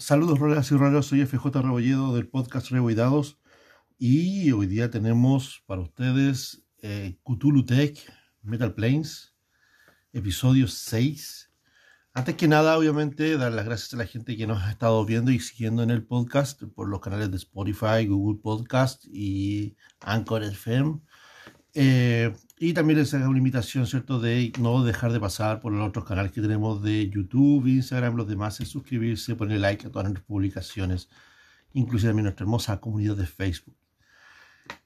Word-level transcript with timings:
Saludos, 0.00 0.38
rolas 0.38 0.70
y 0.70 0.76
roleros. 0.76 1.06
Soy 1.06 1.26
FJ 1.26 1.60
Rebolledo 1.60 2.14
del 2.14 2.28
podcast 2.28 2.70
Reboidados. 2.70 3.40
Y 3.98 4.52
hoy 4.52 4.68
día 4.68 4.92
tenemos 4.92 5.64
para 5.66 5.80
ustedes 5.80 6.62
eh, 6.82 7.18
Cthulhu 7.24 7.64
Tech 7.64 7.98
Metal 8.42 8.72
Planes, 8.72 9.34
episodio 10.12 10.68
6. 10.68 11.50
Antes 12.14 12.36
que 12.36 12.46
nada, 12.46 12.78
obviamente, 12.78 13.36
dar 13.36 13.50
las 13.50 13.64
gracias 13.64 13.92
a 13.94 13.96
la 13.96 14.06
gente 14.06 14.36
que 14.36 14.46
nos 14.46 14.62
ha 14.62 14.70
estado 14.70 15.04
viendo 15.04 15.32
y 15.32 15.40
siguiendo 15.40 15.82
en 15.82 15.90
el 15.90 16.06
podcast 16.06 16.62
por 16.76 16.88
los 16.88 17.00
canales 17.00 17.32
de 17.32 17.36
Spotify, 17.38 18.06
Google 18.06 18.40
Podcast 18.40 19.04
y 19.06 19.76
Anchor 19.98 20.44
FM. 20.44 21.00
Eh, 21.74 22.32
y 22.60 22.72
también 22.72 22.98
les 22.98 23.14
hago 23.14 23.28
una 23.28 23.38
invitación, 23.38 23.86
¿cierto?, 23.86 24.20
de 24.20 24.52
no 24.58 24.82
dejar 24.84 25.12
de 25.12 25.20
pasar 25.20 25.60
por 25.60 25.72
los 25.72 25.88
otros 25.88 26.04
canales 26.04 26.32
que 26.32 26.40
tenemos 26.40 26.82
de 26.82 27.08
YouTube, 27.08 27.66
Instagram, 27.66 28.16
los 28.16 28.26
demás, 28.26 28.60
es 28.60 28.68
suscribirse, 28.68 29.34
poner 29.36 29.60
like 29.60 29.86
a 29.86 29.90
todas 29.90 30.04
nuestras 30.04 30.26
publicaciones, 30.26 31.08
inclusive 31.72 32.10
también 32.10 32.24
nuestra 32.24 32.44
hermosa 32.44 32.80
comunidad 32.80 33.16
de 33.16 33.26
Facebook. 33.26 33.76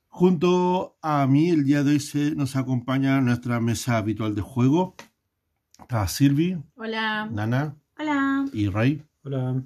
Junto 0.08 0.98
a 1.00 1.26
mí, 1.26 1.50
el 1.50 1.64
día 1.64 1.82
de 1.82 1.92
hoy 1.92 2.00
se 2.00 2.34
nos 2.34 2.56
acompaña 2.56 3.20
nuestra 3.22 3.60
mesa 3.60 3.96
habitual 3.96 4.34
de 4.34 4.42
juego. 4.42 4.94
Está 5.78 6.06
Silvi, 6.06 6.62
Hola. 6.76 7.26
Nana 7.32 7.76
Hola. 7.98 8.44
y 8.52 8.68
Ray. 8.68 9.02
Hola. 9.24 9.62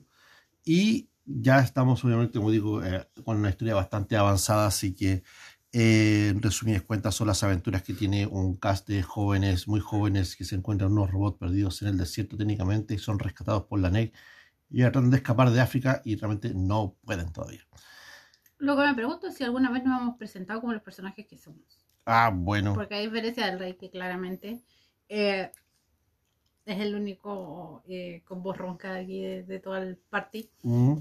Y 0.65 1.09
ya 1.25 1.59
estamos, 1.59 2.05
obviamente, 2.05 2.39
como 2.39 2.53
digo, 2.53 2.83
eh, 2.85 3.09
con 3.25 3.39
una 3.39 3.51
historia 3.51 3.75
bastante 3.75 4.17
avanzada, 4.17 4.69
así 4.69 4.95
que 4.95 5.25
eh, 5.79 6.29
en 6.31 6.41
resumidas 6.41 6.81
cuentas 6.83 7.15
son 7.15 7.27
las 7.27 7.43
aventuras 7.43 7.83
que 7.83 7.93
tiene 7.93 8.27
un 8.27 8.57
cast 8.57 8.89
de 8.89 9.03
jóvenes, 9.03 9.69
muy 9.69 9.81
jóvenes, 9.81 10.35
que 10.35 10.45
se 10.45 10.55
encuentran 10.55 10.91
unos 10.93 11.11
robots 11.11 11.37
perdidos 11.39 11.83
en 11.83 11.89
el 11.89 11.99
desierto 11.99 12.39
técnicamente 12.39 12.95
y 12.95 12.99
son 12.99 13.19
rescatados 13.19 13.65
por 13.65 13.79
la 13.81 13.91
NEC 13.91 14.15
y 14.71 14.81
tratan 14.81 15.11
de 15.11 15.19
escapar 15.19 15.51
de 15.51 15.61
África 15.61 16.01
y 16.03 16.17
realmente 16.17 16.55
no 16.55 16.97
pueden 17.05 17.31
todavía. 17.31 17.61
Lo 18.57 18.75
que 18.75 18.87
me 18.87 18.95
pregunto 18.95 19.27
es 19.27 19.35
si 19.37 19.45
alguna 19.45 19.71
vez 19.71 19.85
nos 19.85 20.01
hemos 20.01 20.17
presentado 20.17 20.63
como 20.63 20.73
los 20.73 20.81
personajes 20.83 21.27
que 21.27 21.37
somos. 21.37 21.85
Ah, 22.07 22.31
bueno. 22.35 22.73
Porque 22.73 22.95
a 22.95 23.01
diferencia 23.01 23.45
del 23.45 23.59
rey, 23.59 23.75
que 23.75 23.91
claramente 23.91 24.63
eh, 25.11 25.51
es 26.65 26.81
el 26.81 26.95
único 26.95 27.83
eh, 27.87 28.23
con 28.25 28.43
voz 28.43 28.57
ronca 28.57 28.95
de 28.95 29.01
aquí 29.01 29.21
de, 29.23 29.43
de 29.43 29.61
todo 29.61 29.77
el 29.77 29.97
party, 29.97 30.49
Mm. 30.63 30.95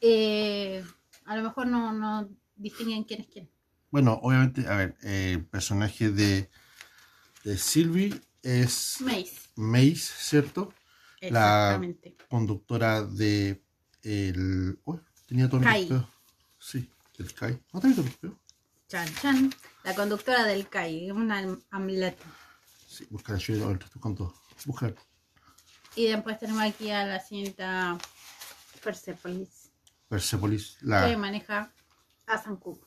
eh, 0.00 0.84
a 1.24 1.36
lo 1.36 1.42
mejor 1.42 1.66
no, 1.66 1.92
no 1.92 2.28
distinguen 2.54 3.02
quién 3.02 3.22
es 3.22 3.26
quién. 3.26 3.48
Bueno, 3.90 4.18
obviamente, 4.22 4.66
a 4.68 4.76
ver, 4.76 4.96
eh, 5.02 5.32
el 5.34 5.46
personaje 5.46 6.10
de, 6.10 6.50
de 7.44 7.58
Sylvie 7.58 8.20
es 8.42 8.96
Mace. 9.00 9.36
Mace, 9.56 9.96
¿cierto? 10.18 10.72
La- 11.20 11.28
Exactamente. 11.28 12.16
Conductora 12.28 13.02
de 13.02 13.62
el... 14.02 14.78
Uy, 14.84 15.00
tenía 15.26 15.48
todo 15.48 15.58
el 15.60 15.64
Kai. 15.64 15.88
peo. 15.88 16.10
Sí, 16.58 16.90
el 17.18 17.32
Kai. 17.34 17.60
¿No 17.72 17.80
tenía 17.80 17.96
todo 17.96 18.06
el 18.06 18.12
peo? 18.12 18.38
Chan, 18.88 19.08
chan. 19.20 19.50
La 19.84 19.94
conductora 19.94 20.44
del 20.44 20.68
CAI, 20.68 21.10
una 21.10 21.38
am- 21.38 21.62
amuleta. 21.70 22.24
Sí, 22.86 23.06
la 23.10 23.34
ayuda, 23.34 23.64
ahorita 23.66 23.86
estoy 23.86 24.00
con 24.00 24.14
todo. 24.14 24.34
Buscar. 24.64 24.94
Y 25.94 26.06
después 26.08 26.38
tenemos 26.38 26.62
aquí 26.62 26.90
a 26.90 27.04
la 27.04 27.20
señorita 27.20 27.98
Persepolis, 28.84 29.70
Persepolis, 30.08 30.76
que 30.80 30.86
la 30.86 31.16
maneja 31.16 31.72
a 32.26 32.42
Sanku. 32.42 32.78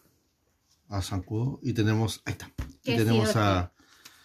A 0.90 1.02
Sankudo. 1.02 1.60
Y 1.64 1.74
tenemos, 1.74 2.22
ahí 2.26 2.34
está. 2.34 2.52
Y 2.84 2.96
tenemos 2.98 3.36
a 3.36 3.72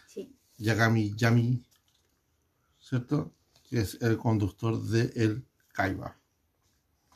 Sí. 0.07 0.35
Yagami 0.59 1.15
Yami, 1.15 1.65
¿cierto? 2.81 3.33
Que 3.69 3.81
es 3.81 4.01
el 4.03 4.17
conductor 4.19 4.81
de 4.83 5.13
el 5.17 5.47
Kaiba. 5.73 6.17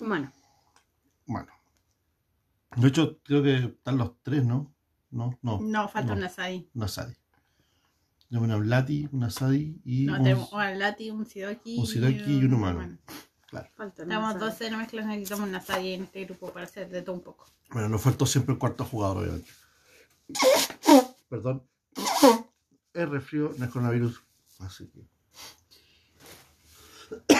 Bueno, 0.00 0.32
Bueno. 1.26 1.48
De 2.76 2.88
hecho, 2.88 3.18
creo 3.24 3.42
que 3.42 3.56
están 3.64 3.96
los 3.98 4.12
tres, 4.22 4.44
¿no? 4.44 4.72
No, 5.10 5.38
no. 5.42 5.58
no, 5.60 5.88
falta 5.88 6.12
no. 6.12 6.18
una 6.18 6.28
Sadi. 6.28 6.68
Una 6.74 6.86
Sadi. 6.88 7.14
Tenemos 8.28 8.46
una 8.48 8.56
Blati, 8.56 9.08
una 9.12 9.30
Sadi 9.30 9.80
y 9.84 10.04
No, 10.04 10.16
un- 10.18 10.22
tenemos 10.22 10.52
un 10.52 10.78
Lati, 10.78 11.10
un 11.10 11.24
Sidoki. 11.24 11.78
un 11.78 11.86
Sidoki 11.86 12.38
y 12.38 12.44
un 12.44 12.54
humano. 12.54 12.98
Claro. 13.48 13.68
Tenemos 13.96 14.38
12 14.38 14.70
mezclas, 14.76 15.06
necesitamos 15.06 15.48
una 15.48 15.60
Sadi 15.60 15.94
en 15.94 16.04
este 16.04 16.24
grupo 16.26 16.52
para 16.52 16.66
hacer 16.66 16.88
de 16.90 17.00
todo 17.02 17.14
un 17.16 17.22
poco. 17.22 17.46
Bueno, 17.70 17.88
nos 17.88 18.00
faltó 18.02 18.26
siempre 18.26 18.52
el 18.52 18.58
cuarto 18.58 18.84
jugador, 18.84 19.18
obviamente. 19.18 19.50
Perdón. 21.28 21.66
Es 22.92 23.08
resfrío, 23.08 23.54
no 23.56 23.64
es 23.64 23.70
coronavirus. 23.70 24.22
Así 24.60 24.88
que. 24.88 25.00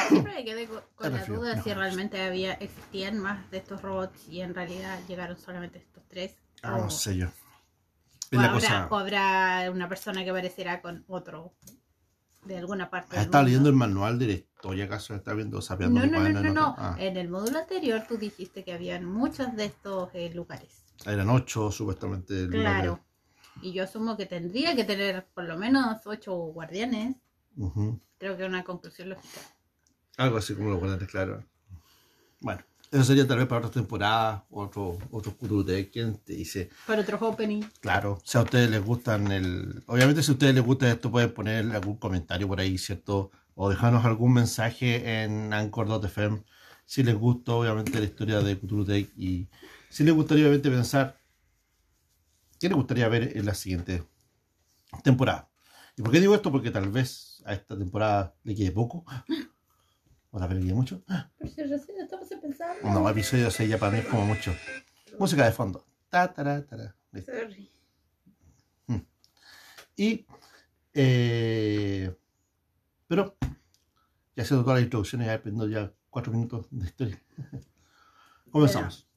Siempre 0.09 0.35
me 0.35 0.45
quedé 0.45 0.67
co- 0.67 0.83
con, 0.95 1.13
la 1.13 1.25
duda 1.27 1.53
si 1.63 1.69
mejor. 1.69 1.77
realmente 1.83 2.23
había 2.23 2.55
existían 2.55 3.19
más 3.19 3.51
de 3.51 3.59
estos 3.59 3.83
robots 3.83 4.27
y 4.29 4.41
en 4.41 4.55
realidad 4.55 4.99
llegaron 5.07 5.37
solamente 5.39 5.79
estos 5.79 6.03
tres. 6.09 6.35
Ah, 6.63 6.77
o, 6.77 6.85
no 6.85 6.91
sé 6.91 7.17
yo. 7.19 7.27
o 7.27 7.31
Es 8.31 8.33
la 8.33 8.45
habrá, 8.45 8.55
cosa. 8.55 8.89
o 8.91 8.97
habrá 8.97 9.71
una 9.71 9.89
persona 9.89 10.25
que 10.25 10.31
aparecerá 10.31 10.81
con 10.81 11.05
otro 11.07 11.53
de 12.49 12.59
alguna 12.59 12.91
parte. 12.91 13.11
Ah, 13.13 13.21
del 13.21 13.27
¿Está 13.27 13.43
leyendo 13.43 13.69
el 13.69 13.75
manual 13.77 14.19
de 14.19 14.27
la 14.27 14.33
historia 14.33 14.87
acaso? 14.87 15.15
¿Está 15.15 15.35
viendo, 15.35 15.61
sapeando 15.61 16.01
No, 16.01 16.07
no, 16.07 16.29
no, 16.29 16.43
no, 16.43 16.53
no. 16.53 16.75
Ah, 16.79 16.97
En 16.99 17.17
el 17.17 17.29
módulo 17.29 17.59
anterior 17.59 18.03
tú 18.09 18.17
dijiste 18.17 18.65
que 18.65 18.73
habían 18.73 19.05
muchos 19.05 19.55
de 19.55 19.67
estos 19.67 20.09
eh, 20.15 20.33
lugares. 20.35 20.83
eran 21.07 21.29
ocho, 21.31 21.71
supuestamente. 21.71 22.49
Claro. 22.49 23.01
Y 23.63 23.73
yo 23.73 23.85
asumo 23.85 24.17
que 24.17 24.27
tendría 24.27 24.75
que 24.75 24.85
tener 24.85 25.27
por 25.35 25.45
lo 25.45 25.57
menos 25.59 26.07
ocho 26.07 26.35
guardianes. 26.35 27.17
Creo 28.19 28.37
que 28.37 28.43
es 28.45 28.49
una 28.49 28.65
conclusión 28.65 29.11
lógica. 29.11 29.41
Algo 30.17 30.39
así 30.39 30.55
como 30.55 30.71
lo 30.71 30.79
guardianes, 30.79 31.09
claro. 31.09 31.45
Bueno, 32.41 32.63
eso 32.91 33.05
sería 33.05 33.27
tal 33.27 33.39
vez 33.39 33.47
para 33.47 33.67
otra 33.67 33.71
temporada, 33.71 34.45
otro, 34.51 34.99
otro 35.11 35.65
Tech, 35.65 35.91
¿quién 35.91 36.17
te 36.17 36.35
dice? 36.35 36.71
Para 36.87 37.03
otros 37.03 37.21
opening. 37.23 37.63
Claro, 37.81 38.19
si 38.25 38.39
a 38.39 38.43
ustedes 38.43 38.71
les 38.71 38.85
gustan 38.85 39.31
el... 39.31 39.83
Obviamente 39.87 40.23
si 40.23 40.31
a 40.31 40.35
ustedes 40.35 40.55
les 40.55 40.65
gusta 40.65 40.91
esto 40.91 41.11
pueden 41.11 41.33
poner 41.33 41.71
algún 41.73 41.97
comentario 41.97 42.49
por 42.49 42.61
ahí, 42.61 42.79
¿cierto? 42.79 43.31
O 43.55 43.69
dejarnos 43.71 44.05
algún 44.05 44.35
mensaje 44.35 45.23
en 45.23 45.53
Anchor.fm 45.53 46.43
si 46.89 47.03
les 47.03 47.15
gusta 47.15 47.53
obviamente 47.53 47.99
la 47.99 48.07
historia 48.07 48.41
de 48.41 48.59
Cthulhu 48.59 48.87
Tech 48.87 49.11
y 49.17 49.47
si 49.91 50.05
les 50.05 50.15
gustaría 50.15 50.45
obviamente 50.45 50.71
pensar 50.71 51.21
qué 52.59 52.69
les 52.69 52.77
gustaría 52.77 53.09
ver 53.09 53.37
en 53.37 53.45
la 53.45 53.55
siguiente 53.55 54.05
temporada. 55.05 55.51
¿Y 55.97 56.03
por 56.03 56.13
qué 56.13 56.21
digo 56.21 56.35
esto? 56.35 56.51
Porque 56.51 56.71
tal 56.71 56.89
vez 56.89 57.43
a 57.45 57.53
esta 57.53 57.77
temporada 57.77 58.35
le 58.43 58.55
quede 58.55 58.73
poco. 58.73 59.05
O 60.31 60.39
le 60.39 60.49
quede 60.49 60.75
mucho. 60.75 61.03
Pero 61.39 61.51
si 61.51 61.63
recién 61.63 62.01
estamos 62.01 62.29
pensando. 62.29 62.91
No, 62.91 63.09
episodio 63.09 63.51
6 63.51 63.69
ya 63.69 63.79
para 63.79 63.93
mí 63.93 63.99
es 63.99 64.07
como 64.07 64.27
mucho. 64.27 64.55
Música 65.19 65.45
de 65.45 65.53
fondo. 65.53 65.87
Ta, 66.11 66.33
tara. 66.33 66.65
Listo. 67.13 67.33
Sorry. 67.33 67.71
Y, 69.99 70.25
eh, 70.95 72.15
pero, 73.09 73.37
ya 74.37 74.45
haciendo 74.45 74.63
todas 74.63 74.79
las 74.79 74.85
introducciones, 74.85 75.27
ya 75.27 75.33
dependiendo 75.33 75.67
ya 75.67 75.93
cuatro 76.09 76.33
minutos 76.33 76.69
de 76.71 76.87
historia. 76.87 77.23
Comenzamos. 78.53 79.09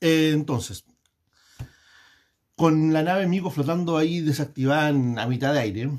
Eh, 0.00 0.30
entonces, 0.32 0.84
con 2.58 2.92
la 2.92 3.02
nave 3.02 3.26
Migo 3.28 3.50
flotando 3.50 3.96
ahí 3.96 4.20
desactivada 4.20 4.90
en- 4.90 5.18
a 5.18 5.26
mitad 5.26 5.54
de 5.54 5.60
aire, 5.60 5.90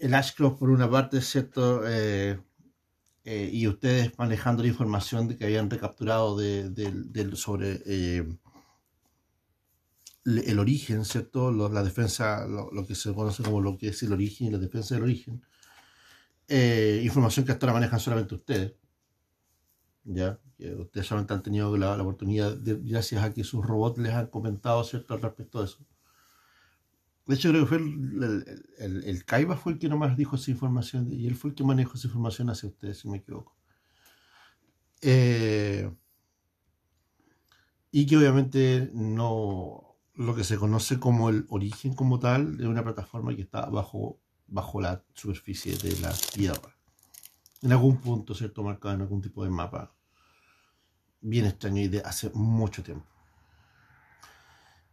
el 0.00 0.14
Ashcroft 0.14 0.58
por 0.58 0.68
una 0.70 0.90
parte, 0.90 1.20
¿cierto? 1.22 1.82
Eh, 1.88 2.38
eh, 3.24 3.50
y 3.52 3.68
ustedes 3.68 4.12
manejando 4.18 4.62
la 4.62 4.68
información 4.68 5.28
de 5.28 5.36
que 5.36 5.44
habían 5.44 5.70
recapturado 5.70 6.36
de, 6.36 6.68
del- 6.70 7.12
del- 7.12 7.36
sobre 7.36 7.80
eh, 7.86 8.26
el 10.24 10.58
origen, 10.58 11.04
¿cierto? 11.04 11.52
Lo- 11.52 11.68
la 11.68 11.84
defensa, 11.84 12.46
lo, 12.46 12.86
que 12.86 12.94
se 12.96 13.14
conoce 13.14 13.42
como 13.44 13.60
lo 13.60 13.78
que 13.78 13.88
es 13.88 14.02
el 14.02 14.12
origen 14.12 14.48
y 14.48 14.50
la 14.50 14.58
defensa 14.58 14.94
del 14.96 15.04
origen. 15.04 15.40
Información 17.04 17.46
que 17.46 17.52
hasta 17.52 17.64
ahora 17.66 17.74
manejan 17.78 18.00
solamente 18.00 18.34
ustedes. 18.34 18.74
¿Ya? 20.04 20.38
Ustedes 20.78 21.06
solamente 21.06 21.32
han 21.32 21.42
tenido 21.42 21.76
la, 21.76 22.00
oportunidad, 22.02 22.56
de- 22.56 22.80
gracias 22.82 23.22
a 23.22 23.32
que 23.32 23.44
sus 23.44 23.64
robots 23.64 23.98
les 23.98 24.12
han 24.12 24.26
comentado, 24.26 24.82
¿cierto? 24.84 25.14
Al 25.14 25.22
respecto 25.22 25.60
de 25.60 25.66
eso. 25.66 25.78
De 27.26 27.34
hecho, 27.34 27.50
creo 27.50 27.62
que 27.62 27.68
fue 27.68 27.78
el, 27.78 28.44
el, 28.78 29.04
el- 29.04 29.24
Kaiba 29.24 29.56
fue 29.56 29.72
el 29.72 29.78
que 29.78 29.88
nomás 29.88 30.16
dijo 30.16 30.36
esa 30.36 30.50
información 30.50 31.12
y 31.12 31.26
él 31.26 31.34
fue 31.36 31.50
el 31.50 31.56
que 31.56 31.64
manejó 31.64 31.94
esa 31.94 32.06
información 32.08 32.50
hacia 32.50 32.68
ustedes, 32.68 32.98
si 32.98 33.08
me 33.08 33.18
equivoco. 33.18 33.56
Eh, 35.02 35.90
y 37.90 38.06
que 38.06 38.16
obviamente 38.16 38.90
no 38.94 39.96
lo 40.14 40.34
que 40.34 40.44
se 40.44 40.56
conoce 40.58 40.98
como 41.00 41.28
el 41.30 41.46
origen 41.48 41.94
como 41.94 42.18
tal 42.18 42.56
de 42.56 42.66
una 42.68 42.82
plataforma 42.84 43.34
que 43.34 43.42
está 43.42 43.66
bajo, 43.66 44.20
bajo 44.46 44.80
la 44.80 45.04
superficie 45.14 45.76
de 45.76 45.98
la 46.00 46.12
Tierra. 46.12 46.76
En 47.62 47.72
algún 47.72 47.98
punto, 47.98 48.34
¿cierto? 48.34 48.62
Marcado 48.62 48.94
en 48.96 49.02
algún 49.02 49.22
tipo 49.22 49.44
de 49.44 49.50
mapa. 49.50 49.94
Bien 51.22 51.46
extraño 51.46 51.80
y 51.80 51.88
de 51.88 52.00
hace 52.02 52.28
mucho 52.34 52.82
tiempo. 52.82 53.06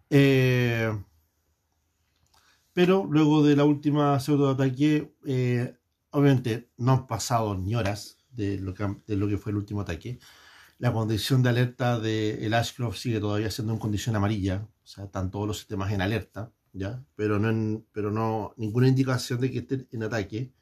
Eh, 0.09 0.91
pero 2.79 3.05
luego 3.11 3.43
de 3.43 3.57
la 3.57 3.65
última 3.65 4.17
pseudo 4.21 4.51
ataque, 4.51 5.13
eh, 5.25 5.75
obviamente 6.11 6.71
no 6.77 6.93
han 6.93 7.07
pasado 7.07 7.57
ni 7.57 7.75
horas 7.75 8.19
de 8.31 8.57
lo 8.57 8.73
que, 8.73 8.95
de 9.05 9.17
lo 9.17 9.27
que 9.27 9.37
fue 9.37 9.51
el 9.51 9.57
último 9.57 9.81
ataque. 9.81 10.17
La 10.77 10.93
condición 10.93 11.43
de 11.43 11.49
alerta 11.49 11.99
del 11.99 12.41
el 12.41 12.53
Ashcroft 12.53 12.95
sigue 12.95 13.19
todavía 13.19 13.51
siendo 13.51 13.73
en 13.73 13.79
condición 13.79 14.15
amarilla, 14.15 14.65
o 14.81 14.87
sea, 14.87 15.03
están 15.03 15.29
todos 15.29 15.45
los 15.45 15.57
sistemas 15.57 15.91
en 15.91 15.99
alerta, 15.99 16.53
¿ya? 16.71 17.03
Pero 17.17 17.37
no, 17.37 17.83
pero 17.91 18.11
no 18.11 18.53
ninguna 18.55 18.87
indicación 18.87 19.41
de 19.41 19.51
que 19.51 19.59
estén 19.59 19.85
en 19.91 20.03
ataque. 20.03 20.53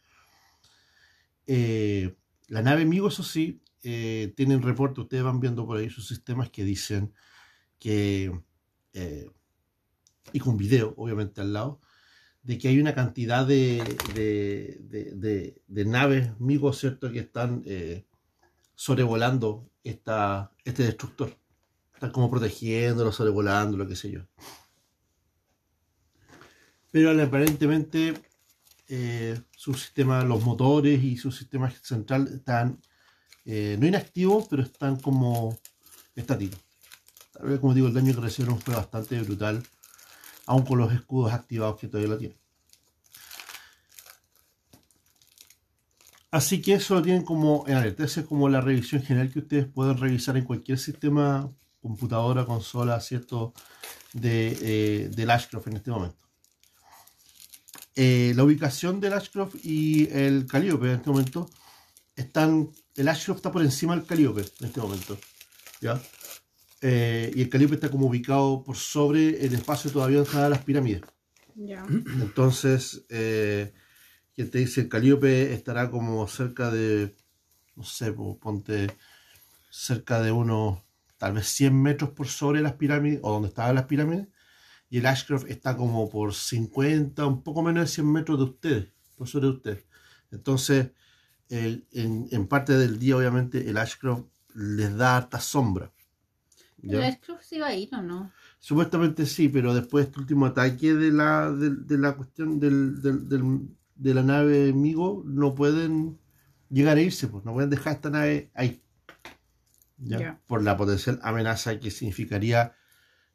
Eh, 1.45 2.15
la 2.47 2.63
nave 2.63 2.85
Migo, 2.85 3.09
eso 3.09 3.21
sí, 3.21 3.61
eh, 3.83 4.33
tienen 4.35 4.63
reporte, 4.63 5.01
ustedes 5.01 5.23
van 5.23 5.39
viendo 5.39 5.67
por 5.67 5.77
ahí 5.77 5.91
sus 5.91 6.07
sistemas 6.07 6.49
que 6.49 6.63
dicen 6.63 7.13
que, 7.77 8.31
eh, 8.93 9.29
y 10.33 10.39
con 10.39 10.57
video, 10.57 10.95
obviamente, 10.97 11.41
al 11.41 11.53
lado, 11.53 11.79
de 12.47 12.57
que 12.57 12.69
hay 12.69 12.79
una 12.79 12.95
cantidad 12.95 13.45
de, 13.45 13.83
de, 15.67 15.85
naves 15.85 16.29
Migo, 16.39 16.71
¿cierto?, 16.71 17.11
que 17.11 17.19
están 17.19 17.63
sobrevolando 18.73 19.69
esta, 19.83 20.53
este 20.63 20.83
destructor. 20.83 21.35
Están 21.93 22.11
como 22.11 22.31
protegiéndolo, 22.31 23.11
sobrevolando, 23.11 23.75
lo 23.75 23.85
que 23.85 23.97
sé 23.97 24.11
yo. 24.11 24.21
Pero 26.89 27.21
aparentemente 27.21 28.13
eh, 28.87 29.37
su 29.51 29.75
los 30.05 30.43
motores 30.43 31.03
y 31.03 31.17
su 31.17 31.31
sistema 31.31 31.69
central 31.69 32.29
están 32.33 32.79
eh, 33.43 33.75
no 33.79 33.87
inactivos, 33.87 34.47
pero 34.49 34.63
están 34.63 34.97
como 34.99 35.57
estáticos. 36.15 36.59
Tal 37.33 37.47
vez, 37.47 37.59
como 37.59 37.73
digo, 37.73 37.87
el 37.87 37.93
daño 37.93 38.15
que 38.15 38.21
recibieron 38.21 38.59
fue 38.59 38.73
bastante 38.73 39.19
brutal, 39.21 39.63
aun 40.47 40.63
con 40.65 40.79
los 40.79 40.91
escudos 40.91 41.31
activados 41.33 41.79
que 41.79 41.87
todavía 41.87 42.13
lo 42.13 42.17
tienen. 42.17 42.37
Así 46.31 46.61
que 46.61 46.73
eso 46.73 46.95
lo 46.95 47.01
tienen 47.01 47.23
como 47.23 47.65
en 47.67 47.75
alerta. 47.75 48.03
Esa 48.03 48.21
es 48.21 48.27
como 48.27 48.49
la 48.49 48.61
revisión 48.61 49.01
general 49.01 49.31
que 49.31 49.39
ustedes 49.39 49.65
pueden 49.65 49.97
revisar 49.97 50.35
en 50.37 50.43
cualquier 50.43 50.77
sistema, 50.77 51.51
computadora, 51.81 52.45
consola, 52.45 52.99
¿cierto? 52.99 53.53
De, 54.13 54.57
eh, 54.61 55.09
del 55.09 55.29
Ashcroft 55.29 55.67
en 55.67 55.77
este 55.77 55.91
momento. 55.91 56.17
Eh, 57.95 58.33
la 58.35 58.43
ubicación 58.43 58.99
del 58.99 59.13
Ashcroft 59.13 59.55
y 59.63 60.09
el 60.11 60.45
Calliope 60.45 60.87
en 60.87 60.97
este 60.97 61.09
momento 61.09 61.49
están. 62.15 62.69
El 62.95 63.07
Ashcroft 63.07 63.37
está 63.37 63.51
por 63.51 63.61
encima 63.63 63.95
del 63.95 64.05
Calliope 64.05 64.41
en 64.59 64.67
este 64.67 64.79
momento. 64.79 65.17
¿Ya? 65.81 65.99
Eh, 66.81 67.31
y 67.35 67.41
el 67.41 67.49
Calliope 67.49 67.75
está 67.75 67.89
como 67.89 68.07
ubicado 68.07 68.63
por 68.63 68.75
sobre 68.75 69.45
el 69.45 69.53
espacio 69.53 69.91
todavía 69.91 70.17
donde 70.17 70.29
están 70.29 70.49
las 70.49 70.63
pirámides. 70.63 71.01
Ya. 71.55 71.85
Entonces, 71.89 73.05
eh, 73.09 73.73
quien 74.35 74.51
te 74.51 74.59
dice 74.59 74.81
el 74.81 74.89
Calíope 74.89 75.53
estará 75.53 75.89
como 75.89 76.27
cerca 76.27 76.69
de, 76.69 77.15
no 77.75 77.83
sé, 77.83 78.13
ponte 78.13 78.87
cerca 79.71 80.21
de 80.21 80.31
unos, 80.31 80.79
tal 81.17 81.33
vez 81.33 81.47
100 81.47 81.81
metros 81.81 82.11
por 82.11 82.27
sobre 82.27 82.61
las 82.61 82.73
pirámides, 82.73 83.19
o 83.23 83.31
donde 83.31 83.47
estaban 83.47 83.73
las 83.73 83.85
pirámides, 83.85 84.27
y 84.89 84.99
el 84.99 85.07
Ashcroft 85.07 85.45
está 85.49 85.75
como 85.75 86.09
por 86.09 86.35
50, 86.35 87.25
un 87.25 87.41
poco 87.41 87.63
menos 87.63 87.85
de 87.85 87.87
100 87.87 88.11
metros 88.11 88.37
de 88.37 88.43
ustedes, 88.43 88.87
por 89.15 89.27
sobre 89.27 89.47
de 89.47 89.53
ustedes. 89.53 89.85
Entonces, 90.31 90.91
en, 91.49 92.47
parte 92.47 92.77
del 92.77 92.99
día, 92.99 93.17
obviamente, 93.17 93.67
el 93.67 93.77
Ashcroft 93.77 94.25
les 94.53 94.95
da 94.95 95.17
harta 95.17 95.39
sombra. 95.39 95.91
¿El 96.83 97.03
Ashcroft 97.03 97.43
se 97.43 97.55
iba 97.55 97.67
a 97.67 97.75
ir 97.75 97.89
o 97.93 98.01
no? 98.01 98.31
Supuestamente 98.59 99.25
sí, 99.25 99.49
pero 99.49 99.73
después 99.73 100.05
de 100.05 100.09
este 100.09 100.19
último 100.19 100.45
ataque 100.45 100.93
de 100.93 101.11
la, 101.11 101.51
de, 101.51 101.97
la 101.97 102.13
cuestión 102.15 102.59
del, 102.59 103.01
de 103.01 104.13
la 104.13 104.23
nave 104.23 104.73
Migo 104.73 105.23
no 105.25 105.55
pueden 105.55 106.19
llegar 106.69 106.97
a 106.97 107.01
irse, 107.01 107.27
pues 107.27 107.43
no 107.45 107.53
pueden 107.53 107.69
dejar 107.69 107.93
esta 107.93 108.09
nave 108.09 108.51
ahí. 108.53 108.81
¿ya? 109.97 110.39
Por 110.45 110.63
la 110.63 110.77
potencial 110.77 111.19
amenaza 111.23 111.79
que 111.79 111.89
significaría 111.89 112.75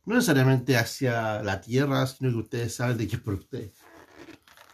no 0.04 0.14
necesariamente 0.14 0.76
hacia 0.76 1.42
la 1.42 1.60
Tierra, 1.60 2.06
sino 2.06 2.30
que 2.30 2.36
ustedes 2.36 2.74
saben 2.74 2.96
de 2.98 3.08
qué 3.08 3.16
es 3.16 3.22
por 3.22 3.34
ustedes. 3.34 3.72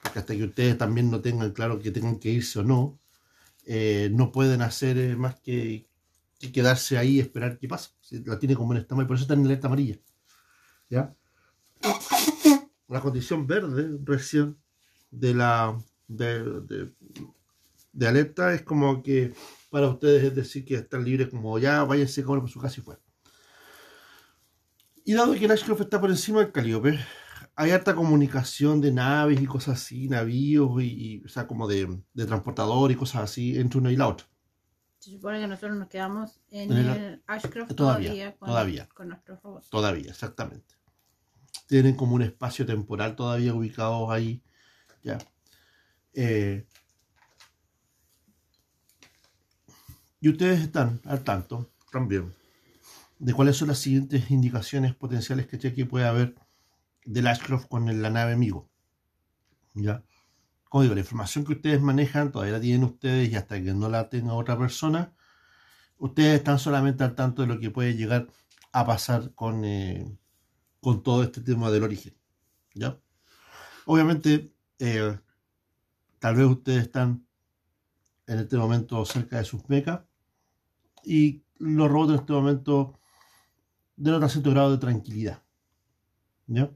Porque 0.02 0.18
hasta 0.18 0.34
que 0.34 0.44
ustedes 0.44 0.78
también 0.78 1.10
no 1.10 1.20
tengan 1.20 1.52
claro 1.52 1.78
que 1.78 1.90
tengan 1.90 2.18
que 2.18 2.30
irse 2.30 2.60
o 2.60 2.64
no, 2.64 2.98
eh, 3.66 4.10
no 4.12 4.32
pueden 4.32 4.62
hacer 4.62 4.96
eh, 4.96 5.16
más 5.16 5.38
que, 5.40 5.87
quedarse 6.38 6.96
ahí 6.96 7.16
y 7.16 7.20
esperar 7.20 7.58
qué 7.58 7.68
pasa. 7.68 7.90
La 8.10 8.38
tiene 8.38 8.54
como 8.54 8.72
en 8.72 8.80
esta 8.80 8.94
y 8.94 9.04
por 9.04 9.16
eso 9.16 9.22
está 9.22 9.34
en 9.34 9.44
alerta 9.44 9.66
amarilla. 9.66 9.98
¿Ya? 10.88 11.14
La 12.88 13.00
condición 13.00 13.46
verde 13.46 13.98
recién 14.04 14.56
de 15.10 15.34
la 15.34 15.78
de, 16.06 16.92
alerta 18.00 18.54
es 18.54 18.62
como 18.62 19.02
que 19.02 19.34
para 19.70 19.88
ustedes 19.88 20.24
es 20.24 20.34
decir 20.34 20.64
que 20.64 20.74
están 20.74 21.04
libres 21.04 21.28
como 21.28 21.58
ya 21.58 21.84
váyanse 21.84 22.22
como 22.22 22.40
por 22.40 22.50
su 22.50 22.60
casa 22.60 22.80
y 22.80 22.82
fuera. 22.82 23.00
Y 25.04 25.14
dado 25.14 25.34
que 25.34 25.44
el 25.44 25.50
Ashcroft 25.50 25.80
está 25.80 26.00
por 26.00 26.10
encima 26.10 26.40
del 26.40 26.52
Calíope, 26.52 26.98
hay 27.56 27.70
harta 27.70 27.94
comunicación 27.94 28.80
de 28.80 28.92
naves 28.92 29.40
y 29.40 29.46
cosas 29.46 29.82
así, 29.82 30.08
navíos 30.08 30.82
y, 30.82 31.22
o 31.24 31.28
sea, 31.28 31.46
como 31.46 31.66
de, 31.66 31.98
de, 32.12 32.26
transportador 32.26 32.92
y 32.92 32.94
cosas 32.94 33.22
así 33.22 33.58
entre 33.58 33.78
uno 33.78 33.90
y 33.90 33.96
la 33.96 34.08
otra. 34.08 34.26
Se 34.98 35.12
supone 35.12 35.40
que 35.40 35.46
nosotros 35.46 35.76
nos 35.76 35.88
quedamos 35.88 36.40
en, 36.50 36.72
el, 36.72 37.22
Ashcroft 37.26 37.74
todavía, 37.74 38.34
todavía, 38.36 38.88
con, 38.88 39.08
nuestros 39.08 39.40
robots. 39.42 39.70
Todavía, 39.70 40.10
exactamente. 40.10 40.74
Tienen 41.66 41.94
como 41.94 42.14
un 42.14 42.22
espacio 42.22 42.66
temporal 42.66 43.14
todavía 43.14 43.54
ubicados 43.54 44.10
ahí 44.10 44.42
¿ya? 45.02 45.18
Eh, 46.14 46.66
y 50.20 50.28
ustedes 50.28 50.60
están 50.60 51.00
al 51.04 51.22
tanto 51.22 51.70
también 51.92 52.34
de 53.18 53.32
cuáles 53.32 53.56
son 53.56 53.68
las 53.68 53.78
siguientes 53.78 54.30
indicaciones 54.30 54.94
potenciales 54.94 55.46
que, 55.46 55.58
que 55.58 55.86
puede 55.86 56.06
haber 56.06 56.34
del 57.04 57.26
Ashcroft 57.26 57.66
con 57.66 58.02
la 58.02 58.10
nave 58.10 58.32
amigo. 58.32 58.68
¿Ya? 59.74 60.02
Como 60.68 60.82
digo, 60.82 60.94
la 60.94 61.00
información 61.00 61.44
que 61.44 61.52
ustedes 61.54 61.80
manejan 61.80 62.30
todavía 62.30 62.54
la 62.54 62.60
tienen 62.60 62.84
ustedes 62.84 63.30
y 63.30 63.36
hasta 63.36 63.62
que 63.62 63.72
no 63.72 63.88
la 63.88 64.08
tenga 64.08 64.34
otra 64.34 64.58
persona, 64.58 65.14
ustedes 65.98 66.38
están 66.38 66.58
solamente 66.58 67.04
al 67.04 67.14
tanto 67.14 67.42
de 67.42 67.48
lo 67.48 67.58
que 67.58 67.70
puede 67.70 67.94
llegar 67.94 68.28
a 68.72 68.86
pasar 68.86 69.34
con, 69.34 69.64
eh, 69.64 70.18
con 70.80 71.02
todo 71.02 71.22
este 71.22 71.40
tema 71.40 71.70
del 71.70 71.84
origen. 71.84 72.14
¿Ya? 72.74 73.00
Obviamente, 73.86 74.52
eh, 74.78 75.18
tal 76.18 76.36
vez 76.36 76.46
ustedes 76.46 76.82
están 76.82 77.26
en 78.26 78.38
este 78.40 78.56
momento 78.56 79.04
cerca 79.04 79.38
de 79.38 79.44
sus 79.44 79.66
mecas 79.68 80.02
y 81.02 81.42
los 81.58 81.90
robots 81.90 82.10
en 82.10 82.20
este 82.20 82.32
momento 82.32 82.98
denotan 83.96 84.28
cierto 84.28 84.50
grado 84.50 84.72
de 84.72 84.78
tranquilidad. 84.78 85.42
¿Ya? 86.46 86.70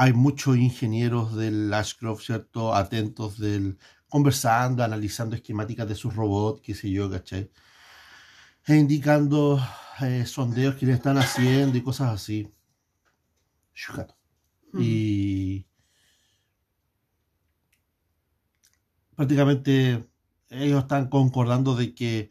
Hay 0.00 0.12
muchos 0.12 0.56
ingenieros 0.56 1.34
del 1.34 1.74
Ashcroft, 1.74 2.22
¿cierto? 2.22 2.72
Atentos 2.72 3.36
del. 3.36 3.78
conversando, 4.08 4.84
analizando 4.84 5.34
esquemáticas 5.34 5.88
de 5.88 5.96
sus 5.96 6.14
robots, 6.14 6.60
qué 6.62 6.72
sé 6.72 6.88
yo, 6.88 7.10
¿cachai? 7.10 7.50
E 8.64 8.76
indicando 8.76 9.60
eh, 10.00 10.24
sondeos 10.24 10.76
que 10.76 10.86
le 10.86 10.92
están 10.92 11.18
haciendo 11.18 11.76
y 11.76 11.82
cosas 11.82 12.14
así. 12.14 12.48
Y 14.74 15.66
prácticamente 19.16 20.08
ellos 20.48 20.82
están 20.82 21.08
concordando 21.08 21.74
de 21.74 21.92
que 21.92 22.30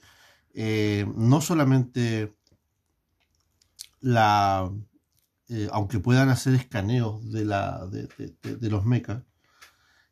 eh, 0.54 1.06
no 1.18 1.42
solamente 1.42 2.34
la 4.00 4.72
eh, 5.50 5.70
aunque 5.72 6.00
puedan 6.00 6.30
hacer 6.30 6.54
escaneos 6.56 7.32
de 7.32 7.46
la 7.46 7.88
de, 7.88 8.70
los 8.70 8.86
mechas 8.86 9.24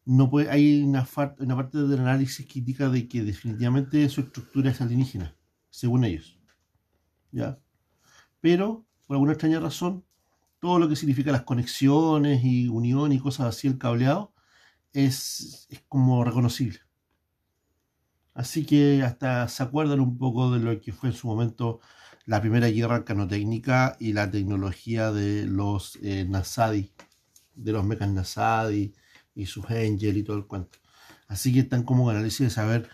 no 0.06 0.32
hay 0.50 0.84
una, 0.84 1.08
una, 1.40 1.56
parte 1.56 1.80
del 1.80 2.00
análisis 2.00 2.46
que 2.46 2.60
indica 2.60 2.90
de 2.90 3.08
que 3.08 3.24
definitivamente 3.24 4.08
su 4.10 4.22
estructura 4.22 4.72
es 4.72 4.82
alienígena 4.82 5.36
según 5.70 6.06
ellos 6.06 6.40
ya 7.32 7.60
pero 8.42 8.86
por 9.08 9.16
alguna 9.16 9.34
extraña 9.34 9.60
razón 9.60 10.04
todo 10.60 10.80
lo 10.80 10.90
que 10.90 10.96
significa 10.96 11.32
las 11.32 11.44
conexiones 11.44 12.44
y 12.44 12.68
unión 12.68 13.12
y 13.12 13.20
cosas 13.20 13.48
así 13.48 13.68
el 13.68 13.78
cableado 13.78 14.34
es, 14.96 15.68
como 15.88 16.24
reconocible. 16.24 16.80
Así 18.34 18.66
que 18.66 19.04
hasta 19.04 19.48
se 19.48 19.64
acuerdan 19.64 20.00
un 20.00 20.18
poco 20.18 20.52
de 20.52 20.60
lo 20.60 20.82
que 20.82 20.92
fue 20.92 21.10
en 21.10 21.16
su 21.16 21.28
momento 21.28 21.80
la 22.26 22.42
primera 22.42 22.68
guerra 22.70 23.06
canotécnica 23.06 23.98
y 24.00 24.14
la 24.14 24.30
tecnología 24.32 25.12
de 25.12 25.46
los 25.46 25.98
eh, 26.02 26.26
Nasadi, 26.28 26.92
de 27.56 27.72
los 27.72 27.86
mechas 27.86 28.10
Nasadi 28.10 28.94
y 29.36 29.46
sus 29.46 29.66
Angel 29.66 30.18
y 30.18 30.24
todo 30.24 30.38
el 30.38 30.48
cuento. 30.48 30.80
Así 31.28 31.54
que 31.54 31.60
están 31.62 31.84
como 31.84 32.10
análisis 32.10 32.40
de 32.40 32.50
saber 32.50 32.90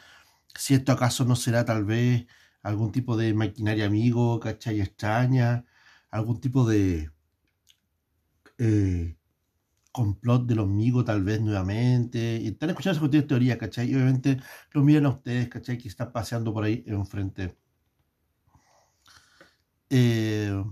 si 0.55 0.73
esto 0.73 0.91
acaso 0.91 1.25
no 1.25 1.35
será 1.35 1.65
tal 1.65 1.85
vez 1.85 2.27
algún 2.63 2.91
tipo 2.91 3.17
de 3.17 3.33
maquinaria 3.33 3.85
amigo, 3.85 4.39
¿cachai? 4.39 4.81
Extraña, 4.81 5.65
algún 6.11 6.39
tipo 6.41 6.67
de 6.67 7.11
eh, 8.57 9.17
complot 9.91 10.45
de 10.47 10.55
los 10.55 10.67
migos 10.67 11.05
tal 11.05 11.23
vez 11.23 11.41
nuevamente. 11.41 12.39
Y 12.41 12.49
están 12.49 12.69
escuchando 12.69 12.93
esas 12.93 13.01
cuestiones 13.01 13.25
de 13.25 13.29
teoría, 13.29 13.57
¿cachai? 13.57 13.91
Y 13.91 13.95
obviamente 13.95 14.39
los 14.71 14.83
miran 14.83 15.05
a 15.07 15.09
ustedes, 15.09 15.49
¿cachai? 15.49 15.77
Que 15.77 15.87
están 15.87 16.11
paseando 16.11 16.53
por 16.53 16.63
ahí 16.63 16.83
enfrente. 16.87 17.60
Eh, 19.93 20.63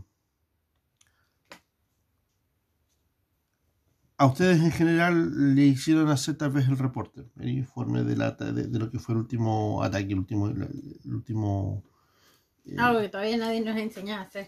a 4.17 4.25
ustedes 4.25 4.61
en 4.61 4.71
general 4.71 5.55
le 5.55 5.63
hicieron 5.63 6.09
hacer 6.09 6.37
tal 6.37 6.51
vez 6.51 6.67
el 6.69 6.77
reporte, 6.77 7.29
el 7.37 7.49
informe 7.49 8.03
de, 8.03 8.15
la, 8.15 8.31
de, 8.31 8.67
de 8.67 8.79
lo 8.79 8.89
que 8.89 8.97
fue 8.99 9.13
el 9.15 9.19
último 9.21 9.83
ataque, 9.83 10.13
el 10.13 10.19
último... 10.19 10.47
El, 10.47 11.13
último 11.13 11.83
eh, 12.65 12.75
Algo 12.77 13.01
que 13.01 13.09
todavía 13.09 13.37
nadie 13.37 13.61
nos 13.61 13.75
ha 13.75 13.79
enseñado 13.81 14.21
a 14.21 14.25
hacer. 14.25 14.47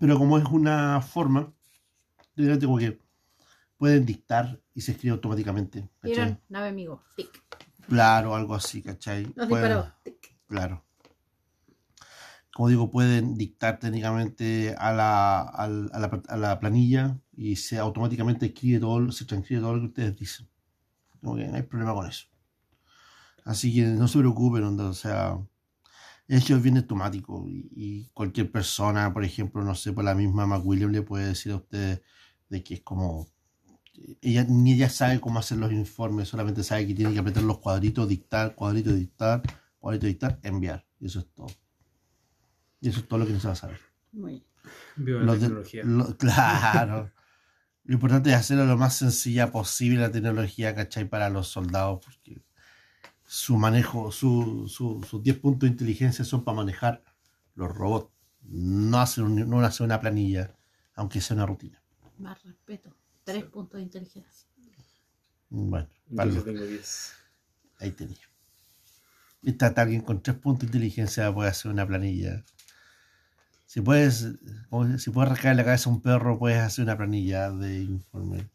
pero 0.00 0.16
como 0.18 0.38
es 0.38 0.44
una 0.44 1.00
forma, 1.00 1.52
directamente 2.36 2.66
como 2.66 2.78
que 2.78 3.00
pueden 3.76 4.06
dictar 4.06 4.60
y 4.72 4.80
se 4.80 4.92
escribe 4.92 5.14
automáticamente. 5.14 5.88
¿cachai? 6.00 6.14
¿Vieron? 6.14 6.40
Nave 6.48 6.68
amigo. 6.68 7.02
Tic. 7.16 7.42
Claro, 7.88 8.34
algo 8.34 8.54
así, 8.54 8.82
¿cachai? 8.82 9.24
Pueden- 9.26 9.48
disparó. 9.48 9.92
Tic. 10.04 10.36
Claro. 10.46 10.83
Como 12.54 12.68
digo, 12.68 12.90
pueden 12.90 13.34
dictar 13.36 13.80
técnicamente 13.80 14.74
a 14.78 14.92
la, 14.92 15.40
a 15.40 15.68
la, 15.68 16.22
a 16.28 16.36
la 16.36 16.60
planilla 16.60 17.18
y 17.36 17.56
se 17.56 17.78
automáticamente 17.78 18.46
escribe 18.46 18.80
todo, 18.80 19.10
se 19.12 19.24
transcribe 19.24 19.60
todo 19.60 19.74
lo 19.74 19.80
que 19.80 19.86
ustedes 19.88 20.16
dicen. 20.16 20.48
Como 21.20 21.36
que 21.36 21.48
no 21.48 21.56
hay 21.56 21.62
problema 21.62 21.94
con 21.94 22.06
eso. 22.06 22.26
Así 23.44 23.74
que 23.74 23.82
no 23.82 24.08
se 24.08 24.18
preocupen, 24.18 24.64
o 24.80 24.94
sea, 24.94 25.38
eso 26.28 26.56
es 26.56 26.62
bien 26.62 26.78
automático 26.78 27.44
y, 27.48 28.08
cualquier 28.14 28.50
persona, 28.50 29.12
por 29.12 29.24
ejemplo, 29.24 29.62
no 29.62 29.74
sé, 29.74 29.92
por 29.92 30.04
la 30.04 30.14
misma 30.14 30.46
McWilliam 30.46 30.90
le 30.90 31.02
puede 31.02 31.26
decir 31.26 31.52
a 31.52 31.56
ustedes 31.56 32.00
de 32.48 32.62
que 32.62 32.74
es 32.74 32.80
como 32.82 33.28
ella 34.22 34.44
ni 34.48 34.72
ella 34.72 34.88
sabe 34.88 35.20
cómo 35.20 35.38
hacer 35.38 35.58
los 35.58 35.72
informes, 35.72 36.28
solamente 36.28 36.64
sabe 36.64 36.86
que 36.86 36.94
tiene 36.94 37.12
que 37.12 37.18
apretar 37.18 37.42
los 37.42 37.58
cuadritos, 37.58 38.08
dictar, 38.08 38.54
cuadrito, 38.54 38.92
dictar, 38.92 39.42
cuadrito, 39.78 40.06
dictar, 40.06 40.40
enviar. 40.42 40.86
Y 41.00 41.06
eso 41.06 41.20
es 41.20 41.26
todo. 41.34 41.48
Y 42.84 42.88
eso 42.90 43.00
es 43.00 43.08
todo 43.08 43.18
lo 43.20 43.24
que 43.26 43.32
necesita 43.32 43.54
saber. 43.54 43.80
Muy 44.12 44.32
bien. 44.32 44.44
Viva 44.96 45.22
la 45.22 45.32
de- 45.34 45.38
tecnología. 45.40 45.84
lo- 45.84 46.16
claro. 46.18 47.10
Lo 47.84 47.94
importante 47.94 48.30
es 48.30 48.36
hacerlo 48.36 48.66
lo 48.66 48.76
más 48.76 48.96
sencilla 48.96 49.50
posible 49.50 50.00
la 50.00 50.10
tecnología, 50.10 50.74
¿cachai? 50.74 51.06
Para 51.08 51.28
los 51.30 51.48
soldados, 51.48 52.00
porque 52.04 52.42
su 53.26 53.56
manejo, 53.56 54.12
su, 54.12 54.68
su- 54.68 55.02
sus 55.08 55.22
10 55.22 55.38
puntos 55.38 55.66
de 55.66 55.72
inteligencia 55.72 56.24
son 56.24 56.44
para 56.44 56.56
manejar 56.56 57.02
los 57.54 57.74
robots, 57.74 58.10
no 58.42 59.00
hacer, 59.00 59.24
un- 59.24 59.48
no 59.48 59.60
hacer 59.60 59.84
una 59.86 60.00
planilla, 60.00 60.54
aunque 60.94 61.20
sea 61.22 61.36
una 61.36 61.46
rutina. 61.46 61.80
Más 62.18 62.42
respeto. 62.42 62.94
Tres 63.24 63.44
puntos 63.44 63.78
de 63.78 63.84
inteligencia. 63.84 64.46
Bueno, 65.48 65.88
Yo 66.08 66.16
para 66.16 66.28
ya 66.30 66.34
los- 66.36 66.44
tengo 66.44 66.64
10. 66.64 67.12
Ahí 67.80 67.90
tenía. 67.92 68.18
Y 69.42 69.52
trata 69.52 69.82
alguien 69.82 70.00
con 70.02 70.22
tres 70.22 70.36
puntos 70.36 70.60
de 70.60 70.66
inteligencia 70.66 71.32
puede 71.34 71.48
hacer 71.50 71.70
una 71.70 71.86
planilla. 71.86 72.44
Si 73.74 73.80
puedes, 73.80 74.28
si 74.98 75.10
puedes 75.10 75.30
rascar 75.30 75.50
en 75.50 75.56
la 75.56 75.64
cabeza 75.64 75.90
a 75.90 75.92
un 75.92 76.00
perro, 76.00 76.38
puedes 76.38 76.60
hacer 76.60 76.84
una 76.84 76.96
planilla 76.96 77.50
de 77.50 77.82
informe. 77.82 78.48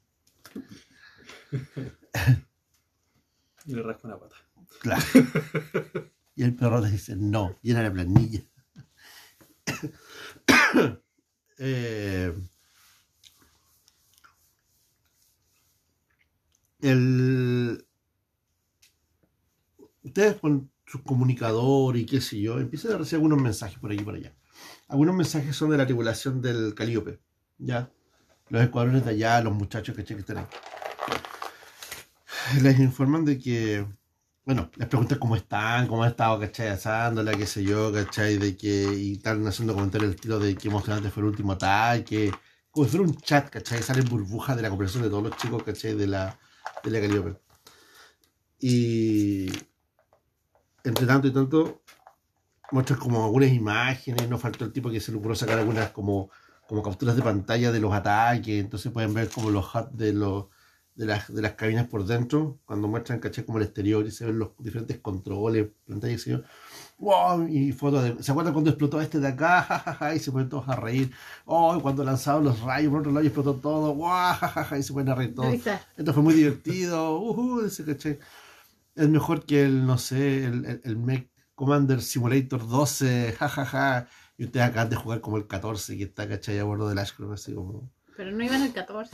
Y 3.66 3.76
le 3.76 3.84
rasco 3.84 4.08
una 4.08 4.18
pata. 4.18 4.38
Claro. 4.80 5.04
Y 6.38 6.44
el 6.44 6.56
perro 6.56 6.82
te 6.82 6.90
dice, 6.90 7.18
no, 7.18 7.58
llena 7.62 7.84
la 7.84 7.92
planilla. 7.92 8.42
Eh, 11.62 12.34
el, 16.80 17.86
ustedes 20.02 20.40
con 20.40 20.72
su 20.86 21.04
comunicador 21.04 21.98
y 21.98 22.06
qué 22.06 22.22
sé 22.22 22.40
yo, 22.40 22.58
empiezan 22.62 22.94
a 22.94 22.98
recibir 23.00 23.16
algunos 23.16 23.42
mensajes 23.42 23.78
por 23.80 23.92
aquí 23.92 24.00
y 24.00 24.06
por 24.06 24.16
allá. 24.16 24.38
Algunos 24.89 25.15
mensajes 25.15 25.55
son 25.55 25.69
de 25.69 25.77
la 25.77 25.86
tripulación 25.86 26.41
del 26.41 26.74
Calíope, 26.74 27.19
¿ya? 27.60 27.91
Los 28.50 28.63
escuadrones 28.63 29.05
de 29.05 29.12
allá, 29.12 29.39
los 29.41 29.53
muchachos 29.53 29.96
que 29.96 30.01
están 30.01 30.38
ahí. 30.39 30.46
Les 32.63 32.79
informan 32.79 33.24
de 33.24 33.38
que, 33.38 33.86
bueno, 34.43 34.72
les 34.75 34.88
preguntan 34.88 35.19
cómo 35.19 35.36
están, 35.36 35.86
cómo 35.88 36.03
han 36.03 36.10
estado, 36.10 36.39
¿cachai? 36.39 36.69
Asándola, 36.69 37.34
qué 37.34 37.46
sé 37.46 37.63
yo, 37.63 37.93
¿cachai? 37.93 38.39
De 38.39 38.58
que, 38.58 38.91
y 38.96 39.13
están 39.13 39.46
haciendo 39.46 39.75
comentarios 39.75 40.10
del 40.10 40.15
estilo 40.15 40.39
de 40.39 40.55
que 40.55 40.67
emocionante 40.67 41.12
fue 41.12 41.22
el 41.22 41.29
último 41.29 41.51
ataque. 41.51 42.31
Como 42.72 42.88
si 42.88 42.98
un 42.98 43.15
chat, 43.17 43.48
¿cachai? 43.51 43.84
Salen 43.84 44.10
burbujas 44.10 44.55
de 44.55 44.63
la 44.63 44.69
conversación 44.69 45.03
de 45.03 45.10
todos 45.12 45.22
los 45.22 45.38
chicos, 45.38 45.62
¿cachai? 45.62 45.93
De 45.93 46.08
la, 46.08 46.39
de 46.84 46.89
la 46.89 47.00
Calliope. 47.00 47.39
Y 48.60 49.51
entre 50.84 51.05
tanto 51.05 51.27
y 51.27 51.31
tanto, 51.31 51.84
muestran 52.72 53.00
como 53.00 53.24
algunas 53.26 53.52
imágenes, 53.52 54.30
no 54.30 54.38
faltó 54.38 54.66
el 54.66 54.72
tipo 54.74 54.90
que 54.90 55.00
se 55.00 55.12
le 55.12 55.18
ocurrió 55.18 55.36
sacar 55.36 55.60
algunas 55.60 55.92
como, 55.92 56.30
como 56.68 56.84
capturas 56.84 57.16
de 57.16 57.22
pantalla 57.22 57.72
de 57.72 57.80
los 57.80 57.94
ataques, 57.94 58.60
entonces 58.60 58.92
pueden 58.92 59.14
ver 59.14 59.30
como 59.30 59.50
los 59.52 59.74
HUD 59.74 59.90
de 59.92 60.14
los 60.14 60.46
de 61.00 61.06
las, 61.06 61.34
de 61.34 61.42
las 61.42 61.54
cabinas 61.54 61.88
por 61.88 62.06
dentro, 62.06 62.60
cuando 62.66 62.90
muestran, 62.90 63.20
caché, 63.20 63.46
como 63.46 63.58
el 63.58 63.64
exterior 63.64 64.06
y 64.06 64.12
se 64.12 64.26
ven 64.26 64.38
los 64.38 64.50
diferentes 64.60 64.98
controles, 65.00 65.70
sé 66.18 66.32
yo. 66.32 66.42
¡Wow! 66.98 67.48
Y 67.48 67.72
fotos 67.72 68.04
de. 68.04 68.22
¿Se 68.22 68.32
acuerdan 68.32 68.52
cuando 68.52 68.72
explotó 68.72 69.00
este 69.00 69.22
de 69.22 69.30
acá? 69.30 69.62
Ja, 69.70 69.80
ja, 69.80 69.94
ja, 69.94 70.16
y 70.16 70.20
se 70.20 70.30
ponen 70.30 70.50
todos 70.50 70.68
a 70.68 70.76
reír. 70.76 71.10
¡Oh! 71.46 71.74
y 71.78 71.82
Cuando 71.82 72.04
lanzaron 72.04 72.44
los 72.44 72.60
rayos 72.60 72.92
por 72.92 73.00
otro 73.00 73.14
lado 73.14 73.24
y 73.24 73.28
explotó 73.28 73.56
todo. 73.56 73.96
¡Wow! 73.96 74.78
Y 74.78 74.84
se 74.84 74.92
ponen 74.92 75.10
a 75.10 75.16
reír 75.16 75.34
todos. 75.34 75.54
Esto 75.96 76.14
fue 76.14 76.22
muy 76.22 76.34
divertido. 76.34 77.18
Uh, 77.18 77.62
ese 77.62 77.86
caché. 77.86 78.20
Es 78.94 79.08
mejor 79.08 79.46
que 79.46 79.64
el, 79.64 79.86
no 79.86 79.98
sé, 79.98 80.44
el, 80.44 80.66
el, 80.66 80.82
el 80.84 80.98
Mech 80.98 81.30
Commander 81.60 82.01
Simulator 82.01 82.66
12. 82.66 83.34
Ja, 83.38 83.50
ja, 83.50 83.66
ja. 83.66 84.08
Y 84.38 84.46
ustedes 84.46 84.66
acaban 84.66 84.89
de 84.89 84.96
jugar 84.96 85.20
como 85.20 85.36
el 85.36 85.46
14 85.46 85.98
que 85.98 86.04
está, 86.06 86.25
¿cachai? 86.30 86.58
A 86.58 86.63
bordo 86.63 86.88
del 86.88 86.98
Ashcroft, 86.98 87.34
así 87.34 87.54
como. 87.54 87.92
Pero 88.16 88.32
no 88.32 88.42
iban 88.44 88.62
el 88.62 88.72
14. 88.72 89.13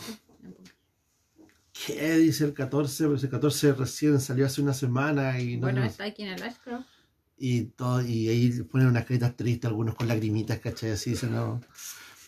¿Qué 1.74 2.18
dice 2.18 2.46
el 2.46 2.54
14? 2.54 3.08
Pues 3.08 3.24
el 3.24 3.30
14 3.32 3.74
recién 3.74 4.20
salió 4.22 4.46
hace 4.46 4.62
una 4.62 4.74
semana 4.76 5.40
y 5.40 5.56
no 5.58 5.62
Bueno, 5.64 5.82
no- 5.82 5.88
está 5.88 6.04
aquí 6.06 6.22
en 6.24 6.30
el 6.34 6.44
Ashcroft. 6.44 6.86
y 7.38 7.64
todo 7.64 8.02
y 8.02 8.30
ahí 8.30 8.62
ponen 8.64 8.88
unas 8.88 9.06
caritas 9.06 9.36
tristes, 9.36 9.68
algunos 9.68 9.96
con 9.96 10.08
lagrimitas, 10.08 10.60
¿cachai? 10.60 10.92
Así 10.92 11.10
dicen, 11.12 11.34
no, 11.34 11.60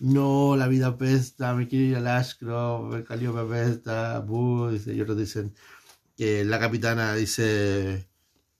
no, 0.01 0.55
la 0.57 0.67
vida 0.67 0.87
apesta, 0.87 1.53
me 1.53 1.67
quiero 1.67 1.85
ir 1.85 1.95
al 1.97 2.07
Ashcroft, 2.07 2.93
el 2.95 3.03
Calliope 3.05 3.39
apesta, 3.39 4.19
buh, 4.19 4.69
dice, 4.71 4.93
y 4.93 4.99
otros 5.01 5.17
dicen 5.17 5.53
que 6.17 6.43
la 6.43 6.59
capitana 6.59 7.13
dice 7.15 8.09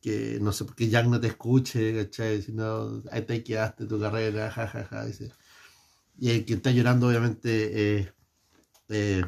que 0.02 0.40
no 0.42 0.52
sé 0.52 0.66
por 0.66 0.76
qué 0.76 0.90
Jack 0.90 1.08
no 1.08 1.20
te 1.20 1.28
escuche, 1.28 1.96
¿cachai? 1.96 2.42
Si 2.42 2.52
no, 2.54 3.04
ahí 3.12 3.24
te 3.24 3.44
quedaste 3.44 3.86
tu 3.86 4.00
carrera, 4.00 4.52
jajaja, 4.52 5.06
dice. 5.06 5.32
Y 6.20 6.32
el 6.32 6.46
que 6.46 6.56
está 6.56 6.72
llorando, 6.72 7.08
obviamente, 7.08 8.00
eh, 8.00 8.14
eh, 8.90 9.24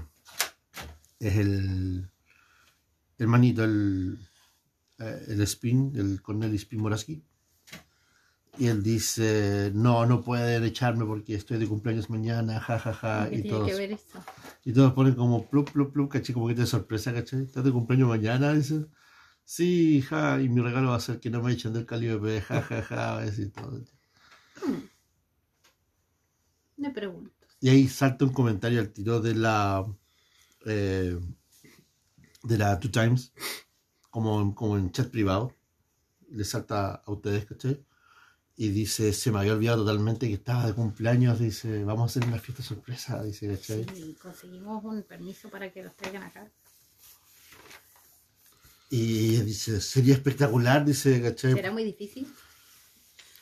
es 1.20 1.36
el 1.38 2.10
hermanito, 3.18 3.64
el, 3.64 4.18
eh, 5.00 5.26
el 5.28 5.42
Spin, 5.42 5.94
el 5.96 6.22
coronel 6.22 6.54
Spin 6.56 6.82
Moraski. 6.82 7.24
Y 8.58 8.68
él 8.68 8.84
dice, 8.84 9.72
no, 9.74 10.06
no 10.06 10.22
pueden 10.22 10.64
echarme 10.66 11.06
porque 11.06 11.36
estoy 11.36 11.60
de 11.60 11.68
cumpleaños 11.68 12.10
mañana, 12.10 12.60
jajaja, 12.60 13.30
¿Qué 13.30 13.36
y 13.38 13.42
tiene 13.44 13.58
todos, 13.58 13.70
que 13.70 13.76
ver 13.76 13.92
eso? 13.94 14.20
y 14.66 14.74
todos 14.74 14.94
ponen 14.94 15.16
como 15.16 15.46
plup, 15.48 15.72
plup, 15.72 15.94
plup, 15.94 16.12
caché, 16.12 16.34
como 16.34 16.48
que 16.48 16.56
te 16.56 16.66
sorpresa, 16.66 17.14
caché, 17.14 17.42
estás 17.42 17.64
de 17.64 17.72
cumpleaños 17.72 18.10
mañana, 18.10 18.54
dice. 18.54 18.86
Sí, 19.50 20.04
ja, 20.04 20.40
y 20.40 20.48
mi 20.48 20.62
regalo 20.62 20.90
va 20.90 20.98
a 20.98 21.00
ser 21.00 21.20
que 21.20 21.32
no 21.32 21.42
me 21.42 21.52
echen 21.52 21.74
del 21.74 21.88
Calibre, 21.88 22.40
ja, 22.40 22.62
ja, 22.62 22.84
ja, 22.84 23.18
así 23.18 23.50
todo. 23.50 23.84
Me 26.78 26.92
pregunto. 26.92 27.48
Y 27.60 27.70
ahí 27.70 27.88
salta 27.88 28.26
un 28.26 28.32
comentario 28.32 28.80
al 28.80 28.92
tiro 28.94 29.20
de 29.20 29.34
la 29.34 29.88
eh, 30.68 31.20
de 32.44 32.58
la 32.60 32.80
Two 32.80 32.92
Times, 32.92 33.34
como, 34.12 34.54
como 34.54 34.78
en 34.78 34.92
chat 34.92 35.10
privado. 35.10 35.56
Le 36.30 36.44
salta 36.44 37.02
a 37.04 37.12
ustedes, 37.12 37.48
¿cachai? 37.48 37.84
Y 38.56 38.70
dice, 38.70 39.14
se 39.14 39.32
me 39.32 39.40
había 39.40 39.54
olvidado 39.54 39.84
totalmente 39.84 40.28
que 40.28 40.36
estaba 40.36 40.68
de 40.68 40.76
cumpleaños, 40.76 41.40
dice, 41.40 41.84
vamos 41.84 42.04
a 42.04 42.06
hacer 42.06 42.30
una 42.30 42.38
fiesta 42.38 42.62
sorpresa, 42.62 43.24
dice, 43.24 43.48
¿cachai? 43.48 43.84
Sí, 43.96 44.16
conseguimos 44.22 44.84
un 44.84 45.02
permiso 45.02 45.50
para 45.50 45.74
que 45.74 45.82
los 45.82 45.96
traigan 45.96 46.22
acá. 46.22 46.52
Y 48.90 49.36
ella 49.36 49.44
dice, 49.44 49.82
sería 49.82 50.16
espectacular, 50.16 50.84
dice, 50.84 51.22
¿cachai? 51.22 51.54
¿Será 51.54 51.72
muy 51.72 51.84
difícil? 51.84 52.28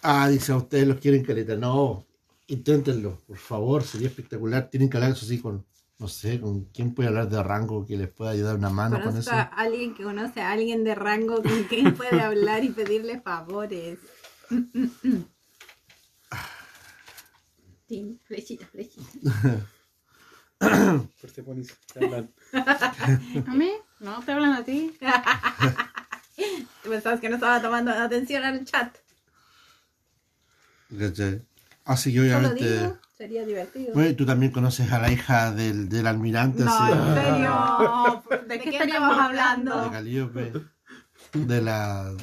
Ah, 0.01 0.27
dice, 0.29 0.51
a 0.51 0.57
ustedes 0.57 0.87
los 0.87 0.99
quieren 0.99 1.23
caleta. 1.23 1.55
No, 1.55 2.05
inténtenlo, 2.47 3.17
por 3.25 3.37
favor, 3.37 3.83
sería 3.83 4.09
espectacular. 4.09 4.69
Tienen 4.69 4.89
que 4.89 4.97
hablar 4.97 5.11
eso 5.13 5.25
sí 5.25 5.39
con, 5.39 5.65
no 5.99 6.09
sé, 6.09 6.41
con 6.41 6.65
quién 6.65 6.93
puede 6.93 7.07
hablar 7.07 7.29
de 7.29 7.41
rango 7.41 7.85
que 7.85 7.95
les 7.95 8.09
pueda 8.09 8.31
ayudar 8.31 8.57
una 8.57 8.69
mano 8.69 9.01
con 9.01 9.15
eso. 9.15 9.31
A 9.31 9.43
alguien 9.43 9.95
que 9.95 10.03
conoce 10.03 10.41
a 10.41 10.51
alguien 10.51 10.83
de 10.83 10.95
rango 10.95 11.41
con 11.41 11.63
quien 11.63 11.93
puede 11.97 12.19
hablar 12.19 12.65
y 12.65 12.69
pedirle 12.69 13.21
favores. 13.21 13.99
Tin, 17.87 18.19
flechita, 18.25 18.67
flechita. 18.67 19.07
Persepolis, 21.21 21.73
te 21.93 22.03
hablan. 22.03 22.33
¿A 22.53 23.53
mí? 23.53 23.71
No, 23.99 24.21
te 24.23 24.31
hablan 24.31 24.53
a 24.53 24.63
ti. 24.63 24.95
Pensabas 26.83 27.19
que 27.19 27.29
no 27.29 27.35
estaba 27.35 27.61
tomando 27.61 27.91
atención 27.91 28.43
al 28.43 28.63
chat. 28.65 28.95
Así 31.85 32.13
que 32.13 32.21
obviamente. 32.21 32.79
digo, 32.79 32.97
sería 33.17 33.45
divertido. 33.45 33.93
Bueno, 33.93 34.15
tú 34.15 34.25
también 34.25 34.51
conoces 34.51 34.91
a 34.91 34.99
la 34.99 35.11
hija 35.11 35.51
del, 35.51 35.89
del 35.89 36.05
almirante 36.07 36.63
No, 36.63 36.71
así, 36.73 36.93
en 36.93 37.23
serio. 37.23 38.23
¿De, 38.47 38.59
qué 38.59 38.69
estaríamos 38.69 39.17
de 39.17 39.23
hablando? 39.23 39.91
Calíope. 39.91 40.53
De 41.33 41.61
la. 41.61 42.13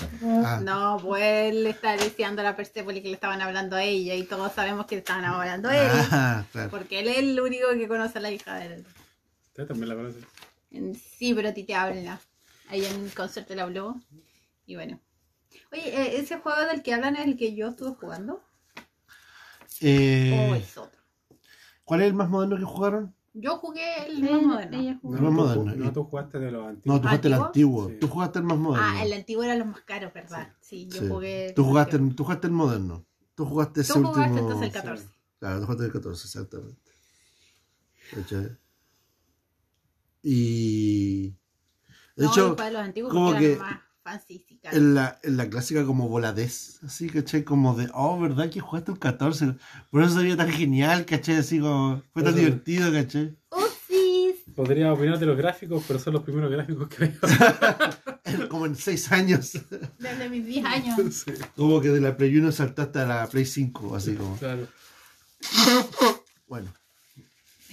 ah, 0.45 0.61
No, 0.63 0.99
pues 1.03 1.23
él 1.53 1.65
le 1.65 1.71
está 1.71 1.97
diciendo 1.97 2.41
a 2.41 2.45
la 2.45 2.57
Persepolis 2.57 3.03
que 3.03 3.09
le 3.09 3.15
estaban 3.15 3.43
hablando 3.43 3.77
a 3.77 3.83
ella 3.83 4.15
y 4.15 4.23
todos 4.25 4.53
sabemos 4.53 4.87
que 4.87 4.95
le 4.95 5.01
estaban 5.01 5.25
hablando 5.25 5.69
a 5.69 5.77
él. 5.77 5.91
ah, 6.11 6.45
claro. 6.53 6.71
Porque 6.71 7.01
él 7.01 7.09
es 7.09 7.19
el 7.19 7.39
único 7.39 7.69
que 7.71 7.87
conoce 7.89 8.19
a 8.19 8.23
la 8.23 8.31
hija 8.31 8.55
de 8.57 8.67
él. 8.67 8.85
Usted 9.49 9.67
también 9.67 9.89
la 9.91 9.95
conoce. 9.95 10.19
En- 10.75 10.95
Sí, 10.95 11.33
pero 11.35 11.49
a 11.49 11.55
ti 11.55 11.65
te 11.65 11.75
habla. 11.75 12.21
Ahí 12.69 12.85
en 12.85 13.05
el 13.05 13.15
concierto 13.15 13.55
le 13.55 13.63
habló. 13.63 14.01
Y 14.67 14.75
bueno. 14.77 15.01
Oye, 15.73 15.89
eh, 15.89 16.19
¿ese 16.19 16.39
juego 16.39 16.61
del 16.67 16.83
que 16.83 16.93
hablan 16.95 17.17
es 17.17 17.27
el 17.27 17.37
que 17.37 17.55
yo 17.55 17.69
estuve 17.69 17.95
jugando? 17.95 18.43
Eh, 19.81 20.49
¿O 20.51 20.55
es 20.55 20.77
otro? 20.77 21.01
¿Cuál 21.85 22.03
es 22.03 22.09
el 22.09 22.15
más 22.15 22.29
moderno 22.29 22.57
que 22.57 22.65
jugaron? 22.65 23.15
Yo 23.35 23.59
jugué 23.59 24.07
el 24.07 24.23
más 24.23 24.43
moderno. 24.43 25.01
No, 25.03 25.31
más 25.31 25.55
tú, 25.55 25.65
moderno. 25.65 25.85
no, 25.85 25.93
tú 25.93 26.05
jugaste 26.05 26.39
de 26.39 26.51
los 26.51 26.63
No, 26.63 26.69
antiguos. 26.69 27.01
tú 27.01 27.07
jugaste 27.09 27.29
el 27.29 27.35
¿Antiguo? 27.35 27.89
Sí. 27.89 27.97
Tú 28.01 28.09
jugaste 28.09 28.39
el 28.39 28.45
más 28.45 28.59
moderno. 28.59 28.89
Ah, 28.89 29.05
el 29.05 29.13
antiguo 29.13 29.43
era 29.43 29.57
los 29.57 29.67
más 29.67 29.81
caros, 29.83 30.13
¿verdad? 30.13 30.53
Sí, 30.61 30.89
yo 30.91 31.01
Sí. 31.01 31.09
jugué. 31.09 31.53
Tú 31.55 31.65
jugaste, 31.65 31.97
el- 31.97 32.15
tú 32.15 32.25
jugaste 32.25 32.47
el 32.47 32.53
moderno. 32.53 33.05
Tú 33.35 33.45
jugaste 33.45 33.81
ese 33.81 33.93
Tú 33.93 33.99
jugaste 34.01 34.21
último. 34.21 34.39
entonces 34.39 34.67
el 34.67 34.73
14. 34.73 35.09
Claro, 35.41 35.57
tú 35.61 35.67
jugaste 35.67 35.85
el 35.87 35.93
14, 35.93 36.27
exactamente. 36.27 36.93
¿Cachai? 38.13 38.57
Y. 40.25 41.35
De 42.17 42.25
no, 42.25 42.31
hecho, 42.33 42.51
jugué 42.57 42.71
los 42.71 42.83
antiguos 42.83 43.13
como 43.13 43.37
que 43.37 43.57
más 43.57 43.81
fancy 44.03 44.47
en 44.73 44.95
la, 44.95 45.19
en 45.23 45.37
la 45.37 45.49
clásica 45.51 45.85
como 45.85 46.09
voladez, 46.09 46.79
así, 46.83 47.09
¿cachai? 47.11 47.43
Como 47.45 47.75
de, 47.77 47.89
oh, 47.93 48.19
¿verdad 48.19 48.49
que 48.51 48.61
jugaste 48.61 48.93
el 48.93 48.99
14? 48.99 49.57
Por 49.91 50.03
eso 50.03 50.15
sería 50.17 50.37
tan 50.37 50.51
genial, 50.51 51.05
¿cachai? 51.05 51.37
Así 51.37 51.59
como, 51.61 52.03
fue 52.13 52.23
tan 52.23 52.33
Eso- 52.33 52.41
divertido, 52.45 52.91
¿cachai? 52.93 53.37
¡Upsis! 53.51 54.55
Podría 54.55 54.93
opinar 54.93 55.19
de 55.19 55.27
los 55.27 55.37
gráficos, 55.37 55.83
pero 55.87 55.99
son 55.99 56.15
los 56.15 56.23
primeros 56.23 56.51
gráficos 56.51 56.89
que 56.89 57.07
veo. 57.07 57.19
Como 58.49 58.67
en 58.67 58.77
6 58.77 59.13
años. 59.13 59.53
Desde 59.99 60.29
mis 60.31 60.47
10 60.47 60.65
años. 60.65 61.15
sí, 61.27 61.33
Como 61.57 61.81
que 61.81 61.89
de 61.91 62.01
la 62.01 62.17
Play 62.17 62.37
1 62.37 62.53
saltaste 62.53 63.01
a 63.01 63.07
la 63.07 63.27
Play 63.27 63.45
5, 63.45 63.97
así 63.97 64.15
como. 64.15 64.37
claro. 64.39 64.67
Bueno, 66.47 66.73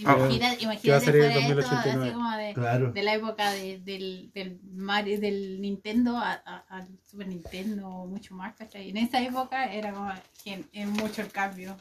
Imagina- 0.01 0.55
¿Qué 0.58 0.65
va 0.65 0.72
a 0.72 0.75
Imagínate 0.75 1.05
ser 1.05 1.15
el 1.15 1.22
fuera 1.22 1.39
esto 1.39 1.55
2089? 1.55 2.03
así 2.05 2.13
como 2.13 2.38
de, 2.38 2.53
claro. 2.53 2.91
de 2.91 3.03
la 3.03 3.13
época 3.13 3.51
de- 3.51 3.79
del, 3.79 4.31
del, 4.34 4.60
Mario, 4.74 5.20
del 5.20 5.62
Nintendo 5.62 6.17
a- 6.17 6.41
a- 6.46 6.65
al 6.70 6.88
Super 7.10 7.27
Nintendo 7.27 7.88
o 7.88 8.05
mucho 8.08 8.34
más, 8.36 8.55
¿cachai? 8.55 8.89
En 8.89 8.98
esa 8.98 9.22
época 9.22 9.72
era 9.72 9.93
como 9.93 10.12
que 10.43 10.65
es 10.72 10.88
mucho 10.88 11.22
el 11.22 11.31
cambio. 11.31 11.77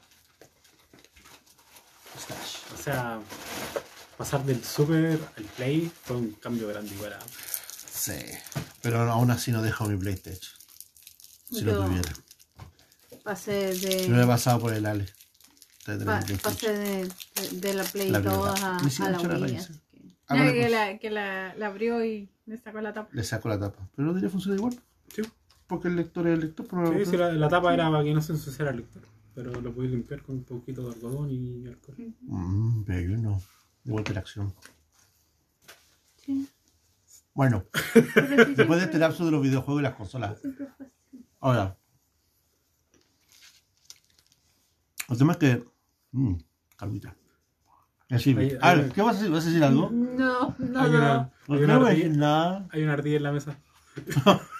O 2.79 2.83
sea, 2.83 3.21
pasar 4.17 4.45
del 4.45 4.62
Super 4.65 5.19
al 5.37 5.45
Play 5.45 5.91
fue 6.05 6.17
un 6.17 6.33
cambio 6.33 6.69
grande 6.69 6.95
igual. 6.95 7.15
¿ah? 7.15 7.25
Sí. 7.93 8.12
Pero 8.83 9.00
aún 9.11 9.31
así 9.31 9.50
no 9.53 9.62
dejo 9.62 9.87
mi 9.87 9.97
PlayStation. 9.97 10.53
Si 11.50 11.62
lo 11.62 11.85
tuviera. 11.85 12.12
Pasé 13.25 13.75
Si 13.75 13.87
me 14.09 14.15
hubiera 14.15 14.27
pasado 14.27 14.61
por 14.61 14.73
el 14.73 14.87
Ale. 14.87 15.07
Pasé 16.43 16.73
de, 16.73 17.05
de- 17.05 17.61
de 17.61 17.75
la 17.75 17.85
Play 17.85 18.11
La 18.11 18.21
2 18.21 18.33
primera. 18.53 18.77
a, 18.77 18.77
a 18.77 19.11
la 19.11 19.39
Wii. 19.39 19.57
que- 19.57 19.61
Ah, 20.29 20.37
No, 20.37 20.45
bueno, 20.45 20.53
que, 20.53 20.61
pues. 20.61 20.71
la, 20.71 20.99
que 20.99 21.11
la, 21.11 21.55
la 21.57 21.67
abrió 21.67 22.05
y 22.05 22.31
le 22.47 22.57
sacó 22.59 22.81
la 22.81 22.93
tapa. 22.93 23.09
Le 23.13 23.25
saco 23.25 23.49
la 23.49 23.59
tapa. 23.59 23.89
Pero 23.97 24.07
no 24.07 24.13
debería 24.13 24.31
funcionar 24.31 24.59
igual. 24.59 24.81
Sí. 25.13 25.23
Porque 25.67 25.89
el 25.89 25.97
lector 25.97 26.27
es 26.29 26.35
el 26.35 26.41
lector. 26.41 26.67
Pero 26.69 27.05
Sí, 27.05 27.11
sí, 27.11 27.17
la, 27.17 27.33
la 27.33 27.49
tapa 27.49 27.75
era 27.75 27.91
para 27.91 28.05
que 28.05 28.15
no 28.15 28.23
se 28.23 28.33
ensuciara 28.33 28.71
el 28.71 28.77
lector. 28.79 29.03
Pero 29.35 29.61
lo 29.61 29.73
pude 29.75 29.88
limpiar 29.88 30.23
con 30.23 30.37
un 30.37 30.45
poquito 30.45 30.83
de 30.88 30.95
algodón 30.95 31.31
y 31.31 31.66
alcohol. 31.66 31.97
Mm, 32.23 32.85
pero 32.85 33.16
no. 33.19 33.43
Igual 33.85 34.05
que 34.05 34.14
la 34.14 34.21
acción. 34.21 34.55
Sí. 36.25 36.49
Bueno, 37.35 37.64
sí, 37.95 38.01
después 38.57 38.79
de 38.81 38.85
este 38.87 38.99
lapso 38.99 39.25
de 39.25 39.31
los 39.33 39.43
videojuegos 39.43 39.81
y 39.81 39.85
las 39.85 39.95
consolas. 39.95 40.38
Ahora. 41.40 41.77
El 45.11 45.18
tema 45.18 45.33
es 45.33 45.38
que. 45.38 45.64
Mmm, 46.12 46.35
calmita. 46.77 47.14
Así, 48.09 48.35
Ahí- 48.37 48.57
a 48.61 48.75
ver, 48.75 48.92
¿qué 48.92 49.03
vas 49.03 49.16
a 49.16 49.18
decir? 49.18 49.33
¿Vas 49.33 49.44
a 49.44 49.49
decir 49.49 49.62
algo? 49.64 49.90
No, 49.90 50.57
no, 50.59 50.81
Hay 50.81 50.90
no. 50.90 50.99
una, 50.99 51.33
No 51.46 51.55
hay 51.55 51.62
una 51.64 51.79
voy 51.79 51.87
a 51.87 51.90
decir 51.90 52.05
ardilla, 52.07 52.18
nada. 52.20 52.68
hay 52.73 52.83
una 52.83 52.92
ardilla 52.94 53.16
en 53.18 53.23
la 53.23 53.33
mesa. 53.33 53.59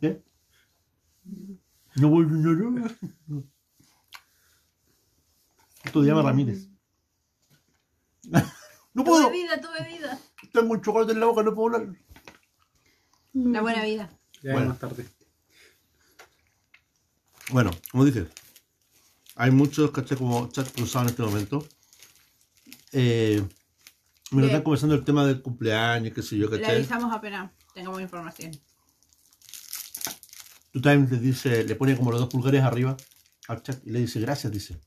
¿Qué? 0.00 0.22
No 1.96 2.08
voy 2.08 2.24
a 2.24 2.28
decir 2.28 2.70
nada. 2.70 2.90
Esto 5.84 6.02
se 6.02 6.08
llama 6.08 6.22
Ramírez. 6.22 6.68
No 8.94 9.04
Tu 9.04 9.10
puedo. 9.10 9.30
bebida, 9.30 9.60
tu 9.60 9.68
bebida. 9.70 10.18
Tengo 10.52 10.72
un 10.72 10.80
chocolate 10.82 11.12
en 11.12 11.20
la 11.20 11.26
boca, 11.26 11.42
no 11.44 11.54
puedo 11.54 11.76
hablar. 11.76 11.94
La 13.32 13.60
buena 13.60 13.84
vida. 13.84 14.10
Ya 14.42 14.54
Bueno. 14.54 14.70
más 14.70 14.78
tarde. 14.80 15.06
Bueno, 17.50 17.70
como 17.90 18.04
dije, 18.04 18.26
hay 19.36 19.50
muchos, 19.50 19.90
caché, 19.90 20.16
como 20.16 20.48
chat 20.50 20.70
cruzados 20.72 21.06
en 21.06 21.10
este 21.10 21.22
momento. 21.22 21.66
Eh, 22.92 23.42
me 24.30 24.44
están 24.44 24.62
conversando 24.62 24.94
el 24.94 25.04
tema 25.04 25.24
del 25.24 25.40
cumpleaños, 25.40 26.12
qué 26.12 26.22
sé 26.22 26.36
yo, 26.36 26.48
Le 26.50 26.60
caché. 26.60 26.76
avisamos 26.76 27.14
apenas 27.14 27.50
tengamos 27.72 28.00
información. 28.00 28.52
Tú 30.72 30.82
también 30.82 31.08
le 31.10 31.18
dice, 31.18 31.64
le 31.64 31.74
pone 31.76 31.96
como 31.96 32.10
los 32.10 32.20
dos 32.20 32.28
pulgares 32.28 32.62
arriba 32.62 32.96
al 33.46 33.62
chat 33.62 33.80
y 33.86 33.90
le 33.90 34.00
dice 34.00 34.20
gracias, 34.20 34.52
dice. 34.52 34.78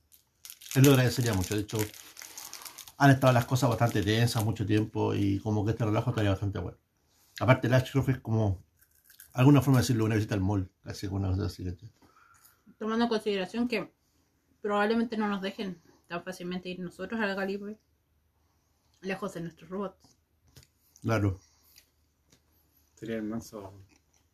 Él 0.76 0.84
lo 0.84 0.92
agradecería 0.92 1.34
mucho. 1.34 1.56
De 1.56 1.62
hecho, 1.62 1.80
han 2.98 3.10
estado 3.10 3.34
las 3.34 3.46
cosas 3.46 3.70
bastante 3.70 4.04
tensas 4.04 4.46
mucho 4.46 4.66
tiempo 4.66 5.16
y 5.16 5.40
como 5.40 5.66
que 5.66 5.72
este 5.72 5.86
relajo 5.86 6.12
estaría 6.12 6.30
bastante 6.30 6.60
bueno. 6.60 6.78
Aparte, 7.40 7.68
el 7.68 7.74
Ashcroft 7.74 8.10
es 8.10 8.20
como, 8.20 8.64
alguna 9.34 9.62
forma 9.62 9.80
de 9.80 9.84
decirlo, 9.84 10.06
una 10.06 10.16
visita 10.16 10.36
al 10.36 10.42
mall, 10.42 10.70
casi 10.84 11.08
una 11.08 11.30
cosa 11.30 11.48
así. 11.48 11.64
¿cachai? 11.64 11.90
Tomando 12.82 13.06
en 13.06 13.10
consideración 13.10 13.68
que 13.68 13.94
probablemente 14.60 15.16
no 15.16 15.28
nos 15.28 15.44
dejen 15.44 15.80
tan 16.08 16.24
fácilmente 16.24 16.68
ir 16.68 16.80
nosotros 16.80 17.22
al 17.22 17.36
Gallipoli. 17.36 17.78
Lejos 19.02 19.36
de 19.36 19.42
nuestros 19.42 19.70
robots. 19.70 20.18
Claro. 21.00 21.40
Sería 22.96 23.18
el 23.18 23.24
manso 23.24 23.86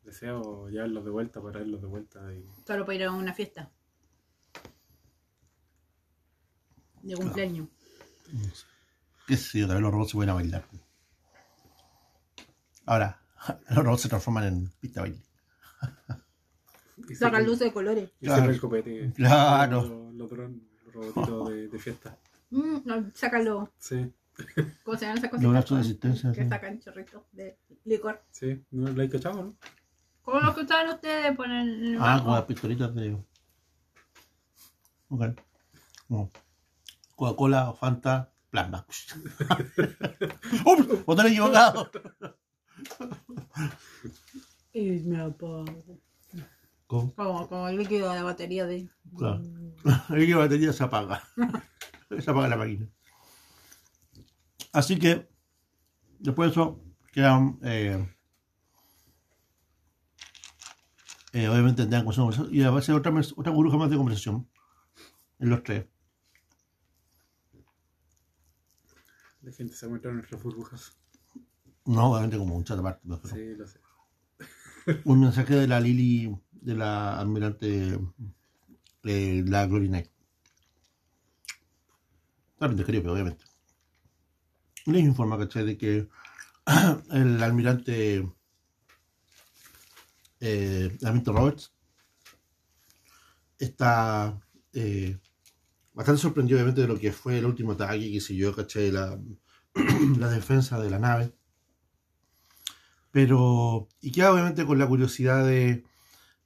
deseo 0.02 0.70
llevarlos 0.70 1.04
de 1.04 1.12
vuelta 1.12 1.42
para 1.42 1.60
verlos 1.60 1.82
de 1.82 1.88
vuelta. 1.88 2.34
Y... 2.34 2.48
Solo 2.66 2.86
para 2.86 2.96
ir 2.96 3.04
a 3.04 3.12
una 3.12 3.34
fiesta. 3.34 3.70
De 7.02 7.16
cumpleaños. 7.18 7.68
qué 9.28 9.36
sé 9.36 9.60
yo, 9.60 9.68
también 9.68 9.84
los 9.84 9.92
robots 9.92 10.12
se 10.12 10.16
pueden 10.16 10.30
a 10.30 10.36
bailar. 10.36 10.66
Ahora, 12.86 13.22
los 13.72 13.84
robots 13.84 14.04
se 14.04 14.08
transforman 14.08 14.46
en 14.46 14.70
pista 14.80 15.04
de 15.04 15.10
baile. 15.10 15.26
Sacan 17.18 17.46
luces 17.46 17.60
de 17.68 17.74
colores. 17.74 18.10
Y 18.20 18.26
Claro. 18.26 18.52
el 18.52 18.60
copete. 18.60 19.12
Claro. 19.16 19.82
Los, 20.14 20.30
los, 20.32 20.54
robotitos 20.94 21.50
de, 21.50 21.68
de 21.68 21.80
fiesta. 21.80 22.18
Mm, 22.50 22.78
no, 22.86 23.12
sácalo. 23.14 23.72
Sí, 23.78 24.12
¿Cómo 24.84 24.98
se 24.98 25.06
llaman 25.06 25.18
esas 25.18 25.30
cosas? 25.30 25.44
Los 25.44 25.52
brazos 25.52 25.78
de 25.78 25.82
asistencia. 25.82 26.32
Que 26.32 26.44
sí. 26.44 26.50
sacan 26.50 26.80
chorritos 26.80 27.24
de 27.32 27.58
licor. 27.86 28.22
sí. 28.32 28.64
¿No 28.72 28.92
lo 28.92 29.02
hay 29.02 29.10
cachado, 29.10 29.44
no? 29.44 29.56
Como 30.22 30.40
los 30.42 30.56
que 30.56 30.62
usaban 30.62 30.90
ustedes, 30.94 31.36
ponen 31.38 31.68
en 31.70 31.84
el 31.96 31.98
Ah, 32.02 32.22
con 32.24 32.34
las 32.34 32.44
pistolitas 32.46 32.94
de. 32.96 33.18
Ok. 35.10 35.24
Como 36.08 36.32
Coca-Cola, 37.16 37.74
Fanta, 37.74 38.32
plasma. 38.50 38.86
¡Ups! 40.66 41.06
¡Botón 41.06 41.28
equivocado! 41.28 41.90
Y 44.74 44.92
me 45.02 45.22
apago. 45.22 45.66
Con- 46.88 47.12
Como, 47.12 47.48
como 47.50 47.68
el 47.68 47.78
líquido 47.78 48.10
de 48.10 48.16
la 48.16 48.24
batería 48.24 48.66
de. 48.66 48.90
Claro. 49.18 49.42
Ahí 50.10 50.26
que 50.26 50.32
la 50.32 50.38
batería 50.38 50.72
se 50.74 50.84
apaga. 50.84 51.22
se 52.10 52.32
apaga 52.32 52.48
la 52.48 52.58
máquina. 52.58 52.88
Así 54.72 54.98
que, 54.98 55.30
después 56.20 56.48
de 56.48 56.52
eso, 56.52 56.82
quedan. 57.12 57.60
Eh, 57.64 58.08
eh, 61.34 61.48
obviamente 61.50 61.82
tendrán 61.84 62.06
conversación. 62.06 62.48
Y 62.54 62.62
va 62.62 62.80
a 62.80 62.82
ser 62.82 62.96
otra, 62.96 63.12
otra 63.36 63.52
burbuja 63.52 63.78
más 63.78 63.90
de 63.90 63.98
conversación. 63.98 64.50
En 65.40 65.50
los 65.50 65.64
tres. 65.64 65.86
La 69.42 69.52
gente 69.52 69.76
se 69.76 69.88
muestra 69.88 70.10
en 70.12 70.18
nuestras 70.18 70.42
burbujas. 70.42 70.98
No, 71.86 72.12
obviamente 72.12 72.38
como 72.38 72.56
un 72.56 72.64
chat 72.64 72.80
aparte. 72.80 73.08
Sí, 73.30 73.56
lo 73.56 73.68
sé. 73.68 73.80
Un 75.06 75.20
mensaje 75.22 75.54
de 75.56 75.68
la 75.68 75.80
Lily, 75.80 76.38
de 76.68 76.76
la 76.76 77.18
almirante, 77.18 77.98
eh, 79.04 79.44
la 79.46 79.66
Glory 79.68 79.88
Knight. 79.88 80.10
De 82.60 82.84
Caribe, 82.84 83.10
obviamente. 83.10 83.46
Les 84.86 85.04
informa, 85.04 85.38
¿cachai? 85.38 85.66
De 85.66 85.78
que 85.78 86.10
el 87.12 87.42
almirante 87.42 88.30
eh, 90.42 90.98
Roberts 91.26 91.74
está 93.60 94.38
eh, 94.74 95.18
bastante 95.94 96.22
sorprendido, 96.22 96.58
obviamente, 96.58 96.82
de 96.82 96.88
lo 96.88 97.00
que 97.00 97.14
fue 97.14 97.38
el 97.38 97.46
último 97.46 97.74
ataque 97.74 98.12
que 98.12 98.20
siguió, 98.20 98.54
¿cachai? 98.54 98.92
La, 98.92 99.18
la 100.20 100.30
defensa 100.30 100.80
de 100.82 100.90
la 100.90 101.00
nave. 101.00 101.34
Pero, 103.12 103.88
y 104.02 104.12
queda 104.12 104.34
obviamente 104.34 104.66
con 104.66 104.78
la 104.80 104.88
curiosidad 104.88 105.46
de 105.46 105.86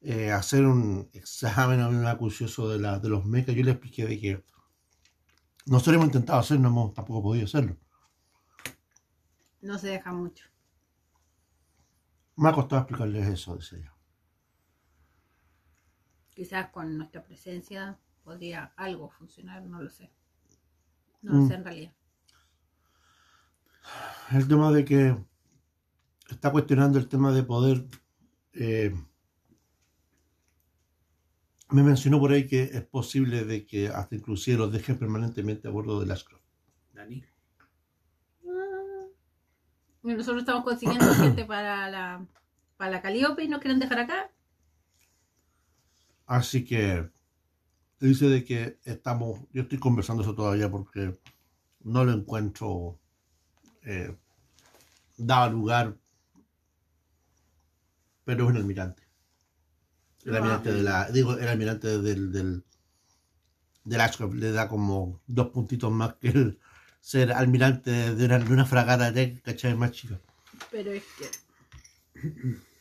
eh, 0.01 0.31
hacer 0.31 0.65
un 0.65 1.09
examen 1.13 1.81
un 1.83 2.05
acucioso 2.05 2.69
de, 2.69 2.79
la, 2.79 2.99
de 2.99 3.09
los 3.09 3.25
mechas. 3.25 3.55
Yo 3.55 3.63
le 3.63 3.71
expliqué 3.71 4.05
de 4.05 4.19
que 4.19 4.43
nosotros 5.65 5.95
hemos 5.95 6.05
intentado 6.07 6.39
hacerlo, 6.39 6.63
no 6.63 6.69
hemos 6.69 6.93
tampoco 6.93 7.23
podido 7.23 7.45
hacerlo. 7.45 7.77
No 9.61 9.77
se 9.77 9.87
deja 9.87 10.11
mucho. 10.11 10.45
Me 12.35 12.49
ha 12.49 12.51
costado 12.51 12.81
explicarles 12.81 13.25
eso, 13.29 13.55
dice 13.55 13.77
ella. 13.77 13.93
Quizás 16.35 16.71
con 16.71 16.97
nuestra 16.97 17.23
presencia 17.23 17.97
podría 18.23 18.73
algo 18.75 19.09
funcionar, 19.09 19.63
no 19.63 19.81
lo 19.81 19.89
sé. 19.89 20.11
No 21.21 21.35
lo 21.35 21.41
Mm. 21.41 21.47
sé 21.47 21.53
en 21.55 21.63
realidad. 21.63 21.93
El 24.31 24.47
tema 24.47 24.71
de 24.71 24.85
que 24.85 25.15
está 26.29 26.51
cuestionando 26.51 26.97
el 26.97 27.07
tema 27.07 27.31
de 27.31 27.43
poder. 27.43 27.85
eh, 28.53 28.93
me 31.71 31.83
mencionó 31.83 32.19
por 32.19 32.31
ahí 32.31 32.47
que 32.47 32.63
es 32.63 32.83
posible 32.83 33.45
de 33.45 33.65
que 33.65 33.87
hasta 33.87 34.15
inclusive 34.15 34.57
los 34.57 34.71
dejen 34.71 34.97
permanentemente 34.97 35.67
a 35.67 35.71
bordo 35.71 35.99
del 35.99 36.11
Ashcroft. 36.11 36.43
Dani. 36.93 37.23
Ah. 38.47 39.05
Nosotros 40.03 40.39
estamos 40.39 40.63
consiguiendo 40.63 41.05
gente 41.15 41.45
para 41.45 41.89
la, 41.89 42.25
para 42.77 42.91
la 42.91 43.01
Calíope 43.01 43.43
y 43.43 43.47
nos 43.47 43.59
quieren 43.59 43.79
dejar 43.79 43.99
acá. 43.99 44.31
Así 46.25 46.63
que 46.63 47.09
dice 47.99 48.27
de 48.27 48.43
que 48.43 48.79
estamos, 48.83 49.39
yo 49.51 49.63
estoy 49.63 49.79
conversando 49.79 50.23
eso 50.23 50.35
todavía 50.35 50.69
porque 50.69 51.17
no 51.81 52.03
lo 52.03 52.11
encuentro 52.11 52.99
eh, 53.83 54.15
daba 55.17 55.49
lugar, 55.49 55.97
pero 58.23 58.43
es 58.43 58.49
un 58.49 58.57
almirante. 58.57 59.00
El 60.25 60.35
almirante 60.35 60.71
de 60.71 60.83
la, 60.83 61.09
digo, 61.09 61.37
el 61.37 61.47
almirante 61.47 61.99
del, 61.99 62.31
del, 62.31 62.63
del 63.83 64.01
Ashcroft 64.01 64.35
le 64.35 64.51
da 64.51 64.67
como 64.67 65.21
dos 65.27 65.49
puntitos 65.49 65.91
más 65.91 66.15
que 66.15 66.29
el 66.29 66.59
ser 66.99 67.33
almirante 67.33 68.15
de 68.15 68.25
una, 68.25 68.39
de 68.39 68.53
una 68.53 68.65
fragata 68.65 69.11
de 69.11 69.39
¿cachai? 69.41 69.75
más 69.75 69.91
chica. 69.91 70.19
Pero 70.69 70.91
es 70.91 71.03
que 71.17 71.29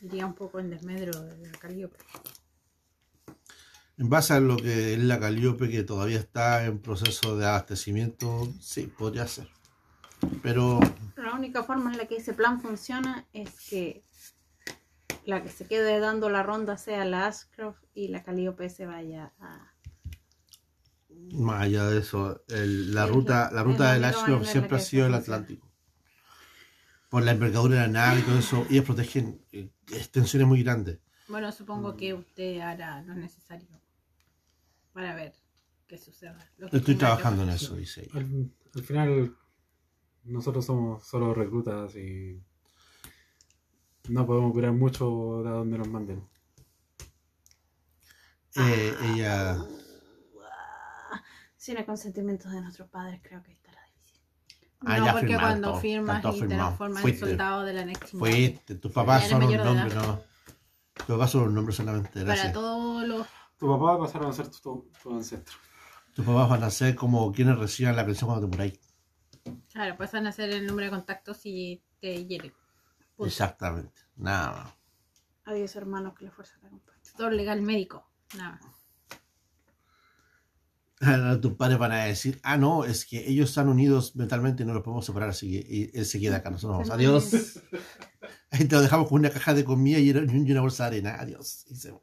iría 0.01 0.25
un 0.25 0.35
poco 0.35 0.59
en 0.59 0.69
desmedro 0.69 1.19
de 1.21 1.47
la 1.49 1.57
Calíope. 1.57 1.97
En 3.97 4.09
base 4.09 4.33
a 4.33 4.39
lo 4.39 4.57
que 4.57 4.93
es 4.93 4.99
la 4.99 5.19
Calíope, 5.19 5.69
que 5.69 5.83
todavía 5.83 6.19
está 6.19 6.65
en 6.65 6.79
proceso 6.79 7.37
de 7.37 7.45
abastecimiento, 7.45 8.51
sí, 8.59 8.87
podría 8.87 9.27
ser. 9.27 9.47
Pero 10.41 10.79
La 11.15 11.33
única 11.33 11.63
forma 11.63 11.91
en 11.91 11.97
la 11.97 12.05
que 12.05 12.17
ese 12.17 12.33
plan 12.33 12.61
funciona 12.61 13.25
es 13.33 13.49
que 13.69 14.03
la 15.25 15.43
que 15.43 15.49
se 15.49 15.65
quede 15.67 15.99
dando 15.99 16.29
la 16.29 16.43
ronda 16.43 16.77
sea 16.77 17.05
la 17.05 17.27
Ashcroft 17.27 17.83
y 17.93 18.07
la 18.09 18.23
Calíope 18.23 18.69
se 18.69 18.85
vaya 18.85 19.33
a... 19.39 19.71
más 21.33 21.61
allá 21.63 21.85
de 21.89 21.99
eso, 21.99 22.43
el- 22.47 22.93
la 22.93 23.05
ruta, 23.05 23.49
la- 23.51 23.63
ruta 23.63 23.93
del 23.93 24.03
Ashcroft 24.05 24.47
siempre 24.47 24.77
ha 24.77 24.79
sido 24.79 25.07
el. 25.07 25.13
Atlántico. 25.13 25.69
Por 27.09 27.23
la 27.23 27.31
envergadura 27.31 27.75
de 27.75 27.81
la 27.81 27.87
nave 27.89 28.19
y 28.21 28.23
todo 28.23 28.39
eso, 28.39 28.65
ellos 28.69 28.85
protegen 28.85 29.45
eh, 29.51 29.69
extensiones 29.91 30.47
muy 30.47 30.63
grandes. 30.63 30.99
Bueno, 31.27 31.51
supongo 31.51 31.95
que 31.97 32.13
usted 32.13 32.59
hará 32.59 33.01
lo 33.03 33.13
necesario 33.15 33.67
para 34.93 35.13
ver 35.15 35.33
qué 35.87 35.97
suceda. 35.97 36.37
Lo 36.57 36.69
que 36.69 36.77
Estoy 36.77 36.95
trabajando 36.95 37.43
en 37.43 37.49
eso, 37.49 37.75
dice 37.75 38.01
ella. 38.03 38.11
Al, 38.15 38.51
al 38.75 38.83
final, 38.83 39.37
nosotros 40.23 40.65
somos 40.65 41.05
solo 41.05 41.33
reclutas 41.33 41.95
y 41.95 42.41
no 44.09 44.25
podemos 44.25 44.51
curar 44.51 44.71
mucho 44.73 45.41
de 45.43 45.49
a 45.49 45.53
donde 45.53 45.77
nos 45.77 45.87
manden. 45.87 46.27
Eh, 48.57 48.93
ella, 49.13 49.57
Ah, 51.11 51.21
Sin 51.55 51.77
el 51.77 51.85
consentimiento 51.85 52.49
de 52.49 52.61
nuestros 52.61 52.89
padres 52.89 53.21
creo 53.23 53.41
que 53.43 53.51
estará 53.53 53.79
difícil. 53.95 54.19
Ah, 54.81 54.97
no, 54.97 55.05
ya 55.05 55.11
porque 55.13 55.35
cuando 55.35 55.71
todo, 55.71 55.79
firmas 55.79 56.19
y 56.19 56.27
te 56.27 56.31
firmado. 56.33 56.47
transformas 56.47 57.05
en 57.05 57.19
soldado 57.19 57.63
de 57.63 57.73
la 57.73 57.85
Next 57.85 58.11
fuiste, 58.11 58.75
tus 58.75 58.91
papás 58.91 59.27
son 59.29 59.43
un 59.43 59.55
nombre, 59.57 59.95
no. 59.95 60.21
Tus 60.93 61.05
papás 61.05 61.31
son 61.31 61.43
un 61.43 61.55
nombre 61.55 61.73
solamente, 61.73 62.11
Para 62.11 62.25
gracias. 62.25 62.53
todos 62.53 63.07
los... 63.07 63.27
Tu 63.57 63.67
papá 63.67 63.97
pasaron 63.99 64.29
a 64.29 64.33
ser 64.33 64.49
tu, 64.49 64.59
tu, 64.59 64.91
tu 65.01 65.15
ancestro. 65.15 65.55
Tus 66.13 66.25
papás 66.25 66.49
van 66.49 66.63
a 66.63 66.69
ser 66.71 66.95
como 66.95 67.31
quienes 67.31 67.57
reciban 67.57 67.95
la 67.95 68.05
pensión 68.05 68.27
cuando 68.29 68.47
te 68.47 68.51
muráis. 68.51 68.79
Claro, 69.71 69.95
pasan 69.97 70.27
a 70.27 70.31
ser 70.31 70.49
el 70.49 70.67
número 70.67 70.85
de 70.87 70.91
contactos 70.97 71.37
si 71.37 71.81
te 71.99 72.25
hieren. 72.25 72.51
Punto. 73.21 73.27
Exactamente, 73.27 74.01
nada 74.17 74.51
más. 74.51 74.73
Adiós 75.45 75.75
hermanos, 75.75 76.13
que 76.17 76.25
la 76.25 76.31
fuerza 76.31 76.57
te 76.59 76.67
acompañe. 76.67 76.99
Todo 77.17 77.29
legal 77.29 77.61
médico. 77.61 78.09
Nada. 78.37 78.59
Ahora 81.01 81.41
Tus 81.41 81.53
padres 81.53 81.79
van 81.79 81.91
a 81.93 82.03
decir, 82.05 82.39
ah, 82.43 82.57
no, 82.57 82.85
es 82.85 83.05
que 83.05 83.27
ellos 83.27 83.49
están 83.49 83.67
unidos 83.69 84.15
mentalmente 84.15 84.61
y 84.61 84.65
no 84.67 84.73
los 84.73 84.83
podemos 84.83 85.03
separar, 85.05 85.29
así 85.29 85.49
que 85.51 85.91
él 85.93 86.05
se 86.05 86.19
queda 86.19 86.37
acá. 86.37 86.51
Nosotros 86.51 86.77
vamos, 86.77 86.89
adiós. 86.91 87.31
Ahí 88.51 88.65
te 88.65 88.75
lo 88.75 88.81
dejamos 88.81 89.07
con 89.09 89.19
una 89.19 89.31
caja 89.31 89.53
de 89.53 89.63
comida 89.63 89.97
y 89.97 90.11
una 90.11 90.61
bolsa 90.61 90.83
de 90.83 90.97
arena. 90.99 91.15
Adiós. 91.19 91.65
Y 91.69 91.75
se- 91.75 91.93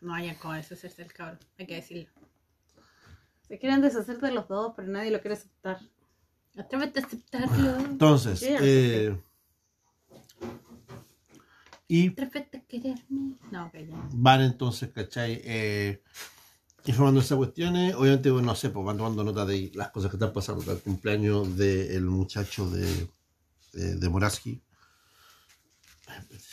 No 0.00 0.14
hayan 0.14 0.36
cómo 0.36 0.54
deshacerse 0.54 1.02
del 1.02 1.12
cabrón, 1.12 1.40
hay 1.58 1.66
que 1.66 1.74
decirlo. 1.74 2.08
Se 3.48 3.58
quieren 3.58 3.80
deshacer 3.80 4.20
de 4.20 4.30
los 4.30 4.46
dos, 4.46 4.74
pero 4.76 4.88
nadie 4.88 5.10
lo 5.10 5.20
quiere 5.20 5.34
aceptar. 5.36 5.78
Atrévete 6.56 7.00
a 7.00 7.04
aceptarlo. 7.06 7.76
Entonces, 7.78 8.42
eh, 8.42 9.18
y 11.88 12.10
quererme. 12.14 13.38
No, 13.50 13.72
ya. 13.72 14.08
van 14.12 14.42
entonces, 14.42 14.90
¿cachai? 14.90 15.40
Eh, 15.42 16.02
informando 16.84 17.20
esas 17.20 17.38
cuestiones. 17.38 17.94
Obviamente, 17.94 18.30
bueno, 18.30 18.48
no 18.48 18.54
sé, 18.54 18.68
pues 18.68 18.84
van 18.84 18.98
tomando 18.98 19.24
nota 19.24 19.46
de 19.46 19.72
las 19.74 19.90
cosas 19.90 20.10
que 20.10 20.16
están 20.16 20.34
pasando, 20.34 20.62
del 20.62 20.80
cumpleaños 20.80 21.56
del 21.56 22.04
muchacho 22.04 22.68
de, 22.68 23.08
de, 23.72 23.96
de 23.96 24.08
Moraski. 24.10 24.62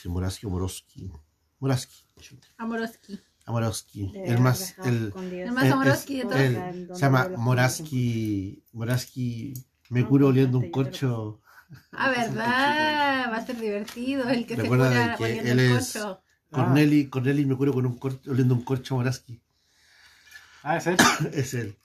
Moraski 0.05 0.45
o 0.45 0.49
Moroski. 0.49 1.11
Moraski. 1.59 2.05
chuta, 2.19 2.47
Amoroski. 2.57 3.19
a 3.45 3.51
Moraski. 3.51 4.11
De 4.11 4.23
El 4.25 4.39
más, 4.39 4.75
el, 4.85 5.13
el, 5.33 5.51
más 5.51 6.05
de 6.07 6.21
todos. 6.21 6.97
se 6.97 7.05
llama 7.05 7.29
Moraski. 7.37 8.63
Moraski. 8.71 9.53
Me 9.89 10.05
curo 10.05 10.27
oliendo 10.27 10.57
un 10.59 10.71
corcho. 10.71 11.41
Ah, 11.91 12.09
verdad, 12.09 13.31
va 13.31 13.37
a 13.37 13.45
ser 13.45 13.59
divertido 13.59 14.29
el 14.29 14.45
que 14.45 14.55
se 14.55 14.67
cura 14.67 15.15
que 15.17 15.23
poniendo 15.23 15.51
él 15.51 15.59
el 15.59 15.71
es- 15.77 15.93
corcho. 15.93 16.21
Corneli, 16.51 17.07
Corneli 17.07 17.45
me 17.45 17.55
curo 17.57 17.73
con 17.73 17.85
un 17.85 17.97
corcho, 17.97 18.31
oliendo 18.31 18.53
un 18.53 18.63
corcho 18.63 18.95
Moraski. 18.95 19.41
Ah, 20.63 20.77
es 20.77 20.87
él. 20.87 20.97
Es 21.33 21.53
él. 21.53 21.75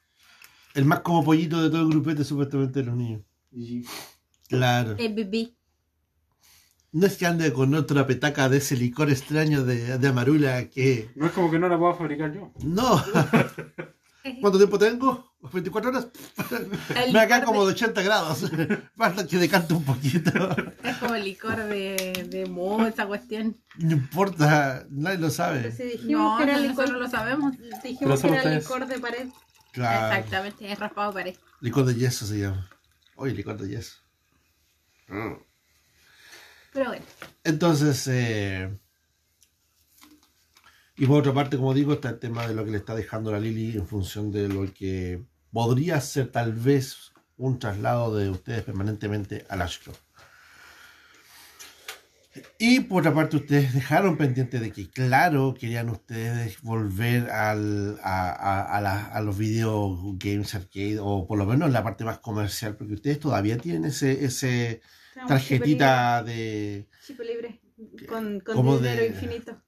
El 0.74 0.84
más 0.84 1.00
como 1.00 1.24
pollito 1.24 1.62
de 1.62 1.70
todo 1.70 1.82
el 1.82 1.88
grupete, 1.88 2.24
supuestamente, 2.24 2.80
de 2.80 2.86
los 2.86 2.96
niños. 2.96 3.22
Y 3.52 3.84
Claro. 4.48 4.96
El 4.98 5.14
bebé. 5.14 5.52
No 6.92 7.06
es 7.06 7.16
que 7.16 7.26
ande 7.26 7.52
con 7.52 7.72
otra 7.74 8.06
petaca 8.06 8.48
de 8.48 8.58
ese 8.58 8.76
licor 8.76 9.10
extraño 9.10 9.64
de, 9.64 9.96
de 9.98 10.08
amarula 10.08 10.68
que. 10.68 11.08
no 11.14 11.26
es 11.26 11.32
como 11.32 11.50
que 11.50 11.58
no 11.58 11.68
la 11.68 11.78
pueda 11.78 11.94
fabricar 11.94 12.32
yo. 12.32 12.52
¡No! 12.62 13.02
¿Cuánto 14.40 14.58
tiempo 14.58 14.78
tengo? 14.78 15.32
¿24 15.42 15.86
horas? 15.86 16.08
El 16.94 17.12
Me 17.12 17.20
acá 17.20 17.42
como 17.44 17.60
de- 17.64 17.68
de 17.68 17.72
80 17.72 18.02
grados. 18.02 18.50
Basta 18.96 19.26
que 19.26 19.38
decante 19.38 19.72
un 19.72 19.82
poquito. 19.84 20.30
Es 20.82 20.96
como 20.98 21.14
el 21.14 21.24
licor 21.24 21.56
de, 21.56 22.26
de 22.28 22.46
moho, 22.46 22.86
esa 22.86 23.06
cuestión. 23.06 23.56
No 23.78 23.92
importa, 23.92 24.84
nadie 24.90 25.18
lo 25.18 25.30
sabe. 25.30 25.72
Si 25.72 25.82
dijimos 25.84 26.00
dijimos 26.02 26.36
que 26.38 26.42
era 26.44 26.58
licor, 26.58 26.90
no 26.92 26.98
lo 26.98 27.08
sabemos. 27.08 27.54
Pero 27.56 27.76
Dijimos 27.82 28.20
que 28.20 28.26
era 28.28 28.36
ustedes. 28.36 28.62
licor 28.64 28.86
de 28.86 28.98
pared. 28.98 29.28
Claro. 29.72 30.14
Exactamente, 30.16 30.70
es 30.72 30.78
raspado 30.78 31.12
pared. 31.12 31.36
Licor 31.60 31.84
de 31.86 31.94
yeso 31.94 32.26
se 32.26 32.38
llama. 32.40 32.68
Oye, 33.16 33.32
licor 33.34 33.56
de 33.56 33.68
yeso. 33.68 33.96
Mm. 35.08 35.34
Pero 36.72 36.86
bueno, 36.88 37.04
Entonces, 37.44 38.06
eh, 38.08 38.78
y 41.00 41.06
por 41.06 41.20
otra 41.20 41.32
parte, 41.34 41.56
como 41.56 41.74
digo, 41.74 41.94
está 41.94 42.10
el 42.10 42.18
tema 42.18 42.46
de 42.46 42.54
lo 42.54 42.64
que 42.64 42.70
le 42.70 42.76
está 42.78 42.94
dejando 42.94 43.32
la 43.32 43.40
Lili 43.40 43.76
en 43.76 43.86
función 43.86 44.30
de 44.30 44.48
lo 44.48 44.72
que 44.72 45.22
podría 45.52 46.00
ser 46.00 46.28
tal 46.30 46.52
vez 46.52 47.12
un 47.36 47.58
traslado 47.58 48.14
de 48.16 48.30
ustedes 48.30 48.62
permanentemente 48.62 49.44
al 49.48 49.62
Ashcroft. 49.62 49.98
Y 52.58 52.80
por 52.80 53.00
otra 53.00 53.12
parte, 53.12 53.38
ustedes 53.38 53.74
dejaron 53.74 54.16
pendiente 54.16 54.60
de 54.60 54.70
que, 54.70 54.88
claro, 54.88 55.52
querían 55.58 55.88
ustedes 55.90 56.60
volver 56.62 57.28
al, 57.30 57.98
a, 58.04 58.30
a, 58.30 58.76
a, 58.76 58.80
la- 58.80 59.06
a 59.06 59.20
los 59.20 59.36
video 59.36 59.98
games 60.14 60.54
arcade, 60.54 60.98
o 61.00 61.26
por 61.26 61.38
lo 61.38 61.46
menos 61.46 61.70
la 61.72 61.82
parte 61.82 62.04
más 62.04 62.18
comercial, 62.20 62.76
porque 62.76 62.94
ustedes 62.94 63.18
todavía 63.18 63.58
tienen 63.58 63.86
ese, 63.86 64.24
ese 64.24 64.80
tarjetita 65.26 66.22
de 66.22 66.88
Chip 67.04 67.18
libre. 67.20 67.60
Con, 68.08 68.40
con 68.40 68.54
dinero 68.78 69.00
de- 69.02 69.06
infinito. 69.08 69.60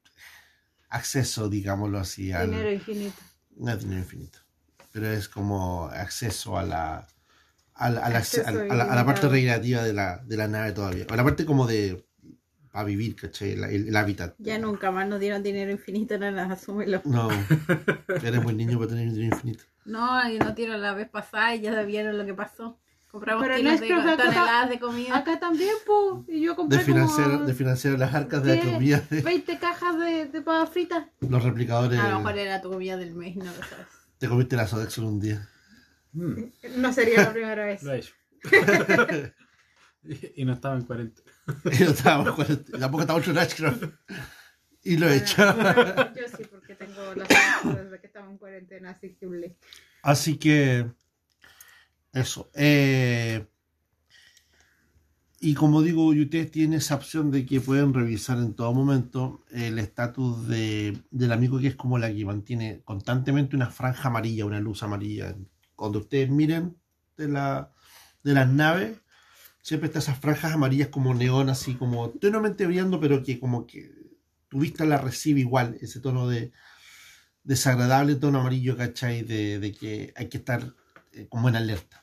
Acceso, 0.92 1.48
digámoslo 1.48 1.98
así, 1.98 2.32
al, 2.32 2.50
Dinero 2.50 2.70
infinito. 2.72 3.16
no 3.56 3.76
dinero 3.76 4.00
infinito, 4.00 4.38
pero 4.92 5.08
es 5.10 5.28
como 5.28 5.86
acceso 5.86 6.58
a 6.58 6.62
la, 6.64 7.06
a 7.74 7.90
la, 7.90 8.00
a 8.06 8.10
la- 8.10 8.18
a 8.68 8.74
la- 8.74 8.84
a 8.84 9.00
a 9.00 9.06
parte 9.06 9.28
recreativa 9.28 9.82
de 9.82 9.92
la, 9.92 10.18
de 10.18 10.36
la 10.36 10.48
nave 10.48 10.72
todavía, 10.72 11.06
a 11.08 11.16
la 11.16 11.24
parte 11.24 11.44
como 11.46 11.66
de 11.66 12.04
para 12.70 12.84
vivir, 12.84 13.14
¿cachai? 13.16 13.52
El, 13.52 13.64
el- 13.64 13.88
el 13.88 13.96
hábitat. 13.96 14.34
Ya 14.38 14.58
nunca 14.58 14.90
más 14.90 15.06
nos 15.06 15.20
dieron 15.20 15.42
dinero 15.42 15.70
infinito, 15.70 16.18
no 16.18 16.30
las 16.30 16.50
asúmelo. 16.50 17.02
No, 17.04 17.28
eres 18.22 18.42
buen 18.42 18.56
niño 18.56 18.78
para 18.78 18.90
tener 18.90 19.10
dinero 19.12 19.34
infinito. 19.34 19.64
No, 19.84 20.28
y 20.30 20.38
no 20.38 20.54
tiro 20.54 20.76
la 20.78 20.94
vez 20.94 21.08
pasada 21.08 21.54
y 21.54 21.60
ya 21.62 21.82
vieron 21.82 22.16
lo 22.16 22.24
que 22.24 22.34
pasó. 22.34 22.78
Compramos 23.12 23.42
Pero 23.44 23.56
kilos 23.56 23.70
no 23.70 23.74
es 23.74 23.80
de 23.82 23.86
que, 23.86 23.94
o 23.94 24.02
sea, 24.02 24.12
acá- 24.14 24.24
toneladas 24.24 24.68
de 24.70 24.78
comida. 24.80 25.16
Acá 25.18 25.38
también, 25.38 25.74
pues. 25.86 26.28
Y 26.28 26.40
yo 26.40 26.56
compré 26.56 26.78
De 26.78 26.84
financiar, 26.84 27.30
como 27.30 27.44
de 27.44 27.54
financiar 27.54 27.98
las 27.98 28.14
arcas 28.14 28.42
de 28.42 28.56
la 28.56 28.72
comida 28.72 29.02
de 29.10 29.20
20 29.20 29.58
cajas 29.58 29.98
de, 30.00 30.26
de 30.26 30.40
papas 30.42 30.70
fritas. 30.70 31.04
los 31.20 31.42
replicadores. 31.44 32.00
A 32.00 32.08
lo 32.08 32.18
mejor 32.20 32.38
era 32.38 32.60
tu 32.62 32.70
comida 32.70 32.96
del 32.96 33.14
mes, 33.14 33.36
no 33.36 33.44
lo 33.44 33.52
sabes. 33.52 33.86
Te 34.18 34.28
comiste 34.28 34.56
la 34.56 34.66
Sodexo 34.66 35.06
un 35.06 35.20
día. 35.20 35.46
Mm, 36.14 36.32
No 36.78 36.92
sería 36.92 37.22
la 37.22 37.32
primera 37.34 37.64
vez. 37.66 37.82
lo 37.82 37.92
he 37.92 37.98
hecho. 37.98 38.14
y, 40.04 40.32
y 40.42 40.44
no 40.44 40.52
estaba 40.54 40.76
en 40.76 40.82
40. 40.84 41.22
Y 41.72 41.84
no 41.84 41.90
estábamos 41.90 42.34
con 42.34 42.46
el- 42.48 42.64
tampoco 42.64 43.02
estaba 43.02 43.20
hecho 43.20 43.32
Nashcraft. 43.32 43.84
Y 44.84 44.96
lo 44.96 45.08
he 45.08 45.16
hecho. 45.18 45.44
Yo 46.16 46.28
sí, 46.36 46.44
porque 46.50 46.74
tengo 46.74 47.14
las 47.14 47.28
cosas 47.28 47.84
desde 47.84 48.00
que 48.00 48.06
estaba 48.06 48.26
en 48.30 48.38
cuarentena, 48.38 48.90
así 48.90 49.14
que 49.14 49.26
un 49.26 49.44
Así 50.02 50.38
que 50.38 50.90
eso. 52.12 52.50
eh, 52.54 53.46
y 55.40 55.54
como 55.54 55.82
digo, 55.82 56.06
ustedes 56.06 56.52
tienen 56.52 56.78
esa 56.78 56.94
opción 56.94 57.32
de 57.32 57.44
que 57.44 57.60
pueden 57.60 57.92
revisar 57.92 58.38
en 58.38 58.54
todo 58.54 58.72
momento 58.72 59.44
el 59.50 59.78
estatus 59.80 60.46
de, 60.46 61.02
del 61.10 61.32
amigo 61.32 61.58
que 61.58 61.66
es 61.68 61.74
como 61.74 61.98
la 61.98 62.12
que 62.14 62.24
mantiene 62.24 62.82
constantemente 62.84 63.56
una 63.56 63.68
franja 63.70 64.08
amarilla, 64.08 64.46
una 64.46 64.60
luz 64.60 64.84
amarilla. 64.84 65.36
Cuando 65.74 65.98
ustedes 65.98 66.30
miren 66.30 66.76
de, 67.16 67.26
la, 67.28 67.72
de 68.22 68.34
las 68.34 68.48
naves, 68.48 69.00
siempre 69.62 69.88
está 69.88 70.00
esas 70.00 70.18
franjas 70.18 70.52
amarillas 70.52 70.88
como 70.88 71.14
neón, 71.14 71.50
así 71.50 71.74
como 71.74 72.10
tenuamente 72.10 72.66
brillando, 72.66 73.00
pero 73.00 73.22
que 73.24 73.40
como 73.40 73.66
que 73.66 73.92
tu 74.48 74.60
vista 74.60 74.84
la 74.84 74.98
recibe 74.98 75.40
igual, 75.40 75.76
ese 75.80 76.00
tono 76.00 76.28
de 76.28 76.52
desagradable 77.44 78.16
tono 78.16 78.40
amarillo, 78.40 78.76
¿cachai? 78.76 79.22
De, 79.22 79.58
de 79.58 79.72
que 79.72 80.12
hay 80.16 80.28
que 80.28 80.38
estar 80.38 80.74
eh, 81.12 81.26
como 81.28 81.48
en 81.48 81.56
alerta, 81.56 82.01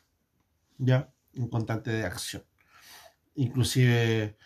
¿ya? 0.79 1.13
En 1.33 1.47
constante 1.47 1.91
de 1.91 2.03
acción. 2.05 2.43
Inclusive, 3.35 4.37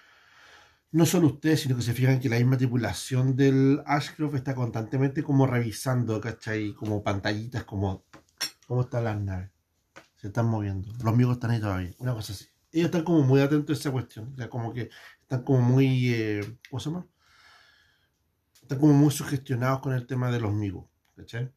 no 0.92 1.06
solo 1.06 1.28
ustedes, 1.28 1.62
sino 1.62 1.76
que 1.78 1.82
se 1.82 1.94
fijan 1.94 2.20
que 2.20 2.30
la 2.30 2.38
misma 2.38 2.58
tripulación 2.58 3.36
del 3.36 3.82
Ashcroft 3.86 4.36
está 4.36 4.54
constantemente 4.54 5.24
como 5.24 5.48
revisando, 5.48 6.20
¿cachai? 6.20 6.74
Como 6.74 7.02
pantallitas, 7.02 7.64
como 7.64 8.06
cómo 8.68 8.82
están 8.82 9.06
las 9.06 9.20
naves. 9.22 9.50
Se 10.16 10.28
están 10.28 10.48
moviendo. 10.48 10.92
Los 10.92 11.14
amigos 11.14 11.36
están 11.36 11.52
ahí 11.52 11.60
todavía. 11.60 11.92
Una 12.00 12.14
cosa 12.14 12.34
así. 12.34 12.46
Ellos 12.72 12.86
están 12.88 13.04
como 13.04 13.22
muy 13.22 13.42
atentos 13.42 13.78
a 13.78 13.80
esa 13.80 13.92
cuestión. 13.92 14.34
O 14.34 14.38
sea, 14.38 14.50
como 14.50 14.74
que 14.74 14.90
están 15.22 15.44
como 15.44 15.62
muy... 15.62 16.14
eh, 16.14 16.58
¿Cómo 16.70 16.80
se 16.80 16.90
llama? 16.90 17.08
Están 18.62 18.80
como 18.80 18.94
muy 18.94 19.12
sugestionados 19.12 19.80
con 19.80 19.94
el 19.94 20.08
tema 20.08 20.32
de 20.32 20.40
los 20.40 20.52
amigos. 20.52 20.86
¿Cachai? 21.16 21.52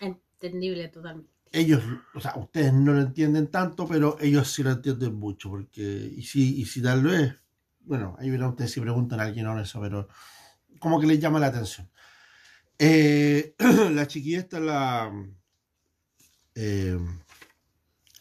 Entendible 0.00 0.88
totalmente. 0.88 1.37
Ellos, 1.52 1.82
o 2.14 2.20
sea, 2.20 2.34
ustedes 2.36 2.72
no 2.72 2.92
lo 2.92 3.00
entienden 3.00 3.48
tanto, 3.48 3.86
pero 3.86 4.16
ellos 4.20 4.50
sí 4.50 4.62
lo 4.62 4.72
entienden 4.72 5.14
mucho, 5.14 5.50
porque, 5.50 5.82
y 5.82 6.22
si, 6.22 6.60
y 6.60 6.64
si 6.66 6.82
tal 6.82 7.02
vez, 7.02 7.34
bueno, 7.80 8.16
ahí 8.18 8.30
verán 8.30 8.50
ustedes 8.50 8.72
si 8.72 8.80
preguntan 8.80 9.20
a 9.20 9.24
alguien 9.24 9.46
o 9.46 9.54
no 9.54 9.60
eso, 9.60 9.80
pero 9.80 10.08
como 10.78 11.00
que 11.00 11.06
les 11.06 11.20
llama 11.20 11.38
la 11.38 11.48
atención. 11.48 11.90
Eh, 12.78 13.54
la 13.92 14.06
chiquilla 14.06 14.40
esta, 14.40 14.60
la, 14.60 15.12
eh, 16.54 16.98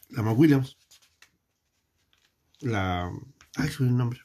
la 0.10 0.22
McWilliams, 0.22 0.78
la, 2.62 3.12
ay, 3.56 3.70
soy 3.70 3.88
el 3.88 3.98
nombre. 3.98 4.22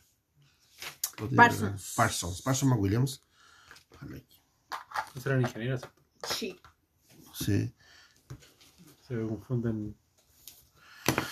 Parsons. 1.36 1.94
Parsons, 1.96 2.42
Parsons 2.42 2.72
McWilliams. 2.72 3.22
Esos 5.10 5.26
eran 5.26 5.42
ingenieros. 5.42 5.82
Sí. 6.26 6.58
Sí. 7.34 7.72
Se 9.12 9.20
confunden 9.26 9.94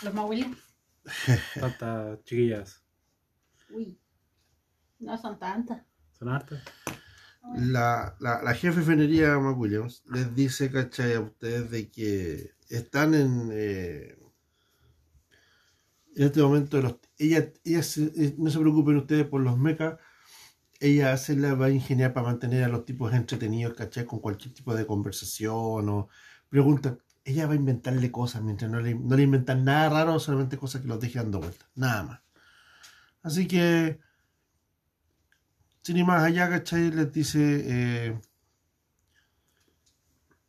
Los 0.02 0.28
Williams. 0.28 0.58
tantas 1.58 2.22
chiquillas. 2.24 2.82
Uy. 3.70 3.98
No 4.98 5.16
son 5.16 5.38
tantas. 5.38 5.82
¿Son 6.12 6.28
hartas? 6.28 6.62
la, 7.56 8.14
la, 8.20 8.42
la 8.42 8.52
jefe 8.54 8.80
de 8.80 8.82
ingeniería 8.82 9.38
McWilliams 9.38 10.02
les 10.12 10.34
dice, 10.34 10.70
¿cachai? 10.70 11.14
A 11.14 11.20
ustedes 11.20 11.70
de 11.70 11.90
que 11.90 12.50
están 12.68 13.14
en, 13.14 13.48
eh, 13.50 14.18
en 16.16 16.24
este 16.26 16.42
momento, 16.42 16.82
los, 16.82 16.96
ella, 17.16 17.50
ella 17.64 17.82
se- 17.82 18.12
eh, 18.14 18.34
no 18.36 18.50
se 18.50 18.58
preocupen 18.58 18.98
ustedes 18.98 19.26
por 19.26 19.40
los 19.40 19.56
mechas, 19.56 19.98
ella 20.80 21.16
se 21.16 21.34
la 21.34 21.54
va 21.54 21.66
a 21.66 21.70
ingeniar 21.70 22.12
para 22.12 22.26
mantener 22.26 22.64
a 22.64 22.68
los 22.68 22.84
tipos 22.84 23.14
entretenidos, 23.14 23.72
¿cachai? 23.72 24.04
Con 24.04 24.18
cualquier 24.18 24.52
tipo 24.52 24.74
de 24.74 24.86
conversación 24.86 25.88
o 25.88 26.08
preguntan. 26.50 27.00
Ella 27.24 27.46
va 27.46 27.52
a 27.52 27.56
inventarle 27.56 28.10
cosas 28.10 28.42
mientras 28.42 28.70
no 28.70 28.80
le, 28.80 28.94
no 28.94 29.16
le 29.16 29.22
inventan 29.22 29.64
nada 29.64 29.88
raro, 29.90 30.18
solamente 30.18 30.56
cosas 30.56 30.80
que 30.82 30.88
los 30.88 31.00
dejen 31.00 31.22
dando 31.24 31.40
vueltas, 31.40 31.68
nada 31.74 32.02
más. 32.02 32.20
Así 33.22 33.46
que 33.46 34.00
sin 35.82 35.96
ir 35.98 36.04
más 36.04 36.22
allá, 36.22 36.48
¿cachai? 36.48 36.90
Les 36.90 37.12
dice, 37.12 37.38
eh, 37.40 38.20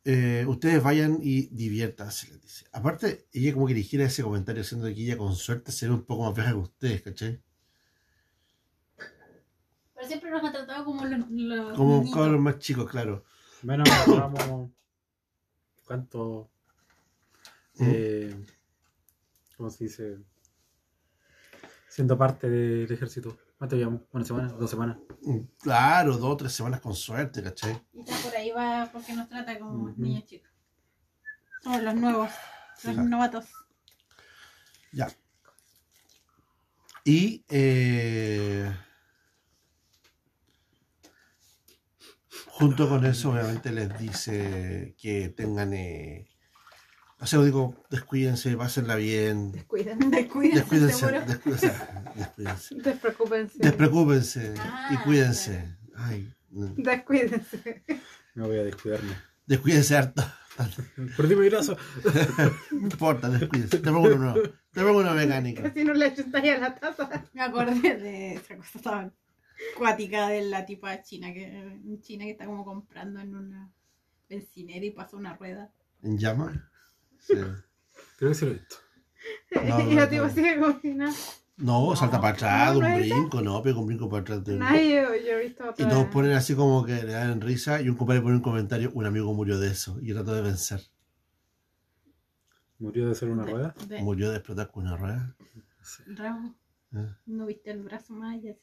eh, 0.04 0.44
ustedes 0.48 0.82
vayan 0.82 1.18
y 1.22 1.48
diviértanse, 1.48 2.28
les 2.32 2.42
dice. 2.42 2.66
Aparte, 2.72 3.26
ella 3.32 3.52
como 3.54 3.66
que 3.66 3.74
dijera 3.74 4.04
ese 4.04 4.22
comentario, 4.22 4.64
siendo 4.64 4.86
que 4.86 4.92
ella 5.02 5.16
con 5.16 5.34
suerte 5.36 5.72
sería 5.72 5.94
un 5.94 6.04
poco 6.04 6.24
más 6.24 6.34
vieja 6.34 6.50
que 6.52 6.56
ustedes, 6.58 7.02
¿cachai? 7.02 7.42
Pero 9.94 10.06
siempre 10.08 10.30
nos 10.30 10.44
ha 10.44 10.52
tratado 10.52 10.84
como 10.84 11.04
los, 11.04 11.30
los 11.30 11.76
Como 11.76 11.98
niñitos. 12.00 12.14
cabros 12.18 12.40
más 12.40 12.58
chicos, 12.58 12.90
claro. 12.90 13.24
Menos. 13.62 13.88
¿Cuánto? 15.86 16.50
Eh, 17.84 18.46
¿Cómo 19.56 19.70
se 19.70 19.84
dice? 19.84 20.18
Siendo 21.88 22.16
parte 22.16 22.48
del 22.48 22.90
ejército. 22.90 23.36
¿Cuánto 23.58 23.76
llevamos? 23.76 24.02
¿Una 24.12 24.24
semana? 24.24 24.48
¿Dos 24.52 24.70
semanas? 24.70 24.98
Mm, 25.22 25.40
Claro, 25.60 26.16
dos 26.16 26.32
o 26.32 26.36
tres 26.36 26.52
semanas 26.52 26.80
con 26.80 26.94
suerte, 26.94 27.42
¿cachai? 27.42 27.80
Y 27.92 28.04
ya 28.04 28.16
por 28.22 28.34
ahí 28.34 28.50
va 28.50 28.88
porque 28.92 29.12
nos 29.12 29.28
trata 29.28 29.58
como 29.58 29.90
niños 29.96 30.24
chicos. 30.26 30.50
Somos 31.62 31.82
los 31.82 31.94
nuevos, 31.94 32.30
los 32.84 32.94
Claro. 32.94 33.08
novatos. 33.08 33.44
Ya. 34.92 35.08
Y 37.04 37.44
eh, 37.48 38.74
junto 42.46 42.88
con 42.88 43.04
eso, 43.06 43.30
obviamente 43.30 43.70
les 43.70 43.96
dice 43.98 44.94
que 44.98 45.28
tengan. 45.30 45.72
Eh, 45.74 46.28
o 47.22 47.26
sea, 47.26 47.40
digo, 47.42 47.74
descuídense, 47.88 48.56
pásenla 48.56 48.96
bien. 48.96 49.52
Descuiden. 49.52 50.10
Descuídense, 50.10 50.58
Descuídense, 50.60 50.94
seguro. 50.98 51.20
descuídense, 51.26 51.72
descuídense. 52.16 52.74
Despreocúpense. 52.74 53.58
Despreocúpense 53.58 54.54
Ah, 54.58 54.90
y 54.92 54.96
cuídense. 55.04 55.76
Ay, 55.96 56.32
no. 56.50 56.74
Descuídense. 56.76 57.84
Me 58.34 58.46
voy 58.46 58.58
a 58.58 58.64
descuidarme. 58.64 59.12
descuídense 59.46 59.96
harto. 59.96 60.22
Perdí 61.16 61.34
mi 61.36 61.48
brazo. 61.48 61.76
No 62.72 62.78
importa, 62.88 63.28
descuídense. 63.30 63.78
Te 63.78 63.90
pongo 63.90 64.08
uno 64.08 64.16
nuevo. 64.16 64.42
Te 64.72 64.82
pongo 64.82 64.98
una 64.98 65.14
mecánica. 65.14 65.62
Casi 65.62 65.84
no 65.84 65.94
le 65.94 66.06
echas 66.08 66.26
a 66.34 66.40
la 66.40 66.74
taza. 66.74 67.24
Me 67.32 67.42
acordé 67.42 67.96
de 67.96 68.34
esa 68.34 68.56
cosa 68.56 68.80
tan 68.80 69.12
cuática 69.78 70.28
de 70.28 70.42
la 70.42 70.66
tipa 70.66 71.02
china 71.02 71.32
que 71.32 71.44
en 71.44 72.00
China 72.00 72.24
que 72.24 72.32
está 72.32 72.46
como 72.46 72.64
comprando 72.64 73.20
en 73.20 73.34
una 73.34 73.70
bencinera 74.28 74.84
y 74.84 74.90
pasa 74.90 75.16
una 75.16 75.36
rueda. 75.36 75.70
¿En 76.02 76.18
llama? 76.18 76.68
Sí. 77.22 77.34
Creo 78.18 78.30
que 78.30 78.34
sí 78.34 78.44
lo 78.44 78.50
he 78.52 78.54
visto. 78.54 78.76
No, 79.54 79.80
y 79.90 79.94
no, 79.94 80.08
tipo 80.08 80.24
no. 80.24 80.30
sigue 80.30 80.58
cocinando. 80.58 81.16
No, 81.58 81.94
salta 81.94 82.20
para 82.20 82.34
atrás, 82.34 82.74
no, 82.74 82.80
de 82.80 82.86
un 82.86 82.90
no 82.92 82.98
brinco, 82.98 83.40
no, 83.42 83.62
pega 83.62 83.78
un 83.78 83.86
brinco 83.86 84.08
para 84.08 84.22
atrás. 84.22 84.44
de 84.44 84.56
Nadie, 84.56 84.94
yo, 85.02 85.14
yo 85.14 85.32
he 85.38 85.44
visto 85.44 85.74
Y 85.78 85.84
todos 85.84 86.06
ponen 86.06 86.32
así 86.32 86.54
como 86.56 86.84
que 86.84 86.94
le 87.04 87.12
dan 87.12 87.40
risa 87.40 87.80
y 87.80 87.88
un 87.88 87.96
compadre 87.96 88.20
pone 88.22 88.34
un 88.36 88.42
comentario, 88.42 88.90
un 88.94 89.06
amigo 89.06 89.32
murió 89.32 89.60
de 89.60 89.68
eso 89.70 89.98
y 90.02 90.12
trató 90.12 90.34
de 90.34 90.42
vencer. 90.42 90.80
Murió 92.78 93.08
de 93.08 93.14
ser 93.14 93.28
una 93.30 93.44
rueda. 93.44 93.74
De- 93.86 94.00
Murió 94.02 94.30
de 94.30 94.36
explotar 94.38 94.70
con 94.72 94.86
una 94.86 94.96
rueda. 94.96 95.36
Rabo. 96.06 96.54
Ah, 96.94 97.16
¿No 97.26 97.46
viste 97.46 97.70
el 97.70 97.82
brazo 97.82 98.12
más 98.14 98.34
allá? 98.34 98.56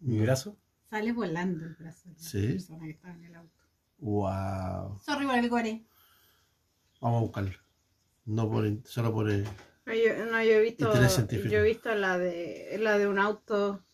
¿Mi 0.00 0.20
brazo? 0.20 0.56
Sale 0.90 1.12
volando 1.12 1.64
el 1.64 1.74
brazo 1.76 2.08
de 2.10 2.14
la 2.14 2.20
Sí. 2.20 2.48
persona 2.48 2.84
que 2.84 2.90
estaba 2.90 3.14
en 3.14 3.24
el 3.24 3.34
auto. 3.36 3.58
Wow. 3.98 4.98
Sorry 4.98 5.26
por 5.26 5.36
el 5.36 5.48
gore. 5.48 5.84
Vamos 7.02 7.18
a 7.18 7.22
buscarlo. 7.22 7.58
No 8.24 8.48
por, 8.48 8.64
solo 8.86 9.12
por. 9.12 9.30
eh, 9.30 9.44
No, 9.84 9.92
yo, 9.92 10.24
no, 10.26 10.42
yo 10.42 10.52
he 10.52 10.60
visto, 10.60 10.90
yo 11.50 11.58
he 11.58 11.62
visto 11.62 11.94
la 11.94 12.16
de 12.16 12.76
la 12.80 12.96
de 12.96 13.08
un 13.08 13.18
auto, 13.18 13.84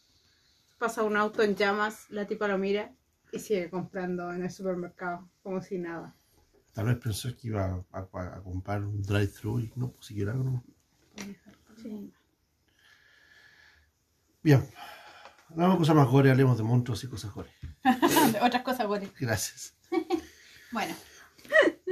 pasa 0.79 1.03
un 1.03 1.16
auto 1.16 1.42
en 1.42 1.57
llamas, 1.57 2.09
la 2.11 2.27
tipa 2.27 2.47
lo 2.47 2.59
mira 2.59 2.92
y 3.33 3.38
sigue 3.38 3.71
comprando 3.71 4.31
en 4.33 4.42
el 4.44 4.51
supermercado, 4.51 5.29
como 5.42 5.62
si 5.62 5.79
nada. 5.79 6.14
tal 6.75 6.87
vez 6.87 6.99
pensó 6.99 7.35
que 7.37 7.49
iba 7.49 7.83
a, 7.92 7.99
a- 7.99 8.37
a 8.37 8.42
comprar 8.42 8.83
un 8.85 9.03
drive-thru 9.03 9.61
y 9.61 9.73
no, 9.75 9.90
pues 9.90 10.07
siquiera 10.07 10.35
no. 10.35 10.62
Sí. 11.83 12.12
Bien. 14.42 14.68
Hablamos 15.51 15.77
de 15.77 15.79
cosas 15.79 15.97
más 15.97 16.09
gore, 16.09 16.31
hablemos 16.31 16.57
de 16.59 16.62
monstruos 16.64 17.03
y 17.05 17.09
cosas 17.09 17.33
gore. 17.33 17.51
Otras 18.42 18.62
cosas 18.62 18.87
gore. 18.87 19.11
Gracias. 19.18 19.75
Bueno. 20.71 20.94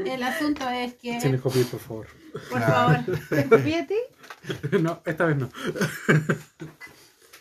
El 0.04 0.22
asunto 0.22 0.68
es 0.68 0.94
que. 0.94 1.18
Tiene 1.18 1.38
copia, 1.40 1.64
por 1.64 1.80
favor. 1.80 2.06
Por 2.50 2.61
favor, 2.61 2.98
¿te 3.30 3.48
copié 3.48 3.80
a 3.80 3.87
ti? 3.87 3.94
no, 4.80 5.02
esta 5.04 5.26
vez 5.26 5.37
no. 5.37 5.50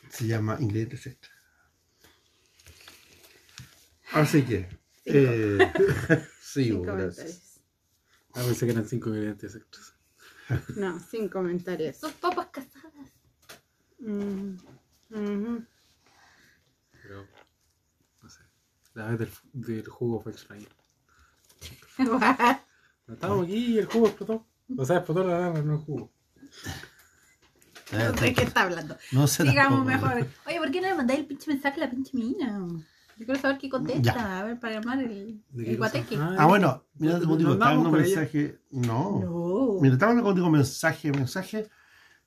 Se 0.09 0.27
llama 0.27 0.57
Ingredientes 0.59 1.05
Extra. 1.07 1.31
Así 4.13 4.43
que. 4.43 4.69
Eh, 5.05 5.57
sí, 6.41 6.65
Sin 6.65 6.81
gracias. 6.81 7.61
Ah, 8.33 8.41
pensé 8.45 8.65
que 8.65 8.71
eran 8.71 8.87
cinco 8.87 9.09
ingredientes 9.09 9.55
extras. 9.55 9.93
No, 10.77 10.99
sin 10.99 11.27
comentarios. 11.27 11.97
Son 11.97 12.13
papas 12.13 12.47
casadas. 12.51 13.11
Mm. 13.97 14.57
Pero, 16.91 17.27
no 18.21 18.29
sé. 18.29 18.41
La 18.93 19.07
vez 19.07 19.19
del, 19.19 19.29
del 19.53 19.87
jugo 19.87 20.21
fue 20.21 20.33
extraño. 20.33 20.67
No 21.97 23.13
estábamos 23.13 23.45
aquí 23.45 23.55
y 23.75 23.77
el 23.77 23.85
jugo 23.85 24.07
explotó. 24.07 24.45
O 24.77 24.85
sea, 24.85 24.97
explotó 24.97 25.23
la 25.23 25.39
lana, 25.39 25.61
no 25.61 25.73
el 25.75 25.79
jugo. 25.79 26.11
Eh, 27.91 28.11
¿De 28.19 28.33
qué 28.33 28.43
está 28.43 28.63
hablando? 28.63 28.97
No 29.11 29.27
sé 29.27 29.43
Digamos 29.43 29.85
tampoco. 29.87 30.15
mejor. 30.15 30.27
Oye, 30.47 30.57
¿por 30.57 30.71
qué 30.71 30.81
no 30.81 30.87
le 30.87 30.95
mandáis 30.95 31.19
el 31.19 31.25
pinche 31.27 31.51
mensaje 31.51 31.81
a 31.81 31.85
la 31.85 31.91
pinche 31.91 32.17
mina? 32.17 32.57
Yo 33.17 33.25
quiero 33.25 33.39
saber 33.39 33.57
qué 33.59 33.69
contesta. 33.69 34.01
Ya. 34.13 34.39
A 34.39 34.43
ver, 34.43 34.59
para 34.59 34.77
armar 34.79 34.99
el, 34.99 35.39
¿De 35.51 35.63
qué 35.63 35.71
el 35.71 35.77
cosa? 35.77 35.91
guateque. 35.99 36.17
Ah, 36.19 36.47
bueno, 36.47 36.83
mira, 36.95 37.19
No 37.19 37.37
digo, 37.37 37.53
estaba 37.53 37.71
andamos 37.71 37.83
dando 37.83 37.89
con 37.91 37.99
ella. 38.03 38.15
mensaje. 38.19 38.59
No. 38.71 39.19
No. 39.19 39.81
Mira, 39.81 39.93
estaba 39.93 40.11
hablando 40.11 40.27
contigo 40.29 40.49
mensaje, 40.49 41.11
mensaje. 41.11 41.69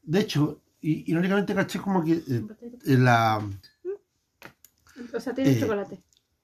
De 0.02 0.20
hecho, 0.20 0.62
y, 0.80 1.10
irónicamente 1.10 1.54
caché 1.54 1.80
como 1.80 2.04
que 2.04 2.12
eh, 2.12 2.22
eh, 2.86 2.96
la 2.96 3.42
O 5.12 5.20
sea, 5.20 5.34
tiene 5.34 5.50
Eh, 5.52 5.60
chocolate. 5.60 6.00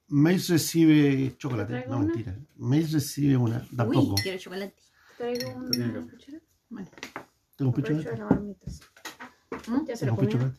Mace 0.07 0.53
recibe 0.53 1.35
chocolate. 1.37 1.73
¿Te 1.73 1.79
traigo 1.79 1.91
No, 1.91 1.97
una? 1.99 2.13
mentira. 2.13 2.37
Mace 2.57 2.87
recibe 2.93 3.37
una. 3.37 3.67
Tampoco. 3.75 4.13
Uy, 4.15 4.21
quiero 4.21 4.37
chocolate. 4.37 4.75
¿Traigo 5.17 5.49
una 5.55 6.01
cuchara? 6.09 6.39
Bueno. 6.69 6.89
Tengo 7.55 7.71
un 7.71 7.83
de 7.83 8.55
taza. 8.55 8.83
¿Mm? 9.67 9.85
Ya 9.87 9.95
se 9.95 10.05
lo 10.05 10.15
Tengo 10.15 10.21
un 10.21 10.31
comió. 10.31 10.53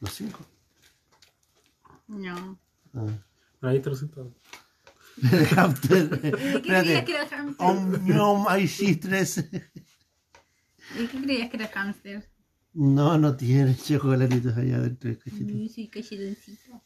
Los 0.00 0.12
cinco. 0.12 0.40
No. 2.08 2.58
Ah. 2.92 3.06
Ahí 3.62 3.80
te 3.80 3.90
lo 3.90 3.96
siento. 3.96 4.34
El 5.22 5.46
hamster. 5.46 6.20
¿Y 6.24 6.60
qué 6.60 6.62
creías 6.62 7.04
que 7.04 7.12
era 7.12 7.22
el 7.22 7.28
hamster? 7.28 7.66
Om, 7.66 8.08
nom, 8.08 8.46
hay 8.48 8.68
chistres. 8.68 9.38
¿Y 10.98 11.06
qué 11.06 11.22
creías 11.22 11.50
que 11.50 11.56
era 11.56 11.66
el 11.66 11.72
hamster? 11.72 12.28
No, 12.72 13.16
no 13.16 13.36
tiene 13.36 13.76
chocolatitos 13.76 14.56
allá 14.56 14.80
dentro 14.80 15.08
del 15.08 15.18
cachete. 15.18 15.52
Uy, 15.52 15.68
sí, 15.68 15.88
cachetoncito. 15.88 16.82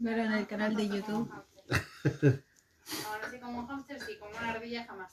Claro, 0.00 0.22
en 0.24 0.32
el 0.32 0.46
canal 0.46 0.74
de 0.74 0.88
YouTube. 0.88 1.30
Ahora 1.70 3.30
sí, 3.30 3.38
como 3.40 3.60
un 3.60 3.66
hamster, 3.66 4.00
sí, 4.00 4.12
como 4.18 4.30
una 4.36 4.50
ardilla 4.50 4.84
jamás. 4.86 5.12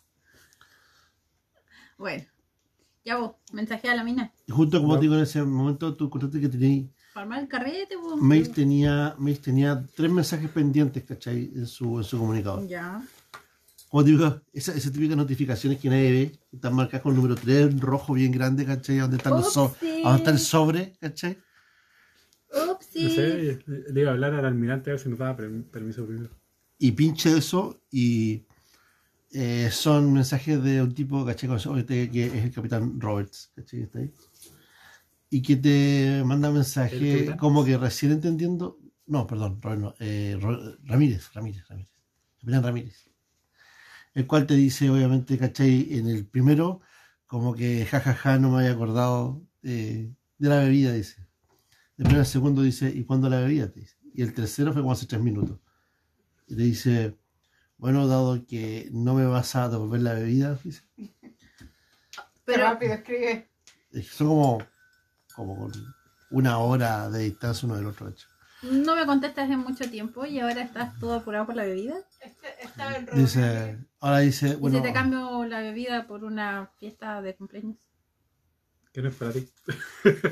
Bueno. 1.97 2.23
Ya 3.05 3.15
vos, 3.17 3.35
mensajea 3.53 3.93
a 3.93 3.95
la 3.95 4.03
mina. 4.03 4.33
Justo 4.49 4.79
como 4.81 4.93
No. 4.93 4.99
te 4.99 5.03
digo 5.03 5.15
en 5.15 5.21
ese 5.21 5.41
momento, 5.41 5.95
tú 5.95 6.09
contaste 6.09 6.41
que 6.41 6.49
tenías. 6.49 6.89
Para 7.13 7.23
armar 7.23 7.39
el 7.39 7.47
carrete, 7.47 7.95
vos. 7.95 8.21
Mace 8.21 8.49
tenía, 8.49 9.15
Mace 9.17 9.37
tenía 9.37 9.85
tres 9.95 10.11
mensajes 10.11 10.49
pendientes, 10.51 11.03
¿cachai? 11.05 11.51
En 11.55 11.65
su, 11.67 11.97
en 11.99 12.03
su 12.03 12.17
comunicador. 12.17 12.67
Ya. 12.67 13.01
Como 13.89 14.03
te 14.03 14.09
digo, 14.11 14.41
esa- 14.51 14.73
esas 14.73 14.91
típicas 14.91 15.15
notificaciones 15.15 15.79
que 15.79 15.89
nadie 15.89 16.11
ve, 16.11 16.39
están 16.51 16.73
marcadas 16.75 17.01
con 17.03 17.11
el 17.13 17.15
número 17.21 17.35
3 17.35 17.71
en 17.71 17.79
rojo 17.79 18.13
bien 18.13 18.31
grande, 18.33 18.65
¿cachai? 18.65 18.97
Donde, 18.97 19.15
están 19.17 19.33
los 19.33 19.53
so- 19.53 19.65
Upsi. 19.67 20.01
donde 20.03 20.17
está 20.17 20.31
el 20.31 20.39
sobre, 20.39 20.97
¿cachai? 20.99 21.37
No 22.53 22.71
Upsi. 22.73 23.09
sé, 23.09 23.59
le 23.67 24.01
iba 24.01 24.09
a 24.11 24.13
hablar 24.13 24.33
al 24.33 24.45
almirante 24.45 24.89
a 24.89 24.93
ver 24.93 24.99
si 24.99 25.09
nos 25.09 25.19
daba 25.19 25.35
per- 25.37 25.63
permiso 25.65 26.05
primero. 26.05 26.29
Y 26.79 26.91
pinche 26.91 27.37
eso 27.37 27.81
y 27.91 28.43
eh, 29.31 29.69
son 29.71 30.13
mensajes 30.13 30.63
de 30.63 30.81
un 30.81 30.93
tipo, 30.93 31.29
este 31.29 32.09
que 32.11 32.25
es 32.27 32.33
el 32.45 32.51
capitán 32.51 32.99
Roberts, 32.99 33.51
¿cachai? 33.55 33.81
Está 33.81 33.99
ahí. 33.99 34.11
Y 35.29 35.41
que 35.41 35.57
te 35.57 36.23
manda 36.25 36.47
¿El 36.47 36.53
mensaje 36.55 37.35
como 37.37 37.65
que 37.65 37.77
recién 37.77 38.13
entendiendo. 38.13 38.79
No, 39.07 39.25
perdón, 39.27 39.61
Robert 39.61 39.81
no, 39.81 39.93
eh, 39.99 40.37
Ramírez, 40.83 41.31
Ramírez, 41.33 41.67
Ramírez. 41.67 41.91
Capitán 42.39 42.63
Ramírez. 42.63 43.09
El 44.13 44.27
cual 44.27 44.47
te 44.47 44.55
dice, 44.55 44.89
obviamente, 44.89 45.37
¿cachai? 45.37 45.87
En 45.97 46.07
el 46.07 46.25
primero, 46.25 46.81
como 47.27 47.53
que 47.55 47.85
jajaja, 47.85 48.39
no 48.39 48.51
me 48.51 48.59
había 48.59 48.71
acordado 48.71 49.43
eh, 49.63 50.11
de 50.37 50.49
la 50.49 50.59
bebida, 50.59 50.91
dice. 50.93 51.26
Después 51.97 52.19
el 52.19 52.25
segundo 52.27 52.61
dice, 52.61 52.89
¿y 52.89 53.03
cuándo 53.03 53.27
la 53.27 53.43
dice. 53.43 53.97
Y 54.13 54.21
el 54.21 54.33
tercero 54.33 54.71
fue 54.71 54.81
como 54.81 54.93
hace 54.93 55.07
tres 55.07 55.21
minutos. 55.21 55.59
Y 56.47 56.55
te 56.55 56.61
dice, 56.63 57.17
bueno, 57.77 58.07
dado 58.07 58.45
que 58.45 58.89
no 58.91 59.15
me 59.15 59.25
vas 59.25 59.55
a 59.55 59.67
devolver 59.67 60.01
la 60.01 60.13
bebida, 60.13 60.57
dice, 60.63 60.83
Pero, 62.45 62.63
rápido 62.63 62.93
escribe. 62.93 63.49
es 63.91 64.09
que 64.09 64.15
son 64.15 64.27
como, 64.27 64.57
como 65.35 65.71
una 66.29 66.59
hora 66.59 67.09
de 67.09 67.23
distancia 67.23 67.65
uno 67.65 67.75
del 67.77 67.87
otro. 67.87 68.09
hecho. 68.09 68.27
no 68.61 68.95
me 68.95 69.05
contestas 69.05 69.45
hace 69.45 69.57
mucho 69.57 69.89
tiempo 69.89 70.25
y 70.25 70.39
ahora 70.39 70.61
estás 70.61 70.97
todo 70.99 71.15
apurado 71.15 71.47
por 71.47 71.55
la 71.55 71.63
bebida. 71.63 71.95
Este, 72.21 72.47
estaba 72.63 72.95
en 72.95 73.05
Dice, 73.13 73.77
ahora 73.99 74.19
dice, 74.19 74.55
bueno, 74.55 74.77
¿Y 74.77 74.81
si 74.81 74.87
te 74.87 74.93
cambio 74.93 75.45
la 75.45 75.61
bebida 75.61 76.07
por 76.07 76.23
una 76.23 76.71
fiesta 76.77 77.21
de 77.21 77.35
cumpleaños? 77.35 77.77
¿Qué 78.97 79.03
no 79.03 79.09
es 79.09 79.15
para 79.15 79.31
ti? 79.31 79.47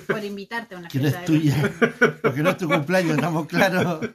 Por 0.08 0.24
invitarte 0.24 0.74
a 0.74 0.80
una 0.80 0.88
que 0.88 0.98
no 0.98 1.04
fiesta 1.04 1.24
es 1.24 1.30
de 1.30 1.38
tuya, 1.38 1.74
porque 2.24 2.42
no 2.42 2.50
es 2.50 2.58
tu 2.58 2.68
cumpleaños, 2.68 3.14
estamos 3.14 3.46
claros. 3.46 4.10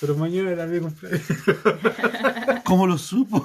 Pero 0.00 0.14
mañana 0.14 0.52
era 0.52 0.64
mi 0.66 0.78
cumpleaños. 0.78 1.22
¿Cómo 2.64 2.86
lo 2.86 2.96
supo? 2.96 3.44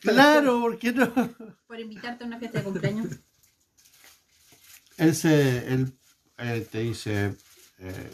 claro, 0.00 0.60
¿por 0.60 0.78
qué 0.78 0.92
no? 0.92 1.12
Por 1.66 1.80
invitarte 1.80 2.22
a 2.22 2.26
una 2.28 2.38
fiesta 2.38 2.58
de 2.58 2.64
cumpleaños. 2.64 3.08
Él, 4.98 5.16
se, 5.16 5.74
él, 5.74 5.92
él 6.36 6.68
te 6.68 6.78
dice 6.78 7.34
eh, 7.80 8.10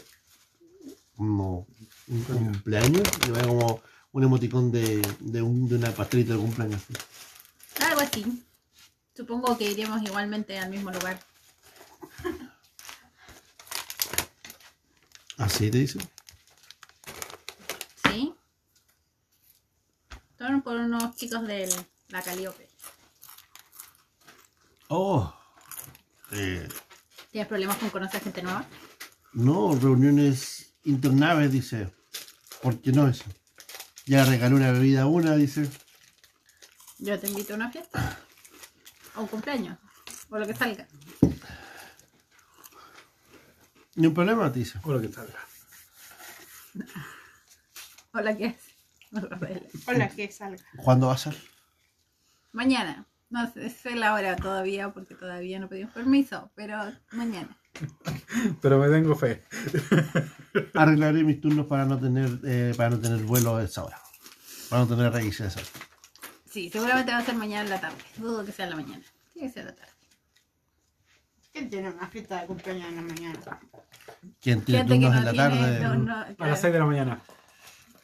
como 1.15 1.67
un 2.07 2.23
cumpleaños 2.23 3.07
y 3.27 3.29
va 3.29 3.43
como 3.43 3.79
un 4.11 4.23
emoticón 4.23 4.71
de, 4.71 5.03
de, 5.19 5.41
un, 5.43 5.69
de 5.69 5.75
una 5.75 5.91
pastelita 5.91 6.33
de 6.33 6.39
cumpleaños. 6.39 6.81
Algo 7.79 8.01
así. 8.01 8.25
Supongo 9.15 9.57
que 9.57 9.71
iremos 9.71 10.01
igualmente 10.03 10.59
al 10.59 10.69
mismo 10.69 10.91
lugar. 10.91 11.19
Así 15.37 15.71
te 15.71 15.79
dice. 15.79 15.99
¿Sí? 18.03 18.33
Son 20.37 20.61
por 20.61 20.77
unos 20.77 21.15
chicos 21.15 21.47
de 21.47 21.73
la 22.09 22.21
Calíope. 22.21 22.67
Oh, 24.87 25.33
eh, 26.31 26.67
¿Tienes 27.31 27.47
problemas 27.47 27.77
con 27.77 27.89
conocer 27.89 28.21
gente 28.21 28.41
nueva? 28.43 28.65
no, 29.33 29.75
reuniones 29.75 30.73
internaves, 30.83 31.51
dice. 31.51 31.93
¿Por 32.61 32.79
qué 32.79 32.91
no 32.91 33.07
eso? 33.07 33.25
Ya 34.05 34.23
regaló 34.23 34.55
una 34.55 34.71
bebida 34.71 35.01
a 35.03 35.07
una, 35.07 35.35
dice. 35.35 35.69
Yo 36.99 37.19
te 37.19 37.27
invito 37.27 37.53
a 37.53 37.55
una 37.57 37.71
fiesta. 37.71 38.19
O 39.15 39.21
un 39.21 39.27
cumpleaños. 39.27 39.77
O 40.29 40.37
lo 40.37 40.45
que 40.45 40.55
salga. 40.55 40.87
Ni 43.95 44.07
un 44.07 44.13
problema, 44.13 44.49
dice. 44.49 44.79
O 44.83 44.91
lo 44.91 45.01
que 45.01 45.09
salga. 45.09 45.39
O 48.13 48.19
la 48.19 48.35
que 48.35 48.45
es. 48.47 48.75
Hola, 49.87 50.09
que 50.09 50.31
salga. 50.31 50.63
¿Cuándo 50.77 51.07
va 51.07 51.13
a 51.13 51.17
ser? 51.17 51.35
Mañana. 52.51 53.05
No 53.29 53.51
sé, 53.51 53.69
sé 53.69 53.95
la 53.95 54.13
hora 54.13 54.35
todavía 54.35 54.93
porque 54.93 55.15
todavía 55.15 55.59
no 55.59 55.67
pedimos 55.67 55.93
permiso. 55.93 56.51
Pero 56.55 56.77
mañana. 57.11 57.57
Pero 58.61 58.79
me 58.79 58.89
tengo 58.89 59.15
fe. 59.15 59.43
Arreglaré 60.73 61.23
mis 61.23 61.41
turnos 61.41 61.65
para 61.67 61.85
no 61.85 61.99
tener 61.99 62.39
eh, 62.45 62.73
para 62.75 62.91
no 62.91 62.99
tener 62.99 63.21
vuelo 63.23 63.55
a 63.55 63.63
esa 63.63 63.83
hora. 63.83 63.99
Para 64.69 64.83
no 64.83 64.87
tener 64.87 65.11
raíces 65.11 65.41
a 65.41 65.47
esa 65.47 65.59
hora. 65.59 65.94
Sí, 66.55 66.69
seguramente 66.69 67.11
va 67.11 67.17
a 67.17 67.21
ser 67.25 67.35
mañana 67.35 67.63
en 67.65 67.69
la 67.69 67.81
tarde. 67.81 67.97
Dudo 68.15 68.45
que 68.45 68.53
sea 68.53 68.63
en 68.63 68.69
la 68.69 68.75
mañana. 68.77 69.03
Tiene 69.33 69.49
que 69.49 69.53
ser 69.53 69.61
en 69.63 69.67
la 69.67 69.75
tarde. 69.75 69.91
¿Quién 71.51 71.69
tiene 71.69 71.89
una 71.89 72.07
fiesta 72.07 72.39
de 72.39 72.47
cumpleaños 72.47 72.87
en 72.87 72.95
la 72.95 73.01
mañana? 73.01 73.39
¿Quién 74.39 74.61
tiene 74.61 74.79
Gente 74.87 74.93
que 74.93 75.05
turnos 75.05 75.11
no 75.11 75.17
en 75.19 75.25
la 75.25 75.31
tiene- 75.33 75.49
tarde? 75.49 75.79
no, 75.81 75.95
no, 75.95 76.17
A 76.21 76.25
claro. 76.27 76.51
las 76.51 76.61
6 76.61 76.71
de 76.73 76.79
la 76.79 76.85
mañana. 76.85 77.21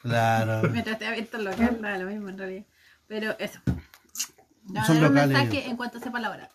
Claro. 0.01 0.61
Mientras 0.69 0.93
esté 0.95 1.07
abierto 1.07 1.37
el 1.37 1.45
local, 1.45 1.81
da 1.81 1.97
lo 1.97 2.09
mismo 2.09 2.27
en 2.27 2.37
realidad. 2.37 2.65
Pero 3.07 3.39
eso. 3.39 3.59
Le 3.65 4.83
Son 4.83 4.99
dar 4.99 5.09
un 5.09 5.15
locales. 5.15 5.27
mensaje 5.37 5.65
en 5.69 5.77
cuanto 5.77 5.99
sepa 6.01 6.19
la 6.19 6.29
hora. 6.31 6.49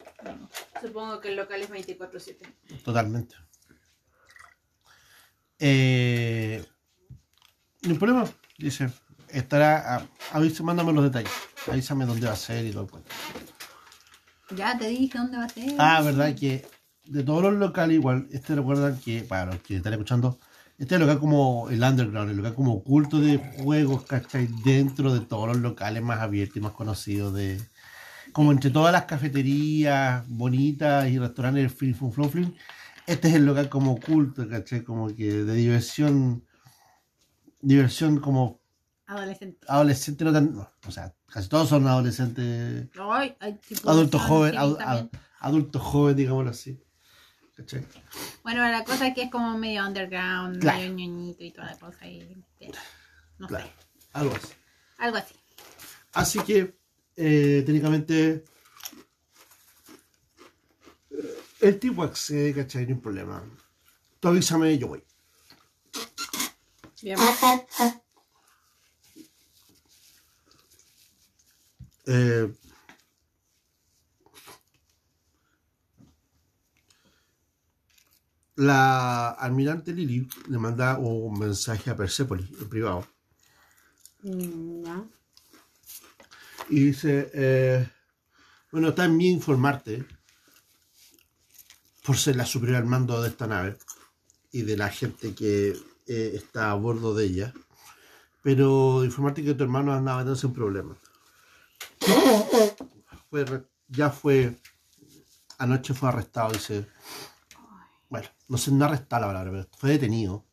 Supongo 0.82 1.18
que 1.22 1.28
el 1.28 1.36
local 1.36 1.62
es 1.62 1.70
24-7. 1.70 2.82
Totalmente. 2.84 3.36
Eh, 5.58 6.62
no 7.84 7.92
hay 7.92 7.98
problema, 7.98 8.28
dice. 8.58 8.90
Estará. 9.30 9.96
A, 9.96 10.40
mándame 10.62 10.92
los 10.92 11.04
detalles. 11.04 11.32
Avísame 11.70 12.06
dónde 12.06 12.26
va 12.26 12.32
a 12.32 12.36
ser 12.36 12.64
y 12.64 12.70
todo 12.70 12.84
el 12.84 12.90
cuento. 12.90 13.10
Ya 14.56 14.78
te 14.78 14.88
dije 14.88 15.18
dónde 15.18 15.38
va 15.38 15.44
a 15.44 15.48
ser. 15.48 15.74
Ah, 15.78 16.00
verdad 16.02 16.34
que 16.34 16.64
de 17.04 17.22
todos 17.22 17.42
los 17.42 17.54
locales, 17.54 17.96
igual, 17.96 18.28
este 18.30 18.54
recuerdan 18.54 18.98
que, 18.98 19.22
para 19.22 19.46
los 19.46 19.62
que 19.62 19.76
están 19.76 19.92
escuchando, 19.92 20.38
este 20.78 20.94
es 20.94 21.00
el 21.00 21.06
local 21.06 21.20
como 21.20 21.70
el 21.70 21.82
underground, 21.82 22.30
el 22.30 22.36
local 22.36 22.54
como 22.54 22.74
oculto 22.74 23.18
de 23.20 23.38
juegos, 23.38 24.04
¿cachai? 24.04 24.48
Dentro 24.64 25.14
de 25.14 25.20
todos 25.20 25.48
los 25.48 25.58
locales 25.58 26.02
más 26.02 26.20
abiertos 26.20 26.58
y 26.58 26.60
más 26.60 26.72
conocidos 26.72 27.34
de. 27.34 27.60
Como 28.32 28.52
entre 28.52 28.70
todas 28.70 28.92
las 28.92 29.04
cafeterías 29.04 30.28
bonitas 30.28 31.08
y 31.08 31.18
restaurantes 31.18 31.72
Fun 31.72 32.12
Flow 32.12 32.28
Flim, 32.28 32.52
este 33.06 33.28
es 33.28 33.34
el 33.34 33.46
local 33.46 33.68
como 33.68 33.92
oculto, 33.92 34.46
¿cachai? 34.48 34.82
Como 34.82 35.08
que 35.14 35.44
de 35.44 35.54
diversión. 35.54 36.44
Diversión 37.62 38.20
como 38.20 38.60
Adolescente. 39.06 39.66
adolescente, 39.68 40.24
no 40.24 40.32
tan. 40.32 40.54
no, 40.54 40.70
o 40.86 40.90
sea, 40.90 41.14
casi 41.28 41.48
todos 41.48 41.68
son 41.68 41.86
adolescentes 41.86 42.88
Ay, 42.98 43.36
hay 43.40 43.54
tipo 43.58 43.88
adulto 43.88 44.18
joven, 44.18 44.56
ad- 44.56 45.08
adulto 45.40 45.78
joven, 45.78 46.16
digámoslo 46.16 46.50
así. 46.50 46.80
¿Cachai? 47.56 47.86
Bueno, 48.42 48.68
la 48.68 48.84
cosa 48.84 49.06
es 49.08 49.14
que 49.14 49.22
es 49.22 49.30
como 49.30 49.56
medio 49.56 49.86
underground, 49.86 50.60
Claro. 50.60 50.78
medio 50.78 50.92
ñoñito 50.92 51.42
y 51.44 51.52
toda 51.52 51.68
la 51.68 51.78
cosa. 51.78 52.06
Y, 52.06 52.20
eh, 52.60 52.70
no 53.38 53.46
Claro, 53.46 53.66
sé, 53.66 53.72
algo 54.12 54.34
así. 54.34 54.48
algo 54.98 55.16
así. 55.16 55.34
Así 56.12 56.38
que, 56.40 56.76
eh, 57.16 57.62
técnicamente, 57.64 58.44
eh, 61.10 61.38
el 61.60 61.78
tipo 61.78 62.02
accede, 62.02 62.52
¿cachai? 62.54 62.86
No 62.86 62.94
hay 62.96 63.00
problema. 63.00 63.42
Tú 64.20 64.28
avísame, 64.28 64.76
yo 64.76 64.88
voy. 64.88 65.02
Bien. 67.02 67.16
Eh, 72.06 72.48
la 78.56 79.30
almirante 79.30 79.92
Lily 79.92 80.28
le 80.48 80.58
manda 80.58 80.98
un 80.98 81.38
mensaje 81.38 81.90
a 81.90 81.96
Persepolis 81.96 82.48
en 82.60 82.68
privado. 82.68 83.06
Mm. 84.22 84.84
Y 86.70 86.80
dice, 86.80 87.30
eh, 87.34 87.88
bueno, 88.72 88.88
está 88.88 89.04
en 89.04 89.16
mí 89.16 89.30
informarte, 89.30 90.04
por 92.04 92.16
ser 92.16 92.36
la 92.36 92.46
superior 92.46 92.78
al 92.78 92.86
mando 92.86 93.20
de 93.20 93.28
esta 93.28 93.46
nave 93.46 93.76
y 94.52 94.62
de 94.62 94.76
la 94.76 94.88
gente 94.88 95.34
que 95.34 95.76
eh, 96.06 96.32
está 96.34 96.70
a 96.70 96.74
bordo 96.74 97.14
de 97.14 97.24
ella, 97.24 97.54
pero 98.42 99.04
informarte 99.04 99.44
que 99.44 99.54
tu 99.54 99.64
hermano 99.64 99.92
andaba 99.92 100.22
en 100.22 100.52
problemas. 100.52 100.98
Fue 103.30 103.44
ya 103.88 104.10
fue, 104.10 104.56
anoche 105.58 105.94
fue 105.94 106.08
arrestado, 106.08 106.52
dice, 106.52 106.86
bueno, 108.08 108.28
no 108.48 108.58
sé, 108.58 108.70
no 108.72 108.84
arrestado 108.84 109.22
la 109.22 109.28
palabra, 109.28 109.50
pero 109.50 109.68
fue 109.76 109.90
detenido 109.90 110.44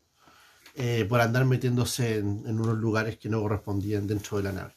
eh, 0.76 1.06
por 1.08 1.22
andar 1.22 1.46
metiéndose 1.46 2.18
en, 2.18 2.60
unos 2.60 2.78
lugares 2.78 3.18
que 3.18 3.30
no 3.30 3.42
correspondían 3.42 4.08
dentro 4.08 4.38
de 4.38 4.44
la 4.44 4.52
nave 4.52 4.74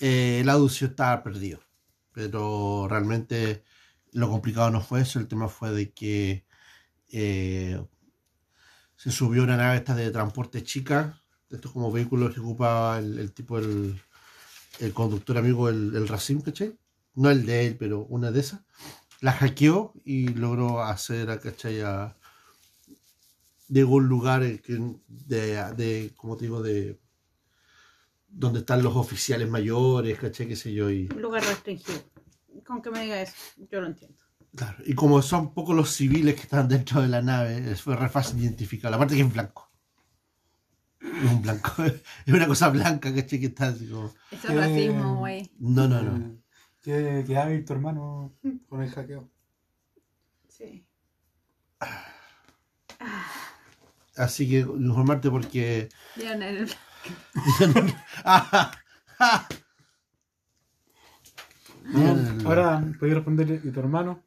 eh, 0.00 0.40
el 0.40 0.48
audio 0.48 0.66
estaba 0.66 1.22
perdido. 1.22 1.60
Pero 2.12 2.88
realmente 2.88 3.62
lo 4.12 4.28
complicado 4.28 4.70
no 4.70 4.80
fue 4.80 5.02
eso, 5.02 5.18
el 5.18 5.28
tema 5.28 5.48
fue 5.48 5.70
de 5.70 5.92
que 5.92 6.44
eh, 7.10 7.80
se 8.96 9.10
subió 9.12 9.44
una 9.44 9.56
nave 9.56 9.76
esta 9.76 9.94
de 9.94 10.10
transporte 10.10 10.62
chica, 10.64 11.22
de 11.48 11.56
estos 11.56 11.72
como 11.72 11.92
vehículos 11.92 12.34
que 12.34 12.40
ocupaba 12.40 12.98
el, 12.98 13.18
el 13.18 13.32
tipo, 13.32 13.58
el, 13.58 14.00
el 14.80 14.92
conductor 14.92 15.38
amigo, 15.38 15.68
el, 15.68 15.94
el 15.94 16.08
Racim, 16.08 16.40
¿cachai? 16.40 16.76
No 17.14 17.30
el 17.30 17.44
de 17.46 17.66
él, 17.66 17.76
pero 17.78 18.00
una 18.06 18.30
de 18.30 18.40
esas. 18.40 18.60
La 19.20 19.32
hackeó 19.32 19.92
y 20.04 20.28
logró 20.28 20.82
hacer, 20.82 21.30
a, 21.30 21.38
¿cachai? 21.38 21.80
A, 21.82 22.16
llegó 23.68 23.96
un 23.96 24.08
lugar 24.08 24.42
eh, 24.42 24.60
que, 24.60 24.78
de, 25.08 25.54
de, 25.76 26.12
como 26.16 26.36
te 26.36 26.44
digo, 26.46 26.62
de 26.62 26.98
donde 28.28 28.60
están 28.60 28.82
los 28.82 28.96
oficiales 28.96 29.48
mayores, 29.48 30.18
¿cachai? 30.18 30.48
qué 30.48 30.56
sé 30.56 30.72
yo, 30.72 30.90
y, 30.90 31.08
Un 31.14 31.22
lugar 31.22 31.44
restringido. 31.44 32.00
Con 32.66 32.80
que 32.82 32.90
me 32.90 33.02
diga 33.02 33.20
eso, 33.20 33.34
yo 33.70 33.80
lo 33.80 33.86
entiendo. 33.88 34.16
claro, 34.56 34.78
y 34.86 34.94
como 34.94 35.20
son 35.22 35.52
pocos 35.52 35.74
los 35.76 35.90
civiles 35.90 36.34
que 36.36 36.42
están 36.42 36.68
dentro 36.68 37.02
de 37.02 37.08
la 37.08 37.20
nave, 37.22 37.72
es- 37.72 37.82
fue 37.82 37.96
re 37.96 38.08
fácil 38.08 38.40
identificar, 38.40 38.92
aparte 38.92 39.14
que 39.16 39.22
es 39.22 39.32
blanco. 39.32 39.70
Es 41.02 41.30
un 41.32 41.42
blanco, 41.42 41.82
es 42.26 42.32
una 42.34 42.46
cosa 42.46 42.68
blanca, 42.70 43.14
¿cachai? 43.14 43.40
Que 43.40 43.46
está 43.46 43.68
así 43.68 43.88
como... 43.88 44.06
Eso 44.30 44.48
es 44.48 44.50
Eh, 44.50 44.56
racismo, 44.56 45.16
güey. 45.18 45.50
No, 45.58 45.88
no, 45.88 46.02
no. 46.02 46.16
Eh, 46.26 46.38
¿Qué, 46.82 47.24
qué 47.26 47.36
hábil 47.38 47.64
tu 47.64 47.72
hermano 47.74 48.34
con 48.68 48.82
el 48.82 48.90
hackeo? 48.90 49.28
Sí. 50.48 50.84
Así 54.16 54.48
que 54.48 54.60
informarte 54.60 55.30
porque... 55.30 55.88
Dieron 56.16 56.42
el- 56.42 56.72
Ah, 58.24 58.70
ah. 59.18 59.48
El- 61.94 62.46
Ahora, 62.46 62.80
¿podéis 62.98 63.16
responder 63.16 63.60
y 63.64 63.70
tu 63.70 63.80
hermano? 63.80 64.22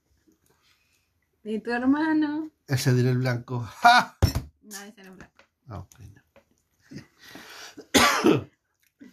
¿Y 1.43 1.59
tu 1.59 1.71
hermano? 1.71 2.49
Ese 2.67 2.93
diré 2.93 3.11
el 3.11 3.19
blanco. 3.19 3.59
¡Ja! 3.61 4.17
No, 4.63 4.81
ese 4.81 5.03
no 5.03 5.11
es 5.11 5.17
blanco. 5.17 5.43
Ah, 5.69 5.77
ok, 5.79 5.99
no. 5.99 6.21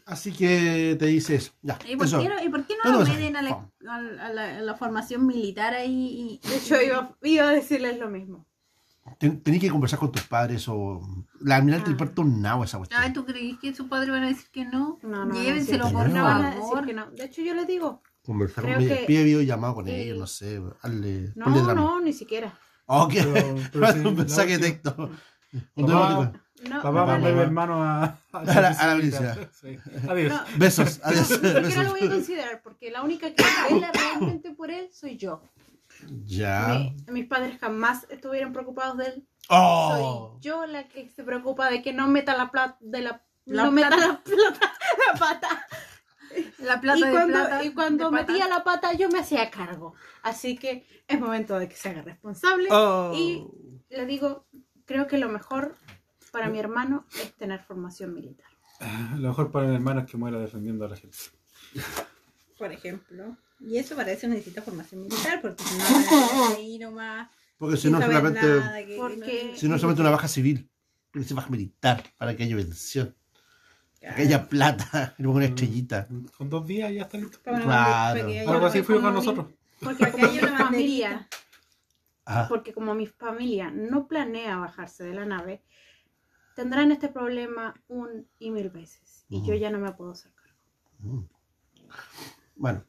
Así 0.07 0.33
que 0.33 0.97
te 0.99 1.07
dices, 1.07 1.53
ya, 1.63 1.79
¿Y 1.89 1.97
por, 1.97 2.07
eso. 2.07 2.21
qué 2.21 2.45
¿Y 2.45 2.49
por 2.49 2.65
qué 2.67 2.75
No, 2.85 2.91
no 2.93 2.99
lo 3.01 3.07
meten 3.07 3.37
a 3.37 3.43
la, 3.43 3.51
a 3.89 4.01
la- 4.01 4.27
a 4.27 4.33
la- 4.33 4.59
a 4.59 4.61
la 4.61 4.75
formación 4.75 5.27
militar 5.27 5.75
ahí? 5.75 6.41
Y, 6.43 6.49
De 6.49 6.57
hecho, 6.57 6.81
iba, 6.83 7.17
iba 7.23 7.45
a 7.49 7.51
decirles 7.53 7.99
lo 7.99 8.09
mismo. 8.11 8.47
Ten- 9.19 9.41
Tenés 9.43 9.61
que 9.61 9.71
conversar 9.71 9.99
con 9.99 10.11
tus 10.13 10.23
padres 10.23 10.67
o... 10.69 11.01
La 11.41 11.57
almirante 11.57 11.85
Ah. 11.85 11.89
le 11.89 11.93
importa 11.93 12.23
un 12.23 12.41
nabo 12.41 12.65
esa 12.65 12.79
cuestión. 12.79 13.01
Ay, 13.03 13.13
¿tú 13.13 13.25
crees 13.25 13.59
que 13.59 13.75
su 13.75 13.89
padre 13.89 14.11
van 14.11 14.23
a 14.25 14.29
decir 14.29 14.49
que 14.53 14.65
no? 14.65 14.99
No, 15.03 15.25
no, 15.25 15.35
Llévenselo, 15.35 15.85
no, 15.87 15.93
por 15.93 16.09
no 16.09 16.23
van 16.25 16.43
a 16.45 16.47
decir 16.51 16.63
favor. 16.63 16.87
que 16.87 16.95
no. 16.95 17.11
De 17.11 17.25
hecho, 17.25 17.43
yo 17.43 17.55
les 17.55 17.67
digo. 17.67 18.03
Conversar 18.25 18.65
con 18.65 18.73
ellos. 18.83 18.99
que- 18.99 19.05
Pide 19.07 19.25
videollamado 19.25 19.75
con 19.75 19.89
eh, 19.89 20.03
ellos, 20.03 20.19
no 20.19 20.27
sé. 20.27 20.61
Hazle, 20.83 21.33
No, 21.35 21.45
ponle 21.47 21.63
drama. 21.63 21.75
no, 21.81 22.01
ni 22.01 22.13
siquiera. 22.13 22.57
Ok, 22.87 23.13
Pero- 23.15 23.55
pero 23.73 23.87
sí, 23.93 23.99
un 24.01 24.17
mensaje 24.17 24.59
de 24.59 24.71
texto. 24.71 25.11
Un. 25.77 26.33
No, 26.69 26.77
Papá, 26.83 26.91
no, 27.01 27.07
mandé 27.07 27.31
a 27.31 27.33
mi 27.33 27.41
hermano 27.41 27.83
a, 27.83 28.05
a, 28.05 28.17
A 28.33 28.45
la- 28.61 28.69
a 28.69 28.87
la 28.87 28.95
policía. 28.95 29.51
Sí. 29.53 29.79
Adiós. 30.09 30.33
No, 30.33 30.59
Besos, 30.59 31.01
adiós. 31.03 31.29
¿Por 31.29 31.41
qué 31.41 31.49
no 31.55 31.61
besos. 31.63 31.85
lo 31.85 31.91
voy 31.91 32.01
a 32.07 32.09
considerar? 32.11 32.63
Porque 32.63 32.91
la 32.91 33.03
única 33.03 33.35
que 33.35 33.45
vela 33.71 33.91
realmente 33.93 34.51
por 34.53 34.71
él 34.71 34.89
soy 34.93 35.17
yo. 35.17 35.43
Ya. 36.25 36.69
Mi- 36.69 36.97
mis 37.13 37.27
padres 37.27 37.59
jamás 37.61 38.07
estuvieron 38.11 38.53
preocupados 38.53 38.97
de 38.99 39.07
él. 39.07 39.27
Oh. 39.49 40.31
Soy 40.35 40.41
yo 40.41 40.67
la 40.67 40.89
que 40.89 41.09
se 41.11 41.25
preocupa 41.25 41.69
de 41.71 41.83
que 41.83 41.93
no 41.93 42.07
meta 42.09 42.37
la 42.37 42.51
plata 42.51 42.77
de 42.81 43.03
la, 43.03 43.23
La 43.45 43.65
no 43.65 43.73
meta 43.73 43.89
plata. 43.89 44.07
la 44.07 44.23
plata 44.23 44.73
la 45.13 45.19
pata. 45.19 45.67
La 46.59 46.81
plata 46.81 46.99
y 46.99 47.03
de 47.03 47.11
cuando, 47.11 47.33
plata. 47.35 47.65
y 47.65 47.75
cuando 47.75 48.05
de 48.11 48.17
metía 48.17 48.45
pata. 48.45 48.49
la 48.59 48.65
pata 48.65 48.93
yo 48.95 49.09
me 49.11 49.19
hacía 49.19 49.51
cargo. 49.51 49.95
Así 50.23 50.57
que 50.57 50.87
es 51.09 51.21
momento 51.21 51.59
de 51.59 51.69
que 51.69 51.77
se 51.77 51.91
haga 51.91 52.03
responsable. 52.03 52.69
Oh. 52.71 53.13
Y 53.15 53.45
le 53.91 54.07
digo, 54.07 54.47
creo 54.87 55.07
que 55.07 55.19
lo 55.19 55.29
mejor 55.29 55.77
para 56.33 56.49
mi 56.49 56.59
hermano 56.59 57.07
es 57.15 57.33
tener 57.35 57.61
formación 57.61 58.13
militar. 58.15 58.47
Lo 59.17 59.29
mejor 59.29 59.53
para 59.53 59.69
mi 59.69 59.75
hermano 59.77 60.01
es 60.01 60.11
que 60.11 60.17
muera 60.17 60.41
defendiendo 60.41 60.85
a 60.85 60.89
la 60.89 60.97
gente. 60.97 61.17
Por 62.59 62.73
ejemplo. 62.73 63.37
Y 63.61 63.77
eso 63.79 63.95
para 63.95 64.11
eso 64.11 64.27
necesita 64.27 64.61
formación 64.63 65.03
militar, 65.03 65.41
porque 65.41 65.63
si 65.63 65.79
no 65.79 65.85
van 65.85 65.95
a 66.05 66.09
quedar 66.09 66.57
ahí 66.57 66.79
nomás. 66.79 67.31
Porque 67.59 67.77
si 67.77 67.91
no, 67.91 68.01
solamente. 68.03 68.41
nada, 68.41 68.85
que- 68.85 68.97
Porque- 68.97 69.53
Si 69.57 69.69
no, 69.69 69.79
solamente 69.79 70.01
una 70.03 70.11
baja 70.11 70.27
civil. 70.27 70.69
Tiene 71.13 71.25
que 71.25 71.29
ser 71.29 71.37
baja 71.37 71.51
militar 71.51 72.03
para 72.17 72.35
que 72.35 72.43
haya 72.43 72.57
vención. 72.57 73.15
Para 74.01 74.17
que 74.17 74.23
Claro. 74.27 74.37
haya 74.41 74.49
plata. 74.49 75.15
Y 75.19 75.23
luego 75.23 75.37
una 75.37 75.45
estrellita. 75.47 76.09
Con 76.37 76.49
dos 76.51 76.67
días 76.67 76.93
ya 76.93 77.03
está 77.03 77.19
listo. 77.19 77.39
Claro. 77.43 78.27
haya 78.27 78.51
Algo 78.51 78.67
así 78.67 78.83
fue 78.83 79.01
con 79.01 79.15
nosotros. 79.15 79.47
Porque 79.81 80.07
Porque 80.07 80.11
como 80.23 80.27
hay 80.33 80.39
una 80.39 80.59
familia. 80.59 81.29
Ah, 82.25 82.47
porque 82.49 82.73
como 82.73 82.95
mi 82.95 83.07
familia 83.07 83.71
no 83.71 84.07
planea 84.09 84.57
bajarse 84.57 85.03
de 85.05 85.13
la 85.15 85.25
nave, 85.27 85.63
tendrán 86.55 86.93
este 86.93 87.09
problema 87.09 87.75
un 87.89 88.27
y 88.39 88.51
mil 88.51 88.71
veces. 88.71 89.25
Y 89.29 89.45
yo 89.47 89.55
ya 89.55 89.71
no 89.71 89.79
me 89.79 89.93
puedo 89.93 90.13
hacer 90.13 90.33
cargo. 90.35 91.29
Bueno. 92.57 92.85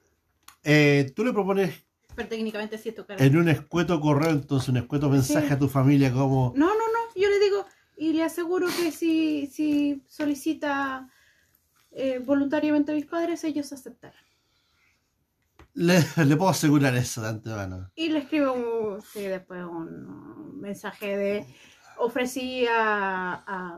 Eh, 0.64 1.11
tú 1.16 1.26
le 1.26 1.34
propones 1.34 1.84
Pero 2.16 2.30
técnicamente 2.30 2.78
sí 2.78 2.89
es 2.89 2.95
tu 2.95 3.05
cara. 3.05 3.24
en 3.24 3.36
un 3.38 3.49
escueto 3.49 3.99
correo, 3.99 4.30
entonces 4.32 4.70
un 4.70 4.78
escueto 4.78 5.09
mensaje 5.09 5.47
Sí. 5.47 5.53
a 5.53 5.59
tu 5.59 5.68
familia 5.68 6.11
como 6.14 6.53
No, 6.55 6.68
no, 6.68 6.74
no. 6.74 6.99
Yo 7.22 7.28
le 7.30 7.39
digo, 7.39 7.66
y 7.97 8.14
le 8.14 8.24
aseguro 8.24 8.68
que 8.68 8.91
si, 8.91 9.47
si 9.47 10.03
solicita 10.07 11.09
eh, 11.91 12.20
voluntariamente 12.20 12.91
a 12.91 12.95
mis 12.95 13.05
padres, 13.05 13.43
ellos 13.43 13.72
aceptarán. 13.74 14.24
le, 15.76 15.95
le 16.26 16.36
puedo 16.38 16.49
asegurar 16.51 16.95
eso 16.95 17.22
de 17.22 17.30
antemano. 17.30 17.91
Y 17.95 18.09
le 18.09 18.20
escribo 18.20 18.53
un- 18.53 19.01
sí, 19.01 19.22
después 19.24 19.64
un 19.66 20.59
mensaje 20.61 21.18
de 21.18 21.45
ofrecí 21.97 22.65
a, 22.67 23.43
a- 23.45 23.77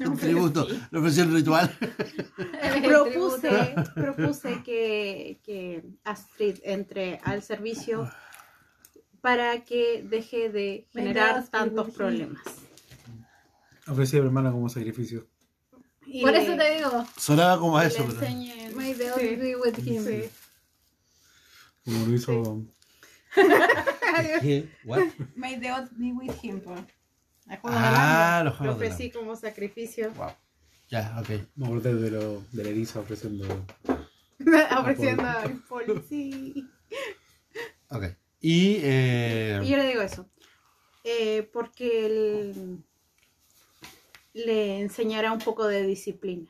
un 0.06 0.16
tributo, 0.16 0.66
le 0.90 0.98
ofrecí 0.98 1.20
el 1.20 1.32
ritual. 1.32 1.70
propuse, 2.84 3.74
propuse 3.94 4.62
que, 4.62 5.40
que 5.44 5.82
Astrid 6.04 6.58
entre 6.64 7.20
al 7.24 7.42
servicio 7.42 8.10
para 9.20 9.64
que 9.64 10.04
deje 10.08 10.50
de 10.50 10.86
generar 10.92 11.46
tantos 11.48 11.90
problemas. 11.90 12.42
Ofrecí 13.86 14.16
a 14.16 14.20
mi 14.20 14.26
hermana 14.26 14.50
como 14.52 14.68
sacrificio. 14.68 15.26
Y 16.06 16.22
Por 16.22 16.34
eso 16.34 16.56
te 16.56 16.74
digo. 16.76 17.06
Sonaba 17.16 17.58
como 17.58 17.78
a 17.78 17.86
eso, 17.86 18.06
le 18.06 18.14
pero. 18.14 18.76
May 18.76 18.94
the 18.94 19.12
Sí. 19.18 19.36
be 19.36 19.56
with 19.56 19.78
him. 19.86 20.04
Sí. 20.04 20.28
Como 21.84 22.06
lo 22.06 22.14
hizo. 22.14 22.64
¿Qué? 24.40 24.68
¿What? 24.84 25.00
May 25.36 25.58
the 25.60 25.72
odds 25.72 25.90
be 25.96 26.12
with 26.12 26.32
him. 26.42 26.60
po. 26.60 26.74
Juego 27.46 27.68
de 27.70 27.74
Ah, 27.84 28.42
los 28.44 28.52
Lo 28.54 28.58
juegos 28.58 28.78
de 28.80 28.86
ofrecí 28.86 29.10
como 29.10 29.36
sacrificio, 29.36 30.10
Wow. 30.12 30.30
Ya, 30.90 31.16
ok. 31.20 31.28
Me 31.56 31.66
acordé 31.66 31.94
de, 31.94 32.10
lo, 32.10 32.42
de 32.52 32.64
la 32.64 32.70
Elisa 32.70 33.00
ofreciendo. 33.00 33.46
ofreciendo 34.78 35.24
al 35.26 35.54
policía. 35.68 36.64
Ok. 37.90 38.04
Y, 38.40 38.76
eh, 38.82 39.60
Y 39.62 39.68
yo 39.68 39.76
le 39.76 39.86
digo 39.86 40.00
eso. 40.02 40.26
eh, 41.04 41.42
porque 41.52 42.06
él 42.06 42.82
le 44.32 44.80
enseñará 44.80 45.30
un 45.32 45.38
poco 45.40 45.66
de 45.66 45.82
disciplina. 45.86 46.48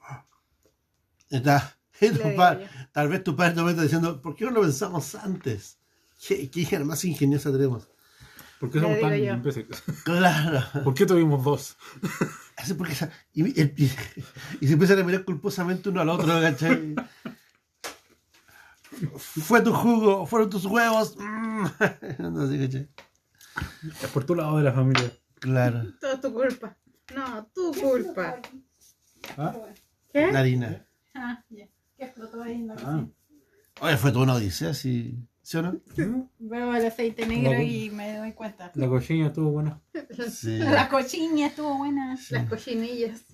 está, 1.30 1.76
tu 1.98 2.06
Le 2.06 2.12
digo 2.12 2.30
pa- 2.36 2.58
yo. 2.60 2.66
tal 2.92 3.08
vez 3.08 3.24
tu 3.24 3.34
padre 3.36 3.54
te 3.64 3.70
está 3.70 3.82
diciendo, 3.82 4.22
¿por 4.22 4.34
qué 4.36 4.44
no 4.44 4.52
lo 4.52 4.60
pensamos 4.62 5.14
antes? 5.16 5.78
¿Qué, 6.26 6.50
qué 6.50 6.60
hija 6.60 6.78
más 6.84 7.04
ingeniosa 7.04 7.50
tenemos? 7.52 7.88
¿Por 8.60 8.70
qué 8.70 8.78
somos 8.80 9.00
tan 9.00 9.14
imbéciles? 9.18 9.82
Claro. 10.04 10.62
¿Por 10.84 10.94
qué 10.94 11.06
tuvimos 11.06 11.42
dos? 11.42 11.76
Así 12.56 12.74
porque 12.74 12.94
y, 13.32 13.58
el- 13.60 13.74
y- 13.76 13.90
y 14.60 14.66
se 14.66 14.74
empiezan 14.74 14.98
a 14.98 15.02
mirar 15.02 15.24
culposamente 15.24 15.88
uno 15.88 16.02
al 16.02 16.10
otro, 16.10 16.26
¿cachai? 16.40 16.94
Fue 19.16 19.62
tu 19.62 19.72
jugo, 19.72 20.26
fueron 20.26 20.50
tus 20.50 20.66
huevos. 20.66 21.16
Mm. 21.18 21.64
No 22.18 22.46
sé, 22.48 22.58
¿cachai? 22.58 22.88
Es 24.02 24.08
por 24.10 24.24
tu 24.24 24.34
lado 24.34 24.58
de 24.58 24.64
la 24.64 24.72
familia. 24.72 25.10
Claro. 25.38 25.84
Todo 26.00 26.12
es 26.12 26.20
tu 26.20 26.32
culpa. 26.32 26.76
No, 27.14 27.46
tu 27.54 27.72
culpa. 27.72 28.36
¿Ah? 29.38 29.54
¿Qué? 30.12 30.30
La 30.32 30.40
harina. 30.40 30.86
Ah, 31.14 31.42
ya. 31.48 31.66
Que 31.96 32.04
explotó 32.04 32.42
ahí 32.42 32.52
en 32.56 32.66
la 32.68 32.74
Ah. 32.78 33.06
Oye, 33.80 33.96
fue 33.96 34.12
toda 34.12 34.24
una 34.24 34.34
odisea, 34.34 34.74
¿sí, 34.74 35.16
¿sí 35.50 35.56
o 35.58 35.62
no? 35.62 35.80
Veo 36.38 36.74
el 36.74 36.86
aceite 36.86 37.26
negro 37.26 37.52
La- 37.52 37.62
y 37.62 37.90
me 37.90 38.16
doy 38.16 38.32
cuenta. 38.32 38.70
La 38.74 38.86
cochina 38.88 39.26
estuvo 39.26 39.50
buena. 39.50 39.80
Sí. 40.30 40.58
La 40.58 40.88
cochiña 40.88 41.48
estuvo 41.48 41.76
buena. 41.78 42.16
Las 42.30 42.48
cochinillas. 42.48 43.24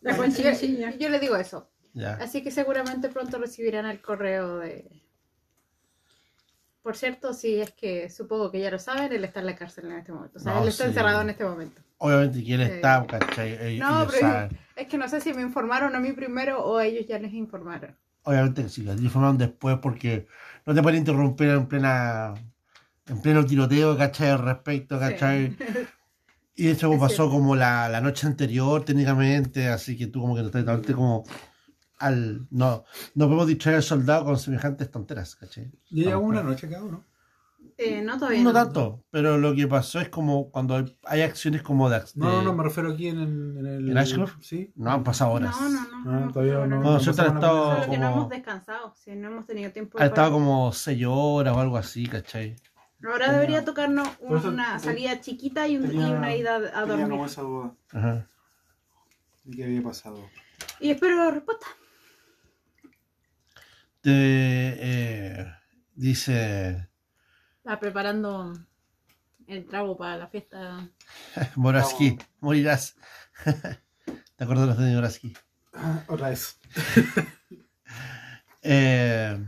La 0.00 0.12
Yo, 0.16 0.22
cochinilla. 0.22 0.96
yo 0.96 1.08
le 1.08 1.18
digo 1.18 1.34
eso. 1.36 1.68
Ya. 1.92 2.14
Así 2.14 2.42
que 2.42 2.50
seguramente 2.50 3.08
pronto 3.08 3.38
recibirán 3.38 3.86
el 3.86 4.00
correo 4.00 4.58
de... 4.58 5.02
Por 6.82 6.96
cierto, 6.96 7.32
si 7.34 7.60
es 7.60 7.72
que 7.72 8.08
supongo 8.10 8.52
que 8.52 8.60
ya 8.60 8.70
lo 8.70 8.78
saben, 8.78 9.12
él 9.12 9.24
está 9.24 9.40
en 9.40 9.46
la 9.46 9.56
cárcel 9.56 9.86
en 9.86 9.92
este 9.98 10.12
momento. 10.12 10.38
O 10.38 10.40
sea, 10.40 10.54
No, 10.54 10.62
él 10.62 10.68
está 10.68 10.84
sí. 10.84 10.90
encerrado 10.90 11.20
en 11.22 11.30
este 11.30 11.44
momento. 11.44 11.82
Obviamente 11.98 12.38
Eh, 12.38 12.74
está, 12.76 13.04
¿cachai? 13.06 13.54
Ellos- 13.60 13.80
No, 13.88 14.02
ellos 14.02 14.12
pero 14.14 14.28
saben. 14.28 14.58
es 14.76 14.86
que 14.86 14.98
no 14.98 15.08
sé 15.08 15.20
si 15.20 15.32
me 15.34 15.42
informaron 15.42 15.96
a 15.96 16.00
mí 16.00 16.12
primero 16.12 16.62
o 16.64 16.78
ellos 16.80 17.06
ya 17.08 17.18
les 17.18 17.32
informaron. 17.32 17.96
Obviamente 18.26 18.62
que 18.64 18.68
sí, 18.68 18.82
las 18.82 19.00
informaron 19.00 19.38
después 19.38 19.78
porque 19.80 20.26
no 20.66 20.74
te 20.74 20.82
pueden 20.82 20.98
interrumpir 21.00 21.48
en 21.50 21.66
plena 21.68 22.34
en 23.06 23.22
pleno 23.22 23.46
tiroteo, 23.46 23.96
¿cachai? 23.96 24.30
Al 24.30 24.40
respecto, 24.40 24.98
¿cachai? 24.98 25.56
Y 26.56 26.64
de 26.66 26.72
hecho 26.72 26.90
Es 26.92 26.98
pasó 27.00 27.24
cierto. 27.24 27.30
como 27.30 27.54
la, 27.56 27.88
la 27.88 28.00
noche 28.00 28.26
anterior 28.26 28.84
técnicamente, 28.84 29.68
así 29.68 29.96
que 29.96 30.06
tú 30.08 30.20
como 30.22 30.34
que 30.34 30.40
no 30.42 30.46
estás 30.48 30.62
totalmente 30.62 30.94
como 30.94 31.24
al... 31.98 32.46
No, 32.50 32.84
no 33.14 33.26
podemos 33.26 33.46
distraer 33.48 33.76
al 33.78 33.82
soldado 33.82 34.24
con 34.24 34.38
semejantes 34.38 34.90
tonteras, 34.90 35.36
¿cachai? 35.36 35.70
¿Y 35.90 36.04
llegó 36.04 36.22
No, 36.22 36.26
una 36.26 36.42
no. 36.42 36.50
noche 36.50 36.68
cada 36.68 36.84
uno? 36.84 37.04
Eh, 37.78 38.02
no, 38.02 38.18
todavía 38.18 38.42
No 38.42 38.52
no. 38.52 38.64
tanto, 38.64 39.04
pero 39.10 39.38
lo 39.38 39.54
que 39.54 39.66
pasó 39.66 40.00
es 40.00 40.08
como 40.08 40.50
cuando 40.50 40.76
hay, 40.76 40.98
hay 41.04 41.22
acciones 41.22 41.62
como 41.62 41.88
de... 41.90 42.00
No, 42.14 42.26
no, 42.30 42.38
de- 42.38 42.44
no, 42.44 42.52
me 42.54 42.64
refiero 42.64 42.92
aquí 42.92 43.08
en, 43.08 43.18
el- 43.18 43.58
en 43.58 43.66
el. 43.66 43.90
¿En 43.90 43.98
Ashgrove? 43.98 44.32
Sí. 44.40 44.72
no 44.76 44.90
han 44.92 45.04
pasado 45.04 45.32
horas. 45.32 45.54
No, 45.60 45.68
no, 45.68 45.80
no. 45.80 46.10
Ah, 46.10 46.20
no, 46.26 46.32
todavía 46.32 46.54
no. 46.54 46.66
No, 46.66 46.76
no 46.80 46.92
nosotros 46.92 47.18
han 47.20 47.26
la 47.26 47.34
estado 47.34 47.74
Solo 47.76 47.90
que 47.90 47.98
no 47.98 48.06
como... 48.08 48.16
hemos 48.22 48.28
descansado, 48.30 48.94
si 48.94 49.14
no 49.16 49.28
hemos 49.28 49.46
tenido 49.46 49.70
tiempo. 49.72 49.98
Ha 50.00 50.04
estado 50.06 50.28
para- 50.30 50.32
como 50.44 50.72
6 50.72 51.04
horas 51.08 51.56
o 51.56 51.60
algo 51.60 51.76
así, 51.76 52.06
¿cachai? 52.06 52.56
Ahora 53.04 53.30
debería 53.32 53.64
tocarnos 53.64 54.08
eso- 54.08 54.48
una 54.48 54.78
salida 54.78 55.20
chiquita 55.20 55.68
y, 55.68 55.76
un- 55.76 55.86
Tenía- 55.88 56.08
y 56.08 56.12
una 56.12 56.34
ida 56.34 56.56
a 56.56 56.60
Tenía 56.60 56.80
como 56.82 56.96
dormir. 57.08 57.26
esa 57.26 57.42
duda 57.42 57.74
Ajá. 57.92 58.28
de 59.44 59.56
qué 59.56 59.64
había 59.64 59.82
pasado. 59.82 60.18
Y 60.80 60.90
espero 60.90 61.30
respuesta. 61.30 61.66
Te, 64.00 64.10
eh, 64.12 65.46
dice 65.94 66.88
Está 67.66 67.80
preparando 67.80 68.52
el 69.48 69.66
trago 69.66 69.96
para 69.96 70.16
la 70.16 70.28
fiesta. 70.28 70.88
Moraski, 71.56 72.16
morirás. 72.38 72.94
¿Te 74.36 74.44
acuerdas 74.44 74.78
de 74.78 74.94
Moraski? 74.94 75.36
Ah, 75.74 76.04
Otra 76.06 76.28
vez. 76.30 76.60
Eh. 78.68 79.38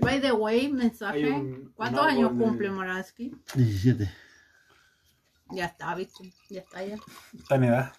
By 0.00 0.20
the 0.20 0.32
way, 0.32 0.68
mensaje. 0.68 1.28
Un- 1.30 1.72
¿Cuántos 1.74 2.02
un 2.04 2.10
años 2.10 2.36
de- 2.36 2.44
cumple 2.44 2.70
Moraski? 2.70 3.32
17. 3.54 4.10
Ya 5.50 5.66
está, 5.66 5.94
¿viste? 5.94 6.32
Ya 6.50 6.60
está, 6.62 6.84
ya. 6.84 6.96
Está 7.38 7.54
en 7.56 7.64
edad 7.64 7.92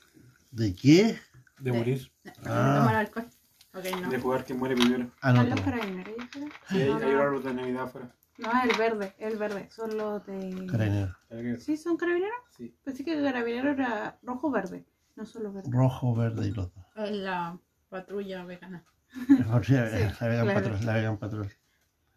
¿De 0.52 0.76
qué? 0.76 1.18
de 1.60 1.72
De- 1.72 1.78
morir, 1.78 2.12
Ah. 2.46 2.80
Tomar 2.80 2.96
alcohol. 2.96 3.30
Ok, 3.76 3.86
no. 4.02 4.10
de 4.10 4.20
jugar 4.20 4.46
que 4.46 4.54
muere 4.54 4.76
primero. 4.76 5.12
Ah, 5.22 5.32
¿Están 5.32 5.50
no, 5.50 5.56
los 5.56 5.66
carabineros? 5.66 6.16
Sí, 6.70 6.82
hay, 6.82 6.90
No, 6.90 6.98
hay 6.98 7.14
un 7.14 7.22
árbol 7.22 7.44
de 7.44 7.54
Navidad 7.54 7.84
afuera. 7.84 8.16
No, 8.38 8.50
el 8.64 8.78
verde, 8.78 9.16
el 9.18 9.38
verde. 9.38 9.70
Son 9.70 9.98
los 9.98 10.26
de. 10.26 10.68
Carabinero. 10.70 11.16
¿Para 11.30 11.42
qué? 11.42 11.58
¿Sí 11.58 11.78
son 11.78 11.98
carabineros? 11.98 12.38
Sí. 12.56 12.76
Pensé 12.84 13.06
que 13.06 13.22
carabinero 13.22 13.72
era 13.72 14.18
rojo 14.24 14.52
verde, 14.52 14.86
no 15.16 15.26
solo 15.26 15.54
verde. 15.54 15.70
Rojo, 15.72 16.16
verde 16.16 16.48
y 16.48 16.52
los 16.52 16.74
dos. 16.74 16.86
Es 16.96 17.12
la 17.12 17.58
patrulla 17.90 18.44
vegana. 18.46 18.84
La 19.30 19.60
vegan 19.60 20.12
claro. 20.18 20.54
patrol, 20.54 20.86
la 20.86 20.94
vegan 20.94 21.18
patrol. 21.18 21.50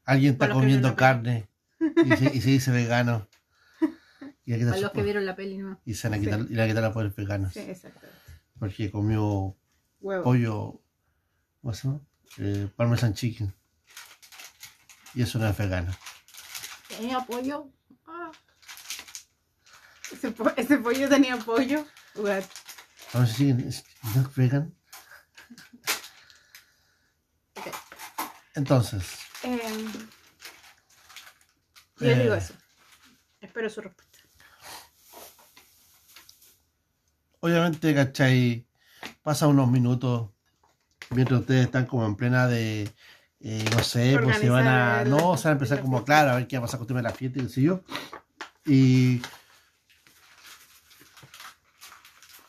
Alguien 0.04 0.32
está 0.32 0.50
comiendo 0.50 0.88
la 0.88 0.96
carne 0.96 1.48
y 1.80 2.16
se, 2.16 2.36
y 2.36 2.40
se 2.40 2.50
dice 2.50 2.70
vegano. 2.72 3.28
Y 4.44 4.64
Para 4.64 4.80
los 4.80 4.92
que 4.92 5.02
vieron 5.02 5.26
la 5.26 5.36
peli, 5.36 5.58
¿no? 5.58 5.78
y 5.84 5.92
se 5.92 6.08
le 6.08 6.18
quitan, 6.20 6.46
y 6.48 6.54
le 6.54 6.66
quitan 6.66 6.82
los 6.82 6.94
poderes 6.94 7.14
veganos. 7.14 7.52
Sí, 7.52 7.60
exactamente. 7.60 8.16
Porque 8.58 8.90
comió 8.90 9.54
Huevo. 10.00 10.24
pollo, 10.24 10.80
¿cómo 11.60 11.74
se 11.74 11.88
llama? 11.88 12.00
Eh, 12.38 12.70
parmesan 12.76 13.14
chicken. 13.14 13.54
Y 15.14 15.22
eso 15.22 15.38
no 15.38 15.48
es 15.48 15.56
vegano. 15.56 15.92
¿Tenía 16.88 17.20
pollo? 17.20 17.70
Ah. 18.06 18.30
Ese, 20.12 20.30
po- 20.30 20.50
ese 20.56 20.78
pollo 20.78 21.08
tenía 21.08 21.36
pollo. 21.38 21.86
What? 22.14 22.44
Parmesan 23.12 23.36
chicken 23.36 23.60
is 23.68 23.84
not 24.14 24.34
vegan. 24.34 24.74
Ok. 27.56 27.66
Entonces, 28.54 29.04
Em, 29.42 29.92
yo 32.00 32.06
Eh. 32.10 32.22
digo 32.22 32.34
eso. 32.34 32.54
Espero 33.40 33.70
su 33.70 33.80
respuesta. 33.80 34.18
obviamente, 37.40 37.94
¿cachai? 37.94 38.66
Pasa 39.22 39.46
unos 39.46 39.70
minutos 39.70 40.30
mientras 41.10 41.40
ustedes 41.40 41.64
están 41.66 41.86
como 41.86 42.06
en 42.06 42.16
plena 42.16 42.46
de, 42.46 42.90
eh, 43.40 43.64
no 43.72 43.82
sé, 43.82 44.18
pues 44.22 44.38
se 44.38 44.48
van 44.50 44.66
a, 44.66 45.02
el- 45.02 45.10
no, 45.10 45.36
se 45.36 45.44
van 45.48 45.52
a 45.52 45.58
empezar 45.58 45.80
como, 45.80 46.04
claro, 46.04 46.30
a 46.30 46.36
ver 46.36 46.46
qué 46.46 46.56
va 46.58 46.64
a 46.64 46.66
pasar 46.66 46.78
con 46.78 46.84
el 46.84 46.88
tema 46.88 47.00
de 47.00 47.08
la 47.08 47.14
fiesta 47.14 47.38
y 47.38 47.42
qué 47.42 47.48
sé 47.48 47.62
yo. 47.62 47.82
Y 48.66 49.22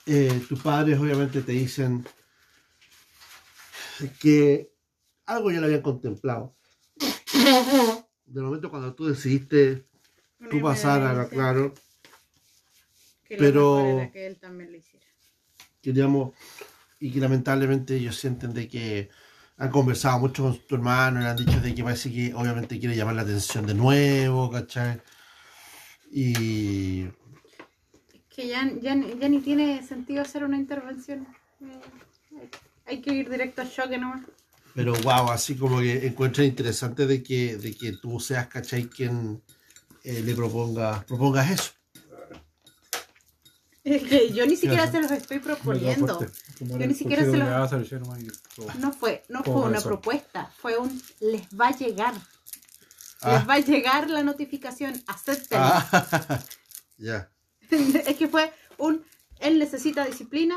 eh, 0.06 0.42
tus 0.48 0.62
padres 0.62 1.00
obviamente 1.00 1.42
te 1.42 1.52
dicen 1.52 2.06
que 4.20 4.72
algo 5.26 5.52
ya 5.52 5.60
lo 5.60 5.66
habían 5.68 5.82
contemplado. 5.82 6.56
Del 8.26 8.44
momento 8.44 8.70
cuando 8.70 8.94
tú 8.94 9.08
decidiste 9.08 9.86
tú 10.50 10.62
pasar 10.62 11.02
a 11.04 11.14
la 11.14 11.30
claro, 11.30 11.74
Que 13.28 13.38
pero- 13.38 14.10
que 14.12 14.28
él 14.28 14.40
también 14.40 14.72
lo 14.72 14.78
hiciera. 14.78 15.06
queríamos 15.82 16.34
y 17.00 17.12
que 17.12 17.20
lamentablemente 17.20 17.96
ellos 17.96 18.18
sienten 18.18 18.54
de 18.54 18.68
que 18.68 19.10
han 19.58 19.70
conversado 19.72 20.20
mucho 20.20 20.44
con 20.44 20.58
tu 20.68 20.76
hermano, 20.76 21.20
le 21.20 21.28
han 21.28 21.36
dicho 21.38 21.60
de 21.60 21.74
que 21.76 21.84
parece 21.84 22.12
que 22.12 22.34
obviamente 22.34 22.80
quiere 22.80 22.96
llamar 22.96 23.16
la 23.16 23.22
atención 23.24 23.66
de 23.66 23.74
nuevo, 23.74 24.50
¿cachai? 24.50 25.02
Y 26.12 27.06
Que 28.36 28.48
ya, 28.48 28.70
ya, 28.82 28.96
ni- 28.96 29.20
ya 29.20 29.28
ni 29.28 29.40
tiene 29.42 29.84
sentido 29.86 30.22
hacer 30.22 30.44
una 30.44 30.58
intervención. 30.58 31.28
Eh, 31.62 31.66
hay- 32.40 32.50
hay 32.86 33.02
que 33.02 33.14
ir 33.14 33.30
directo 33.30 33.62
al 33.62 33.70
choque 33.72 33.98
nomás. 33.98 34.22
Pero 34.74 34.94
wow, 35.04 35.32
así 35.32 35.56
como 35.56 35.80
que 35.80 36.08
encuentro 36.08 36.44
interesante 36.44 37.06
de 37.06 37.22
que, 37.22 37.58
de 37.58 37.76
que 37.76 37.94
tú 37.94 38.20
seas, 38.20 38.48
¿cachai? 38.48 38.86
Quien 38.86 39.42
eh, 40.04 40.22
le 40.24 40.34
proponga, 40.36 41.04
propongas 41.06 41.52
eso. 41.52 41.72
Que 44.10 44.32
yo 44.32 44.46
ni 44.46 44.56
siquiera 44.56 44.90
se 44.92 45.02
los 45.02 45.12
estoy 45.12 45.40
proponiendo. 45.40 46.20
Yo 46.60 46.88
ni 46.88 46.94
siquiera 46.94 47.24
se 47.24 47.30
cursido 47.30 47.46
lo- 47.46 47.52
que 47.52 47.60
vas 47.60 47.74
a 47.74 47.76
hacer, 47.78 48.02
nomás 48.02 48.22
y 48.22 48.28
todo. 48.56 48.68
No 48.80 48.94
fue, 48.94 49.24
no 49.30 49.44
fue 49.44 49.56
una 49.56 49.82
propuesta, 49.82 50.52
fue 50.58 50.78
un 50.78 51.02
les 51.20 51.48
va 51.60 51.70
a 51.70 51.78
llegar. 51.78 52.14
Ah. 53.22 53.38
Les 53.38 53.50
va 53.50 53.56
a 53.56 53.60
llegar 53.60 54.10
la 54.10 54.24
notificación, 54.24 54.94
acéptenlo. 55.08 55.66
Ah, 55.66 56.40
ya. 56.98 57.30
es 57.70 58.16
que 58.16 58.28
fue 58.28 58.54
un 58.78 59.04
él 59.40 59.58
necesita 59.60 60.06
disciplina. 60.06 60.56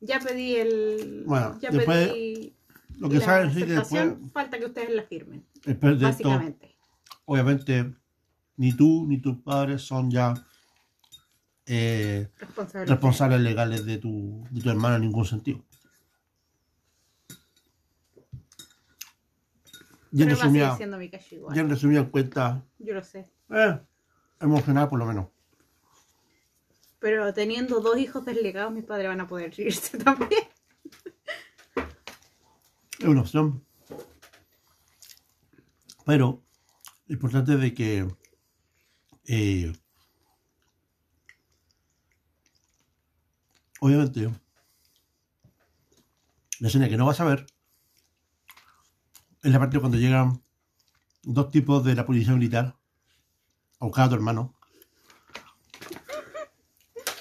Ya 0.00 0.20
pedí 0.20 0.54
el 0.54 1.24
Bueno, 1.26 1.58
ya 1.60 1.70
después, 1.70 2.08
pedí 2.08 2.56
Lo 2.98 3.08
que 3.08 3.18
la 3.18 3.24
saben 3.24 3.52
sí 3.52 3.64
después, 3.64 4.12
falta 4.32 4.58
que 4.58 4.66
ustedes 4.66 4.90
la 4.90 5.02
firmen, 5.02 5.44
esto, 5.64 5.98
básicamente. 5.98 6.76
obviamente, 7.24 7.94
ni 8.56 8.72
tú 8.72 9.06
ni 9.08 9.20
tus 9.20 9.38
padres 9.38 9.82
son 9.82 10.08
ya 10.08 10.34
eh, 11.68 12.28
Responsable. 12.38 12.86
responsables 12.86 13.40
legales 13.40 13.84
de 13.84 13.98
tu, 13.98 14.44
de 14.50 14.60
tu 14.62 14.70
hermano 14.70 14.96
en 14.96 15.02
ningún 15.02 15.24
sentido. 15.26 15.62
Y 20.10 20.22
en 20.22 20.30
resumida, 20.30 20.76
siendo 20.76 20.96
mi 20.96 21.10
calle 21.10 21.36
igual. 21.36 21.54
y 21.56 21.60
en 21.60 21.68
resumida 21.68 22.08
cuenta, 22.10 22.64
Yo 22.78 22.94
lo 22.94 23.04
sé. 23.04 23.30
eh, 23.50 23.78
emocional 24.40 24.88
por 24.88 24.98
lo 24.98 25.04
menos. 25.06 25.28
Pero 26.98 27.32
teniendo 27.34 27.80
dos 27.80 27.98
hijos 27.98 28.24
deslegados, 28.24 28.72
mis 28.72 28.84
padres 28.84 29.08
van 29.08 29.20
a 29.20 29.28
poder 29.28 29.52
irse 29.60 29.98
también. 30.04 30.42
Es 32.98 33.04
una 33.06 33.20
opción. 33.20 33.62
Pero 36.06 36.42
lo 37.06 37.14
importante 37.14 37.52
es 37.54 37.60
de 37.60 37.74
que 37.74 38.08
eh, 39.26 39.72
obviamente 43.80 44.28
la 46.60 46.68
escena 46.68 46.88
que 46.88 46.96
no 46.96 47.06
vas 47.06 47.20
a 47.20 47.24
ver 47.24 47.46
es 49.42 49.52
la 49.52 49.58
parte 49.58 49.78
cuando 49.78 49.98
llegan 49.98 50.42
dos 51.22 51.50
tipos 51.50 51.84
de 51.84 51.94
la 51.94 52.04
policía 52.04 52.34
militar 52.34 52.76
a 53.80 53.84
buscar 53.86 54.06
a 54.06 54.08
tu 54.08 54.14
hermano. 54.16 54.54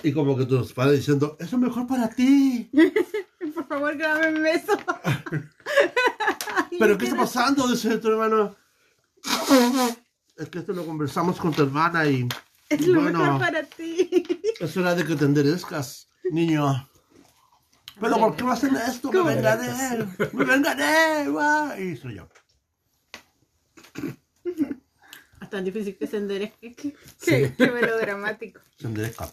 Y 0.03 0.14
como 0.14 0.38
que 0.38 0.45
tus 0.45 0.74
padres 0.74 0.99
diciendo, 0.99 1.36
eso 1.39 1.55
es 1.55 1.62
mejor 1.62 1.88
para 1.88 2.10
ti. 2.10 2.70
Por 3.53 3.68
favor, 3.68 3.95
grábame 3.97 4.38
un 4.38 4.43
beso. 4.43 4.78
¿Pero 6.80 6.97
qué 6.97 7.05
está 7.05 7.18
pasando? 7.18 7.68
Dice 7.68 7.97
tu 7.97 8.10
hermano. 8.10 8.55
Es 10.36 10.49
que 10.49 10.60
esto 10.60 10.74
lo 10.74 10.86
conversamos 10.86 11.38
con 11.39 11.53
tu 11.53 11.64
hermana 11.64 12.05
y 12.08 12.28
Es 12.70 12.86
lo 12.88 13.01
Bueno. 13.01 13.20
mejor 13.20 13.39
para 13.39 13.64
ti. 13.64 14.10
es 14.60 14.78
hora 14.78 14.95
de 14.95 15.05
que 15.05 15.16
te 15.16 15.26
enderezcas, 15.26 16.10
niño. 16.32 16.89
¿Pero 17.99 18.17
por 18.17 18.36
qué 18.36 18.43
me 18.43 18.51
hacen 18.53 18.75
esto? 18.75 19.11
Me 19.11 19.17
¿Cómo? 19.19 19.30
vengaré, 19.30 20.05
me 20.34 20.43
vengaré, 20.45 21.28
va. 21.30 21.80
Y 21.80 21.95
soy 21.97 22.15
yo. 22.15 22.30
Es 25.41 25.49
tan 25.49 25.63
difícil 25.63 25.97
que 25.97 26.05
se 26.07 26.17
enderezque. 26.17 26.75
Qué, 26.75 26.95
Sí. 27.17 27.53
qué 27.57 27.71
melodramático. 27.71 28.59
Se 28.78 28.88
enderezca. 28.88 29.32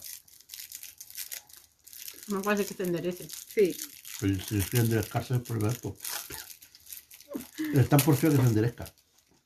Más 2.27 2.43
fácil 2.43 2.65
que 2.65 2.73
se 2.73 2.83
enderece. 2.83 3.27
Sí. 3.29 3.77
Pero 4.19 4.35
si 4.35 4.59
quiere 4.61 4.85
enderezcarse 4.85 5.35
es 5.35 5.41
por 5.41 5.63
esto. 5.67 5.95
Es 7.73 7.89
tan 7.89 7.99
porfío 7.99 8.31
que 8.31 8.37
se 8.37 8.43
enderezca. 8.43 8.85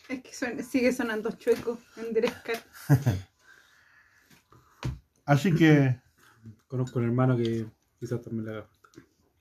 Es 0.07 0.21
que 0.21 0.63
sigue 0.63 0.93
sonando 0.93 1.31
chueco. 1.31 1.79
Enderezcar. 1.97 2.63
Así 5.25 5.53
que 5.53 5.99
Conozco 6.69 6.99
un 6.99 7.05
hermano 7.05 7.35
que 7.35 7.65
quizás 7.99 8.21
también 8.21 8.45
le 8.45 8.51
haga. 8.51 8.67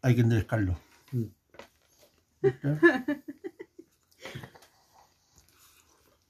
hay 0.03 0.15
que 0.15 0.21
enderezcarlo. 0.23 0.77
Mm. 1.13 1.25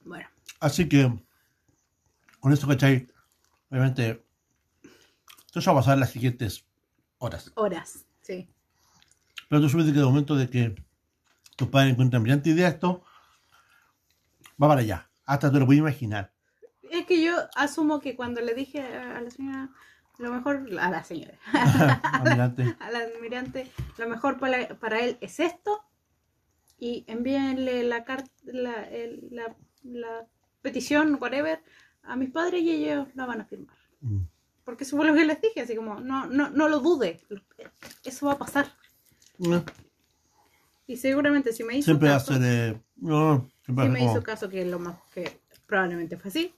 Bueno. 0.04 0.26
Así 0.60 0.88
que, 0.88 1.12
con 2.40 2.52
esto, 2.54 2.66
¿cachai? 2.66 3.06
Obviamente, 3.68 4.24
esto 5.44 5.60
se 5.60 5.66
va 5.66 5.76
a 5.76 5.80
pasar 5.80 5.94
en 5.94 6.00
las 6.00 6.10
siguientes 6.10 6.64
horas. 7.18 7.52
Horas. 7.56 8.06
Sí. 8.22 8.48
Pero 9.50 9.68
tú 9.68 9.82
de 9.82 9.92
que 9.92 9.98
de 9.98 10.04
momento 10.04 10.34
de 10.34 10.48
que 10.48 10.74
tus 11.56 11.68
padres 11.68 11.92
encuentran 11.92 12.22
brillante 12.22 12.48
idea 12.48 12.68
esto, 12.68 13.04
va 14.60 14.68
para 14.68 14.80
allá. 14.80 15.10
Hasta 15.26 15.52
te 15.52 15.58
lo 15.58 15.66
puedes 15.66 15.80
imaginar. 15.80 16.32
Es 16.90 17.04
que 17.04 17.22
yo 17.22 17.34
asumo 17.54 18.00
que 18.00 18.16
cuando 18.16 18.40
le 18.40 18.54
dije 18.54 18.82
a 18.82 19.20
la 19.20 19.30
señora, 19.30 19.70
lo 20.18 20.32
mejor, 20.32 20.66
a 20.80 20.90
la 20.90 21.04
señora, 21.04 21.38
Adelante. 22.02 22.76
al 22.80 22.94
almirante, 23.14 23.70
lo 23.98 24.08
mejor 24.08 24.38
para, 24.38 24.68
para 24.78 25.00
él 25.00 25.16
es 25.20 25.40
esto 25.40 25.80
y 26.78 27.04
envíenle 27.06 27.82
la, 27.84 28.04
la, 28.44 28.82
el- 28.90 29.28
la, 29.30 29.56
la 29.84 30.26
petición, 30.62 31.18
whatever, 31.20 31.62
a 32.02 32.16
mis 32.16 32.30
padres 32.30 32.62
y 32.62 32.70
ellos 32.84 33.08
la 33.14 33.26
van 33.26 33.40
a 33.40 33.44
firmar. 33.44 33.76
Mm. 34.00 34.20
Porque 34.64 34.84
eso 34.84 34.96
fue 34.96 35.06
lo 35.06 35.14
que 35.14 35.24
les 35.24 35.40
dije, 35.40 35.60
así 35.62 35.74
como, 35.76 36.00
no, 36.00 36.26
no, 36.26 36.50
no 36.50 36.68
lo 36.68 36.80
dude, 36.80 37.20
eso 38.04 38.26
va 38.26 38.32
a 38.32 38.38
pasar. 38.38 38.66
Eh, 39.40 39.62
Y 40.86 40.96
seguramente 40.96 41.52
si 41.52 41.64
me 41.64 41.76
hizo 41.76 41.86
Siempre 41.86 42.08
caso, 42.08 42.34
ser. 42.34 42.42
eh, 42.44 42.80
no, 42.96 43.48
siempre 43.64 43.84
si 43.86 43.90
me 43.90 43.98
ser 43.98 44.04
hizo 44.04 44.12
como. 44.14 44.22
caso 44.24 44.48
que 44.48 44.64
lo 44.64 44.78
más 44.78 44.96
que 45.14 45.40
probablemente 45.66 46.16
fue 46.16 46.28
así. 46.28 46.54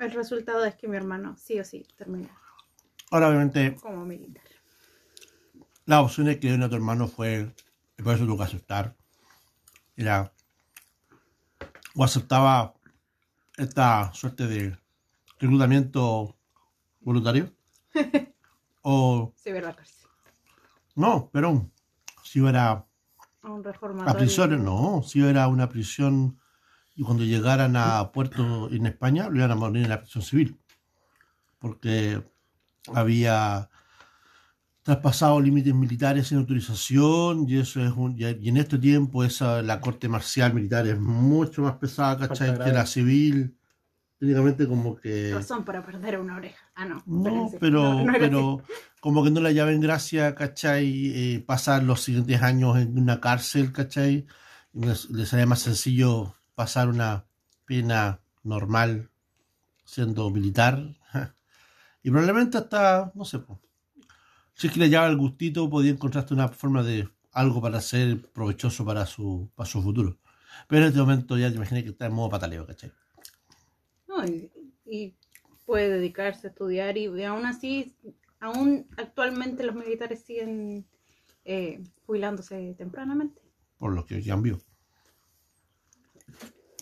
El 0.00 0.12
resultado 0.12 0.64
es 0.64 0.74
que 0.76 0.88
mi 0.88 0.96
hermano 0.96 1.36
sí 1.36 1.60
o 1.60 1.64
sí 1.64 1.86
termina 1.96 2.28
Ahora, 3.10 3.28
obviamente, 3.28 3.76
como 3.76 4.04
militar. 4.06 4.44
las 5.84 6.00
opciones 6.04 6.38
que 6.38 6.52
dio 6.52 6.64
a 6.64 6.68
tu 6.68 6.74
hermano 6.76 7.06
fue. 7.06 7.54
Y 7.98 8.02
por 8.02 8.14
eso 8.14 8.24
tuvo 8.24 8.38
que 8.38 8.44
aceptar. 8.44 8.96
Era. 9.96 10.32
O 11.94 12.04
aceptaba 12.04 12.74
esta 13.58 14.12
suerte 14.14 14.46
de 14.46 14.78
reclutamiento 15.38 16.36
voluntario. 17.00 17.52
o. 18.82 19.34
Se 19.36 19.52
ve 19.52 19.58
a 19.58 19.62
la 19.62 19.74
cárcel. 19.76 20.06
No, 20.94 21.28
pero. 21.32 21.70
Si 22.22 22.38
era 22.46 22.86
A 23.42 23.50
un 23.50 23.66
A 23.66 23.72
reformatorio. 23.72 24.18
prisiones 24.18 24.60
no, 24.60 25.02
si 25.02 25.20
era 25.22 25.48
una 25.48 25.68
prisión 25.68 26.39
y 27.00 27.02
cuando 27.02 27.24
llegaran 27.24 27.76
a 27.76 28.12
puerto 28.12 28.68
en 28.70 28.84
España 28.84 29.30
lo 29.30 29.38
iban 29.38 29.50
a 29.50 29.54
morir 29.54 29.84
en 29.84 29.88
la 29.88 30.00
prisión 30.00 30.22
civil 30.22 30.60
porque 31.58 32.22
había 32.94 33.70
traspasado 34.82 35.40
límites 35.40 35.74
militares 35.74 36.28
sin 36.28 36.36
autorización 36.36 37.48
y 37.48 37.58
eso 37.58 37.82
es 37.82 37.90
un, 37.92 38.18
y 38.18 38.48
en 38.50 38.56
este 38.58 38.76
tiempo 38.76 39.24
esa 39.24 39.62
la 39.62 39.80
corte 39.80 40.10
marcial 40.10 40.52
militar 40.52 40.86
es 40.86 41.00
mucho 41.00 41.62
más 41.62 41.76
pesada 41.76 42.28
¿cachai? 42.28 42.58
Que 42.58 42.70
la 42.70 42.84
civil 42.84 43.56
técnicamente 44.18 44.68
como 44.68 44.94
que 44.94 45.32
Razón 45.32 45.64
para 45.64 45.82
perder 45.82 46.20
una 46.20 46.36
oreja. 46.36 46.70
Ah, 46.74 46.84
no. 46.84 47.02
no, 47.06 47.50
pero, 47.58 47.82
No, 47.82 48.04
no 48.04 48.12
pero 48.12 48.62
como 49.00 49.24
que 49.24 49.30
no 49.30 49.40
la 49.40 49.52
llaven 49.52 49.80
gracia, 49.80 50.34
¿cachai? 50.34 51.12
Eh, 51.14 51.44
pasar 51.46 51.82
los 51.82 52.02
siguientes 52.02 52.42
años 52.42 52.76
en 52.76 52.98
una 52.98 53.22
cárcel, 53.22 53.72
¿cachai? 53.72 54.26
Les, 54.74 55.08
les 55.08 55.30
sería 55.30 55.46
más 55.46 55.60
sencillo 55.60 56.34
pasar 56.54 56.88
una 56.88 57.26
pena 57.64 58.20
normal 58.42 59.10
siendo 59.84 60.30
militar. 60.30 60.96
Y 62.02 62.08
probablemente 62.08 62.56
hasta, 62.56 63.12
no 63.14 63.26
sé, 63.26 63.40
si 64.54 64.66
es 64.66 64.72
que 64.72 64.80
le 64.80 64.88
llama 64.88 65.08
el 65.08 65.18
gustito, 65.18 65.68
podía 65.68 65.90
encontrarte 65.90 66.32
una 66.32 66.48
forma 66.48 66.82
de 66.82 67.06
algo 67.32 67.60
para 67.60 67.78
ser 67.82 68.30
provechoso 68.32 68.86
para 68.86 69.04
su, 69.04 69.50
para 69.54 69.68
su 69.68 69.82
futuro. 69.82 70.18
Pero 70.66 70.82
en 70.82 70.88
este 70.88 71.00
momento 71.00 71.36
ya 71.36 71.50
te 71.50 71.56
imaginé 71.56 71.82
que 71.82 71.90
está 71.90 72.06
en 72.06 72.14
modo 72.14 72.30
pataleo, 72.30 72.66
¿cachai? 72.66 72.90
No, 74.08 74.24
y, 74.24 74.50
y 74.86 75.14
puede 75.66 75.90
dedicarse 75.90 76.46
a 76.46 76.50
estudiar 76.50 76.96
y, 76.96 77.06
y 77.06 77.24
aún 77.24 77.46
así, 77.46 77.94
aún 78.40 78.86
actualmente 78.96 79.62
los 79.62 79.74
militares 79.74 80.24
siguen 80.24 80.86
eh, 81.44 81.82
jubilándose 82.06 82.74
tempranamente. 82.76 83.40
Por 83.78 83.92
lo 83.92 84.04
que 84.04 84.24
cambió. 84.24 84.60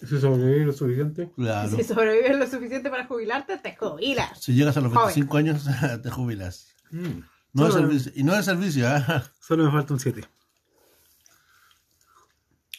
Si 0.06 0.20
sobrevive 0.20 0.64
lo 0.66 0.72
suficiente, 0.72 1.32
Claro. 1.34 1.70
Si 1.76 1.82
sobrevives 1.84 2.38
lo 2.38 2.46
suficiente 2.46 2.88
para 2.90 3.06
jubilarte, 3.06 3.58
te 3.58 3.74
jubilas. 3.76 4.40
Si 4.40 4.54
llegas 4.54 4.76
a 4.76 4.80
los 4.80 4.92
Joven. 4.92 5.06
25 5.06 5.36
años, 5.36 5.64
te 6.02 6.10
jubilas. 6.10 6.74
mm, 6.90 7.20
No 7.54 7.64
de 7.66 7.72
servicio. 7.72 8.12
Y 8.14 8.22
no 8.22 8.34
de 8.34 8.42
servicio, 8.42 8.86
¿ah? 8.88 9.24
Solo 9.40 9.64
me 9.64 9.72
falta 9.72 9.94
un 9.94 10.00
7. 10.00 10.22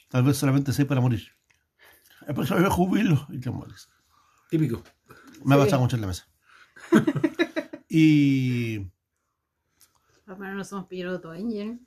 Tal 0.09 0.23
vez 0.23 0.37
solamente 0.37 0.73
seis 0.73 0.87
para 0.87 1.01
morir. 1.01 1.27
El 2.27 2.33
próximo 2.33 2.59
me 2.59 2.69
jubilo 2.69 3.27
y 3.29 3.39
te 3.39 3.49
mueres. 3.51 3.89
Típico. 4.49 4.83
Me 5.45 5.55
ha 5.55 5.57
Sí. 5.59 5.63
pasado 5.65 5.81
mucho 5.83 5.95
en 5.95 6.01
la 6.01 6.07
mesa. 6.07 6.27
y 7.89 8.77
Al 10.25 10.37
menos 10.37 10.55
no 10.55 10.63
somos 10.63 10.87
piloto 10.87 11.33
engine. 11.33 11.79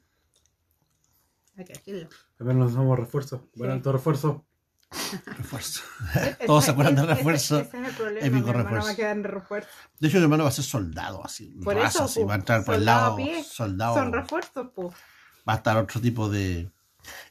Hay 1.56 1.64
que 1.64 1.72
decirlo. 1.74 2.08
Al 2.38 2.46
menos 2.46 2.72
somos 2.72 2.98
refuerzos. 2.98 3.42
Buen 3.56 3.70
Sí. 3.70 3.76
alto 3.76 3.92
refuerzo. 3.92 4.46
Refuerzo. 5.38 5.82
Ese- 6.14 6.36
Todos 6.46 6.64
se 6.64 6.70
acuerdan 6.70 6.94
de 6.96 7.02
ese- 7.02 7.14
refuerzo. 7.14 7.58
Ese, 7.60 7.76
es 7.80 7.88
el 7.88 7.94
problema. 7.94 8.26
Épico 8.26 8.44
mi 8.44 8.50
hermano 8.50 8.62
refuerzo. 8.64 8.86
va 8.86 8.92
a 8.92 8.96
quedar 8.96 9.16
en 9.16 9.24
refuerzo. 9.24 9.68
De 10.00 10.08
hecho, 10.08 10.16
mi 10.18 10.22
hermano 10.24 10.42
va 10.44 10.48
a 10.48 10.52
ser 10.52 10.64
soldado, 10.64 11.24
así. 11.24 11.46
Por 11.64 11.74
raza, 11.76 11.88
eso, 11.88 12.04
así, 12.04 12.24
va 12.24 12.32
a 12.34 12.36
entrar 12.36 12.64
por 12.64 12.74
el 12.76 12.84
lado. 12.84 13.16
pie. 13.16 13.42
Soldado. 13.44 13.94
Son 13.94 14.12
refuerzos, 14.12 14.68
pues. 14.74 14.88
Va 15.48 15.54
a 15.54 15.56
estar 15.56 15.76
otro 15.76 16.00
tipo 16.00 16.28
de. 16.28 16.70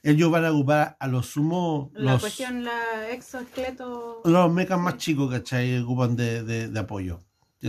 Ellos 0.03 0.29
van 0.29 0.43
a 0.43 0.51
ocupar 0.51 0.97
a 0.99 1.07
los 1.07 1.27
sumo. 1.27 1.91
La 1.93 2.13
Los, 2.13 2.21
cuestión, 2.21 2.63
la 2.65 3.09
exoesqueleto. 3.11 4.21
los 4.25 4.51
mechas 4.51 4.77
más 4.79 4.97
chicos, 4.97 5.31
¿cachai? 5.31 5.79
Ocupan 5.79 6.15
de, 6.15 6.43
de, 6.43 6.67
de 6.67 6.79
apoyo. 6.79 7.21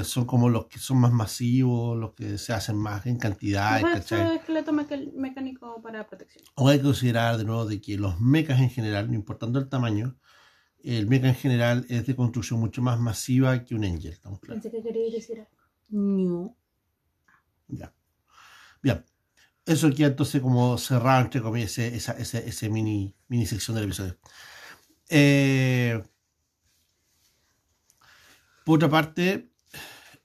Son 0.05 0.25
como 0.25 0.49
los 0.49 0.67
que 0.67 0.79
son 0.79 0.99
más 0.99 1.13
masivos, 1.13 1.99
los 1.99 2.15
que 2.15 2.39
se 2.39 2.55
hacen 2.55 2.77
más 2.77 3.05
en 3.07 3.19
cantidad, 3.19 3.81
¿cachai? 3.83 4.23
exoesqueleto 4.23 4.73
meca- 4.73 5.13
mecánico 5.15 5.83
para 5.83 6.07
protección. 6.07 6.45
O 6.55 6.69
hay 6.69 6.79
que 6.79 6.85
considerar 6.85 7.37
de 7.37 7.45
nuevo 7.45 7.67
de 7.67 7.81
que 7.81 7.99
los 7.99 8.19
mechas 8.19 8.61
en 8.61 8.71
general, 8.71 9.09
no 9.09 9.15
importando 9.15 9.59
el 9.59 9.69
tamaño, 9.69 10.17
el 10.83 11.07
mecha 11.07 11.29
en 11.29 11.35
general 11.35 11.85
es 11.91 12.07
de 12.07 12.17
construcción 12.17 12.59
mucho 12.59 12.81
más 12.81 12.99
masiva 12.99 13.65
que 13.65 13.75
un 13.75 13.85
Angel. 13.85 14.13
¿estamos 14.13 14.41
claros? 14.41 14.63
Pensé 14.63 14.77
que 14.77 14.83
quería 14.83 15.13
decir 15.13 15.41
algo. 15.41 15.51
No. 15.91 16.57
Ya. 17.69 17.93
Bien. 18.83 19.05
Eso 19.65 19.91
queda 19.91 20.09
entonces 20.09 20.41
como 20.41 20.77
cerrado, 20.79 21.21
entre 21.23 21.41
comillas, 21.41 21.79
ese, 21.79 21.95
esa 21.95 22.13
ese, 22.15 22.49
ese 22.49 22.69
mini, 22.69 23.15
mini 23.29 23.47
sección 23.47 23.77
del 23.77 23.85
episodio. 23.85 24.19
Eh, 25.09 26.03
por 28.65 28.77
otra 28.77 28.89
parte, 28.89 29.52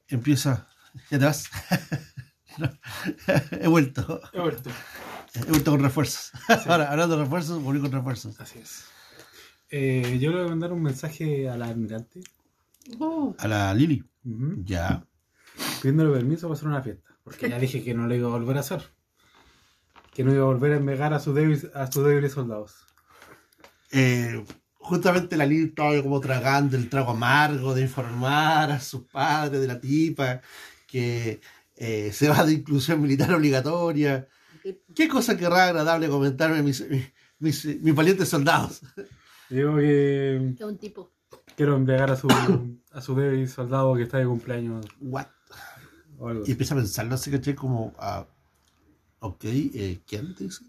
empieza. 0.10 0.68
¿Ya 1.12 1.20
te 1.20 1.26
vas? 1.26 1.50
He 3.62 3.68
vuelto. 3.68 4.22
He 4.34 4.40
vuelto. 4.40 4.70
He 5.36 5.50
vuelto 5.52 5.72
con 5.72 5.82
refuerzos. 5.84 6.32
Ahora, 6.68 6.92
hablando 6.92 7.18
de 7.18 7.24
refuerzos, 7.24 7.62
volví 7.62 7.80
con 7.82 7.92
refuerzos. 7.92 8.40
Así 8.40 8.60
es. 8.60 8.86
Eh, 9.70 10.18
yo 10.20 10.32
le 10.32 10.38
voy 10.38 10.46
a 10.48 10.50
mandar 10.50 10.72
un 10.74 10.82
mensaje 10.82 11.50
a 11.50 11.58
la 11.58 11.68
almirante. 11.68 12.22
Uh, 13.00 13.36
A 13.38 13.48
la 13.48 13.74
Lili. 13.74 14.04
ujú, 14.26 14.64
Ya. 14.64 15.06
pidiéndole 15.82 16.12
permiso 16.14 16.48
para 16.48 16.56
hacer 16.58 16.68
una 16.70 16.82
fiesta. 16.82 17.16
Porque 17.24 17.50
ya 17.50 17.60
dije 17.60 17.84
que 17.84 17.94
no 17.94 18.08
lo 18.08 18.16
iba 18.16 18.28
a 18.28 18.32
volver 18.32 18.58
a 18.58 18.62
hacer. 18.62 18.82
Que 20.14 20.24
no 20.24 20.34
iba 20.34 20.44
a 20.44 20.48
volver 20.48 20.72
a 20.72 20.78
envegar 20.78 21.14
a 21.14 21.20
sus 21.20 21.36
débiles, 21.36 21.68
a 21.76 21.92
sus 21.92 22.06
débiles 22.06 22.32
soldados. 22.32 22.74
Eh, 23.92 24.44
justamente 24.88 25.38
la 25.38 25.46
Lili 25.46 25.66
estaba 25.70 26.02
como 26.02 26.20
tragando 26.20 26.78
el 26.78 26.90
trago 26.90 27.12
amargo 27.12 27.74
de 27.76 27.82
informar 27.84 28.72
a 28.72 28.80
sus 28.80 29.04
padres 29.04 29.60
de 29.62 29.68
la 29.68 29.80
tipa 29.80 30.42
que 30.88 31.40
eh, 31.76 32.12
se 32.14 32.30
va 32.30 32.44
de 32.44 32.54
inclusión 32.54 33.02
militar 33.02 33.34
obligatoria. 33.34 34.28
¿Qué 34.96 35.08
cosa 35.08 35.38
querrá 35.38 35.66
agradable 35.66 36.10
comentarme 36.10 36.62
mis, 36.64 36.84
mis, 36.90 37.12
mis, 37.40 37.82
mis 37.82 37.96
valientes 37.96 38.28
soldados? 38.30 38.82
Digo 39.50 39.76
que 39.78 40.54
Es 40.58 40.62
un 40.66 40.78
tipo. 40.78 41.12
quiero 41.56 41.76
envegar 41.76 42.10
a 42.12 42.16
su, 42.16 42.28
a 42.92 43.02
su 43.02 43.16
débil 43.16 43.48
soldado 43.48 43.96
que 43.96 44.04
está 44.04 44.18
de 44.18 44.26
cumpleaños 44.26 44.86
What? 45.00 45.28
o 46.18 46.28
algo 46.30 46.44
Y 46.48 46.52
empieza 46.52 46.74
a 46.74 46.78
pensarlo 46.78 47.14
así, 47.16 47.30
caché, 47.32 47.56
como, 47.56 47.94
ah, 48.00 48.26
ok, 49.20 49.44
eh, 49.46 50.00
¿quién 50.08 50.34
te 50.36 50.46
dice? 50.46 50.64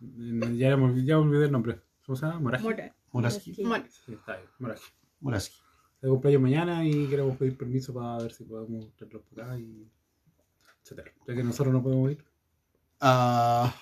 Ya, 0.00 0.76
me 0.76 0.84
olvidé- 0.86 1.04
ya 1.06 1.18
olvidé 1.18 1.44
el 1.46 1.52
nombre. 1.52 1.80
¿Cómo 2.04 2.16
se 2.16 2.26
llama? 2.26 2.40
Moraji. 2.40 2.64
Mora. 2.64 2.94
Moraski. 3.14 3.62
Mora. 3.64 3.84
Sí, 3.88 4.12
está 4.12 4.36
bien, 4.36 4.48
Moraji. 4.58 4.82
Moraski. 5.20 5.56
De 6.02 6.08
cumpleaños 6.08 6.42
mañana 6.42 6.84
y 6.86 7.06
queremos 7.06 7.36
pedir 7.36 7.56
permiso 7.56 7.94
para 7.94 8.18
ver 8.18 8.32
si 8.32 8.44
podemos 8.44 8.94
traerlos 8.96 9.22
por 9.22 9.40
acá 9.42 9.58
y 9.58 9.88
etcétera. 10.82 11.12
Ya 11.26 11.34
que 11.34 11.42
nosotros 11.44 11.72
no 11.72 11.82
podemos 11.82 12.10
ir. 12.10 12.24
Ah, 13.00 13.72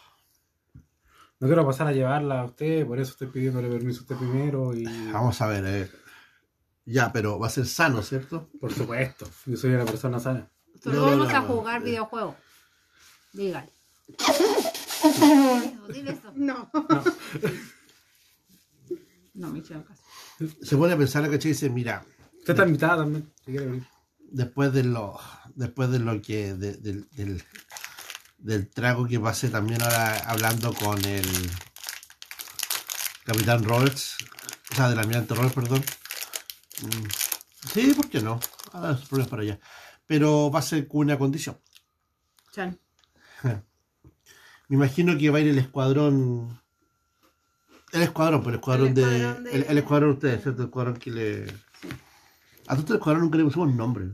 No 1.41 1.47
quiero 1.49 1.67
pasar 1.67 1.89
a 1.89 1.93
llevarla 1.93 2.43
a 2.43 2.45
usted, 2.45 2.87
por 2.87 3.01
eso 3.01 3.13
estoy 3.13 3.27
pidiéndole 3.29 3.69
permiso 3.69 4.01
a 4.01 4.03
usted 4.03 4.17
primero 4.17 4.73
y 4.75 4.85
vamos 5.13 5.41
a 5.41 5.47
ver, 5.49 5.65
eh. 5.67 5.91
Ya, 6.85 7.13
pero 7.13 7.39
va 7.39 7.47
a 7.47 7.51
ser 7.51 7.67
sano, 7.67 8.03
¿cierto? 8.03 8.49
por 8.61 8.73
supuesto, 8.73 9.27
yo 9.47 9.57
soy 9.57 9.71
una 9.73 9.85
persona 9.85 10.19
sana. 10.21 10.49
Solo 10.83 10.97
No, 10.97 11.01
no, 11.03 11.11
vamos 11.13 11.29
no, 11.33 11.37
a 11.37 11.41
no. 11.41 11.47
jugar 11.49 11.83
videojuegos. 11.83 12.35
Dígale. 13.33 13.71
Dile 15.93 16.11
eso. 16.13 16.33
no. 16.37 16.71
No, 19.35 19.51
me 19.51 19.61
hicieron 19.61 19.85
caso. 19.85 20.03
Se 20.63 20.77
pone 20.77 20.93
a 20.95 20.99
pensar, 20.99 21.29
caché, 21.31 21.49
y 21.49 21.53
dice, 21.53 21.71
mira, 21.71 22.05
usted 22.39 22.53
está 22.53 22.67
invitada 22.67 22.99
también, 22.99 23.33
si 23.45 23.51
quiere 23.53 23.67
venir. 23.67 23.87
después 24.19 24.73
de 24.73 24.85
lo 24.85 25.19
después 25.55 25.91
de 25.91 25.99
lo 25.99 26.21
que 26.23 26.55
de- 26.55 26.75
del, 26.79 27.09
del, 27.11 27.45
del 28.39 28.69
trago 28.71 29.07
que 29.07 29.21
pasé 29.21 29.49
también 29.51 29.83
ahora 29.83 30.19
hablando 30.31 30.73
con 30.75 31.03
el 31.05 31.27
capitán 33.25 33.63
Roberts 33.65 34.17
o 34.71 34.75
sea 34.75 34.89
del 34.89 34.99
almirante 34.99 35.35
Roberts 35.35 35.55
perdón 35.55 35.83
Mm, 36.83 37.69
sí 37.73 37.93
¿por 37.95 38.09
qué 38.09 38.21
no? 38.23 38.41
Ah, 38.73 38.93
esos 38.97 39.07
problemas 39.09 39.31
para 39.31 39.43
allá 39.43 39.61
pero 40.07 40.51
va 40.51 40.59
a 40.59 40.63
ser 40.63 40.89
con 40.89 41.01
una 41.03 41.19
condición 41.19 41.61
Chan. 42.53 42.79
me 43.43 44.77
imagino 44.77 45.17
que 45.19 45.31
va 45.31 45.39
a 45.39 45.43
ir 45.43 45.49
el 45.49 45.59
escuadrón 45.59 46.62
el 47.93 48.03
escuadrón 48.03 48.41
pero 48.41 48.51
el 48.51 48.55
escuadrón, 48.57 48.89
El 48.89 48.95
de, 48.95 49.03
escuadrón 49.03 49.45
de- 49.45 49.55
El, 49.57 49.63
el 49.69 49.79
escuadrón 49.79 50.11
de 50.11 50.15
ustedes 50.15 50.43
¿cierto? 50.43 50.63
el 50.63 50.69
escuadrón 50.69 50.97
que 50.97 51.11
le 51.11 51.47
a 52.69 52.77
todo 52.77 52.95
el 52.95 52.99
escuadrón 52.99 53.23
nunca 53.25 53.39
le 53.39 53.45
pusimos 53.45 53.75
nombre 53.75 54.05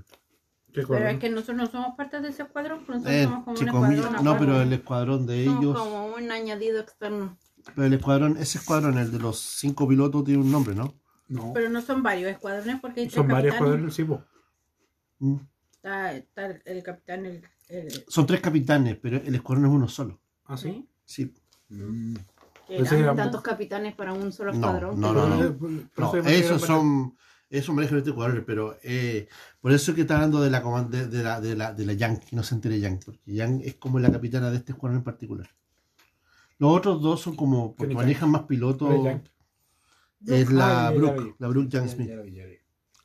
¿Qué 0.69 0.83
Pero 0.83 0.89
cuadro? 0.89 1.09
es 1.09 1.19
que 1.19 1.31
nosotros 1.31 1.57
no 1.57 1.67
somos 1.67 1.97
parte 1.97 2.21
de 2.21 2.29
ese 2.29 2.43
escuadrón, 2.43 2.81
pues 2.85 2.99
nosotros 3.03 3.15
Eh, 3.15 3.25
somos 3.25 3.45
como 3.45 3.59
un 3.59 3.95
escuadrón. 3.97 4.25
no, 4.25 4.39
pero 4.39 4.61
el 4.63 4.73
escuadrón 4.73 5.27
de 5.27 5.45
Somos 5.47 5.61
ellos, 5.63 5.79
como 5.79 6.07
un 6.15 6.31
añadido 6.31 6.81
externo. 6.81 7.37
pero 7.75 7.87
el 7.87 7.95
escuadrón, 7.95 8.37
ese 8.37 8.59
escuadrón, 8.59 8.99
el 8.99 9.11
de 9.11 9.19
los 9.19 9.39
cinco 9.41 9.89
pilotos, 9.89 10.25
tiene 10.25 10.43
un 10.43 10.53
nombre, 10.53 10.75
¿no? 10.75 10.95
No, 11.29 11.53
Pero 11.55 11.69
no 11.71 11.81
son 11.83 12.03
varios 12.03 12.31
escuadrones 12.31 12.81
porque 12.81 13.01
hay 13.01 13.07
tres 13.07 13.15
son 13.17 13.29
varios 13.29 13.55
cuadros, 13.57 13.95
sí, 13.95 14.05
po. 14.05 14.23
Mm. 15.21 15.37
Está, 15.73 16.13
está 16.13 16.47
el, 16.47 16.63
el 16.65 16.83
capitán, 16.83 17.27
el, 17.27 17.43
el- 17.71 18.05
Son 18.07 18.27
tres 18.27 18.41
capitanes, 18.41 18.97
pero 19.01 19.17
el 19.17 19.35
escuadrón 19.35 19.67
es 19.67 19.73
uno 19.73 19.89
solo. 19.89 20.21
¿Ah, 20.45 20.57
sí? 20.57 20.87
Sí. 21.07 21.35
Mm. 21.71 22.15
Eran 22.69 22.95
eran- 23.01 23.17
tantos 23.17 23.41
capitanes 23.43 23.95
para 23.95 24.13
un 24.13 24.33
solo 24.33 24.53
No, 24.53 24.59
escuadrón. 24.59 25.01
no, 25.01 25.09
que- 25.09 25.15
no, 25.15 25.29
no. 25.29 25.37
Por- 25.59 25.59
por 25.59 25.71
No, 25.71 25.83
eso 26.07 26.13
pensé 26.13 26.29
que 26.31 26.39
esos 26.39 26.63
son, 26.63 27.17
esos 27.51 27.75
manejan 27.75 27.99
este 27.99 28.11
escuadrón, 28.11 28.45
pero 28.47 28.79
eh, 28.83 29.29
por 29.61 29.73
eso 29.73 29.91
es 29.91 29.95
que 29.95 30.03
está 30.03 30.17
hablando 30.17 30.41
de 30.41 30.51
la 30.51 30.61
de, 30.85 31.07
de 31.09 31.23
la 31.23 31.41
de 31.41 31.57
la 31.57 31.73
de 31.73 31.87
la 31.87 31.93
Yang, 31.95 32.21
que 32.21 32.37
no 32.37 32.43
se 32.43 32.55
entere 32.55 32.79
Yang, 32.81 33.01
porque 33.05 33.33
Yang 33.33 33.63
es 33.65 33.75
como 33.77 33.99
la 33.99 34.11
capitana 34.13 34.51
de 34.51 34.57
este 34.59 34.73
escuadrón 34.73 34.99
en 34.99 35.05
particular. 35.05 35.49
Los 36.59 36.77
otros 36.77 37.01
dos 37.01 37.21
son 37.21 37.37
como 37.37 37.75
porque 37.75 37.89
¿Quién 37.89 37.91
es 37.93 37.97
manejan 37.97 38.31
más 38.33 38.43
pilotos. 38.43 38.89
¿Cuál 38.95 39.23
es 40.27 40.51
la 40.51 40.89
Ah, 40.89 40.91
Brooke, 40.91 41.37
la 41.39 41.49
Brooke 41.49 41.69
Yang 41.71 41.87
Ya, 41.87 41.93
Smith, 41.93 42.11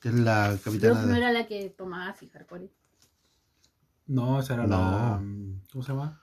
que 0.01 0.09
es 0.09 0.16
la 0.16 0.47
Brooke 0.49 0.64
capitana 0.64 1.01
no 1.03 1.07
de. 1.07 1.18
era 1.18 1.32
la 1.32 1.45
que 1.47 1.70
tomaba 1.70 2.09
así 2.09 2.28
hardcore. 2.30 2.70
No, 4.07 4.39
esa 4.39 4.55
era 4.55 4.64
No. 4.64 4.70
la. 4.78 5.22
¿Cómo 5.72 5.84
se 5.84 5.91
llama? 5.93 6.20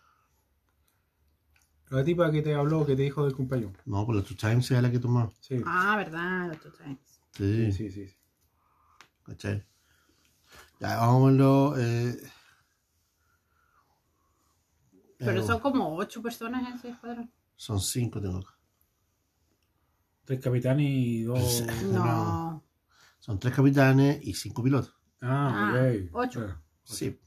La 1.91 2.05
tipa 2.05 2.31
que 2.31 2.41
te 2.43 2.55
habló, 2.55 2.87
que 2.87 2.95
te 2.97 3.03
dijo 3.03 3.25
del 3.25 3.35
cumpleaños. 3.35 3.73
No, 3.85 4.07
por 4.07 4.15
la 4.15 4.23
Two 4.23 4.37
Times 4.37 4.71
era 4.71 4.83
la 4.83 4.91
que 4.91 4.99
tomaba. 5.01 5.33
Sí. 5.41 5.61
Ah, 5.67 5.97
verdad, 5.97 6.49
los 6.49 6.61
two 6.61 6.71
times. 6.73 7.21
Sí, 7.33 7.73
sí, 7.73 7.91
sí, 7.91 8.07
sí. 8.07 8.17
¿Cachai? 9.25 9.65
Ya, 10.81 10.97
vámonos. 10.99 11.79
Eh, 11.79 12.17
Pero 15.19 15.41
eh, 15.41 15.43
son 15.43 15.61
como 15.61 15.97
ocho 15.97 16.23
personas 16.23 16.67
en 16.69 16.75
ese 16.75 16.91
escuadrón. 16.91 17.31
son 17.57 17.81
cinco, 17.81 18.21
tengo 18.21 18.39
acá. 18.39 18.57
Tres 20.25 20.41
capitanes 20.41 20.87
y 20.89 21.23
dos. 21.25 21.39
Sí. 21.57 21.65
No. 21.87 22.05
No. 22.05 22.65
Son 23.19 23.39
tres 23.39 23.55
capitanes 23.55 24.21
y 24.23 24.33
cinco 24.35 24.63
pilotos. 24.63 24.95
Ah, 25.21 25.73
Ah, 25.73 25.73
ok. 25.75 26.09
ocho. 26.13 26.47
Ah, 26.49 26.63
Sí. 26.85 27.19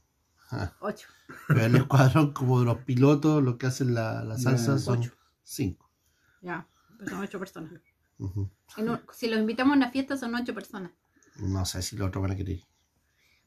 Ocho. 0.80 1.08
Pero 1.48 1.64
el 1.64 1.76
escuadrón, 1.76 2.32
como 2.32 2.60
de 2.60 2.66
los 2.66 2.78
pilotos, 2.78 3.42
los 3.42 3.56
que 3.56 3.66
hacen 3.66 3.94
la, 3.94 4.22
la 4.24 4.38
salsa, 4.38 4.78
son 4.78 4.98
ocho. 5.00 5.12
cinco. 5.42 5.90
Ya, 6.42 6.66
pues 6.98 7.10
son 7.10 7.20
ocho 7.20 7.38
personas. 7.38 7.72
En 8.76 9.00
si 9.12 9.28
los 9.28 9.38
invitamos 9.40 9.72
a 9.74 9.76
una 9.76 9.90
fiesta 9.90 10.16
son 10.16 10.34
ocho 10.34 10.54
personas. 10.54 10.92
No 11.36 11.64
sé 11.64 11.82
si 11.82 11.96
los 11.96 12.08
otros 12.08 12.22
van 12.22 12.32
a 12.32 12.36
querer. 12.36 12.60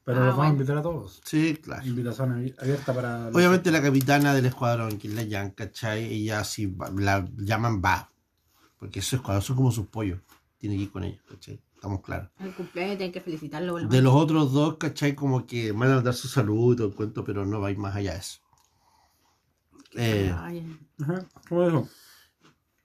Pero 0.04 0.18
Ah, 0.22 0.26
los 0.26 0.28
vamos 0.28 0.34
a 0.34 0.36
bueno. 0.48 0.52
invitar 0.54 0.78
a 0.78 0.82
todos. 0.82 1.20
Sí, 1.24 1.56
claro. 1.62 1.86
Invitación 1.86 2.30
abi- 2.32 2.54
abierta 2.60 2.92
para. 2.94 3.26
los- 3.26 3.36
Obviamente 3.36 3.70
la 3.70 3.82
capitana 3.82 4.34
del 4.34 4.46
escuadrón, 4.46 4.98
que 4.98 5.08
es 5.08 5.14
la 5.14 5.22
Yang, 5.22 5.50
¿cachai? 5.52 6.04
Ella 6.04 6.44
si 6.44 6.66
va- 6.66 6.90
la 6.90 7.26
llaman 7.36 7.80
va. 7.84 8.10
Porque 8.78 9.00
esos 9.00 9.14
escuadrones 9.14 9.44
son 9.46 9.56
como 9.56 9.70
sus 9.72 9.86
pollos. 9.88 10.20
tiene 10.58 10.76
que 10.76 10.82
ir 10.82 10.90
con 10.90 11.04
ellos, 11.04 11.22
¿cachai? 11.28 11.60
Estamos 11.78 12.00
claros. 12.02 12.28
El 12.40 12.52
cumpleaños 12.56 12.96
tienen 12.96 13.12
que 13.12 13.20
felicitarlo. 13.20 13.78
De 13.78 14.02
los 14.02 14.12
otros 14.12 14.52
dos, 14.52 14.78
¿cachai? 14.78 15.14
Como 15.14 15.46
que 15.46 15.70
van 15.70 15.92
a 15.92 16.02
dar 16.02 16.12
su 16.12 16.26
salud 16.26 16.74
y 16.74 16.76
todo 16.76 16.88
el 16.88 16.94
cuento, 16.96 17.22
pero 17.22 17.46
no 17.46 17.60
va 17.60 17.68
a 17.68 17.70
ir 17.70 17.78
más 17.78 17.94
allá 17.94 18.14
de 18.14 18.18
eso. 18.18 18.40
Eh, 19.94 20.28
Ajá, 20.28 21.24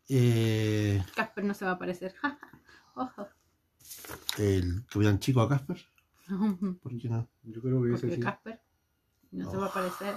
eh, 0.10 1.04
Casper 1.16 1.44
no 1.44 1.56
se 1.56 1.66
va 1.66 1.72
a 1.72 1.74
aparecer. 1.74 2.14
Ojo. 2.96 3.28
el 4.38 4.86
capitán 4.86 5.18
chico 5.18 5.42
a 5.42 5.50
Casper, 5.50 5.84
¿por 6.80 6.96
qué 6.96 7.10
no? 7.10 7.28
Yo 7.42 7.64
creo 7.64 7.82
que 7.82 7.94
ese 7.94 8.14
sí. 8.14 8.22
Casper 8.22 8.62
no 9.32 9.50
se 9.50 9.58
va 9.58 9.66
a 9.66 9.70
aparecer. 9.70 10.14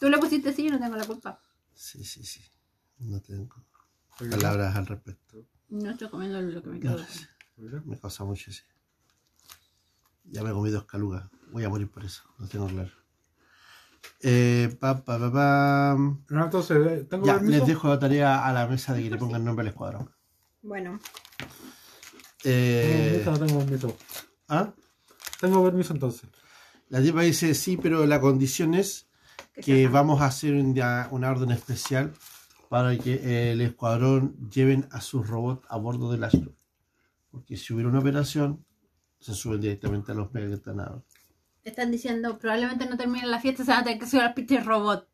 Tú 0.00 0.08
le 0.08 0.18
pusiste 0.18 0.52
sí, 0.52 0.64
yo 0.64 0.72
no 0.72 0.80
tengo 0.80 0.96
la 0.96 1.06
culpa. 1.06 1.40
Sí, 1.72 2.02
sí, 2.02 2.24
sí. 2.24 2.42
No 2.98 3.22
tengo 3.22 3.48
palabras 4.18 4.76
al 4.76 4.86
respecto. 4.86 5.44
No 5.68 5.90
estoy 5.90 6.08
comiendo 6.08 6.40
lo 6.40 6.62
que 6.62 6.68
me 6.70 6.80
quedó. 6.80 6.96
No 7.56 7.82
me 7.84 7.98
causa 7.98 8.24
mucho 8.24 8.50
ese. 8.50 8.64
Ya 10.24 10.42
me 10.42 10.52
comí 10.52 10.70
dos 10.70 10.84
calugas. 10.84 11.28
Voy 11.52 11.64
a 11.64 11.68
morir 11.68 11.90
por 11.90 12.04
eso, 12.04 12.22
lo 12.38 12.46
tengo 12.46 12.66
claro. 12.66 12.90
Eh, 14.20 14.76
pa, 14.80 15.02
pa, 15.04 15.18
pa, 15.18 15.32
pa. 15.32 15.96
No, 16.28 16.44
entonces, 16.44 16.76
eh, 16.86 17.04
¿tengo 17.08 17.26
Ya, 17.26 17.34
permiso? 17.34 17.58
les 17.58 17.66
dejo 17.66 17.88
la 17.88 17.98
tarea 17.98 18.44
a 18.46 18.52
la 18.52 18.66
mesa 18.66 18.94
de 18.94 19.02
que 19.04 19.10
le 19.10 19.16
pongan 19.18 19.44
nombre 19.44 19.62
al 19.62 19.68
escuadrón. 19.68 20.10
Bueno, 20.62 20.98
Tengo 22.42 22.54
Eh, 22.56 23.12
permiso, 23.24 23.30
no 23.32 23.46
tengo 23.46 23.58
permiso. 23.64 23.96
¿ah? 24.48 24.72
Tengo 25.40 25.64
permiso 25.64 25.92
entonces. 25.92 26.28
La 26.88 27.00
tipa 27.02 27.22
dice 27.22 27.54
sí, 27.54 27.76
pero 27.76 28.06
la 28.06 28.20
condición 28.20 28.74
es 28.74 29.08
que 29.62 29.88
vamos 29.88 30.20
a 30.20 30.26
hacer 30.26 30.54
un 30.54 30.72
día- 30.74 31.08
una 31.10 31.30
orden 31.30 31.50
especial 31.50 32.12
para 32.68 32.96
que 32.98 33.52
el 33.52 33.60
escuadrón 33.60 34.50
lleven 34.50 34.86
a 34.90 35.00
sus 35.00 35.26
robots 35.26 35.66
a 35.68 35.76
bordo 35.78 36.10
del 36.12 36.24
Astro. 36.24 36.52
Porque 37.30 37.56
si 37.56 37.72
hubiera 37.72 37.88
una 37.90 38.00
operación, 38.00 38.64
se 39.20 39.34
suben 39.34 39.60
directamente 39.60 40.12
a 40.12 40.14
los 40.14 40.32
mega 40.32 40.48
que 40.48 40.54
están 40.54 40.80
ahora, 40.80 41.02
Están 41.64 41.90
diciendo, 41.90 42.38
probablemente 42.38 42.86
no 42.86 42.96
termine 42.96 43.26
la 43.26 43.40
fiesta, 43.40 43.64
se 43.64 43.70
van 43.70 43.80
a 43.80 43.84
tener 43.84 43.98
que 43.98 44.06
subir 44.06 44.22
al 44.22 44.34
pinche 44.34 44.60
robot. 44.60 45.08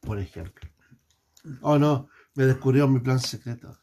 por 0.00 0.18
ejemplo. 0.18 0.68
Oh 1.60 1.78
no, 1.78 2.08
me 2.34 2.44
descubrió 2.44 2.88
mi 2.88 3.00
plan 3.00 3.18
secreto. 3.20 3.78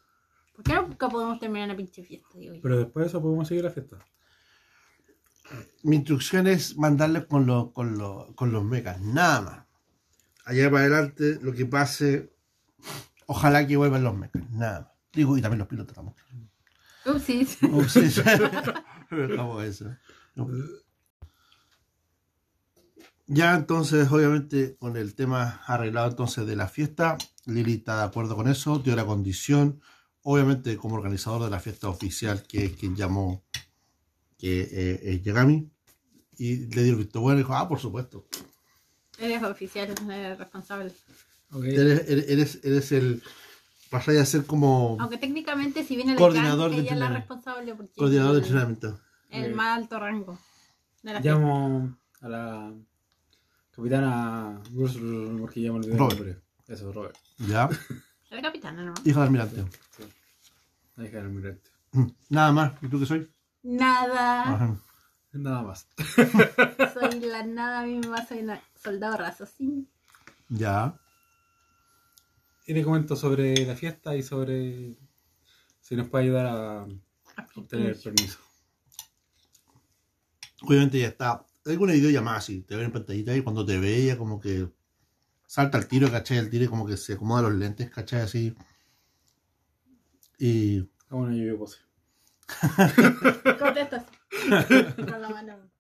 ¿Por 0.56 0.64
qué 0.64 0.74
nunca 0.76 1.10
podemos 1.10 1.40
terminar 1.40 1.68
la 1.68 1.76
pinche 1.76 2.04
fiesta? 2.04 2.30
Digo 2.38 2.54
yo? 2.56 2.62
Pero 2.62 2.78
después 2.80 3.04
de 3.06 3.10
eso 3.10 3.22
podemos 3.22 3.48
seguir 3.48 3.64
la 3.64 3.72
fiesta. 3.72 3.98
Mi 5.84 5.98
instrucción 5.98 6.48
es 6.48 6.78
mandarles 6.78 7.26
con, 7.26 7.46
los 7.46 7.72
con, 7.72 7.98
los 7.98 8.34
con 8.36 8.52
los 8.52 8.64
mechas, 8.64 9.00
nada 9.02 9.42
más. 9.42 9.66
Allá 10.46 10.72
para 10.72 10.82
adelante, 10.86 11.40
lo 11.42 11.54
que 11.54 11.66
pase, 11.66 12.31
ojalá 13.26 13.66
que 13.68 13.78
vuelvan 13.78 14.04
los 14.04 14.18
mechas, 14.18 14.50
nada 14.52 14.82
más. 14.82 14.92
Digo, 15.14 15.38
y 15.38 15.42
también 15.42 15.60
los 15.60 15.68
pilotos, 15.68 15.92
estamos 15.92 16.16
Ups, 17.06 17.24
sí. 17.24 17.46
Sí, 17.46 18.10
sí. 18.10 18.22
Dejamos 19.12 19.64
eso. 19.64 19.96
No. 20.36 20.48
Ya 23.28 23.56
entonces, 23.56 24.12
obviamente, 24.12 24.76
con 24.78 24.98
el 24.98 25.16
tema 25.16 25.62
arreglado 25.66 26.10
entonces 26.10 26.46
de 26.46 26.56
la 26.56 26.68
fiesta, 26.68 27.18
Lili 27.46 27.76
está 27.76 27.98
de 27.98 28.04
acuerdo 28.04 28.36
con 28.36 28.48
eso, 28.48 28.80
dio 28.80 28.96
la 28.96 29.06
condición, 29.06 29.82
obviamente 30.22 30.78
como 30.78 30.96
organizador 30.96 31.44
de 31.44 31.50
la 31.50 31.60
fiesta 31.60 31.90
oficial, 31.90 32.44
que 32.44 32.66
es 32.66 32.74
quien 32.74 32.96
llamó, 32.96 33.44
que 34.38 34.62
eh, 34.72 35.00
es 35.04 35.24
Yagami, 35.24 35.72
y 36.38 36.68
le 36.74 36.84
dio 36.84 36.94
el 36.94 37.00
visto 37.00 37.22
bueno 37.22 37.40
y 37.40 37.44
dijo, 37.44 37.56
ah, 37.56 37.68
por 37.68 37.80
supuesto, 37.80 38.28
Eres 39.22 39.44
oficial, 39.44 39.94
eres 40.10 40.40
responsable. 40.40 40.92
Eres, 41.54 42.08
eres, 42.10 42.60
eres, 42.64 42.92
el, 42.94 43.22
pasáis 43.90 44.20
a 44.22 44.26
ser 44.26 44.46
como 44.46 44.98
Aunque 45.00 45.18
técnicamente, 45.18 45.84
si 45.84 45.96
viene 45.96 46.14
el 46.14 46.18
Coordinador 46.18 46.72
de 46.72 46.78
ella 46.78 46.94
es 46.94 46.98
la 47.00 47.06
entrenamiento. 47.08 47.20
responsable 47.36 47.76
porque 47.76 47.94
coordinador 47.98 48.34
de 48.36 48.40
es 49.30 49.46
el- 49.46 49.56
más 49.56 49.78
alto 49.78 50.00
rango 50.00 50.40
de 51.04 51.14
la 51.14 51.20
Llamo 51.20 51.98
a 52.22 52.30
la 52.30 52.74
capitana 53.76 54.62
porque 55.40 55.62
ya 55.62 55.72
me 55.72 55.78
olvidé 55.80 55.94
el 55.94 56.00
Robert. 56.00 56.18
nombre. 56.20 56.38
Eso, 56.68 56.92
Robert. 56.94 57.18
Ya. 57.40 57.70
La 58.32 58.42
capitana, 58.42 58.82
¿no? 58.84 58.94
hijo 59.04 59.20
del 59.20 59.28
almirante. 59.28 59.62
Sí. 59.98 60.04
La 60.96 61.04
hija 61.06 61.18
del 61.18 61.26
almirante. 61.26 61.70
Nada 62.30 62.52
más, 62.54 62.72
¿y 62.82 62.88
tú 62.88 62.98
qué 62.98 63.06
soy? 63.06 63.30
Nada. 63.64 64.54
Ajá. 64.56 64.76
Nada 65.34 65.64
más. 65.64 65.86
Soy 66.94 67.20
la 67.20 67.44
nada 67.44 67.84
misma, 67.84 68.26
soy 68.26 68.40
una 68.40 68.62
soldado 68.82 69.18
raso, 69.18 69.46
sí. 69.46 69.86
Ya. 70.48 70.96
Y 72.66 72.74
le 72.74 72.84
comento 72.84 73.16
sobre 73.16 73.66
la 73.66 73.76
fiesta 73.76 74.16
y 74.16 74.24
sobre 74.24 74.96
si 75.80 75.96
nos 75.96 76.08
puede 76.10 76.26
ayudar 76.26 76.46
a 76.46 76.88
obtener 77.56 77.92
el 77.92 78.00
permiso. 78.00 78.40
Obviamente 80.62 81.00
ya 81.00 81.08
está. 81.08 81.46
Alguna 81.66 81.94
videollamada 81.94 82.38
así, 82.38 82.62
te 82.62 82.76
ven 82.76 82.86
en 82.86 82.92
pantallita 82.92 83.36
y 83.36 83.42
cuando 83.42 83.66
te 83.66 83.80
ve 83.80 83.96
ella 83.96 84.18
como 84.18 84.40
que 84.40 84.70
salta 85.48 85.78
al 85.78 85.88
tiro, 85.88 86.10
¿cachai? 86.10 86.38
El 86.38 86.50
tiro 86.50 86.66
y 86.66 86.68
como 86.68 86.86
que 86.86 86.98
se 86.98 87.14
acomoda 87.14 87.44
los 87.44 87.54
lentes, 87.54 87.90
¿cachai? 87.90 88.22
Así. 88.22 88.56
Y 90.40 90.80
Hago 91.10 91.22
una 91.22 91.36
lluvia 91.36 91.58
pose. 91.58 91.80
Contestas. 93.60 94.06
Con 94.96 95.22
la 95.22 95.30
mano. 95.30 95.72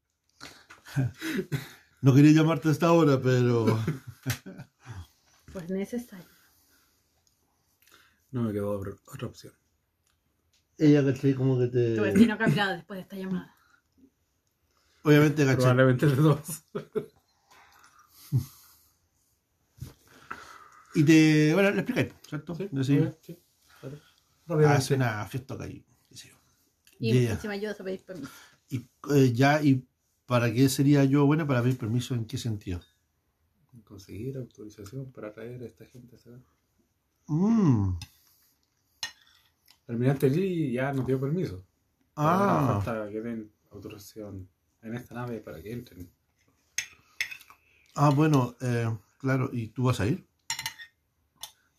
no 2.02 2.14
quería 2.14 2.32
llamarte 2.32 2.70
a 2.70 2.72
esta 2.72 2.92
hora, 2.92 3.20
pero 3.22 3.80
Pues 5.54 5.70
necesario. 5.70 6.41
No 8.32 8.44
me 8.44 8.54
quedó 8.54 8.80
otra 8.80 9.28
opción. 9.28 9.54
ella, 10.78 11.04
¿cachai? 11.06 11.34
Como 11.34 11.60
que 11.60 11.68
te... 11.68 11.96
Tu 11.96 12.02
vecino 12.02 12.38
cambiado 12.38 12.74
después 12.74 12.98
de 12.98 13.02
esta 13.02 13.16
llamada. 13.18 13.56
Obviamente, 15.04 15.44
¿cachai? 15.46 15.58
Probablemente 15.58 16.06
de 16.08 16.16
dos. 16.16 16.64
Y 20.94 21.04
te... 21.04 21.54
Bueno, 21.54 21.72
le 21.72 21.78
explicáis, 21.82 22.14
¿cierto? 22.28 22.56
Sí, 22.56 22.70
sí. 22.84 23.40
Claro. 23.80 23.98
Rápidamente. 24.46 24.78
hace 24.78 24.94
una 24.96 25.26
fiesta 25.26 25.56
ahí, 25.60 25.86
yo. 26.10 26.36
Y 27.00 27.14
Yeah. 27.14 27.32
encima 27.34 27.54
ayudas 27.54 27.80
a 27.80 27.84
pedir 27.84 28.04
permiso. 28.04 28.32
Y 28.70 28.90
eh, 29.14 29.32
ya, 29.34 29.62
¿y 29.64 29.88
para 30.26 30.52
qué 30.54 30.68
sería 30.70 31.04
yo 31.06 31.26
buena 31.26 31.48
para 31.48 31.62
pedir 31.64 31.78
permiso? 31.78 32.14
¿En 32.14 32.26
qué 32.26 32.38
sentido? 32.38 32.82
Conseguir 33.86 34.38
autorización 34.38 35.12
para 35.12 35.34
traer 35.34 35.64
a 35.64 35.66
esta 35.66 35.86
gente. 35.86 36.18
¿sabes? 36.18 36.42
Mm. 37.28 37.94
El 39.88 39.96
almirante 39.96 40.30
Lee 40.30 40.72
ya 40.74 40.94
nos 40.94 41.06
dio 41.06 41.20
permiso. 41.20 41.66
Ah, 42.16 42.82
falta 42.84 43.10
que 43.10 43.22
den 43.22 43.52
autorización 43.72 44.50
en 44.82 44.96
esta 44.96 45.16
nave 45.16 45.40
para 45.40 45.62
que 45.62 45.72
entren. 45.72 46.12
ah, 47.96 48.10
bueno, 48.10 48.56
eh, 48.62 48.88
claro, 49.18 49.50
¿y 49.52 49.68
tú 49.68 49.84
vas 49.84 50.00
a 50.00 50.08
ir? 50.08 50.28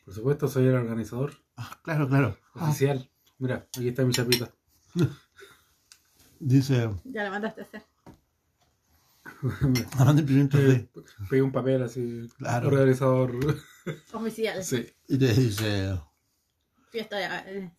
Por 0.04 0.14
supuesto, 0.14 0.48
soy 0.48 0.66
el 0.66 0.74
organizador 0.74 1.34
Ah, 1.56 1.78
claro, 1.82 2.08
claro. 2.08 2.36
Ah, 2.54 2.68
oficial. 2.70 3.08
Mira, 3.38 3.68
aquí 3.76 3.88
está 3.88 4.04
mi 4.04 4.12
chapita. 4.12 4.52
dice, 6.40 6.90
Ya 7.04 7.24
la 7.24 7.30
mandaste 7.30 7.60
a 7.60 7.64
hacer. 7.64 7.82
la 9.98 10.04
mandé 10.04 10.22
primero 10.22 10.44
en 10.44 10.50
3D. 10.50 10.72
Eh, 10.74 10.88
Pegué 11.28 11.42
un 11.42 11.52
papel 11.52 11.82
así. 11.82 12.28
Claro. 12.38 12.68
Organizador. 12.68 13.32
Oficial. 14.12 14.62
Sí. 14.64 14.86
Y 15.08 15.18
te 15.18 15.32
dice, 15.34 16.00
Fiesta 16.92 17.16
de. 17.16 17.58
Eh, 17.58 17.72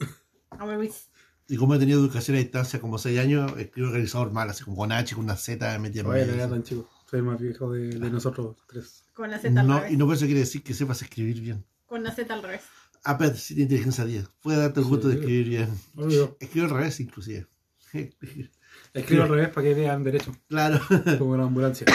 y 1.48 1.58
como 1.58 1.76
he 1.76 1.80
tenido 1.80 2.00
educación 2.00 2.38
a 2.38 2.40
distancia 2.40 2.80
como 2.82 2.98
6 2.98 3.20
años, 3.20 3.54
escribo 3.58 3.88
organizador 3.90 4.32
mal, 4.32 4.50
así 4.50 4.64
como 4.64 4.78
con 4.78 4.92
H, 4.92 5.16
con 5.16 5.26
una 5.26 5.36
Z 5.36 5.78
metida 5.80 6.02
en 6.02 6.08
Oye, 6.08 6.22
no 6.22 6.28
medio. 6.28 6.34
era 6.42 6.50
tan 6.50 6.64
chico. 6.64 6.90
Soy 7.10 7.20
el 7.20 7.26
más 7.26 7.40
viejo 7.40 7.72
de, 7.72 7.90
de 8.00 8.10
nosotros 8.10 8.56
tres. 8.68 9.04
Con 9.14 9.30
la 9.30 9.38
Z 9.40 9.60
al 9.60 9.68
No, 9.68 9.78
revés. 9.80 9.94
y 9.94 9.98
no 9.98 10.06
por 10.06 10.16
eso 10.16 10.26
quiere 10.26 10.40
decir 10.42 10.64
que 10.64 10.74
sepas 10.74 11.02
escribir 11.02 11.40
bien. 11.42 11.64
Con 11.86 12.04
la 12.04 12.12
Z 12.12 12.34
al 12.34 12.42
revés. 12.42 12.62
Ah, 13.04 13.18
pero 13.18 13.36
sí 13.36 13.54
tiene 13.56 13.64
inteligencia 13.64 14.06
10. 14.06 14.28
Puede 14.42 14.58
darte 14.58 14.80
el 14.80 14.86
gusto 14.88 15.10
de 15.10 15.16
escribir 15.16 15.50
bien. 15.50 15.70
Obvio. 15.98 16.38
Escribo 16.40 16.66
al 16.68 16.72
revés, 16.72 17.00
inclusive. 17.02 17.48
Escribo 18.94 19.24
al 19.24 19.30
revés 19.30 19.50
para 19.50 19.68
que 19.68 19.74
vean 19.74 20.04
derecho. 20.04 20.36
claro. 20.48 20.80
Como 21.20 21.32
una 21.32 21.44
ambulancia. 21.44 21.86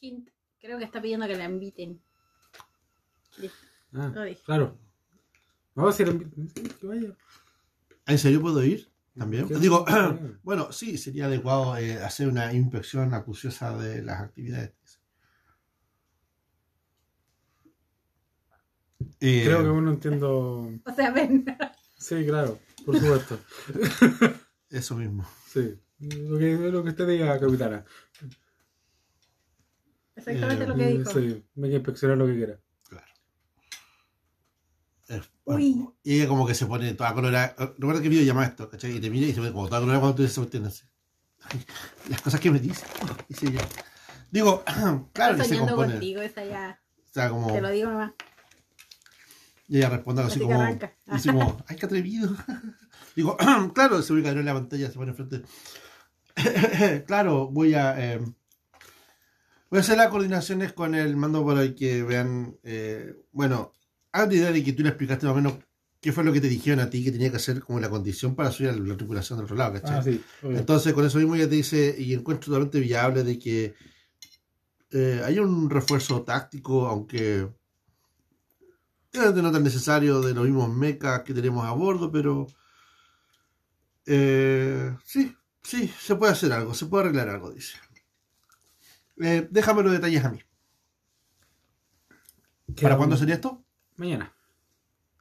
Hint. 0.00 0.28
Creo 0.60 0.78
que 0.78 0.84
está 0.84 1.02
pidiendo 1.02 1.26
que 1.26 1.36
la 1.36 1.44
inviten. 1.44 2.00
Listo. 3.38 3.56
Ah, 3.94 4.10
Lo 4.14 4.22
dije. 4.22 4.40
claro. 4.44 4.78
Vamos 5.74 5.98
a 5.98 6.02
ir 6.02 6.30
que 6.80 6.86
vaya. 6.86 7.16
¿En 8.06 8.18
serio 8.18 8.40
puedo 8.40 8.62
ir? 8.62 8.90
También. 9.16 9.46
Digo, 9.60 9.84
bueno, 10.42 10.72
sí, 10.72 10.98
sería 10.98 11.26
adecuado 11.26 11.76
eh, 11.76 12.02
hacer 12.02 12.28
una 12.28 12.52
inspección 12.52 13.14
acuciosa 13.14 13.76
de 13.76 14.02
las 14.02 14.20
actividades. 14.22 14.72
Eh, 19.20 19.42
Creo 19.44 19.62
que 19.62 19.68
aún 19.68 19.84
no 19.84 19.90
entiendo. 19.92 20.70
O 20.84 20.94
sea, 20.94 21.10
ven. 21.10 21.44
Sí, 21.96 22.24
claro, 22.26 22.58
por 22.84 22.98
supuesto. 22.98 23.38
Eso 24.70 24.96
mismo. 24.96 25.26
Sí. 25.46 25.78
Lo 26.00 26.38
que, 26.38 26.56
lo 26.56 26.82
que 26.82 26.90
usted 26.90 27.06
diga, 27.06 27.38
capitana. 27.38 27.84
Exactamente 30.16 30.64
Eh, 30.64 30.66
lo 30.66 30.74
que 30.74 30.86
dijo. 30.86 31.10
Sí, 31.12 31.44
me 31.54 31.68
que 31.68 31.76
inspeccionar 31.76 32.18
lo 32.18 32.26
que 32.26 32.36
quiera. 32.36 32.60
Uy. 35.44 35.88
Y 36.02 36.16
ella 36.16 36.28
como 36.28 36.46
que 36.46 36.54
se 36.54 36.66
pone 36.66 36.94
toda 36.94 37.12
colorada. 37.14 37.54
Eh, 37.58 37.72
Recuerda 37.78 38.02
que 38.02 38.08
video 38.08 38.24
llama 38.24 38.44
esto, 38.44 38.68
¿cachai? 38.68 38.96
Y 38.96 39.00
te 39.00 39.10
mira 39.10 39.26
y 39.26 39.32
se 39.32 39.40
pone 39.40 39.52
como 39.52 39.68
toda 39.68 39.80
colorada 39.80 40.00
cuando 40.00 40.16
tú 40.16 40.22
dices 40.22 40.38
así. 40.66 40.84
Las 42.08 42.22
cosas 42.22 42.40
que 42.40 42.50
me 42.50 42.58
dice. 42.58 42.86
Dice 43.28 43.46
ella. 43.46 43.60
Digo, 44.30 44.64
claro 45.12 45.36
que 45.36 45.44
se 45.44 45.58
compone. 45.58 45.92
contigo, 45.92 46.22
esa 46.22 46.44
ya. 46.44 46.80
O 46.98 47.12
sea, 47.12 47.28
como. 47.28 47.52
Te 47.52 47.60
lo 47.60 47.70
digo 47.70 47.90
nomás. 47.90 48.12
Y 49.68 49.78
ella 49.78 49.90
responde 49.90 50.22
así 50.22 50.40
como. 50.40 50.78
Así 51.06 51.28
como, 51.28 51.64
ay, 51.66 51.76
qué 51.76 51.86
atrevido. 51.86 52.34
Digo, 53.16 53.36
claro, 53.74 54.02
se 54.02 54.12
ubica 54.12 54.30
en 54.30 54.44
la 54.44 54.54
pantalla, 54.54 54.88
se 54.88 54.94
pone 54.94 55.10
enfrente. 55.10 55.42
claro, 57.06 57.48
voy 57.48 57.74
a. 57.74 58.14
eh, 58.14 58.20
voy 59.70 59.78
a 59.78 59.80
hacer 59.80 59.98
las 59.98 60.08
coordinaciones 60.08 60.72
con 60.72 60.94
el 60.94 61.16
mando 61.16 61.44
para 61.44 61.74
que 61.74 62.02
vean. 62.02 62.56
eh, 62.62 63.14
bueno, 63.32 63.72
idea 64.14 64.52
de 64.52 64.62
que 64.62 64.72
tú 64.72 64.82
le 64.82 64.90
explicaste 64.90 65.26
más 65.26 65.32
o 65.32 65.36
menos 65.36 65.54
qué 66.00 66.12
fue 66.12 66.24
lo 66.24 66.32
que 66.32 66.40
te 66.40 66.48
dijeron 66.48 66.80
a 66.80 66.90
ti 66.90 67.04
que 67.04 67.12
tenía 67.12 67.30
que 67.30 67.36
hacer 67.36 67.60
como 67.60 67.78
la 67.80 67.88
condición 67.88 68.34
para 68.34 68.50
subir 68.50 68.70
a 68.70 68.72
la 68.72 68.96
tripulación 68.96 69.38
del 69.38 69.44
otro 69.44 69.56
lado, 69.56 69.74
¿cachai? 69.74 69.98
Ah, 69.98 70.02
sí. 70.02 70.22
Entonces, 70.42 70.92
con 70.92 71.06
eso 71.06 71.18
mismo 71.18 71.36
ya 71.36 71.48
te 71.48 71.54
dice, 71.54 71.94
y 71.96 72.12
encuentro 72.12 72.46
totalmente 72.46 72.80
viable 72.80 73.22
de 73.22 73.38
que 73.38 73.74
eh, 74.90 75.22
hay 75.24 75.38
un 75.38 75.70
refuerzo 75.70 76.22
táctico, 76.22 76.86
aunque 76.86 77.48
no 79.14 79.52
tan 79.52 79.62
necesario 79.62 80.20
de 80.20 80.34
los 80.34 80.44
mismos 80.44 80.74
mechas 80.74 81.22
que 81.22 81.34
tenemos 81.34 81.64
a 81.64 81.72
bordo, 81.72 82.10
pero 82.10 82.46
eh, 84.06 84.96
sí, 85.04 85.36
sí, 85.62 85.88
se 86.00 86.16
puede 86.16 86.32
hacer 86.32 86.52
algo, 86.52 86.74
se 86.74 86.86
puede 86.86 87.04
arreglar 87.04 87.28
algo, 87.28 87.52
dice. 87.52 87.78
Eh, 89.20 89.46
déjame 89.50 89.82
los 89.82 89.92
detalles 89.92 90.24
a 90.24 90.30
mí. 90.30 90.40
¿Para 92.80 92.96
cuándo 92.96 93.16
sería 93.16 93.34
esto? 93.36 93.61
Mañana. 93.96 94.34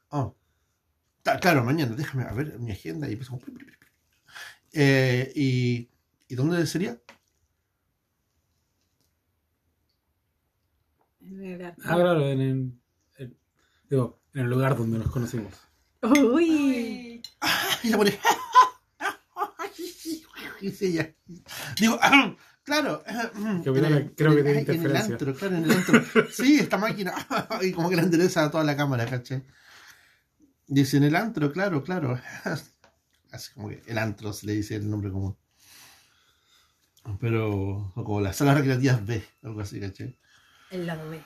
Oh. 0.10 0.36
Ta- 1.24 1.40
claro, 1.40 1.64
mañana, 1.64 1.96
déjame 1.96 2.24
a 2.24 2.34
ver 2.34 2.58
mi 2.60 2.72
agenda 2.72 3.08
y 3.08 3.14
empiezo. 3.14 3.40
Eh, 4.74 5.32
y, 5.36 5.90
¿Y 6.28 6.36
dónde 6.36 6.66
sería? 6.66 7.00
En 11.22 11.44
el. 11.44 11.66
Ah, 11.66 11.76
claro, 11.84 12.28
en 12.28 12.42
el, 12.42 13.32
digo, 13.90 14.22
en 14.34 14.42
el 14.42 14.48
lugar 14.50 14.76
donde 14.78 14.98
nos 14.98 15.12
conocimos. 15.12 15.54
Uy. 16.02 17.22
Y 17.84 17.90
se 17.90 17.98
pone... 17.98 18.20
Dice 20.60 20.88
ella. 20.88 21.16
Digo, 21.80 22.00
claro. 22.64 23.04
El- 23.06 23.62
creo 23.64 23.74
que 23.74 23.80
en 23.80 23.86
el- 23.86 24.16
tiene 24.16 24.32
en 24.32 24.48
el 24.48 24.60
interferencia. 24.60 25.14
antro, 25.14 25.36
claro, 25.36 25.56
en 25.58 25.64
el 25.66 25.72
antro. 25.72 26.04
Sí, 26.32 26.60
esta 26.60 26.78
máquina. 26.78 27.14
Y 27.62 27.72
como 27.72 27.90
que 27.90 27.96
la 27.96 28.04
endereza 28.04 28.44
a 28.46 28.52
toda 28.52 28.64
la 28.64 28.76
cámara, 28.78 29.06
¿cachai? 29.06 29.44
Dice 30.68 30.98
en 30.98 31.04
el 31.04 31.16
antro, 31.16 31.52
claro, 31.52 31.84
claro. 31.84 32.20
Así 33.32 33.52
como 33.54 33.70
que 33.70 33.82
el 33.88 33.98
antro 33.98 34.34
se 34.34 34.46
le 34.46 34.54
dice 34.54 34.76
el 34.76 34.90
nombre 34.90 35.12
común. 35.12 35.38
Pero, 37.20 37.92
o 37.96 38.04
como 38.04 38.22
las 38.22 38.36
salas 38.38 38.56
recreativas 38.58 39.04
B, 39.06 39.24
algo 39.44 39.62
así, 39.62 39.80
¿cachai? 39.80 40.18
El 40.70 40.86
lado 40.86 41.10
B. 41.10 41.20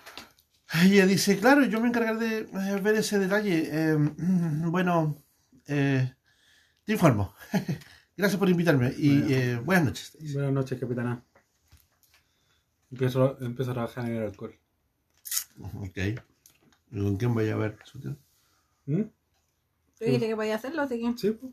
Ella 0.83 1.05
dice, 1.05 1.37
claro, 1.37 1.65
yo 1.65 1.79
me 1.81 1.89
encargaré 1.89 2.17
de 2.17 2.37
eh, 2.39 2.79
ver 2.81 2.95
ese 2.95 3.19
detalle. 3.19 3.69
Eh, 3.71 3.97
mm, 3.97 4.71
bueno, 4.71 5.21
eh, 5.67 6.13
te 6.85 6.93
informo. 6.93 7.35
Gracias 8.17 8.39
por 8.39 8.49
invitarme 8.49 8.93
y 8.97 9.19
Bueno. 9.19 9.35
eh, 9.35 9.55
buenas 9.63 9.85
noches. 9.85 10.17
Buenas 10.33 10.53
noches, 10.53 10.79
capitana. 10.79 11.21
Empiezo, 12.91 13.37
empiezo 13.41 13.71
a 13.71 13.73
trabajar 13.73 14.05
en 14.05 14.15
el 14.15 14.23
alcohol. 14.23 14.55
Ok. 15.81 15.97
¿Y 16.91 16.99
con 17.01 17.17
quién 17.17 17.33
voy 17.33 17.49
a 17.49 17.55
ver? 17.57 17.77
su 17.83 17.99
tío? 17.99 18.15
¿Mm? 18.85 19.01
Tú 19.01 20.05
dijiste 20.05 20.27
que 20.27 20.35
podía 20.35 20.55
hacerlo, 20.55 20.81
así 20.83 20.99
que. 20.99 21.17
Sí, 21.17 21.31
pues. 21.31 21.51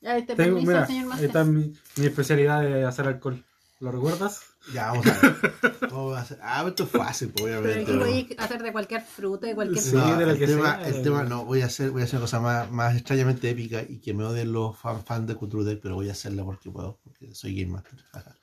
Ya, 0.00 0.18
este 0.18 0.34
Tengo, 0.34 0.56
permiso, 0.56 0.72
mira, 0.72 0.86
señor 0.86 1.24
está 1.24 1.44
mi, 1.44 1.72
mi 1.96 2.06
especialidad 2.06 2.60
de 2.62 2.84
hacer 2.84 3.06
alcohol. 3.06 3.42
¿Lo 3.80 3.90
recuerdas? 3.92 4.40
Ya, 4.72 4.86
vamos 4.92 5.06
a 5.06 5.20
ver. 5.20 5.54
¿Cómo 5.90 6.10
va 6.10 6.20
a 6.20 6.24
ser? 6.24 6.38
Ah, 6.42 6.64
esto 6.66 6.84
es 6.84 6.90
fácil, 6.90 7.28
pues, 7.30 7.44
Pero 7.44 7.60
obviamente. 7.60 7.90
aquí 7.92 7.98
podéis 7.98 8.38
hacer 8.38 8.62
de 8.62 8.72
cualquier 8.72 9.02
fruta, 9.02 9.46
de 9.46 9.54
cualquier 9.54 9.82
Sí, 9.82 9.96
No, 9.96 10.16
de 10.16 10.24
lo 10.26 10.32
el, 10.32 10.38
que 10.38 10.46
tema, 10.46 10.76
sea, 10.76 10.88
el 10.88 10.94
eh. 10.94 11.00
tema 11.02 11.24
no, 11.24 11.44
voy 11.44 11.60
a 11.62 11.66
hacer, 11.66 11.90
voy 11.90 12.00
a 12.02 12.04
hacer 12.04 12.16
una 12.18 12.24
cosa 12.24 12.40
más, 12.40 12.70
más 12.70 12.94
extrañamente 12.96 13.50
épica 13.50 13.82
y 13.86 13.98
que 13.98 14.14
me 14.14 14.24
odien 14.24 14.52
los 14.52 14.78
fan, 14.78 15.04
fan 15.04 15.26
de 15.26 15.34
Culture 15.34 15.64
Deck, 15.64 15.80
pero 15.82 15.96
voy 15.96 16.08
a 16.08 16.12
hacerla 16.12 16.44
porque 16.44 16.70
puedo, 16.70 16.98
porque 17.02 17.34
soy 17.34 17.60
Game 17.60 17.72
Master. 17.72 17.98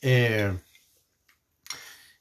Eh, 0.00 0.56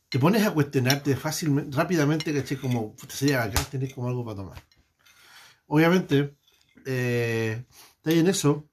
te 0.10 0.18
pones 0.18 0.44
a 0.48 0.52
cuestionarte 0.52 1.16
fácilmente, 1.16 1.78
rápidamente, 1.78 2.34
caché, 2.34 2.58
como 2.58 2.96
puta, 2.96 3.14
sería 3.16 3.46
bacán 3.46 3.66
tener 3.66 3.94
como 3.94 4.08
algo 4.08 4.26
para 4.26 4.38
tomar. 4.38 4.64
Obviamente, 5.68 6.36
eh, 6.86 7.64
está 7.98 8.10
ahí 8.10 8.18
en 8.20 8.28
eso, 8.28 8.68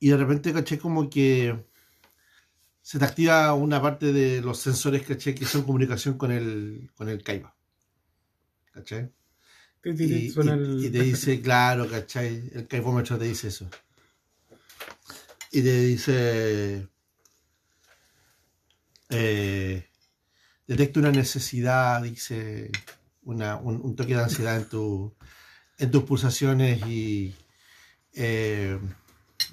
y 0.00 0.08
de 0.10 0.16
repente, 0.16 0.52
caché, 0.52 0.78
como 0.78 1.08
que 1.10 1.54
se 2.82 2.98
te 2.98 3.04
activa 3.04 3.54
una 3.54 3.80
parte 3.80 4.12
de 4.12 4.40
los 4.42 4.58
sensores, 4.58 5.02
caché, 5.06 5.34
que 5.34 5.44
son 5.46 5.62
comunicación 5.62 6.18
con 6.18 6.30
el, 6.32 6.90
con 6.96 7.08
el 7.08 7.22
ti, 9.82 9.96
ti, 9.96 10.04
Y, 10.04 10.48
y- 10.48 10.48
el- 10.50 10.86
y 10.86 10.90
te 10.90 11.02
dice, 11.02 11.40
claro, 11.42 11.88
¿cachai? 11.88 12.50
El 12.54 12.66
caipómetro 12.66 13.18
te 13.18 13.24
dice 13.26 13.48
eso. 13.48 13.68
Y 15.52 15.62
te 15.62 15.80
dice, 15.80 16.88
eh, 19.10 19.86
detecta 20.66 21.00
una 21.00 21.12
necesidad, 21.12 22.02
dice, 22.02 22.70
una, 23.22 23.56
un, 23.56 23.80
un 23.82 23.96
toque 23.96 24.14
de 24.14 24.22
ansiedad 24.22 24.56
en, 24.58 24.68
tu, 24.68 25.14
en 25.78 25.90
tus 25.90 26.04
pulsaciones 26.04 26.86
y 26.86 27.34
eh, 28.14 28.78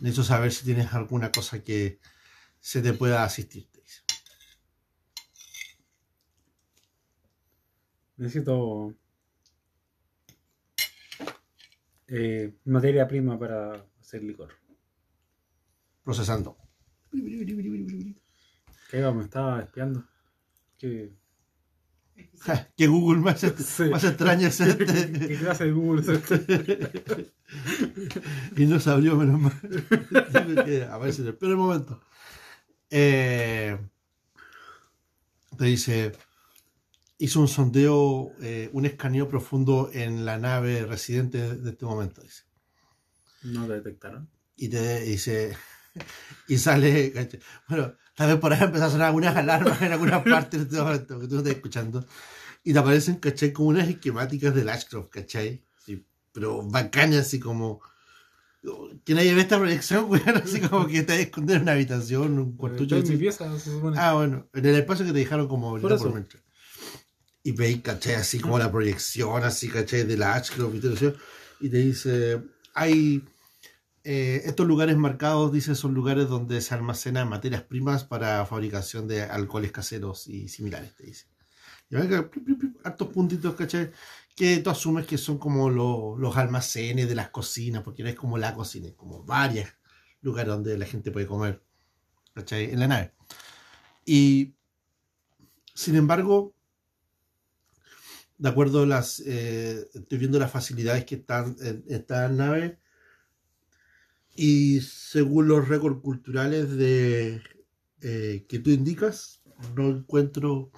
necesito 0.01 0.23
saber 0.23 0.51
si 0.51 0.65
tienes 0.65 0.93
alguna 0.93 1.31
cosa 1.31 1.63
que 1.63 1.99
se 2.59 2.81
te 2.81 2.93
pueda 2.93 3.23
asistir, 3.23 3.67
te 3.71 3.81
dice. 3.81 4.01
Necesito 8.17 8.95
eh, 12.07 12.55
materia 12.65 13.07
prima 13.07 13.37
para 13.37 13.85
hacer 13.99 14.23
licor. 14.23 14.53
Procesando. 16.03 16.57
¿Qué 18.89 19.01
va? 19.01 19.13
¿Me 19.13 19.23
estaba 19.23 19.61
espiando? 19.61 20.05
¿Qué, 20.77 21.11
Ja, 22.39 22.67
que 22.77 22.87
Google 22.87 23.19
más, 23.21 23.39
Sí. 23.41 23.83
más 23.85 24.03
extraño 24.03 24.47
es 24.47 24.57
¿Qué, 24.57 24.69
este. 24.69 25.27
qué 25.27 25.37
clase 25.37 25.65
de 25.65 25.71
Google 25.71 26.01
es 26.01 26.07
este? 26.09 27.33
y 28.57 28.65
no 28.65 28.79
se 28.79 28.89
abrió 28.89 29.15
menos 29.15 29.39
mal. 29.39 29.53
Aparece 30.91 31.21
en 31.21 31.27
el 31.27 31.35
peor 31.35 31.57
momento. 31.57 32.01
Eh, 32.89 33.77
te 35.57 35.65
dice, 35.65 36.11
hizo 37.17 37.39
un 37.41 37.47
sondeo, 37.47 38.31
eh, 38.41 38.69
un 38.73 38.85
escaneo 38.85 39.27
profundo 39.27 39.89
en 39.93 40.25
la 40.25 40.37
nave 40.37 40.85
residente 40.85 41.55
de 41.57 41.71
este 41.71 41.85
momento. 41.85 42.21
Dice. 42.21 42.43
No 43.43 43.65
te 43.67 43.73
detectaron. 43.73 44.29
Y 44.55 44.69
te 44.69 45.01
dice, 45.01 45.55
y 46.47 46.57
sale, 46.57 47.13
bueno, 47.69 47.93
tal 48.17 48.31
vez 48.31 48.37
por 48.37 48.51
ahí 48.51 48.63
empezó 48.63 48.85
a 48.85 48.89
sonar 48.89 49.07
algunas 49.07 49.35
alarmas 49.35 49.79
en 49.79 49.91
algunas 49.91 50.23
partes 50.29 50.59
de 50.59 50.65
este 50.65 50.81
momento 50.81 51.19
que 51.19 51.27
tú 51.27 51.35
no 51.35 51.41
estás 51.41 51.55
escuchando. 51.55 52.05
Y 52.63 52.73
te 52.73 52.79
aparecen, 52.79 53.17
¿cachai? 53.17 53.53
Como 53.53 53.69
unas 53.69 53.87
esquemáticas 53.87 54.55
del 54.55 54.67
Ashcroft, 54.69 55.09
¿cachai? 55.09 55.61
Sí, 55.85 56.03
pero 56.33 56.63
bacanas, 56.63 57.19
así 57.19 57.39
como. 57.39 57.79
Que 59.05 59.13
nadie 59.13 59.35
ve 59.35 59.41
esta 59.41 59.59
proyección, 59.59 60.05
weón, 60.09 60.35
así 60.43 60.59
como 60.59 60.87
que 60.87 61.03
te 61.03 61.21
escondido 61.21 61.57
en 61.57 61.61
una 61.61 61.73
habitación, 61.73 62.39
un 62.39 62.57
cuartucho. 62.57 62.97
Estoy 62.97 63.13
en 63.13 63.19
mi 63.19 63.23
pieza, 63.23 63.59
se 63.59 63.69
supone. 63.71 63.97
Ah, 63.99 64.15
bueno, 64.15 64.47
en 64.51 64.65
el 64.65 64.75
espacio 64.75 65.05
que 65.05 65.13
te 65.13 65.19
dejaron 65.19 65.47
como 65.47 65.69
Por 65.69 65.81
por, 65.81 65.93
eso. 65.93 66.13
Y 67.43 67.51
veis, 67.51 67.81
¿cachai? 67.83 68.15
Así 68.15 68.39
como 68.39 68.57
la 68.57 68.71
proyección, 68.71 69.43
así, 69.43 69.69
¿cachai? 69.69 70.05
De 70.05 70.17
la 70.17 70.33
Ashcroft 70.33 70.73
y 70.73 70.79
todo 70.79 70.93
eso. 70.93 71.13
Y 71.59 71.69
te 71.69 71.77
dice, 71.77 72.41
hay 72.73 73.23
eh, 74.09 74.43
estos 74.45 74.65
lugares 74.65 74.95
marcados, 74.95 75.51
dice, 75.51 75.75
son 75.75 75.93
lugares 75.93 76.29
donde 76.29 76.61
se 76.61 76.73
almacenan 76.73 77.27
materias 77.27 77.63
primas 77.63 78.05
para 78.05 78.45
fabricación 78.45 79.05
de 79.05 79.23
alcoholes 79.23 79.73
caseros 79.73 80.27
y 80.27 80.47
similares, 80.47 80.95
te 80.95 81.03
dice. 81.03 81.27
Y 81.89 81.97
pip, 81.97 82.77
hartos 82.85 83.09
puntitos, 83.09 83.55
¿cachai? 83.55 83.91
Que 84.33 84.59
tú 84.59 84.69
asumes 84.69 85.05
que 85.05 85.17
son 85.17 85.37
como 85.37 85.69
lo- 85.69 86.17
los 86.17 86.37
almacenes 86.37 87.09
de 87.09 87.15
las 87.15 87.31
cocinas, 87.31 87.83
porque 87.83 88.01
no 88.01 88.07
es 88.07 88.15
como 88.15 88.37
la 88.37 88.53
cocina, 88.53 88.87
es 88.87 88.93
como 88.93 89.25
varios 89.25 89.67
lugares 90.21 90.53
donde 90.53 90.77
la 90.77 90.85
gente 90.85 91.11
puede 91.11 91.27
comer, 91.27 91.61
¿cachai? 92.33 92.71
En 92.71 92.79
la 92.79 92.87
nave. 92.87 93.13
Y, 94.05 94.55
sin 95.73 95.97
embargo, 95.97 96.55
de 98.37 98.47
acuerdo 98.47 98.83
a 98.83 98.85
las, 98.85 99.19
eh, 99.25 99.85
estoy 99.93 100.17
viendo 100.17 100.39
las 100.39 100.51
facilidades 100.51 101.03
que 101.03 101.15
están 101.15 101.57
en 101.59 101.83
esta 101.89 102.29
nave 102.29 102.79
y 104.37 104.81
según 104.81 105.47
los 105.47 105.67
récords 105.67 105.99
culturales 106.01 106.77
de, 106.77 107.41
eh, 108.01 108.45
que 108.47 108.59
tú 108.59 108.69
indicas, 108.69 109.41
no 109.75 109.89
encuentro 109.89 110.71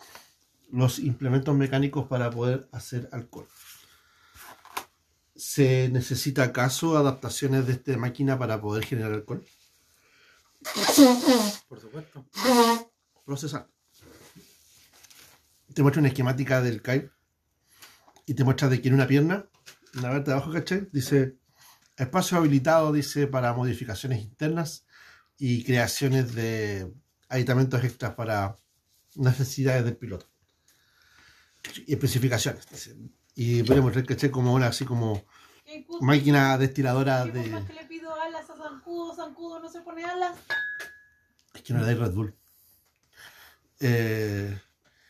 los 0.71 0.97
implementos 0.99 1.53
mecánicos 1.55 2.07
para 2.07 2.31
poder 2.31 2.69
hacer 2.71 3.09
alcohol. 3.11 3.47
¿Se 5.35 5.89
necesita 5.89 6.43
acaso 6.43 6.97
adaptaciones 6.97 7.67
de 7.67 7.73
esta 7.73 7.97
máquina 7.97 8.39
para 8.39 8.61
poder 8.61 8.85
generar 8.85 9.11
alcohol? 9.11 9.43
Por 11.67 11.81
supuesto. 11.81 12.25
Procesar. 13.25 13.69
Te 15.73 15.81
muestra 15.81 15.99
una 15.99 16.09
esquemática 16.09 16.61
del 16.61 16.81
CAI 16.81 17.09
y 18.25 18.33
te 18.33 18.43
muestra 18.45 18.69
de 18.69 18.81
que 18.81 18.87
en 18.87 18.93
una 18.93 19.07
pierna, 19.07 19.49
en 19.95 20.01
la 20.01 20.11
parte 20.11 20.31
de 20.31 20.37
abajo, 20.37 20.53
¿cachai? 20.53 20.87
Dice 20.93 21.37
espacio 22.03 22.37
habilitado, 22.37 22.91
dice, 22.91 23.27
para 23.27 23.53
modificaciones 23.53 24.21
internas 24.21 24.85
y 25.37 25.63
creaciones 25.63 26.33
de 26.33 26.91
aditamentos 27.27 27.83
extras 27.83 28.13
para 28.15 28.55
necesidades 29.15 29.83
del 29.85 29.97
piloto. 29.97 30.27
Y 31.85 31.93
especificaciones, 31.93 32.67
dice. 32.69 32.95
Y 33.35 33.63
podemos 33.63 33.85
mostrar, 33.85 34.05
¿cachai? 34.05 34.31
Como 34.31 34.53
una 34.53 34.67
así 34.67 34.85
como 34.85 35.23
máquina 36.01 36.57
destiladora 36.57 37.25
¿Qué 37.25 37.31
de. 37.31 37.65
que 37.65 37.73
le 37.73 37.85
pido 37.85 38.13
alas 38.13 38.49
a 38.49 38.55
Zancudo, 38.55 39.15
Zancudo 39.15 39.59
no 39.59 39.69
se 39.69 39.81
pone 39.81 40.03
alas? 40.03 40.35
Es 41.53 41.61
que 41.61 41.73
no 41.73 41.79
le 41.79 41.85
dais 41.85 41.99
Red 41.99 42.11
Bull. 42.11 42.35
Eh, 43.81 44.59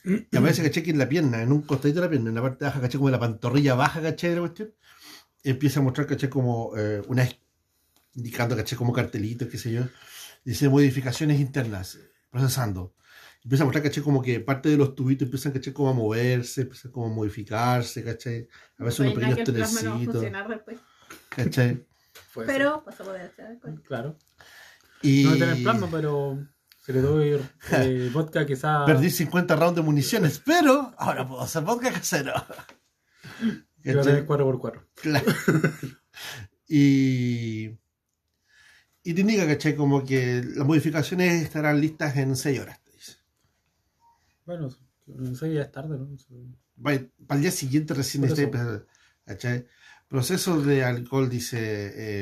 y 0.04 0.38
aparece, 0.38 0.64
caché, 0.64 0.84
que 0.84 0.92
en 0.92 0.98
la 0.98 1.10
pierna, 1.10 1.42
en 1.42 1.52
un 1.52 1.62
costadito 1.62 2.00
de 2.00 2.08
la 2.08 2.10
pierna, 2.10 2.30
en 2.30 2.36
la 2.36 2.42
parte 2.42 2.66
baja, 2.66 2.82
caché, 2.82 2.98
como 2.98 3.10
en 3.10 3.14
la 3.14 3.20
pantorrilla 3.20 3.76
baja, 3.76 4.02
caché, 4.02 4.30
de 4.30 4.36
la 4.36 4.42
cuestión, 4.42 4.74
empieza 5.44 5.80
a 5.80 5.84
mostrar, 5.84 6.08
caché, 6.08 6.30
como 6.30 6.76
eh, 6.78 7.02
una 7.08 7.28
indicando, 8.16 8.56
caché, 8.56 8.76
como 8.76 8.94
cartelitos, 8.94 9.48
qué 9.48 9.58
sé 9.58 9.72
yo. 9.72 9.84
Dice 10.44 10.70
modificaciones 10.70 11.40
internas, 11.40 12.00
procesando. 12.30 12.96
Empieza 13.44 13.64
a 13.64 13.66
mostrar, 13.66 13.84
caché, 13.84 14.02
como 14.02 14.22
que 14.22 14.40
parte 14.40 14.70
de 14.70 14.78
los 14.78 14.96
tubitos 14.96 15.26
empiezan, 15.26 15.52
caché, 15.52 15.74
como 15.74 15.90
a 15.90 15.94
moverse, 15.94 16.62
empiezan 16.62 16.92
como 16.92 17.08
a 17.08 17.10
modificarse, 17.10 18.04
caché. 18.04 18.48
A 18.78 18.84
veces 18.84 19.00
unos 19.02 19.14
pequeños 19.14 19.40
el 19.40 19.46
después. 20.50 20.80
caché. 21.30 21.86
Pero 22.36 22.84
poder 22.84 23.22
hacer 23.22 23.46
alcohol. 23.46 23.82
Claro. 23.84 24.18
Y 25.02 25.24
No 25.24 25.38
tener 25.38 25.64
plasma, 25.64 25.88
pero 25.90 26.46
si 26.86 26.94
le 26.94 27.02
doy 27.02 27.42
eh, 27.72 28.10
vodka 28.12 28.46
quizá... 28.46 28.86
perdí 28.86 29.10
50 29.10 29.56
rounds 29.56 29.76
de 29.78 29.82
municiones, 29.82 30.42
pero 30.46 30.94
ahora 30.98 31.28
puedo 31.28 31.42
hacer 31.42 31.64
vodka 31.64 31.92
casero. 31.92 32.34
que 33.84 33.93
va 33.93 34.01
a 34.03 34.05
¿Cachai? 34.05 34.05
tener 34.05 34.25
4x4. 34.25 34.88
Claro. 34.95 35.34
y, 36.67 37.77
y 39.03 39.13
te 39.13 39.21
indica, 39.21 39.45
¿cachai? 39.47 39.75
Como 39.75 40.03
que 40.05 40.41
las 40.55 40.65
modificaciones 40.65 41.41
estarán 41.43 41.80
listas 41.82 42.15
en 42.17 42.36
6 42.36 42.59
horas, 42.59 42.82
te 42.84 42.91
dice. 42.91 43.13
Bueno, 44.45 44.69
no 45.07 45.36
sé, 45.36 45.53
ya 45.53 45.61
es 45.61 45.71
tarde, 45.71 45.97
¿no? 45.97 46.07
Para 46.82 46.95
el 47.38 47.41
día 47.41 47.51
siguiente 47.51 47.93
recién 47.93 48.23
está 48.23 48.41
eso. 48.41 48.43
empezando, 48.43 48.86
¿cachai? 49.25 49.67
Proceso 50.07 50.61
de 50.61 50.84
alcohol, 50.84 51.30
dice, 51.30 51.57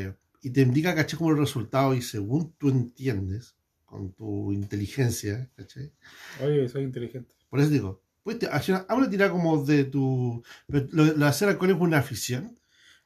eh, 0.07 0.15
y 0.41 0.49
te 0.51 0.61
indica, 0.61 0.95
¿cachai? 0.95 1.17
Como 1.17 1.31
el 1.31 1.37
resultado, 1.37 1.93
y 1.93 2.01
según 2.01 2.53
tú 2.57 2.69
entiendes, 2.69 3.55
con 3.85 4.13
tu 4.13 4.51
inteligencia, 4.51 5.49
¿cachai? 5.55 5.93
Oye, 6.39 6.67
soy 6.69 6.83
inteligente. 6.83 7.35
Por 7.49 7.59
eso 7.59 7.69
digo, 7.69 8.01
pues 8.27 8.39
te, 8.39 8.47
hace 8.47 8.73
una, 8.73 9.09
tirada 9.09 9.31
como 9.31 9.63
de 9.63 9.85
tu... 9.85 10.43
Lo, 10.67 10.85
lo 10.91 11.05
de 11.13 11.25
hacer 11.25 11.47
alcohol 11.47 11.69
es 11.69 11.77
una 11.79 11.99
afición. 11.99 12.59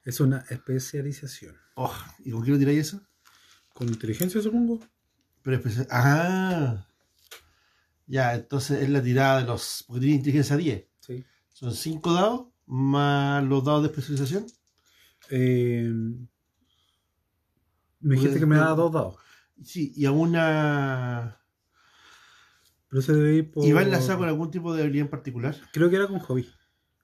Es 0.03 0.19
una 0.19 0.39
especialización. 0.49 1.55
Oh, 1.76 1.93
¿Y 2.26 2.32
con 2.32 2.43
qué 2.43 2.49
lo 2.49 2.57
tiráis 2.57 2.88
eso? 2.88 3.03
Con 3.72 3.88
inteligencia, 3.88 4.41
supongo. 4.41 4.80
Pero 5.43 5.57
especial... 5.57 5.88
Ah. 5.91 6.88
Ya, 8.07 8.34
entonces 8.34 8.82
es 8.82 8.89
la 8.89 9.03
tirada 9.03 9.41
de 9.41 9.45
los... 9.45 9.84
Porque 9.86 9.99
tiene 9.99 10.15
inteligencia 10.15 10.57
10. 10.57 10.88
Sí. 11.01 11.24
Son 11.53 11.72
5 11.72 12.13
dados 12.13 12.47
más 12.65 13.43
los 13.43 13.63
dados 13.63 13.84
de 13.84 13.89
especialización. 13.89 14.47
Eh, 15.30 15.93
me 17.99 18.15
dijiste 18.15 18.39
que 18.39 18.47
me 18.47 18.55
da 18.55 18.69
dos 18.69 18.91
dados. 18.91 19.17
Sí, 19.63 19.93
y 19.95 20.05
a 20.05 20.11
una... 20.11 21.40
Pero 22.91 23.01
se 23.01 23.13
debe 23.13 23.35
ir 23.35 23.51
por... 23.51 23.65
¿Y 23.65 23.71
va 23.71 23.83
enlazado 23.83 24.19
con 24.19 24.27
algún 24.27 24.51
tipo 24.51 24.75
de 24.75 24.83
habilidad 24.83 25.05
en 25.05 25.09
particular? 25.09 25.55
Creo 25.71 25.89
que 25.89 25.95
era 25.95 26.07
con 26.07 26.19
hobby. 26.19 26.45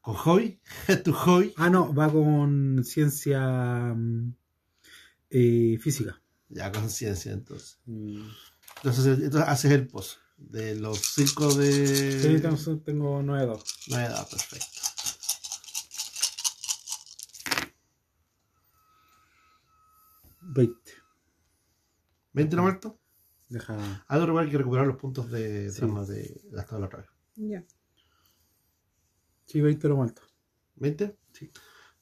¿Con 0.01 0.15
hobby? 0.15 0.59
¿Tu 1.05 1.13
hobby? 1.13 1.53
Ah, 1.55 1.69
no, 1.69 1.93
va 1.93 2.11
con 2.11 2.83
ciencia 2.83 3.93
mm, 3.95 4.33
eh, 5.29 5.77
física. 5.79 6.21
Ya, 6.49 6.73
conciencia, 6.73 7.31
entonces. 7.31 7.79
Mm. 7.85 8.19
Entonces, 8.75 9.19
entonces 9.19 9.49
haces 9.49 9.71
el 9.71 9.87
post 9.87 10.17
de 10.35 10.75
los 10.75 10.99
5 10.99 11.53
de... 11.53 12.21
Sí, 12.21 12.41
tengo, 12.41 12.79
tengo 12.79 13.23
nueve 13.23 13.45
dados. 13.45 13.63
No 13.87 13.97
he 13.97 14.09
dado, 14.09 14.27
perfecto. 14.27 14.81
Veinte. 20.41 20.91
¿20 22.33 22.55
no 22.55 22.61
muerto? 22.63 22.99
Deja... 23.49 24.05
Algo 24.07 24.25
recuerda 24.25 24.51
que 24.51 24.57
recuperar 24.57 24.87
los 24.87 24.97
puntos 24.97 25.31
de 25.31 25.69
Sí. 25.71 25.77
trama 25.79 26.03
de 26.05 26.41
gastado 26.51 26.81
la 26.81 26.87
otra 26.87 26.99
vez. 26.99 27.09
Ya. 27.35 27.63
Sí, 29.45 29.61
20 29.61 29.87
lo 29.87 29.95
muerto. 29.95 30.21
¿20? 30.77 31.15
Sí. 31.31 31.51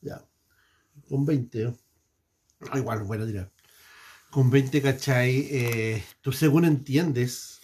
Ya. 0.02 0.26
Con 1.08 1.26
20. 1.26 1.62
¿eh? 1.64 1.74
Ah, 2.72 2.80
igual, 2.80 3.04
bueno, 3.04 3.26
tirar. 3.26 3.52
Con 4.32 4.50
20, 4.50 4.82
¿cachai? 4.82 5.48
Eh, 5.52 6.04
tú 6.22 6.32
según 6.32 6.66
entiendes, 6.66 7.60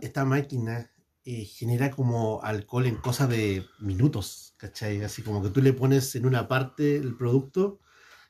esta 0.00 0.24
máquina 0.24 0.90
eh, 1.24 1.44
genera 1.44 1.90
como 1.90 2.42
alcohol 2.42 2.86
en 2.86 2.96
cosa 2.96 3.26
de 3.26 3.66
minutos, 3.80 4.54
¿cachai? 4.58 5.02
Así 5.02 5.22
como 5.22 5.42
que 5.42 5.50
tú 5.50 5.60
le 5.60 5.72
pones 5.72 6.14
en 6.14 6.26
una 6.26 6.46
parte 6.48 6.96
el 6.96 7.16
producto 7.16 7.80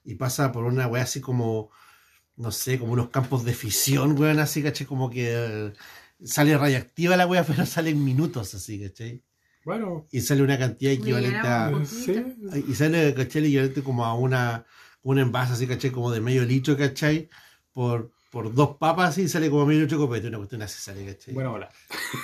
y 0.05 0.15
pasa 0.17 0.51
por 0.53 0.65
una 0.65 0.89
wea 0.89 1.03
así 1.03 1.21
como, 1.21 1.71
no 2.37 2.51
sé, 2.51 2.79
como 2.79 2.93
unos 2.93 3.11
campos 3.11 3.45
de 3.45 3.55
fisión, 3.55 4.19
weón, 4.19 4.39
así, 4.41 4.63
¿cachai? 4.63 4.87
Como 4.87 5.11
que 5.11 5.29
eh, 5.35 5.73
sale 6.25 6.57
radiactiva 6.57 7.17
la 7.17 7.27
wea, 7.27 7.45
pero 7.47 7.67
sale 7.67 7.91
en 7.91 8.05
minutos, 8.05 8.55
así, 8.55 8.81
¿cachai? 8.81 9.23
Bueno, 9.65 10.07
Y 10.11 10.21
sale 10.23 10.43
una 10.43 10.59
cantidad 10.59 10.93
equivalente 10.93 11.37
a... 11.39 11.67
llenamos. 11.69 11.89
sí. 11.89 12.15
Y 12.69 12.75
sale, 12.75 13.15
¿cachai? 13.15 13.43
El 13.43 13.47
equivalente 13.49 13.83
como 13.83 14.05
a 14.05 14.15
una, 14.15 14.67
un 15.03 15.19
envase 15.19 15.53
así, 15.53 15.67
¿cachai? 15.67 15.91
Como 15.91 16.11
de 16.11 16.21
medio 16.21 16.45
litro, 16.45 16.77
¿cachai? 16.77 17.29
Por, 17.73 18.13
por 18.31 18.53
dos 18.55 18.77
papas 18.77 19.19
y 19.19 19.29
sale 19.29 19.51
como 19.51 19.67
medio 19.67 19.83
litro 19.83 19.99
de 19.99 20.05
copete, 20.07 20.29
una 20.29 20.39
cuestión 20.39 20.63
así 20.63 20.81
sale, 20.81 21.05
¿cachai? 21.07 21.35
Buena 21.35 21.53
hola. 21.53 21.71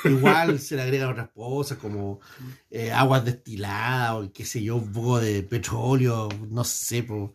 Igual 0.05 0.59
se 0.59 0.75
le 0.77 0.83
agregan 0.83 1.11
otras 1.11 1.29
cosas 1.31 1.79
como 1.79 2.21
eh, 2.71 2.91
aguas 2.91 3.25
destiladas 3.25 4.13
o 4.15 4.33
qué 4.33 4.45
sé 4.45 4.63
yo, 4.63 4.77
un 4.77 4.93
poco 4.93 5.21
de 5.21 5.43
petróleo, 5.45 6.29
no 6.51 6.65
sé, 6.65 7.05
po, 7.05 7.35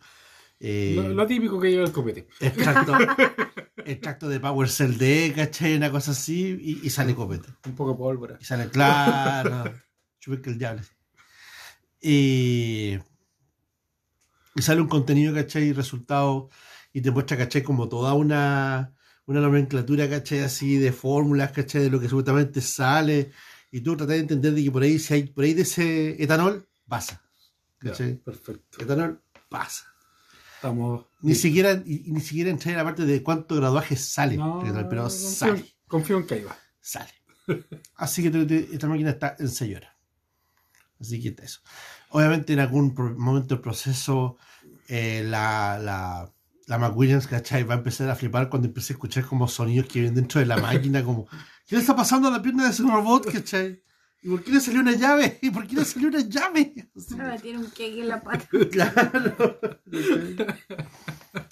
eh, 0.65 0.93
Lo, 0.95 1.09
lo 1.09 1.27
típico 1.27 1.59
que 1.59 1.69
lleva 1.71 1.83
el 1.85 1.91
copete. 1.91 2.27
extracto, 2.39 2.93
extracto 3.85 4.29
de 4.29 4.39
Power 4.39 4.69
Cell 4.69 4.97
D, 4.97 5.33
¿cachai? 5.35 5.75
Una 5.75 5.91
cosa 5.91 6.11
así 6.11 6.57
y, 6.59 6.87
y 6.87 6.89
sale 6.89 7.13
copete. 7.13 7.49
Un 7.65 7.75
poco 7.75 7.91
de 7.91 7.97
pólvora. 7.97 8.37
Y 8.39 8.45
sale 8.45 8.69
claro. 8.69 9.73
Chupeque 10.19 10.49
el 10.51 10.57
diablo. 10.57 10.81
Y, 12.01 12.97
y 14.55 14.61
sale 14.61 14.81
un 14.81 14.87
contenido, 14.87 15.33
¿cachai? 15.33 15.73
Resultado. 15.73 16.49
Y 16.93 17.01
te 17.01 17.11
muestra, 17.11 17.37
¿cachai? 17.37 17.63
Como 17.63 17.89
toda 17.89 18.13
una, 18.13 18.93
una 19.25 19.41
nomenclatura, 19.41 20.09
¿cachai? 20.09 20.39
Así 20.39 20.77
de 20.77 20.91
fórmulas, 20.91 21.51
¿cachai? 21.51 21.83
De 21.83 21.89
lo 21.89 21.99
que 21.99 22.07
supuestamente 22.07 22.61
sale. 22.61 23.31
Y 23.71 23.81
tú 23.81 23.95
tratas 23.97 24.15
de 24.15 24.21
entender 24.21 24.53
de 24.53 24.63
que 24.63 24.71
por 24.71 24.83
ahí, 24.83 24.99
si 24.99 25.13
hay 25.13 25.23
por 25.23 25.43
ahí 25.43 25.53
de 25.53 25.63
ese 25.63 26.21
etanol, 26.23 26.67
pasa. 26.87 27.21
Ya, 27.81 27.89
¿Cachai? 27.91 28.15
perfecto. 28.15 28.81
Etanol 28.81 29.21
pasa. 29.49 29.92
Estamos. 30.63 31.05
Ni 31.21 31.35
siquiera, 31.35 31.73
y 31.85 32.05
ni 32.07 32.21
siquiera 32.21 32.49
entrar 32.49 32.71
en 32.71 32.77
la 32.77 32.83
parte 32.85 33.05
de 33.05 33.21
cuánto 33.21 33.55
graduaje 33.55 33.97
sale. 33.97 34.37
No, 34.37 34.59
pero 34.89 35.03
confío, 35.03 35.09
sale. 35.09 35.65
confío 35.87 36.17
en 36.17 36.25
que 36.27 36.45
va. 36.45 36.55
sale. 36.79 37.11
Así 37.95 38.23
que 38.23 38.29
te- 38.31 38.45
te- 38.45 38.69
esta 38.73 38.87
máquina 38.87 39.09
está 39.09 39.35
en 39.39 39.49
6 39.49 39.75
horas. 39.75 39.91
Así 41.01 41.21
que 41.21 41.29
está 41.29 41.43
eso. 41.43 41.59
Obviamente 42.09 42.53
en 42.53 42.59
algún 42.59 42.95
pro- 42.95 43.13
momento 43.17 43.55
del 43.55 43.61
proceso 43.61 44.37
eh, 44.87 45.23
la, 45.25 45.77
la, 45.79 46.31
la 46.67 46.77
McWilliams, 46.77 47.27
¿cachai? 47.27 47.63
Va 47.63 47.73
a 47.75 47.77
empezar 47.79 48.09
a 48.09 48.15
flipar 48.15 48.49
cuando 48.49 48.69
empiece 48.69 48.93
a 48.93 48.95
escuchar 48.95 49.25
como 49.25 49.47
sonidos 49.49 49.87
que 49.87 49.99
vienen 49.99 50.15
dentro 50.15 50.39
de 50.39 50.45
la 50.45 50.55
máquina, 50.57 51.03
como 51.03 51.27
¿qué 51.67 51.75
le 51.75 51.81
está 51.81 51.93
pasando 51.95 52.29
a 52.29 52.31
la 52.31 52.41
pierna 52.41 52.63
de 52.63 52.69
ese 52.69 52.83
robot, 52.83 53.29
¿cachai? 53.31 53.83
¿Y 54.23 54.29
por 54.29 54.41
qué 54.41 54.51
le 54.51 54.59
salió 54.61 54.79
una 54.79 54.93
llave? 54.93 55.37
¿Y 55.41 55.49
por 55.51 55.67
qué 55.67 55.75
le 55.75 55.83
salió 55.83 56.07
una 56.07 56.21
llave? 56.21 56.73
Ahora 57.11 57.37
tiene 57.37 57.59
un 57.59 57.65
cake 57.65 57.99
en 57.99 58.07
la 58.07 58.21
pata. 58.21 58.47
claro. 58.71 59.59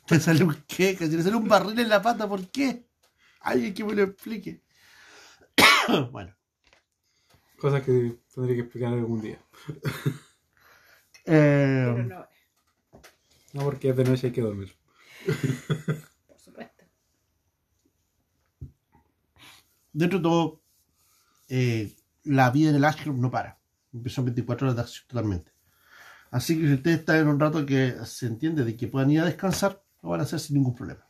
¿Te 0.07 0.19
salió 0.21 0.45
un? 0.45 0.53
¿Cachai? 0.53 0.95
¿Le 0.97 1.21
salió 1.21 1.37
un 1.37 1.49
barril 1.49 1.77
en 1.79 1.89
la 1.89 2.01
pata? 2.01 2.29
¿Por 2.29 2.49
qué? 2.49 2.87
Alguien 3.41 3.73
que 3.73 3.83
me 3.83 3.93
lo 3.93 4.03
explique. 4.03 4.63
bueno. 6.11 6.33
Cosas 7.57 7.83
que 7.83 8.17
tendré 8.33 8.55
que 8.55 8.61
explicar 8.61 8.93
algún 8.93 9.21
día. 9.21 9.37
Eh, 11.25 11.91
Pero 11.93 12.03
no, 12.03 12.27
No, 13.53 13.61
porque 13.63 13.89
es 13.89 13.97
de 13.97 14.03
noche 14.05 14.27
hay 14.27 14.33
que 14.33 14.41
dormir. 14.41 14.73
por 16.25 16.39
supuesto. 16.39 16.85
dentro 19.93 20.19
de 20.19 20.23
todo, 20.23 20.61
eh, 21.49 21.93
la 22.23 22.49
vida 22.51 22.69
en 22.69 22.75
el 22.75 22.85
ashram 22.85 23.19
no 23.19 23.31
para. 23.31 23.59
Son 24.07 24.25
24 24.25 24.67
horas 24.67 24.75
de 24.75 24.81
acción 24.81 25.07
totalmente. 25.07 25.51
Así 26.29 26.59
que 26.59 26.67
si 26.67 26.73
ustedes 26.73 26.99
están 26.99 27.17
en 27.17 27.27
un 27.27 27.39
rato 27.39 27.65
que 27.65 27.93
se 28.05 28.27
entiende 28.27 28.63
de 28.63 28.77
que 28.77 28.87
puedan 28.87 29.11
ir 29.11 29.19
a 29.19 29.25
descansar, 29.25 29.83
lo 30.01 30.09
van 30.09 30.21
a 30.21 30.23
hacer 30.23 30.39
sin 30.39 30.55
ningún 30.55 30.75
problema. 30.75 31.05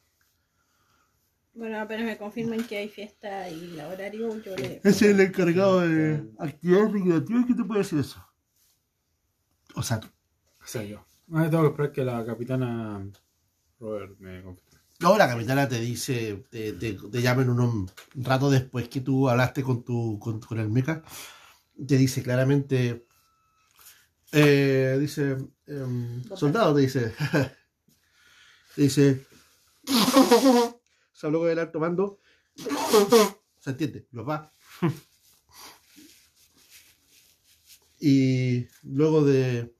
Bueno, 1.53 1.79
apenas 1.79 2.05
me 2.05 2.17
confirmen 2.17 2.63
que 2.63 2.77
hay 2.77 2.89
fiesta 2.89 3.49
y 3.49 3.73
el 3.73 3.81
horario, 3.81 4.41
yo 4.41 4.55
le. 4.55 4.77
Ese 4.77 4.89
es 4.89 5.01
el 5.01 5.19
encargado 5.19 5.81
de 5.81 6.31
actividades 6.39 6.93
recreativas 6.93 7.45
que 7.45 7.53
te 7.53 7.63
puede 7.63 7.79
decir 7.81 7.99
eso. 7.99 8.25
O 9.75 9.83
sea, 9.83 9.99
tú. 9.99 10.07
O 10.07 10.65
sea, 10.65 10.83
yo. 10.83 11.05
Ah, 11.33 11.47
tengo 11.49 11.63
que 11.63 11.69
esperar 11.69 11.91
que 11.91 12.05
la 12.05 12.25
capitana 12.25 13.05
Robert 13.79 14.17
me 14.19 14.41
confirme. 14.41 14.70
No, 15.01 15.17
la 15.17 15.27
capitana 15.27 15.67
te 15.67 15.79
dice, 15.79 16.45
te, 16.49 16.73
te, 16.73 16.93
te 16.93 17.21
llaman 17.21 17.49
un 17.49 17.89
rato 18.15 18.49
después 18.49 18.87
que 18.87 19.01
tú 19.01 19.27
hablaste 19.29 19.63
con 19.63 19.83
tu 19.83 20.19
con, 20.19 20.39
con 20.39 20.59
el 20.59 20.69
meca, 20.69 21.03
te 21.87 21.97
dice 21.97 22.23
claramente, 22.23 23.05
eh, 24.31 24.97
dice, 24.99 25.37
em, 25.67 26.23
soldado, 26.35 26.75
te 26.75 26.81
dice, 26.81 27.13
te 28.75 28.81
dice, 28.81 29.25
se 31.13 31.27
habló 31.27 31.39
con 31.39 31.49
el 31.49 31.59
alto 31.59 31.79
mando, 31.79 32.19
se 33.59 33.69
entiende, 33.71 34.07
mi 34.11 34.19
papá. 34.23 34.53
Y 37.99 38.67
luego 38.83 39.23
de 39.23 39.73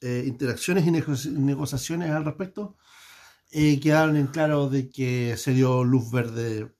eh, 0.00 0.24
interacciones 0.26 0.86
y 0.86 0.90
negoci- 0.90 1.32
negociaciones 1.32 2.10
al 2.10 2.24
respecto, 2.24 2.76
eh, 3.50 3.80
quedaron 3.80 4.16
en 4.16 4.26
claro 4.28 4.68
de 4.68 4.90
que 4.90 5.36
se 5.36 5.52
dio 5.52 5.84
luz 5.84 6.10
verde 6.10 6.72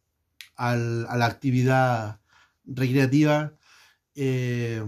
al- 0.56 1.06
a 1.08 1.16
la 1.16 1.26
actividad 1.26 2.20
recreativa 2.64 3.54
eh, 4.14 4.82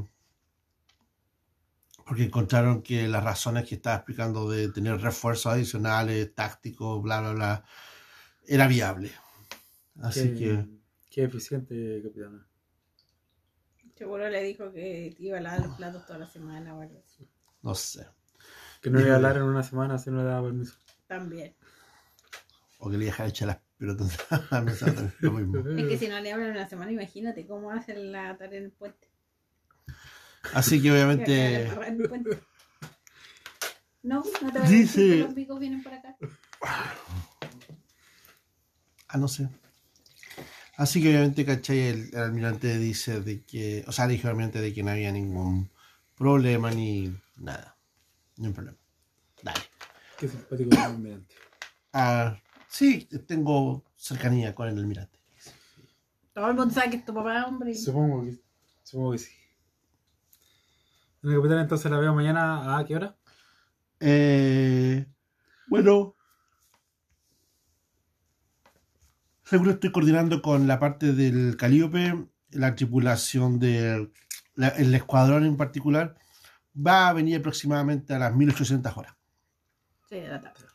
porque 2.07 2.25
encontraron 2.25 2.83
que 2.83 3.07
las 3.07 3.23
razones 3.23 3.69
que 3.69 3.77
estaba 3.77 3.97
explicando 3.97 4.51
de 4.51 4.69
tener 4.71 5.01
refuerzos 5.01 5.53
adicionales, 5.53 6.35
tácticos, 6.35 7.01
bla, 7.03 7.21
bla, 7.21 7.33
bla, 7.33 7.65
era 8.47 8.67
viable. 8.67 9.13
Así 10.03 10.31
qué, 10.31 10.35
que, 10.35 10.67
Qué 11.11 11.23
eficiente, 11.25 12.01
capitana. 12.03 12.47
Seguro 13.95 14.29
le 14.29 14.43
dijo 14.43 14.73
que 14.73 15.15
iba 15.19 15.39
a 15.39 15.41
lavar 15.41 15.61
los 15.67 15.77
platos 15.77 16.07
toda 16.07 16.19
la 16.21 16.27
semana 16.27 16.75
o 16.75 16.81
algo 16.81 17.01
así. 17.05 17.29
no 17.63 17.75
sé. 17.75 18.07
Que 18.81 18.89
no 18.91 18.99
iba 19.01 19.13
a 19.13 19.17
hablar 19.17 19.37
en 19.37 19.43
una 19.43 19.63
semana 19.63 19.99
si 19.99 20.11
no 20.11 20.19
le 20.19 20.25
daba 20.25 20.47
permiso. 20.49 20.75
También. 21.07 21.55
O 22.83 22.91
que 22.91 22.97
le 22.99 23.05
deja 23.07 23.27
echar 23.27 23.49
las 23.49 23.59
pelotas 23.79 24.19
a 24.31 24.43
la 24.51 24.61
mesa, 24.63 24.87
también, 24.87 25.15
lo 25.21 25.33
mismo. 25.33 25.59
Es 25.79 25.87
que 25.89 25.99
si 25.99 26.09
no 26.09 26.19
le 26.21 26.33
hablan 26.33 26.49
en 26.51 26.57
una 26.57 26.69
semana, 26.69 26.91
imagínate 26.93 27.47
cómo 27.47 27.71
hacen 27.71 28.11
la 28.13 28.37
tarea 28.37 28.59
en 28.59 28.65
el 28.67 28.73
puente. 28.73 29.09
Así 30.55 30.81
que 30.83 30.91
obviamente... 30.91 31.71
No, 34.03 34.23
no 34.43 34.51
te 34.53 34.59
voy 34.59 34.67
a 34.67 34.71
Dice- 34.71 35.01
decir 35.01 35.13
que 35.19 35.25
los 35.25 35.35
picos 35.35 35.61
vienen 35.61 35.83
por 35.83 35.93
acá. 35.93 36.17
Ah, 39.09 39.19
no 39.19 39.29
sé. 39.29 39.49
Así 40.77 41.03
que 41.03 41.09
obviamente, 41.11 41.45
¿cachai? 41.45 41.79
El, 41.81 42.09
el 42.15 42.19
almirante 42.21 42.79
dice 42.79 43.21
de 43.21 43.43
que, 43.45 43.85
o 43.87 43.93
sea, 43.93 44.07
dijo 44.07 44.29
al 44.29 44.31
almirante 44.33 44.61
de 44.61 44.73
que 44.73 44.83
no 44.83 44.91
había 44.93 45.13
ningún 45.13 45.71
problema 46.17 46.71
ni 46.71 47.15
nada. 47.37 47.77
Ni 48.39 48.47
un 48.47 48.55
problema. 48.55 48.79
Dale. 49.43 49.61
Qué 50.19 50.29
simpático 50.29 50.71
el 50.73 50.79
almirante. 50.79 51.35
Ah, 51.93 52.41
sí, 52.71 53.09
tengo 53.27 53.85
cercanía 53.97 54.55
con 54.55 54.69
el 54.69 54.79
almirante. 54.79 55.19
Todo 56.33 56.49
el 56.49 56.55
mundo 56.55 56.73
sabe 56.73 56.91
que 56.91 56.97
es 56.97 57.05
tu 57.05 57.13
papá, 57.13 57.45
hombre. 57.47 57.75
Supongo 57.75 58.23
que, 58.23 58.39
supongo 58.83 59.13
que 59.13 59.19
sí. 59.19 59.33
Bueno, 61.23 61.41
capitán, 61.41 61.59
entonces 61.61 61.91
la 61.91 61.99
veo 61.99 62.15
mañana 62.15 62.79
a 62.79 62.85
qué 62.87 62.97
hora? 62.97 63.17
Eh, 63.99 65.07
bueno, 65.69 66.17
seguro 69.45 69.73
estoy 69.73 69.93
coordinando 69.93 70.41
con 70.41 70.67
la 70.67 70.79
parte 70.79 71.13
del 71.13 71.57
Calíope, 71.59 72.27
la 72.53 72.75
tripulación 72.75 73.59
del 73.59 74.13
el 74.57 74.95
escuadrón 74.95 75.45
en 75.45 75.57
particular. 75.57 76.17
Va 76.75 77.09
a 77.09 77.13
venir 77.13 77.39
aproximadamente 77.39 78.15
a 78.15 78.19
las 78.19 78.35
1800 78.35 78.97
horas. 78.97 79.15
Sí, 80.09 80.17
de 80.17 80.29
la 80.29 80.41
tarde. 80.41 80.70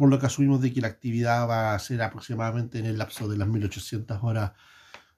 Por 0.00 0.08
lo 0.08 0.18
que 0.18 0.24
asumimos 0.24 0.62
de 0.62 0.72
que 0.72 0.80
la 0.80 0.88
actividad 0.88 1.46
va 1.46 1.74
a 1.74 1.78
ser 1.78 2.00
aproximadamente 2.00 2.78
en 2.78 2.86
el 2.86 2.96
lapso 2.96 3.28
de 3.28 3.36
las 3.36 3.46
1800 3.46 4.18
horas 4.22 4.52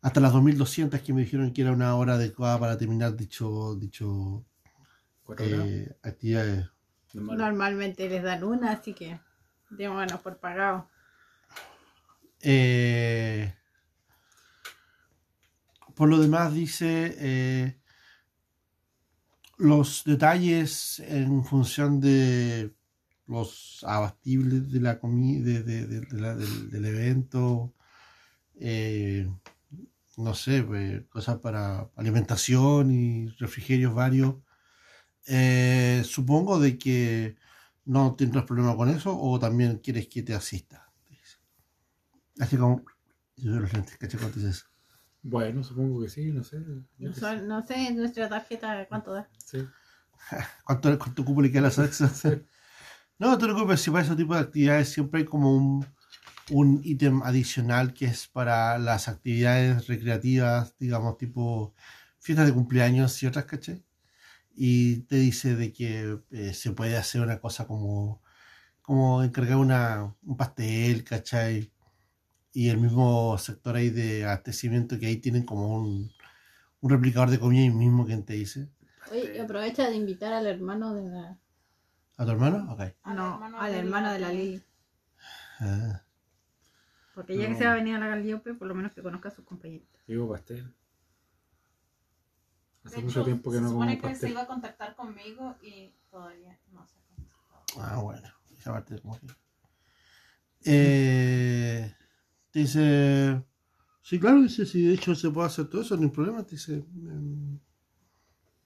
hasta 0.00 0.18
las 0.18 0.32
2200 0.32 1.00
que 1.02 1.12
me 1.12 1.20
dijeron 1.20 1.52
que 1.52 1.62
era 1.62 1.70
una 1.70 1.94
hora 1.94 2.14
adecuada 2.14 2.58
para 2.58 2.76
terminar 2.76 3.16
dicho 3.16 3.76
dicho 3.76 4.44
eh, 5.38 5.94
actividades 6.02 6.68
Normal. 7.12 7.38
Normalmente 7.38 8.08
les 8.08 8.24
dan 8.24 8.42
una, 8.42 8.72
así 8.72 8.92
que 8.92 9.20
démonos 9.70 10.20
por 10.20 10.38
pagado. 10.38 10.88
Eh, 12.40 13.54
por 15.94 16.08
lo 16.08 16.18
demás 16.18 16.54
dice 16.54 17.14
eh, 17.18 17.76
los 19.58 20.02
detalles 20.04 20.98
en 20.98 21.44
función 21.44 22.00
de 22.00 22.74
los 23.32 23.84
abastibles 23.88 24.70
de 24.72 24.80
la 24.80 25.00
comida 25.00 25.44
de, 25.46 25.62
de- 25.64 25.86
de- 25.86 26.00
de 26.02 26.20
la- 26.20 26.36
del, 26.36 26.70
del 26.70 26.84
evento 26.86 27.74
eh, 28.60 29.28
no 30.18 30.34
sé 30.34 30.62
pues, 30.62 31.02
cosas 31.08 31.38
para 31.38 31.88
alimentación 31.96 32.90
y 32.92 33.28
refrigerios 33.38 33.94
varios 33.94 34.36
Eh, 35.26 36.02
supongo 36.04 36.58
de 36.60 36.78
que 36.78 37.36
no 37.84 38.14
tendrás 38.16 38.44
problema 38.44 38.76
con 38.76 38.88
eso 38.90 39.16
o 39.18 39.38
también 39.38 39.78
quieres 39.78 40.08
que 40.08 40.22
te 40.22 40.34
asista 40.34 40.90
así 42.40 42.56
como 42.56 42.84
yo. 43.36 43.52
Bueno, 45.22 45.62
supongo 45.62 46.00
que 46.02 46.08
sí, 46.08 46.32
no 46.32 46.42
sé. 46.42 46.58
No, 46.98 47.14
son- 47.14 47.46
no 47.46 47.64
sé, 47.66 47.92
nuestra 47.92 48.28
tarjeta, 48.28 48.86
¿cuánto 48.88 49.12
da? 49.12 49.28
sé. 49.44 49.60
Sí. 49.60 49.68
¿Cuánto, 50.64 50.98
cuánto 50.98 51.24
cupo 51.24 51.42
le 51.42 51.50
queda 51.50 51.60
a 51.60 51.62
la 51.64 51.70
salsa? 51.70 52.10
No, 53.22 53.30
no 53.30 53.38
te 53.38 53.44
preocupes, 53.44 53.80
si 53.80 53.88
para 53.92 54.02
ese 54.02 54.16
tipo 54.16 54.34
de 54.34 54.40
actividades 54.40 54.88
siempre 54.88 55.20
hay 55.20 55.26
como 55.26 55.56
un, 55.56 55.86
un 56.50 56.80
ítem 56.82 57.22
adicional 57.22 57.94
que 57.94 58.06
es 58.06 58.26
para 58.26 58.76
las 58.78 59.06
actividades 59.06 59.86
recreativas, 59.86 60.76
digamos, 60.80 61.18
tipo 61.18 61.72
fiestas 62.18 62.48
de 62.48 62.52
cumpleaños 62.52 63.22
y 63.22 63.28
otras, 63.28 63.44
¿cachai? 63.44 63.84
Y 64.56 65.02
te 65.02 65.18
dice 65.18 65.54
de 65.54 65.72
que 65.72 66.18
eh, 66.32 66.52
se 66.52 66.72
puede 66.72 66.96
hacer 66.96 67.20
una 67.20 67.38
cosa 67.38 67.68
como, 67.68 68.20
como 68.82 69.22
encargar 69.22 69.58
una, 69.58 70.16
un 70.24 70.36
pastel, 70.36 71.04
¿cachai? 71.04 71.70
Y 72.52 72.70
el 72.70 72.78
mismo 72.78 73.38
sector 73.38 73.76
ahí 73.76 73.90
de 73.90 74.24
abastecimiento 74.24 74.98
que 74.98 75.06
ahí 75.06 75.18
tienen 75.18 75.44
como 75.44 75.76
un, 75.76 76.10
un 76.80 76.90
replicador 76.90 77.30
de 77.30 77.38
comida 77.38 77.62
ahí 77.62 77.70
mismo 77.70 78.04
que 78.04 78.16
te 78.16 78.32
dice. 78.32 78.68
Oye, 79.12 79.40
aprovecha 79.40 79.88
de 79.88 79.94
invitar 79.94 80.32
al 80.32 80.48
hermano 80.48 80.92
de 80.92 81.08
la. 81.08 81.38
¿A 82.22 82.24
tu 82.24 82.30
hermano? 82.30 82.72
Ok. 82.72 82.80
Al 83.02 83.16
no, 83.16 83.58
al 83.58 83.74
hermano 83.74 84.12
de 84.12 84.18
la 84.20 84.30
Lili. 84.30 84.62
Ah. 85.58 86.02
Porque 87.16 87.36
ya 87.36 87.48
que 87.48 87.56
se 87.56 87.64
va 87.64 87.72
a 87.72 87.74
venir 87.74 87.96
a 87.96 87.98
la 87.98 88.06
Galiope, 88.06 88.54
por 88.54 88.68
lo 88.68 88.76
menos 88.76 88.92
que 88.92 89.02
conozca 89.02 89.28
a 89.28 89.32
sus 89.32 89.44
compañeros. 89.44 89.88
Digo 90.06 90.30
pastel. 90.30 90.72
Hace 92.84 92.96
De 92.96 93.02
mucho 93.02 93.20
hecho, 93.20 93.24
tiempo 93.24 93.50
que 93.50 93.56
se 93.56 93.62
no 93.62 93.70
supone 93.70 93.98
como 93.98 94.12
que 94.12 94.18
se 94.18 94.30
iba 94.30 94.42
a 94.42 94.46
contactar 94.46 94.94
conmigo 94.94 95.56
y 95.62 95.92
todavía 96.10 96.56
no 96.70 96.86
se 96.86 96.96
ha 96.96 97.02
contactado. 97.16 97.64
Ah, 97.80 98.00
bueno, 98.00 98.28
esa 98.56 98.72
parte 98.72 99.00
como 99.00 99.18
que. 99.18 99.26
Eh, 100.64 101.92
dice. 102.52 103.42
Sí, 104.00 104.20
claro, 104.20 104.42
dice, 104.42 104.64
si 104.64 104.82
de 104.86 104.94
hecho 104.94 105.16
se 105.16 105.28
puede 105.30 105.48
hacer 105.48 105.68
todo 105.68 105.82
eso, 105.82 105.96
no 105.96 106.04
hay 106.04 106.08
problema. 106.10 106.42
Dice. 106.44 106.74
em, 106.74 107.58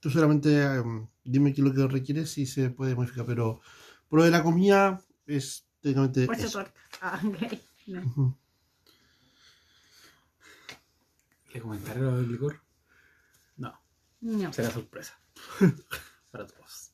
tú 0.06 0.10
solamente 0.12 0.62
em, 0.62 1.08
dime 1.24 1.52
qué 1.52 1.60
es 1.60 1.66
lo 1.66 1.74
que 1.74 1.92
requieres 1.92 2.38
y 2.38 2.46
se 2.46 2.70
puede 2.70 2.94
modificar, 2.94 3.26
pero 3.26 3.60
por 4.08 4.20
lo 4.20 4.24
de 4.24 4.30
la 4.30 4.44
comida 4.44 5.02
es 5.26 5.66
técnicamente. 5.80 6.26
Por 6.26 6.36
eso. 6.36 6.64
Ah, 7.00 7.20
ok. 7.24 7.58
No. 7.88 8.02
Ujú. 8.02 8.36
¿Le 11.52 11.60
comentaré 11.60 12.00
lo 12.00 12.16
del 12.18 12.30
licor? 12.30 12.60
No, 13.56 13.80
No, 14.20 14.52
será 14.52 14.70
sorpresa. 14.70 15.18
Para 16.30 16.46
todos. 16.46 16.92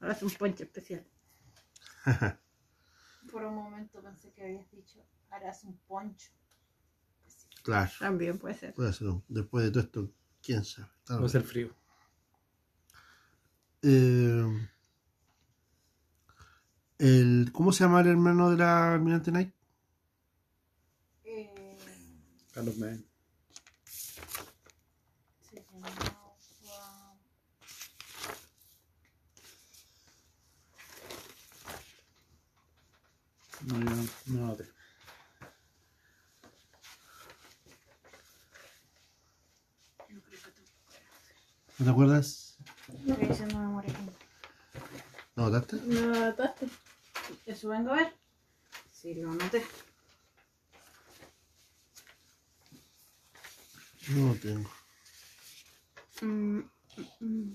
ahora 0.00 0.14
es 0.14 0.22
un 0.22 0.30
ponche 0.30 0.64
especial. 0.64 1.04
Por 3.30 3.44
un 3.44 3.54
momento 3.54 4.00
pensé 4.00 4.32
que 4.32 4.44
habías 4.44 4.70
dicho, 4.70 5.04
harás 5.28 5.62
un 5.64 5.76
poncho. 5.86 6.30
Claro, 7.62 7.90
También 7.98 8.38
puede 8.38 8.54
ser. 8.54 8.72
puede 8.72 8.94
ser. 8.94 9.08
Después 9.28 9.64
de 9.66 9.70
todo 9.70 9.82
esto, 9.82 10.10
quién 10.42 10.64
sabe. 10.64 10.88
Va 11.10 11.26
a 11.26 11.28
ser 11.28 11.42
frío. 11.42 11.74
Eh, 13.82 14.68
el, 16.98 17.50
¿Cómo 17.52 17.72
se 17.72 17.84
llama 17.84 18.00
el 18.00 18.08
hermano 18.08 18.50
de 18.50 18.56
la 18.58 18.94
Almirante 18.94 19.30
Knight? 19.30 19.54
Eh, 21.24 21.76
Carlos 22.52 22.76
May. 22.76 23.04
Se 25.50 25.64
llama... 25.70 25.88
no, 33.66 33.78
no, 33.78 34.06
no 34.26 34.56
Diciendo 41.80 43.58
memoria. 43.58 43.94
¿No 45.34 45.48
notaste? 45.48 45.76
¿No 45.86 46.00
lo 46.00 46.20
notaste? 46.20 46.66
¿Eso 47.46 47.68
vengo 47.70 47.92
a 47.92 47.96
ver? 47.96 48.12
Sí, 48.92 49.14
lo 49.14 49.32
noté. 49.32 49.64
No 54.10 54.28
lo 54.28 54.34
tengo. 54.34 54.70
Mm, 56.20 56.58
mm, 57.20 57.52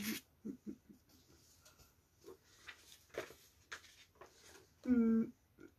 mm, 4.85 5.21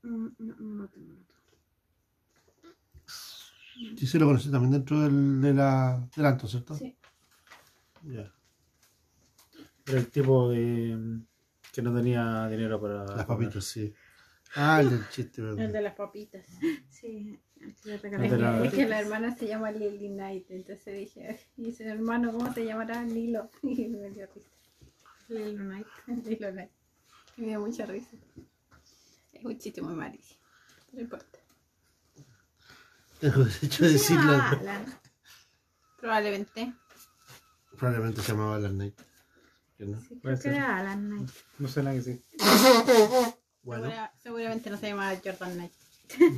mm, 0.02 0.28
no, 0.38 0.54
no 0.58 0.82
lo 0.82 0.88
tengo. 0.88 1.16
Sí, 3.98 4.06
sí 4.06 4.18
lo 4.20 4.26
conocí 4.26 4.50
también 4.52 4.70
dentro 4.70 5.00
del, 5.00 5.40
de 5.40 5.52
la, 5.52 6.08
del 6.14 6.26
Anto, 6.26 6.46
¿cierto? 6.46 6.76
Sí. 6.76 6.96
Ya. 8.02 8.35
Era 9.86 9.98
el 9.98 10.08
tipo 10.10 10.48
de 10.50 11.20
que 11.72 11.82
no 11.82 11.94
tenía 11.94 12.48
dinero 12.48 12.80
para. 12.80 13.04
Las 13.04 13.26
comer. 13.26 13.48
papitas, 13.48 13.64
sí. 13.64 13.92
Ah, 14.54 14.80
el 14.80 14.90
del 14.90 15.08
chiste, 15.10 15.40
El 15.42 15.54
¿verdad? 15.56 15.72
de 15.72 15.82
las 15.82 15.94
papitas. 15.94 16.46
Sí, 16.88 17.38
le 17.84 17.96
No 17.96 18.02
regalé. 18.02 18.28
te 18.28 18.38
la- 18.38 18.64
Es 18.64 18.72
que 18.72 18.86
la 18.86 19.00
hermana 19.00 19.36
se 19.36 19.46
llama 19.46 19.70
Lily 19.70 20.08
Knight, 20.08 20.50
entonces 20.50 20.96
dije, 20.96 21.38
y 21.56 21.64
dice, 21.64 21.84
hermano, 21.84 22.32
¿cómo 22.32 22.52
te 22.54 22.64
llamará 22.64 23.02
Lilo? 23.04 23.50
Y 23.62 23.88
me 23.88 24.10
dio 24.10 24.26
risa. 24.34 24.48
Lilo 25.28 25.64
Night. 25.64 25.86
Lilo 26.24 26.50
Knight. 26.52 26.70
Y 27.36 27.40
me 27.42 27.46
dio 27.48 27.60
mucha 27.60 27.84
risa. 27.86 28.16
Es 29.32 29.44
un 29.44 29.58
chiste 29.58 29.82
muy 29.82 29.94
malísimo. 29.94 30.40
No 30.92 31.00
importa. 31.02 31.38
Derecho 33.20 33.84
a 33.84 33.88
decirlo. 33.88 34.42
Probablemente. 36.00 36.72
Probablemente 37.76 38.20
se 38.22 38.32
llamaba 38.32 38.56
Alan 38.56 38.74
Knight. 38.74 38.98
No. 39.78 40.00
sí, 40.00 40.06
creo 40.08 40.20
Puede 40.22 40.36
que 40.36 40.42
ser. 40.42 40.54
era 40.54 40.78
Alan 40.78 41.08
Knight. 41.10 41.30
No 41.58 41.68
sé 41.68 41.82
nada 41.82 41.96
que 41.96 42.02
sí. 42.02 42.24
Bueno, 43.62 43.84
Segura- 43.88 44.14
seguramente 44.22 44.70
no 44.70 44.76
se 44.78 44.88
llama 44.88 45.12
Jordan 45.22 45.52
Knight. 45.54 45.72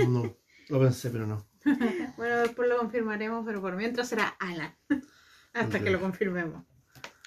no. 0.09 0.37
Lo 0.69 0.81
pensé, 0.81 1.11
pero 1.11 1.27
no. 1.27 1.47
Bueno, 2.17 2.37
después 2.39 2.69
lo 2.69 2.79
confirmaremos, 2.79 3.45
pero 3.45 3.61
por 3.61 3.77
mientras 3.77 4.09
será 4.09 4.29
Alan. 4.41 4.75
Hasta 5.53 5.81
que 5.81 5.91
lo 5.91 6.01
confirmemos. 6.01 6.65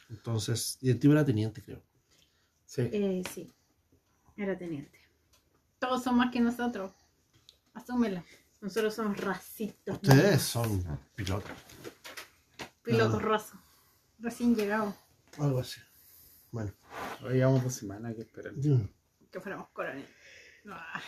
Entonces, 0.09 0.77
y 0.81 0.89
el 0.89 0.99
tipo 0.99 1.13
era 1.13 1.25
teniente, 1.25 1.61
creo. 1.61 1.81
Sí. 2.65 2.81
Eh, 2.91 3.23
sí, 3.33 3.51
era 4.38 4.57
teniente. 4.57 4.97
Todos 5.79 6.03
son 6.03 6.15
más 6.17 6.31
que 6.31 6.39
nosotros. 6.39 6.91
Asúmelo. 7.73 8.23
Nosotros 8.59 8.93
somos 8.93 9.17
racitos. 9.17 9.95
Ustedes 9.95 10.41
son 10.41 10.83
pilotos. 11.15 11.51
Pilotos 12.83 13.21
Ah. 13.21 13.25
rasos. 13.25 13.59
Recién 14.19 14.55
llegado. 14.55 14.95
Algo 15.39 15.59
así. 15.59 15.79
Bueno. 16.52 16.73
Hoy 17.23 17.36
llevamos 17.36 17.64
dos 17.64 17.73
semanas 17.73 18.14
que 18.14 18.22
esperar. 18.22 18.53
Que 19.32 19.40
fuéramos 19.40 19.69
coronel. 19.69 20.06
Ah. 20.68 21.02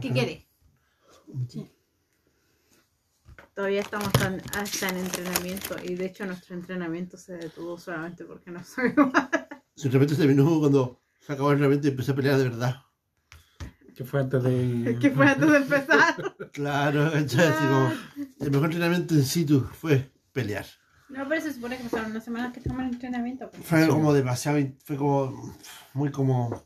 ¿Qué 0.00 0.10
quiere? 0.10 0.46
Todavía 3.54 3.80
estamos 3.80 4.12
tan, 4.12 4.42
hasta 4.54 4.88
en 4.88 4.98
entrenamiento 4.98 5.76
y 5.82 5.94
de 5.94 6.06
hecho 6.06 6.26
nuestro 6.26 6.54
entrenamiento 6.54 7.16
se 7.16 7.36
detuvo 7.36 7.78
solamente 7.78 8.24
porque 8.24 8.50
no 8.50 8.62
sabíamos. 8.64 9.12
Si 9.74 9.88
de 9.88 9.92
repente 9.92 10.16
terminó 10.16 10.60
cuando 10.60 11.00
se 11.20 11.32
acabó 11.32 11.50
el 11.50 11.54
entrenamiento 11.54 11.88
y 11.88 11.90
empecé 11.92 12.12
a 12.12 12.16
pelear 12.16 12.36
de 12.36 12.44
verdad. 12.44 12.82
Que 13.96 14.04
fue 14.04 14.20
antes 14.20 14.42
de. 14.42 14.98
que 15.00 15.10
fue 15.12 15.26
antes 15.26 15.50
de 15.50 15.56
empezar. 15.56 16.36
Claro, 16.52 17.10
como, 17.10 17.92
el 18.40 18.50
mejor 18.50 18.66
entrenamiento 18.66 19.14
en 19.14 19.24
situ 19.24 19.60
fue 19.60 20.12
pelear. 20.32 20.66
No, 21.08 21.28
pero 21.28 21.40
se 21.40 21.52
supone 21.52 21.76
que 21.76 21.84
pasaron 21.84 22.10
unas 22.12 22.24
semanas 22.24 22.52
que 22.52 22.60
estamos 22.60 22.82
en 22.82 22.88
entrenamiento. 22.94 23.50
pues. 23.50 23.62
Fue 23.64 23.86
como 23.88 24.12
demasiado, 24.12 24.58
fue 24.84 24.96
como, 24.96 25.54
muy 25.92 26.10
como, 26.10 26.64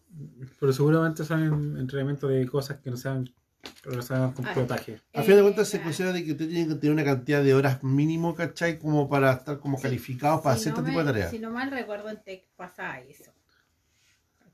Pero 0.61 0.73
seguramente 0.73 1.25
son 1.25 1.77
entrenamientos 1.79 2.31
de 2.31 2.47
cosas 2.49 2.79
que 2.79 2.91
no 2.91 2.97
sean 2.97 3.29
relacionadas 3.83 4.35
con 4.35 4.47
Ah, 4.47 4.55
pilotaje. 4.55 5.01
a 5.15 5.23
fin 5.23 5.37
de 5.37 5.43
cuentas 5.43 5.69
Eh, 5.69 5.71
se 5.73 5.77
claro. 5.79 5.85
considera 5.89 6.13
de 6.13 6.25
que 6.25 6.33
usted 6.33 6.49
tiene 6.49 6.69
que 6.69 6.75
tener 6.77 6.93
una 6.95 7.05
cantidad 7.05 7.43
de 7.43 7.55
horas 7.55 7.83
mínimo, 7.83 8.35
¿cachai? 8.35 8.79
Como 8.79 9.09
para 9.09 9.33
estar 9.33 9.59
como 9.59 9.77
Sí. 9.77 9.83
calificados 9.83 10.41
para 10.41 10.55
Si 10.57 10.63
hacer 10.63 10.73
no 10.73 10.79
este 10.79 10.83
me- 10.83 10.89
tipo 10.91 11.01
de 11.01 11.07
tareas. 11.13 11.31
Si 11.31 11.39
no 11.41 11.51
mal 11.51 11.71
recuerdo, 11.71 12.09
en 12.09 12.23
Tech 12.23 12.45
pasa 12.57 13.01
eso. 13.01 13.33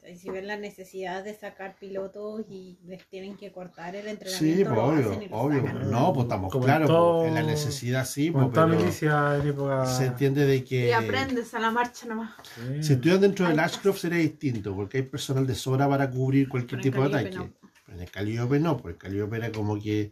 Y 0.06 0.16
si 0.16 0.28
ven 0.28 0.46
la 0.46 0.56
necesidad 0.58 1.24
de 1.24 1.34
sacar 1.34 1.76
pilotos 1.78 2.42
y 2.50 2.78
les 2.84 3.06
tienen 3.08 3.36
que 3.36 3.50
cortar 3.52 3.96
el 3.96 4.06
entrenamiento, 4.06 4.58
Sí, 4.58 4.64
pues 4.64 4.78
obvio, 4.78 5.28
obvio. 5.30 5.62
sacan. 5.66 5.90
No, 5.90 6.12
pues 6.12 6.24
estamos 6.24 6.52
Como 6.52 6.64
en 6.64 6.66
claros, 6.68 6.88
todo- 6.88 7.18
pues, 7.20 7.28
en 7.28 7.34
la 7.34 7.42
necesidad 7.42 8.04
sí, 8.06 8.30
pues, 8.30 8.48
pero 8.52 8.66
milicia 8.68 9.36
en 9.36 9.48
época. 9.48 9.86
se 9.86 10.06
entiende 10.06 10.44
de 10.44 10.62
que 10.62 10.88
Y 10.88 10.92
aprendes 10.92 11.54
a 11.54 11.58
la 11.58 11.70
marcha 11.70 12.06
nomás. 12.06 12.34
Sí. 12.54 12.82
si 12.82 12.92
estuvieran 12.92 13.22
dentro 13.22 13.48
del 13.48 13.58
Ashcroft 13.58 13.98
sería 13.98 14.18
distinto, 14.18 14.74
porque 14.74 14.98
hay 14.98 15.02
personal 15.04 15.46
de 15.46 15.54
sobra 15.54 15.88
para 15.88 16.10
cubrir 16.10 16.48
cualquier 16.50 16.80
Pero 16.82 16.92
tipo 16.92 17.08
de 17.08 17.18
ataque. 17.20 17.36
no. 17.36 17.50
En 17.94 18.00
el 18.00 18.10
Calliope 18.10 18.58
no, 18.60 18.76
porque 18.76 18.90
el 18.92 18.98
Calliope 18.98 19.36
era 19.36 19.52
como 19.52 19.80
que 19.80 20.10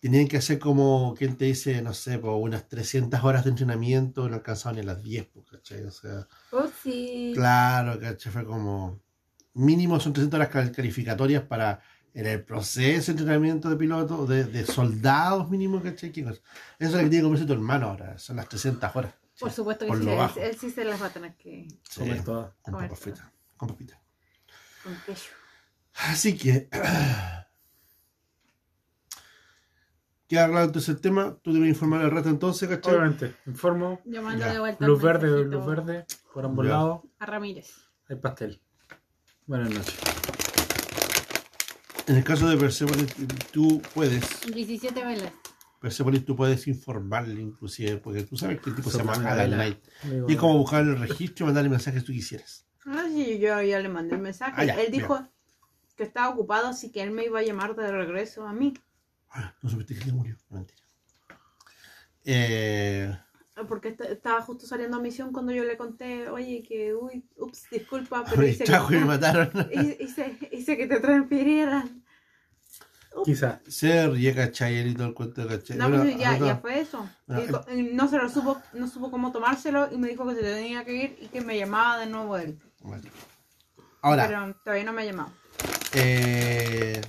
tenían 0.00 0.28
que 0.28 0.38
hacer 0.38 0.58
como, 0.58 1.14
¿quién 1.18 1.36
te 1.36 1.44
dice? 1.44 1.82
No 1.82 1.92
sé, 1.92 2.18
pues 2.18 2.32
unas 2.38 2.68
300 2.68 3.22
horas 3.22 3.44
de 3.44 3.50
entrenamiento, 3.50 4.28
no 4.30 4.36
alcanzaban 4.36 4.76
ni 4.76 4.80
a 4.80 4.84
las 4.84 5.02
10, 5.02 5.26
pues, 5.26 5.44
¿cachai? 5.50 5.82
O 5.82 5.90
sea, 5.90 6.26
Oh, 6.52 6.66
sí. 6.82 7.32
claro, 7.34 8.00
¿cachai? 8.00 8.32
Fue 8.32 8.44
como, 8.46 8.98
mínimo 9.54 9.98
son 10.00 10.12
300 10.12 10.38
horas 10.38 10.48
cal- 10.50 10.72
calificatorias 10.72 11.42
para 11.44 11.80
en 12.12 12.26
el 12.26 12.42
proceso 12.44 13.12
de 13.12 13.18
entrenamiento 13.20 13.70
de 13.70 13.76
pilotos, 13.76 14.28
de, 14.28 14.44
de 14.44 14.66
soldados 14.66 15.48
mínimo, 15.48 15.80
¿cachai? 15.82 16.10
Eso 16.10 16.30
es 16.78 16.92
lo 16.92 16.98
que 16.98 17.08
tiene 17.08 17.16
que 17.18 17.22
comerse 17.22 17.46
tu 17.46 17.52
hermano 17.52 17.88
ahora, 17.90 18.18
son 18.18 18.36
las 18.36 18.48
300 18.48 18.96
horas. 18.96 19.14
Por 19.38 19.50
supuesto 19.52 19.84
que 19.84 19.88
Por 19.88 19.98
sí, 19.98 20.04
lo 20.04 20.10
él, 20.12 20.18
bajo. 20.18 20.40
él 20.40 20.56
sí 20.58 20.70
se 20.70 20.84
las 20.84 21.00
va 21.00 21.06
a 21.06 21.10
tener 21.10 21.34
que 21.36 21.66
Sí, 21.88 22.00
Comer 22.00 22.24
todas. 22.24 22.52
con 22.62 22.74
papas 22.74 22.98
fritas, 22.98 23.24
con 23.56 23.68
papitas. 23.68 23.98
con 24.82 24.94
queso. 25.06 25.30
Así 25.94 26.36
que. 26.36 26.68
¿Queda 30.28 30.46
claro 30.48 30.64
entonces 30.66 30.88
el 30.94 31.00
tema? 31.00 31.36
Tú 31.42 31.52
debes 31.52 31.68
informar 31.70 32.02
al 32.02 32.10
rato 32.12 32.28
entonces, 32.28 32.68
¿cachai? 32.68 32.94
Obviamente, 32.94 33.34
informo. 33.46 34.00
Yo 34.04 34.22
mando 34.22 34.44
Ya. 34.46 34.52
de 34.52 34.60
vuelta 34.60 34.86
Luz 34.86 35.02
verde, 35.02 35.44
luz 35.44 35.66
verde. 35.66 36.06
Por 36.32 36.44
ambos 36.44 36.64
lados 36.66 37.00
A 37.18 37.26
Ramírez. 37.26 37.72
hay 38.08 38.16
pastel. 38.16 38.60
Buenas 39.50 39.70
noches. 39.70 39.98
En 42.06 42.14
el 42.14 42.22
caso 42.22 42.48
de 42.48 42.56
Persepolis, 42.56 43.12
tú 43.50 43.82
puedes. 43.92 44.42
17 44.42 45.04
velas. 45.04 45.32
Persepolis, 45.80 46.24
tú 46.24 46.36
puedes 46.36 46.68
informarle, 46.68 47.42
inclusive, 47.42 47.96
porque 47.96 48.22
tú 48.22 48.36
sabes 48.36 48.60
que 48.60 48.70
el 48.70 48.76
tipo 48.76 48.90
se 48.90 48.98
llama 48.98 49.14
Alan 49.14 49.50
vela. 49.50 49.56
Knight. 49.56 50.28
Y 50.28 50.34
es 50.34 50.38
como 50.38 50.56
buscar 50.56 50.84
el 50.84 50.96
registro 50.96 51.42
y 51.42 51.46
mandarle 51.46 51.68
mensajes 51.68 52.00
que 52.00 52.06
tú 52.06 52.12
quisieras. 52.12 52.64
Ah, 52.86 53.06
sí, 53.08 53.40
yo 53.40 53.60
ya 53.60 53.80
le 53.80 53.88
mandé 53.88 54.14
el 54.14 54.20
mensaje. 54.20 54.52
Ah, 54.54 54.64
ya, 54.64 54.80
él 54.80 54.92
dijo 54.92 55.20
que 55.96 56.04
estaba 56.04 56.28
ocupado, 56.28 56.68
así 56.68 56.92
que 56.92 57.02
él 57.02 57.10
me 57.10 57.24
iba 57.24 57.40
a 57.40 57.42
llamar 57.42 57.74
de 57.74 57.90
regreso 57.90 58.46
a 58.46 58.52
mí. 58.52 58.74
Ah, 59.30 59.56
no 59.62 59.68
supiste 59.68 59.96
que 59.96 60.04
se 60.04 60.12
murió. 60.12 60.36
Mentira. 60.48 60.80
Eh, 62.24 63.18
Porque 63.68 63.88
est- 63.88 64.00
estaba 64.00 64.40
justo 64.42 64.66
saliendo 64.66 64.96
a 64.96 65.00
misión 65.00 65.32
cuando 65.32 65.52
yo 65.52 65.64
le 65.64 65.76
conté, 65.76 66.28
oye, 66.28 66.62
que, 66.62 66.94
uy, 66.94 67.24
ups, 67.36 67.66
disculpa, 67.70 68.24
pero 68.30 68.46
hice 68.46 68.64
trajo 68.64 68.92
y 68.92 68.96
me 68.96 69.00
que, 69.02 69.06
mataron. 69.06 69.50
hice, 70.00 70.38
hice 70.52 70.76
que 70.76 70.86
te 70.86 71.00
transfirieran. 71.00 72.02
Quizá. 73.24 73.60
Se 73.66 74.06
ríe, 74.08 74.32
¿cachai? 74.34 74.76
Él 74.78 74.88
y 74.90 74.94
todo 74.94 75.08
el 75.08 75.14
cuento, 75.14 75.46
¿cachai? 75.46 75.76
No, 75.76 75.88
Bueno, 75.88 76.04
pues 76.04 76.16
ya, 76.16 76.38
ya 76.38 76.56
fue 76.56 76.80
eso. 76.80 77.08
Y 77.74 77.82
no 77.82 78.08
se 78.08 78.16
lo 78.18 78.28
supo, 78.28 78.56
no 78.72 78.86
supo 78.88 79.10
cómo 79.10 79.32
tomárselo 79.32 79.92
y 79.92 79.98
me 79.98 80.08
dijo 80.08 80.26
que 80.28 80.36
se 80.36 80.42
tenía 80.42 80.84
que 80.84 80.94
ir 80.94 81.18
y 81.20 81.26
que 81.26 81.40
me 81.40 81.58
llamaba 81.58 81.98
de 81.98 82.06
nuevo 82.06 82.36
él. 82.36 82.58
Bueno. 82.80 83.02
Ahora, 84.00 84.26
Pero 84.28 84.54
todavía 84.64 84.84
no 84.84 84.92
me 84.92 85.02
ha 85.02 85.04
llamado. 85.06 85.30
Eh, 85.92 87.00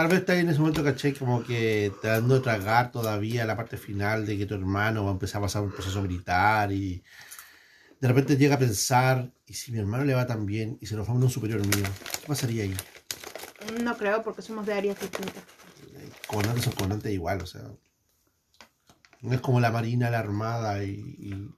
tal 0.00 0.08
vez 0.08 0.20
está 0.20 0.32
ahí 0.32 0.40
en 0.40 0.48
ese 0.48 0.58
momento, 0.58 0.82
caché, 0.82 1.12
como 1.12 1.44
que 1.44 1.92
te 2.00 2.08
dando 2.08 2.36
de 2.36 2.40
tragar 2.40 2.90
todavía 2.90 3.44
la 3.44 3.54
parte 3.54 3.76
final 3.76 4.24
de 4.24 4.38
que 4.38 4.46
tu 4.46 4.54
hermano 4.54 5.04
va 5.04 5.10
a 5.10 5.12
empezar 5.12 5.40
a 5.40 5.42
pasar 5.42 5.60
un 5.60 5.72
proceso 5.72 6.00
militar 6.00 6.72
y 6.72 7.04
de 8.00 8.08
repente 8.08 8.38
llega 8.38 8.54
a 8.54 8.58
pensar, 8.58 9.30
¿y 9.46 9.52
si 9.52 9.72
mi 9.72 9.78
hermano 9.78 10.06
le 10.06 10.14
va 10.14 10.26
tan 10.26 10.46
bien 10.46 10.78
y 10.80 10.86
se 10.86 10.96
nos 10.96 11.06
forma 11.06 11.26
un 11.26 11.30
superior 11.30 11.60
mío? 11.60 11.84
¿Qué 12.18 12.26
pasaría 12.26 12.62
ahí? 12.62 12.74
No 13.82 13.94
creo 13.98 14.22
porque 14.22 14.40
somos 14.40 14.64
de 14.64 14.72
áreas 14.72 14.98
distintas. 14.98 15.44
Comandantes 16.26 16.64
son 16.64 16.72
comandantes 16.72 17.12
igual, 17.12 17.42
o 17.42 17.46
sea. 17.46 17.70
No 19.20 19.34
es 19.34 19.40
como 19.42 19.60
la 19.60 19.70
marina, 19.70 20.08
la 20.08 20.20
armada 20.20 20.82
y, 20.82 20.92
y, 21.18 21.50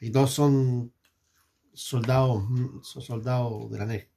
y 0.00 0.10
todos 0.10 0.32
son 0.32 0.94
soldados, 1.74 2.48
mm, 2.48 2.80
son 2.80 3.02
soldados 3.02 3.70
de 3.70 3.78
la 3.78 3.84
NEG. 3.84 4.10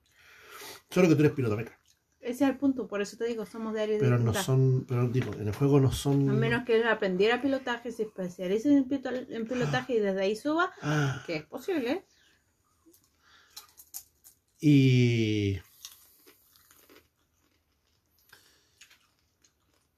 Solo 0.89 1.09
que 1.09 1.15
tú 1.15 1.21
eres 1.21 1.33
piloto 1.33 1.57
meca. 1.57 1.80
Ese 2.21 2.43
es 2.43 2.49
el 2.51 2.57
punto, 2.57 2.87
por 2.87 3.01
eso 3.01 3.17
te 3.17 3.25
digo, 3.25 3.45
somos 3.47 3.73
de 3.73 3.81
áreas 3.81 3.99
Pero 3.99 4.11
no 4.19 4.25
distintas. 4.25 4.45
son, 4.45 4.85
pero 4.87 5.07
digo, 5.07 5.33
en 5.33 5.47
el 5.47 5.55
juego 5.55 5.79
no 5.79 5.91
son. 5.91 6.29
A 6.29 6.33
menos 6.33 6.63
que 6.65 6.75
él 6.79 6.87
aprendiera 6.87 7.41
pilotaje, 7.41 7.91
se 7.91 8.03
especialice 8.03 8.69
en, 8.71 8.87
pilotaje 9.47 9.93
y 9.95 9.99
desde 9.99 10.21
ahí 10.21 10.35
suba, 10.35 10.71
Ah, 10.83 11.23
que 11.25 11.37
es 11.37 11.43
posible. 11.45 12.05
y. 14.59 15.59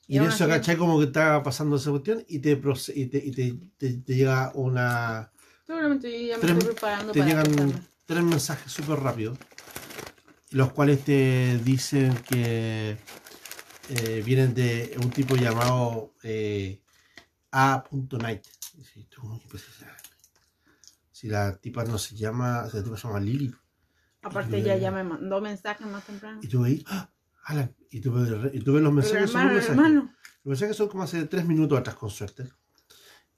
Y 0.08 0.16
Y 0.16 0.18
en 0.18 0.24
eso, 0.26 0.48
¿cachai? 0.48 0.78
Como 0.78 1.00
que 1.00 1.06
está 1.06 1.42
pasando 1.44 1.78
esa 1.78 1.90
cuestión 1.92 2.24
y 2.28 2.40
te, 2.40 2.52
y 2.52 3.06
te, 3.08 3.18
y 3.26 3.32
te, 3.32 3.54
te- 3.78 3.94
te 4.02 4.16
llega 4.16 4.52
una... 4.54 5.32
Seguramente 5.66 6.12
yo 6.12 6.28
ya 6.28 6.36
me 6.38 6.42
Tres- 6.42 6.58
estoy 6.58 6.74
preparando 6.74 7.14
Te 7.14 7.20
para 7.20 7.32
llegan 7.32 7.88
tres 8.06 8.24
mensajes 8.24 8.72
súper 8.72 9.00
rápidos, 9.00 9.38
los 10.54 10.72
cuales 10.72 11.04
te 11.04 11.58
dicen 11.64 12.16
que 12.30 12.98
eh, 13.90 14.24
vienen 14.24 14.54
de 14.54 14.96
un 15.04 15.10
tipo 15.10 15.36
llamado 15.36 16.14
eh, 16.24 16.80
A.Night. 17.52 18.44
Si 21.12 21.28
la 21.28 21.56
tipa 21.58 21.84
no 21.86 21.98
se 21.98 22.16
llama, 22.16 22.70
si 22.70 22.78
la 22.78 22.84
tipa 22.84 22.98
se 22.98 23.08
llama 23.08 23.20
Lily. 23.20 23.54
Aparte 24.22 24.58
ella 24.58 24.78
ya 24.78 24.92
me 24.92 25.04
mandó 25.04 25.42
mensajes 25.42 25.88
más 25.88 26.06
temprano. 26.06 26.40
Y 26.42 26.48
tú 26.48 26.62
veis, 26.62 26.84
¡ah! 26.88 27.10
Alan, 27.46 27.76
y 27.90 28.00
tú 28.00 28.14
ves, 28.14 28.54
y 28.54 28.60
tú 28.62 28.74
ves 28.74 28.84
los 28.84 28.94
mensajes, 28.94 29.32
son 29.32 29.46
los 29.46 29.54
mensajes. 29.54 29.94
Los 30.44 30.46
mensajes 30.46 30.78
son 30.78 30.88
como 30.88 31.04
hace 31.04 31.26
tres 31.26 31.46
minutos 31.46 31.78
atrás, 31.80 31.96
con 31.96 32.10
suerte. 32.10 32.48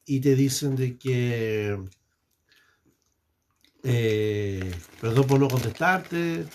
Y 0.06 0.20
te 0.20 0.36
dicen 0.36 0.76
de 0.76 0.98
que. 0.98 1.80
eh, 3.84 4.76
perdón 5.02 5.26
por 5.26 5.40
no 5.40 5.48
contestarte. 5.48 6.46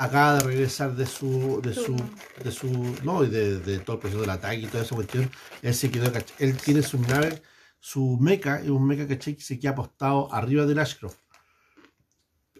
Acaba 0.00 0.34
de 0.34 0.40
regresar 0.44 0.94
de 0.94 1.06
su. 1.06 1.60
de 1.60 1.74
su. 1.74 1.96
de 2.44 2.52
su. 2.52 2.68
no, 3.02 3.24
y 3.24 3.28
de, 3.28 3.58
de 3.58 3.80
todo 3.80 3.96
el 3.96 4.00
proceso 4.00 4.20
del 4.20 4.30
ataque 4.30 4.60
y 4.60 4.66
toda 4.66 4.84
esa 4.84 4.94
cuestión. 4.94 5.28
Él 5.60 5.74
se 5.74 5.90
quedó. 5.90 6.10
Él 6.38 6.56
tiene 6.56 6.82
su 6.82 7.00
nave, 7.00 7.42
su 7.80 8.16
mecha, 8.20 8.60
es 8.60 8.70
un 8.70 8.86
mecha 8.86 9.08
¿cachai? 9.08 9.34
que 9.34 9.42
se 9.42 9.58
queda 9.58 9.72
apostado 9.72 10.32
arriba 10.32 10.66
del 10.66 10.78
Ashcroft. 10.78 11.18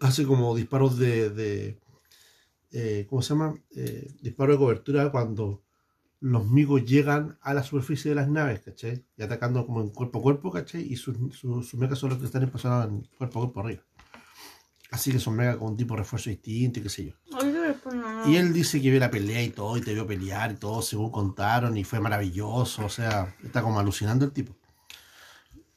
Hace 0.01 0.24
como 0.24 0.55
disparos 0.56 0.98
de. 0.98 1.31
de 1.31 1.81
eh, 2.73 3.06
¿Cómo 3.09 3.23
se 3.23 3.31
llama? 3.31 3.55
Eh, 3.74 4.12
disparo 4.20 4.52
de 4.52 4.59
cobertura 4.59 5.10
cuando 5.10 5.62
los 6.20 6.47
migos 6.51 6.85
llegan 6.85 7.39
a 7.40 7.55
la 7.55 7.62
superficie 7.62 8.10
de 8.10 8.16
las 8.16 8.28
naves, 8.28 8.60
¿cachai? 8.60 9.05
Y 9.16 9.23
atacando 9.23 9.65
como 9.65 9.81
en 9.81 9.90
cuerpo 9.90 10.19
a 10.19 10.23
cuerpo, 10.23 10.51
¿cachai? 10.51 10.82
Y 10.82 10.97
sus 10.97 11.16
su, 11.36 11.62
sus 11.62 11.74
mechas 11.74 11.98
son 11.98 12.10
los 12.10 12.19
que 12.19 12.27
están 12.27 12.43
empasados 12.43 12.89
en 12.89 13.02
cuerpo 13.16 13.39
a 13.39 13.43
cuerpo 13.43 13.60
arriba. 13.60 13.88
Así 14.90 15.12
que 15.12 15.19
son 15.19 15.36
megas 15.36 15.56
con 15.59 15.69
un 15.73 15.77
tipo 15.77 15.94
de 15.94 15.98
refuerzo 15.98 16.31
distinto 16.31 16.81
y 16.81 16.82
qué 16.82 16.89
sé 16.89 17.05
yo. 17.06 17.15
Y 18.27 18.36
él 18.36 18.52
dice 18.55 18.81
que 18.81 18.90
vio 18.90 18.98
la 18.98 19.10
pelea 19.10 19.43
y 19.43 19.51
todo, 19.51 19.77
y 19.77 19.82
te 19.82 19.93
vio 19.93 20.06
pelear 20.06 20.52
y 20.52 20.55
todo, 20.56 20.81
según 20.82 21.10
contaron, 21.10 21.77
y 21.77 21.85
fue 21.85 22.01
maravilloso, 22.01 22.86
o 22.86 22.89
sea, 22.89 23.36
está 23.44 23.62
como 23.62 23.78
alucinando 23.78 24.24
el 24.24 24.32
tipo. 24.32 24.56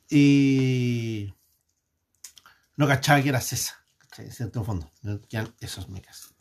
Y 0.10 1.34
no 2.78 2.88
cachaba 2.88 3.22
que 3.22 3.30
era 3.30 3.42
César, 3.42 3.78
¿cachai? 3.98 4.26
En 4.26 4.32
cierto 4.32 4.64
fondo, 4.64 4.90
quedan 5.30 5.54
esos 5.60 5.90
mechas. 5.90 6.34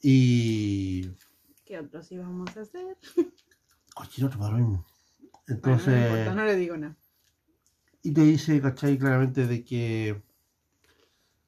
Y 0.00 1.10
¿Qué 1.64 1.78
otros 1.78 2.10
íbamos 2.12 2.56
a 2.56 2.60
hacer? 2.60 2.96
cualquier 3.94 4.26
otro. 4.28 4.38
Bueno, 4.38 4.86
Entonces, 5.48 5.88
no 5.88 6.06
importa, 6.18 6.34
no 6.34 6.44
le 6.44 6.56
digo 6.56 6.76
nada. 6.76 6.96
y 8.02 8.12
te 8.12 8.20
dice, 8.22 8.60
¿cachai? 8.60 8.98
Claramente 8.98 9.46
de 9.46 9.64
que 9.64 10.22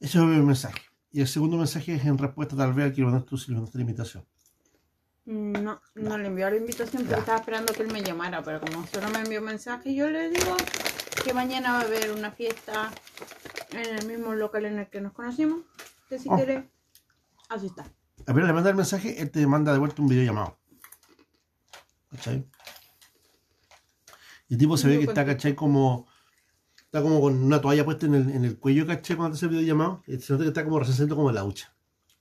ese 0.01 0.19
es 0.19 0.25
el 0.25 0.43
mensaje. 0.43 0.81
Y 1.11 1.21
el 1.21 1.29
segundo 1.29 1.57
mensaje 1.57 1.95
es 1.95 2.05
en 2.05 2.19
respuesta 2.19 2.57
tal 2.57 2.75
vez 2.75 2.87
al 2.87 2.93
que 2.93 3.01
le 3.01 3.07
mandaste 3.07 3.29
tú 3.31 3.79
invitación. 3.79 4.27
No, 5.25 5.81
no 5.95 6.17
le 6.19 6.27
envió 6.27 6.49
la 6.49 6.57
invitación, 6.57 7.05
pero 7.07 7.19
estaba 7.19 7.39
esperando 7.39 7.73
que 7.75 7.83
él 7.83 7.93
me 7.93 8.03
llamara, 8.03 8.43
pero 8.43 8.61
como 8.61 8.87
solo 8.87 9.11
me 9.11 9.19
envió 9.21 9.43
mensaje, 9.43 9.95
yo 9.95 10.09
le 10.09 10.31
digo 10.31 10.57
que 11.23 11.35
mañana 11.35 11.73
va 11.73 11.81
a 11.81 11.83
haber 11.83 12.13
una 12.13 12.31
fiesta 12.31 12.91
en 13.73 13.99
el 13.99 14.07
mismo 14.07 14.35
local 14.35 14.65
en 14.65 14.79
el 14.79 14.89
que 14.89 15.01
nos 15.03 15.13
conocimos, 15.13 15.61
que 16.09 16.19
si 16.19 16.29
Oh. 16.31 16.37
quiere, 16.37 16.71
así 17.51 17.67
está. 17.67 17.85
Apenas 18.27 18.47
le 18.49 18.53
manda 18.55 18.71
el 18.71 18.77
mensaje, 18.77 19.21
él 19.21 19.31
te 19.31 19.47
manda 19.47 19.73
de 19.73 19.79
vuelta 19.79 20.01
un 20.01 20.09
video 20.09 20.25
llamado. 20.25 20.59
¿Cachai? 22.11 22.49
Y 24.49 24.55
el 24.55 24.59
tipo 24.59 24.77
se 24.77 24.89
ve 24.89 24.99
que 24.99 25.05
está. 25.05 25.27
¿cachai? 25.27 25.55
Como. 25.55 26.07
Está 26.89 27.03
como 27.03 27.21
con 27.21 27.43
una 27.43 27.61
toalla 27.61 27.85
puesta 27.85 28.07
en 28.07 28.15
el, 28.15 28.31
en 28.31 28.45
el 28.47 28.59
cuello, 28.59 28.87
¿cachai? 28.87 29.15
Cuando 29.17 29.37
hace 29.37 29.45
el 29.45 29.51
video 29.51 29.63
llamado. 29.67 30.03
Y 30.07 30.19
se 30.19 30.33
nota 30.33 30.45
que 30.45 30.49
está 30.49 30.65
como 30.65 30.81
recién 30.81 31.09
como 31.09 31.29
de 31.29 31.35
la 31.35 31.43
ducha. 31.43 31.75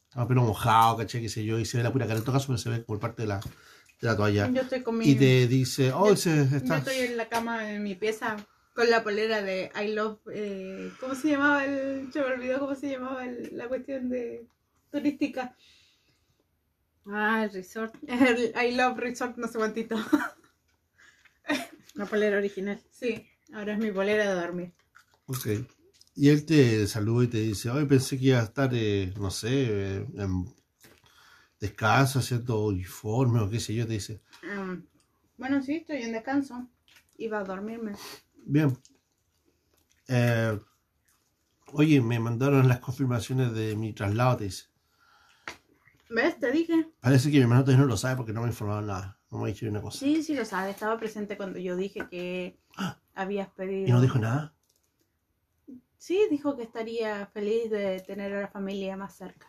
Está 0.10 0.28
pelo 0.28 0.44
mojado, 0.44 0.98
¿cachai? 0.98 1.22
Qué 1.22 1.30
sé 1.30 1.46
yo. 1.46 1.58
Y 1.58 1.64
se 1.66 1.78
ve 1.78 1.84
la 1.84 1.92
pura 1.94 2.06
cara 2.06 2.20
en 2.20 2.26
todo 2.26 2.34
caso, 2.34 2.48
pero 2.48 2.58
se 2.58 2.70
ve 2.70 2.80
por 2.80 3.00
parte 3.00 3.22
de 3.22 3.30
la, 3.30 3.40
de 3.40 4.08
la 4.08 4.18
toalla. 4.18 4.50
Yo 4.50 4.62
estoy 4.62 4.82
con 4.84 4.98
mi... 4.98 5.08
Y 5.10 5.16
te 5.16 5.48
dice, 5.48 5.94
oh, 5.94 6.14
Yo- 6.14 6.16
Yo 6.36 6.58
está. 6.58 6.78
estoy 6.80 6.98
en 6.98 7.16
la 7.18 7.30
cama 7.30 7.72
en 7.72 7.82
mi 7.82 7.96
pieza 7.96 8.36
con 8.74 8.90
la 8.90 9.04
polera 9.04 9.42
de 9.42 9.72
I 9.82 9.94
Love... 9.94 10.20
eh, 10.34 10.92
¿Cómo 11.00 11.16
se 11.16 11.30
llamaba 11.30 11.64
el... 11.64 12.12
Se 12.12 12.20
me 12.20 12.26
olvidó 12.26 12.60
cómo 12.60 12.76
se 12.76 12.90
llamaba 12.92 13.26
el- 13.26 13.50
la 13.56 13.70
cuestión 13.70 14.10
de 14.10 14.46
turística. 14.92 15.56
Ah, 17.06 17.46
el 17.46 17.52
resort. 17.54 17.96
El 18.06 18.54
I 18.70 18.76
Love 18.76 18.98
Resort 18.98 19.38
no 19.38 19.48
sé 19.48 19.58
cuántito. 19.58 19.96
La 21.94 22.06
polera 22.06 22.38
original. 22.38 22.80
Sí, 22.92 23.26
ahora 23.54 23.74
es 23.74 23.80
mi 23.80 23.92
polera 23.92 24.34
de 24.34 24.42
dormir. 24.42 24.74
Ok. 25.28 25.48
Y 26.16 26.30
él 26.30 26.46
te 26.46 26.88
saluda 26.88 27.26
y 27.26 27.28
te 27.28 27.38
dice, 27.38 27.70
hoy 27.70 27.86
pensé 27.86 28.18
que 28.18 28.26
iba 28.26 28.40
a 28.40 28.44
estar, 28.44 28.70
eh, 28.74 29.14
no 29.20 29.30
sé, 29.30 29.50
eh, 29.98 30.08
en 30.16 30.46
descanso, 31.60 32.20
haciendo 32.20 32.66
uniforme 32.66 33.40
o 33.40 33.50
qué 33.50 33.60
sé 33.60 33.76
yo, 33.76 33.86
te 33.86 33.94
dice. 33.94 34.22
Mm, 34.44 34.84
bueno, 35.38 35.62
sí, 35.62 35.76
estoy 35.76 36.02
en 36.02 36.14
descanso. 36.14 36.68
Iba 37.18 37.40
a 37.40 37.44
dormirme. 37.44 37.94
Bien. 38.46 38.76
Eh, 40.08 40.60
oye, 41.68 42.02
me 42.02 42.20
mandaron 42.20 42.68
las 42.68 42.80
confirmaciones 42.80 43.54
de 43.54 43.76
mi 43.76 43.94
traslado, 43.94 44.38
te 44.38 44.46
dice. 44.46 44.66
¿Ves? 46.10 46.40
Te 46.40 46.52
dije. 46.52 46.88
Parece 47.02 47.30
que 47.30 47.38
mi 47.38 47.44
hermano 47.44 47.64
todavía 47.64 47.84
no 47.84 47.90
lo 47.90 47.98
sabe 47.98 48.16
porque 48.16 48.34
no 48.34 48.42
me 48.42 48.48
informaron 48.48 48.88
nada. 48.88 49.17
Ha 49.32 49.46
dicho 49.46 49.66
ni 49.66 49.72
una 49.72 49.82
cosa. 49.82 50.00
Sí, 50.00 50.24
sí 50.24 50.34
lo 50.36 50.46
sabes. 50.46 50.76
Estaba 50.76 50.98
presente 50.98 51.36
cuando 51.38 51.60
yo 51.60 51.76
dije 51.76 52.08
que 52.10 52.58
Ah. 52.78 52.98
habías 53.16 53.50
pedido... 53.50 53.88
Y 53.88 53.92
no 53.92 54.02
dijo 54.02 54.18
nada. 54.20 54.54
Sí, 55.98 56.20
dijo 56.30 56.56
que 56.56 56.64
estaría 56.64 57.26
feliz 57.28 57.70
de 57.70 58.00
tener 58.02 58.34
a 58.34 58.42
la 58.42 58.48
familia 58.48 58.96
más 58.96 59.16
cerca. 59.16 59.48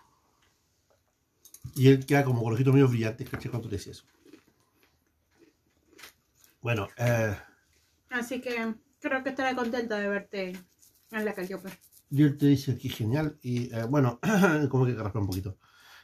Y 1.76 1.88
él 1.88 2.04
queda 2.06 2.24
como 2.24 2.40
con 2.42 2.50
los 2.50 2.56
ojitos 2.56 2.72
medio 2.74 2.88
brillantes, 2.88 3.28
¿cachai? 3.28 3.50
Cuando 3.50 3.68
le 3.68 3.76
decía 3.76 3.92
eso. 3.92 4.04
Bueno, 6.60 6.88
eh, 6.96 7.36
Así 8.10 8.40
que 8.40 8.74
creo 9.00 9.22
que 9.22 9.30
estaré 9.30 9.54
contenta 9.54 9.98
de 9.98 10.08
verte 10.08 10.52
en 11.12 11.24
la 11.24 11.34
Calliope. 11.34 11.70
y 12.10 12.22
él 12.22 12.36
te 12.38 12.46
dice 12.46 12.76
que 12.78 12.88
genial. 12.88 13.38
Y 13.42 13.72
eh, 13.74 13.84
bueno, 13.84 14.18
como 14.70 14.86
que 14.86 14.94
raspa 14.94 15.20
un 15.20 15.26
poquito. 15.26 15.58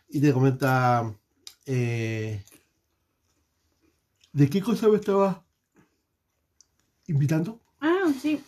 Y 0.09 0.21
te 0.21 0.33
comenta. 0.33 1.13
eh, 1.67 2.45
¿De 4.35 4.51
qué 4.51 4.61
cosa 4.61 4.89
me 4.89 4.97
estaba 4.97 5.45
invitando? 7.07 7.61
Ah, 7.81 8.13
sí. 8.21 8.43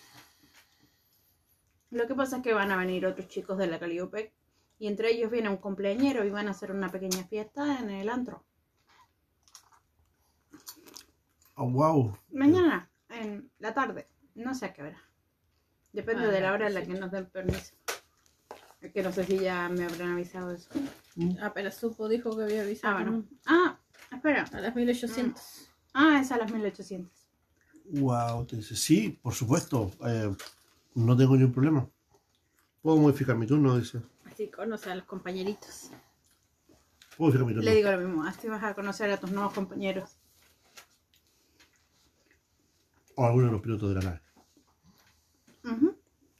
Lo 1.90 2.06
que 2.08 2.14
pasa 2.14 2.38
es 2.38 2.42
que 2.42 2.52
van 2.52 2.72
a 2.72 2.76
venir 2.76 3.06
otros 3.06 3.28
chicos 3.28 3.56
de 3.56 3.68
la 3.68 3.78
Calliope 3.78 4.34
y 4.80 4.88
entre 4.88 5.12
ellos 5.12 5.30
viene 5.30 5.48
un 5.48 5.58
cumpleañero 5.58 6.24
y 6.24 6.30
van 6.30 6.48
a 6.48 6.50
hacer 6.50 6.72
una 6.72 6.90
pequeña 6.90 7.22
fiesta 7.28 7.78
en 7.78 7.90
el 7.90 8.08
antro. 8.08 8.44
Oh, 11.54 11.70
wow. 11.70 12.18
Mañana, 12.32 12.90
en 13.08 13.50
la 13.60 13.72
tarde. 13.72 14.08
No 14.34 14.54
sé 14.54 14.66
a 14.66 14.72
qué 14.74 14.82
hora. 14.82 15.00
Depende 15.92 16.24
Ah, 16.26 16.30
de 16.30 16.40
la 16.40 16.52
hora 16.52 16.66
en 16.66 16.74
la 16.74 16.80
sí. 16.84 16.88
que 16.92 16.98
nos 16.98 17.10
den 17.12 17.26
permiso. 17.30 17.74
Es 18.82 18.92
que 18.92 19.02
no 19.02 19.12
sé 19.12 19.24
si 19.24 19.38
ya 19.38 19.68
me 19.70 19.84
habrán 19.84 20.12
avisado 20.14 20.50
eso. 20.52 20.68
Apenas 21.40 21.76
supo, 21.76 22.08
dijo 22.08 22.36
que 22.36 22.42
había 22.42 22.60
Ah, 22.60 22.64
avisado. 22.64 22.94
bueno. 22.96 23.24
Ah, 23.46 23.78
espera. 24.12 24.44
A 24.52 24.60
las 24.60 24.74
1800. 24.74 25.70
Ah, 25.98 26.20
es 26.20 26.30
a 26.30 26.36
las 26.36 26.52
1800. 26.52 27.10
Wow, 27.86 28.44
te 28.44 28.56
dice, 28.56 28.76
sí, 28.76 29.18
por 29.22 29.32
supuesto. 29.32 29.90
eh, 30.06 30.30
no 30.94 31.16
tengo 31.16 31.36
ningún 31.36 31.54
problema. 31.54 31.88
Puedo 32.82 32.98
modificar 32.98 33.34
mi 33.34 33.46
turno, 33.46 33.78
dice. 33.78 34.02
Así 34.26 34.50
conoce 34.50 34.90
a 34.90 34.94
los 34.94 35.06
compañeritos. 35.06 35.90
Puedo 37.16 37.30
modificar 37.32 37.46
mi 37.46 37.54
turno. 37.54 37.70
Le 37.70 37.76
digo 37.76 37.90
lo 37.90 37.98
mismo. 37.98 38.24
Así 38.24 38.46
vas 38.46 38.62
a 38.62 38.74
conocer 38.74 39.10
a 39.10 39.18
tus 39.18 39.30
nuevos 39.30 39.54
compañeros. 39.54 40.18
O 43.14 43.24
alguno 43.24 43.46
de 43.46 43.52
los 43.52 43.62
pilotos 43.62 43.88
de 43.88 43.94
la 43.94 44.02
nave. 44.02 44.20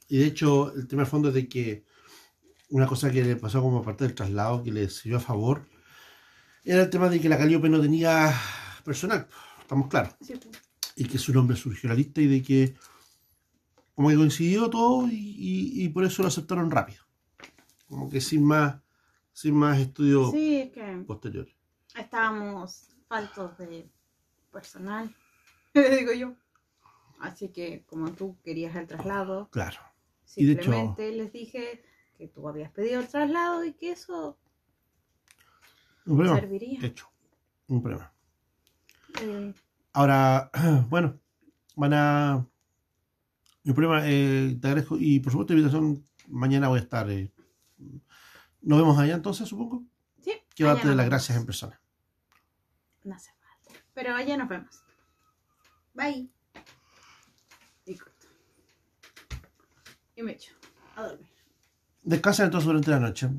Y 0.07 0.19
de 0.19 0.25
hecho, 0.27 0.71
el 0.75 0.87
tema 0.87 1.01
de 1.03 1.09
fondo 1.09 1.29
es 1.29 1.33
de 1.33 1.49
que 1.49 1.83
una 2.69 2.85
cosa 2.85 3.09
que 3.11 3.23
le 3.23 3.35
pasó 3.37 3.59
como 3.63 3.81
parte 3.81 4.03
del 4.03 4.13
traslado 4.13 4.63
que 4.63 4.71
le 4.71 4.87
sirvió 4.87 5.17
a 5.17 5.21
favor 5.21 5.67
era 6.63 6.83
el 6.83 6.89
tema 6.91 7.09
de 7.09 7.19
que 7.19 7.27
la 7.27 7.39
Calliope 7.39 7.69
no 7.69 7.81
tenía 7.81 8.39
personal, 8.87 9.27
estamos 9.67 9.87
claros. 9.89 10.15
Sí, 10.21 10.33
pues. 10.41 10.61
Y 10.95 11.05
que 11.05 11.17
su 11.17 11.33
nombre 11.33 11.55
surgió 11.57 11.87
en 11.87 11.95
la 11.95 11.95
lista 11.97 12.21
y 12.21 12.27
de 12.27 12.41
que 12.41 12.75
como 13.93 14.09
que 14.09 14.15
coincidió 14.15 14.69
todo 14.69 15.07
y, 15.07 15.13
y- 15.15 15.83
y 15.83 15.89
por 15.89 16.03
eso 16.05 16.21
lo 16.23 16.29
aceptaron 16.29 16.71
rápido. 16.71 17.03
Como 17.87 18.09
que 18.09 18.21
sin 18.21 18.43
más, 18.45 18.77
sin 19.33 19.55
más 19.55 19.77
estudio 19.79 20.31
Sí, 20.31 20.57
es 20.57 20.71
que 20.71 21.03
posterior. 21.05 21.47
estábamos 21.95 22.89
faltos 23.07 23.57
de 23.57 23.89
personal, 24.51 25.13
digo 25.73 26.13
yo. 26.13 26.33
Así 27.19 27.49
que 27.49 27.83
como 27.87 28.11
tú 28.11 28.37
querías 28.43 28.75
el 28.75 28.87
traslado, 28.87 29.49
Claro. 29.51 29.79
Y 30.35 30.45
de 30.45 30.53
hecho- 30.53 30.63
simplemente 30.63 31.11
les 31.11 31.31
dije 31.31 31.83
que 32.17 32.27
tú 32.27 32.47
habías 32.47 32.71
pedido 32.71 32.99
el 33.01 33.07
traslado 33.07 33.63
y 33.63 33.73
que 33.73 33.91
eso 33.91 34.37
Un 36.05 36.15
problema. 36.17 36.39
serviría. 36.39 36.79
Hecho. 36.85 37.07
Un 37.67 37.81
problema. 37.81 38.13
Ahora, 39.93 40.51
bueno, 40.89 41.19
van 41.75 41.93
a. 41.93 42.47
Mi 43.63 43.73
problema, 43.73 44.01
eh, 44.05 44.57
te 44.61 44.67
agradezco. 44.67 44.97
Y 44.99 45.19
por 45.19 45.31
supuesto, 45.31 45.53
invitación. 45.53 46.05
Mañana 46.27 46.67
voy 46.67 46.79
a 46.79 46.83
estar. 46.83 47.09
eh, 47.09 47.31
nos 48.61 48.79
vemos 48.79 48.97
allá 48.97 49.15
entonces, 49.15 49.47
supongo. 49.47 49.83
Sí. 50.21 50.33
Quiero 50.55 50.73
darte 50.73 50.93
las 50.93 51.05
gracias 51.05 51.37
en 51.37 51.45
persona. 51.45 51.79
No 53.03 53.15
hace 53.15 53.31
falta. 53.31 53.79
Pero 53.93 54.13
allá 54.13 54.35
nos 54.37 54.49
vemos. 54.49 54.83
Bye. 55.93 56.29
Y 57.85 57.95
corto. 57.95 58.27
Y 60.15 60.23
me 60.23 60.33
echo 60.33 60.53
a 60.95 61.03
dormir. 61.03 61.27
Descansan 62.03 62.45
entonces 62.47 62.67
durante 62.67 62.91
la 62.91 62.99
noche. 62.99 63.29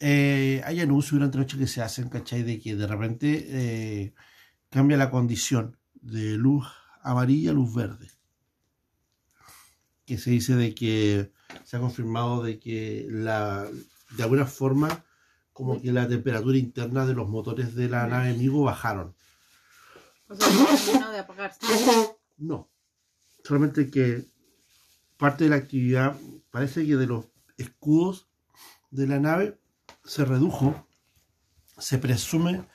Eh, 0.00 0.62
hay 0.64 0.80
anuncios 0.80 1.12
durante 1.12 1.36
la 1.38 1.44
noche 1.44 1.58
que 1.58 1.66
se 1.66 1.82
hacen, 1.82 2.08
¿cachai? 2.08 2.42
De 2.42 2.58
que 2.60 2.74
de 2.76 2.86
repente 2.86 3.46
eh, 3.48 4.14
cambia 4.74 4.96
la 4.96 5.08
condición 5.08 5.78
de 5.94 6.36
luz 6.36 6.66
amarilla 7.00 7.52
a 7.52 7.54
luz 7.54 7.72
verde. 7.72 8.10
Que 10.04 10.18
se 10.18 10.32
dice 10.32 10.56
de 10.56 10.74
que 10.74 11.32
se 11.62 11.76
ha 11.76 11.80
confirmado 11.80 12.42
de 12.42 12.58
que 12.58 13.06
la, 13.08 13.68
de 14.16 14.22
alguna 14.24 14.46
forma 14.46 15.04
como 15.52 15.80
que 15.80 15.92
la 15.92 16.08
temperatura 16.08 16.58
interna 16.58 17.06
de 17.06 17.14
los 17.14 17.28
motores 17.28 17.76
de 17.76 17.88
la 17.88 18.08
nave 18.08 18.30
enemigo 18.30 18.64
bajaron. 18.64 19.14
O 20.26 20.34
sea, 20.34 20.48
que 20.48 20.84
terminó 20.84 21.12
de 21.12 21.18
apagarse. 21.20 21.60
No. 22.38 22.68
Solamente 23.44 23.92
que 23.92 24.26
parte 25.16 25.44
de 25.44 25.50
la 25.50 25.56
actividad, 25.56 26.18
parece 26.50 26.84
que 26.84 26.96
de 26.96 27.06
los 27.06 27.26
escudos 27.58 28.26
de 28.90 29.06
la 29.06 29.20
nave 29.20 29.56
se 30.02 30.24
redujo. 30.24 30.84
Se 31.78 31.98
presume 31.98 32.66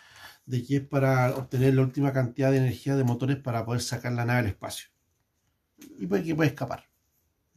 de 0.50 0.66
que 0.66 0.78
es 0.78 0.82
para 0.82 1.36
obtener 1.36 1.76
la 1.76 1.84
última 1.84 2.12
cantidad 2.12 2.50
de 2.50 2.58
energía 2.58 2.96
de 2.96 3.04
motores 3.04 3.38
para 3.38 3.64
poder 3.66 3.82
sacar 3.82 4.14
la 4.14 4.26
nave 4.26 4.40
al 4.40 4.46
espacio. 4.48 4.90
Y 6.00 6.08
puede 6.08 6.24
que 6.24 6.34
puede 6.34 6.50
escapar. 6.50 6.90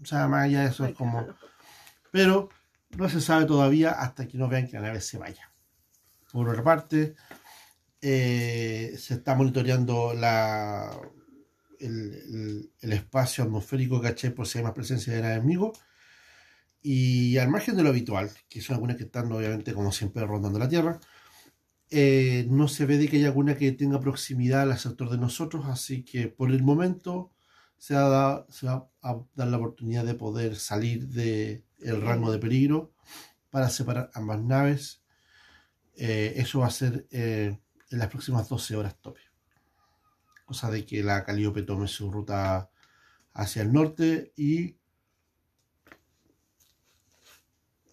O 0.02 0.05
sea, 0.05 0.28
más 0.28 0.44
allá 0.44 0.60
de 0.60 0.69
eso 0.69 0.85
es 0.85 0.90
que 0.90 0.97
como... 0.97 1.27
Pero 2.10 2.51
no 2.98 3.09
se 3.09 3.23
sabe 3.23 3.47
todavía 3.47 3.93
hasta 3.93 4.28
que 4.28 4.36
no 4.36 4.47
vean 4.47 4.69
que 4.69 4.74
la 4.74 4.82
nave 4.82 5.01
se 5.01 5.16
vaya. 5.16 5.51
Por 6.31 6.47
otra 6.51 6.62
parte, 6.62 7.14
eh, 8.02 8.94
se 8.98 9.14
está 9.14 9.35
monitoreando 9.36 10.12
la, 10.12 10.94
el, 11.81 12.70
espacio 12.82 13.44
atmosférico, 13.44 14.02
¿cachai? 14.02 14.35
Por 14.35 14.47
si 14.47 14.59
hay 14.59 14.64
más 14.64 14.74
presencia 14.74 15.14
de 15.14 15.23
naves 15.23 15.39
enemigo. 15.39 15.73
Y 16.82 17.39
al 17.39 17.48
margen 17.48 17.74
de 17.74 17.85
lo 17.85 17.89
habitual, 17.89 18.31
que 18.51 18.60
son 18.60 18.74
algunas 18.74 18.98
que 18.98 19.05
están 19.05 19.32
obviamente 19.32 19.73
como 19.73 19.93
siempre 19.93 20.27
rondando 20.27 20.59
la 20.59 20.69
Tierra, 20.69 21.01
eh, 21.93 22.47
no 22.51 22.69
se 22.69 22.86
ve 22.86 22.98
de 22.98 23.09
que 23.09 23.19
haya 23.19 23.28
alguna 23.28 23.56
que 23.56 23.73
tenga 23.73 24.01
proximidad 24.01 24.62
al 24.70 24.78
sector 24.78 25.10
de 25.10 25.19
nosotros, 25.19 25.66
así 25.66 26.05
que 26.05 26.28
por 26.28 26.51
el 26.51 26.62
momento 26.62 27.32
se, 27.78 27.94
ha 27.97 28.02
da- 28.02 28.47
se 28.51 28.66
va 28.66 28.89
a 29.02 29.20
dar 29.35 29.48
la 29.48 29.59
oportunidad 29.59 30.05
de 30.05 30.14
poder 30.14 30.56
salir 30.56 31.09
del 31.09 31.64
rango 32.02 32.32
de 32.32 32.39
peligro 32.39 32.93
para 33.51 33.69
separar 33.70 34.10
ambas 34.14 34.43
naves. 34.43 35.02
Eh, 35.97 36.35
eso 36.36 36.60
va 36.60 36.69
a 36.69 36.70
ser 36.70 37.06
eh, 37.10 37.59
en 37.90 37.98
las 37.98 38.09
próximas 38.09 38.48
12 38.48 38.77
horas 38.77 38.97
tope. 39.01 39.20
Cosa 40.44 40.70
de 40.70 40.85
que 40.86 41.02
la 41.02 41.24
Calíope 41.24 41.62
tome 41.62 41.89
su 41.89 42.10
ruta 42.10 42.70
hacia 43.35 43.62
el 43.62 43.73
norte 43.73 44.32
y 44.36 44.77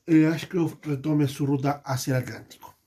el 0.06 0.26
Ashcroft 0.34 0.86
retome 0.86 1.28
su 1.28 1.46
ruta 1.46 1.82
hacia 1.86 2.18
el 2.18 2.24
Atlántico. 2.24 2.79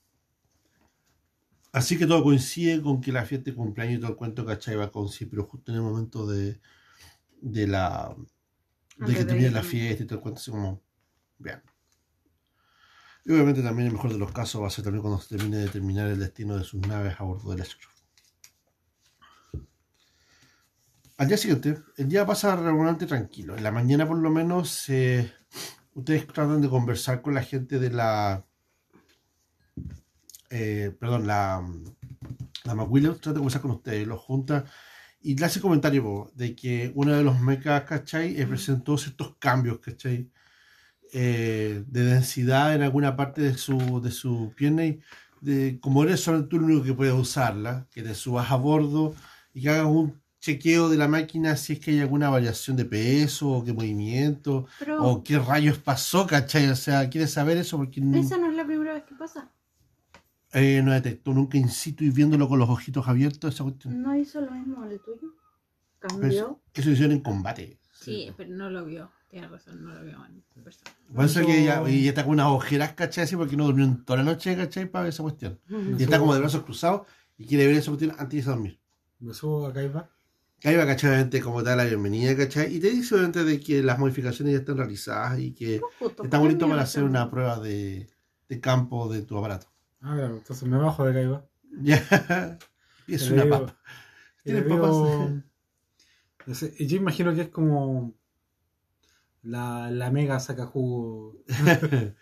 Así 1.73 1.97
que 1.97 2.07
todo 2.07 2.23
coincide 2.23 2.81
con 2.81 3.01
que 3.01 3.11
la 3.11 3.25
fiesta 3.25 3.49
de 3.51 3.57
cumpleaños 3.57 3.97
y 3.97 3.99
todo 3.99 4.11
el 4.11 4.17
cuento, 4.17 4.45
¿cachai? 4.45 4.75
Va 4.75 4.85
a 4.85 4.91
coincidir, 4.91 5.29
pero 5.29 5.43
justo 5.43 5.71
en 5.71 5.77
el 5.77 5.83
momento 5.83 6.25
de, 6.25 6.61
de 7.41 7.67
la 7.67 8.15
de 8.97 9.05
Antes 9.05 9.17
que 9.17 9.25
termine 9.25 9.51
la 9.51 9.63
fiesta 9.63 10.03
y 10.03 10.05
todo 10.05 10.17
el 10.19 10.21
cuento, 10.21 10.39
así 10.39 10.51
como, 10.51 10.81
vean. 11.39 11.63
Y 13.25 13.31
obviamente 13.31 13.63
también 13.63 13.87
el 13.87 13.93
mejor 13.93 14.11
de 14.11 14.19
los 14.19 14.31
casos 14.31 14.61
va 14.61 14.67
a 14.67 14.69
ser 14.69 14.83
también 14.83 15.01
cuando 15.01 15.19
se 15.19 15.35
termine 15.35 15.57
de 15.57 15.63
determinar 15.63 16.07
el 16.07 16.19
destino 16.19 16.57
de 16.57 16.63
sus 16.63 16.79
naves 16.87 17.15
a 17.17 17.23
bordo 17.23 17.51
del 17.51 17.61
Ashcroft. 17.61 17.93
Al 21.17 21.27
día 21.27 21.37
siguiente, 21.37 21.77
el 21.97 22.09
día 22.09 22.25
pasa 22.25 22.55
regularmente 22.55 23.05
tranquilo. 23.05 23.55
En 23.55 23.63
la 23.63 23.71
mañana 23.71 24.07
por 24.07 24.17
lo 24.17 24.29
menos 24.29 24.89
eh, 24.89 25.31
ustedes 25.93 26.27
tratan 26.27 26.61
de 26.61 26.69
conversar 26.69 27.21
con 27.21 27.33
la 27.33 27.43
gente 27.43 27.79
de 27.79 27.91
la... 27.91 28.45
eh, 30.53 30.95
perdón, 30.99 31.27
la... 31.27 31.61
La 32.65 32.75
McWilliams 32.75 33.19
trata 33.19 33.33
de 33.33 33.39
conversar 33.39 33.61
con 33.61 33.71
ustedes, 33.71 34.07
los 34.07 34.21
junta 34.21 34.63
y 35.21 35.35
le 35.35 35.45
hace 35.45 35.61
comentario 35.61 36.03
po, 36.03 36.31
de 36.35 36.55
que 36.55 36.91
uno 36.95 37.13
de 37.13 37.23
los 37.23 37.39
mechas, 37.39 37.83
¿cachai? 37.83 38.39
Eh, 38.39 38.45
presentó 38.45 38.97
ciertos 38.97 39.35
cambios, 39.37 39.79
¿cachai? 39.79 40.29
Eh, 41.13 41.83
de 41.87 42.03
densidad 42.03 42.75
en 42.75 42.81
alguna 42.81 43.15
parte 43.15 43.41
de 43.41 43.57
su, 43.57 44.01
de 44.01 44.11
su 44.11 44.53
pierna 44.55 44.85
y 44.85 44.99
de, 45.41 45.79
como 45.79 46.03
eres 46.03 46.21
solamente 46.21 46.49
tú 46.49 46.55
el 46.57 46.63
único 46.63 46.83
que 46.83 46.93
puedes 46.93 47.13
usarla, 47.13 47.87
que 47.91 48.01
te 48.01 48.15
subas 48.15 48.51
a 48.51 48.55
bordo 48.55 49.13
y 49.53 49.61
que 49.61 49.69
hagas 49.69 49.85
un 49.85 50.21
chequeo 50.39 50.89
de 50.89 50.97
la 50.97 51.07
máquina 51.07 51.55
si 51.55 51.73
es 51.73 51.79
que 51.79 51.91
hay 51.91 51.99
alguna 52.01 52.29
variación 52.29 52.75
de 52.75 52.85
peso 52.85 53.49
o 53.49 53.63
qué 53.63 53.71
movimiento 53.71 54.65
Pero 54.79 55.03
o 55.03 55.23
qué 55.23 55.39
rayos 55.39 55.77
pasó, 55.77 56.27
¿cachai? 56.27 56.69
O 56.69 56.75
sea, 56.75 57.09
quieres 57.09 57.31
saber 57.31 57.57
eso 57.57 57.77
porque 57.77 58.01
esa 58.15 58.37
no 58.37 58.49
es 58.49 58.55
la 58.55 58.65
primera 58.65 58.93
vez 58.93 59.03
que 59.03 59.15
pasa. 59.15 59.49
Eh, 60.53 60.81
no 60.83 60.91
detectó 60.93 61.33
nunca 61.33 61.57
in 61.57 61.69
situ 61.69 62.03
y 62.03 62.09
viéndolo 62.11 62.47
con 62.47 62.59
los 62.59 62.69
ojitos 62.69 63.07
abiertos, 63.07 63.53
esa 63.53 63.63
cuestión. 63.63 64.01
¿No 64.01 64.15
hizo 64.15 64.39
lo 64.41 64.51
mismo 64.51 64.83
el 64.85 64.99
tuyo? 64.99 65.33
Pues, 65.99 66.13
¿Cambió? 66.13 66.59
eso 66.73 66.87
lo 66.89 66.93
hicieron 66.93 67.15
en 67.15 67.21
combate. 67.21 67.79
Sí, 67.91 68.31
pero 68.35 68.49
no 68.49 68.69
lo 68.69 68.85
vio. 68.85 69.09
Tienes 69.29 69.49
razón, 69.49 69.83
no 69.83 69.93
lo 69.95 70.03
vio 70.03 70.17
en 70.25 70.63
persona. 70.63 70.91
Por 71.15 71.25
eso 71.25 71.39
es 71.39 71.45
que 71.47 71.63
Eso- 71.63 71.85
ella, 71.87 71.89
y 71.89 72.07
está 72.07 72.23
con 72.23 72.33
unas 72.33 72.47
ojeras, 72.47 72.93
¿cachai? 72.93 73.23
Así 73.23 73.35
porque 73.35 73.55
no 73.57 73.65
durmió 73.65 73.97
toda 74.05 74.17
la 74.17 74.23
noche, 74.23 74.55
¿cachai? 74.55 74.85
Para 74.89 75.03
ver 75.03 75.09
esa 75.13 75.23
cuestión. 75.23 75.59
Y 75.99 76.03
está 76.03 76.19
como 76.19 76.33
de 76.33 76.39
brazos 76.41 76.63
cruzados 76.63 77.07
y 77.37 77.45
quiere 77.47 77.65
ver 77.67 77.77
esa 77.77 77.89
cuestión 77.91 78.11
antes 78.11 78.29
de 78.29 78.37
irse 78.37 78.49
a 78.49 78.53
dormir. 78.53 78.79
Me 79.19 79.33
subo 79.33 79.65
a 79.67 79.73
Kaiba. 79.73 80.09
Ahí 80.65 80.75
va, 80.75 80.85
¿cachai? 80.85 81.09
Obviamente, 81.09 81.41
como 81.41 81.63
te 81.63 81.69
da 81.69 81.75
la 81.77 81.85
bienvenida, 81.85 82.35
¿cachai? 82.37 82.75
Y 82.75 82.79
te 82.79 82.89
dice 82.91 83.15
obviamente 83.15 83.43
de 83.43 83.59
que 83.59 83.81
las 83.81 83.97
modificaciones 83.99 84.53
ya 84.53 84.59
están 84.59 84.77
realizadas 84.77 85.39
y 85.39 85.51
que 85.53 85.79
Justo, 85.99 86.07
está 86.09 86.15
¿por 86.23 86.29
qué 86.29 86.37
bonito 86.37 86.69
para 86.69 86.83
hacer 86.83 87.03
una 87.03 87.29
prueba 87.31 87.59
de, 87.59 88.07
de 88.49 88.59
campo 88.59 89.11
de 89.11 89.23
tu 89.23 89.37
aparato. 89.37 89.67
Ah, 90.03 90.15
claro, 90.15 90.35
entonces 90.37 90.67
me 90.67 90.77
bajo 90.77 91.05
de 91.05 91.13
Kaiba. 91.13 91.45
Ya. 91.81 91.97
Y 93.07 93.15
es 93.15 93.29
una 93.29 93.49
papa. 93.49 93.77
¿Tienes 94.43 94.63
papas? 94.63 94.91
digo- 94.91 95.43
no 96.47 96.53
sé, 96.55 96.73
y 96.79 96.87
yo 96.87 96.97
imagino 96.97 97.33
que 97.35 97.41
es 97.41 97.49
como 97.49 98.13
la, 99.43 99.91
la 99.91 100.09
mega 100.11 100.39
saca 100.39 100.65
jugo. 100.65 101.35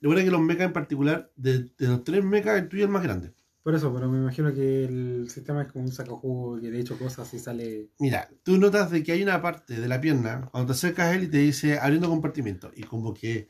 Lo 0.00 0.10
bueno 0.10 0.18
es 0.20 0.24
que 0.26 0.30
los 0.30 0.40
mechas 0.40 0.66
en 0.66 0.72
particular, 0.72 1.32
de, 1.34 1.60
de 1.78 1.88
los 1.88 2.04
tres 2.04 2.22
mechas, 2.22 2.58
el 2.60 2.68
tuyo 2.68 2.82
es 2.84 2.88
el 2.88 2.92
más 2.92 3.02
grande. 3.02 3.32
Por 3.62 3.74
eso, 3.74 3.92
pero 3.94 4.08
me 4.10 4.18
imagino 4.18 4.52
que 4.52 4.84
el 4.84 5.30
sistema 5.30 5.62
es 5.62 5.72
como 5.72 5.84
un 5.86 5.90
saca 5.92 6.12
jugo 6.12 6.60
que 6.60 6.70
de 6.70 6.78
hecho 6.80 6.98
cosas 6.98 7.32
y 7.32 7.38
sale. 7.38 7.88
Mira, 7.98 8.28
tú 8.42 8.58
notas 8.58 8.90
de 8.90 9.02
que 9.02 9.12
hay 9.12 9.22
una 9.22 9.40
parte 9.40 9.80
de 9.80 9.88
la 9.88 10.00
pierna, 10.00 10.48
cuando 10.52 10.66
te 10.72 10.76
acercas 10.76 11.06
a 11.06 11.14
él 11.14 11.24
y 11.24 11.28
te 11.28 11.38
dice 11.38 11.78
abriendo 11.78 12.10
compartimento, 12.10 12.70
y 12.76 12.82
como 12.82 13.14
que 13.14 13.48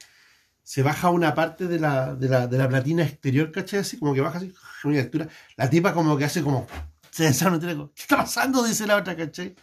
se 0.64 0.82
baja 0.82 1.10
una 1.10 1.34
parte 1.34 1.68
de 1.68 1.78
la, 1.78 2.14
de 2.16 2.26
la, 2.28 2.46
de 2.48 2.56
la 2.58 2.68
platina 2.68 3.04
exterior, 3.04 3.52
¿cachai? 3.52 3.80
Así 3.80 3.98
como 3.98 4.14
que 4.14 4.20
baja 4.22 4.38
así, 4.38 4.52
una 4.84 4.98
altura. 4.98 5.28
La 5.56 5.68
tipa 5.70 5.92
como 5.92 6.16
que 6.16 6.24
hace 6.24 6.42
como, 6.42 6.66
se 7.10 7.24
desarma 7.24 7.60
¿qué 7.60 8.02
está 8.02 8.16
pasando? 8.16 8.64
Dice 8.64 8.86
la 8.86 8.96
otra, 8.96 9.14
¿cachai? 9.14 9.54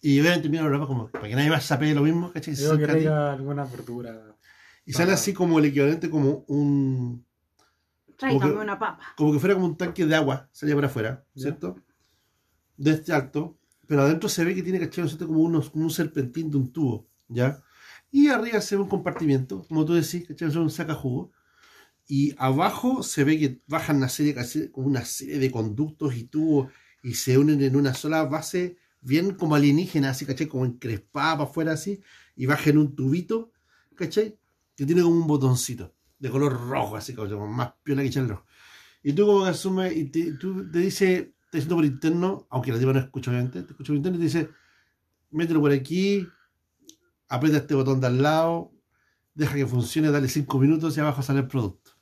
Y 0.00 0.18
obviamente 0.20 0.48
mira 0.48 0.62
a 0.62 0.66
Europa 0.66 0.86
como, 0.86 1.08
para 1.08 1.28
que 1.28 1.34
nadie 1.34 1.50
más 1.50 1.64
sape 1.64 1.94
lo 1.94 2.02
mismo, 2.02 2.32
¿cachai? 2.32 2.56
Se 2.56 2.62
Digo 2.62 2.78
que 2.78 2.86
tenga 2.86 3.32
alguna 3.32 3.64
verdura. 3.64 4.34
y 4.86 4.92
sale 4.92 5.12
así 5.12 5.32
como 5.32 5.58
el 5.58 5.66
equivalente 5.66 6.08
como 6.10 6.44
un, 6.48 7.24
Tráigame 8.16 8.40
Como 8.40 8.54
que- 8.54 8.62
una 8.64 8.78
papa. 8.78 9.02
como 9.14 9.32
que 9.32 9.38
fuera 9.38 9.54
como 9.54 9.66
un 9.66 9.76
tanque 9.76 10.06
de 10.06 10.14
agua, 10.16 10.48
salía 10.52 10.74
para 10.74 10.86
afuera, 10.86 11.24
Ya. 11.34 11.42
¿cierto? 11.42 11.76
De 12.78 12.92
este 12.92 13.12
alto, 13.12 13.58
pero 13.86 14.02
adentro 14.02 14.28
se 14.30 14.42
ve 14.44 14.54
que 14.54 14.62
tiene, 14.62 14.80
¿cachai? 14.80 15.06
Como, 15.18 15.40
unos, 15.40 15.68
como 15.70 15.84
un 15.84 15.90
serpentín 15.90 16.50
de 16.50 16.56
un 16.56 16.72
tubo, 16.72 17.06
¿ya? 17.28 17.62
Y 18.10 18.28
arriba 18.28 18.60
se 18.60 18.76
ve 18.76 18.82
un 18.82 18.88
compartimiento, 18.88 19.64
como 19.68 19.84
tú 19.84 19.94
decís, 19.94 20.26
¿cachai? 20.26 20.48
Es 20.48 20.56
un 20.56 20.70
saca 20.70 20.94
jugo. 20.94 21.32
Y 22.08 22.34
abajo 22.38 23.02
se 23.02 23.24
ve 23.24 23.38
que 23.38 23.60
bajan 23.66 23.96
una 23.96 24.08
serie, 24.08 24.34
una 24.74 25.04
serie 25.04 25.38
de 25.38 25.50
conductos 25.50 26.16
y 26.16 26.24
tubos 26.24 26.72
y 27.02 27.14
se 27.14 27.38
unen 27.38 27.62
en 27.62 27.76
una 27.76 27.94
sola 27.94 28.24
base, 28.24 28.78
bien 29.00 29.34
como 29.34 29.54
alienígena, 29.54 30.10
así, 30.10 30.24
¿cachai? 30.26 30.46
Como 30.46 30.64
encrespada 30.64 31.38
para 31.38 31.50
afuera 31.50 31.72
así, 31.72 32.00
y 32.34 32.46
baja 32.46 32.70
en 32.70 32.78
un 32.78 32.96
tubito, 32.96 33.52
¿cachai? 33.94 34.38
Que 34.76 34.86
tiene 34.86 35.02
como 35.02 35.16
un 35.16 35.26
botoncito 35.26 35.94
de 36.18 36.30
color 36.30 36.68
rojo, 36.68 36.96
así 36.96 37.14
como 37.14 37.46
más 37.46 37.74
piola 37.82 38.02
que 38.02 38.08
echar 38.08 38.26
rojo. 38.28 38.44
Y 39.02 39.12
tú 39.12 39.26
como 39.26 39.44
que 39.44 39.50
asumes 39.50 39.96
y 39.96 40.06
te, 40.06 40.32
tú 40.32 40.68
te 40.70 40.78
dice, 40.80 41.34
te 41.50 41.58
siento 41.58 41.76
por 41.76 41.84
interno, 41.84 42.46
aunque 42.50 42.72
la 42.72 42.78
tipa 42.78 42.92
no 42.92 42.98
escucha 42.98 43.30
obviamente, 43.30 43.62
te 43.62 43.70
escucha 43.70 43.88
por 43.88 43.96
interno 43.96 44.16
y 44.16 44.20
te 44.20 44.24
dice, 44.24 44.50
mételo 45.30 45.60
por 45.60 45.72
aquí, 45.72 46.26
aprieta 47.28 47.58
este 47.58 47.74
botón 47.74 48.00
de 48.00 48.06
al 48.08 48.22
lado, 48.22 48.72
deja 49.34 49.54
que 49.54 49.66
funcione, 49.66 50.10
dale 50.10 50.28
5 50.28 50.58
minutos 50.58 50.96
y 50.96 51.00
abajo 51.00 51.22
sale 51.22 51.40
el 51.40 51.48
producto. 51.48 51.92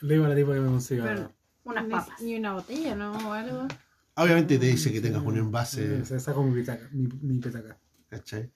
Le 0.00 0.14
digo 0.14 0.26
a 0.26 0.28
la 0.28 0.34
tipa 0.36 0.52
que 0.54 0.60
me 0.60 0.68
consiga. 0.68 1.04
Pero- 1.04 1.32
Unas 1.64 1.84
papas. 1.86 2.20
Ni 2.20 2.36
una 2.36 2.52
botella, 2.52 2.94
¿no? 2.94 3.12
O 3.12 3.32
algo. 3.32 3.66
Obviamente 4.16 4.58
te 4.58 4.66
dice 4.66 4.92
que 4.92 5.00
tengas 5.00 5.22
un 5.22 5.38
envase, 5.38 6.04
Se 6.04 6.20
saca 6.20 6.40
mi 6.40 6.52
petaca. 6.54 6.88
Mi, 6.92 7.06
mi 7.22 7.38
petaca. 7.38 7.78
¿cachai? 8.10 8.52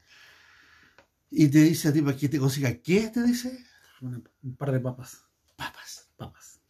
Y 1.31 1.49
te 1.49 1.59
dice 1.61 1.89
a 1.89 1.93
ti 1.93 2.03
para 2.03 2.17
que 2.17 2.29
te 2.29 2.39
consiga, 2.39 2.73
¿qué 2.75 3.09
te 3.09 3.23
dice? 3.23 3.65
Una- 4.03 4.21
un 4.43 4.57
par 4.57 4.73
de 4.73 4.81
papas. 4.81 5.25
Papas. 5.57 6.11
Papas. 6.17 6.61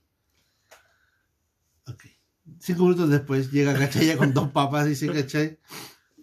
Ok. 1.86 2.04
Cinco 2.60 2.84
minutos 2.84 3.10
después 3.10 3.50
llega, 3.50 3.74
¿cachai? 3.76 4.06
Ya 4.06 4.16
con 4.16 4.32
dos 4.32 4.50
papas, 4.52 4.86
dice, 4.86 5.12
¿cachai? 5.12 5.58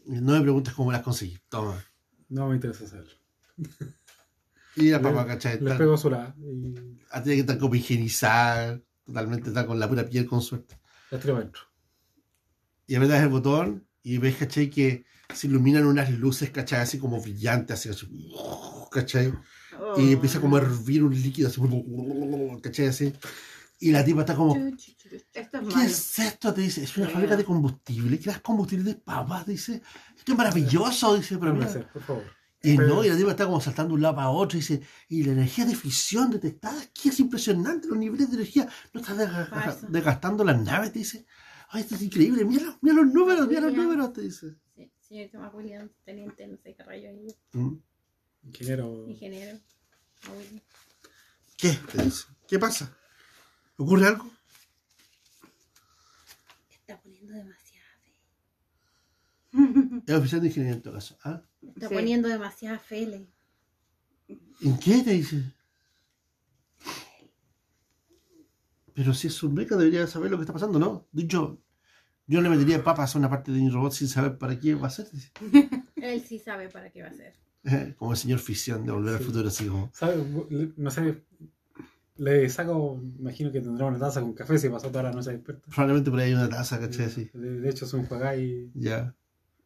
Y 0.05 0.11
No 0.21 0.33
me 0.33 0.41
preguntes 0.41 0.73
cómo 0.73 0.91
las 0.91 1.01
conseguí. 1.01 1.37
Toma. 1.49 1.83
No 2.29 2.47
me 2.49 2.55
interesa 2.55 2.87
saberlo. 2.87 3.13
Y 4.75 4.89
la 4.89 4.97
Le- 4.97 5.03
papa, 5.03 5.25
¿cachai? 5.27 5.53
Les 5.53 5.63
Está- 5.63 5.77
pego 5.77 5.97
su 5.97 6.09
lado 6.09 6.33
y 6.39 6.75
ah, 7.11 7.21
tiene 7.23 7.35
que 7.37 7.41
estar 7.41 7.57
como 7.57 7.75
higienizada, 7.75 8.79
totalmente 9.05 9.49
está 9.49 9.65
con 9.65 9.79
la 9.79 9.87
pura 9.87 10.05
piel 10.05 10.25
con 10.25 10.41
suerte. 10.41 10.77
tiro 11.21 11.37
adentro. 11.37 11.61
Y 12.87 12.95
apretas 12.95 13.23
el 13.23 13.29
botón 13.29 13.87
y 14.03 14.17
ves, 14.17 14.35
¿cachai? 14.37 14.69
Que 14.69 15.05
se 15.33 15.47
iluminan 15.47 15.85
unas 15.85 16.11
luces, 16.11 16.49
¿cachai? 16.51 16.81
Así 16.81 16.99
como 16.99 17.21
brillantes, 17.21 17.79
así, 17.79 17.89
así, 17.89 18.31
¿cachai? 18.91 19.33
Oh. 19.79 19.99
Y 19.99 20.13
empieza 20.13 20.39
como 20.39 20.57
a 20.57 20.61
hervir 20.61 21.03
un 21.03 21.13
líquido, 21.19 21.47
así, 21.49 21.59
¿cachai? 22.61 22.87
Así. 22.87 23.13
Y 23.79 23.91
la 23.91 24.03
tipa 24.05 24.21
está 24.21 24.35
como, 24.35 24.55
Esto 24.55 24.93
es 25.11 25.25
¿qué 25.31 25.61
malo. 25.61 25.81
es 25.81 26.19
esto? 26.19 26.53
Te 26.53 26.61
dice, 26.61 26.83
es 26.83 26.95
una 26.97 27.09
fábrica 27.09 27.35
de 27.35 27.43
combustible. 27.43 28.17
¿Qué 28.19 28.25
das 28.29 28.39
combustible 28.41 28.85
de 28.85 28.95
papas? 28.95 29.45
Dice, 29.45 29.81
esto 30.17 30.31
es 30.31 30.37
maravilloso, 30.37 31.15
dice, 31.15 31.37
pero 31.37 31.61
hacer, 31.61 31.87
por 31.91 32.01
favor. 32.03 32.23
Y 32.63 32.75
Pero- 32.77 32.87
no, 32.95 33.03
y 33.03 33.09
la 33.09 33.17
tipa 33.17 33.31
está 33.31 33.45
como 33.45 33.61
saltando 33.61 33.89
de 33.89 33.95
un 33.95 34.01
lado 34.01 34.15
para 34.15 34.29
otro 34.31 34.57
y 34.57 34.61
dice, 34.61 34.81
y 35.09 35.23
la 35.23 35.33
energía 35.33 35.65
de 35.65 35.75
fisión 35.75 36.31
detectada 36.31 36.81
aquí 36.81 37.09
es 37.09 37.19
impresionante, 37.19 37.87
los 37.87 37.97
niveles 37.97 38.29
de 38.31 38.37
energía, 38.37 38.67
no 38.93 39.01
estás 39.01 39.81
desgastando 39.91 40.43
las 40.43 40.59
naves, 40.63 40.91
te 40.93 40.99
dice. 40.99 41.25
Ay, 41.69 41.81
esto 41.81 41.95
es 41.95 42.01
increíble, 42.01 42.43
mira, 42.45 42.75
mira 42.81 42.95
los 42.95 43.07
números, 43.13 43.47
mira 43.47 43.61
los 43.61 43.71
William. 43.71 43.85
números, 43.89 44.13
te 44.13 44.21
dice. 44.21 44.55
Sí, 44.75 44.91
señorita 45.01 45.37
McWilliams, 45.39 45.91
teniente, 46.05 46.47
no 46.47 46.57
sé 46.57 46.73
qué 46.75 46.83
rayo 46.83 47.09
ahí, 47.09 47.27
Mm. 47.53 47.75
Ingeniero. 48.47 49.05
ingeniero. 49.09 49.59
¿Qué? 51.57 51.77
Te 51.91 52.03
dice. 52.03 52.25
¿Qué 52.47 52.59
pasa? 52.59 52.95
¿Ocurre 53.77 54.07
algo? 54.07 54.29
Está 56.71 56.99
poniendo 57.01 57.33
demasiada 57.33 57.85
fe. 58.03 58.13
Es 60.07 60.15
oficial 60.15 60.41
de 60.41 60.47
ingeniería 60.47 60.75
en 60.75 60.81
todo 60.81 60.93
caso. 60.93 61.17
¿Ah? 61.23 61.41
Está 61.61 61.89
Sí. 61.89 61.93
poniendo 61.95 62.27
demasiada 62.27 62.79
fe. 62.79 63.05
le- 63.07 63.27
¿En 64.61 64.77
qué? 64.79 65.03
Te 65.03 65.11
dice. 65.11 65.43
Pero 68.93 69.13
si 69.13 69.27
es 69.27 69.43
un 69.43 69.53
meca 69.53 69.75
debería 69.75 70.07
saber 70.07 70.31
lo 70.31 70.37
que 70.37 70.43
está 70.43 70.53
pasando, 70.53 70.79
¿no? 70.79 71.07
Dicho, 71.11 71.61
yo 72.27 72.41
no 72.41 72.49
le 72.49 72.55
metería 72.55 72.81
papas 72.83 73.13
a 73.15 73.19
una 73.19 73.29
parte 73.29 73.51
de 73.51 73.59
mi 73.59 73.69
robot 73.69 73.91
sin 73.91 74.07
saber 74.07 74.37
para 74.37 74.57
qué 74.59 74.73
va 74.75 74.87
a 74.87 74.91
ser. 74.91 75.11
dice. 75.11 75.31
Él 75.97 76.23
sí 76.25 76.39
sabe 76.39 76.69
para 76.69 76.89
qué 76.91 77.01
va 77.01 77.09
a 77.09 77.13
ser. 77.13 77.35
Como 77.97 78.11
el 78.13 78.17
señor 78.17 78.39
Fisión 78.39 78.85
de 78.85 78.91
Volver 78.93 79.15
al. 79.17 79.23
Futuro, 79.23 79.49
así 79.49 79.67
como. 79.67 79.91
¿Sabe? 79.93 80.23
No 80.77 80.89
sé. 80.91 81.25
Le 82.17 82.49
saco, 82.49 83.01
imagino 83.19 83.51
que 83.51 83.59
tendrá 83.61 83.85
una 83.87 83.99
taza 83.99 84.21
con 84.21 84.33
café 84.33 84.57
si 84.57 84.69
pasó 84.69 84.87
toda 84.89 85.03
la 85.03 85.11
noche 85.11 85.31
despierto. 85.31 85.67
Probablemente 85.69 86.09
por 86.11 86.19
ahí 86.19 86.29
hay 86.29 86.33
una 86.35 86.47
taza, 86.49 86.79
¿cachai? 86.79 87.05
Así. 87.05 87.29
De, 87.33 87.59
de 87.59 87.69
hecho, 87.69 87.85
es 87.85 87.93
un 87.93 88.05
juegai. 88.05 88.71
Ya. 88.73 89.13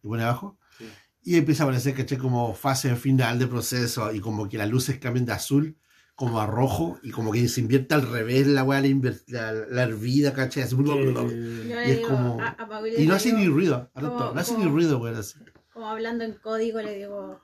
Y 0.02 0.08
pone 0.08 0.24
abajo. 0.24 0.58
Sí. 0.78 0.86
Y 1.24 1.36
empieza 1.38 1.64
a 1.64 1.66
aparecer, 1.68 1.94
¿cachai? 1.94 2.18
Como 2.18 2.54
fase 2.56 2.96
final 2.96 3.38
de 3.38 3.46
proceso 3.48 4.12
y 4.12 4.20
como 4.20 4.50
que 4.50 4.58
las 4.58 4.70
luces 4.70 4.98
cambian 4.98 5.26
de 5.26 5.34
azul 5.34 5.78
como 6.16 6.42
a 6.42 6.48
rojo 6.48 7.00
y 7.04 7.12
como 7.12 7.32
que 7.32 7.48
se 7.48 7.62
invierte 7.62 7.94
al 7.94 8.02
revés 8.10 8.46
la 8.48 8.64
weá, 8.64 8.82
la, 8.82 8.90
la, 9.28 9.52
la 9.54 9.84
hervida, 9.84 10.34
¿cachai? 10.34 10.64
Así, 10.64 10.76
Yo 10.76 10.84
Que- 10.84 11.84
y 11.88 11.92
es 11.92 12.00
como- 12.08 12.42
a, 12.42 12.48
a 12.60 12.88
y 12.98 13.06
no 13.08 13.14
hace 13.14 13.30
digo, 13.30 13.40
ni 13.40 13.48
ruido, 13.48 13.90
como- 13.94 14.34
no 14.34 14.40
hace 14.40 14.54
como- 14.54 14.66
ni 14.66 14.72
ruido, 14.72 14.98
weón, 15.00 15.16
así. 15.16 15.38
Como 15.72 15.88
hablando 15.88 16.24
en 16.26 16.34
código, 16.34 16.82
le 16.82 16.98
digo. 16.98 17.40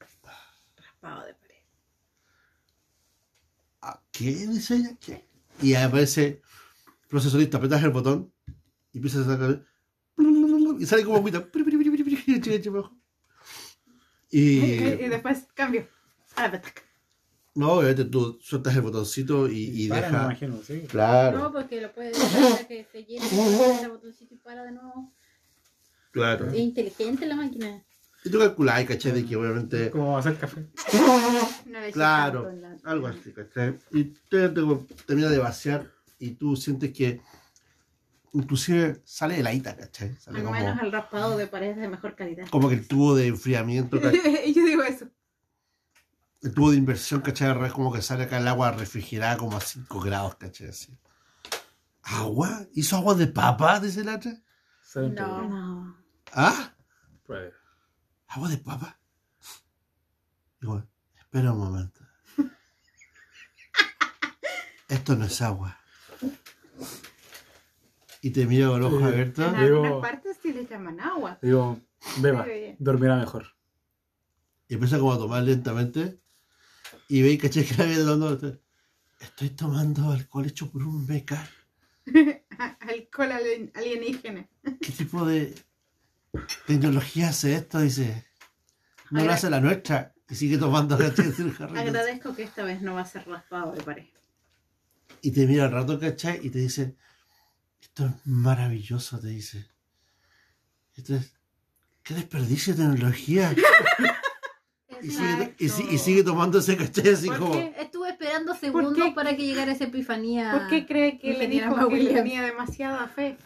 Raspado 0.00 1.26
de 1.26 1.34
pared. 1.34 1.47
"¿Ah, 1.47 1.47
¿Qué? 4.18 4.32
Dice 4.48 4.74
ella, 4.74 4.96
¿qué? 5.00 5.24
Y 5.62 5.74
ahí 5.74 5.84
aparece 5.84 6.42
procesorista, 7.08 7.58
apretas 7.58 7.82
el 7.84 7.90
botón 7.90 8.32
y 8.92 8.98
empieza 8.98 9.20
a 9.20 9.24
sacar. 9.24 9.64
Y 10.80 10.86
sale 10.86 11.04
como 11.04 11.18
agüita. 11.18 11.48
Y, 14.30 14.40
Y. 14.40 14.60
y 14.74 15.08
después 15.08 15.46
cambio. 15.54 15.88
A 16.34 16.42
la 16.42 16.50
petaca. 16.50 16.82
No, 17.54 17.72
obviamente 17.72 18.04
tú 18.04 18.38
sueltas 18.40 18.74
el 18.76 18.82
botoncito 18.82 19.48
y, 19.48 19.84
y 19.84 19.88
para, 19.88 20.00
me 20.02 20.06
deja. 20.06 20.24
imagino, 20.24 20.62
sí. 20.62 20.82
Claro. 20.88 21.38
No, 21.38 21.52
porque 21.52 21.80
lo 21.80 21.92
puede 21.92 22.12
dejar 22.12 22.42
hasta 22.52 22.68
que 22.68 22.86
se 22.90 23.04
llene 23.04 23.26
el 23.82 23.90
botoncito 23.90 24.34
y 24.34 24.38
para 24.38 24.64
de 24.64 24.72
nuevo. 24.72 25.12
Claro. 26.12 26.50
Es 26.50 26.58
inteligente 26.58 27.26
la 27.26 27.36
máquina. 27.36 27.84
Y 28.24 28.30
tú 28.30 28.38
calculas, 28.38 28.84
¿cachai? 28.84 29.12
De 29.12 29.24
que 29.24 29.36
obviamente. 29.36 29.90
Como 29.90 30.18
hacer 30.18 30.36
café. 30.38 30.66
No 31.66 31.80
le 31.80 31.92
Claro, 31.92 32.50
la- 32.52 32.76
algo 32.84 33.06
así, 33.06 33.32
¿cachai? 33.32 33.78
Y 33.92 34.04
te, 34.04 34.48
te 34.48 34.62
termina 35.06 35.28
de 35.28 35.38
vaciar 35.38 35.90
y 36.18 36.32
tú 36.32 36.56
sientes 36.56 36.92
que 36.92 37.20
inclusive 38.32 39.00
sale 39.04 39.38
heladita, 39.38 39.76
¿cachai? 39.76 40.14
Sale 40.16 40.38
Al 40.38 40.44
como, 40.44 40.58
menos 40.58 40.82
el 40.82 40.92
raspado 40.92 41.36
de 41.36 41.46
pared 41.46 41.70
es 41.70 41.76
de 41.76 41.88
mejor 41.88 42.14
calidad. 42.16 42.48
como 42.48 42.68
que 42.68 42.74
el 42.76 42.88
tubo 42.88 43.14
de 43.14 43.26
enfriamiento, 43.28 44.00
¿cachai? 44.00 44.48
y 44.50 44.54
yo 44.54 44.64
digo 44.64 44.82
eso. 44.82 45.08
el 46.42 46.54
tubo 46.54 46.70
de 46.70 46.76
inversión, 46.78 47.20
¿cachai? 47.20 47.48
Al 47.48 47.54
revés, 47.56 47.72
como 47.72 47.92
que 47.92 48.02
sale 48.02 48.24
acá 48.24 48.38
el 48.38 48.48
agua 48.48 48.72
refrigerada 48.72 49.36
como 49.36 49.56
a 49.56 49.60
5 49.60 50.00
grados, 50.00 50.36
¿cachai? 50.36 50.68
Así. 50.68 50.98
¿Agua? 52.02 52.66
¿Hizo 52.74 52.96
agua 52.96 53.14
de 53.14 53.26
papa? 53.26 53.78
Dice 53.80 54.02
la 54.04 54.16
otra. 54.16 54.32
Sale 54.82 55.10
No. 55.10 55.48
No. 55.48 55.96
¿Ah? 56.32 56.74
¿Agua 58.28 58.48
de 58.48 58.58
papa? 58.58 58.98
Digo, 60.60 60.82
espera 61.18 61.52
un 61.52 61.58
momento. 61.58 62.00
Esto 64.88 65.16
no 65.16 65.24
es 65.24 65.40
agua. 65.42 65.78
Y 68.20 68.30
te 68.30 68.46
miro 68.46 68.72
con 68.72 68.80
los 68.80 68.92
ojos 68.92 69.02
abiertos. 69.04 69.46
En 69.46 69.52
Digo- 69.64 69.84
algunas 69.84 70.02
partes 70.02 70.36
sí 70.42 70.52
le 70.52 70.66
llaman 70.66 71.00
agua. 71.00 71.38
Digo, 71.40 71.80
beba, 72.18 72.46
dormirá 72.78 73.16
mejor. 73.16 73.54
Y 74.68 74.74
empieza 74.74 74.98
como 74.98 75.12
a 75.12 75.18
tomar 75.18 75.42
lentamente. 75.44 76.20
Y 77.08 77.22
veis, 77.22 77.40
¿cachai? 77.40 77.64
Que 77.64 77.74
la 77.76 77.84
vida 77.84 78.04
tomando. 78.04 78.58
Estoy 79.20 79.50
tomando 79.50 80.10
alcohol 80.12 80.46
hecho 80.46 80.70
por 80.70 80.82
un 80.82 81.06
meca. 81.06 81.48
Alcohol 82.80 83.32
alien- 83.32 83.72
alienígena. 83.74 84.48
¿Qué 84.80 84.92
tipo 84.92 85.24
de 85.26 85.54
tecnología 86.66 87.28
hace 87.28 87.54
esto? 87.54 87.80
Dice. 87.80 88.26
No 89.10 89.24
lo 89.24 89.32
hace 89.32 89.50
la 89.50 89.60
nuestra. 89.60 90.14
Y 90.30 90.34
sigue 90.34 90.58
tomando 90.58 90.98
¿cachai? 90.98 91.32
Agradezco 91.74 92.34
que 92.34 92.42
esta 92.42 92.62
vez 92.62 92.82
no 92.82 92.94
va 92.94 93.00
a 93.00 93.06
ser 93.06 93.26
raspado 93.26 93.72
de 93.72 93.82
pared. 93.82 94.04
Y 95.22 95.30
te 95.30 95.46
mira 95.46 95.64
al 95.64 95.72
rato, 95.72 95.98
¿cachai? 95.98 96.40
Y 96.42 96.50
te 96.50 96.58
dice, 96.58 96.96
esto 97.80 98.06
es 98.06 98.12
maravilloso, 98.26 99.18
te 99.18 99.28
dice. 99.28 99.66
Esto 100.94 101.14
es, 101.14 101.32
qué 102.02 102.14
desperdicio 102.14 102.74
de 102.74 102.84
tecnología. 102.84 103.54
Y 105.00 105.10
sigue, 105.10 105.54
y, 105.60 105.64
y 105.66 105.98
sigue 105.98 106.24
tomándose, 106.24 106.76
¿cachai? 106.76 107.10
Así 107.10 107.28
¿Por 107.28 107.38
como, 107.38 107.52
qué? 107.52 107.72
Estuve 107.78 108.08
esperando 108.08 108.52
segundos 108.56 109.14
para 109.14 109.36
que 109.36 109.46
llegara 109.46 109.70
esa 109.70 109.84
epifanía. 109.84 110.50
¿Por 110.50 110.66
qué 110.66 110.86
cree 110.86 111.20
que 111.20 111.34
le 111.34 111.46
dijo 111.46 111.88
que 111.88 112.12
tenía 112.12 112.42
demasiada 112.42 113.06
fe? 113.06 113.38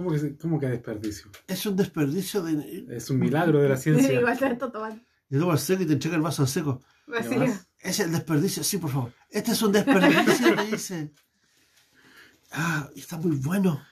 ¿Cómo 0.00 0.12
que, 0.12 0.36
cómo 0.38 0.58
que 0.58 0.66
desperdicio? 0.66 1.30
es 1.46 1.66
un 1.66 1.76
desperdicio 1.76 2.42
de... 2.42 2.86
Es 2.96 3.10
un 3.10 3.18
milagro 3.18 3.60
de 3.60 3.68
la 3.68 3.76
ciencia. 3.76 4.14
Igual 4.14 4.38
tomando. 4.58 5.02
Y 5.28 5.36
luego 5.36 5.52
al 5.52 5.58
seco 5.58 5.82
y 5.82 5.86
te 5.86 5.92
entrega 5.92 6.16
el 6.16 6.22
vaso 6.22 6.46
seco. 6.46 6.80
Vacío. 7.06 7.38
más? 7.38 7.68
Es 7.80 8.00
el 8.00 8.10
desperdicio, 8.10 8.64
sí, 8.64 8.78
por 8.78 8.88
favor. 8.88 9.12
Este 9.28 9.52
es 9.52 9.60
un 9.60 9.72
desperdicio, 9.72 10.56
te 10.56 10.64
dice. 10.64 11.12
Ah, 12.50 12.88
está 12.96 13.18
muy 13.18 13.36
bueno. 13.36 13.84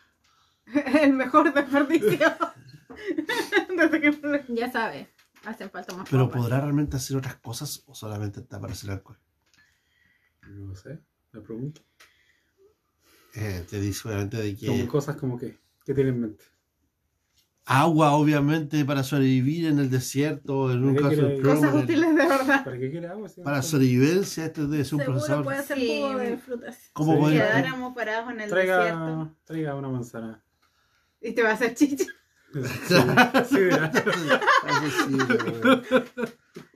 El 1.03 1.13
mejor 1.13 1.53
desperdicio. 1.53 2.09
Desde 3.77 4.01
que 4.01 4.11
me- 4.11 4.45
Ya 4.49 4.73
sabe, 4.73 5.11
hacen 5.45 5.69
falta 5.71 5.95
más 5.95 6.09
Pero. 6.09 6.31
¿podrá 6.31 6.59
realmente 6.63 6.97
hacer 6.97 7.19
otras 7.19 7.37
cosas 7.37 7.83
o 7.85 7.95
solamente 7.95 8.41
está 8.41 8.59
para 8.59 8.73
hacer 8.73 8.93
alcohol? 8.93 9.19
No 10.49 10.75
sé, 10.75 11.01
me 11.33 11.43
pregunto. 11.43 11.83
Eh, 13.35 13.67
te 13.69 13.79
dice 13.79 14.09
obviamente 14.09 14.39
de 14.39 14.57
que 14.57 14.87
cosas 14.87 15.17
como 15.17 15.39
que, 15.89 15.93
¿qué 15.93 15.95
tiene 15.95 16.11
en 16.11 16.21
mente? 16.21 16.45
agua, 17.71 18.13
obviamente, 18.13 18.83
para 18.87 19.03
sobrevivir 19.03 19.67
en 19.67 19.79
el 19.79 19.91
desierto, 19.91 20.73
en 20.73 20.85
un 20.85 20.95
¿Qué 20.97 21.03
caso 21.03 21.15
quiere- 21.17 21.35
extremo, 21.35 21.61
Cosas 21.61 21.75
útiles 21.85 22.09
de 22.17 22.27
verdad. 22.27 22.65
¿Para 22.65 22.79
qué 22.79 22.91
quiere 22.91 23.07
agua? 23.09 23.29
si 23.29 23.41
para 23.43 23.61
sobrevivencia, 23.63 24.45
este 24.47 24.63
debe 24.67 24.85
ser 24.87 24.95
un 24.95 25.01
Seguro 25.01 25.13
procesador. 25.19 25.45
puede 25.45 25.59
hacer 25.59 25.77
Sí. 25.79 26.01
jugo 26.01 26.17
de 26.19 26.39
frutas. 26.39 26.79
¿Cómo 26.95 27.13
Sí. 27.13 27.19
podría- 27.21 27.47
Quedáramos 27.49 27.95
parados 27.95 28.31
en 28.33 28.41
el 28.41 28.49
Traiga, 28.49 28.79
desierto 28.79 29.37
traiga 29.45 29.75
una 29.75 29.89
manzana. 29.89 30.43
y 31.21 31.33
te 31.33 31.43
va 31.43 31.51
a 31.51 31.53
hacer 31.53 31.75
chicha. 31.75 32.05
Sí, 32.55 32.61
sí, 33.51 33.59
dirá. 33.61 33.93
Ay, 34.65 34.91
sí, 34.91 35.15
weón. 35.15 35.83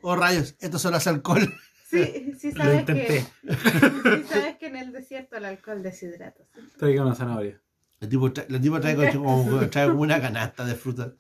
Oh 0.03 0.15
rayos, 0.15 0.55
esto 0.61 0.79
solo 0.79 0.99
hace 0.99 1.09
alcohol. 1.09 1.49
Sí, 1.89 2.35
sí 2.39 2.53
Lo 2.53 2.65
sabes 2.65 2.85
que, 2.85 2.93
intenté. 2.93 3.27
sí 4.23 4.25
sabes 4.29 4.57
que 4.59 4.67
en 4.67 4.77
el 4.77 4.93
desierto 4.93 5.37
el 5.37 5.47
alcohol 5.47 5.83
deshidrata. 5.83 6.43
¿sí? 6.55 6.61
Traiga 6.77 7.03
una 7.03 7.15
zanahoria. 7.15 7.59
El 8.03 8.09
tipo 8.09 8.29
tra- 8.31 8.47
la 8.49 8.61
tipa 8.61 8.81
trae, 8.81 8.97
como, 9.15 9.67
trae 9.71 9.89
como 9.89 10.03
una 10.03 10.21
canasta 10.21 10.65
de 10.65 10.75
fruta. 10.75 11.15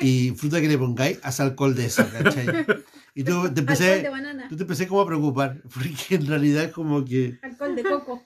Y 0.00 0.30
fruta 0.32 0.60
que 0.60 0.68
le 0.68 0.76
pongáis, 0.78 1.18
hace 1.22 1.42
alcohol 1.42 1.74
de 1.74 1.86
eso, 1.86 2.04
¿cachai? 2.10 2.46
Y 3.14 3.22
tú 3.24 3.42
te 3.44 3.50
de 3.50 3.60
empecé, 3.60 4.08
banana. 4.10 4.46
tú 4.48 4.56
te 4.56 4.62
empecé 4.62 4.88
como 4.88 5.02
a 5.02 5.06
preocupar, 5.06 5.62
porque 5.74 6.16
en 6.16 6.26
realidad 6.26 6.64
es 6.64 6.72
como 6.72 7.04
que 7.04 7.38
Alcohol 7.42 7.76
de 7.76 7.82
coco. 7.84 8.22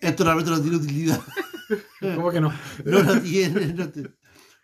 esto 0.00 0.22
realmente 0.24 0.50
no 0.52 0.60
tiene 0.62 0.76
utilidad. 0.76 1.20
¿Cómo 2.00 2.30
que 2.30 2.40
no? 2.40 2.52
No 2.84 3.02
lo 3.02 3.20
tiene. 3.20 3.66
No 3.72 3.88
te- 3.90 4.10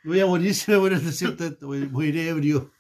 Voy 0.05 0.21
a 0.21 0.27
morir 0.27 0.55
si 0.55 0.71
me 0.71 0.79
muero 0.79 0.95
en 0.97 1.01
el 1.03 1.07
desierto. 1.09 1.45
esto, 1.45 1.67
Voy 1.67 1.83
a 1.83 1.87
morir 1.89 2.17
ebrio. 2.19 2.71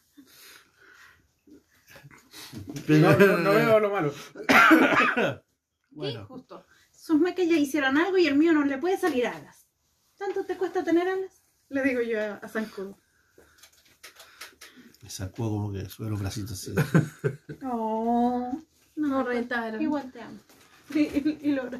Pero- 2.86 3.18
No, 3.18 3.26
no, 3.26 3.36
no 3.38 3.50
veo 3.50 3.80
lo 3.80 3.90
malo. 3.90 4.12
Qué 4.34 5.40
Bueno, 5.90 6.20
injusto. 6.20 6.64
Sus 6.92 7.18
mechas 7.20 7.46
ya 7.48 7.56
hicieron 7.56 7.96
algo 7.98 8.16
y 8.18 8.26
el 8.26 8.36
mío 8.36 8.52
no 8.52 8.64
le 8.64 8.78
puede 8.78 8.96
salir 8.98 9.26
alas. 9.26 9.59
¿Tanto 10.20 10.44
te 10.44 10.56
cuesta 10.58 10.84
tener 10.84 11.08
alas? 11.08 11.42
Le 11.70 11.82
digo 11.82 12.02
yo 12.02 12.20
a, 12.20 12.34
a 12.34 12.48
Zancudo. 12.48 12.98
me 15.02 15.08
sacó 15.08 15.48
como 15.50 15.72
que 15.72 15.88
sube 15.88 16.10
los 16.10 16.20
bracitos 16.20 16.52
así. 16.52 16.74
Oh, 17.64 18.52
no, 18.96 19.08
No 19.08 19.24
retaron. 19.24 19.80
Igual 19.80 20.12
te 20.12 20.20
amo. 20.20 20.38
Y, 20.94 20.98
y, 21.00 21.38
y 21.42 21.52
lo. 21.52 21.70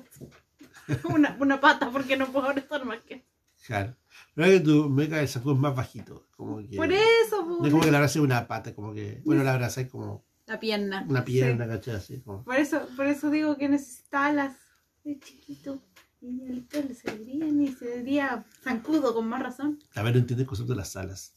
Una, 1.05 1.37
una 1.39 1.61
pata 1.61 1.91
porque 1.91 2.17
no 2.17 2.33
puedo 2.33 2.47
abrazar 2.49 2.85
más 2.87 3.01
que. 3.03 3.27
Claro. 3.67 3.95
Pero 4.35 4.49
es 4.49 4.59
que 4.61 4.65
tu 4.65 4.89
meca 4.89 5.17
de 5.19 5.27
saco 5.29 5.53
es 5.53 5.59
más 5.59 5.77
bajito. 5.77 6.27
Como 6.35 6.67
que, 6.67 6.77
Por 6.79 6.91
eso, 6.91 7.45
No 7.45 7.67
es 7.67 7.71
como 7.71 7.83
que 7.85 7.91
la 7.91 7.99
abrace 7.99 8.21
una 8.21 8.49
pata, 8.49 8.75
como 8.75 8.95
que. 8.95 9.21
Bueno, 9.25 9.45
la 9.45 9.53
abrazáis 9.53 9.89
como 9.91 10.25
La 10.47 10.59
pierna. 10.59 11.05
una 11.07 11.25
pierna, 11.27 11.67
¿cachai? 11.69 11.97
Así 11.97 12.21
como. 12.23 12.43
por 12.43 12.57
eso, 12.57 12.89
por 12.97 13.07
eso 13.07 13.31
digo 13.31 13.59
que 13.59 13.69
necesita 13.69 14.27
alas 14.27 14.57
de 15.05 15.19
chiquito. 15.21 15.83
Y 16.23 16.45
el 16.51 16.65
pelo 16.65 16.95
se 16.95 17.17
verían 17.17 17.63
y 17.63 17.69
se 17.69 17.87
vería 17.87 18.45
zancudo 18.63 19.15
con 19.15 19.27
más 19.29 19.43
razón. 19.43 19.79
A 19.95 20.03
ver, 20.03 20.15
no 20.15 20.21
entiendes 20.21 20.45
el 20.45 20.49
concepto 20.49 20.73
de 20.73 20.79
las 20.79 20.95
alas. 20.97 21.35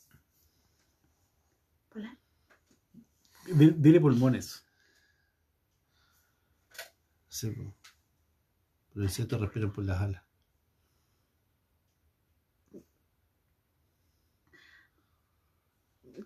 Hola. 1.95 2.17
Dile, 3.45 3.75
dile 3.77 3.99
pulmones. 4.01 4.65
Sí, 7.29 7.49
po. 7.51 7.73
Los 8.93 9.05
insectos 9.05 9.39
respiran 9.39 9.71
por 9.71 9.85
las 9.85 10.01
alas. 10.01 10.23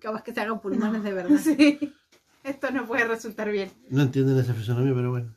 Capaz 0.01 0.23
que 0.23 0.33
se 0.33 0.41
hagan 0.41 0.59
pulmones 0.61 1.03
de 1.03 1.13
verdad. 1.13 1.37
Sí. 1.43 1.93
Esto 2.43 2.71
no 2.71 2.87
puede 2.87 3.05
resultar 3.05 3.51
bien. 3.51 3.71
No 3.89 4.03
entienden 4.03 4.37
esa 4.37 4.53
fisonomía, 4.53 4.93
pero 4.93 5.11
bueno. 5.11 5.35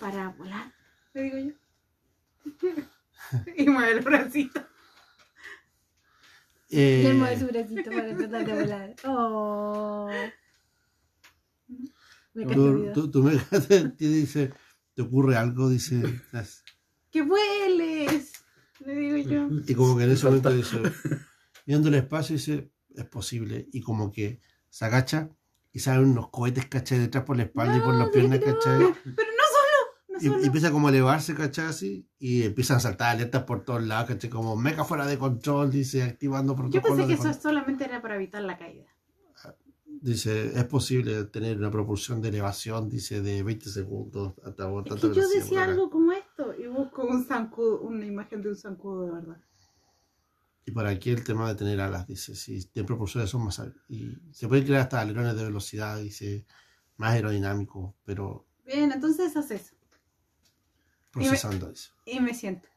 Para 0.00 0.30
volar, 0.30 0.72
le 1.14 1.22
digo 1.22 1.38
yo. 1.38 1.67
y 3.56 3.68
mueve 3.68 3.92
el 3.92 4.00
bracito. 4.00 4.60
Eh, 6.70 7.02
Y 7.04 7.06
él 7.06 7.16
mueve 7.16 7.38
su 7.38 7.46
bracito 7.46 7.90
para 7.90 8.16
tratar 8.16 8.46
de 8.46 8.52
volar. 8.54 8.94
Oh. 9.04 10.10
Me 12.34 12.46
cayó 12.46 12.92
tu, 12.92 13.10
tu 13.10 13.22
meca 13.22 13.60
te, 13.60 13.88
dice, 13.98 14.52
¿te 14.94 15.02
ocurre 15.02 15.36
algo? 15.36 15.68
Dice. 15.68 16.00
"Estás-". 16.00 16.62
¡Que 17.10 17.22
vueles! 17.22 18.32
Le 18.80 18.94
digo 18.94 19.16
yo. 19.16 19.48
Y 19.66 19.74
como 19.74 19.96
que 19.96 20.04
en 20.04 20.10
ese 20.12 20.26
momento 20.26 20.50
dice, 20.52 20.80
viendo 21.66 21.88
el 21.88 21.94
espacio, 21.96 22.34
dice, 22.36 22.70
es 22.94 23.04
posible. 23.06 23.68
Y 23.72 23.80
como 23.80 24.12
que 24.12 24.40
se 24.68 24.84
agacha 24.84 25.30
y 25.72 25.80
salen 25.80 26.10
unos 26.10 26.30
cohetes, 26.30 26.66
¿cachai? 26.66 26.98
Detrás 27.00 27.24
por 27.24 27.36
la 27.36 27.44
espalda 27.44 27.76
y 27.76 27.80
por 27.80 27.94
las 27.94 28.10
piernas, 28.10 28.38
¿cachai? 28.40 28.78
Pero 28.78 28.94
no 29.04 29.12
no 29.14 29.27
Y, 30.22 30.26
y 30.26 30.46
empieza 30.46 30.70
como 30.70 30.88
a 30.88 30.90
elevarse, 30.90 31.34
¿cachai? 31.34 31.66
Así, 31.66 32.08
y 32.18 32.42
empiezan 32.42 32.78
a 32.78 32.80
saltar 32.80 33.14
alertas 33.16 33.44
por 33.44 33.64
todos 33.64 33.82
lados, 33.82 34.08
¿cachai? 34.08 34.30
Como 34.30 34.56
meca 34.56 34.84
fuera 34.84 35.06
de 35.06 35.18
control, 35.18 35.70
dice, 35.70 36.02
activando 36.02 36.52
Yo 36.52 36.56
protocolos. 36.56 36.96
pensé 36.96 37.06
que 37.06 37.14
eso 37.14 37.22
control. 37.22 37.42
solamente 37.42 37.84
era 37.84 38.02
para 38.02 38.16
evitar 38.16 38.42
la 38.42 38.58
caída. 38.58 38.86
Dice, 40.00 40.56
es 40.56 40.64
posible 40.64 41.24
tener 41.24 41.58
una 41.58 41.70
propulsión 41.70 42.22
de 42.22 42.28
elevación, 42.28 42.88
dice, 42.88 43.20
de 43.20 43.42
20 43.42 43.68
segundos 43.68 44.34
hasta 44.44 44.68
Es 44.86 45.00
que 45.00 45.12
yo 45.12 45.28
decía 45.28 45.64
algo 45.64 45.90
como 45.90 46.12
esto 46.12 46.54
y 46.56 46.68
busco 46.68 47.04
un 47.04 47.24
zancudo, 47.24 47.80
una 47.80 48.06
imagen 48.06 48.42
de 48.42 48.50
un 48.50 48.56
zancudo 48.56 49.06
de 49.06 49.12
verdad. 49.12 49.40
Y 50.64 50.70
para 50.70 50.90
aquí 50.90 51.10
el 51.10 51.24
tema 51.24 51.48
de 51.48 51.54
tener 51.56 51.80
alas, 51.80 52.06
dice, 52.06 52.36
si 52.36 52.64
tiene 52.66 52.86
propulsores 52.86 53.28
son 53.30 53.44
más... 53.44 53.60
Y 53.88 54.18
se 54.30 54.46
pueden 54.46 54.66
crear 54.66 54.82
hasta 54.82 55.00
alerones 55.00 55.34
de 55.34 55.44
velocidad, 55.44 55.98
dice, 55.98 56.46
más 56.96 57.14
aerodinámicos, 57.14 57.94
pero 58.04 58.46
Bien, 58.66 58.92
entonces 58.92 59.34
haz 59.36 59.50
eso. 59.50 59.74
Procesando, 61.26 61.68
dice. 61.70 61.90
Y 62.06 62.20
me 62.20 62.34
siento. 62.34 62.68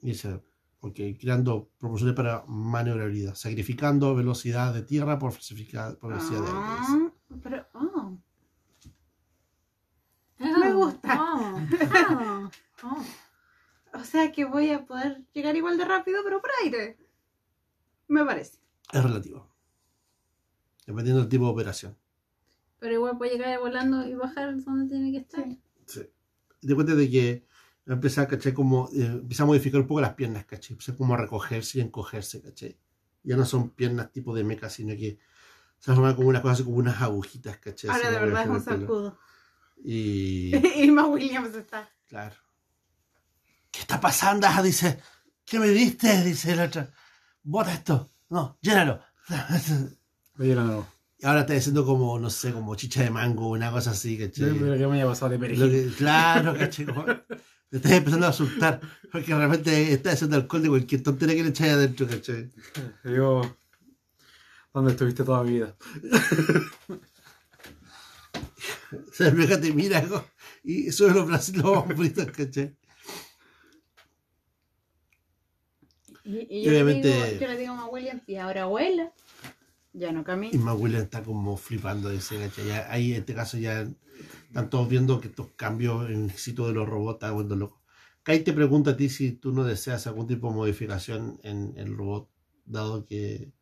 Y 0.00 0.08
dice, 0.08 0.40
ok, 0.80 0.94
creando 1.20 1.70
propulsores 1.78 2.14
para 2.14 2.44
maniobrabilidad, 2.46 3.34
sacrificando 3.34 4.14
velocidad 4.14 4.74
de 4.74 4.82
tierra 4.82 5.18
por, 5.18 5.32
falsificar- 5.32 5.96
por 5.98 6.10
velocidad 6.10 6.40
de 6.40 6.46
aire. 6.46 6.58
Ah, 6.60 7.10
pero, 7.42 7.66
oh, 7.74 8.18
Ah, 10.44 10.58
Me 10.58 10.72
gusta. 10.72 11.08
ah, 11.12 11.66
ah, 11.94 12.50
ah. 12.82 13.04
o 13.94 14.04
sea 14.04 14.32
que 14.32 14.44
voy 14.44 14.70
a 14.70 14.84
poder 14.84 15.22
llegar 15.32 15.54
igual 15.54 15.78
de 15.78 15.84
rápido, 15.84 16.20
pero 16.24 16.40
por 16.40 16.50
aire. 16.64 16.98
Me 18.08 18.24
parece. 18.24 18.58
Es 18.92 19.02
relativo. 19.02 19.48
Dependiendo 20.86 21.20
del 21.20 21.28
tipo 21.30 21.44
de 21.44 21.50
operación. 21.52 21.96
Pero 22.80 22.94
igual 22.94 23.16
puede 23.18 23.32
llegar 23.32 23.60
volando 23.60 24.04
y 24.06 24.14
bajar 24.16 24.60
donde 24.64 24.88
tiene 24.92 25.12
que 25.12 25.18
estar. 25.18 25.44
Sí. 25.44 25.60
Sí. 25.86 26.10
Te 26.66 26.74
cuenta 26.74 26.94
de 26.94 27.10
que 27.10 27.46
va 27.88 27.92
a 27.92 27.96
empezar, 27.96 28.28
¿cachai? 28.28 28.52
Como, 28.54 28.88
eh, 28.94 29.04
empieza 29.06 29.42
a 29.42 29.46
modificar 29.46 29.80
un 29.80 29.86
poco 29.86 30.00
las 30.00 30.14
piernas, 30.14 30.44
¿cachai? 30.44 30.72
Empieza 30.72 30.96
como 30.96 31.14
a 31.14 31.16
recogerse 31.16 31.78
y 31.78 31.80
encogerse, 31.82 32.40
¿cachai? 32.40 32.78
Ya 33.24 33.36
no 33.36 33.44
son 33.44 33.70
piernas 33.70 34.10
tipo 34.12 34.34
de 34.34 34.44
meca, 34.44 34.70
sino 34.70 34.94
que 34.94 35.18
se 35.78 35.92
forman 35.94 36.14
como 36.14 36.28
unas 36.28 36.42
cosas 36.42 36.62
como 36.62 36.76
unas 36.76 37.00
agujitas, 37.02 37.58
¿cachai? 37.58 37.90
Ahora 37.90 38.10
de 38.10 38.18
verdad 38.20 38.44
es 38.44 38.50
un 38.50 38.60
zancudo. 38.62 39.18
Y 39.84 40.52
más 40.92 41.08
Williams 41.08 41.54
está. 41.54 41.90
claro. 42.08 42.36
¿Qué 43.70 43.80
está 43.80 43.98
pasando? 44.00 44.46
Ah, 44.46 44.62
Dice, 44.62 45.00
¿qué 45.46 45.58
me 45.58 45.68
diste? 45.68 46.22
Dice 46.22 46.54
la 46.54 46.64
otra. 46.64 46.92
Bota 47.42 47.72
esto. 47.72 48.12
No, 48.28 48.58
llénalo. 48.60 49.00
No, 50.38 50.64
no. 50.64 50.86
Y 51.22 51.26
ahora 51.26 51.42
está 51.42 51.52
diciendo 51.54 51.86
como, 51.86 52.18
no 52.18 52.28
sé, 52.30 52.52
como 52.52 52.74
chicha 52.74 53.02
de 53.04 53.10
mango, 53.10 53.48
una 53.50 53.70
cosa 53.70 53.92
así, 53.92 54.18
¿cachai? 54.18 54.58
Pero 54.58 54.76
que 54.76 54.86
me 54.88 54.94
haya 54.96 55.06
pasado 55.06 55.30
de 55.30 55.38
perejil. 55.38 55.70
que- 55.70 55.96
claro, 55.96 56.56
¿cachai? 56.58 56.84
Como- 56.86 57.04
Te 57.70 57.76
estás 57.76 57.92
empezando 57.92 58.26
a 58.26 58.30
asustar. 58.30 58.80
Porque 59.10 59.34
realmente 59.34 59.92
estás 59.92 60.14
haciendo 60.14 60.36
alcohol 60.36 60.62
de 60.62 60.68
cualquier 60.68 61.02
tontería 61.02 61.36
que 61.36 61.42
le 61.44 61.48
echáis 61.50 61.72
adentro, 61.72 62.06
¿cachai? 62.08 62.50
Digo, 63.04 63.56
¿dónde 64.74 64.90
estuviste 64.90 65.22
toda 65.24 65.42
mi 65.44 65.52
vida? 65.52 65.76
O 68.92 69.14
sea, 69.14 69.28
el 69.28 69.34
vieja 69.36 69.58
te 69.58 69.72
mira 69.72 70.04
y 70.62 70.90
sube 70.92 71.12
los 71.14 71.26
brazos 71.26 71.54
y 71.54 71.56
los 71.58 71.64
hombritos, 71.66 72.26
¿cachai? 72.26 72.76
Y, 76.24 76.62
yo, 76.62 76.70
le 76.72 76.82
obviamente- 76.82 77.08
digo, 77.08 77.40
yo 77.40 77.48
le 77.48 77.56
digo 77.56 77.72
a 77.72 77.76
ma 77.76 77.86
Williams, 77.88 78.22
y 78.26 78.36
ahora 78.36 78.62
abuela. 78.64 79.12
Ya 79.92 80.12
no 80.12 80.20
Y 80.20 80.24
camina. 80.24 80.58
más 80.58 80.78
William 80.78 81.02
está 81.02 81.22
como 81.22 81.56
flipando, 81.56 82.08
dice, 82.08 82.38
¿cachai? 82.38 82.66
Ya, 82.66 82.90
ahí 82.90 83.12
en 83.12 83.18
este 83.20 83.34
caso 83.34 83.58
ya 83.58 83.86
están 84.48 84.70
todos 84.70 84.88
viendo 84.88 85.20
que 85.20 85.28
estos 85.28 85.48
cambios 85.56 86.08
en 86.10 86.24
el 86.24 86.30
éxito 86.30 86.66
de 86.66 86.72
los 86.74 86.88
robots 86.88 87.16
están 87.16 87.32
volviendo 87.34 87.56
locos. 87.56 87.80
Kai 88.22 88.44
te 88.44 88.52
pregunta 88.52 88.92
a 88.92 88.96
ti 88.96 89.08
si 89.08 89.32
tú 89.32 89.52
no 89.52 89.64
deseas 89.64 90.06
algún 90.06 90.26
tipo 90.26 90.48
de 90.48 90.54
modificación 90.54 91.40
en 91.42 91.74
el 91.76 91.96
robot, 91.96 92.30
dado 92.64 93.04
que 93.04 93.52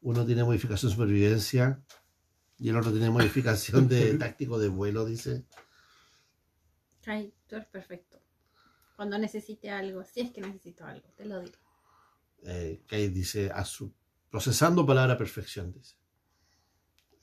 uno 0.00 0.24
tiene 0.26 0.42
modificación 0.44 0.90
de 0.90 0.94
supervivencia 0.94 1.82
y 2.58 2.68
el 2.70 2.76
otro 2.76 2.90
tiene 2.92 3.10
modificación 3.10 3.88
de 3.88 4.14
táctico 4.18 4.58
de 4.58 4.68
vuelo, 4.68 5.04
dice. 5.04 5.44
Ay, 7.06 7.34
tú 7.46 7.56
eres 7.56 7.68
perfecto. 7.68 8.18
Cuando 8.96 9.18
necesite 9.18 9.70
algo, 9.70 10.04
si 10.04 10.20
es 10.20 10.30
que 10.30 10.40
necesito 10.40 10.84
algo, 10.84 11.08
te 11.16 11.24
lo 11.26 11.40
digo. 11.40 11.58
Eh, 12.44 12.82
Kai 12.86 13.08
dice, 13.08 13.50
a 13.50 13.64
su, 13.64 13.92
procesando 14.38 14.84
palabra 14.84 15.16
perfección, 15.16 15.72
dice. 15.72 15.94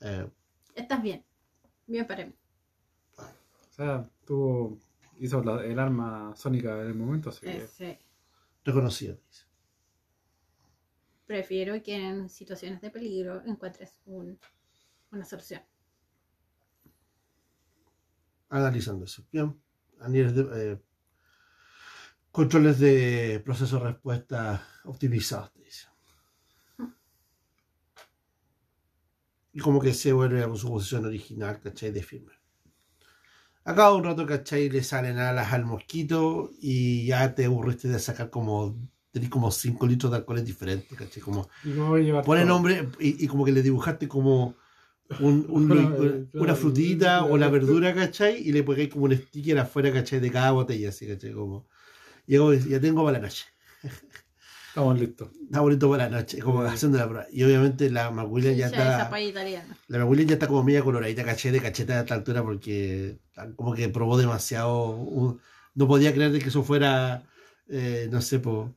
Eh, 0.00 0.26
Estás 0.74 1.02
bien. 1.02 1.22
Bien 1.86 2.06
para 2.06 2.24
mí. 2.24 2.32
O 3.18 3.74
sea, 3.74 4.08
tú 4.24 4.80
hizo 5.18 5.44
la- 5.44 5.62
el 5.62 5.78
arma 5.78 6.34
sónica 6.34 6.80
en 6.80 6.86
el 6.86 6.94
momento, 6.94 7.28
así 7.28 7.40
que 7.42 7.64
Ese. 7.64 7.98
reconocido, 8.64 9.18
dice. 9.28 9.44
Prefiero 11.26 11.82
que 11.82 11.96
en 11.96 12.30
situaciones 12.30 12.80
de 12.80 12.90
peligro 12.90 13.42
encuentres 13.44 13.98
un- 14.06 14.38
una 15.10 15.24
solución. 15.26 15.60
analizando 18.48 19.04
eso. 19.06 19.22
Bien, 19.32 19.58
a 20.00 20.08
niveles 20.08 20.34
de 20.34 20.72
eh, 20.72 20.78
controles 22.30 22.78
de 22.78 23.40
proceso 23.44 23.78
de 23.78 23.84
respuesta 23.92 24.66
optimizados, 24.84 25.50
te 25.54 25.60
dice. 25.64 25.88
Y 29.54 29.60
como 29.60 29.80
que 29.80 29.94
se 29.94 30.12
vuelve 30.12 30.42
a 30.42 30.54
su 30.54 30.68
posición 30.68 31.06
original, 31.06 31.60
¿cachai? 31.60 31.90
De 31.90 32.02
firme. 32.02 32.32
A 33.64 33.74
cada 33.74 33.94
un 33.94 34.04
rato, 34.04 34.26
¿cachai? 34.26 34.68
Le 34.68 34.82
salen 34.82 35.18
alas 35.18 35.52
al 35.52 35.64
mosquito 35.64 36.50
y 36.60 37.06
ya 37.06 37.34
te 37.34 37.44
aburriste 37.44 37.88
de 37.88 37.98
sacar 37.98 38.30
como. 38.30 38.76
Tenés 39.12 39.28
como 39.28 39.50
5 39.50 39.86
litros 39.86 40.10
de 40.10 40.16
alcoholes 40.18 40.44
diferentes, 40.44 40.96
¿cachai? 40.98 41.22
Como 41.22 41.48
pone 42.22 42.44
nombre 42.46 42.90
y, 43.00 43.24
y 43.24 43.28
como 43.28 43.44
que 43.44 43.52
le 43.52 43.62
dibujaste 43.62 44.08
como 44.08 44.56
un- 45.18 45.46
un- 45.50 45.72
una 46.38 46.56
frutita 46.56 47.24
o 47.26 47.36
la 47.38 47.48
verdura, 47.50 47.94
¿cachai? 47.94 48.36
Y 48.48 48.52
le 48.52 48.64
ponéis 48.64 48.90
como 48.90 49.06
un 49.06 49.14
sticker 49.16 49.58
afuera, 49.58 49.92
¿cachai? 49.92 50.20
De 50.20 50.30
cada 50.32 50.52
botella, 50.52 50.90
así, 50.90 51.06
¿cachai? 51.08 51.32
Como. 51.34 51.68
Y 52.26 52.36
ya 52.70 52.80
tengo 52.80 53.04
para 53.04 53.18
la 53.20 53.26
noche. 53.26 53.46
Estamos 54.72 54.98
listos. 54.98 55.28
Está 55.44 55.60
bonito 55.60 55.90
para 55.90 56.08
la 56.08 56.18
noche, 56.20 56.38
como 56.38 56.62
Sí. 56.66 56.68
haciendo 56.74 56.96
la 56.96 57.06
prueba. 57.06 57.26
Y 57.30 57.42
obviamente 57.42 57.90
la 57.90 58.10
Macwilliam 58.10 58.54
ya 58.54 58.58
Ya 58.58 58.66
está. 58.68 59.10
La 59.88 59.98
Macwilliam 59.98 60.28
ya 60.28 60.34
está 60.34 60.48
como 60.48 60.64
media 60.64 60.82
coloradita, 60.82 61.24
caché 61.24 61.52
de 61.52 61.60
cacheta 61.60 61.98
a 61.98 62.00
esta 62.00 62.14
altura 62.14 62.42
porque 62.42 63.18
como 63.56 63.74
que 63.74 63.88
probó 63.90 64.16
demasiado. 64.16 64.96
un- 64.96 65.40
no 65.74 65.86
podía 65.86 66.12
creer 66.14 66.32
de 66.32 66.38
que 66.38 66.48
eso 66.48 66.62
fuera, 66.62 67.22
eh, 67.68 68.08
no 68.10 68.20
sé, 68.22 68.38
po, 68.38 68.74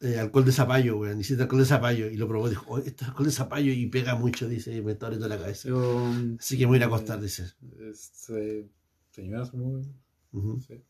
eh, 0.00 0.18
alcohol 0.18 0.44
de 0.44 0.52
zapallo, 0.52 0.96
weón. 0.98 1.18
Necesita 1.18 1.44
alcohol 1.44 1.60
de 1.62 1.66
zapallo. 1.66 2.10
Y 2.10 2.16
lo 2.16 2.26
probó, 2.28 2.48
dijo, 2.48 2.64
oh, 2.68 2.78
esto 2.78 3.04
es 3.04 3.08
alcohol 3.10 3.26
de 3.26 3.32
zapallo 3.32 3.72
y 3.72 3.86
pega 3.86 4.14
mucho, 4.16 4.48
dice, 4.48 4.74
y 4.74 4.82
me 4.82 4.92
está 4.92 5.06
doliendo 5.06 5.28
la 5.28 5.38
cabeza. 5.38 5.68
Yo, 5.68 6.08
Así 6.38 6.56
que 6.58 6.64
me 6.64 6.68
voy 6.70 6.76
a 6.76 6.78
ir 6.78 6.82
a 6.84 6.86
acostar, 6.86 7.20
dice. 7.20 7.44
este, 7.90 8.68
señora, 9.10 9.44
somos. 9.46 9.86
Ujú. 10.32 10.60
sí. 10.60 10.82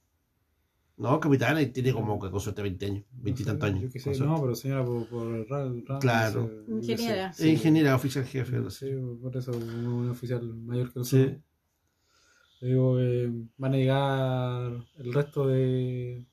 No, 0.98 1.20
capitana, 1.20 1.62
y 1.62 1.66
tiene 1.70 1.92
como 1.92 2.18
que 2.18 2.28
con 2.30 2.40
suerte 2.40 2.60
20 2.60 2.86
años, 2.86 3.04
20 3.12 3.28
y 3.28 3.32
No 3.32 3.36
sé, 3.36 3.44
tantos 3.44 3.68
años. 3.68 3.82
Yo 3.82 3.90
qué 3.92 4.00
sé, 4.00 4.24
no, 4.24 4.40
pero 4.40 4.54
señora 4.54 4.84
por, 4.84 5.06
por 5.08 5.48
rango, 5.48 5.98
Claro. 6.00 6.50
no 6.66 6.80
sé, 6.82 6.86
sé. 6.86 6.92
Ingeniera. 6.92 7.32
Sí, 7.32 7.48
ingeniera, 7.50 7.94
oficial 7.94 8.24
jefe. 8.24 8.56
algo 8.56 8.68
así. 8.68 8.86
Sí, 8.90 8.96
por 9.22 9.36
eso, 9.36 9.52
un, 9.52 9.86
un 9.86 10.10
oficial 10.10 10.42
mayor 10.42 10.92
que 10.92 10.98
nosotros. 10.98 11.36
Sí. 11.36 11.42
Le 12.60 12.68
digo 12.68 12.96
que 12.96 13.32
van 13.56 13.74
a 13.74 13.76
llegar 13.76 14.72
el 14.98 15.12
resto 15.14 15.46
de 15.46 16.26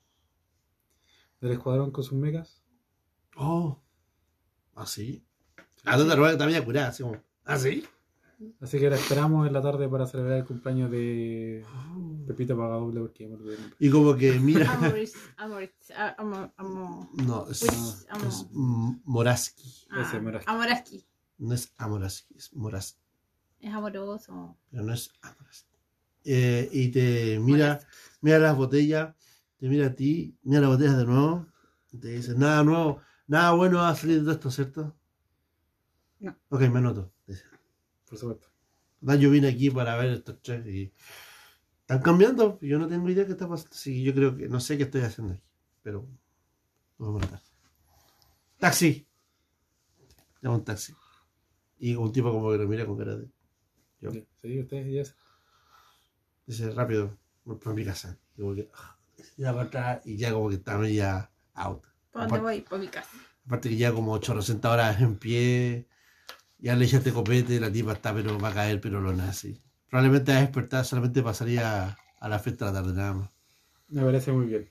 del 1.42 1.52
escuadrón 1.52 1.92
con 1.92 2.04
sus 2.04 2.18
mecas. 2.18 2.64
Oh, 3.38 3.80
¿ah, 4.74 4.88
sí? 4.88 5.24
Ah, 5.84 5.98
no 5.98 6.06
que 6.26 6.38
te 6.38 6.44
había 6.44 6.66
curado, 6.66 6.88
así 6.88 7.04
como, 7.04 7.18
¿ah, 7.44 7.58
sí? 7.58 7.84
Así 8.60 8.80
que 8.80 8.90
la 8.90 8.96
esperamos 8.96 9.46
en 9.46 9.54
la 9.54 9.62
tarde 9.62 9.88
para 9.88 10.08
celebrar 10.08 10.40
el 10.40 10.46
cumpleaños 10.46 10.90
de 10.90 11.64
Pepita 12.28 12.56
Pagadoble 12.56 13.00
porque 13.02 13.28
me 13.28 13.36
olvidé. 13.36 13.58
Y 13.80 13.90
como 13.90 14.16
que 14.16 14.40
mira, 14.40 14.72
Amoris, 14.74 15.14
Amoris, 15.38 15.72
a- 15.96 16.16
amo, 16.22 16.52
amo. 16.58 17.12
no, 17.26 17.50
es, 17.50 17.62
es 17.64 18.08
Moraski, 19.06 19.86
Ah, 19.90 20.02
Ese, 20.02 20.20
Moraski. 20.20 20.50
Amoraski. 20.52 21.06
no 21.38 21.54
es 21.54 21.74
Amoraski, 21.78 22.36
es 22.38 22.54
Moraski, 22.54 23.00
Es 23.60 23.74
amoroso. 23.74 24.58
pero 24.72 24.84
no 24.84 24.94
es 24.94 25.12
Amoraski. 25.22 25.70
Eh, 26.24 26.70
y 26.72 26.90
te 26.90 27.40
mira, 27.40 27.80
mira 28.22 28.40
las 28.40 28.58
botellas, 28.58 29.16
te 29.58 29.68
mira 29.70 29.88
a 29.88 29.94
ti, 29.96 30.36
mira 30.44 30.62
las 30.62 30.70
botellas 30.72 30.98
de 30.98 31.06
nuevo, 31.06 31.48
y 31.92 31.98
te 32.00 32.08
dice, 32.10 32.34
nada 32.36 32.64
nuevo, 32.64 33.00
nada 33.28 33.52
bueno 33.52 33.78
va 33.78 33.90
a 33.90 33.96
salir 33.96 34.24
de 34.24 34.32
esto, 34.32 34.50
¿cierto? 34.50 34.96
No. 36.20 36.36
Ok, 36.50 36.62
me 36.62 36.80
anoto. 36.80 37.12
Dice. 37.28 37.44
Por 38.10 38.18
supuesto. 38.18 38.48
Yo 39.20 39.30
vine 39.30 39.50
aquí 39.50 39.70
para 39.70 39.96
ver 39.98 40.14
estos 40.14 40.42
tres 40.42 40.66
y 40.66 40.92
están 41.86 42.02
cambiando. 42.02 42.58
Yo 42.62 42.80
no 42.80 42.88
tengo 42.88 43.08
idea 43.10 43.26
qué 43.26 43.34
está 43.34 43.48
pasando. 43.48 43.76
Sí, 43.76 44.04
yo 44.04 44.14
creo 44.14 44.36
que 44.36 44.48
no 44.48 44.60
sé 44.60 44.78
qué 44.78 44.84
estoy 44.84 45.02
haciendo 45.02 45.34
aquí, 45.34 45.44
pero 45.84 46.08
nos 46.98 47.08
vamos 47.10 47.24
a 47.24 47.26
matar. 47.26 47.42
Taxi. 48.60 49.08
Llama 50.42 50.56
un 50.58 50.64
taxi. 50.66 50.94
Y 51.80 51.96
un 51.96 52.12
tipo 52.12 52.32
como 52.32 52.52
que 52.52 52.58
lo 52.58 52.68
mira 52.68 52.86
con 52.86 52.98
cara 52.98 53.16
de. 53.18 53.28
Yo. 54.02 54.12
Ya, 54.12 54.22
Sí, 54.42 54.60
ustedes 54.60 54.94
ya 54.94 55.02
es- 55.02 55.16
Dice 56.48 56.70
rápido, 56.72 57.18
voy 57.44 57.58
para 57.58 57.76
mi 57.76 57.84
casa. 57.86 58.18
Y 58.38 58.42
como 58.42 58.56
que. 58.56 58.70
Ya 59.38 59.52
para 59.54 59.66
atrás 59.68 60.02
y 60.06 60.18
ya 60.18 60.32
como 60.34 60.50
que 60.50 60.56
está 60.56 60.78
media 60.78 61.30
out. 61.54 61.82
¿Para 62.12 62.26
dónde 62.26 62.38
Aparte- 62.40 62.42
voy? 62.42 62.62
Para 62.62 62.82
mi 62.82 62.88
casa. 62.88 63.10
Aparte 63.46 63.70
que 63.70 63.78
ya 63.78 63.92
como 63.94 64.14
800 64.14 64.72
horas 64.72 65.00
en 65.02 65.18
pie, 65.18 65.88
ya 66.60 66.76
le 66.76 66.86
echaste 66.86 67.12
copete, 67.14 67.60
la 67.60 67.72
tipa 67.72 67.94
está, 67.94 68.14
pero 68.14 68.40
va 68.40 68.50
a 68.50 68.54
caer, 68.54 68.80
pero 68.82 69.02
lo 69.02 69.14
nazi. 69.14 69.62
Probablemente 69.90 70.32
a 70.32 70.42
despertar 70.42 70.86
solamente 70.86 71.22
pasaría 71.22 71.98
a 72.20 72.30
la 72.30 72.40
fiesta 72.40 72.66
de 72.66 72.72
la 72.72 72.82
tarde 72.82 72.94
nada 72.94 73.14
más. 73.14 73.30
Me 73.88 74.04
parece 74.04 74.32
muy 74.32 74.48
bien. 74.48 74.70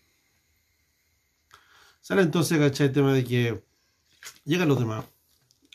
Sale 2.00 2.22
entonces, 2.22 2.58
¿cachai? 2.58 2.88
El 2.88 2.92
tema 2.92 3.12
de 3.12 3.24
que 3.24 3.64
llegan 4.44 4.68
los 4.68 4.78
demás 4.78 5.04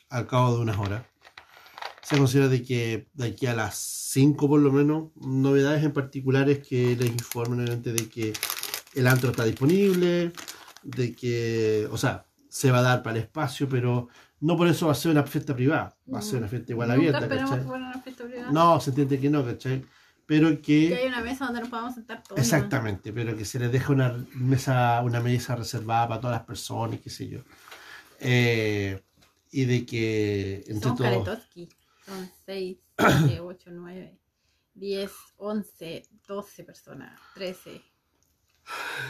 al 0.09 0.27
cabo 0.27 0.55
de 0.55 0.61
unas 0.61 0.77
horas. 0.77 1.03
Se 2.03 2.17
considera 2.17 2.47
de 2.47 2.63
que 2.63 3.07
de 3.13 3.27
aquí 3.27 3.45
a 3.45 3.53
las 3.53 3.77
5 3.77 4.47
por 4.47 4.59
lo 4.59 4.71
menos, 4.71 5.11
novedades 5.15 5.83
en 5.83 5.93
particulares 5.93 6.59
que 6.67 6.95
les 6.95 7.09
informen 7.09 7.61
obviamente 7.61 7.93
de 7.93 8.09
que 8.09 8.33
el 8.95 9.07
antro 9.07 9.29
está 9.29 9.43
disponible, 9.43 10.31
de 10.83 11.15
que, 11.15 11.87
o 11.91 11.97
sea, 11.97 12.25
se 12.49 12.71
va 12.71 12.79
a 12.79 12.83
dar 12.83 13.03
para 13.03 13.17
el 13.17 13.23
espacio, 13.23 13.69
pero 13.69 14.09
no 14.41 14.55
por 14.57 14.67
eso 14.67 14.85
va 14.87 14.93
a 14.93 14.95
ser 14.95 15.11
una 15.11 15.23
fiesta 15.23 15.55
privada, 15.55 15.97
va 16.13 16.19
a 16.19 16.21
ser 16.21 16.39
una 16.39 16.47
fiesta 16.47 16.71
igual 16.71 16.87
Nunca 16.89 16.99
abierta, 16.99 17.19
esperamos 17.19 17.49
que 17.51 17.55
¿cachai? 17.57 17.67
fuera 17.67 17.85
una 17.85 18.01
fiesta 18.01 18.23
privada. 18.25 18.51
No, 18.51 18.79
se 18.79 18.89
entiende 18.91 19.19
que 19.19 19.29
no, 19.29 19.45
¿cachai? 19.45 19.85
Pero 20.25 20.61
Que 20.61 20.93
hay 20.95 21.01
que... 21.01 21.07
una 21.07 21.21
mesa 21.21 21.45
donde 21.45 21.61
nos 21.61 21.69
podamos 21.69 21.95
sentar 21.95 22.21
todos. 22.23 22.39
Exactamente, 22.39 23.11
pero 23.11 23.35
que 23.35 23.45
se 23.45 23.57
les 23.59 23.71
deja 23.71 23.91
una 23.91 24.25
mesa, 24.35 25.01
una 25.03 25.19
mesa 25.21 25.55
reservada 25.55 26.07
para 26.07 26.21
todas 26.21 26.37
las 26.37 26.45
personas, 26.45 26.99
qué 27.01 27.09
sé 27.09 27.27
yo. 27.27 27.39
Eh, 28.19 29.01
y 29.51 29.65
de 29.65 29.85
que 29.85 30.63
¿no? 30.67 30.75
entre 30.75 30.89
Somos 30.89 31.23
todos... 31.25 31.39
Son 32.05 32.31
6, 32.45 32.77
7, 32.97 33.39
8, 33.39 33.69
9, 33.71 34.19
10, 34.75 35.11
11, 35.37 36.03
12 36.27 36.63
personas, 36.63 37.19
13. 37.35 37.81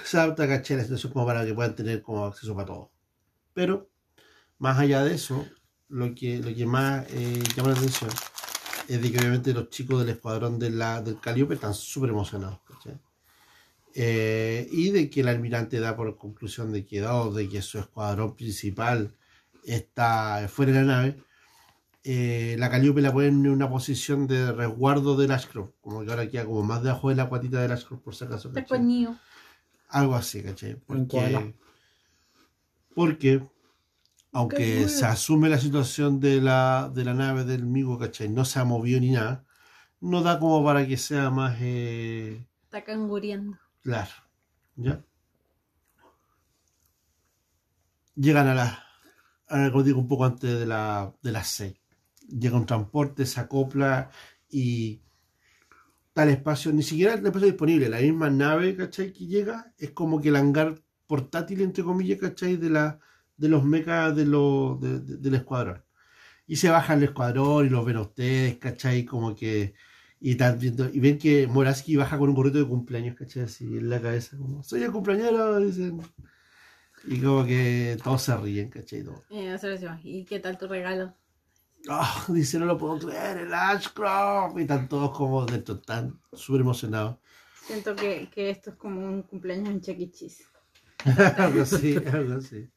se 0.03 0.17
adapta 0.17 0.47
¿cachai? 0.47 0.77
la 0.77 0.83
situación 0.83 1.13
como 1.13 1.25
para 1.25 1.45
que 1.45 1.53
puedan 1.53 1.75
tener 1.75 2.01
como 2.01 2.25
acceso 2.25 2.55
para 2.55 2.67
todos. 2.67 2.89
Pero, 3.53 3.89
más 4.59 4.77
allá 4.77 5.03
de 5.03 5.15
eso, 5.15 5.45
lo 5.87 6.13
que, 6.13 6.37
lo 6.39 6.53
que 6.53 6.65
más 6.65 7.05
eh, 7.09 7.41
llama 7.55 7.69
la 7.69 7.77
atención 7.77 8.11
es 8.87 9.01
de 9.01 9.11
que 9.11 9.17
obviamente 9.19 9.53
los 9.53 9.69
chicos 9.69 9.99
del 9.99 10.09
escuadrón 10.09 10.59
de 10.59 10.69
la, 10.69 11.01
del 11.01 11.19
Calíope 11.19 11.55
están 11.55 11.73
súper 11.73 12.09
emocionados. 12.09 12.59
¿cachai? 12.67 12.99
Eh, 13.95 14.67
y 14.71 14.91
de 14.91 15.09
que 15.09 15.21
el 15.21 15.27
almirante 15.27 15.79
da 15.79 15.95
por 15.95 16.17
conclusión 16.17 16.71
de 16.71 16.85
que 16.85 16.99
dado 16.99 17.33
de 17.33 17.49
que 17.49 17.61
su 17.61 17.79
escuadrón 17.79 18.35
principal 18.35 19.15
está 19.63 20.47
fuera 20.47 20.71
de 20.71 20.79
la 20.79 20.85
nave, 20.85 21.23
eh, 22.03 22.55
la 22.59 22.69
Calíope 22.69 23.01
la 23.01 23.13
ponen 23.13 23.45
en 23.45 23.51
una 23.51 23.69
posición 23.69 24.27
de 24.27 24.51
resguardo 24.51 25.17
del 25.17 25.31
Ashcroft, 25.31 25.71
como 25.81 26.03
que 26.03 26.11
ahora 26.11 26.29
queda 26.29 26.45
como 26.45 26.63
más 26.63 26.81
debajo 26.81 27.09
de 27.09 27.15
la 27.15 27.27
cuatita 27.29 27.61
del 27.61 27.71
Ashcroft 27.71 28.01
por 28.01 28.15
si 28.15 28.25
acaso. 28.25 28.51
Algo 29.89 30.15
así, 30.15 30.41
¿cachai? 30.43 30.75
Porque, 30.75 31.55
porque 32.95 33.47
aunque 34.31 34.87
se 34.89 35.05
asume 35.05 35.49
la 35.49 35.57
situación 35.59 36.19
de 36.19 36.41
la, 36.41 36.91
de 36.93 37.03
la 37.05 37.13
nave 37.13 37.43
del 37.45 37.65
Migo, 37.65 37.97
¿cachai? 37.99 38.29
No 38.29 38.45
se 38.45 38.59
ha 38.59 38.63
movido 38.65 38.99
ni 38.99 39.11
nada, 39.11 39.45
no 40.01 40.21
da 40.23 40.39
como 40.39 40.63
para 40.63 40.87
que 40.87 40.97
sea 40.97 41.29
más 41.31 41.57
eh, 41.61 42.47
Está 42.63 42.83
canguriendo. 42.85 43.57
claro. 43.81 44.11
¿Ya? 44.75 45.03
Llegan 48.15 48.47
a 48.47 48.53
las, 48.53 48.77
a, 49.47 49.71
como 49.71 49.83
digo, 49.83 49.99
un 49.99 50.07
poco 50.07 50.25
antes 50.25 50.59
de, 50.59 50.65
la, 50.65 51.13
de 51.21 51.31
las 51.31 51.47
6. 51.49 51.73
Llega 52.27 52.57
un 52.57 52.65
transporte, 52.65 53.25
se 53.25 53.39
acopla 53.39 54.11
y 54.49 55.01
tal 56.13 56.29
espacio, 56.29 56.71
ni 56.73 56.83
siquiera 56.83 57.13
el 57.13 57.25
espacio 57.25 57.47
disponible, 57.47 57.89
la 57.89 57.99
misma 57.99 58.29
nave, 58.29 58.75
¿cachai? 58.75 59.13
Que 59.13 59.25
llega, 59.27 59.73
es 59.77 59.91
como 59.91 60.19
que 60.21 60.29
el 60.29 60.35
hangar 60.35 60.81
portátil, 61.07 61.61
entre 61.61 61.83
comillas, 61.83 62.19
¿cachai? 62.19 62.57
De, 62.57 62.69
la, 62.69 62.99
de 63.39 63.49
los 63.49 63.63
mechas 63.63 64.15
de 64.15 64.25
los, 64.25 64.79
de- 64.81 64.99
de- 65.01 65.17
del 65.17 65.35
escuadrón. 65.35 65.83
Y 66.47 66.55
se 66.57 66.69
baja 66.69 66.93
el 66.95 67.03
escuadrón 67.03 67.65
y 67.67 67.69
los 67.69 67.85
ven 67.85 67.97
a 67.97 68.01
ustedes, 68.01 68.57
¿cachai? 68.57 69.05
Como 69.05 69.35
que... 69.35 69.73
Y, 70.21 70.31
y 70.33 70.99
ven 70.99 71.17
que 71.17 71.47
Moraski 71.47 71.95
baja 71.95 72.17
con 72.17 72.29
un 72.29 72.35
gorrito 72.35 72.57
de 72.57 72.67
cumpleaños, 72.67 73.15
¿cachai? 73.15 73.43
Así 73.43 73.65
en 73.65 73.89
la 73.89 74.01
cabeza, 74.01 74.37
como, 74.37 74.63
soy 74.63 74.83
el 74.83 74.91
cumpleañero, 74.91 75.59
dicen. 75.59 76.01
Y 77.05 77.21
como 77.21 77.45
que 77.45 77.97
todos 78.03 78.21
se 78.21 78.35
ríen, 78.35 78.69
¿cachai? 78.69 79.03
Todo. 79.03 79.23
Y 79.29 79.45
decimos, 79.45 79.99
¿y 80.03 80.25
qué 80.25 80.39
tal 80.39 80.57
tu 80.57 80.67
regalo? 80.67 81.13
Ah, 81.87 82.25
dice, 82.27 82.59
no 82.59 82.65
lo 82.65 82.77
puedo 82.77 82.99
creer, 82.99 83.37
el 83.37 83.53
Ashcroft. 83.53 84.57
Y 84.57 84.61
están 84.63 84.89
todos 84.89 85.15
como 85.15 85.45
dentro, 85.45 85.75
están 85.75 86.19
súper 86.33 86.61
emocionados. 86.61 87.17
Siento 87.65 87.95
que, 87.95 88.29
que 88.29 88.49
esto 88.49 88.71
es 88.71 88.75
como 88.75 88.99
un 89.05 89.21
cumpleaños 89.21 89.69
en 89.69 89.79
Chuck 89.81 89.99
E. 89.99 90.11
Cheese. 90.11 90.43
algo 91.37 91.61
así, 91.61 91.95
algo 92.11 92.33
así. 92.39 92.69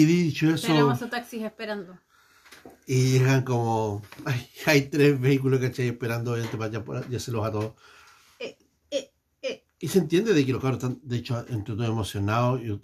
Y 0.00 0.04
dicho 0.04 0.48
eso, 0.50 0.66
Tenemos 0.68 1.02
a 1.02 1.10
taxis 1.10 1.42
esperando. 1.42 1.98
y 2.86 3.12
llegan 3.18 3.42
como. 3.42 4.02
Hay, 4.24 4.48
hay 4.66 4.82
tres 4.82 5.20
vehículos, 5.20 5.60
¿cachai? 5.60 5.88
Esperando 5.88 6.36
para 6.56 6.70
ya, 6.70 6.84
para 6.84 7.00
llevárselos 7.02 7.44
a 7.46 7.50
todos. 7.52 7.72
Eh, 8.38 8.56
eh, 8.90 9.10
eh. 9.42 9.64
Y 9.80 9.88
se 9.88 9.98
entiende 9.98 10.32
de 10.34 10.46
que 10.46 10.52
los 10.52 10.62
cabros 10.62 10.78
están, 10.82 11.00
de 11.02 11.16
hecho, 11.16 11.44
entre 11.48 11.74
todos 11.74 11.88
emocionados. 11.88 12.60
Y 12.62 12.80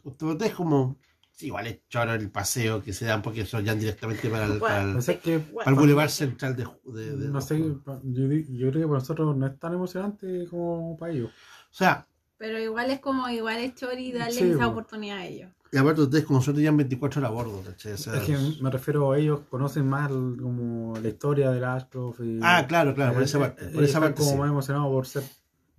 es 0.47 0.55
como. 0.55 0.97
Sí, 1.37 1.47
igual 1.47 1.67
es 1.67 1.81
choro 1.89 2.15
el 2.15 2.31
paseo 2.31 2.81
que 2.83 2.93
se 2.93 3.07
dan 3.07 3.21
porque 3.21 3.45
son 3.45 3.65
ya 3.65 3.75
directamente 3.75 4.29
para 4.29 4.47
el, 4.47 4.59
para 4.61 4.83
el, 4.83 4.97
O 4.97 5.03
sea, 5.03 5.19
que, 5.19 5.41
para 5.41 5.71
el 5.71 5.77
Boulevard 5.77 6.09
Central 6.09 6.55
de, 6.55 6.65
de- 6.93 7.17
de- 7.17 7.29
no 7.29 7.41
sé, 7.41 7.59
yo, 7.59 7.67
yo 8.05 8.71
creo 8.71 8.73
que 8.73 8.87
para 8.87 9.01
nosotros 9.01 9.37
no 9.37 9.47
es 9.47 9.59
tan 9.59 9.75
emocionante 9.75 10.47
como 10.49 10.97
para 10.97 11.13
ellos. 11.13 11.31
O 11.31 11.75
sea, 11.75 12.07
Pero 12.39 12.61
igual 12.61 12.89
es 12.93 13.01
como, 13.01 13.29
igual 13.31 13.57
es 13.59 13.75
chori 13.75 14.13
darle 14.13 14.33
Sí, 14.33 14.45
esa 14.51 14.67
po. 14.67 14.71
oportunidad 14.71 15.19
a 15.19 15.27
ellos. 15.27 15.51
Y 15.75 15.79
aparte 15.79 16.03
ustedes 16.03 16.25
como 16.25 16.41
suerte 16.41 16.61
llevan 16.63 16.77
24 16.77 17.21
horas 17.21 17.31
a 17.31 17.35
bordo, 17.35 17.63
¿cachai? 17.63 17.93
O 17.93 17.97
sea, 17.99 18.15
Es 18.15 18.23
que 18.23 18.39
me 18.63 18.71
refiero 18.71 19.11
a 19.13 19.19
ellos, 19.19 19.41
conocen 19.51 19.89
más 19.89 20.09
el- 20.11 20.39
como 20.41 20.97
la 20.97 21.09
historia 21.09 21.51
del 21.51 21.65
Ashcroft. 21.65 22.21
Y, 22.21 22.39
Ah, 22.43 22.65
claro, 22.69 22.95
claro, 22.95 23.15
por 23.15 23.23
esa 23.25 23.39
parte. 23.41 23.65
Por 23.67 23.83
esa 23.83 23.85
están 23.99 24.03
parte 24.03 24.19
como 24.21 24.31
sí. 24.33 24.37
más 24.39 24.49
emocionados 24.51 24.89
por 24.93 25.07
ser. 25.07 25.25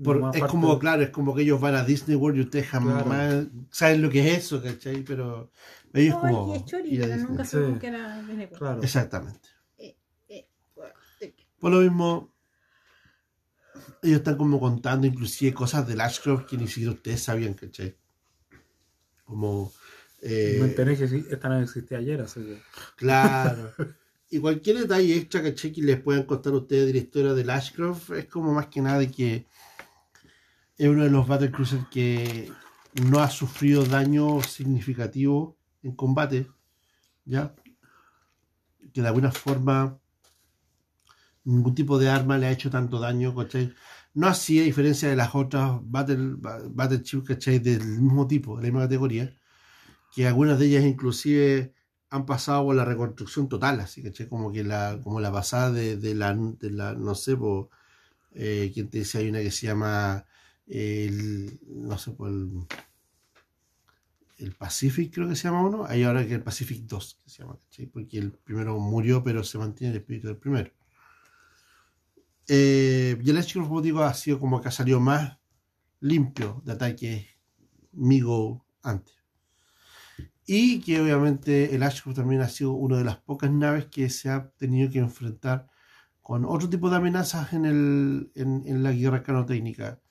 Por- 0.04 0.18
es 0.18 0.22
parte 0.24 0.40
como, 0.48 0.74
de- 0.74 0.80
claro, 0.80 1.02
es 1.04 1.10
como 1.12 1.34
que 1.34 1.44
ellos 1.44 1.62
van 1.62 1.76
a 1.76 1.84
Disney 1.86 2.18
World 2.18 2.38
y 2.38 2.42
ustedes 2.42 2.68
jamás 2.68 3.04
Claro. 3.04 3.48
saben 3.72 4.02
lo 4.02 4.10
que 4.10 4.30
es 4.30 4.40
eso, 4.40 4.62
¿cachai? 4.62 5.02
Pero 5.04 5.50
ellos 5.94 6.16
como... 6.18 6.54
es 6.56 6.66
chori, 6.66 6.98
pero 6.98 7.16
nunca 7.18 7.46
Sí. 7.46 7.58
que 7.80 7.88
era 7.88 8.18
Disney 8.20 8.46
World. 8.48 8.58
Claro. 8.58 8.84
Exactamente. 8.84 9.48
Eh, 9.78 9.96
Por 11.58 11.72
lo 11.72 11.80
mismo, 11.80 12.34
ellos 14.04 14.18
están 14.18 14.36
como 14.38 14.60
contando 14.60 15.08
inclusive 15.08 15.54
cosas 15.54 15.88
del 15.88 16.02
Ashcroft 16.02 16.46
que 16.46 16.58
ni 16.58 16.68
siquiera 16.68 16.92
ustedes 16.92 17.24
sabían, 17.24 17.54
¿cachai? 17.54 17.96
Como... 19.24 19.72
eh, 20.26 20.58
Me 20.60 20.66
enteré 20.66 20.98
que 20.98 21.08
sí, 21.08 21.24
esta 21.30 21.50
no 21.50 21.60
existía 21.60 22.00
ayer, 22.00 22.22
así 22.22 22.42
que. 22.42 22.62
Claro. 22.98 23.72
Y 24.28 24.40
cualquier 24.40 24.80
detalle 24.80 25.16
extra 25.16 25.44
que 25.44 25.54
que 25.54 25.82
les 25.84 26.02
puedan 26.02 26.24
contar 26.24 26.52
a 26.54 26.58
ustedes 26.58 26.88
de 26.88 26.94
la 26.94 26.98
historia 26.98 27.34
del 27.34 27.50
Ashcroft 27.50 28.10
es 28.10 28.26
como 28.26 28.54
más 28.54 28.68
que 28.68 28.82
nada 28.82 28.98
de 28.98 29.10
que 29.10 29.46
es 30.78 30.90
uno 30.90 31.04
de 31.04 31.12
los 31.12 31.28
Battle 31.28 31.52
Cruisers 31.52 31.88
que 31.90 32.52
no 33.10 33.20
ha 33.20 33.30
sufrido 33.30 33.86
daño 33.86 34.42
significativo 34.42 35.58
en 35.84 35.96
combate, 35.96 36.48
¿ya? 37.24 37.54
Que 38.92 39.02
de 39.02 39.08
alguna 39.08 39.32
forma 39.32 40.00
ningún 41.44 41.76
tipo 41.76 42.00
de 42.00 42.10
arma 42.10 42.38
le 42.38 42.48
ha 42.48 42.52
hecho 42.52 42.70
tanto 42.70 43.00
daño, 43.00 43.34
¿cachai? 43.36 43.74
No 44.16 44.28
así, 44.28 44.60
a 44.60 44.64
diferencia 44.64 45.08
de 45.08 45.16
las 45.16 45.36
otras 45.36 45.80
Battle, 45.84 46.36
battle 46.72 47.04
Chips, 47.04 47.28
¿cachai? 47.28 47.60
Del 47.60 47.86
mismo 47.86 48.28
tipo, 48.28 48.58
de 48.58 48.64
la 48.64 48.68
misma 48.68 48.82
categoría, 48.82 49.34
que 50.16 50.26
algunas 50.26 50.58
de 50.58 50.68
ellas 50.68 50.86
inclusive 50.86 51.74
han 52.10 52.26
pasado 52.26 52.64
por 52.64 52.76
la 52.76 52.86
reconstrucción 52.86 53.50
total, 53.50 53.82
así 53.82 54.02
que 54.02 54.30
como 54.30 54.50
que 54.54 54.64
la, 54.64 55.02
como 55.04 55.20
la 55.20 55.30
pasada 55.30 55.74
de, 55.74 56.16
la, 56.16 56.34
no 56.34 57.16
sé, 57.16 57.36
por, 57.36 57.70
eh, 58.32 58.72
¿quién 58.74 58.90
te 58.90 59.00
dice? 59.00 59.18
Hay 59.18 59.28
una 59.28 59.40
que 59.40 59.52
se 59.52 59.68
llama 59.68 60.26
el, 60.68 61.60
no 61.68 61.98
sé, 61.98 62.12
por 62.12 62.30
el, 62.30 62.66
el 64.38 64.54
Pacific, 64.54 65.14
creo 65.14 65.28
que 65.28 65.36
se 65.36 65.50
llama 65.50 65.64
uno, 65.64 65.86
hay 65.86 66.04
ahora 66.04 66.26
que 66.26 66.36
el 66.36 66.44
Pacific 66.44 66.84
2, 66.84 67.20
que 67.22 67.30
se 67.30 67.44
llama. 67.44 67.58
Porque 67.92 68.18
el 68.18 68.32
primero 68.32 68.80
murió, 68.80 69.22
pero 69.22 69.44
se 69.44 69.58
mantiene 69.58 69.92
el 69.92 70.00
espíritu 70.00 70.28
del 70.28 70.38
primero. 70.38 70.72
Eh, 72.48 73.20
y 73.22 73.30
el 73.30 73.46
como 73.54 73.82
digo, 73.82 74.02
ha 74.02 74.14
sido 74.14 74.40
como 74.40 74.62
que 74.62 74.70
ha 74.70 75.00
más 75.02 75.40
limpio 76.00 76.62
de 76.64 76.72
ataques 76.72 77.26
Migo 77.92 78.66
antes. 78.82 79.15
Y 80.46 80.82
que 80.82 81.02
obviamente 81.02 81.76
el 81.76 81.84
Ashcroft 81.84 82.18
también 82.18 82.42
ha 82.42 82.50
sido 82.50 82.74
una 82.74 82.98
de 82.98 83.04
las 83.04 83.18
pocas 83.18 83.52
naves 83.52 83.88
que 83.88 84.10
se 84.10 84.30
ha 84.30 84.50
tenido 84.58 84.92
que 84.92 85.00
enfrentar 85.00 85.68
con 86.22 86.46
otro 86.46 86.70
tipo 86.70 86.90
de 86.90 86.98
amenazas 86.98 87.54
en, 87.54 87.66
el, 87.66 88.32
en, 88.36 88.84
la 88.84 88.92
guerra 88.92 89.24
canotécnica. 89.24 90.02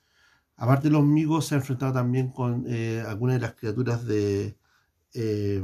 Aparte 0.56 0.88
de 0.88 0.92
los 0.92 1.04
Migos, 1.04 1.46
se 1.46 1.54
ha 1.54 1.58
enfrentado 1.58 1.92
también 1.92 2.30
con 2.30 2.64
eh, 2.68 3.02
algunas 3.06 3.36
de 3.36 3.40
las 3.40 3.54
criaturas 3.54 4.04
de. 4.06 4.56
eh, 5.14 5.62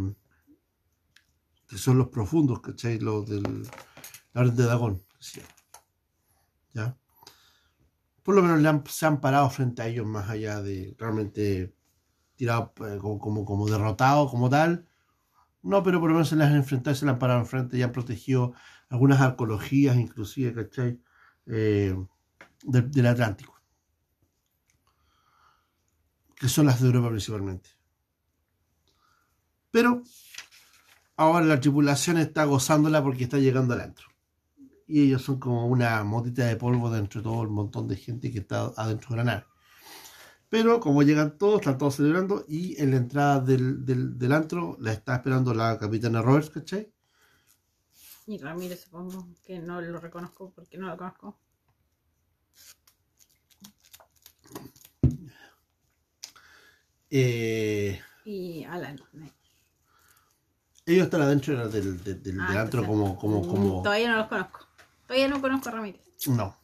que 1.69 1.79
son 1.79 1.99
los 1.99 2.09
profundos, 2.09 2.61
¿cachai? 2.61 2.99
Los 2.99 3.29
del. 3.29 3.63
La 4.33 4.43
Orden 4.43 4.57
de 4.57 4.65
Dagón. 4.65 5.03
¿Ya? 6.75 6.97
Por 8.23 8.35
lo 8.35 8.43
menos 8.43 8.83
se 8.93 9.07
han 9.07 9.21
parado 9.21 9.51
frente 9.51 9.83
a 9.83 9.87
ellos 9.89 10.07
más 10.07 10.29
allá 10.29 10.61
de 10.63 10.95
realmente 10.99 11.75
tirado 12.41 12.73
eh, 12.87 12.99
como, 12.99 13.69
derrotado 13.69 14.29
como 14.29 14.49
tal. 14.49 14.87
No, 15.63 15.83
pero 15.83 16.01
por 16.01 16.09
lo 16.09 16.15
menos 16.15 16.31
se 16.31 16.37
las 16.37 16.49
han 16.49 16.57
enfrentado, 16.57 16.97
se 16.97 17.05
las 17.05 17.13
han 17.15 17.19
parado 17.19 17.41
enfrente 17.41 17.77
y 17.77 17.83
han 17.83 17.93
protegido 17.93 18.55
algunas 18.89 19.21
arqueologías, 19.21 19.97
inclusive, 19.97 20.55
¿cachai? 20.55 20.99
Eh, 21.47 21.95
del, 22.65 22.91
del 22.91 23.07
Atlántico. 23.07 23.61
Que 26.35 26.49
son 26.49 26.65
las 26.65 26.81
de 26.81 26.87
Europa 26.87 27.11
principalmente. 27.11 27.69
Pero 29.71 30.03
ahora 31.17 31.45
la 31.45 31.61
tripulación 31.61 32.17
está 32.17 32.45
gozándola 32.45 33.03
porque 33.03 33.25
está 33.25 33.37
llegando 33.37 33.75
al 33.75 33.83
antro. 33.83 34.09
Y 34.87 35.03
ellos 35.03 35.23
son 35.23 35.39
como 35.39 35.67
una 35.67 36.03
motita 36.05 36.47
de 36.47 36.57
polvo 36.57 36.91
dentro 36.91 37.21
de 37.21 37.25
todo 37.25 37.43
el 37.43 37.51
montón 37.51 37.87
de 37.87 37.97
gente 37.97 38.33
que 38.33 38.39
está 38.39 38.73
adentro 38.77 39.11
de 39.11 39.17
la 39.19 39.25
nave. 39.25 39.50
Pero 40.51 40.81
como 40.81 41.03
llegan 41.03 41.39
todos, 41.39 41.61
están 41.61 41.79
todos 41.79 41.97
celebrando 41.97 42.45
y 42.49 42.79
en 42.83 42.91
la 42.91 42.97
entrada 42.99 43.41
del, 43.41 43.85
del, 43.87 44.19
del 44.19 44.33
antro 44.33 44.77
la 44.81 44.93
está 44.93 45.15
esperando 45.17 45.55
la 45.55 45.79
capitana 45.79 46.21
Roberts, 46.23 46.51
¿cachai? 46.51 46.93
Y 48.27 48.37
Ramírez, 48.39 48.83
supongo 48.83 49.29
que 49.45 49.59
no 49.61 49.81
lo 49.81 49.99
reconozco 50.01 50.53
porque 50.55 50.77
no 50.77 50.89
lo 50.89 50.97
conozco. 50.97 51.39
Eh, 57.11 58.01
Y 58.25 58.65
Alan. 58.65 59.01
ellos 60.87 61.05
están 61.05 61.23
adentro 61.23 61.69
del, 61.69 62.03
del, 62.05 62.23
del, 62.23 62.41
Ah, 62.41 62.61
antro 62.63 62.81
entonces, 62.81 62.87
como, 62.87 63.17
como, 63.19 63.41
mm, 63.43 63.49
como... 63.49 63.83
Todavía 63.83 64.11
no 64.11 64.17
los 64.19 64.27
conozco. 64.29 64.67
Todavía 65.07 65.29
no 65.29 65.41
conozco 65.41 65.69
a 65.69 65.73
Ramírez. 65.73 66.03
No. 66.29 66.57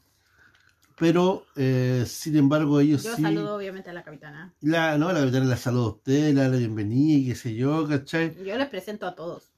Pero, 0.98 1.47
eh, 1.56 2.05
sin 2.06 2.36
embargo, 2.36 2.81
ellos 2.81 3.02
Yo 3.02 3.14
sí... 3.16 3.23
saludo 3.23 3.56
obviamente 3.56 3.90
a 3.90 3.93
la 3.93 4.02
capitana. 4.02 4.55
La, 4.60 4.97
no, 4.97 5.12
la 5.12 5.20
capitana 5.20 5.44
la 5.44 5.56
saluda 5.56 5.85
a 5.85 5.89
usted, 5.89 6.35
le 6.35 6.40
da 6.40 6.48
la 6.48 6.56
bienvenida 6.56 7.18
y 7.18 7.27
qué 7.27 7.35
sé 7.35 7.55
yo, 7.55 7.86
¿cachai? 7.86 8.35
Yo 8.43 8.56
les 8.56 8.68
presento 8.68 9.06
a 9.06 9.14
todos. 9.14 9.52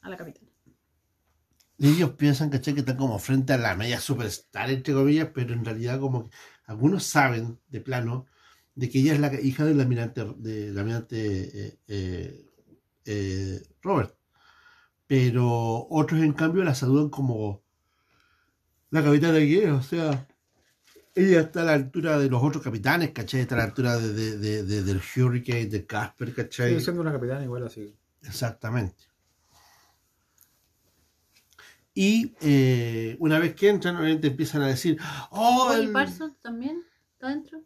A 0.00 0.08
la 0.08 0.16
capitana. 0.16 0.48
Y 1.78 1.88
ellos 1.88 2.10
piensan, 2.12 2.50
¿cachai? 2.50 2.74
Que 2.74 2.80
están 2.80 2.96
como 2.96 3.18
frente 3.18 3.52
a 3.52 3.58
la 3.58 3.74
media 3.74 3.98
superstar, 3.98 4.70
entre 4.70 4.94
comillas, 4.94 5.30
pero 5.34 5.52
en 5.52 5.64
realidad 5.64 5.98
como 5.98 6.30
que 6.30 6.36
algunos 6.66 7.02
saben 7.04 7.58
de 7.68 7.80
plano 7.80 8.26
de 8.76 8.88
que 8.88 9.00
ella 9.00 9.14
es 9.14 9.20
la 9.20 9.40
hija 9.40 9.64
del 9.64 9.80
almirante, 9.80 10.24
del 10.36 10.78
almirante 10.78 11.66
eh, 11.66 11.78
eh, 11.88 12.46
eh, 13.04 13.62
Robert. 13.82 14.16
Pero 15.06 15.86
otros, 15.90 16.20
en 16.20 16.32
cambio, 16.32 16.62
la 16.62 16.74
saludan 16.74 17.10
como 17.10 17.62
la 18.92 19.02
capitana 19.02 19.38
que 19.38 19.64
es, 19.64 19.70
o 19.70 19.82
sea, 19.82 20.28
ella 21.14 21.40
está 21.40 21.62
a 21.62 21.64
la 21.64 21.72
altura 21.74 22.18
de 22.18 22.30
los 22.30 22.42
otros 22.42 22.62
capitanes, 22.62 23.10
¿cachai? 23.10 23.40
Está 23.40 23.56
a 23.56 23.58
la 23.58 23.64
altura 23.64 23.98
de, 23.98 24.12
de- 24.12 24.38
de- 24.38 24.62
de- 24.62 24.82
del 24.82 25.00
Hurricane, 25.16 25.66
de 25.66 25.84
Casper, 25.84 26.32
¿cachai? 26.34 26.68
Sigue 26.70 26.80
siendo 26.80 27.02
una 27.02 27.12
capitana 27.12 27.42
igual 27.42 27.66
así. 27.66 27.94
Exactamente. 28.22 29.04
Y 31.94 32.34
eh, 32.40 33.16
una 33.18 33.38
vez 33.38 33.54
que 33.54 33.68
entran, 33.68 33.96
obviamente 33.96 34.28
empiezan 34.28 34.62
a 34.62 34.68
decir, 34.68 34.98
oh, 35.30 35.72
el... 35.74 35.92
Parsons 35.92 36.40
también 36.40 36.82
está 37.12 37.28
dentro. 37.28 37.62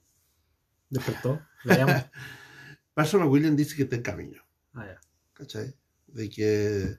Despertó. 0.90 1.40
La 1.64 1.76
llamo. 1.76 2.10
Parsons 2.94 3.26
William 3.28 3.54
dice 3.54 3.76
que 3.76 3.82
está 3.84 3.96
en 3.96 4.02
camino, 4.02 4.42
Ah, 4.74 4.86
ya. 4.86 5.00
¿cachai? 5.34 5.74
De 6.06 6.28
que 6.28 6.96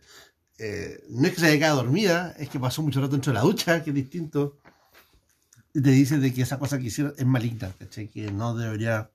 eh, 0.60 1.04
no 1.10 1.28
es 1.28 1.34
que 1.34 1.40
se 1.40 1.48
haya 1.48 1.58
quedado 1.58 1.84
dormida, 1.84 2.36
es 2.38 2.50
que 2.50 2.60
pasó 2.60 2.82
mucho 2.82 3.00
rato 3.00 3.14
dentro 3.14 3.32
de 3.32 3.36
la 3.36 3.44
ducha, 3.44 3.84
que 3.84 3.92
es 3.92 3.96
distinto. 3.96 4.58
Y 5.74 5.82
te 5.82 5.92
dice 5.92 6.18
de 6.18 6.34
que 6.34 6.42
esa 6.42 6.58
cosa 6.58 6.80
que 6.80 6.86
hicieron 6.86 7.14
es 7.18 7.26
maligna, 7.26 7.72
¿cachai? 7.78 8.10
Que 8.10 8.32
no 8.32 8.56
debería, 8.56 9.12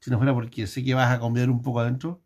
si 0.00 0.10
no 0.10 0.18
fuera 0.18 0.34
porque 0.34 0.66
sé 0.66 0.82
que 0.82 0.94
vas 0.94 1.10
a 1.10 1.20
cambiar 1.20 1.50
un 1.50 1.62
poco 1.62 1.80
adentro, 1.80 2.22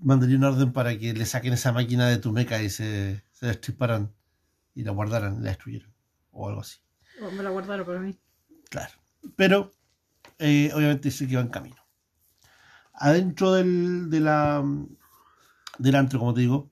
mandaría 0.00 0.36
una 0.36 0.48
orden 0.48 0.72
para 0.72 0.98
que 0.98 1.12
le 1.12 1.26
saquen 1.26 1.52
esa 1.52 1.72
máquina 1.72 2.08
de 2.08 2.18
tu 2.18 2.32
meca 2.32 2.62
y 2.62 2.70
se, 2.70 3.22
se 3.32 3.46
destriparan 3.46 4.14
y 4.74 4.84
la 4.84 4.92
guardaran, 4.92 5.42
la 5.42 5.50
destruyeran, 5.50 5.92
o 6.30 6.48
algo 6.48 6.60
así. 6.62 6.78
O 7.20 7.30
me 7.32 7.42
la 7.42 7.50
guardaron 7.50 7.84
para 7.84 8.00
mí. 8.00 8.18
Claro. 8.70 8.92
Pero 9.36 9.72
eh, 10.38 10.70
obviamente 10.74 11.10
sí 11.10 11.26
que 11.26 11.36
va 11.36 11.42
en 11.42 11.48
camino. 11.48 11.76
Adentro 12.94 13.52
del, 13.52 14.08
de 14.08 14.20
la, 14.20 14.64
del 15.78 15.94
antro, 15.96 16.18
como 16.18 16.34
te 16.34 16.40
digo, 16.42 16.68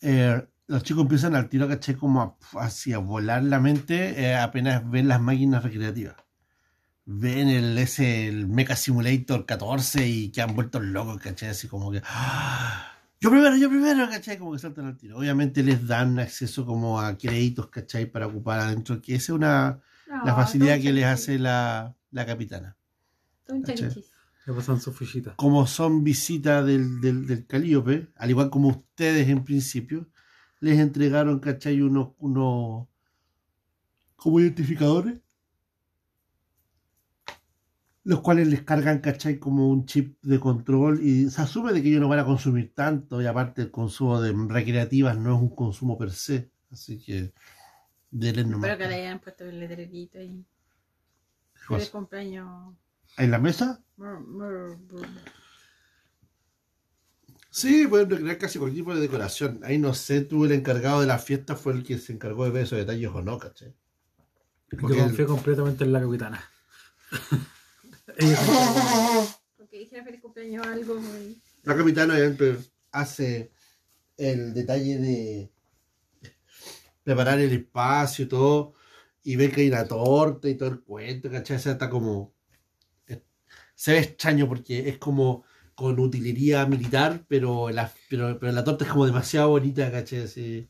eh, 0.00 0.46
los 0.66 0.82
chicos 0.82 1.02
empiezan 1.02 1.34
al 1.34 1.48
tiro, 1.48 1.68
caché, 1.68 1.96
como 1.96 2.22
a, 2.22 2.64
así 2.64 2.92
a 2.92 2.98
volar 2.98 3.44
la 3.44 3.60
mente 3.60 4.20
eh, 4.20 4.36
apenas 4.36 4.88
ven 4.88 5.08
las 5.08 5.20
máquinas 5.20 5.62
recreativas. 5.62 6.16
Ven 7.04 7.48
el, 7.48 7.78
ese, 7.78 8.26
el 8.28 8.48
Mecha 8.48 8.74
Simulator 8.74 9.46
14 9.46 10.08
y 10.08 10.30
que 10.30 10.42
han 10.42 10.54
vuelto 10.56 10.80
locos, 10.80 11.18
caché, 11.18 11.48
así 11.48 11.68
como 11.68 11.90
que... 11.92 12.02
¡ah! 12.04 12.92
Yo 13.20 13.30
primero, 13.30 13.56
yo 13.56 13.70
primero, 13.70 14.08
¿cachai? 14.10 14.38
Como 14.38 14.52
que 14.52 14.58
saltan 14.58 14.86
al 14.86 14.96
tiro. 14.96 15.16
Obviamente 15.16 15.62
les 15.62 15.86
dan 15.86 16.18
acceso 16.18 16.66
como 16.66 17.00
a 17.00 17.16
créditos, 17.16 17.68
¿cachai? 17.68 18.06
Para 18.06 18.26
ocupar 18.26 18.60
adentro, 18.60 19.00
que 19.00 19.14
esa 19.14 19.32
es 19.32 19.36
una, 19.36 19.80
la 20.06 20.32
Ah, 20.32 20.34
facilidad 20.36 20.74
todo 20.74 20.82
que 20.82 20.92
les 20.92 21.04
hace 21.04 21.38
la, 21.38 21.94
la 22.10 22.26
capitana. 22.26 22.76
Un. 23.48 23.64
Le 24.46 24.54
pasan 24.54 24.78
como 25.34 25.66
son 25.66 26.04
visitas 26.04 26.64
del, 26.64 27.00
del, 27.00 27.26
del 27.26 27.46
Calíope, 27.46 28.12
al 28.14 28.30
igual 28.30 28.48
como 28.48 28.68
ustedes 28.68 29.28
en 29.28 29.44
principio, 29.44 30.08
les 30.60 30.78
entregaron, 30.78 31.40
¿cachai? 31.40 31.82
Unos, 31.82 32.10
unos 32.18 32.86
como 34.14 34.38
identificadores, 34.38 35.20
los 38.04 38.20
cuales 38.20 38.46
les 38.46 38.62
cargan, 38.62 39.00
¿cachai? 39.00 39.40
Como 39.40 39.68
un 39.68 39.84
chip 39.84 40.16
de 40.22 40.38
control 40.38 41.02
y 41.02 41.28
se 41.28 41.42
asume 41.42 41.72
de 41.72 41.82
que 41.82 41.88
ellos 41.88 42.00
no 42.00 42.08
van 42.08 42.20
a 42.20 42.24
consumir 42.24 42.72
tanto 42.72 43.20
y 43.20 43.26
aparte 43.26 43.62
el 43.62 43.72
consumo 43.72 44.20
de 44.20 44.32
recreativas 44.32 45.18
no 45.18 45.34
es 45.34 45.42
un 45.42 45.56
consumo 45.56 45.98
per 45.98 46.12
se, 46.12 46.52
así 46.70 47.02
que 47.02 47.32
denle 48.12 48.44
nomás. 48.44 48.70
Espero 48.70 48.78
que 48.78 48.88
le 48.94 49.02
hayan 49.02 49.18
puesto 49.18 49.44
el 49.44 49.58
letrerito 49.58 50.20
¿Qué 50.20 50.44
feliz 51.52 51.90
cumpleaños. 51.90 52.76
¿En 53.16 53.30
la 53.30 53.38
mesa? 53.38 53.82
Sí, 57.50 57.86
pueden 57.86 58.10
recrear 58.10 58.36
casi 58.36 58.58
cualquier 58.58 58.82
tipo 58.82 58.94
de 58.94 59.00
decoración. 59.00 59.60
Ahí 59.62 59.78
no 59.78 59.94
sé, 59.94 60.20
tú 60.20 60.44
el 60.44 60.52
encargado 60.52 61.00
de 61.00 61.06
la 61.06 61.18
fiesta 61.18 61.56
fue 61.56 61.72
el 61.72 61.82
que 61.84 61.96
se 61.98 62.12
encargó 62.12 62.44
de 62.44 62.50
ver 62.50 62.64
esos 62.64 62.78
detalles 62.78 63.10
o 63.14 63.22
no, 63.22 63.38
¿cachai? 63.38 63.74
Yo 64.70 64.78
Porque 64.78 64.98
confío 64.98 65.26
completamente 65.26 65.84
en 65.84 65.92
la 65.92 66.00
capitana. 66.00 66.44
Porque 69.56 69.78
dijera 69.78 70.04
feliz 70.04 70.20
cumpleaños 70.20 70.66
algo 70.66 71.00
muy. 71.00 71.40
La 71.62 71.76
capitana 71.76 72.14
obviamente 72.14 72.58
hace 72.92 73.50
el 74.16 74.52
detalle 74.52 74.98
de 74.98 75.50
preparar 77.02 77.38
el 77.38 77.52
espacio 77.52 78.24
y 78.24 78.28
todo, 78.28 78.74
y 79.22 79.36
ve 79.36 79.50
que 79.50 79.62
hay 79.62 79.68
una 79.68 79.86
torta 79.86 80.48
y 80.48 80.56
todo 80.56 80.68
el 80.68 80.80
cuento, 80.80 81.30
¿cachai? 81.30 81.56
O 81.56 81.60
sea, 81.60 81.72
está 81.72 81.88
como... 81.88 82.35
Se 83.76 83.92
ve 83.92 84.00
extraño 84.00 84.48
porque 84.48 84.88
es 84.88 84.98
como 84.98 85.44
con 85.76 86.00
utilería 86.00 86.66
militar, 86.66 87.24
pero 87.28 87.70
la, 87.70 87.92
pero, 88.10 88.38
pero 88.40 88.50
la 88.50 88.64
torta 88.64 88.84
es 88.84 88.90
como 88.90 89.06
demasiado 89.06 89.50
bonita, 89.50 89.92
¿cachai? 89.92 90.24
Así, 90.24 90.68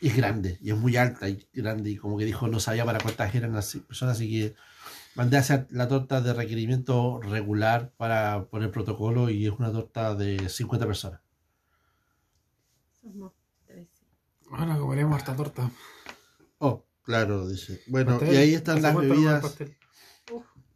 y 0.00 0.08
es 0.08 0.16
grande, 0.16 0.58
y 0.60 0.70
es 0.70 0.76
muy 0.76 0.96
alta 0.96 1.28
y 1.28 1.46
grande, 1.54 1.90
y 1.90 1.96
como 1.96 2.18
que 2.18 2.24
dijo, 2.24 2.48
no 2.48 2.60
sabía 2.60 2.84
para 2.84 2.98
cuántas 2.98 3.34
eran 3.34 3.54
las 3.54 3.74
personas, 3.86 4.16
así 4.16 4.28
que 4.28 4.54
mandé 5.14 5.36
a 5.36 5.40
hacer 5.40 5.68
la 5.70 5.88
torta 5.88 6.20
de 6.20 6.32
requerimiento 6.32 7.20
regular 7.22 7.92
para 7.96 8.46
poner 8.46 8.70
protocolo 8.70 9.30
y 9.30 9.46
es 9.46 9.52
una 9.52 9.70
torta 9.70 10.14
de 10.14 10.48
50 10.48 10.86
personas. 10.86 11.20
Somos 13.00 13.32
13. 13.66 13.88
Bueno, 14.50 14.80
comeremos 14.80 15.18
esta 15.18 15.36
torta. 15.36 15.70
Oh, 16.58 16.84
claro, 17.02 17.48
dice. 17.48 17.80
Bueno, 17.86 18.18
Pastel. 18.18 18.34
y 18.34 18.36
ahí 18.38 18.54
están 18.54 18.78
¿Hace 18.78 18.82
las 18.82 18.96
bebidas, 18.96 19.42
pastel? 19.42 19.76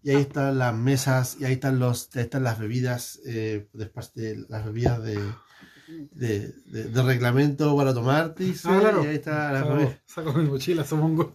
Y 0.07 0.11
ahí 0.11 0.21
están 0.23 0.57
las 0.59 0.75
mesas, 0.75 1.37
y 1.41 1.45
ahí 1.45 1.55
están 1.55 1.79
los, 1.81 2.09
ahí 2.15 2.23
están 2.23 2.45
las 2.45 2.59
bebidas, 2.61 3.21
eh, 3.27 3.67
de 3.73 4.47
las 4.49 4.65
bebidas 4.65 5.03
de, 5.03 5.19
de, 6.13 6.53
de- 6.67 6.85
de 6.85 7.03
reglamento 7.03 7.77
para 7.77 7.93
tomar, 7.93 8.35
dice, 8.37 8.69
Ah, 8.69 8.79
claro. 8.81 9.05
y 9.05 9.07
ahí 9.09 9.17
está 9.17 9.53
la 9.53 9.61
Saco, 9.61 9.75
bebida. 9.75 9.99
saco 10.07 10.33
mi 10.35 10.45
mochila, 10.49 10.85
supongo. 10.85 11.33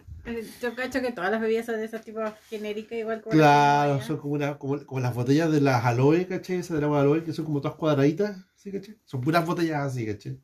Yo 0.62 0.76
cacho 0.76 1.02
que 1.02 1.12
todas 1.12 1.32
las 1.32 1.42
bebidas 1.42 1.66
son 1.66 1.76
de 1.78 1.86
ese 1.86 2.00
tipo 2.00 2.22
genéricas, 2.50 2.98
igual 2.98 3.22
como. 3.22 3.36
Claro, 3.36 3.96
la 3.98 4.04
son 4.04 4.18
como, 4.18 4.34
una, 4.36 4.58
como, 4.58 4.86
como 4.86 5.02
las 5.02 5.14
botellas 5.16 5.52
de 5.52 5.62
las 5.62 5.84
aloe, 5.84 6.28
¿cachai? 6.28 6.58
Esas 6.58 6.76
del 6.76 6.84
agua 6.86 6.98
de 7.00 7.04
aloe, 7.04 7.24
que 7.24 7.34
son 7.34 7.44
como 7.46 7.60
todas 7.60 7.76
cuadraditas, 7.78 8.38
¿sí, 8.56 8.72
cachai? 8.72 8.96
Son 9.06 9.20
puras 9.20 9.46
botellas 9.46 9.82
así, 9.82 10.06
¿cachai? 10.06 10.40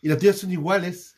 Y 0.00 0.08
las 0.08 0.18
tuyas 0.18 0.36
son 0.38 0.50
iguales, 0.50 1.14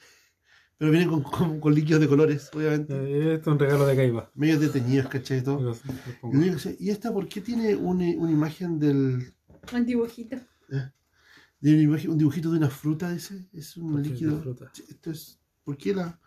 pero 0.81 0.93
vienen 0.93 1.11
con, 1.11 1.23
con, 1.23 1.61
con 1.61 1.74
líquidos 1.74 2.01
de 2.01 2.09
colores, 2.09 2.48
obviamente. 2.55 2.94
Eh, 2.94 3.35
Esto 3.35 3.51
es 3.51 3.55
un 3.55 3.59
regalo 3.59 3.85
de 3.86 3.94
Kaiba. 3.97 4.31
Medios 4.35 4.61
detenidos, 4.61 5.09
¿cachai? 5.11 5.40
Y 5.40 5.43
todo. 5.43 5.61
Los- 5.61 5.85
los 5.85 5.94
Y 5.94 6.12
pongo. 6.23 6.35
yo 6.35 6.40
digo, 6.40 6.59
sí, 6.59 6.74
¿Y 6.81 6.89
esta 6.89 7.12
por 7.12 7.28
qué 7.28 7.43
tiene 7.43 7.77
una, 7.77 8.07
una 8.16 8.31
imagen 8.32 8.78
del. 8.78 9.35
Un 9.74 9.85
dibujito. 9.85 10.36
de 11.61 11.74
una 11.74 11.82
imagen- 11.82 12.11
un 12.12 12.16
dibujito 12.16 12.51
de 12.51 12.57
una 12.57 12.70
fruta 12.70 13.15
ese? 13.15 13.47
Es 13.52 13.77
un 13.77 14.01
es 14.01 14.09
líquido. 14.09 14.40
fruta. 14.40 14.70
Sí, 14.73 14.85
Esto 14.89 15.11
es. 15.11 15.39
¿Por 15.65 15.77
qué 15.77 15.94
la.? 15.94 16.19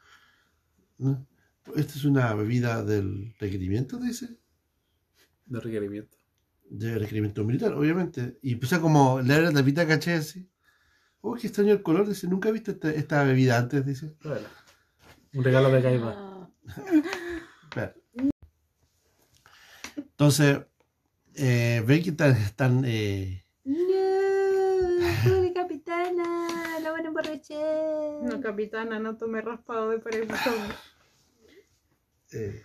no? 0.99 1.27
Esta 1.75 1.93
es 1.95 2.05
una 2.05 2.31
bebida 2.35 2.83
del 2.85 3.33
requerimiento, 3.39 3.97
dice. 3.97 4.37
De 5.47 5.59
requerimiento. 5.59 6.15
De 6.69 6.99
requerimiento 6.99 7.43
militar, 7.43 7.73
obviamente. 7.73 8.37
Y 8.43 8.53
empieza 8.53 8.79
como 8.79 9.17
a 9.17 9.23
leer 9.23 9.43
la 9.43 9.51
tapita, 9.51 9.87
caché 9.87 10.13
así. 10.13 10.47
Oh, 11.25 11.35
qué 11.35 11.47
extraño 11.47 11.71
el 11.71 11.81
color, 11.81 12.05
dice. 12.07 12.27
Nunca 12.27 12.49
he 12.49 12.51
visto 12.51 12.71
esta, 12.71 12.89
esta 12.91 13.23
bebida 13.23 13.57
antes, 13.57 13.85
dice. 13.85 14.07
Pruébala. 14.19 14.49
Un 15.33 15.43
regalo 15.43 15.69
de 15.71 15.81
Kaiba. 15.81 16.13
Ah, 16.17 16.49
Claro. 17.69 17.93
Entonces, 19.95 20.59
eh, 21.35 21.81
ven 21.87 22.03
que 22.03 22.09
están. 22.09 22.31
están 22.35 22.83
eh, 22.85 23.43
No, 23.63 23.77
pobre 25.23 25.53
capitana, 25.53 26.79
la 26.81 26.91
van 26.91 27.05
a 27.05 27.07
emborrachar. 27.07 28.23
No, 28.23 28.41
capitana, 28.41 28.99
no 28.99 29.15
tome 29.17 29.41
raspado 29.41 29.89
de 29.91 29.99
pared 29.99 30.27
botón. 30.27 30.73
eh, 32.33 32.63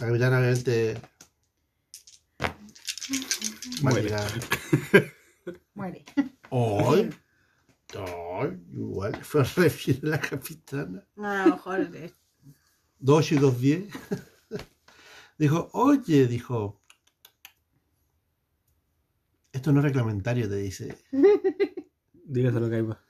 la 0.00 0.06
capitana, 0.08 0.38
obviamente. 0.40 1.00
Muere. 3.82 4.10
Muere. 5.74 6.04
Ay, 6.50 7.10
ay, 7.96 8.62
igual 8.72 9.14
fue 9.24 9.44
refiere 9.44 10.08
a 10.08 10.10
la 10.12 10.20
capitana. 10.20 11.06
A 11.16 11.46
lo 11.46 11.52
mejor. 11.56 11.80
eh, 11.94 12.12
2 12.98 13.32
y 13.32 13.36
2, 13.36 13.60
10. 13.60 13.94
dijo, 15.38 15.70
oye, 15.72 16.26
dijo. 16.26 16.80
Esto 19.52 19.72
no 19.72 19.80
es 19.80 19.84
reglamentario, 19.84 20.48
te 20.48 20.56
dice. 20.56 20.96
Dígaselo 22.24 22.66
a 22.66 22.70
Kaiba. 22.70 23.04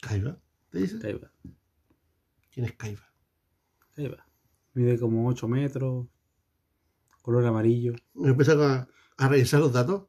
¿Caiba? 0.00 0.38
¿Te 0.70 0.78
dice? 0.78 0.98
Kaiba. 0.98 1.30
¿Quién 2.50 2.66
es 2.66 2.72
Caiba? 2.72 3.08
Kaiba. 3.94 4.26
Mide 4.74 4.98
como 4.98 5.28
8 5.28 5.46
metros. 5.48 6.06
Color 7.22 7.46
amarillo. 7.46 7.94
Me 8.14 8.30
empezó 8.30 8.62
a, 8.64 8.88
a 9.16 9.28
revisar 9.28 9.60
los 9.60 9.72
datos. 9.72 10.08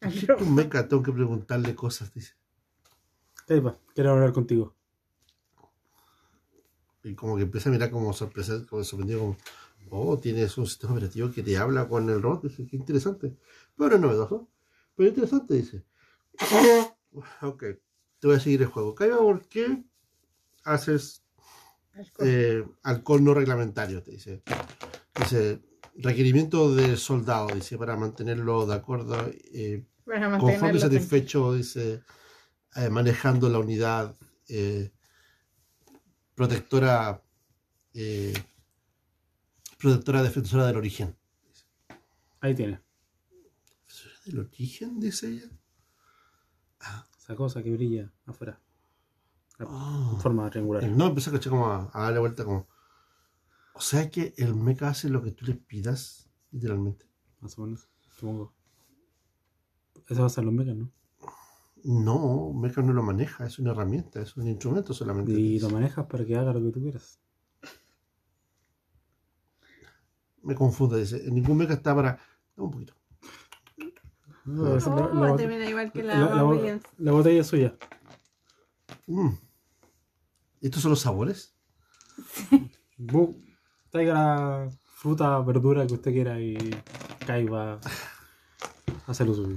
¿Qué 0.00 0.08
es 0.08 0.40
un 0.40 0.54
meca? 0.54 0.88
Tengo 0.88 1.02
que 1.02 1.12
preguntarle 1.12 1.74
cosas, 1.74 2.12
dice. 2.14 2.34
Kaiba, 3.46 3.78
quiero 3.94 4.12
hablar 4.12 4.32
contigo. 4.32 4.74
Y 7.02 7.14
como 7.14 7.36
que 7.36 7.42
empieza 7.42 7.68
a 7.68 7.72
mirar 7.72 7.90
como 7.90 8.12
sorpresa, 8.12 8.64
como 8.68 8.84
sorprendido, 8.84 9.36
como, 9.88 10.10
oh, 10.10 10.18
tienes 10.18 10.56
un 10.58 10.66
sistema 10.66 10.92
operativo 10.92 11.30
que 11.30 11.42
te 11.42 11.56
habla 11.56 11.88
con 11.88 12.08
el 12.08 12.20
robot. 12.20 12.44
Dice, 12.44 12.66
qué 12.66 12.76
interesante. 12.76 13.36
Pero 13.76 13.94
es 13.94 14.00
novedoso. 14.00 14.48
Pero 14.96 15.08
interesante, 15.08 15.54
dice. 15.54 15.84
ok, 17.42 17.64
te 18.18 18.26
voy 18.26 18.36
a 18.36 18.40
seguir 18.40 18.62
el 18.62 18.68
juego. 18.68 18.94
Caiba, 18.94 19.18
¿por 19.18 19.46
qué 19.48 19.84
haces 20.64 21.24
alcohol. 21.92 22.28
eh, 22.28 22.64
alcohol 22.82 23.24
no 23.24 23.34
reglamentario? 23.34 24.02
Te 24.02 24.12
dice. 24.12 24.42
Dice, 25.18 25.60
requerimiento 25.96 26.74
del 26.74 26.96
soldado, 26.96 27.48
dice, 27.48 27.76
para 27.76 27.96
mantenerlo 27.96 28.66
de 28.66 28.74
acuerdo, 28.74 29.16
eh, 29.52 29.84
Para 30.04 30.38
conforme 30.38 30.78
y 30.78 30.80
satisfecho, 30.80 31.54
dice, 31.54 32.02
eh, 32.76 32.90
manejando 32.90 33.48
la 33.48 33.58
unidad 33.58 34.16
eh, 34.48 34.92
protectora, 36.34 37.22
eh, 37.94 38.34
protectora 39.78 40.22
defensora 40.22 40.66
del 40.66 40.76
origen. 40.76 41.16
Ahí 42.40 42.54
tiene. 42.54 42.80
¿Defensora 43.86 44.14
del 44.24 44.38
origen? 44.40 45.00
Dice 45.00 45.28
ella. 45.28 45.50
Esa 47.18 47.36
cosa 47.36 47.62
que 47.62 47.70
brilla 47.70 48.12
afuera. 48.26 48.60
Ah. 49.58 50.10
En 50.14 50.20
forma 50.20 50.48
triangular. 50.50 50.84
No, 50.84 51.08
empezó 51.08 51.30
a 51.30 51.34
cachar 51.34 51.50
como 51.50 51.66
a, 51.66 51.90
a 51.92 52.02
darle 52.04 52.20
vuelta 52.20 52.44
como. 52.44 52.68
O 53.74 53.80
sea 53.80 54.10
que 54.10 54.34
el 54.36 54.54
mecha 54.54 54.88
hace 54.88 55.08
lo 55.08 55.22
que 55.22 55.30
tú 55.30 55.44
le 55.44 55.54
pidas, 55.54 56.28
literalmente. 56.50 57.06
Más 57.40 57.58
o 57.58 57.62
menos. 57.62 57.88
Supongo. 58.10 58.54
Eso 60.10 60.20
va 60.20 60.26
a 60.26 60.30
ser 60.30 60.44
los 60.44 60.52
mechas, 60.52 60.76
¿no? 60.76 60.90
No, 61.84 62.52
mecha 62.52 62.82
no 62.82 62.92
lo 62.92 63.02
maneja, 63.02 63.46
es 63.46 63.58
una 63.58 63.70
herramienta, 63.70 64.20
es 64.20 64.36
un 64.36 64.46
instrumento 64.48 64.92
solamente. 64.92 65.32
Y 65.32 65.58
lo 65.60 65.70
manejas 65.70 66.04
para 66.06 66.26
que 66.26 66.36
haga 66.36 66.52
lo 66.52 66.60
que 66.60 66.70
tú 66.72 66.80
quieras. 66.82 67.18
Me 70.42 70.54
confundo, 70.54 70.96
dice. 70.96 71.30
Ningún 71.30 71.56
mecha 71.58 71.74
está 71.74 71.94
para. 71.94 72.18
Dame 72.56 72.66
un 72.66 72.70
poquito. 72.70 72.94
No, 74.44 74.76
esa- 74.76 74.90
Oh, 74.94 74.96
la, 74.98 75.04
la 75.04 75.10
igual 75.70 75.92
que 75.92 76.58
Williams. 76.58 76.82
botella 77.12 77.40
es 77.40 77.46
suya. 77.46 77.76
Mm. 79.06 79.28
¿Estos 80.60 80.82
son 80.82 80.90
los 80.90 81.00
sabores? 81.00 81.54
Bu- 82.98 83.36
Traiga 83.90 84.14
la 84.14 84.68
fruta, 84.94 85.40
verdura 85.40 85.86
que 85.86 85.94
usted 85.94 86.12
quiera 86.12 86.40
y 86.40 86.56
caiga 87.26 87.74
a 87.74 87.80
hacer 89.06 89.26
lo 89.26 89.34
suyo. 89.34 89.56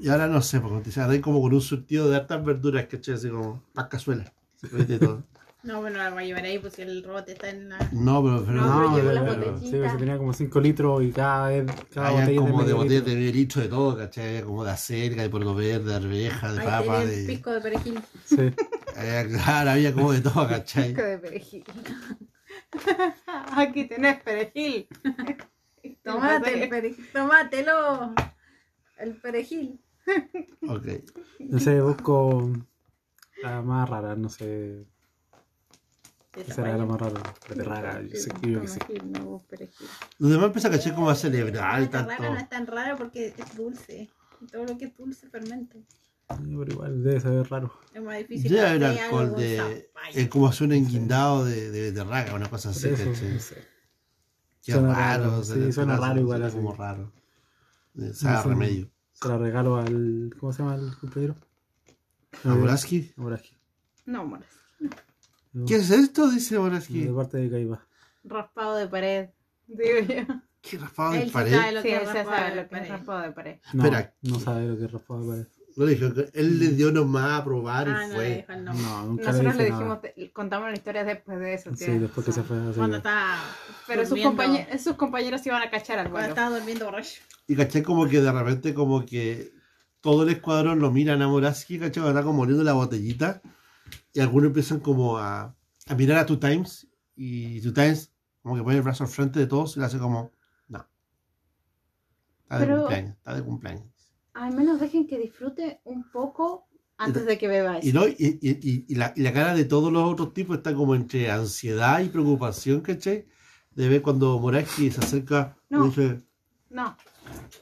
Y 0.00 0.08
ahora 0.08 0.26
no 0.28 0.40
sé, 0.42 0.60
porque 0.60 0.78
te 0.78 0.84
dicen, 0.86 1.10
ahí 1.10 1.20
como 1.20 1.40
con 1.42 1.52
un 1.52 1.60
surtido 1.60 2.08
de 2.08 2.16
hartas 2.16 2.44
verduras, 2.44 2.86
¿cachai? 2.86 3.14
Así 3.14 3.28
como, 3.28 3.62
para 3.74 3.88
cazuela. 3.88 4.32
¿viste? 4.72 4.98
Todo. 4.98 5.22
No, 5.62 5.82
bueno, 5.82 5.98
la 5.98 6.08
va 6.08 6.20
a 6.20 6.24
llevar 6.24 6.42
ahí, 6.44 6.58
pues 6.58 6.72
si 6.72 6.80
el 6.80 7.04
robot 7.04 7.28
está 7.28 7.50
en 7.50 7.68
la. 7.68 7.76
No, 7.92 8.22
pero, 8.24 8.42
pero 8.46 8.62
No, 8.62 8.76
pero 8.78 8.96
llevo 8.96 9.12
las 9.12 9.24
pero- 9.24 9.52
botellitas. 9.52 9.70
sí, 9.70 9.76
pues, 9.76 9.98
tenía 9.98 10.16
como 10.16 10.32
5 10.32 10.58
litros 10.58 11.02
y 11.04 11.12
cada, 11.12 11.48
vez- 11.48 11.66
cada 11.92 12.08
había 12.08 12.20
botella 12.22 12.38
como 12.40 12.50
de 12.60 12.62
medio 12.64 12.76
botella 12.76 12.94
litro. 13.00 13.10
de 13.12 13.18
medio 13.20 13.32
litro 13.34 13.60
de 13.60 13.68
todo, 13.68 13.96
¿cachai? 13.98 14.28
Había 14.28 14.44
como 14.44 14.64
de 14.64 14.70
acerca, 14.70 15.20
de 15.20 15.28
puerto 15.28 15.54
verde, 15.54 15.84
de 15.84 15.94
arveja, 15.94 16.52
de 16.54 16.60
Ahí 16.60 16.66
papa, 16.66 17.04
de... 17.04 17.24
pisco 17.26 17.50
de 17.50 17.60
perejil. 17.60 18.00
Sí. 18.24 18.36
había- 18.96 19.28
claro, 19.28 19.70
había 19.72 19.92
como 19.92 20.12
de 20.14 20.20
todo, 20.22 20.48
¿cachai? 20.48 20.94
de 20.94 21.18
perejil. 21.18 21.64
Aquí 23.54 23.84
tenés 23.84 24.22
perejil. 24.22 24.88
Tomate 26.02 26.62
el 26.62 26.68
perejil. 26.70 27.06
Tomátelo. 27.12 28.14
El 28.98 29.14
perejil. 29.16 29.78
Ok. 30.68 30.86
No 31.40 31.58
sé, 31.58 31.80
busco 31.80 32.50
la 33.42 33.62
más 33.62 33.88
rara, 33.88 34.14
no 34.16 34.28
sé. 34.28 34.86
¿Qué 36.32 36.44
será 36.44 36.76
la 36.76 36.84
más 36.86 37.00
rara? 37.00 37.20
Beterraga, 37.48 38.02
yo 38.02 38.16
sé 38.16 38.30
que 38.40 38.50
yo 38.52 38.60
que. 38.86 39.02
No. 39.02 39.42
Los 40.18 40.30
demás 40.30 40.46
empiezan, 40.46 40.72
¿cachai? 40.72 40.94
Como 40.94 41.10
a 41.10 41.14
celebrar 41.14 41.80
y 41.80 41.84
La 41.86 41.90
tanto. 41.90 42.10
rara 42.10 42.30
no 42.30 42.38
es 42.38 42.48
tan 42.48 42.66
rara 42.66 42.96
porque 42.96 43.34
es 43.36 43.56
dulce. 43.56 44.08
Y 44.40 44.46
todo 44.46 44.64
lo 44.64 44.78
que 44.78 44.86
es 44.86 44.96
dulce 44.96 45.28
fermenta. 45.28 45.76
Pero 46.28 46.62
igual 46.72 47.02
debe 47.02 47.20
saber 47.20 47.50
raro. 47.50 47.72
Es 47.92 48.00
más 48.02 48.18
difícil. 48.18 48.50
Debe 48.52 48.66
haber 48.68 48.84
alcohol 48.84 49.34
de. 49.36 49.90
Es 50.14 50.28
como 50.28 50.46
hacer 50.46 50.68
un 50.68 50.72
enguindado 50.74 51.44
de, 51.44 51.70
de 51.72 51.90
beterraga, 51.90 52.34
una 52.34 52.48
cosa 52.48 52.70
así, 52.70 52.88
eso, 52.88 53.10
¿cachai? 53.10 53.32
no 53.32 53.40
sé. 53.40 53.56
Qué 54.62 54.72
Suena 54.72 54.94
raro. 54.94 55.42
sí, 55.42 55.72
suena 55.72 55.96
raro 55.96 56.20
igual. 56.20 56.50
Como 56.52 56.72
raro. 56.74 57.12
Eh, 57.98 58.12
Sabe 58.14 58.42
Sí. 58.42 58.48
remedio. 58.50 58.90
Se 59.20 59.28
la 59.28 59.38
regalo 59.38 59.76
al. 59.76 60.34
¿Cómo 60.38 60.52
se 60.52 60.62
llama 60.62 60.76
el 60.76 60.96
compañero? 60.96 61.36
¿A 62.44 62.54
Boraski. 62.54 63.12
No, 64.06 64.24
moras. 64.24 64.46
No, 65.52 65.66
¿Qué 65.66 65.76
es 65.76 65.90
esto? 65.90 66.30
Dice 66.30 66.56
Boraski. 66.58 67.04
De 67.04 67.12
parte 67.12 67.36
de 67.38 67.50
Caiba. 67.50 67.86
Raspado 68.24 68.76
de 68.76 68.86
pared. 68.88 69.28
Digo 69.66 69.98
yo. 70.08 70.34
¿Qué 70.62 70.78
raspado 70.78 71.12
de 71.12 71.24
sí 71.24 71.30
pared? 71.30 71.52
sabe 71.54 71.72
lo 71.72 71.82
Sí, 71.82 71.88
que 71.88 71.96
él 71.96 72.06
sabe 72.06 72.54
lo 72.56 72.68
que 72.68 72.76
es 72.78 72.88
raspado 72.88 73.20
de 73.22 73.32
pared. 73.32 73.58
No, 73.72 73.84
Espera. 73.84 74.14
no 74.22 74.40
sabe 74.40 74.66
lo 74.68 74.78
que 74.78 74.84
es 74.84 74.92
raspado 74.92 75.20
de 75.22 75.28
pared. 75.44 75.46
No 75.76 75.86
le 75.86 75.94
dijo 75.94 76.06
él 76.34 76.58
le 76.58 76.68
dio 76.70 76.90
nomás 76.92 77.40
a 77.40 77.44
probar 77.44 77.88
Ah, 77.88 78.04
y 78.04 78.08
no, 78.08 78.14
fue. 78.14 78.28
le 78.28 78.36
dijo 78.36 78.52
el 78.52 78.64
nombre. 78.64 78.84
No, 78.84 79.04
nunca 79.06 79.24
Nosotros 79.24 79.56
le 79.56 79.62
le 79.62 79.70
dijimos, 79.70 79.98
nada. 80.02 80.14
contamos 80.32 80.68
la 80.68 80.74
historia 80.74 81.04
después 81.04 81.38
de 81.38 81.54
eso. 81.54 81.70
Sí, 81.70 81.84
tienes 81.84 82.00
después 82.02 82.26
que 82.26 82.32
se 82.32 82.42
fue. 82.42 82.56
Cuando 82.76 82.96
estaba. 82.96 83.38
Pero 83.86 84.04
sus, 84.06 84.20
compañeros, 84.20 84.80
sus 84.82 84.94
compañeros 84.96 85.46
iban 85.46 85.62
a 85.62 85.70
cachar 85.70 85.98
al 85.98 86.10
Cuando 86.10 86.18
vuelo. 86.18 86.28
estaba 86.28 86.56
durmiendo 86.56 86.84
borracho. 86.86 87.20
Y 87.50 87.56
caché 87.56 87.82
como 87.82 88.06
que 88.06 88.20
de 88.20 88.30
repente 88.30 88.72
como 88.74 89.04
que 89.04 89.52
todo 90.00 90.22
el 90.22 90.28
escuadrón 90.28 90.78
lo 90.78 90.92
miran 90.92 91.20
a 91.20 91.26
Moraski, 91.26 91.80
caché, 91.80 92.00
está 92.06 92.22
como 92.22 92.42
oliendo 92.42 92.62
la 92.62 92.74
botellita. 92.74 93.42
Y 94.12 94.20
algunos 94.20 94.48
empiezan 94.48 94.78
como 94.78 95.18
a, 95.18 95.54
a 95.86 95.94
mirar 95.96 96.18
a 96.18 96.26
Two 96.26 96.38
Times. 96.38 96.86
Y 97.16 97.60
Two 97.60 97.72
Times 97.72 98.12
como 98.42 98.54
que 98.54 98.62
pone 98.62 98.76
el 98.76 98.82
brazo 98.82 99.02
al 99.02 99.10
frente 99.10 99.40
de 99.40 99.46
todos 99.48 99.76
y 99.76 99.80
le 99.80 99.86
hace 99.86 99.98
como, 99.98 100.30
no. 100.68 100.86
Está 102.42 102.58
de 102.60 102.66
Pero- 102.66 102.76
cumpleaños, 102.82 103.16
está 103.16 103.34
de 103.34 103.42
cumpleaños. 103.42 103.84
Al 104.34 104.54
menos 104.54 104.78
dejen 104.80 105.08
que 105.08 105.18
disfrute 105.18 105.80
un 105.84 106.08
poco 106.10 106.68
antes 106.98 107.26
de 107.26 107.36
que 107.36 107.48
bebáis. 107.48 107.84
Y, 107.84 107.92
no, 107.92 108.06
y, 108.06 108.14
y- 108.40 108.58
y- 108.62 108.84
y 108.88 108.94
la, 108.94 109.12
y 109.16 109.22
la 109.22 109.32
cara 109.32 109.54
de 109.54 109.64
todos 109.64 109.92
los 109.92 110.04
otros 110.08 110.32
tipos 110.34 110.58
está 110.58 110.72
como 110.72 110.94
entre 110.94 111.30
ansiedad 111.32 111.98
y 112.00 112.08
preocupación, 112.10 112.80
¿cachai? 112.80 113.26
De 113.72 113.88
ver 113.88 114.02
cuando 114.02 114.38
Moraski 114.38 114.90
se 114.92 115.00
acerca 115.00 115.56
No. 115.68 115.84
y 115.84 115.88
dice, 115.88 116.22
No, 116.70 116.96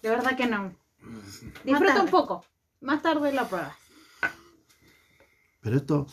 de 0.02 0.10
verdad 0.10 0.36
que 0.36 0.46
no. 0.46 0.72
Disfruta 1.64 2.02
un 2.02 2.10
poco. 2.10 2.44
Más 2.80 3.02
tarde 3.02 3.32
lo 3.32 3.46
pruebas. 3.48 3.74
pero 5.60 5.76
esto 5.76 6.06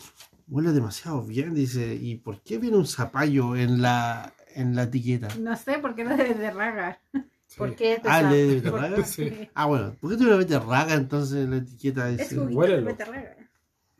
huele 0.48 0.72
demasiado 0.72 1.22
bien, 1.22 1.54
dice, 1.54 1.94
¿y 1.94 2.16
por 2.16 2.40
qué 2.42 2.58
viene 2.58 2.76
un 2.76 2.86
zapallo 2.86 3.56
en 3.56 3.80
la, 3.82 4.32
en 4.54 4.74
la 4.76 4.84
etiqueta? 4.84 5.28
No 5.40 5.56
sé 5.56 5.78
por 5.78 5.94
qué 5.94 6.04
no 6.04 6.16
debes 6.16 6.38
de 6.38 6.50
ragar. 6.50 7.00
Sí. 7.46 7.54
Porque 7.58 7.94
es 7.94 8.02
de 8.02 8.08
Ah. 8.10 8.22
¿le 8.22 8.36
de 8.36 8.54
beterraga? 8.56 9.04
Sí. 9.04 9.48
Ah, 9.54 9.66
bueno, 9.66 9.94
¿por 10.00 10.10
qué 10.10 10.16
tú 10.16 10.24
le 10.24 10.36
metes 10.36 10.62
raga 10.64 10.94
entonces 10.94 11.44
en 11.44 11.50
la 11.52 11.56
etiqueta? 11.58 12.08
Es 12.10 12.18
Dice, 12.30 12.34
de 12.40 12.80
beterraga. 12.80 13.36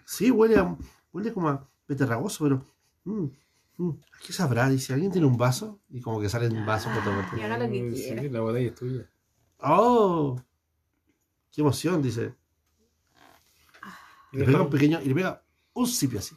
sí, 0.04 0.30
huele, 0.32 0.56
a- 0.58 0.76
huele 1.12 1.32
como 1.32 1.48
a 1.50 1.68
beterragoso, 1.86 2.42
pero... 2.44 2.64
mm, 3.04 3.26
mm, 3.78 3.90
¿Qué 4.26 4.32
sabrá? 4.32 4.68
Dice, 4.68 4.94
¿alguien 4.94 5.12
tiene 5.12 5.28
un 5.28 5.36
vaso? 5.36 5.78
Y 5.90 6.00
como 6.00 6.20
que 6.20 6.28
sale 6.28 6.48
un 6.48 6.66
vaso 6.66 6.90
por 6.92 7.04
todo 7.04 7.14
Y 7.38 7.40
haga 7.42 7.56
lo 7.58 7.70
que 7.70 7.88
quiera. 7.94 8.22
Sí, 8.22 8.28
la 8.28 8.40
botella 8.40 8.68
es 8.68 8.74
tuya. 8.74 9.08
¡Oh! 9.58 10.40
¡Qué 11.52 11.60
emoción! 11.60 12.02
Dice. 12.02 12.34
Y 14.32 14.38
le 14.38 14.44
pega 14.44 14.62
un 14.62 14.70
pequeño, 14.70 15.00
y 15.02 15.08
le 15.08 15.14
pega 15.14 15.42
un 15.74 15.86
sipio 15.86 16.18
así. 16.18 16.36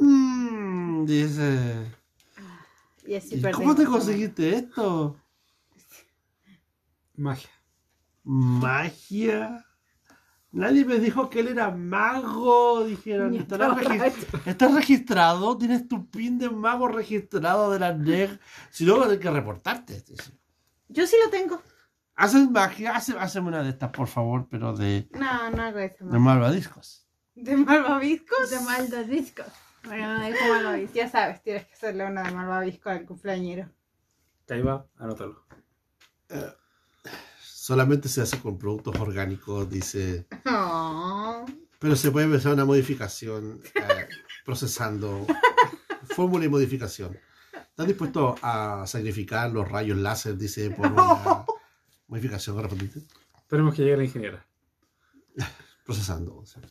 Mm, 0.00 1.04
dice. 1.06 1.92
Y 3.06 3.14
así 3.14 3.36
¿Y 3.36 3.40
perdemos. 3.40 3.56
cómo 3.56 3.74
te 3.74 3.84
conseguiste 3.84 4.54
esto? 4.56 5.16
Magia. 7.16 7.50
Magia. 8.24 9.67
Nadie 10.50 10.84
me 10.84 10.98
dijo 10.98 11.28
que 11.28 11.40
él 11.40 11.48
era 11.48 11.70
mago. 11.70 12.84
Dijeron, 12.84 13.34
¿estarás 13.34 13.76
regis- 13.78 14.46
¿estás 14.46 14.74
registrado? 14.74 15.56
¿Tienes 15.58 15.86
tu 15.88 16.08
pin 16.10 16.38
de 16.38 16.48
mago 16.48 16.88
registrado 16.88 17.70
de 17.70 17.78
la 17.78 17.92
NEG? 17.92 18.40
Si 18.70 18.84
no, 18.84 19.02
hay 19.04 19.18
que 19.18 19.30
reportarte. 19.30 20.02
Yo 20.88 21.06
sí 21.06 21.16
lo 21.24 21.30
tengo. 21.30 21.60
Haces 22.14 22.50
magia, 22.50 22.96
hace, 22.96 23.16
hazme 23.16 23.42
una 23.48 23.62
de 23.62 23.70
estas, 23.70 23.90
por 23.90 24.08
favor, 24.08 24.48
pero 24.50 24.72
de, 24.72 25.08
No, 25.12 25.50
no 25.50 25.62
hago 25.62 25.78
eso. 25.78 26.04
de 26.06 26.18
malvadiscos. 26.18 27.06
¿De 27.36 27.56
malvaviscos? 27.56 28.50
De 28.50 28.60
maldos 28.60 29.06
discos. 29.06 29.46
Bueno, 29.84 30.18
de 30.20 30.80
dice. 30.80 30.92
Ya 30.94 31.08
sabes, 31.08 31.40
tienes 31.42 31.66
que 31.66 31.74
hacerle 31.74 32.04
una 32.06 32.24
de 32.24 32.32
malvavisco 32.32 32.90
al 32.90 33.04
cumpleañero. 33.04 33.68
Caiba, 34.46 34.86
anótalo. 34.96 35.44
Solamente 37.68 38.08
se 38.08 38.22
hace 38.22 38.40
con 38.40 38.56
productos 38.56 38.98
orgánicos, 38.98 39.68
dice. 39.68 40.26
Oh. 40.46 41.44
Pero 41.78 41.96
se 41.96 42.10
puede 42.10 42.24
empezar 42.24 42.54
una 42.54 42.64
modificación 42.64 43.60
eh, 43.74 44.08
procesando. 44.42 45.26
Fórmula 46.16 46.46
y 46.46 46.48
modificación. 46.48 47.18
¿Estás 47.52 47.86
dispuesto 47.86 48.36
a 48.40 48.86
sacrificar 48.86 49.50
los 49.50 49.68
rayos 49.68 49.98
láser, 49.98 50.38
dice, 50.38 50.70
por 50.70 50.90
una 50.90 51.44
modificación 52.06 52.56
correspondiente? 52.56 53.00
Esperemos 53.36 53.74
que 53.74 53.82
llegue 53.82 53.98
la 53.98 54.04
ingeniera. 54.04 54.46
Procesando. 55.84 56.38
o 56.38 56.46
sea, 56.46 56.62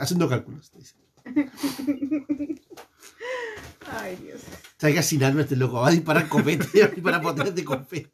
haciendo 0.00 0.26
cálculos, 0.26 0.72
dice. 0.72 0.96
Ay, 3.92 4.16
Dios. 4.16 4.40
Hay 4.80 4.94
que 4.94 5.00
asignarme 5.00 5.40
a 5.40 5.42
este 5.42 5.56
loco. 5.56 5.82
Va 5.82 5.88
a 5.88 5.90
disparar 5.90 6.30
cohetes, 6.30 6.70
va 6.80 6.86
a 6.86 6.88
disparar 6.88 7.20
potentes 7.20 7.54
de 7.54 7.62
cohetes. 7.62 8.08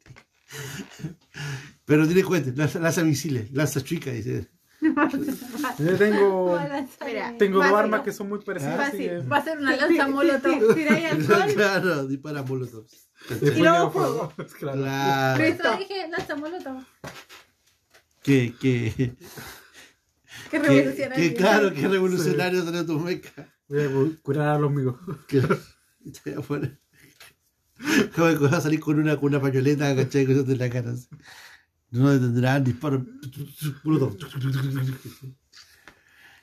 Pero 1.87 2.05
tiene 2.05 2.21
cohetes, 2.21 2.55
lanza, 2.57 2.79
lanza 2.79 3.03
misiles, 3.03 3.49
lanza 3.51 3.81
chicas, 3.81 4.13
dice. 4.13 4.47
Yo 5.79 5.95
tengo, 5.97 6.59
Mira, 7.05 7.33
tengo 7.39 7.57
dos 7.63 7.73
armas 7.73 8.01
que 8.01 8.11
son 8.11 8.29
muy 8.29 8.39
parecidas. 8.43 8.79
así 8.79 8.97
que- 8.99 9.09
Fácil. 9.21 9.31
Va 9.31 9.37
a 9.37 9.43
ser 9.43 9.57
una 9.57 9.75
lanza 9.75 10.07
molotov. 10.07 10.75
Tiráis 10.75 11.05
alcohol. 11.13 11.53
claro, 11.55 12.05
dispara 12.07 12.43
molotovs. 12.43 13.09
Después 13.29 13.57
luego 13.57 13.89
fuego. 13.91 14.33
Claro. 14.59 14.81
Claro. 14.83 15.43
Eso 15.43 15.77
dije 15.79 16.07
lanza 16.09 16.35
molotov. 16.35 16.83
Que, 18.21 18.53
que, 18.59 18.93
Qué 18.97 19.15
que, 20.51 20.59
revolucionario. 20.59 21.15
que 21.29 21.33
claro, 21.35 21.73
que 21.73 21.87
revolucionario 21.87 22.63
salió 22.63 22.85
tu 22.85 22.99
meca. 22.99 23.31
Voy 23.69 23.81
a 23.81 23.87
cu- 23.89 24.17
curar 24.21 24.49
a 24.49 24.59
los. 24.59 24.71
Que, 25.27 25.37
y 26.03 26.11
te 26.11 26.31
voy 26.35 26.43
a 26.43 26.45
poner. 26.45 26.79
Como 28.15 28.27
que 28.29 28.35
vas 28.43 28.53
a 28.53 28.61
salir 28.61 28.79
con 28.79 28.99
una, 28.99 29.15
con 29.17 29.29
una 29.29 29.41
pañoleta, 29.41 29.95
¿cachai? 29.95 30.25
Con 30.25 30.35
eso 30.39 30.51
en 30.51 30.57
la 30.57 30.69
cara. 30.69 30.91
así. 30.91 31.07
No 31.91 32.09
detendrán, 32.11 32.63
disparo. 32.63 33.05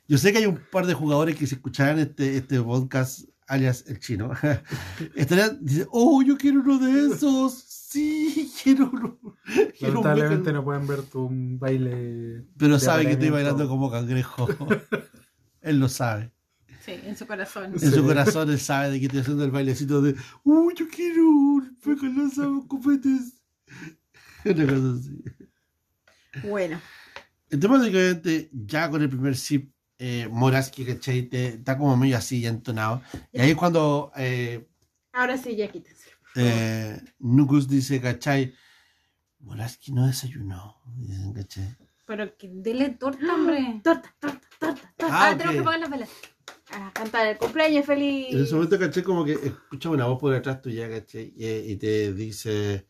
Yo 0.07 0.19
sé 0.19 0.33
que 0.33 0.39
hay 0.39 0.47
un 0.47 0.61
par 0.71 0.87
de 0.87 0.95
jugadores 0.95 1.37
que 1.37 1.47
si 1.47 1.55
escucharan 1.55 1.99
este, 1.99 2.37
este 2.37 2.61
podcast, 2.61 3.29
alias 3.47 3.85
el 3.89 4.01
chino, 4.01 4.31
estarían 5.15 5.59
diciendo, 5.65 5.91
oh, 5.93 6.23
yo 6.23 6.37
quiero 6.37 6.61
uno 6.61 6.79
de 6.79 7.15
esos. 7.15 7.55
Sí, 7.95 8.51
quiero 8.63 8.91
uno. 8.93 9.19
Quiero 9.79 10.03
Lamentablemente 10.03 10.39
mecha". 10.47 10.53
no 10.53 10.65
pueden 10.65 10.87
ver 10.89 11.03
tu 11.03 11.29
baile. 11.31 12.45
Pero 12.59 12.79
sabe 12.81 13.07
que 13.07 13.13
estoy 13.13 13.31
bailando 13.31 13.69
como 13.69 13.89
cangrejo. 13.89 14.49
Él 15.61 15.79
lo 15.79 15.89
sabe. 15.89 16.33
Sí, 16.85 16.93
en 17.05 17.17
su 17.17 17.25
corazón. 17.27 17.67
En 17.75 17.79
Sí. 17.79 17.91
su 17.93 18.05
corazón 18.05 18.51
él 18.51 18.59
sabe 18.59 18.91
de 18.91 18.99
que 18.99 19.07
estoy 19.07 19.21
haciendo 19.21 19.45
el 19.45 19.53
bailecito 19.53 20.03
de 20.03 20.17
¡Uh, 20.43 20.71
yo 20.75 20.87
quiero 20.89 21.27
un 21.29 21.77
peco 21.83 22.05
lanza 22.07 22.43
copetes! 22.67 23.41
Una 24.55 24.67
cosa 24.67 24.95
así. 24.99 25.23
Bueno, 26.49 26.81
El 27.51 27.61
tema 27.61 27.77
es 27.85 27.91
que 27.93 27.97
obviamente 27.99 28.51
ya 28.53 28.91
con 28.91 29.03
el 29.03 29.09
primer 29.09 29.37
zip, 29.37 29.73
eh, 29.99 30.29
Moraski, 30.31 30.85
¿cachai? 30.85 31.23
Te- 31.23 31.49
está 31.55 31.79
como 31.79 31.97
medio 31.97 32.17
así 32.17 32.41
ya 32.41 32.49
entonado. 32.51 33.03
Y 33.33 33.41
ahí 33.41 33.51
es 33.51 33.57
cuando 33.57 34.11
eh, 34.17 34.67
ahora 35.13 35.37
sí, 35.39 35.55
ya 35.55 35.69
quítense. 35.71 36.09
eh, 36.37 37.01
Nukus 37.21 37.69
dice, 37.69 38.01
¿cachai? 38.01 38.53
Moraski 39.39 39.93
no 39.93 40.07
desayunó. 40.07 40.81
Dicen, 40.97 41.33
¿cachai? 41.33 41.77
Pero 42.07 42.37
que 42.37 42.49
dele 42.53 42.91
torta, 42.91 43.25
hombre. 43.35 43.81
Torta, 43.85 44.15
torta, 44.19 44.49
torta. 44.59 44.93
torta. 44.97 45.15
Ah, 45.17 45.29
Ah, 45.29 45.31
ok. 45.33 45.39
tenemos 45.39 45.57
que 45.57 45.63
pagar 45.63 45.81
las 45.81 45.91
velas. 45.91 46.11
A 46.73 46.93
cantar 46.93 47.27
el 47.29 47.39
cumpleaños 47.39 47.87
feliz. 47.87 48.35
En 48.35 48.43
ese 48.43 48.55
momento, 48.55 48.79
caché, 48.79 49.05
como 49.05 49.25
que 49.25 49.35
escuchas 49.35 49.93
una 49.93 50.07
voz 50.07 50.19
por 50.19 50.33
detrás 50.33 50.61
tuya, 50.61 50.89
caché, 50.91 51.33
y, 51.37 51.47
y 51.73 51.77
te 51.77 52.13
dice, 52.13 52.89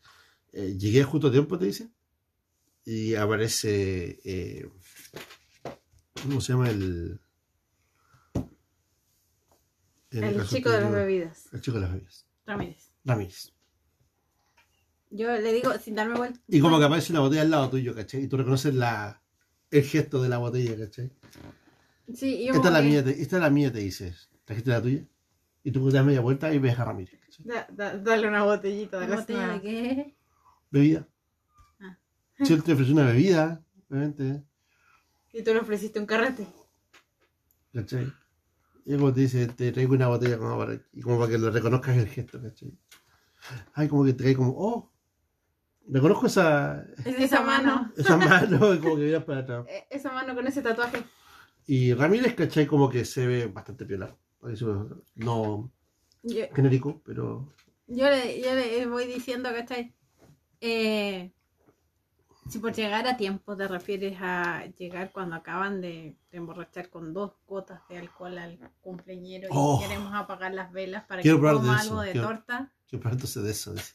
eh, 0.55 0.75
llegué 0.77 1.03
justo 1.03 1.27
a 1.27 1.31
tiempo, 1.31 1.57
te 1.59 1.65
dice, 1.65 1.89
y 2.85 3.13
aparece, 3.15 4.19
eh, 4.23 4.67
¿cómo 6.23 6.39
se 6.41 6.53
llama 6.53 6.69
el... 6.69 7.19
el 10.11 10.45
chico 10.47 10.69
de 10.71 10.81
las 10.81 10.91
bebidas. 10.91 11.49
El 11.53 11.61
chico 11.61 11.75
de 11.77 11.81
las 11.81 11.91
bebidas. 11.93 12.25
Ramírez. 12.45 12.91
Ramírez. 13.03 13.51
Yo 15.09 15.31
le 15.37 15.53
digo, 15.53 15.73
sin 15.79 15.95
darme 15.95 16.17
vuelta. 16.17 16.39
Y 16.47 16.59
como 16.59 16.77
que 16.79 16.85
aparece 16.85 17.11
una 17.13 17.21
botella 17.21 17.41
al 17.41 17.51
lado 17.51 17.69
tuyo, 17.69 17.93
¿cachai? 17.95 18.23
Y 18.23 18.27
tú 18.27 18.37
reconoces 18.37 18.73
la, 18.73 19.21
el 19.71 19.83
gesto 19.83 20.21
de 20.21 20.29
la 20.29 20.37
botella, 20.37 20.77
¿cachai? 20.77 21.11
Sí, 22.13 22.35
y 22.35 22.47
yo 22.47 22.53
Esta 22.53 22.67
es 22.67 22.73
la 22.73 22.81
que- 22.81 22.87
mía, 22.87 23.03
te, 23.03 23.21
esta 23.21 23.37
es 23.37 23.41
la 23.41 23.49
mía, 23.49 23.71
te 23.71 23.79
dices. 23.79 24.29
¿Trajiste 24.45 24.69
la 24.69 24.81
tuya? 24.81 25.05
Y 25.63 25.71
tú 25.71 25.89
das 25.89 26.05
media 26.05 26.21
vuelta 26.21 26.53
y 26.53 26.59
ves 26.59 26.77
a 26.77 26.85
Ramírez, 26.85 27.19
¿cachai? 27.19 27.45
Da- 27.45 27.67
da- 27.71 27.97
dale 27.97 28.27
una 28.27 28.43
botellita 28.43 28.99
de 28.99 29.05
¿Una 29.05 29.15
la 29.15 29.21
botella 29.21 29.47
de 29.53 29.61
qué? 29.61 30.15
Bebida. 30.71 31.07
Ah. 31.79 31.97
Si 32.43 32.53
él 32.53 32.63
te 32.63 32.73
ofreció 32.73 32.93
una 32.93 33.05
bebida, 33.05 33.63
obviamente, 33.89 34.43
Y 35.33 35.43
tú 35.43 35.53
le 35.53 35.59
ofreciste 35.59 35.99
un 35.99 36.05
carrete. 36.05 36.47
¿cachai? 37.73 38.11
Y 38.85 38.95
como 38.95 39.13
te 39.13 39.21
dice, 39.21 39.47
te 39.47 39.71
traigo 39.71 39.93
una 39.95 40.07
botella 40.07 40.37
como 40.37 40.57
para, 40.57 40.79
y 40.93 41.01
como 41.01 41.17
para 41.19 41.31
que 41.31 41.37
lo 41.37 41.49
reconozcas 41.51 41.97
el 41.97 42.07
gesto, 42.07 42.41
¿cachai? 42.41 42.71
Ay, 43.73 43.87
como 43.87 44.05
que 44.05 44.13
te 44.13 44.23
cae 44.23 44.35
como, 44.35 44.53
oh, 44.55 44.91
reconozco 45.87 46.27
esa, 46.27 46.85
Es 47.03 47.19
esa 47.19 47.41
mano. 47.41 47.91
esa 47.97 48.15
mano, 48.17 48.59
como 48.81 48.95
que 48.95 49.03
miras 49.05 49.23
para 49.23 49.39
atrás. 49.39 49.65
Eh, 49.69 49.87
Esa 49.89 50.11
mano 50.11 50.35
con 50.35 50.45
ese 50.47 50.61
tatuaje. 50.61 51.03
Y 51.67 51.93
Ramírez, 51.95 52.35
¿cachai? 52.35 52.67
Como 52.67 52.89
que 52.89 53.05
se 53.05 53.25
ve 53.25 53.47
bastante 53.47 53.85
piola. 53.85 54.15
Por 54.39 54.51
eso, 54.51 55.01
No 55.15 55.71
Yo, 56.21 56.45
genérico, 56.53 57.01
pero 57.03 57.51
yo 57.87 58.07
le, 58.09 58.39
yo 58.39 58.53
le 58.53 58.85
voy 58.85 59.05
diciendo, 59.07 59.49
¿cachai? 59.51 59.94
Eh, 60.67 61.31
si 62.49 62.57
por 62.59 62.73
llegar 62.73 63.07
a 63.07 63.17
tiempo 63.17 63.55
te 63.55 63.67
refieres 63.67 64.17
a 64.19 64.65
llegar 64.77 65.11
cuando 65.11 65.35
acaban 65.35 65.79
de, 65.81 66.15
de 66.31 66.37
emborrachar 66.37 66.89
con 66.89 67.13
dos 67.13 67.33
gotas 67.47 67.81
de 67.89 67.97
alcohol 67.99 68.37
al 68.37 68.57
cumpleañero 68.81 69.49
Oh. 69.51 69.79
y 69.79 69.87
queremos 69.87 70.13
apagar 70.13 70.53
las 70.53 70.71
velas 70.71 71.03
para 71.05 71.21
Quiero 71.21 71.37
que 71.37 71.41
probar 71.41 71.55
coma 71.57 71.73
de 71.75 71.81
algo 71.81 72.01
de 72.01 72.11
quiero- 72.13 72.27
torta. 72.27 72.71
yo 72.87 72.99
parto 72.99 73.41
de 73.41 73.51
eso. 73.51 73.73
dice. 73.73 73.93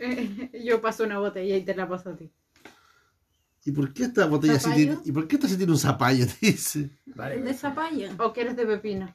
Eh, 0.00 0.62
yo 0.64 0.80
paso 0.80 1.04
una 1.04 1.18
botella 1.18 1.56
y 1.56 1.62
te 1.64 1.74
la 1.74 1.88
paso 1.88 2.10
a 2.10 2.16
ti. 2.16 2.30
¿Y 3.64 3.72
por 3.72 3.92
qué 3.92 4.04
esta 4.04 4.26
botella 4.26 4.60
sí 4.60 4.70
tiene, 4.74 4.98
¿y 5.04 5.10
por 5.12 5.26
qué 5.26 5.36
esta 5.36 5.48
sí 5.48 5.56
tiene 5.56 5.72
un 5.72 5.78
zapallo? 5.78 6.26
Te 6.26 6.34
dice. 6.52 6.90
De 7.04 7.54
zapallo. 7.54 8.08
¿O 8.18 8.32
quieres 8.32 8.56
de 8.56 8.66
pepino? 8.66 9.10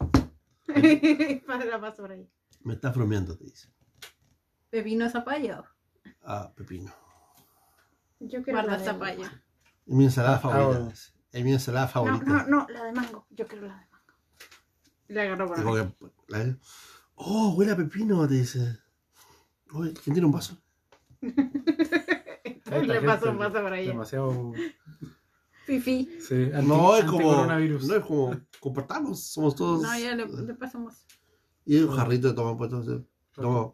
Para 1.48 1.66
la 1.66 1.80
paso 1.80 1.98
por 2.02 2.12
ahí. 2.12 2.28
Me 2.64 2.74
estás 2.74 2.94
bromeando, 2.96 3.38
te 3.38 3.44
dice. 3.46 3.68
Pepino 4.70 5.10
zapallo. 5.10 5.64
Ah, 6.24 6.52
pepino. 6.56 6.92
Yo 8.20 8.44
quiero 8.44 8.60
Guarda 8.60 8.72
la 8.74 8.78
de 8.78 8.86
zapallo. 8.86 9.24
Es 9.26 9.32
mi 9.96 10.06
ensalada 10.06 10.40
favorita. 10.40 10.88
dice. 10.90 11.12
Es 11.32 11.44
mi 11.44 11.54
ensalada 11.54 11.86
No, 11.88 11.92
favorita. 11.92 12.26
no, 12.26 12.46
no, 12.48 12.68
la 12.70 12.84
de 12.84 12.92
mango. 12.92 13.26
Yo 13.32 13.48
quiero 13.48 13.68
la 13.68 13.74
de 13.80 13.86
mango. 13.90 14.12
La 15.08 15.22
ahí. 15.24 15.30
que, 15.90 16.12
la- 16.28 16.58
oh, 17.16 17.54
huele 17.58 17.72
a 17.72 17.76
pepino, 17.76 18.28
te 18.28 18.36
dice. 18.36 18.78
Oye, 19.74 19.94
¿quién 19.94 20.14
tiene 20.14 20.26
un 20.26 20.32
vaso? 20.32 20.58
Le 21.22 23.02
paso 23.02 23.30
un 23.32 23.38
vaso 23.38 23.62
por 23.62 23.74
ahí. 23.74 23.88
Demasiado. 23.88 24.54
Fifi. 25.66 26.20
Sí, 26.22 26.50
anti- 26.54 26.68
No, 26.68 26.96
es 26.96 27.04
como. 27.06 27.18
anticoronavirus. 27.32 27.88
No 27.88 27.96
es 27.96 28.06
como. 28.06 28.40
Compartamos, 28.60 29.24
somos 29.24 29.56
todos. 29.56 29.82
No, 29.82 29.98
ya 30.00 30.16
le, 30.16 30.26
le 30.28 30.54
pasamos. 30.56 31.06
Y 31.66 31.78
un 31.80 31.96
jarrito 31.96 32.30
de 32.30 32.34
toma 32.34 32.58
puesto. 32.58 33.06
Toma. 33.34 33.74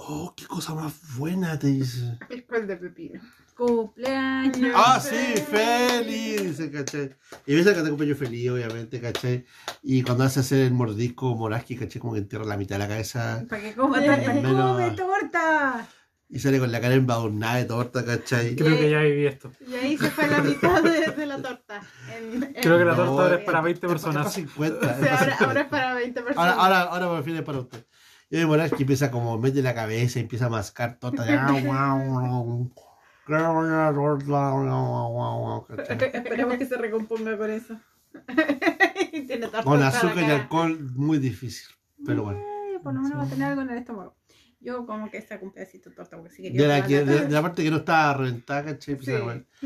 Oh, 0.00 0.32
qué 0.36 0.46
cosa 0.46 0.74
más 0.74 0.92
buena, 1.16 1.58
te 1.58 1.66
dice. 1.66 2.18
¿Cuál 2.48 2.66
de 2.68 2.76
pepino? 2.76 3.20
Cumpleaños. 3.56 4.72
Ah, 4.76 5.00
sí, 5.00 5.34
feliz, 5.50 6.40
dice, 6.42 6.70
¿cachai? 6.70 7.16
Y 7.46 7.54
ves 7.56 7.66
que 7.66 7.72
te 7.82 7.88
cumpleaños 7.88 8.16
feliz, 8.18 8.48
obviamente, 8.50 9.00
¿cachai? 9.00 9.44
Y 9.82 10.02
cuando 10.02 10.22
hace 10.24 10.40
hacer 10.40 10.60
el 10.66 10.72
mordisco 10.72 11.34
Moraski, 11.34 11.76
¿cachai? 11.76 12.00
Como 12.00 12.12
que 12.12 12.20
entierra 12.20 12.44
la 12.44 12.56
mitad 12.56 12.76
de 12.76 12.78
la 12.80 12.88
cabeza 12.88 13.44
Para 13.48 13.60
que 13.62 13.74
coma 13.74 14.00
torta. 14.04 14.32
Menos- 14.34 14.72
¡Come 14.76 14.90
torta! 14.92 15.88
y 16.30 16.38
sale 16.40 16.58
con 16.58 16.70
la 16.70 16.78
cara 16.80 16.92
embadurnada 16.94 17.56
de 17.56 17.64
torta, 17.64 18.04
¿cachai? 18.04 18.54
Creo 18.54 18.76
que 18.76 18.90
ya 18.90 19.00
viví 19.00 19.26
esto. 19.26 19.50
Y 19.66 19.74
ahí 19.74 19.96
se 19.98 20.10
fue 20.10 20.28
la 20.28 20.42
mitad 20.42 20.82
de, 20.82 21.06
de 21.10 21.26
la 21.26 21.40
torta. 21.42 21.80
En- 22.16 22.42
en- 22.44 22.52
Creo 22.54 22.78
que 22.78 22.84
la 22.84 22.90
No, 22.92 22.96
torta 22.98 23.22
ahora 23.22 23.34
es 23.36 23.44
para 23.44 23.60
20 23.62 23.86
Es 23.86 23.92
para 23.92 23.94
personas. 24.12 24.32
50. 24.34 24.76
O 24.76 24.80
sea, 24.80 24.98
para 24.98 25.10
ahora, 25.18 25.18
50. 25.38 25.44
ahora 25.46 25.60
es 25.62 25.66
para 25.68 25.94
20 25.94 26.22
personas. 26.22 26.54
Ahora, 26.54 26.62
ahora, 26.62 26.82
ahora 26.92 27.08
por 27.08 27.24
fin 27.24 27.34
es 27.36 27.42
para 27.42 27.58
usted. 27.58 27.84
Y 28.30 28.38
el 28.38 28.46
Moraski 28.46 28.82
empieza 28.82 29.10
como, 29.10 29.38
mete 29.38 29.62
la 29.62 29.74
cabeza 29.74 30.18
y 30.18 30.22
empieza 30.22 30.46
a 30.46 30.50
mascar 30.50 30.98
que 35.66 35.76
¿cachai? 35.76 36.10
Esperemos 36.14 36.56
que 36.56 36.66
se 36.66 36.76
recomponga 36.76 37.36
con 37.38 37.50
eso. 37.50 37.76
Tiene 39.26 39.48
Con 39.64 39.78
en 39.80 39.82
azúcar 39.84 40.18
y 40.18 40.30
alcohol, 40.30 40.78
muy 40.94 41.18
difícil. 41.18 41.68
Pero 42.04 42.22
bueno. 42.24 42.38
Eh, 42.40 42.78
por 42.82 42.94
lo 42.94 43.00
menos 43.00 43.18
va 43.18 43.24
a 43.24 43.28
tener 43.28 43.48
algo 43.48 43.62
en 43.62 43.70
el 43.70 43.78
estómago. 43.78 44.14
Yo 44.60 44.86
como 44.86 45.08
que 45.10 45.22
saco 45.22 45.44
un 45.46 45.52
pedacito 45.52 45.90
de 45.90 45.96
torta 45.96 46.16
porque 46.16 46.34
sí 46.34 46.42
quería 46.42 46.62
De 46.62 46.68
la, 46.68 46.86
que, 46.86 47.04
de, 47.04 47.20
de 47.26 47.30
la 47.30 47.42
parte 47.42 47.62
que 47.62 47.70
no 47.70 47.76
está 47.78 48.12
reventada, 48.14 48.64
¿cachai? 48.64 48.98
Sí, 48.98 49.12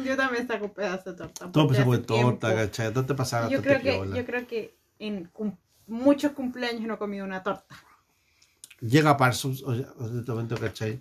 yo 0.05 0.17
también 0.17 0.47
saco 0.47 0.67
un 0.67 0.75
pedazo 0.75 1.13
de 1.13 1.17
torta. 1.17 1.51
Todo 1.51 1.65
empezó 1.65 1.83
tiempo- 1.85 1.99
torta, 2.39 2.55
¿cachai? 2.55 2.93
Te 2.93 3.15
pasaba 3.15 3.49
Yo 3.49 3.63
creo, 3.63 3.81
que, 3.81 4.11
yo 4.15 4.27
creo 4.27 4.47
que 4.47 4.77
en 4.99 5.25
cum- 5.33 5.57
muchos 5.87 6.33
cumpleaños 6.33 6.83
no 6.83 6.95
he 6.95 6.99
comido 6.99 7.25
una 7.25 7.43
torta. 7.43 7.75
Llega 8.83 9.17
Parsons, 9.17 9.63
o 9.63 9.75
sea, 9.77 9.87
en 10.01 10.19
este 10.19 10.33
momento, 10.33 10.57
¿cachai? 10.59 11.01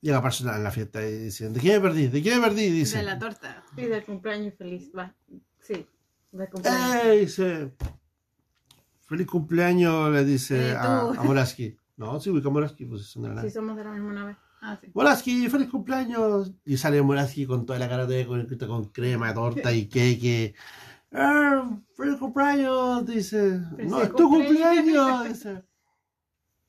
Llega 0.00 0.20
Parsons 0.20 0.50
a 0.50 0.58
la 0.58 0.72
fiesta 0.72 1.00
y 1.08 1.16
dice, 1.16 1.48
¿de 1.48 1.60
qué 1.60 1.74
me 1.74 1.80
perdí? 1.80 2.08
¿De 2.08 2.20
qué 2.20 2.34
me 2.34 2.40
perdí? 2.40 2.70
Dice. 2.70 2.98
De 2.98 3.04
la 3.04 3.18
torta. 3.20 3.64
Y 3.76 3.82
del 3.82 4.04
cumpleaños 4.04 4.54
feliz, 4.58 4.90
va. 4.96 5.14
Sí, 5.60 5.86
del 6.32 6.48
cumpleaños. 6.48 7.04
¡Ey! 7.04 7.20
Dice, 7.20 7.72
feliz 9.06 9.26
cumpleaños, 9.28 10.10
le 10.10 10.24
dice 10.24 10.70
Eh, 10.70 10.74
a, 10.74 11.00
a 11.02 11.22
Moraski. 11.22 11.76
No, 11.96 12.18
sí, 12.18 12.30
ubica 12.30 12.48
Moraski, 12.48 12.84
pues 12.86 13.02
son 13.06 13.22
de 13.22 13.28
la. 13.34 13.42
Sí, 13.42 13.50
somos 13.50 13.76
de 13.76 13.84
la 13.84 13.92
misma 13.92 14.12
nave. 14.12 14.36
Ah, 14.60 14.76
sí. 14.80 14.90
Moraski, 14.92 15.48
feliz 15.48 15.68
cumpleaños. 15.68 16.52
Y 16.64 16.76
sale 16.76 17.00
Moraski 17.00 17.46
con 17.46 17.64
toda 17.64 17.78
la 17.78 17.88
cara 17.88 18.06
de 18.06 18.26
con, 18.26 18.44
con 18.46 18.86
crema, 18.86 19.32
torta 19.32 19.72
y 19.72 19.86
queque. 19.86 20.54
¡Ah, 21.12 21.78
¡Feliz 21.96 22.16
cumpleaños! 22.16 23.06
Dice. 23.06 23.60
¡No, 23.78 24.02
es 24.02 24.14
tu 24.14 24.28
cumpleaños. 24.28 25.28
Dice. 25.28 25.62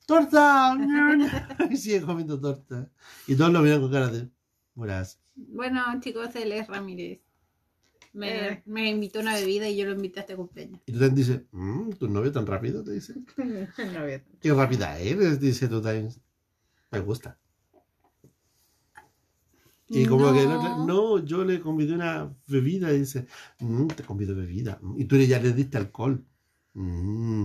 ¡Torta! 0.06 0.76
y 1.70 1.76
sigue 1.76 2.02
comiendo 2.02 2.40
torta. 2.40 2.90
Y 3.26 3.36
todos 3.36 3.52
lo 3.52 3.60
miran 3.60 3.80
con 3.80 3.92
cara 3.92 4.08
de. 4.08 4.28
Moraski. 4.74 5.20
Bueno, 5.36 5.82
chicos, 6.00 6.34
él 6.36 6.52
es 6.52 6.66
Ramírez. 6.68 7.20
Me, 8.12 8.48
Eh. 8.48 8.62
me 8.66 8.88
invitó 8.90 9.20
a 9.20 9.22
una 9.22 9.34
bebida 9.34 9.68
y 9.68 9.76
yo 9.76 9.84
lo 9.86 9.92
invité 9.92 10.20
a 10.20 10.22
este 10.22 10.34
cumpleaños. 10.36 10.80
Y 10.86 10.92
tú 10.92 10.98
también 10.98 11.14
dices, 11.14 11.42
mmm, 11.52 11.90
tu 11.90 12.08
novio 12.08 12.32
tan 12.32 12.46
rápido, 12.46 12.82
te 12.82 12.92
dice. 12.92 13.14
Qué 14.40 14.52
rápida 14.52 14.98
eres, 14.98 15.38
dice 15.38 15.68
tú 15.68 15.80
también. 15.80 16.08
Me 16.90 17.00
gusta. 17.00 17.38
Y 19.92 20.06
como 20.06 20.32
que 20.32 20.42
el 20.42 20.52
otro, 20.52 20.86
no, 20.86 21.18
yo 21.24 21.44
le 21.44 21.60
convidé 21.60 21.94
una 21.94 22.32
bebida 22.46 22.92
y 22.92 23.00
dice, 23.00 23.26
"Mm, 23.58 23.88
te 23.88 24.04
convido 24.04 24.36
bebida. 24.36 24.78
Y 24.96 25.04
tú 25.06 25.16
ya 25.16 25.40
le 25.40 25.52
diste 25.52 25.78
alcohol. 25.78 26.24
Mm. 26.74 27.44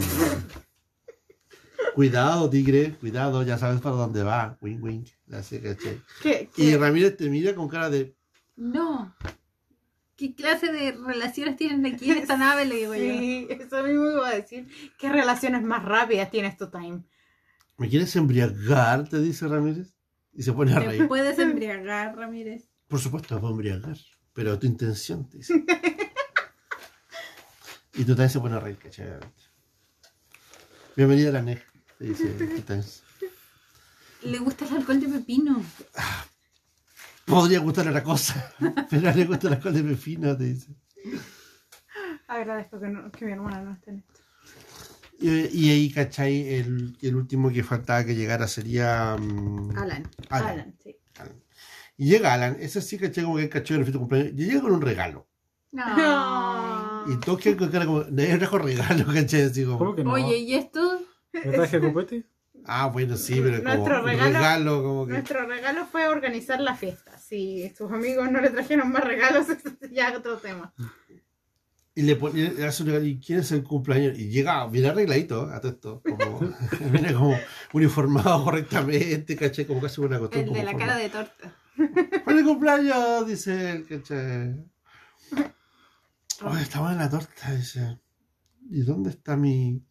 cuidado, 1.95 2.49
tigre, 2.49 2.95
cuidado, 2.99 3.41
ya 3.41 3.57
sabes 3.57 3.81
para 3.81 3.95
dónde 3.95 4.21
va. 4.21 4.57
Wink, 4.61 4.83
wink. 4.83 5.07
Así 5.31 5.59
que, 5.59 5.75
che. 5.75 6.01
¿Qué, 6.21 6.49
Y? 6.57 6.75
Ramírez 6.75 7.17
te 7.17 7.29
mira 7.29 7.55
con 7.55 7.67
cara 7.67 7.89
de, 7.89 8.15
No. 8.55 9.15
¿Qué 10.15 10.33
clase 10.35 10.71
de 10.71 10.91
relaciones 10.93 11.57
tienen 11.57 11.85
aquí 11.85 12.11
en 12.11 12.19
esta 12.19 12.37
nave? 12.37 12.65
Le 12.65 12.75
digo 12.75 12.93
yo. 12.93 13.01
Sí, 13.01 13.47
eso 13.49 13.83
mismo 13.83 14.11
iba 14.11 14.27
a 14.29 14.35
decir. 14.35 14.67
¿Qué 14.97 15.09
relaciones 15.09 15.63
más 15.63 15.83
rápidas 15.83 16.29
tienes 16.29 16.55
tu 16.57 16.69
time? 16.69 17.03
¿me 17.77 17.89
quieres 17.89 18.15
embriagar? 18.15 19.09
Te 19.09 19.19
dice 19.19 19.47
Ramírez. 19.47 19.94
Y 20.35 20.43
se 20.43 20.51
pone 20.53 20.73
a 20.73 20.79
¿Te 20.79 20.85
reír. 20.87 21.07
puedes 21.07 21.39
embriagar, 21.39 22.15
Ramírez? 22.15 22.69
Por 22.87 22.99
supuesto, 22.99 23.35
me 23.35 23.41
puedo 23.41 23.53
embriagar. 23.53 23.97
Pero 24.33 24.59
tu 24.59 24.67
intención, 24.67 25.29
te 25.29 25.37
dice. 25.37 25.53
y 27.93 27.99
tú 28.03 28.07
también 28.07 28.29
se 28.29 28.39
pone 28.39 28.55
a 28.55 28.59
reír, 28.59 28.77
¿cachai? 28.77 29.07
Bienvenida 30.95 31.29
a 31.29 31.33
la 31.33 31.41
NEG, 31.41 31.63
te 31.97 32.03
dice. 32.05 32.35
Le 34.23 34.39
gusta 34.39 34.65
el 34.65 34.75
alcohol 34.75 34.99
de 34.99 35.07
pepino. 35.07 35.63
Podría 37.25 37.59
gustarle 37.59 37.91
otra 37.91 38.03
cosa, 38.03 38.53
pero 38.89 39.11
le 39.13 39.25
gusta 39.25 39.47
el 39.47 39.53
alcohol 39.53 39.73
de 39.73 39.83
pepino, 39.83 40.35
te 40.37 40.43
dice. 40.43 40.75
Agradezco 42.27 42.79
que, 42.79 42.87
no- 42.87 43.11
que 43.11 43.25
mi 43.25 43.31
hermana 43.31 43.61
no 43.61 43.73
esté 43.73 43.91
en 43.91 43.97
esto. 43.99 44.21
Y, 45.19 45.47
y 45.51 45.71
ahí, 45.71 45.91
¿cachai? 45.91 46.53
El, 46.55 46.97
el 47.01 47.15
último 47.15 47.49
que 47.51 47.63
faltaba 47.63 48.03
que 48.05 48.15
llegara 48.15 48.47
sería 48.47 49.15
mm, 49.17 49.77
Alan. 49.77 50.09
Alan. 50.29 50.49
Alan, 50.49 50.75
sí. 50.83 50.95
Alan. 51.17 51.41
Y 51.97 52.07
llega 52.09 52.33
Alan, 52.33 52.57
ese 52.59 52.81
sí 52.81 52.97
caché 52.97 53.23
como 53.23 53.37
que 53.37 53.43
el 53.43 53.49
caché 53.49 53.75
en 53.75 53.81
el 53.83 53.91
de 53.91 53.97
cumpleaños, 53.97 54.33
y 54.35 54.45
llega 54.45 54.61
con 54.61 54.73
un 54.73 54.81
regalo. 54.81 55.27
No. 55.71 57.03
Y 57.07 57.19
todos 57.19 57.39
quieren 57.39 57.57
con 57.59 57.69
cara 57.69 57.85
como, 57.85 58.03
nadie 58.09 58.37
trajo 58.37 58.57
regalo, 58.57 59.05
caché, 59.13 59.43
así 59.43 59.63
como. 59.65 59.77
¿Cómo 59.77 59.95
que 59.95 60.03
no? 60.03 60.11
Oye, 60.13 60.37
¿y 60.37 60.55
esto? 60.55 61.01
¿Me 61.33 61.41
traje 61.41 61.79
copete? 61.79 62.25
Ah, 62.65 62.87
bueno, 62.87 63.15
sí, 63.15 63.39
pero 63.43 63.57
como 63.63 63.75
Nuestro 63.75 63.99
un 64.01 64.05
regalo- 64.07 64.33
regalo, 64.33 64.83
como 64.83 65.05
que. 65.05 65.13
Nuestro 65.13 65.45
regalo 65.45 65.85
fue 65.85 66.07
organizar 66.07 66.59
la 66.59 66.75
fiesta. 66.75 67.17
Si 67.19 67.71
sus 67.77 67.91
amigos 67.91 68.31
no 68.31 68.41
le 68.41 68.49
trajeron 68.49 68.91
más 68.91 69.03
regalos, 69.03 69.45
ya 69.91 70.17
otro 70.17 70.37
tema. 70.37 70.73
Y 71.97 72.01
le, 72.01 72.17
pone, 72.17 72.51
le 72.51 72.65
hace 72.65 72.83
un 72.83 72.89
regalo, 72.89 73.05
¿y 73.05 73.17
quién 73.19 73.39
es 73.39 73.51
el 73.53 73.63
cumpleaños? 73.63 74.19
Y 74.19 74.27
llega 74.27 74.67
bien 74.67 74.85
arregladito, 74.85 75.43
a 75.43 75.61
todo 75.61 75.71
esto, 75.71 76.03
como, 76.03 76.39
viene 76.91 77.13
como 77.13 77.37
uniformado 77.71 78.43
correctamente, 78.43 79.37
caché, 79.37 79.65
como 79.65 79.79
casi 79.79 80.01
una 80.01 80.19
costumbre. 80.19 80.59
El 80.59 80.65
de 80.65 80.73
la 80.73 80.77
cara 80.77 80.97
de 80.97 81.09
torta. 81.09 81.55
¡Feliz 82.25 82.43
cumpleaños! 82.43 83.27
Dice 83.27 83.71
el 83.71 83.87
caché. 83.87 84.55
Oh, 86.43 86.57
está 86.57 86.81
buena 86.81 86.97
la 86.97 87.09
torta, 87.09 87.53
dice. 87.53 87.97
¿Y 88.69 88.81
dónde 88.81 89.11
está 89.11 89.37
mi. 89.37 89.81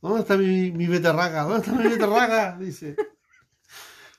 ¿Dónde 0.00 0.20
está 0.20 0.36
mi, 0.36 0.70
mi 0.70 0.86
beterraga? 0.86 1.42
¿Dónde 1.42 1.66
está 1.66 1.72
mi 1.72 1.88
beterraga? 1.88 2.56
Dice. 2.58 2.94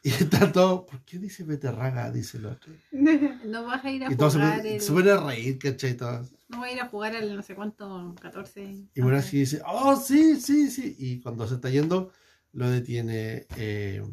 Y 0.03 0.09
está 0.09 0.51
todo. 0.51 0.85
¿Por 0.87 1.03
qué 1.03 1.19
dice 1.19 1.43
beterraga? 1.43 2.11
Dice 2.11 2.37
el 2.37 2.47
otro. 2.47 2.73
No 3.45 3.65
vas 3.65 3.83
a 3.85 3.91
ir 3.91 4.03
a 4.03 4.07
Y 4.07 4.09
se, 4.11 4.15
jugar 4.15 4.31
ponen- 4.61 4.65
el... 4.65 4.81
se 4.81 4.91
ponen 4.91 5.09
a 5.17 5.17
reír, 5.27 5.59
¿cachai? 5.59 5.93
Todos. 5.95 6.33
No 6.49 6.57
voy 6.59 6.69
a 6.69 6.73
ir 6.73 6.81
a 6.81 6.87
jugar 6.87 7.15
al 7.15 7.35
no 7.35 7.41
sé 7.43 7.55
cuánto, 7.55 8.15
14. 8.21 8.87
Y 8.95 9.01
Murashi 9.01 9.37
dice, 9.39 9.61
oh, 9.65 9.95
sí, 9.95 10.39
sí, 10.41 10.69
sí. 10.71 10.95
Y 10.97 11.19
cuando 11.21 11.47
se 11.47 11.55
está 11.55 11.69
yendo, 11.69 12.11
lo 12.53 12.69
detiene 12.69 13.45
eh, 13.57 14.03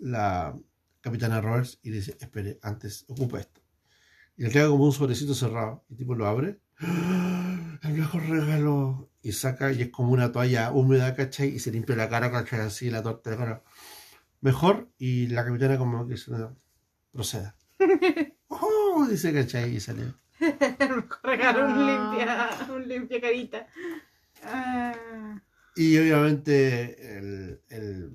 la 0.00 0.58
capitana 1.00 1.40
Roberts 1.40 1.78
y 1.82 1.90
le 1.90 1.96
dice, 1.96 2.16
espere, 2.20 2.58
antes, 2.62 3.04
ocupa 3.08 3.38
esto. 3.40 3.60
Y 4.36 4.42
le 4.42 4.50
queda 4.50 4.68
como 4.68 4.84
un 4.84 4.92
sobrecito 4.92 5.32
cerrado. 5.34 5.84
Y 5.88 5.92
el 5.92 5.98
tipo 5.98 6.14
lo 6.14 6.26
abre. 6.26 6.58
¡Ah! 6.80 7.78
El 7.82 7.92
mejor 7.94 8.22
regalo. 8.28 9.10
Y 9.22 9.32
saca, 9.32 9.72
y 9.72 9.82
es 9.82 9.88
como 9.90 10.12
una 10.12 10.30
toalla 10.32 10.72
húmeda, 10.72 11.14
¿cachai? 11.14 11.48
Y 11.48 11.58
se 11.60 11.70
limpia 11.72 11.96
la 11.96 12.08
cara, 12.08 12.30
¿cachai? 12.30 12.60
Así, 12.60 12.90
la 12.90 13.02
torta 13.02 13.30
de 13.30 13.36
cara. 13.36 13.62
Mejor. 14.46 14.88
Y 14.96 15.26
la 15.26 15.44
capitana 15.44 15.76
como 15.76 16.06
que 16.06 16.14
no, 16.28 16.56
proceda. 17.10 17.56
¡Oh! 18.46 19.04
Dice, 19.10 19.34
¿cachai? 19.34 19.74
Y 19.74 19.80
sale. 19.80 20.14
El 20.38 20.88
mejor 20.96 21.18
regalo, 21.24 21.64
un 21.66 21.72
Ah. 21.72 22.56
limpia, 22.56 22.72
un 22.72 22.88
limpia 22.88 23.20
carita. 23.20 23.66
Ah. 24.44 24.94
Y 25.74 25.98
obviamente 25.98 27.18
el, 27.18 27.60
el, 27.70 28.12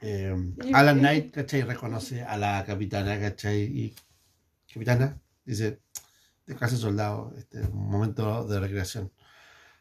eh, 0.00 0.32
Alan 0.72 1.00
Knight, 1.00 1.32
¿cachai? 1.34 1.62
Reconoce 1.62 2.22
a 2.22 2.36
la 2.36 2.64
capitana, 2.64 3.18
¿cachai? 3.18 3.62
Y 3.62 3.96
capitana 4.72 5.20
dice, 5.44 5.80
descanse 6.46 6.76
soldado, 6.76 7.34
este 7.36 7.62
es 7.62 7.68
un 7.68 7.90
momento 7.90 8.46
de 8.46 8.60
recreación. 8.60 9.10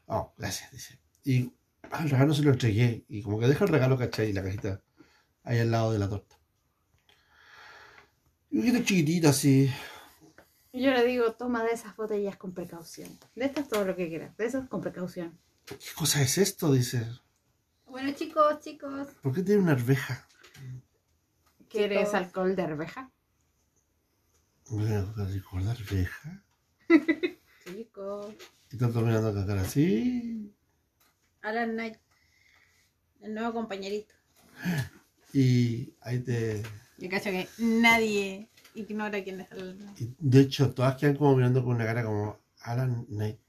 Oh, 0.07 0.33
gracias, 0.39 0.71
dice. 0.71 0.99
Y 1.23 1.53
el 2.01 2.09
regalo 2.09 2.33
se 2.33 2.41
lo 2.41 2.49
entregué 2.49 3.05
y 3.07 3.21
como 3.21 3.39
que 3.39 3.47
deja 3.47 3.65
el 3.65 3.71
regalo, 3.71 3.95
¿cachai? 3.95 4.31
Y 4.31 4.33
la 4.33 4.41
cajita 4.41 4.81
ahí 5.49 5.57
al 5.59 5.71
lado 5.71 5.91
de 5.91 5.97
la 5.99 6.07
torta. 6.07 6.37
Y 8.51 8.57
un 8.59 8.65
poquito 8.65 8.85
chiquitito 8.85 9.29
así. 9.29 9.69
Yo 10.71 10.91
le 10.91 11.03
digo, 11.05 11.33
toma 11.33 11.63
de 11.63 11.71
esas 11.71 11.95
botellas 11.95 12.37
con 12.37 12.53
precaución. 12.53 13.09
De 13.35 13.45
estas 13.45 13.67
todo 13.67 13.83
lo 13.83 13.95
que 13.95 14.07
quieras, 14.09 14.37
de 14.37 14.45
esas 14.45 14.69
con 14.69 14.79
precaución. 14.81 15.39
¿Qué 15.65 15.75
cosa 15.95 16.21
es 16.21 16.37
esto? 16.37 16.71
Dice. 16.71 17.03
Bueno, 17.87 18.11
chicos, 18.13 18.59
chicos. 18.59 19.07
¿Por 19.23 19.33
qué 19.33 19.41
tiene 19.41 19.61
una 19.63 19.71
arveja? 19.71 20.27
¿Quieres 21.67 21.99
Chicos. 21.99 22.13
alcohol 22.13 22.55
de 22.55 22.61
arveja? 22.61 23.11
Voy 24.67 24.91
a 24.91 25.01
recordar 25.25 25.75
arveja. 25.77 26.43
Chicos. 27.65 28.35
Y 28.71 28.77
tanto 28.77 29.01
mirando 29.01 29.33
con 29.33 29.47
cara 29.47 29.61
así. 29.61 30.55
Alan 31.41 31.71
Knight. 31.71 31.97
El 33.21 33.33
nuevo 33.33 33.53
compañerito. 33.53 34.13
Y 35.33 35.93
ahí 36.01 36.19
te. 36.19 36.63
Yo 36.97 37.09
cacho 37.09 37.29
que 37.29 37.47
nadie 37.59 38.49
ignora 38.75 39.23
quién 39.23 39.41
es 39.41 39.47
y 39.97 40.13
de 40.19 40.41
hecho, 40.41 40.71
todas 40.73 40.95
quedan 40.95 41.15
como 41.15 41.35
mirando 41.35 41.63
con 41.63 41.75
una 41.75 41.85
cara 41.85 42.03
como 42.03 42.39
Alan 42.61 43.05
Knight. 43.05 43.39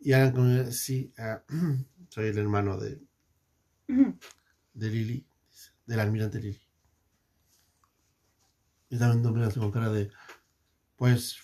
Y 0.00 0.12
Alan 0.12 0.32
como 0.32 0.70
sí, 0.72 1.12
ah, 1.18 1.42
soy 2.08 2.28
el 2.28 2.38
hermano 2.38 2.78
de, 2.78 3.00
de 4.74 4.90
Lily, 4.90 5.26
del 5.86 6.00
almirante 6.00 6.40
Lily. 6.40 6.60
Y 8.90 8.98
también 8.98 9.22
todos 9.22 9.36
miran 9.36 9.50
con 9.52 9.70
cara 9.70 9.90
de 9.90 10.10
pues 10.96 11.38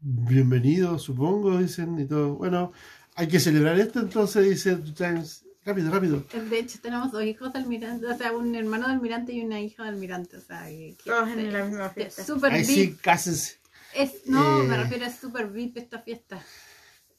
bienvenido, 0.00 0.98
supongo, 0.98 1.58
dicen, 1.58 1.98
y 1.98 2.06
todo. 2.06 2.36
Bueno, 2.36 2.72
hay 3.16 3.28
que 3.28 3.40
celebrar 3.40 3.78
esto, 3.78 4.00
entonces 4.00 4.48
dice 4.48 4.78
James, 4.96 5.44
rápido, 5.64 5.90
rápido. 5.90 6.24
De 6.50 6.58
hecho, 6.58 6.78
tenemos 6.82 7.12
dos 7.12 7.22
hijos 7.24 7.52
de 7.52 7.58
almirante, 7.58 8.06
o 8.06 8.16
sea, 8.16 8.32
un 8.32 8.54
hermano 8.54 8.86
de 8.88 8.94
almirante 8.94 9.32
y 9.32 9.42
una 9.44 9.60
hija 9.60 9.82
de 9.84 9.90
almirante, 9.90 10.36
o 10.36 10.40
sea, 10.40 10.66
que, 10.66 10.96
que- 11.02 11.10
Todos 11.10 11.28
en 11.30 11.52
la 11.52 11.64
misma 11.64 11.86
es 11.86 11.92
fiesta. 11.92 12.24
super 12.24 12.52
Ahí 12.52 12.60
VIP. 12.62 12.68
sí, 12.68 12.96
cásense. 13.02 13.58
Es, 13.94 14.26
no, 14.26 14.62
Eh. 14.62 14.66
me 14.68 14.76
refiero 14.76 15.06
a 15.06 15.10
super 15.10 15.48
VIP 15.48 15.76
esta 15.78 16.00
fiesta. 16.00 16.40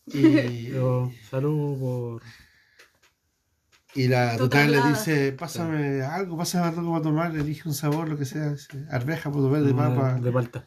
Y, 0.05 0.11
Yo, 0.71 1.11
salud 1.29 1.79
por. 1.79 2.21
Y 3.93 4.07
la 4.07 4.37
tutora 4.37 4.67
le 4.67 4.81
dice, 4.87 5.33
pásame 5.33 6.01
algo, 6.01 6.37
pásame 6.37 6.67
algo 6.67 6.91
para 6.93 7.03
tomar, 7.03 7.35
elige 7.35 7.67
un 7.67 7.75
sabor, 7.75 8.07
lo 8.07 8.17
que 8.17 8.23
sea, 8.23 8.51
dice, 8.51 8.85
arveja, 8.89 9.29
puedo 9.29 9.49
ver 9.49 9.63
de 9.63 9.73
papa. 9.73 10.13
De 10.13 10.31
palta. 10.31 10.65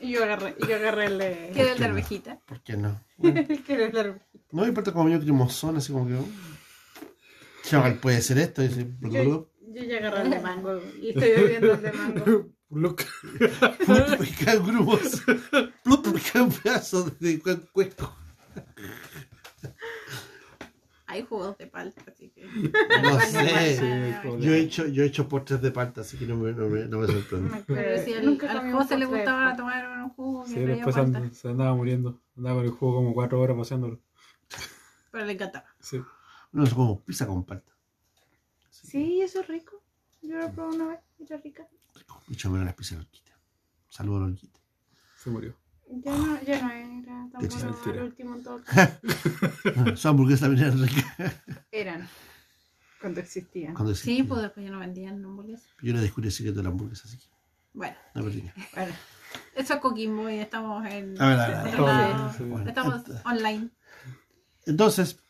Y 0.00 0.12
yo 0.12 0.22
agarré, 0.24 0.54
y 0.58 0.66
yo 0.66 0.76
agarré 0.76 1.06
el 1.06 1.18
de... 1.18 1.50
¿Qué 1.54 1.64
del 1.64 1.74
de 1.74 1.80
no? 1.80 1.86
arvejita? 1.86 2.38
¿Por 2.46 2.62
qué 2.62 2.76
no? 2.78 2.98
Bueno, 3.18 3.42
¿Quieres 3.66 3.92
la 3.92 4.00
arveja? 4.00 4.24
no 4.52 4.62
me 4.62 4.68
importa 4.68 4.92
como 4.92 5.08
yo 5.10 5.20
cremosón, 5.20 5.76
así 5.76 5.92
como 5.92 6.06
que... 6.06 6.14
oh, 7.64 7.68
Chaval, 7.68 7.98
puede 7.98 8.20
ser 8.20 8.38
esto, 8.38 8.62
dice, 8.62 8.86
Yo, 9.00 9.48
yo 9.72 9.82
ya 9.84 9.96
agarré 9.98 10.22
el 10.22 10.30
de 10.30 10.40
mango 10.40 10.80
y 11.00 11.08
estoy 11.10 11.30
bebiendo 11.30 11.72
el 11.74 11.82
de 11.82 11.92
mango. 11.92 12.48
Look. 12.70 13.02
plup, 13.86 14.20
un 14.20 14.66
grumos, 14.66 15.22
plup, 15.84 16.06
y 16.16 16.20
cae 16.20 16.42
un 16.42 16.50
pedazo 16.52 17.04
de 17.20 17.40
cue- 17.40 17.68
cuesco. 17.72 18.12
Hay 21.06 21.22
jugos 21.22 21.56
de 21.58 21.66
palta, 21.68 22.02
así 22.10 22.30
que. 22.30 22.44
No 22.44 23.20
sé, 23.20 23.76
Sí, 23.76 24.40
yo 24.40 24.52
he 24.52 24.58
hecho, 24.60 24.86
yo 24.88 25.04
he 25.04 25.06
hecho 25.06 25.28
postres 25.28 25.60
de 25.62 25.70
palta, 25.70 26.00
así 26.00 26.16
que 26.16 26.26
no 26.26 26.36
me, 26.36 26.52
no 26.52 26.66
me, 26.68 26.86
no 26.86 26.98
me 26.98 27.06
sorprende. 27.06 27.62
Pero 27.66 28.02
si 28.04 28.14
al, 28.14 28.24
Nunca 28.26 28.50
al 28.50 28.72
José 28.72 28.96
le 28.98 29.06
de 29.06 29.12
gustaba 29.14 29.54
tomar 29.56 29.86
un 30.02 30.08
jugo 30.10 30.44
Sí, 30.46 30.58
después 30.60 30.96
palta, 30.96 31.18
and- 31.18 31.32
se 31.32 31.48
andaba 31.48 31.74
muriendo. 31.74 32.20
Andaba 32.36 32.56
con 32.56 32.64
el 32.64 32.70
juego 32.72 32.94
como 32.96 33.14
cuatro 33.14 33.40
horas 33.40 33.56
paseándolo. 33.56 34.00
pero 35.12 35.24
le 35.26 35.32
encantaba. 35.34 35.66
Sí. 35.78 36.00
No 36.54 36.62
es 36.64 36.72
como 36.72 37.00
pizza 37.00 37.26
con 37.26 37.44
palta. 37.44 37.72
Sí, 38.70 39.20
eso 39.20 39.40
es 39.40 39.48
rico. 39.48 39.82
Yo 40.22 40.38
lo 40.38 40.50
probé 40.52 40.76
una 40.76 40.86
vez, 40.88 41.00
era 41.18 41.36
rica. 41.38 41.66
Mucho 42.28 42.48
menos 42.50 42.64
las 42.66 42.74
pizzas 42.74 42.98
Lorquita. 42.98 43.32
Saludos 43.88 44.20
Lorquita. 44.22 44.60
Se 45.22 45.30
murió. 45.30 45.54
Ya 45.90 46.16
no, 46.16 46.40
ya 46.42 46.62
no 46.62 46.70
era 46.70 47.28
tan 47.30 47.48
bueno 47.48 47.82
al 47.84 48.02
último 48.04 48.34
en 48.36 48.42
todo 48.44 48.62
caso. 48.62 49.96
Su 49.96 50.08
hamburguesa 50.08 50.46
también 50.46 50.66
era 50.68 50.76
rica. 50.76 51.42
Eran. 51.70 52.08
Cuando 53.00 53.20
existían. 53.20 53.74
Cuando 53.74 53.94
Sí, 53.94 54.10
existía. 54.12 54.28
pues 54.28 54.42
después 54.42 54.64
ya 54.64 54.72
no 54.72 54.78
vendían 54.78 55.22
hamburguesas. 55.24 55.68
Yo 55.82 55.92
le 55.92 56.00
descubrí 56.00 56.28
el 56.28 56.32
secreto 56.32 56.58
de 56.58 56.62
la 56.62 56.68
hamburguesa, 56.70 57.02
así 57.06 57.18
que 57.18 57.26
Bueno, 57.74 57.96
no 58.14 58.22
perdí. 58.24 58.50
Bueno, 58.74 58.94
eso 59.56 59.74
es 59.74 59.80
Coquimbo 59.80 60.30
y 60.30 60.36
estamos 60.38 60.86
en. 60.86 61.20
A 61.20 61.28
ver, 61.28 61.40
a 61.40 61.46
ver, 61.48 61.56
a 61.56 61.62
ver. 61.64 61.74
en 61.74 61.84
la- 61.84 62.34
Sí. 62.38 62.44
Bueno, 62.44 62.68
Estamos 62.68 63.02
online. 63.26 63.68
Entonces, 64.66 65.20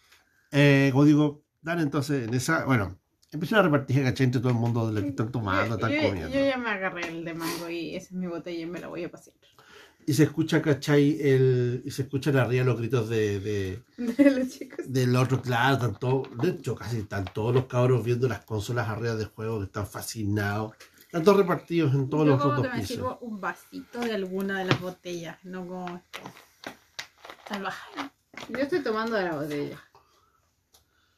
eh, 0.55 0.89
como 0.93 1.05
digo, 1.05 1.43
dan 1.61 1.81
entonces 1.81 2.27
en 2.29 2.33
esa. 2.35 2.65
Bueno, 2.65 2.97
empiezan 3.33 3.59
a 3.59 3.63
repartir, 3.63 4.03
¿cachai? 4.05 4.25
Entre 4.27 4.41
todo 4.41 4.51
el 4.53 4.59
mundo 4.59 4.87
de 4.87 4.95
lo 4.95 5.01
que 5.03 5.09
están 5.09 5.31
tomando, 5.33 5.67
yo, 5.69 5.75
están 5.75 5.91
yo- 5.91 6.09
comiendo. 6.09 6.31
yo 6.33 6.45
ya 6.47 6.57
me 6.57 6.71
agarré 6.71 7.09
el 7.09 7.25
de 7.25 7.35
mango 7.35 7.69
y 7.69 7.97
esa 7.97 8.07
es 8.07 8.13
mi 8.13 8.27
botella 8.27 8.61
y 8.63 8.67
me 8.67 8.81
la 8.81 8.87
voy 8.89 9.05
a 9.05 9.11
pasear. 9.11 9.37
Y 10.07 10.13
se 10.13 10.25
escucha, 10.25 10.61
¿cachai? 10.61 11.19
El, 11.21 11.83
y 11.85 11.91
se 11.91 12.03
escuchan 12.03 12.37
arriba 12.37 12.63
los 12.65 12.79
gritos 12.79 13.09
de, 13.09 13.41
de- 13.41 13.83
De 13.97 14.31
los 14.31 14.49
chicos. 14.51 14.81
del 14.87 15.17
otro, 15.17 15.41
claro, 15.41 15.75
están 15.77 15.99
todos, 15.99 16.29
de 16.43 16.51
hecho, 16.51 16.75
casi 16.75 16.99
están 16.99 17.25
todos 17.25 17.55
los 17.55 17.65
cabros 17.67 18.05
viendo 18.05 18.29
las 18.29 18.45
consolas 18.45 18.89
arriba 18.89 19.15
de 19.17 19.25
juego 19.25 19.59
que 19.61 19.65
están 19.65 19.87
fascinados. 19.87 20.73
Están 21.07 21.23
todos 21.25 21.39
repartidos 21.39 21.95
en 21.95 22.11
todos 22.11 22.27
Yo 22.27 22.33
los 22.33 22.43
como 22.43 22.55
otros 22.59 22.75
pisos. 22.75 22.89
sirvo 22.89 23.19
un 23.23 23.41
vasito 23.41 24.01
de 24.01 24.13
alguna 24.15 24.59
de 24.59 24.65
las 24.67 24.81
botellas, 24.81 25.39
no 25.45 25.67
como. 25.67 26.03
Salvaje. 27.49 27.91
Yo 28.51 28.59
estoy 28.59 28.81
tomando 28.83 29.17
de 29.17 29.25
la 29.25 29.37
botella. 29.37 29.79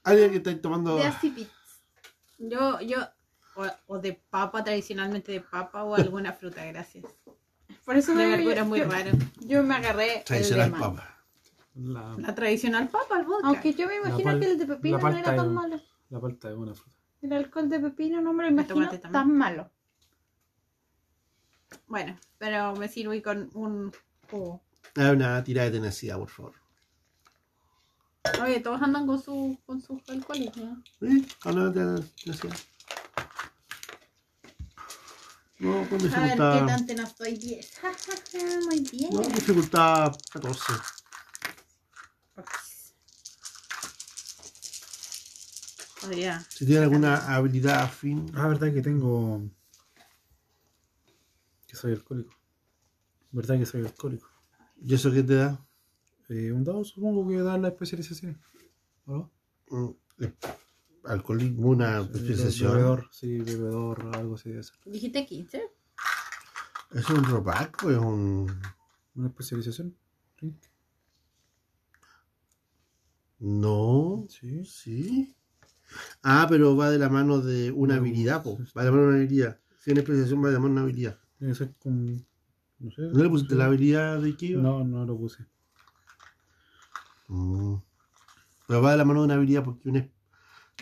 Alguien 0.07 0.31
que 0.31 0.37
está 0.39 0.61
tomando. 0.61 0.97
De 0.97 1.05
así. 1.05 1.49
Yo, 2.39 2.81
yo, 2.81 2.99
o, 3.57 3.67
o 3.89 3.99
de 3.99 4.13
papa, 4.31 4.63
tradicionalmente 4.65 5.33
de 5.33 5.41
papa 5.41 5.85
o 5.85 5.95
alguna 5.95 6.33
fruta, 6.33 6.65
gracias. 6.65 7.05
Por 7.85 7.97
eso 7.97 8.13
digo, 8.15 8.31
verdura 8.31 8.65
muy 8.65 8.79
yo- 8.81 8.89
raro. 8.91 9.11
yo 9.41 9.63
me 9.63 9.75
agarré 9.75 10.19
el 10.19 10.25
Tradicional 10.25 10.71
de 10.73 10.79
mango. 10.79 10.95
papa. 10.97 11.13
La, 11.75 12.15
La 12.19 12.35
tradicional 12.35 12.89
papa, 12.89 13.19
el 13.21 13.27
vodka. 13.27 13.49
Aunque 13.49 13.75
yo 13.75 13.87
me 13.87 13.97
imagino 13.97 14.31
pal- 14.31 14.41
que 14.41 14.51
el 14.53 14.59
de 14.59 14.67
pepino 14.67 14.99
no 14.99 15.09
era 15.17 15.37
tan 15.37 15.53
malo. 15.55 15.81
la 16.09 16.21
palta 16.21 16.49
es 16.51 16.57
una 16.57 16.75
fruta. 16.75 16.97
El 17.23 17.33
alcohol 17.33 17.69
de 17.69 17.81
pepino 17.81 18.21
no 18.21 18.33
me 18.33 18.43
lo 18.45 18.49
El 18.49 18.55
imagino 18.55 18.89
tan 19.11 19.37
malo. 19.37 19.71
Bueno, 21.87 22.17
pero 22.39 22.75
me 22.77 22.89
sirvo 22.89 23.13
con 23.23 23.51
un 23.55 23.93
jugo. 24.31 24.63
Una 24.97 25.43
tirada 25.45 25.69
de 25.71 25.79
tenacidad, 25.79 26.17
por 26.19 26.29
favor. 26.31 26.55
Oye, 28.43 28.61
todos 28.61 28.81
andan 28.83 29.07
con 29.07 29.23
su 29.23 29.59
con 29.67 29.81
sus 29.81 30.01
alcohólicos, 30.09 30.57
¿no? 30.57 30.83
¿Sí? 31.01 31.27
Habla 31.43 31.71
de 31.71 32.03
tenacidad. 32.25 32.57
No, 35.59 35.89
con 35.89 36.01
A 36.01 36.03
ver 36.03 36.03
qué 36.03 36.05
dificultad. 36.05 36.67
tanto 36.67 36.95
no 36.95 37.03
estoy 37.05 37.37
10. 37.37 37.73
Muy 38.67 38.81
bien. 38.81 39.15
No, 39.15 39.21
dificultad 39.23 40.13
14. 40.31 40.73
Podría. 46.01 46.47
Si 46.51 46.67
tiene 46.67 46.83
alguna 46.83 47.35
habilidad 47.35 47.83
afín. 47.83 48.31
Ah, 48.35 48.49
verdad 48.49 48.73
que 48.73 48.83
tengo. 48.83 49.43
que 51.67 51.75
soy 51.75 51.93
alcohólico. 51.93 52.35
¿Verdad 53.33 53.59
que 53.59 53.67
soy 53.67 53.81
alcohólico? 53.83 54.29
¿Y 54.77 54.95
eso 54.95 55.11
qué 55.11 55.23
te 55.23 55.35
da? 55.37 55.67
Eh, 56.29 56.51
un 56.53 56.65
dado 56.65 56.85
supongo 56.85 57.27
que 57.29 57.37
da 57.39 57.57
la 57.59 57.69
especialización. 57.69 58.41
¿O 59.07 59.13
no? 59.17 59.33
Mm, 59.71 60.25
eh, 60.25 60.35
Alcoholismo, 61.05 61.69
una 61.69 62.01
Sí, 62.03 62.07
especialización. 62.07 62.73
Bebedor, 62.73 63.09
sí, 63.13 63.39
bebedor, 63.39 64.11
algo 64.17 64.35
así 64.35 64.51
de 64.51 64.61
eso. 64.61 64.73
¿Dijiste 64.85 65.25
15? 65.25 65.63
¿Es 66.93 67.09
un 67.11 67.23
robac 67.25 67.83
o 67.85 67.91
es 67.91 67.99
un.? 67.99 68.47
¿Una 69.15 69.29
especialización? 69.29 69.97
Sí. 70.41 70.53
No. 73.39 74.27
Sí. 74.29 74.65
Sí. 74.65 75.37
Ah, 76.23 76.47
pero 76.49 76.77
va 76.77 76.91
de 76.91 76.99
la 76.99 77.09
mano 77.09 77.41
de 77.41 77.71
una 77.71 77.95
No, 77.95 78.01
habilidad, 78.01 78.43
po. 78.43 78.59
Va 78.77 78.83
de 78.83 78.91
la 78.91 78.91
mano 78.91 79.03
de 79.05 79.09
una 79.11 79.17
habilidad. 79.19 79.61
Si 79.79 79.91
una 79.93 80.01
especialización 80.01 80.43
va 80.43 80.49
de 80.49 80.55
la 80.55 80.59
mano 80.59 80.75
de 80.75 80.81
una 80.81 80.83
habilidad. 80.83 81.19
Tiene 81.39 81.53
que 81.53 81.59
ser 81.59 81.75
con. 81.79 82.27
No 82.79 82.91
sé. 82.91 83.03
¿No 83.03 83.23
le 83.23 83.29
pusiste 83.29 83.55
la 83.55 83.67
habilidad 83.67 84.21
de 84.21 84.37
Kiva? 84.37 84.61
No, 84.63 84.85
no 84.85 85.05
lo 85.07 85.17
puse. 85.17 85.47
Mm. 87.29 87.77
Pero 88.67 88.83
va 88.83 88.93
de 88.93 88.97
la 88.97 89.05
mano 89.05 89.21
de 89.21 89.25
una 89.27 89.35
habilidad 89.35 89.65
porque 89.65 89.89
una, 89.89 90.09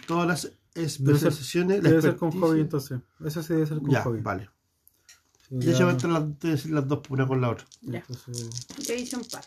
todas 0.06 0.26
las 0.26 0.52
especializaciones. 0.74 1.82
la 1.82 1.90
Debe 1.90 2.02
ser 2.02 2.16
con 2.16 2.30
hobby 2.40 2.60
entonces. 2.60 3.00
Eso 3.24 3.42
sí 3.42 3.52
debe 3.54 3.66
ser 3.66 3.78
con 3.78 3.90
Ya, 3.90 4.02
hobby. 4.02 4.20
vale. 4.20 4.50
Sí, 5.48 5.56
De 5.56 5.70
hecho, 5.70 5.78
ya- 5.80 5.84
van 5.84 5.94
a 5.94 5.96
estar 5.98 6.10
las, 6.10 6.60
ser 6.62 6.86
dos 6.86 7.00
una 7.10 7.26
con 7.26 7.40
la 7.40 7.50
otra. 7.50 7.66
Ya. 7.82 7.98
entonces, 7.98 8.48
Yo 8.86 8.94
hice 8.94 9.16
un 9.16 9.24
par. 9.24 9.44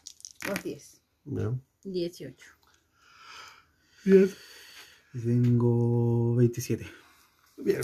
Dos 0.47 0.63
10. 0.63 1.01
Ya. 1.25 1.51
18. 1.83 2.45
Bien. 4.05 4.31
Tengo 5.11 6.35
27. 6.35 6.87
Bien. 7.57 7.81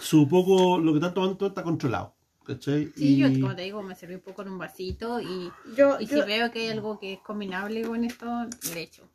Su 0.00 0.28
poco, 0.28 0.78
lo 0.78 0.92
que 0.92 0.98
están 0.98 1.14
tomando 1.14 1.46
está 1.46 1.62
controlado. 1.62 2.14
¿Cachai? 2.46 2.92
Sí, 2.96 3.14
y... 3.14 3.16
yo 3.18 3.28
como 3.40 3.54
te 3.54 3.62
digo, 3.62 3.82
me 3.82 3.94
serví 3.94 4.14
un 4.16 4.20
poco 4.20 4.42
en 4.42 4.48
un 4.48 4.58
vasito 4.58 5.20
y, 5.20 5.50
Yo, 5.76 6.00
y 6.00 6.06
si 6.06 6.16
yo- 6.16 6.26
veo 6.26 6.50
que 6.50 6.60
hay 6.60 6.68
algo 6.68 6.98
que 6.98 7.14
es 7.14 7.20
combinable 7.20 7.82
con 7.82 8.04
esto, 8.04 8.26
le 8.74 8.82
echo. 8.82 9.08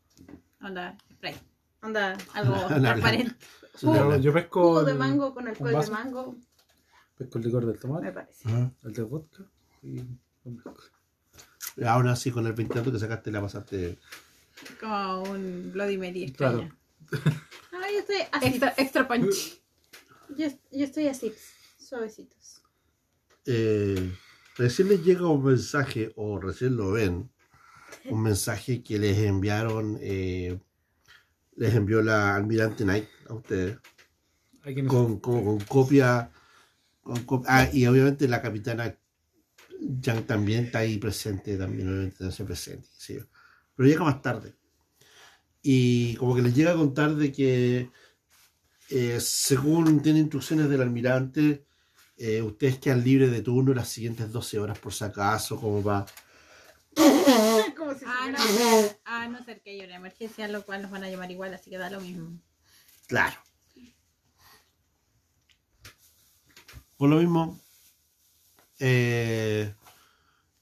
Onda, 0.61 0.97
spray. 1.13 1.35
anda, 1.81 2.17
Algo 2.33 2.55
transparente. 2.67 3.35
Yo, 4.21 4.33
pesco. 4.33 4.61
jugo 4.63 4.83
de 4.83 4.91
el- 4.93 4.97
mango 4.97 5.33
con 5.33 5.47
alcohol 5.47 5.79
de 5.81 5.91
mango, 5.91 6.35
Pesco 7.17 7.37
el 7.39 7.43
licor 7.45 7.65
del 7.65 7.75
me 7.75 7.79
tomate, 7.81 8.11
parece. 8.11 8.47
Ajá. 8.47 8.71
el 8.83 8.93
de 8.93 9.01
vodka 9.03 9.43
y. 9.83 10.01
Aún 11.85 12.07
así, 12.07 12.31
con 12.31 12.45
el 12.47 12.53
20 12.53 12.81
que 12.91 12.99
sacaste, 12.99 13.31
la 13.31 13.41
pasaste. 13.41 13.99
Como 14.79 15.21
un 15.23 15.71
Bloody 15.73 15.97
Mary 15.97 16.31
Claro. 16.31 16.59
extraña. 16.61 16.77
Ah, 17.73 17.89
yo 17.93 17.99
estoy 17.99 18.17
así. 18.31 18.47
Extra, 18.47 18.73
extra 18.77 19.07
punch. 19.07 19.61
Yo, 20.35 20.47
yo 20.71 20.83
estoy 20.83 21.07
así, 21.07 21.31
suavecitos. 21.77 22.56
Eh, 23.47 24.11
recién 24.57 24.89
les 24.89 25.03
llega 25.03 25.27
un 25.27 25.43
mensaje, 25.45 26.11
o 26.15 26.39
recién 26.39 26.77
lo 26.77 26.91
ven, 26.91 27.31
un 28.09 28.21
mensaje 28.23 28.83
que 28.83 28.99
les 28.99 29.17
enviaron, 29.19 29.97
eh, 30.01 30.59
les 31.55 31.73
envió 31.75 32.01
la 32.01 32.35
almirante 32.35 32.83
Knight 32.83 33.07
a 33.29 33.33
ustedes, 33.33 33.77
con, 34.87 35.19
como 35.19 35.43
con 35.45 35.59
copia, 35.61 36.31
con 37.01 37.17
cop- 37.25 37.45
ah, 37.47 37.69
y 37.73 37.85
obviamente 37.87 38.27
la 38.27 38.41
capitana 38.41 38.97
Yang 39.79 40.25
también 40.27 40.65
está 40.65 40.79
ahí 40.79 40.97
presente, 40.97 41.57
también 41.57 41.87
obviamente 41.89 42.31
se 42.31 42.45
presente, 42.45 42.87
yo. 43.09 43.23
pero 43.75 43.87
llega 43.89 44.03
más 44.03 44.21
tarde. 44.21 44.55
Y 45.61 46.15
como 46.15 46.35
que 46.35 46.41
les 46.41 46.55
llega 46.55 46.71
a 46.71 46.75
contar 46.75 47.15
de 47.15 47.31
que 47.31 47.91
eh, 48.89 49.19
según 49.19 50.01
tiene 50.01 50.19
instrucciones 50.19 50.69
del 50.69 50.81
almirante, 50.81 51.66
eh, 52.17 52.41
ustedes 52.41 52.79
quedan 52.79 53.03
libres 53.03 53.31
de 53.31 53.41
turno 53.41 53.73
las 53.73 53.89
siguientes 53.89 54.31
12 54.31 54.59
horas 54.59 54.79
por 54.79 54.93
si 54.93 55.03
acaso, 55.03 55.59
como 55.59 55.83
va. 55.83 56.05
Como 57.77 57.93
si 57.93 58.05
Ah, 58.07 58.29
no, 58.31 58.37
supiera- 58.37 58.97
a 59.05 59.27
no 59.27 59.43
ser 59.43 59.61
que 59.61 59.71
haya 59.71 59.85
una 59.85 59.95
emergencia, 59.97 60.47
lo 60.47 60.65
cual 60.65 60.81
nos 60.81 60.91
van 60.91 61.03
a 61.03 61.09
llamar 61.09 61.29
igual, 61.31 61.53
así 61.53 61.69
que 61.69 61.77
da 61.77 61.89
lo 61.89 62.01
mismo. 62.01 62.39
Claro. 63.07 63.35
Por 66.97 67.09
lo 67.09 67.17
mismo, 67.17 67.59
eh, 68.79 69.73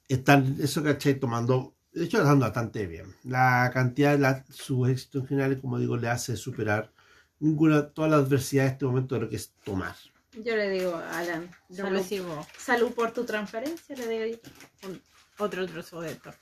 están, 0.09 0.57
eso 0.59 0.83
¿cachai? 0.83 1.17
Tomando, 1.19 1.75
de 1.93 2.03
hecho, 2.05 2.17
están 2.17 2.39
bastante 2.39 2.85
bien. 2.87 3.15
La 3.23 3.71
cantidad 3.73 4.11
de 4.11 4.19
la- 4.19 4.45
sus 4.49 4.89
éxitos 4.89 5.21
en 5.23 5.27
general, 5.29 5.61
como 5.61 5.79
digo, 5.79 5.95
le 5.95 6.09
hace 6.09 6.35
superar 6.35 6.91
ninguna, 7.39 7.89
toda 7.91 8.09
la 8.09 8.17
adversidad 8.17 8.63
de 8.65 8.69
este 8.71 8.85
momento 8.85 9.15
de 9.15 9.21
lo 9.21 9.29
que 9.29 9.37
es 9.37 9.53
tomar. 9.63 9.95
Yo 10.43 10.55
le 10.55 10.69
digo, 10.69 10.95
Alan, 10.95 11.49
Yo 11.69 11.83
salud, 11.85 11.97
recibo 11.97 12.47
salud 12.57 12.91
por 12.93 13.11
tu 13.11 13.25
transferencia, 13.25 13.95
le 13.95 14.07
digo 14.07 14.39
yo. 14.81 14.89
un- 14.89 15.01
otro 15.37 15.65
trozo 15.65 16.01
de 16.01 16.15
torta. 16.15 16.39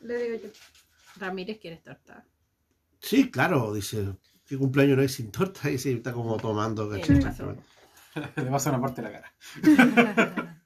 Le 0.00 0.16
digo 0.22 0.42
yo. 0.44 0.50
Ramírez, 1.16 1.58
¿quieres 1.60 1.82
torta? 1.82 2.24
Sí, 3.00 3.30
claro, 3.30 3.72
dice, 3.72 4.14
¿qué 4.46 4.56
cumpleaños 4.58 4.96
no 4.96 5.02
hay 5.02 5.08
sin 5.08 5.30
torta? 5.30 5.60
Y 5.70 5.78
sí, 5.78 5.92
está 5.92 6.12
como 6.12 6.36
tomando, 6.36 6.88
¿Qué 6.90 7.00
¿cachai? 7.00 7.16
le 8.36 8.50
pasa 8.50 8.70
una 8.70 8.80
parte 8.80 9.02
de 9.02 9.10
la 9.10 9.20
cara. 9.20 9.34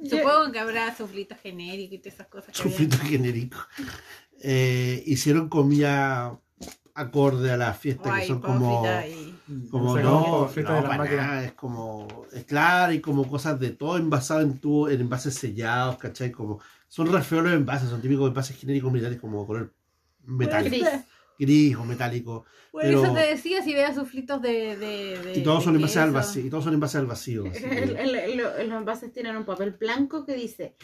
Yo- 0.00 0.18
Supongo 0.18 0.52
que 0.52 0.58
habrá 0.60 0.96
suflitos 0.96 1.38
genéricos 1.40 1.94
y 1.94 1.98
todas 1.98 2.14
esas 2.14 2.28
cosas. 2.28 2.60
habían. 2.60 2.90
genérico. 2.92 3.58
Eh, 4.40 5.02
hicieron 5.06 5.48
comida 5.48 6.38
acorde 6.98 7.50
a 7.50 7.56
la 7.56 7.72
fiesta, 7.74 8.10
O 8.10 8.14
que 8.14 8.26
son 8.26 8.40
como... 8.40 8.84
y- 9.06 9.34
Como 9.70 9.96
no, 9.98 10.50
de 10.54 10.62
las 10.62 10.98
nada, 10.98 11.44
es 11.44 11.52
como, 11.52 12.06
es 12.32 12.44
claro, 12.44 12.92
y 12.92 13.00
como 13.00 13.26
cosas 13.26 13.58
de 13.58 13.70
todo 13.70 13.96
envasado 13.96 14.40
en 14.42 14.58
tubo, 14.58 14.88
en 14.90 15.00
envases 15.00 15.34
sellados, 15.34 15.96
¿cachai? 15.96 16.30
Como, 16.30 16.60
son 16.88 17.10
re 17.10 17.22
feos 17.22 17.44
los 17.44 17.52
envases, 17.54 17.88
son 17.88 18.02
típicos 18.02 18.28
envases 18.28 18.56
genéricos 18.58 18.92
militares 18.92 19.18
como 19.18 19.46
color 19.46 19.72
metálico, 20.26 20.76
Gris. 20.84 20.88
gris 21.38 21.76
o 21.76 21.84
metálico, 21.84 22.44
Por 22.70 22.82
Pero- 22.82 23.02
eso 23.04 23.14
te 23.14 23.20
decía 23.20 23.62
si 23.62 23.72
veas 23.72 23.94
suflitos 23.94 24.42
de, 24.42 24.76
de, 24.76 25.18
de- 25.22 25.38
y 25.38 25.42
todos 25.42 25.60
de 25.60 25.64
son 25.64 25.76
envases 25.76 25.96
al 25.96 26.10
vacío, 26.12 26.44
y 26.46 26.50
todos 26.50 26.64
son 26.64 26.74
envases 26.74 26.96
al 26.96 27.06
vacío, 27.06 27.44
así 27.50 27.62
que- 27.62 27.68
El- 27.84 27.96
el- 27.96 28.14
el- 28.16 28.36
los 28.68 28.78
envases 28.78 29.10
tienen 29.14 29.34
un 29.36 29.44
papel 29.46 29.70
blanco 29.72 30.26
que 30.26 30.34
dice 30.34 30.74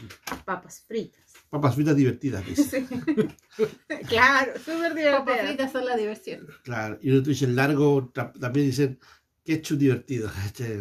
papas 0.46 0.82
fritas. 0.88 1.33
Papas 1.50 1.74
fritas 1.74 1.96
divertidas, 1.96 2.44
dice, 2.46 2.86
Sí. 2.86 2.86
claro, 4.08 4.52
súper 4.58 4.92
Papas 4.92 4.94
divertido. 4.96 5.36
fritas 5.46 5.72
son 5.72 5.84
la 5.84 5.96
diversión. 5.96 6.46
claro, 6.64 6.98
y 7.00 7.10
otro 7.16 7.30
dice 7.30 7.44
el 7.44 7.56
largo, 7.56 8.10
también 8.12 8.66
dicen 8.66 8.98
ketchup 9.44 9.78
divertido, 9.78 10.28
¿cachai? 10.34 10.78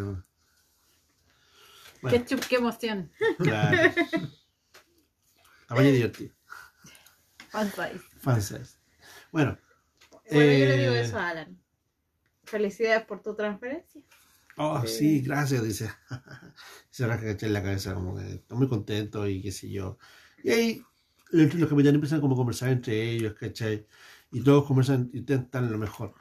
Bueno, 2.02 2.18
Ketchup, 2.18 2.42
qué 2.50 2.56
emoción. 2.58 3.12
claro. 3.38 3.92
Tamaño 5.68 5.92
divertido, 5.92 6.34
Fan 7.50 7.70
size. 7.72 8.00
fan 8.20 8.42
size. 8.42 8.78
Bueno, 9.32 9.58
Bueno, 10.32 10.52
yo 10.54 10.66
le 10.66 10.78
digo 10.78 10.94
Eh, 10.94 11.02
eso 11.02 11.18
a 11.18 11.30
Alan. 11.30 11.60
Felicidades 12.46 13.06
por 13.06 13.22
tu 13.22 13.36
transferencia. 13.36 14.02
Oh, 14.58 14.82
Eh. 14.84 14.88
sí, 14.88 15.22
gracias, 15.22 15.64
dice. 15.64 15.90
Se 16.90 17.08
rasca 17.08 17.32
en 17.46 17.54
la 17.54 17.64
cabeza, 17.64 17.94
como 17.94 18.16
que 18.18 18.34
está 18.34 18.56
muy 18.56 18.68
contento 18.68 19.28
y 19.28 19.42
qué 19.42 19.52
sé 19.52 19.70
yo. 19.72 19.98
Y 20.44 20.52
ahí 20.52 20.86
los 21.32 21.70
capitanes 21.70 21.96
empiezan 21.96 22.22
como 22.22 22.36
a 22.36 22.38
conversar 22.38 22.70
entre 22.70 23.12
ellos, 23.12 23.34
¿cachai? 23.34 23.88
Y 24.32 24.42
todos 24.42 24.66
conversan, 24.66 25.10
intentan 25.14 25.72
lo 25.72 25.78
mejor. 25.78 26.14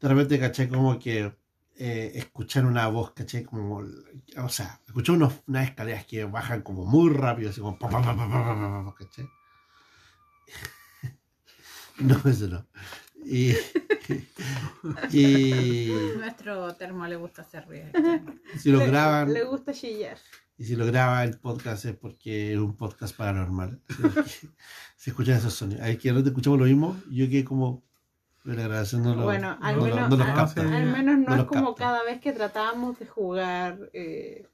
De 0.00 0.08
repente, 0.08 0.38
¿cachai? 0.38 0.68
Como 0.68 0.98
que 0.98 1.34
eh, 1.76 2.30
una 2.56 2.88
voz, 2.88 3.12
¿cachai? 3.12 3.44
Como, 3.44 3.82
o 4.36 4.48
sea, 4.48 4.80
escuchar 4.86 5.16
unos, 5.16 5.34
unas 5.46 5.68
escaleras 5.68 6.04
que 6.04 6.24
bajan 6.24 6.62
como 6.62 6.84
muy 6.84 7.12
rápido, 7.12 7.50
así 7.50 7.60
como, 7.60 7.78
pa, 7.78 7.88
pa, 7.88 8.02
pa, 8.02 8.94
¿cachai? 8.98 9.28
no, 11.98 12.20
eso 12.24 12.48
no. 12.48 12.66
Y, 13.24 13.54
y 15.12 15.88
Nuestro 16.18 16.74
termo 16.74 17.06
le 17.06 17.16
gusta 17.16 17.42
hacer 17.42 17.66
ruido. 17.66 17.86
si 18.58 18.70
lo 18.70 18.80
graban, 18.80 19.32
Le 19.32 19.44
gusta 19.44 19.72
chillar. 19.72 20.16
Y 20.58 20.64
si 20.64 20.76
lo 20.76 20.84
graba 20.86 21.24
el 21.24 21.38
podcast 21.38 21.84
es 21.86 21.96
porque 21.96 22.52
es 22.52 22.58
un 22.58 22.76
podcast 22.76 23.16
paranormal. 23.16 23.80
Se 24.96 25.10
escuchan 25.10 25.36
esos 25.38 25.54
sonidos. 25.54 25.82
Que 25.96 26.12
no 26.12 26.22
te 26.22 26.28
escuchamos 26.28 26.58
lo 26.58 26.66
mismo. 26.66 27.00
Yo 27.10 27.26
quedé 27.28 27.44
como. 27.44 27.82
Pero 28.42 28.56
la 28.56 28.62
grabación 28.68 29.02
no 29.02 29.14
lo, 29.14 29.24
Bueno, 29.24 29.58
al 29.60 29.76
no 29.76 29.86
lo- 29.86 29.94
menos- 29.94 30.10
no 30.10 30.16
los 30.16 30.56
al- 30.56 30.86
menos 30.86 31.18
no, 31.18 31.36
es 31.36 31.44
como 31.44 31.74
capta. 31.74 31.84
cada 31.84 32.04
vez 32.04 32.20
que 32.20 32.32
tratábamos 32.32 32.98
de 32.98 33.06
jugar 33.06 33.90
eh, 33.92 34.46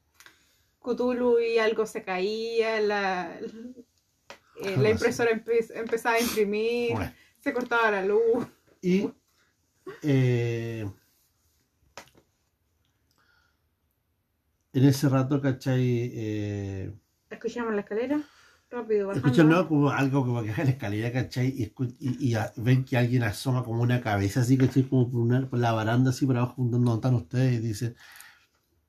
Cthulhu 0.82 1.38
y 1.38 1.58
algo 1.58 1.86
se 1.86 2.02
caía, 2.02 2.80
la, 2.80 3.38
eh, 3.38 4.76
la 4.76 4.90
impresora 4.90 5.30
empe- 5.30 5.70
empezaba 5.74 6.16
a 6.16 6.20
imprimir, 6.20 6.94
Bueno. 6.94 7.12
se 7.38 7.52
cortaba 7.52 7.92
la 7.92 8.04
luz. 8.04 8.46
Y 8.82 9.08
eh, 10.02 10.86
en 14.72 14.84
ese 14.84 15.08
rato, 15.08 15.40
¿cachai? 15.40 16.10
Eh, 16.14 16.92
Escuchamos 17.30 17.74
la 17.74 17.80
escalera, 17.80 18.20
rápido 18.70 19.12
escuchan 19.12 19.48
¿no? 19.48 19.66
como 19.68 19.90
algo 19.90 20.24
como 20.24 20.42
que 20.42 20.50
baja 20.50 20.64
la 20.64 20.70
escalera, 20.70 21.12
¿cachai? 21.12 21.48
Y, 21.48 21.72
y- 21.98 22.28
y 22.30 22.34
a- 22.34 22.52
ven 22.56 22.84
que 22.84 22.96
alguien 22.96 23.22
asoma 23.22 23.64
como 23.64 23.82
una 23.82 24.00
cabeza 24.00 24.40
así, 24.40 24.56
¿cachai? 24.58 24.84
Como 24.84 25.10
por, 25.10 25.20
una- 25.20 25.48
por 25.48 25.58
la 25.58 25.72
baranda 25.72 26.10
así 26.10 26.26
por 26.26 26.36
abajo, 26.36 26.54
donde 26.58 26.92
están 26.94 27.14
ustedes, 27.14 27.54
y 27.54 27.58
dice... 27.58 27.94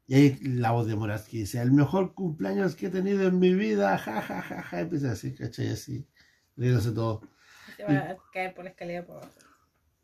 Y 0.09 0.15
ahí 0.15 0.37
la 0.41 0.71
voz 0.71 0.87
de 0.87 0.95
Moraski 0.95 1.39
dice, 1.39 1.61
el 1.61 1.73
mejor 1.73 2.13
cumpleaños 2.13 2.75
que 2.75 2.85
he 2.87 2.89
tenido 2.89 3.27
en 3.27 3.39
mi 3.39 3.53
vida, 3.53 3.97
ja, 3.97 4.21
ja, 4.21 4.41
ja, 4.41 4.61
ja, 4.63 4.79
empieza 4.79 5.11
así, 5.11 5.33
¿cachai? 5.35 5.67
Así, 5.67 6.07
riéndose 6.55 6.91
todo. 6.93 7.21
Se 7.75 7.83
va 7.83 7.91
a 8.11 8.17
caer 8.31 8.53
por 8.53 8.63
la 8.63 8.69
escalera 8.69 9.05
por 9.05 9.17
abajo. 9.17 9.33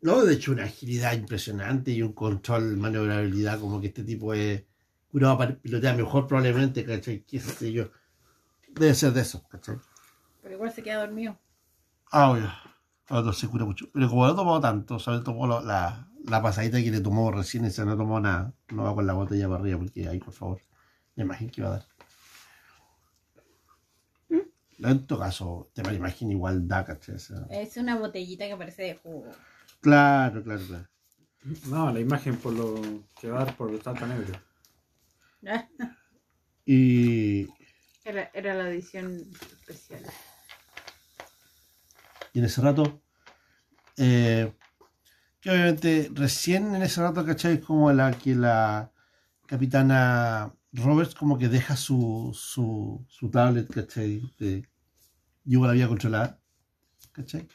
No, 0.04 0.22
de 0.22 0.34
hecho, 0.34 0.52
una 0.52 0.64
agilidad 0.64 1.14
impresionante 1.14 1.90
y 1.90 2.02
un 2.02 2.12
control, 2.12 2.76
maniobrabilidad, 2.76 3.58
como 3.58 3.80
que 3.80 3.86
este 3.86 4.04
tipo 4.04 4.34
es 4.34 4.62
curado 5.10 5.38
para 5.38 5.54
pilotear 5.56 5.96
mejor 5.96 6.26
probablemente, 6.26 6.84
¿cachai? 6.84 7.20
¿Qué 7.26 7.40
sé 7.40 7.72
yo? 7.72 7.90
Debe 8.68 8.92
ser 8.94 9.14
de 9.14 9.22
eso, 9.22 9.42
¿cachai? 9.48 9.76
Pero 10.42 10.56
igual 10.56 10.70
se 10.72 10.82
queda 10.82 11.06
dormido. 11.06 11.38
Ah, 12.12 12.32
obvio. 12.32 12.52
El 13.08 13.16
otro 13.16 13.32
se 13.32 13.48
cura 13.48 13.64
mucho. 13.64 13.86
Pero 13.94 14.10
como 14.10 14.26
no 14.26 14.36
tomó 14.36 14.60
tanto, 14.60 14.98
solo 14.98 15.22
tomó 15.22 15.46
la, 15.46 16.06
la 16.26 16.42
pasadita 16.42 16.82
que 16.82 16.90
le 16.90 17.00
tomó 17.00 17.30
recién, 17.30 17.64
ese 17.64 17.82
no 17.86 17.96
tomó 17.96 18.20
nada. 18.20 18.52
No 18.68 18.84
va 18.84 18.94
con 18.94 19.06
la 19.06 19.14
botella 19.14 19.48
para 19.48 19.60
arriba, 19.60 19.78
porque 19.78 20.06
ahí, 20.06 20.18
por 20.18 20.34
favor, 20.34 20.60
me 21.16 21.24
imagino 21.24 21.50
que 21.50 21.62
iba 21.62 21.70
a 21.70 21.78
dar. 21.78 21.86
En 24.80 25.06
todo 25.06 25.20
caso, 25.20 25.70
te 25.72 25.82
me 25.82 25.94
imagino 25.94 26.32
igual 26.32 26.68
da, 26.68 26.84
¿cachai? 26.84 27.14
O 27.14 27.18
sea, 27.18 27.46
Es 27.48 27.78
una 27.78 27.96
botellita 27.96 28.46
que 28.46 28.54
parece 28.54 28.82
de 28.82 28.96
jugo. 28.96 29.30
Claro, 29.84 30.42
claro, 30.42 30.62
claro. 30.66 30.88
No, 31.66 31.92
la 31.92 32.00
imagen 32.00 32.36
por 32.38 32.54
lo 32.54 32.80
que 33.20 33.28
va 33.30 33.42
a 33.42 33.44
dar 33.44 33.56
por 33.56 33.72
estar 33.74 33.98
tan 33.98 34.12
ebrio. 34.12 34.34
Y, 36.66 37.46
Era, 38.06 38.30
era 38.32 38.54
la 38.54 38.70
edición 38.70 39.20
especial. 39.60 40.02
y 42.32 42.38
en 42.38 42.44
ese 42.46 42.62
rato, 42.62 43.02
eh, 43.98 44.50
que 45.42 45.50
obviamente 45.50 46.10
recién 46.14 46.74
en 46.74 46.82
ese 46.82 47.02
rato, 47.02 47.22
¿cachai? 47.26 47.60
Como 47.60 47.92
la 47.92 48.12
que 48.12 48.34
la 48.34 48.90
capitana 49.46 50.54
Roberts 50.72 51.14
como 51.14 51.36
que 51.36 51.48
deja 51.50 51.76
su, 51.76 52.30
su, 52.34 53.04
su 53.10 53.30
tablet, 53.30 53.70
¿cachai? 53.70 54.22
De, 54.38 54.66
llevo 55.44 55.66
la 55.66 55.74
vía 55.74 55.86
controlada, 55.86 56.40
¿cachai? 57.12 57.46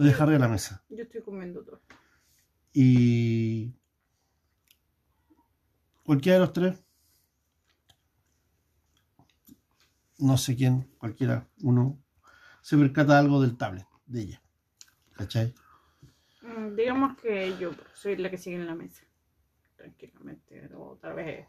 Lo 0.00 0.06
deja 0.06 0.22
arriba 0.22 0.38
de 0.38 0.44
la 0.44 0.48
mesa. 0.48 0.82
Yo 0.88 1.02
estoy 1.02 1.20
comiendo 1.20 1.62
todo. 1.62 1.82
Y 2.72 3.74
cualquiera 6.04 6.38
de 6.38 6.40
los 6.46 6.54
tres, 6.54 6.82
no 10.16 10.38
sé 10.38 10.56
quién, 10.56 10.88
cualquiera, 10.96 11.46
uno, 11.60 12.02
se 12.62 12.78
percata 12.78 13.18
algo 13.18 13.42
del 13.42 13.58
tablet 13.58 13.86
de 14.06 14.22
ella. 14.22 14.42
¿Cachai? 15.12 15.54
Mm, 16.40 16.76
digamos 16.76 17.18
que 17.18 17.54
yo 17.58 17.72
soy 17.92 18.16
la 18.16 18.30
que 18.30 18.38
sigue 18.38 18.56
en 18.56 18.68
la 18.68 18.74
mesa. 18.74 19.04
Tranquilamente, 19.76 20.70
o 20.76 20.96
tal 20.96 21.12
vez. 21.12 21.46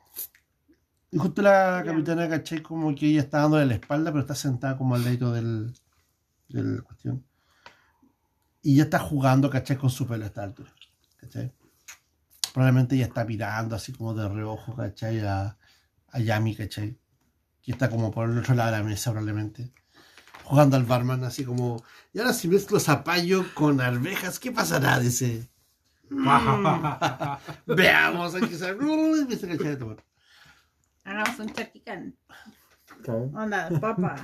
Y 1.10 1.18
justo 1.18 1.42
la 1.42 1.84
capitana, 1.86 2.28
¿cachai? 2.28 2.62
Como 2.62 2.94
que 2.96 3.06
ella 3.12 3.22
está 3.22 3.44
dándole 3.44 3.66
la 3.66 3.76
espalda, 3.76 4.12
pero 4.12 4.20
está 4.20 4.36
sentada 4.36 4.78
como 4.78 4.96
al 4.96 5.06
lado 5.06 5.32
del, 5.32 5.74
del 6.50 6.84
cuestión. 6.84 7.31
Y 8.62 8.76
ya 8.76 8.84
está 8.84 9.00
jugando, 9.00 9.50
¿cachai? 9.50 9.78
Con 9.78 9.90
su 9.90 10.06
pelo 10.08 10.24
a 10.24 10.28
esta 10.28 10.44
altura. 10.44 10.72
¿Cachai? 11.18 11.52
Probablemente 12.54 12.96
ella 12.96 13.06
está 13.06 13.24
mirando 13.26 13.76
así 13.76 13.92
como 13.94 14.14
de 14.14 14.28
reojo, 14.28 14.76
¿cachai? 14.76 15.20
A, 15.22 15.58
a 16.10 16.20
Yami, 16.20 16.56
¿cachai? 16.56 16.98
Que 17.62 17.72
está 17.72 17.90
como 17.90 18.12
por 18.12 18.30
el 18.30 18.38
otro 18.38 18.54
lado 18.56 18.72
de 18.72 18.78
la 18.78 18.84
mesa, 18.84 19.12
probablemente. 19.12 19.72
Jugando 20.44 20.76
al 20.78 20.84
barman, 20.84 21.24
así 21.24 21.46
como. 21.46 21.84
Y 22.14 22.20
ahora 22.20 22.34
si 22.34 22.48
mezclo 22.48 22.80
zapallo 22.80 23.46
con 23.54 23.80
arvejas, 23.80 24.40
¿qué 24.40 24.52
pasará? 24.52 25.00
Dice. 25.00 25.48
Veamos, 27.66 28.36
aquí 28.36 28.56
se. 28.56 28.70
Empieza 28.70 29.46
a 29.48 29.50
cachar 29.50 29.68
de 29.68 29.76
tomar. 29.78 29.98
Hagamos 31.04 31.40
un 31.40 31.54
charquicán. 31.54 32.16
Claro. 33.04 33.32
Onda, 33.34 33.70
papa, 33.80 34.16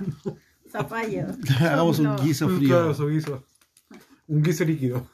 zapallo. 0.69 1.27
Hagamos 1.59 1.99
un 1.99 2.15
guiso 2.17 2.47
Claro, 2.47 2.59
frío. 2.59 2.93
su 2.93 3.07
guiso. 3.07 3.45
Un 4.27 4.41
guiso 4.43 4.63
líquido. 4.65 5.07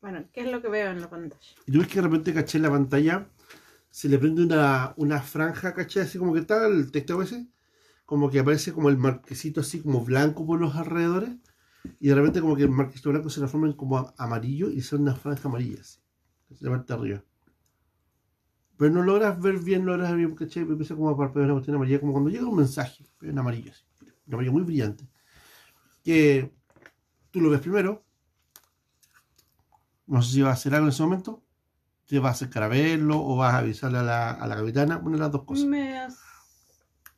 Bueno, 0.00 0.24
¿qué 0.32 0.40
es 0.42 0.50
lo 0.50 0.60
que 0.60 0.68
veo 0.68 0.90
en 0.90 1.00
la 1.00 1.08
pantalla? 1.08 1.40
Y 1.66 1.72
tú 1.72 1.78
ves 1.78 1.88
que 1.88 1.96
de 1.96 2.02
repente, 2.02 2.34
caché 2.34 2.58
en 2.58 2.62
la 2.62 2.70
pantalla, 2.70 3.28
se 3.90 4.08
le 4.08 4.18
prende 4.18 4.42
una, 4.44 4.94
una 4.96 5.20
franja, 5.22 5.74
caché, 5.74 6.00
así 6.02 6.18
como 6.18 6.32
que 6.32 6.40
está 6.40 6.66
el 6.66 6.90
texto 6.92 7.22
ese, 7.22 7.48
como 8.06 8.30
que 8.30 8.40
aparece 8.40 8.72
como 8.72 8.90
el 8.90 8.98
marquesito 8.98 9.60
así 9.62 9.80
como 9.80 10.04
blanco 10.04 10.46
por 10.46 10.60
los 10.60 10.76
alrededores, 10.76 11.30
y 12.00 12.08
de 12.08 12.14
repente 12.16 12.40
como 12.40 12.56
que 12.56 12.64
el 12.64 12.70
marquesito 12.70 13.10
blanco 13.10 13.30
se 13.30 13.40
transforma 13.40 13.68
en 13.68 13.74
como 13.74 13.98
a- 13.98 14.14
amarillo 14.18 14.70
y 14.70 14.82
son 14.82 15.02
unas 15.02 15.20
franjas 15.20 15.46
amarillas, 15.46 16.02
así, 16.50 16.64
la 16.64 16.70
parte 16.72 16.92
de 16.94 16.98
arriba. 17.00 17.24
Pero 18.76 18.90
no 18.92 19.02
logras 19.02 19.40
ver 19.40 19.58
bien, 19.60 19.84
no 19.84 19.92
logras 19.92 20.10
ver 20.10 20.18
bien, 20.18 20.34
caché, 20.34 20.60
pero 20.62 20.72
empieza 20.72 20.94
como 20.96 21.10
a 21.10 21.16
parpadear 21.16 21.46
una 21.46 21.54
cuestión 21.54 21.76
amarilla, 21.76 22.00
como 22.00 22.12
cuando 22.12 22.30
llega 22.30 22.46
un 22.46 22.56
mensaje, 22.56 23.04
pero 23.18 23.32
en 23.32 23.38
amarillo, 23.38 23.70
así, 23.70 23.84
un 24.26 24.34
amarillo 24.34 24.52
muy 24.52 24.62
brillante. 24.62 25.08
Que 26.04 26.52
tú 27.30 27.40
lo 27.40 27.50
ves 27.50 27.60
primero, 27.60 28.04
no 30.06 30.22
sé 30.22 30.32
si 30.34 30.42
vas 30.42 30.50
a 30.50 30.54
hacer 30.54 30.74
algo 30.74 30.86
en 30.86 30.92
ese 30.92 31.02
momento, 31.02 31.42
te 32.06 32.18
vas 32.18 32.30
a 32.30 32.36
acercar 32.36 32.64
a 32.64 32.68
verlo 32.68 33.20
o 33.20 33.36
vas 33.36 33.54
a 33.54 33.58
avisarle 33.58 33.98
a 33.98 34.02
la, 34.02 34.30
a 34.32 34.46
la 34.46 34.56
capitana, 34.56 34.98
una 34.98 35.16
de 35.16 35.20
las 35.22 35.32
dos 35.32 35.44
cosas. 35.44 35.66
Me 35.66 35.98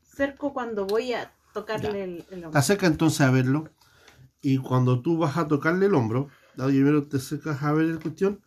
acerco 0.03 0.53
cuando 0.53 0.87
voy 0.87 1.13
a 1.13 1.33
tocarle 1.53 2.05
el, 2.05 2.27
el 2.31 2.41
Te 2.41 2.47
hombro. 2.47 2.59
acercas 2.59 2.91
entonces 2.91 3.21
a 3.23 3.31
verlo 3.31 3.69
y 4.43 4.59
cuando 4.59 5.01
tú 5.03 5.19
vas 5.19 5.37
a 5.37 5.49
tocarle 5.49 5.87
el 5.87 5.95
hombro, 5.95 6.29
primero 6.57 7.09
te 7.09 7.17
acercas 7.19 7.63
a 7.63 7.73
ver 7.73 7.87
la 7.87 8.01
cuestión, 8.01 8.41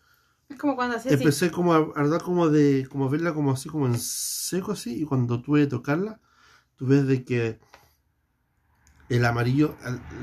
Es 0.50 0.58
como 0.58 0.76
cuando 0.76 0.98
haces 0.98 1.14
así. 1.14 1.24
empecé 1.24 1.52
como 1.52 1.74
a, 1.74 2.20
como 2.24 2.50
de 2.50 2.88
como 2.90 3.06
a 3.06 3.10
verla 3.10 3.34
como 3.34 3.52
así 3.52 3.70
como 3.70 3.88
en 3.88 3.98
seco 4.00 4.72
así 4.74 5.02
y 5.02 5.06
cuando 5.06 5.42
tuve 5.42 5.62
de 5.62 5.68
tocarla, 5.68 6.20
tú 6.78 6.88
ves 6.88 7.08
de 7.08 7.26
que 7.26 7.60
el 9.10 9.26
amarillo 9.26 9.76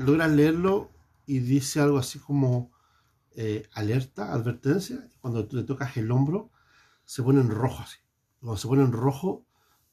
logras 0.05 0.31
leerlo 0.31 0.89
y 1.25 1.39
dice 1.39 1.79
algo 1.79 1.97
así 1.97 2.19
como 2.19 2.71
eh, 3.35 3.67
alerta, 3.73 4.31
advertencia, 4.33 5.07
y 5.13 5.17
cuando 5.17 5.47
tú 5.47 5.57
le 5.57 5.63
tocas 5.63 5.95
el 5.97 6.09
hombro 6.11 6.51
se 7.03 7.21
pone 7.23 7.41
en 7.41 7.49
rojo 7.49 7.83
así. 7.83 7.97
Cuando 8.39 8.57
se 8.57 8.67
pone 8.67 8.83
en 8.83 8.91
rojo, 8.91 9.45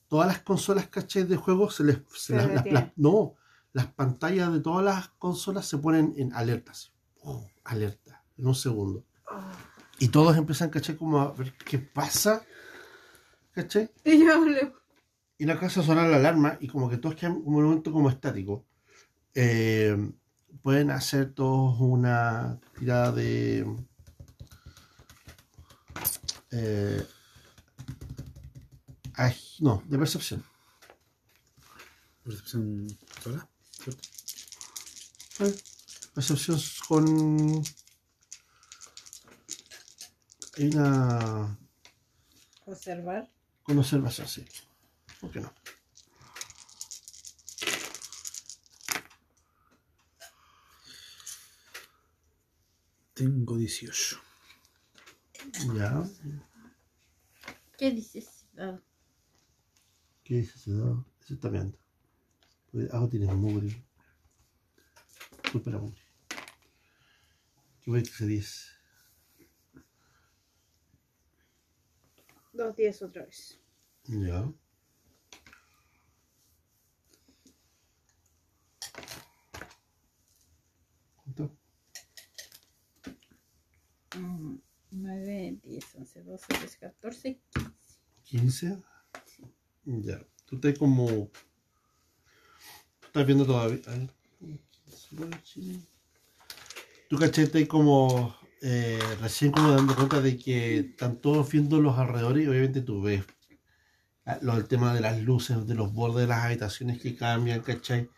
todas 0.09 0.27
las 0.29 0.41
consolas 0.41 0.89
caché 0.89 1.25
de 1.25 1.37
juego 1.37 1.71
se 1.71 1.85
les 1.85 1.97
se 2.11 2.19
Se 2.19 2.37
las- 2.37 2.47
las- 2.47 2.55
detienen. 2.57 2.85
las- 2.85 2.93
no, 2.97 3.35
las 3.73 3.87
pantallas 3.87 4.53
de 4.53 4.61
todas 4.61 4.85
las 4.85 5.09
consolas 5.19 5.67
se 5.67 5.79
ponen 5.79 6.15
en 6.17 6.33
alertas. 6.35 6.93
Oh, 7.23 7.47
alerta, 7.65 8.25
en 8.37 8.47
un 8.47 8.55
segundo. 8.55 9.05
Oh. 9.31 9.41
Y 9.99 10.09
todos 10.09 10.37
empiezan, 10.37 10.71
¿cachai? 10.71 10.97
Como 10.97 11.21
a 11.21 11.33
ver 11.33 11.55
qué 11.65 11.79
pasa. 11.79 12.45
¿Cachai? 13.53 13.91
Y 14.05 14.19
yo 14.25 14.45
le. 14.45 14.73
Y 15.39 15.45
la 15.45 15.59
casa 15.59 15.83
sonar 15.83 16.09
la 16.09 16.17
alarma 16.17 16.57
y 16.61 16.69
como 16.69 16.89
que 16.89 16.99
todos 16.99 17.15
quedan 17.17 17.41
un 17.45 17.53
momento 17.53 17.93
como 17.93 18.09
estático. 18.11 18.65
Eh, 19.35 19.97
pueden 20.63 20.91
hacer 20.91 21.33
todos 21.35 21.81
una 21.81 22.61
tirada 22.79 23.13
de... 23.13 23.67
eh, 26.51 27.07
no, 29.61 29.83
de 29.87 29.99
percepción. 29.99 30.45
Percepción 32.25 32.89
sola. 33.23 33.49
¿cierto? 33.71 34.03
Eh, 35.41 35.55
Percepción 36.15 36.61
con... 36.89 37.63
Hay 40.59 40.67
una... 40.75 41.59
Observar. 42.67 43.31
Con 43.63 43.79
observación, 43.79 44.29
sí. 44.29 44.45
¿Por 45.21 45.31
qué 45.31 45.41
no? 45.41 45.53
Tengo 53.15 53.57
18. 53.57 54.21
Ya. 55.75 56.09
¿Qué 57.77 57.91
dices, 57.91 58.47
ciudad? 58.51 58.81
¿Qué 60.25 60.37
dices, 60.37 60.63
ciudad? 60.63 60.95
Eso 61.21 61.35
está 61.35 61.49
bien. 61.51 61.77
Porque 62.71 62.89
abajo 62.91 63.09
tienes 63.09 63.35
mugre. 63.35 63.85
Culpa 65.51 65.71
la 65.71 65.79
mugre. 65.79 66.01
¿Qué 67.83 67.91
voy 67.91 68.01
a 68.01 68.03
hacer 68.03 68.29
10? 68.29 68.73
Dos 72.53 72.77
10 72.77 73.03
otra 73.03 73.25
vez. 73.25 73.59
Ya. 74.05 74.53
9, 84.91 85.59
10, 85.63 85.95
11, 85.97 86.23
12, 86.23 86.47
13, 86.49 86.79
14. 86.79 87.41
15. 88.25 88.79
Ya. 89.85 90.21
Tú 90.47 90.57
estás 90.57 90.79
como. 90.79 91.07
Tú 91.07 91.31
estás 93.07 93.27
viendo 93.27 93.47
todavía. 93.47 93.79
Tú 97.09 97.19
caché, 97.19 97.43
estás 97.43 97.67
como. 97.69 98.35
eh, 98.63 98.99
recién 99.21 99.51
como 99.51 99.73
dando 99.73 99.95
cuenta 99.97 100.21
de 100.21 100.39
que 100.39 100.79
están 100.79 101.21
todos 101.21 101.51
viendo 101.51 101.81
los 101.81 101.99
alrededores 101.99 102.45
y 102.45 102.49
obviamente 102.49 102.81
tú 102.81 103.03
ves 103.03 103.25
ah, 104.25 104.39
lo 104.41 104.55
del 104.55 104.69
tema 104.69 104.95
de 104.95 105.01
las 105.01 105.21
luces, 105.21 105.67
de 105.67 105.75
los 105.75 105.93
bordes 105.93 106.23
de 106.23 106.27
las 106.29 106.45
habitaciones 106.45 107.01
que 107.01 107.17
cambian, 107.17 107.61
¿cachai? 107.63 108.09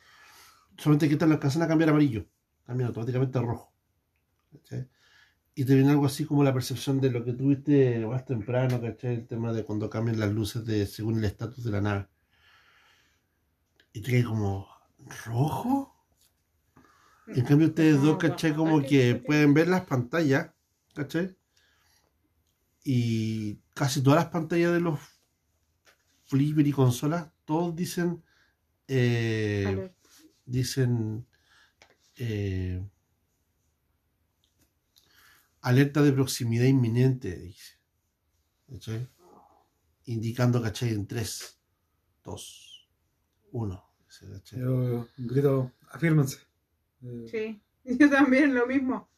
Solamente 0.77 1.09
que 1.09 1.17
te 1.17 1.27
lo 1.27 1.33
alcanzan 1.35 1.63
a 1.63 1.69
cambiar 1.69 1.91
amarillo, 1.91 2.27
cambian 2.67 2.89
automáticamente 2.89 3.39
a 3.39 3.43
rojo. 3.43 3.73
¿cachai? 4.53 4.87
Y 5.57 5.65
te 5.65 5.75
viene 5.75 5.91
algo 5.91 6.07
así 6.07 6.25
como 6.25 6.43
la 6.43 6.53
percepción 6.53 7.01
de 7.01 7.11
lo 7.11 7.25
que 7.25 7.33
tuviste 7.33 8.05
más 8.07 8.25
temprano, 8.25 8.81
¿cachai? 8.81 9.15
El 9.15 9.27
tema 9.27 9.53
de 9.53 9.65
cuando 9.65 9.89
cambian 9.89 10.19
las 10.19 10.33
luces 10.33 10.65
de, 10.65 10.85
según 10.87 11.19
el 11.19 11.25
estatus 11.25 11.63
de 11.63 11.71
la 11.71 11.81
nave. 11.81 12.09
Y 13.93 14.01
te 14.01 14.11
quedas 14.11 14.27
como, 14.27 14.69
¿rojo? 15.25 15.95
En 17.29 17.45
cambio 17.45 17.69
ustedes 17.69 18.03
dos, 18.03 18.19
¿cachai? 18.19 18.55
Como 18.55 18.83
que 18.83 19.15
pueden 19.15 19.55
ver 19.55 19.69
las 19.69 19.87
pantallas, 19.87 20.51
¿cachai? 20.93 21.37
Y 22.83 23.61
casi 23.75 24.03
todas 24.03 24.25
las 24.25 24.33
pantallas 24.33 24.73
de 24.73 24.81
los 24.81 24.99
flipper 26.25 26.67
y 26.67 26.73
consolas, 26.73 27.31
todos 27.45 27.77
dicen, 27.77 28.25
eh, 28.89 29.93
dicen, 30.45 31.27
eh, 32.17 32.85
alerta 35.65 36.03
de 36.03 36.13
proximidad 36.13 36.67
inminente, 36.67 37.37
dice. 37.39 37.79
¿Cachai? 38.71 39.09
Indicando, 40.05 40.63
¿cachai? 40.63 40.91
En 40.91 41.07
3, 41.07 41.59
2, 42.23 42.89
1. 43.53 43.85
¿cachai? 44.33 44.61
Yo 44.61 45.09
grito, 45.17 45.73
afírmense. 45.91 46.39
Eh, 47.03 47.27
Sí, 47.31 47.63
yo 47.99 48.11
también 48.11 48.55
lo 48.55 48.67
mismo. 48.67 49.09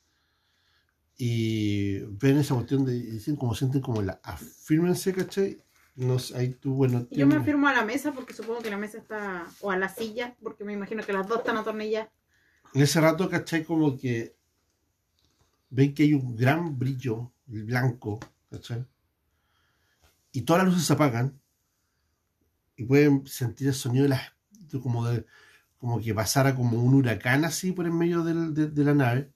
Y 1.18 1.98
ven 2.00 2.38
esa 2.38 2.54
cuestión 2.54 2.84
de, 2.84 2.92
dicen 2.92 3.36
como 3.36 3.54
sienten 3.54 3.80
como 3.80 4.02
la 4.02 4.20
afírmense, 4.22 5.12
¿cachai? 5.12 5.60
No 5.96 6.18
sé, 6.18 6.36
ahí 6.36 6.50
tú, 6.50 6.74
bueno, 6.74 7.08
yo 7.10 7.26
me 7.26 7.36
afirmo 7.36 7.68
a 7.68 7.72
la 7.72 7.84
mesa 7.84 8.12
porque 8.12 8.34
supongo 8.34 8.60
que 8.60 8.70
la 8.70 8.76
mesa 8.76 8.98
está. 8.98 9.46
O 9.60 9.70
a 9.70 9.78
la 9.78 9.88
silla, 9.88 10.36
porque 10.42 10.62
me 10.62 10.74
imagino 10.74 11.02
que 11.02 11.12
las 11.14 11.26
dos 11.26 11.38
están 11.38 11.56
atornilladas. 11.56 12.10
en 12.74 12.82
ese 12.82 13.00
rato, 13.00 13.30
¿cachai? 13.30 13.64
Como 13.64 13.96
que 13.96 14.35
ven 15.70 15.94
que 15.94 16.04
hay 16.04 16.14
un 16.14 16.36
gran 16.36 16.78
brillo 16.78 17.32
blanco, 17.46 18.20
¿cachai? 18.50 18.86
Y 20.32 20.42
todas 20.42 20.62
las 20.64 20.72
luces 20.72 20.86
se 20.86 20.92
apagan 20.92 21.40
y 22.76 22.84
pueden 22.84 23.26
sentir 23.26 23.68
el 23.68 23.74
sonido 23.74 24.04
de 24.04 24.10
las, 24.10 24.32
de 24.50 24.80
como 24.80 25.06
de, 25.06 25.26
como 25.78 26.00
que 26.00 26.14
pasara 26.14 26.54
como 26.54 26.78
un 26.82 26.94
huracán 26.94 27.44
así 27.44 27.72
por 27.72 27.86
en 27.86 27.96
medio 27.98 28.22
del- 28.24 28.54
de, 28.54 28.68
de 28.68 28.84
la 28.84 28.94
nave, 28.94 29.32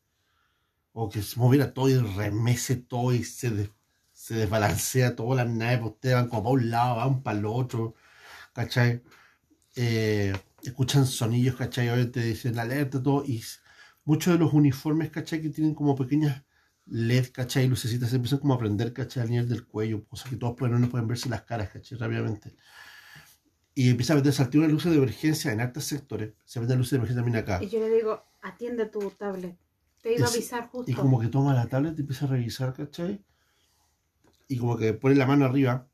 o 0.92 1.08
que 1.08 1.22
se 1.22 1.38
moviera 1.38 1.72
todo 1.72 1.88
y 1.88 1.96
remece 1.98 2.76
todo 2.76 3.12
y 3.14 3.24
se, 3.24 3.70
se 4.12 4.34
desbalancea 4.34 5.16
todo, 5.16 5.34
las 5.34 5.48
naves, 5.48 5.78
pues 5.80 5.92
ustedes 5.92 6.14
van 6.16 6.28
como 6.28 6.42
para 6.44 6.52
un 6.54 6.70
lado, 6.70 6.96
van 6.96 7.22
para 7.22 7.38
el 7.38 7.46
otro, 7.46 7.94
¿cachai? 8.52 9.02
Eh, 9.76 10.34
escuchan 10.62 11.06
sonidos, 11.06 11.56
¿cachai? 11.56 11.88
Obviamente 11.90 12.20
dicen 12.22 12.58
alerta, 12.58 13.02
todo, 13.02 13.24
y 13.24 13.42
muchos 14.10 14.32
de 14.32 14.40
los 14.40 14.52
uniformes, 14.52 15.08
¿cachai? 15.10 15.40
Que 15.40 15.50
tienen 15.50 15.72
como 15.72 15.94
pequeñas 15.94 16.42
LED, 16.86 17.26
¿cachai? 17.30 17.68
Lucecitas 17.68 18.10
se 18.10 18.16
empiezan 18.16 18.40
como 18.40 18.54
a 18.54 18.58
prender, 18.58 18.92
¿cachai? 18.92 19.22
Al 19.22 19.30
nivel 19.30 19.48
del 19.48 19.64
cuello, 19.64 20.04
cosa 20.04 20.28
que 20.28 20.34
todos 20.34 20.56
pueden, 20.56 20.80
no 20.80 20.88
pueden 20.88 21.06
verse 21.06 21.28
las 21.28 21.42
caras, 21.42 21.70
¿cachai? 21.70 21.96
Rápidamente. 21.96 22.56
Y 23.72 23.88
empieza 23.88 24.14
a 24.14 24.16
meterse 24.16 24.42
al 24.42 24.50
de 24.50 24.66
luces 24.66 24.90
de 24.90 24.98
emergencia 24.98 25.52
en 25.52 25.60
altos 25.60 25.84
sectores. 25.84 26.32
Se 26.44 26.58
meten 26.58 26.78
luces 26.78 26.90
de 26.90 26.96
emergencia 26.96 27.22
también 27.22 27.40
acá. 27.40 27.62
Y 27.62 27.68
yo 27.68 27.78
le 27.78 27.88
digo, 27.88 28.24
atiende 28.42 28.86
tu 28.86 28.98
tablet. 29.12 29.56
Te 30.02 30.16
iba 30.16 30.26
a 30.26 30.28
avisar 30.28 30.66
justo. 30.66 30.90
Y 30.90 30.94
como 30.94 31.20
que 31.20 31.28
toma 31.28 31.54
la 31.54 31.68
tablet 31.68 31.96
y 31.96 32.00
empieza 32.00 32.24
a 32.24 32.30
revisar, 32.30 32.74
¿cachai? 32.74 33.24
Y 34.48 34.58
como 34.58 34.76
que 34.76 34.92
pone 34.92 35.14
la 35.14 35.26
mano 35.26 35.44
arriba. 35.44 35.86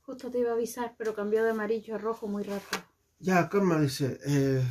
Justo 0.00 0.30
te 0.30 0.38
iba 0.38 0.52
a 0.52 0.54
avisar, 0.54 0.94
pero 0.96 1.14
cambió 1.14 1.44
de 1.44 1.50
amarillo 1.50 1.96
a 1.96 1.98
rojo 1.98 2.26
muy 2.28 2.44
rápido. 2.44 2.82
Ya, 3.18 3.46
calma, 3.50 3.78
dice. 3.78 4.18
Eh... 4.24 4.64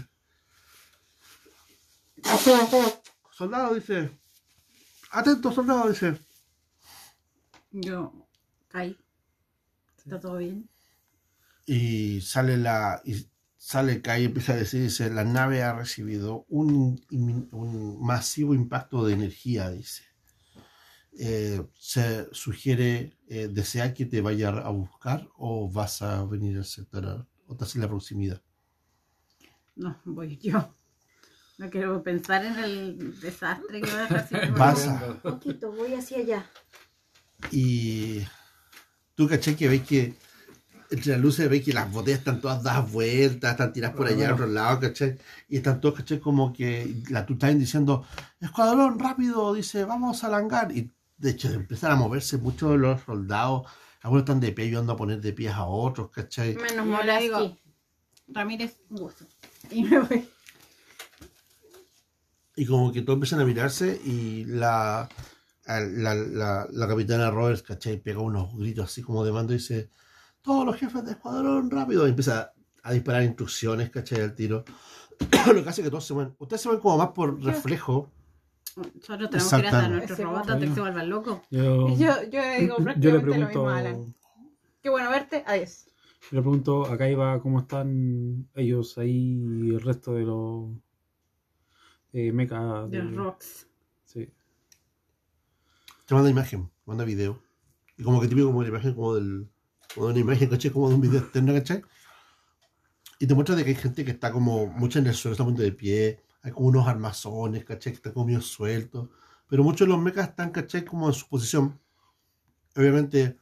Soldado, 3.31 3.73
dice. 3.75 4.11
Atento, 5.11 5.51
soldado, 5.51 5.89
dice. 5.89 6.17
Yo 7.71 8.27
caí. 8.67 8.97
¿Está 9.97 10.19
todo 10.19 10.37
bien? 10.37 10.69
Y 11.65 12.21
sale 12.21 12.57
la. 12.57 13.01
Y 13.05 13.27
sale 13.57 14.01
Kai 14.01 14.23
y 14.23 14.25
empieza 14.25 14.53
a 14.53 14.57
decir, 14.57 14.81
dice, 14.81 15.09
la 15.09 15.23
nave 15.23 15.63
ha 15.63 15.73
recibido 15.73 16.45
un, 16.49 16.99
masivo 18.01 18.53
impacto 18.53 19.05
de 19.05 19.13
energía, 19.13 19.69
dice. 19.69 20.03
Eh, 21.17 21.61
se 21.77 22.27
sugiere, 22.33 23.17
eh, 23.27 23.49
desea 23.51 23.93
que 23.93 24.05
te 24.05 24.21
vaya 24.21 24.49
a 24.49 24.69
buscar 24.69 25.29
o 25.37 25.69
vas 25.69 26.01
a 26.01 26.23
venir 26.25 26.57
al 26.57 26.65
sector 26.65 27.05
a- 27.05 27.27
o 27.47 27.53
estás 27.53 27.75
en 27.75 27.81
la 27.81 27.89
proximidad. 27.89 28.41
No, 29.75 29.99
voy 30.05 30.37
yo. 30.37 30.73
No 31.61 31.69
quiero 31.69 32.01
pensar 32.01 32.43
en 32.43 32.57
el 32.57 33.19
desastre 33.21 33.81
que 33.81 33.91
va 33.91 33.99
a 33.99 34.01
dejar 34.01 34.27
si 34.27 34.33
no 34.33 34.41
me 34.41 34.49
Vas 34.57 34.87
voy. 34.87 34.95
a- 34.95 35.21
Poquito, 35.21 35.71
voy 35.71 35.93
hacia 35.93 36.17
allá. 36.17 36.45
Y 37.51 38.21
tú 39.13 39.27
caché 39.27 39.55
que 39.55 39.67
ves 39.69 39.81
que 39.83 40.15
entre 40.89 41.11
las 41.11 41.21
luces 41.21 41.47
ves 41.47 41.63
que 41.63 41.71
las 41.71 41.91
botellas 41.91 42.17
están 42.17 42.41
todas 42.41 42.63
dadas 42.63 42.91
vueltas, 42.91 43.51
están 43.51 43.71
tiradas 43.73 43.95
por 43.95 44.07
allá 44.07 44.31
a 44.31 44.33
otro 44.33 44.47
lado, 44.47 44.79
¿cachai? 44.79 45.19
Y 45.49 45.57
están 45.57 45.79
todos, 45.79 45.95
¿cachai? 45.99 46.19
Como 46.19 46.51
que 46.51 46.95
la 47.11 47.27
tú 47.27 47.33
estás 47.33 47.55
diciendo, 47.57 48.07
escuadrón, 48.39 48.97
rápido, 48.97 49.53
dice, 49.53 49.85
vamos 49.85 50.23
al 50.23 50.33
hangar. 50.33 50.75
Y 50.75 50.91
de 51.19 51.29
hecho 51.29 51.47
empiezan 51.51 51.91
a 51.91 51.95
moverse 51.95 52.37
muchos 52.37 52.71
de 52.71 52.77
los 52.79 53.01
soldados, 53.03 53.67
algunos 54.01 54.23
están 54.23 54.39
de 54.39 54.51
pie 54.51 54.65
ayudando 54.65 54.93
a 54.93 54.97
poner 54.97 55.21
de 55.21 55.31
pies 55.31 55.53
a 55.53 55.65
otros, 55.65 56.09
¿cachai? 56.09 56.55
Menos 56.55 56.87
mal 56.87 57.19
digo. 57.19 57.55
Ramírez, 58.29 58.79
un 58.89 58.97
gusto. 58.97 59.25
Y 59.69 59.83
me 59.83 59.99
voy. 59.99 60.27
Y 62.55 62.65
como 62.65 62.91
que 62.91 63.01
todos 63.01 63.15
empiezan 63.17 63.39
a 63.39 63.45
mirarse 63.45 63.99
y 64.03 64.45
la, 64.45 65.01
a- 65.03 65.79
la, 65.79 66.13
la, 66.15 66.67
la 66.69 66.87
capitana 66.87 67.31
Roberts, 67.31 67.63
¿cachai? 67.63 67.97
Pega 68.01 68.19
unos 68.19 68.55
gritos 68.57 68.85
así 68.85 69.01
como 69.01 69.23
de 69.23 69.31
mando 69.31 69.53
y 69.53 69.57
dice, 69.57 69.89
todos 70.41 70.65
los 70.65 70.75
jefes 70.75 71.03
de 71.05 71.11
escuadrón, 71.11 71.69
rápido. 71.71 72.05
Y 72.05 72.09
empieza 72.09 72.51
a 72.83 72.91
disparar 72.93 73.23
instrucciones, 73.23 73.89
¿cachai? 73.89 74.21
Al 74.21 74.35
tiro. 74.35 74.63
Lo 75.53 75.63
que 75.63 75.69
hace 75.69 75.83
que 75.83 75.89
todos 75.89 76.05
se 76.05 76.13
mueven. 76.13 76.35
Ustedes 76.39 76.61
se 76.61 76.69
ven 76.69 76.79
como 76.79 76.97
más 76.97 77.09
por 77.09 77.41
reflejo. 77.43 78.11
Nosotros 78.75 79.29
tenemos 79.29 79.51
que 79.51 79.59
ir 79.59 79.89
nuestros 79.89 80.11
Ese 80.11 80.23
robots 80.23 80.49
antes 80.49 80.69
que 80.69 80.75
se 80.75 80.81
vuelvan 80.81 81.09
locos. 81.09 81.39
Yo, 81.51 81.89
Yo, 81.89 82.23
yo 82.29 82.41
digo 82.59 82.75
yo 82.79 82.83
prácticamente 82.83 83.07
le 83.07 83.11
lo 83.11 83.21
mismo, 83.21 83.45
pregunto, 83.47 83.69
Alan. 83.69 84.15
Qué 84.81 84.89
bueno 84.89 85.09
verte. 85.09 85.43
Adiós. 85.45 85.85
le 86.31 86.41
pregunto, 86.41 86.85
acá 86.85 87.09
iba, 87.09 87.39
¿cómo 87.41 87.59
están 87.59 88.47
ellos 88.55 88.97
ahí 88.97 89.41
y 89.65 89.69
el 89.71 89.81
resto 89.81 90.13
de 90.13 90.23
los 90.23 90.69
eh, 92.13 92.31
mecha? 92.31 92.87
De 92.87 93.03
los 93.03 93.15
rocks. 93.15 93.67
Sí. 94.05 94.29
Te 96.05 96.13
manda 96.13 96.29
imagen, 96.29 96.69
manda 96.85 97.03
video. 97.03 97.41
Y 97.97 98.03
como 98.03 98.19
que 98.19 98.27
típico 98.27 98.47
como 98.47 98.59
una 98.59 98.69
imagen 98.69 98.93
como 98.93 99.15
del. 99.15 99.49
Como 99.93 100.07
de 100.07 100.13
una 100.13 100.21
imagen, 100.21 100.49
¿cachai? 100.49 100.71
Como 100.71 100.89
de 100.89 100.95
un 100.95 101.01
video 101.01 101.19
externo, 101.19 101.53
¿cachai? 101.53 101.83
Y 103.19 103.27
te 103.27 103.35
muestra 103.35 103.55
de 103.55 103.63
que 103.63 103.69
hay 103.69 103.75
gente 103.75 104.03
que 104.03 104.11
está 104.11 104.31
como 104.31 104.67
mucha 104.67 104.99
en 104.99 105.07
el 105.07 105.13
suelo, 105.13 105.33
está 105.33 105.43
poniendo 105.43 105.63
de 105.63 105.71
pie. 105.71 106.23
Hay 106.41 106.51
como 106.51 106.67
unos 106.67 106.87
armazones, 106.87 107.63
¿cachai? 107.63 107.93
Que 107.93 107.97
están 107.97 108.13
como 108.13 108.25
medio 108.25 108.41
sueltos. 108.41 109.09
Pero 109.47 109.63
muchos 109.63 109.87
de 109.87 109.93
los 109.93 110.01
mechas 110.01 110.29
están, 110.29 110.51
¿cachai? 110.51 110.83
Como 110.83 111.07
en 111.07 111.13
su 111.13 111.27
posición. 111.27 111.79
Obviamente 112.75 113.37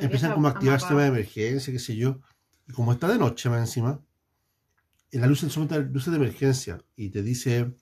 empiezan 0.00 0.32
como 0.32 0.48
a 0.48 0.52
activar 0.52 0.78
sistema 0.78 1.02
de 1.02 1.08
emergencia, 1.08 1.72
qué 1.72 1.78
sé 1.78 1.96
yo. 1.96 2.20
Y 2.68 2.72
como 2.72 2.92
está 2.92 3.08
de 3.08 3.18
noche 3.18 3.48
más 3.48 3.60
encima, 3.60 4.00
en 5.10 5.20
la 5.20 5.26
luz 5.26 5.40
solamente 5.40 5.90
luces 5.92 6.10
de 6.10 6.16
emergencia 6.16 6.84
y 6.94 7.10
te 7.10 7.22
dice 7.22 7.74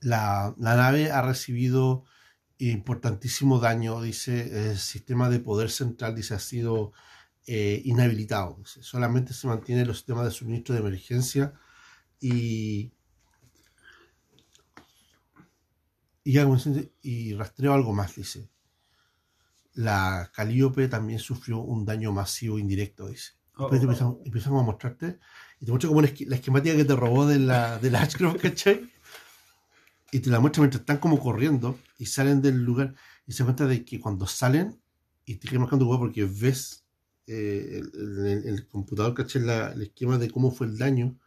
la, 0.00 0.54
la 0.58 0.76
nave 0.76 1.10
ha 1.10 1.22
recibido 1.22 2.04
importantísimo 2.58 3.58
daño, 3.58 4.00
dice 4.00 4.70
el 4.70 4.78
sistema 4.78 5.28
de 5.28 5.40
poder 5.40 5.70
central, 5.70 6.14
dice 6.14 6.34
ha 6.34 6.38
sido 6.38 6.92
eh, 7.46 7.82
inhabilitado. 7.84 8.56
dice, 8.58 8.82
solamente 8.82 9.34
se 9.34 9.46
mantienen 9.46 9.86
los 9.86 9.98
sistemas 9.98 10.24
de 10.24 10.30
suministro 10.30 10.74
de 10.74 10.80
emergencia 10.80 11.52
y 12.20 12.92
y, 16.24 16.38
y 17.02 17.34
rastreo 17.34 17.72
algo 17.72 17.92
más, 17.92 18.16
dice. 18.16 18.50
la 19.74 20.30
Calíope 20.34 20.88
también 20.88 21.18
sufrió 21.18 21.58
un 21.60 21.84
daño 21.84 22.12
masivo 22.12 22.58
indirecto, 22.58 23.08
dice. 23.08 23.32
Oh, 23.58 23.70
Después 23.70 23.80
oh, 23.80 23.84
empiezan, 23.84 24.16
empiezan 24.24 24.50
como 24.50 24.60
a 24.62 24.64
mostrarte 24.64 25.18
y 25.60 25.64
te 25.64 25.70
muestran 25.70 25.90
como 25.90 26.02
la 26.02 26.36
esquemática 26.36 26.76
que 26.76 26.84
te 26.84 26.96
robó 26.96 27.26
de 27.26 27.38
la, 27.38 27.78
de 27.78 27.90
la 27.90 28.02
Ashcroft, 28.02 28.40
¿cachai? 28.42 28.90
Y 30.16 30.20
te 30.20 30.30
la 30.30 30.40
muestran 30.40 30.62
mientras 30.64 30.80
están 30.80 30.98
como 30.98 31.18
corriendo 31.18 31.78
y 31.98 32.06
salen 32.06 32.40
del 32.40 32.56
lugar 32.68 32.94
y 33.26 33.32
se 33.32 33.44
cuenta 33.44 33.66
de 33.66 33.84
que 33.84 34.00
cuando 34.00 34.26
salen 34.26 34.80
y 35.26 35.34
te 35.36 35.46
quedas 35.48 35.60
marcando 35.60 35.86
huevo 35.86 36.00
porque 36.04 36.24
ves 36.24 36.84
eh, 37.26 37.82
el, 37.94 38.26
el- 38.26 38.44
el 38.48 38.66
computador, 38.68 39.12
¿cachai? 39.14 39.42
La- 39.42 39.72
el 39.72 39.82
esquema 39.82 40.16
de 40.18 40.30
cómo 40.30 40.50
fue 40.50 40.68
el 40.68 40.78
daño 40.78 41.18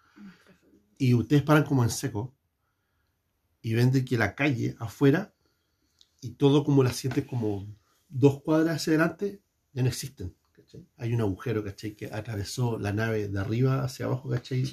y 0.98 1.14
ustedes 1.14 1.44
paran 1.44 1.64
como 1.66 1.84
en 1.84 1.90
seco 1.90 2.34
y 3.62 3.74
ven 3.74 3.92
de 3.92 4.06
que 4.06 4.18
la 4.18 4.36
calle 4.36 4.76
afuera 4.80 5.34
y 6.22 6.32
todo 6.32 6.64
como 6.64 6.84
la 6.84 6.94
sientes 6.94 7.26
como 7.26 7.68
dos 8.10 8.42
cuadras 8.42 8.78
hacia 8.78 8.92
adelante 8.94 9.42
ya 9.74 9.84
no 9.84 9.90
existen. 9.90 10.36
¿cachai? 10.52 10.86
Hay 10.98 11.14
un 11.14 11.22
agujero, 11.22 11.64
¿cachai? 11.64 11.96
Que 11.96 12.08
atravesó 12.08 12.80
la 12.80 12.94
nave 12.94 13.28
de 13.28 13.40
arriba 13.40 13.84
hacia 13.84 14.06
abajo, 14.08 14.30
¿cachai? 14.30 14.64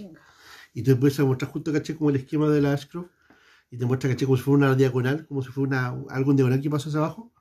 Y 0.75 0.83
te 0.83 0.97
puedes 0.97 1.19
mostrar 1.21 1.51
justo, 1.51 1.73
¿cachai? 1.73 1.97
Como 1.97 2.11
el 2.11 2.17
esquema 2.17 2.49
de 2.51 2.61
la 2.63 2.73
Ashcroft. 2.73 3.11
Y 3.71 3.79
te 3.79 3.87
muestra, 3.87 4.11
¿cachai? 4.11 4.27
Como 4.27 4.37
si 4.37 4.43
fuera 4.45 4.67
una 4.69 4.75
diagonal, 4.77 5.27
como 5.27 5.43
si 5.43 5.49
fuera 5.51 5.69
una, 5.93 6.15
algo 6.15 6.31
en 6.31 6.37
diagonal 6.37 6.61
que 6.61 6.71
pasó 6.71 6.89
hacia 6.89 6.99
abajo. 7.01 7.33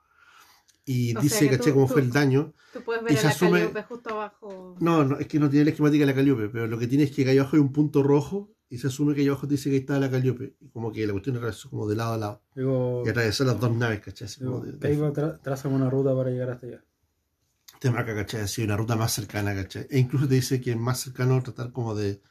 Y 0.88 1.16
O 1.18 1.22
dice, 1.22 1.50
¿cachai? 1.50 1.74
Cómo 1.74 1.88
fue 1.88 2.02
el 2.02 2.12
daño. 2.12 2.54
Tú 2.74 2.82
puedes 2.84 3.02
Y 3.04 3.06
ver 3.06 3.18
se 3.18 3.22
a 3.28 3.30
la 3.30 3.36
asume- 3.36 3.84
justo 3.88 4.10
abajo. 4.12 4.76
No, 4.80 5.04
no, 5.04 5.18
es 5.18 5.28
que 5.28 5.40
no 5.40 5.50
tiene 5.50 5.66
la 5.66 5.72
esquemática 5.72 6.02
de 6.06 6.12
la 6.12 6.16
Caliope, 6.16 6.50
pero 6.50 6.68
lo 6.68 6.78
que 6.78 6.88
tiene 6.88 7.04
es 7.06 7.12
que 7.12 7.28
ahí 7.28 7.38
abajo 7.38 7.56
hay 7.56 7.62
un 7.62 7.72
punto 7.72 8.04
rojo 8.04 8.52
y 8.70 8.78
se 8.78 8.88
asume 8.88 9.16
que 9.16 9.22
ahí 9.22 9.28
abajo 9.28 9.48
dice 9.48 9.70
que 9.70 9.76
ahí 9.76 9.80
está 9.82 10.00
la 10.00 10.12
Caliope. 10.12 10.56
Y 10.60 10.70
como 10.70 10.92
que 10.92 11.06
la 11.08 11.14
cuestión 11.14 11.38
atravesó 11.38 11.70
como 11.70 11.88
de 11.88 11.96
lado 11.96 12.14
a 12.14 12.18
lado. 12.18 12.42
Digo, 12.56 13.04
Y 13.06 13.10
atravesó 13.10 13.44
las 13.46 13.60
dos 13.60 13.76
naves, 13.76 14.02
¿cachai? 14.02 14.28
Como 14.44 14.60
de- 14.60 14.88
ahí 14.88 14.96
tra- 14.98 15.40
trazan 15.42 15.74
una 15.74 15.90
ruta 15.90 16.16
para 16.16 16.30
llegar 16.30 16.50
hasta 16.52 16.68
allá. 16.68 16.84
te 17.80 17.92
marca, 17.92 18.16
¿cachai? 18.16 18.42
Así 18.42 18.64
una 18.64 18.78
ruta 18.78 18.96
más 18.96 19.12
cercana, 19.12 19.54
¿cachai? 19.56 19.86
E 19.90 20.00
incluso 20.00 20.28
te 20.28 20.36
dice 20.36 20.62
que 20.62 20.72
es 20.72 20.78
más 20.78 21.00
cercano 21.00 21.42
tratar 21.44 21.72
como 21.72 21.94
de 21.96 22.22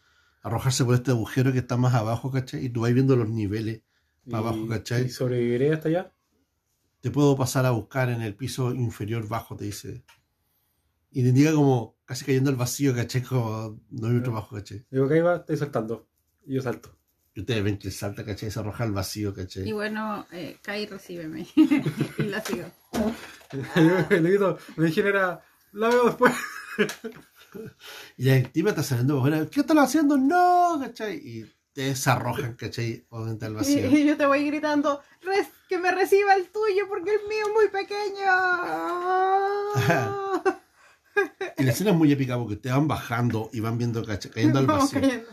arrojarse 0.44 0.84
por 0.84 0.94
este 0.94 1.10
agujero 1.10 1.52
que 1.52 1.58
está 1.58 1.76
más 1.76 1.94
abajo, 1.94 2.30
¿cachai? 2.30 2.64
Y 2.66 2.68
tú 2.68 2.82
vas 2.82 2.94
viendo 2.94 3.16
los 3.16 3.28
niveles 3.28 3.82
para 4.30 4.42
Y- 4.42 4.46
abajo, 4.46 4.68
¿cachai? 4.68 5.06
¿Y 5.06 5.08
sobreviviré 5.10 5.72
hasta 5.72 5.88
allá? 5.88 6.12
Te 7.00 7.10
puedo 7.10 7.36
pasar 7.36 7.66
a 7.66 7.70
buscar 7.72 8.08
en 8.10 8.22
el 8.22 8.34
piso 8.36 8.72
inferior 8.72 9.26
bajo, 9.28 9.56
te 9.56 9.64
dice. 9.64 10.04
Y 11.10 11.22
te 11.22 11.28
indica 11.30 11.52
como 11.52 11.96
casi 12.04 12.24
cayendo 12.24 12.50
al 12.50 12.56
vacío, 12.56 12.94
¿cachai? 12.94 13.22
Como 13.22 13.80
no 13.90 14.06
hay 14.08 14.16
otro 14.16 14.32
bajo, 14.32 14.54
¿cachai? 14.56 14.84
Digo 14.90 15.08
que 15.08 15.14
ahí 15.14 15.20
va, 15.20 15.36
estoy 15.36 15.56
saltando. 15.56 16.08
Y 16.46 16.54
yo 16.54 16.62
salto. 16.62 16.96
Y 17.34 17.40
ustedes 17.40 17.64
ven 17.64 17.78
que 17.78 17.90
salta, 17.90 18.24
¿cachai? 18.24 18.50
Se 18.50 18.60
arroja 18.60 18.84
al 18.84 18.92
vacío, 18.92 19.30
Y 19.30 19.32
¿cachai? 19.34 19.72
bueno, 19.72 20.26
eh, 20.32 20.58
Kai, 20.62 20.86
recíbeme. 20.86 21.46
y 22.18 22.22
la 22.22 22.40
sigo. 22.42 22.66
Le 24.10 24.20
grito, 24.20 24.58
me 24.76 24.86
dijeron 24.86 25.10
era, 25.16 25.42
la 25.72 25.88
veo 25.88 26.04
después. 26.06 26.32
Y 28.16 28.24
la 28.24 28.34
víctima 28.36 28.70
está 28.70 28.82
saliendo 28.82 29.22
¿qué 29.50 29.60
están 29.60 29.78
haciendo? 29.78 30.16
¡No! 30.16 30.78
¿cachai? 30.80 31.16
Y 31.16 31.52
te 31.72 31.82
desarrojan, 31.82 32.54
¿cachai? 32.54 33.04
Obviamente 33.08 33.46
al 33.46 33.52
Y, 33.52 33.56
vacío. 33.56 33.86
y 33.98 34.04
yo 34.06 34.16
te 34.16 34.26
voy 34.26 34.46
gritando, 34.46 35.00
"Res- 35.22 35.48
que 35.68 35.78
me 35.78 35.90
reciba 35.90 36.34
el 36.34 36.44
tuyo 36.48 36.86
porque 36.88 37.10
el 37.14 37.28
mío 37.28 37.46
es 37.46 37.52
muy 37.52 37.68
pequeño. 37.68 38.30
Y 41.56 41.62
la 41.62 41.70
escena 41.70 41.90
es 41.90 41.96
muy 41.96 42.10
épica 42.10 42.36
porque 42.36 42.54
ustedes 42.54 42.74
van 42.74 42.88
bajando 42.88 43.48
y 43.52 43.60
van 43.60 43.78
viendo, 43.78 44.04
¿cachai? 44.04 44.32
Cayendo 44.32 44.58
al 44.58 44.66
vacío. 44.66 45.00
cayendo. 45.00 45.28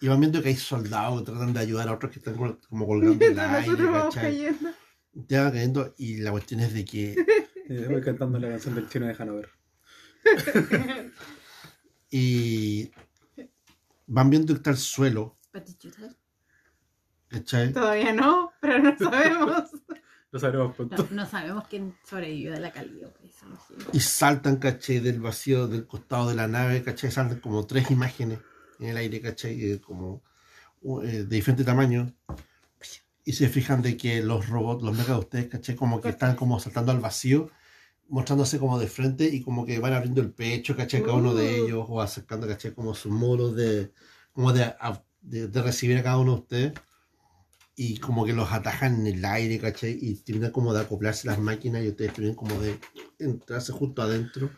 Y 0.00 0.08
van 0.08 0.20
viendo 0.20 0.42
que 0.42 0.48
hay 0.50 0.56
soldados 0.56 1.20
que 1.20 1.26
tratan 1.30 1.54
de 1.54 1.60
ayudar 1.60 1.88
a 1.88 1.94
otros 1.94 2.12
que 2.12 2.18
están 2.18 2.34
como, 2.34 2.86
colgando 2.86 3.24
el 3.24 3.38
aire. 3.40 3.76
Te 5.26 5.38
van 5.38 5.50
cayendo 5.52 5.94
y 5.96 6.18
la 6.18 6.32
cuestión 6.32 6.60
es 6.60 6.74
de 6.74 6.84
que 6.84 7.16
Y 7.68 7.84
voy 7.84 8.02
cantando 8.02 8.38
la 8.38 8.50
canción 8.50 8.74
del 8.74 8.88
chino 8.90 9.06
de 9.06 9.14
Hanover. 9.18 9.48
Y 12.12 12.90
van 14.06 14.28
viendo 14.30 14.52
que 14.52 14.58
está 14.58 14.70
el 14.70 14.76
suelo, 14.76 15.38
¿cachai? 17.28 17.72
Todavía 17.72 18.12
no, 18.12 18.52
pero 18.60 18.78
no 18.78 18.96
sabemos. 18.98 19.70
Lo 20.30 20.38
sabremos 20.38 20.74
No, 20.78 21.06
no 21.10 21.26
sabemos 21.26 21.64
quién 21.68 21.94
sobrevivió 22.08 22.52
de 22.52 22.60
la 22.60 22.70
Calíope. 22.72 23.30
no 23.48 23.56
sé. 23.56 23.74
Y 23.92 24.00
saltan, 24.00 24.56
¿cachai? 24.56 25.00
Del 25.00 25.20
vacío 25.20 25.68
del 25.68 25.86
costado 25.86 26.28
de 26.28 26.34
la 26.34 26.48
nave, 26.48 26.82
¿cachai? 26.82 27.10
Saltan 27.10 27.40
como 27.40 27.66
tres 27.66 27.90
imágenes 27.90 28.38
en 28.78 28.88
el 28.88 28.96
aire, 28.96 29.20
¿cachai? 29.20 29.72
Eh, 29.72 29.80
Como 29.80 30.22
eh, 31.02 31.24
de 31.24 31.36
diferente 31.36 31.64
tamaño. 31.64 32.14
Y 33.24 33.34
se 33.34 33.48
fijan 33.48 33.82
de 33.82 33.96
que 33.96 34.22
los 34.22 34.48
robots, 34.48 34.82
los 34.82 34.92
megas 34.92 35.08
de 35.16 35.18
ustedes, 35.18 35.48
¿cachai? 35.48 35.76
Como 35.76 36.00
que 36.00 36.08
están 36.08 36.34
como 36.34 36.58
saltando 36.60 36.92
al 36.92 37.00
vacío, 37.00 37.50
mostrándose 38.08 38.58
como 38.58 38.78
de 38.78 38.88
frente 38.88 39.26
y 39.26 39.42
como 39.42 39.64
que 39.66 39.78
van 39.78 39.92
abriendo 39.94 40.20
el 40.20 40.30
pecho, 40.32 40.76
¿cachai? 40.76 41.02
Cada 41.02 41.14
uno 41.14 41.34
de 41.34 41.62
Uh. 41.62 41.66
ellos 41.66 41.86
o 41.88 42.00
acercando, 42.00 42.46
¿cachai? 42.46 42.72
Como 42.74 42.94
sus 42.94 43.12
modos 43.12 43.56
de, 43.56 43.92
como 44.32 44.52
de, 44.52 44.72
de, 45.22 45.48
de 45.48 45.62
recibir 45.62 45.96
a 45.98 46.02
cada 46.02 46.18
uno 46.18 46.32
de 46.34 46.40
ustedes. 46.40 46.72
Y 47.74 47.98
como 47.98 48.26
que 48.26 48.34
los 48.34 48.52
atajan 48.52 49.06
en 49.06 49.06
el 49.18 49.24
aire, 49.24 49.58
¿cachai? 49.58 49.98
Y 50.00 50.14
terminan 50.16 50.50
como 50.52 50.74
de 50.74 50.80
acoplarse 50.82 51.26
las 51.26 51.38
máquinas 51.38 51.82
y 51.82 51.88
ustedes 51.88 52.12
terminan 52.12 52.36
como 52.36 52.60
de 52.60 52.78
entrarse 53.18 53.72
justo 53.72 54.02
adentro. 54.02 54.50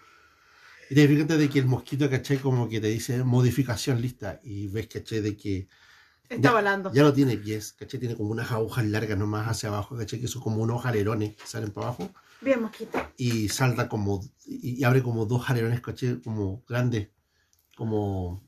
Y 0.90 0.94
te 0.94 1.08
fijas 1.08 1.28
de 1.28 1.48
que 1.48 1.58
el 1.60 1.66
mosquito, 1.66 2.10
¿cachai? 2.10 2.38
Como 2.38 2.68
que 2.68 2.80
te 2.80 2.88
dice 2.88 3.22
modificación 3.24 4.00
lista. 4.02 4.40
Y 4.42 4.66
ves, 4.68 4.88
¿cachai? 4.88 5.20
De 5.20 5.36
que 5.36 5.68
Está 6.28 6.48
Ya- 6.48 6.52
volando. 6.52 6.92
ya 6.92 7.02
no 7.02 7.12
tiene 7.12 7.36
pies, 7.36 7.72
¿cachai? 7.74 8.00
Tiene 8.00 8.16
como 8.16 8.30
unas 8.30 8.50
agujas 8.50 8.84
largas 8.86 9.18
nomás 9.18 9.46
hacia 9.48 9.68
abajo, 9.68 9.96
¿cachai? 9.96 10.20
Que 10.20 10.28
son 10.28 10.42
como 10.42 10.62
unos 10.62 10.84
alerones 10.86 11.36
que 11.36 11.46
salen 11.46 11.70
para 11.70 11.88
abajo. 11.88 12.10
Bien, 12.40 12.60
mosquito. 12.62 12.98
Y 13.16 13.48
salta 13.48 13.88
como, 13.88 14.20
y, 14.46 14.80
y 14.80 14.84
abre 14.84 15.02
como 15.02 15.24
dos 15.26 15.48
alerones, 15.48 15.80
¿cachai? 15.80 16.20
Como 16.22 16.62
grandes, 16.68 17.08
como 17.76 18.42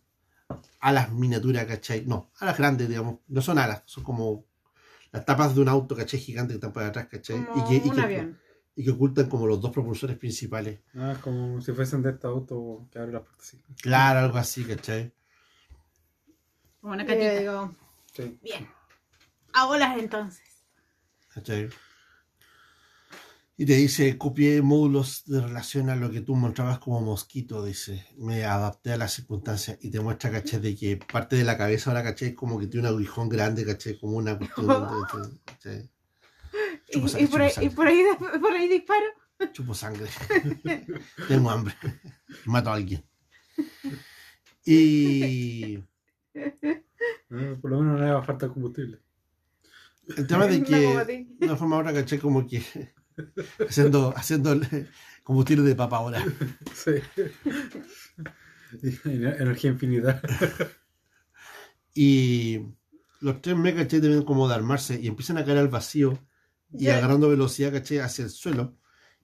alas 0.81 1.12
miniaturas, 1.12 1.65
¿cachai? 1.66 2.05
No, 2.06 2.31
alas 2.40 2.58
grandes, 2.58 2.89
digamos. 2.89 3.20
No 3.28 3.40
son 3.42 3.58
alas, 3.58 3.82
son 3.86 4.05
como 4.05 4.44
las 5.12 5.24
tapas 5.24 5.55
de 5.55 5.60
un 5.62 5.68
auto, 5.68 5.97
¿cachai? 5.97 6.20
Gigante 6.20 6.52
que 6.52 6.56
están 6.56 6.73
por 6.73 6.82
atrás, 6.82 7.06
¿cachai? 7.10 7.44
Como 7.47 7.65
y, 7.66 7.68
que, 7.81 7.86
y 7.86 7.89
un 7.90 7.94
que- 7.97 8.02
avión. 8.02 8.39
y 8.76 8.84
que 8.84 8.90
ocultan 8.90 9.28
como 9.28 9.47
los 9.47 9.60
dos 9.60 9.70
propulsores 9.73 10.18
principales. 10.18 10.81
Ah, 10.94 11.12
es 11.12 11.18
como 11.18 11.60
si 11.62 11.73
fuesen 11.73 12.02
de 12.02 12.10
este 12.10 12.26
auto 12.26 12.86
que 12.92 12.98
abre 12.98 13.12
las 13.12 13.23
puertas 13.23 13.47
así. 13.47 13.62
Claro, 13.81 14.18
algo 14.20 14.36
así, 14.36 14.65
¿cachai? 14.65 15.12
Como 16.81 16.92
una 16.92 17.05
yo 17.06 17.39
digo, 17.40 17.74
Sí. 18.15 18.39
bien. 18.42 18.68
A 19.55 19.65
bolas 19.66 19.98
entonces. 19.98 20.44
¿Cachai? 21.32 21.68
Y 23.58 23.64
te 23.64 23.74
dice, 23.74 24.18
copié 24.18 24.60
módulos 24.60 25.24
de 25.24 25.40
relación 25.40 25.88
a 25.88 25.96
lo 25.96 26.10
que 26.10 26.20
tú 26.20 26.36
mostrabas 26.36 26.78
como 26.78 27.00
mosquito, 27.00 27.64
dice. 27.64 28.06
Me 28.18 28.44
adapté 28.44 28.92
a 28.92 28.98
las 28.98 29.14
circunstancias 29.14 29.78
y 29.80 29.90
te 29.90 30.00
muestra, 30.00 30.30
¿cachai? 30.30 30.60
De 30.60 30.76
que 30.76 30.98
parte 30.98 31.36
de 31.36 31.44
la 31.44 31.56
cabeza 31.56 31.90
ahora, 31.90 32.02
¿cachai? 32.02 32.34
Como 32.34 32.58
que 32.58 32.66
tiene 32.66 32.88
un 32.88 32.94
aguijón 32.94 33.28
grande, 33.30 33.64
¿cachai? 33.64 33.98
Como 33.98 34.16
una 34.16 34.38
cuestión. 34.38 35.40
Y, 36.88 37.26
por 37.26 37.42
ahí, 37.42 37.52
y 37.60 37.68
por 37.68 37.86
ahí, 37.86 38.02
por 38.40 38.52
ahí 38.52 38.68
disparo. 38.68 39.04
Chupo 39.52 39.74
sangre. 39.74 40.06
Tengo 41.28 41.50
hambre. 41.50 41.74
Mato 42.46 42.70
a 42.70 42.74
alguien. 42.74 43.04
Y 44.64 45.78
Ah, 47.30 47.54
por 47.60 47.70
lo 47.70 47.80
menos 47.80 47.98
no 47.98 48.04
le 48.06 48.12
va 48.12 48.20
a 48.20 48.22
falta 48.24 48.48
combustible. 48.48 49.00
el 50.16 50.26
tema 50.26 50.46
de 50.46 50.62
que 50.62 50.76
de 50.76 51.26
una 51.46 51.56
forma 51.56 51.76
ahora, 51.76 51.92
¿cachai? 51.92 52.18
Como 52.18 52.46
que 52.46 52.62
haciendo, 53.68 54.12
haciendo 54.16 54.58
combustible 55.22 55.64
de 55.64 55.74
papa 55.74 55.96
ahora. 55.98 56.24
Sí. 56.74 56.92
Energía 59.04 59.70
infinita. 59.70 60.20
Y 61.94 62.60
los 63.20 63.40
tres 63.40 63.56
megas, 63.56 63.84
¿cachai? 63.84 64.00
Deben 64.00 64.22
como 64.22 64.48
de 64.48 64.54
armarse 64.54 65.00
y 65.00 65.06
empiezan 65.08 65.38
a 65.38 65.44
caer 65.44 65.58
al 65.58 65.68
vacío 65.68 66.18
y 66.72 66.84
Ya. 66.84 66.98
agarrando 66.98 67.28
velocidad, 67.28 67.72
¿cachai? 67.72 67.98
Hacia 67.98 68.24
el 68.24 68.30
suelo 68.30 68.76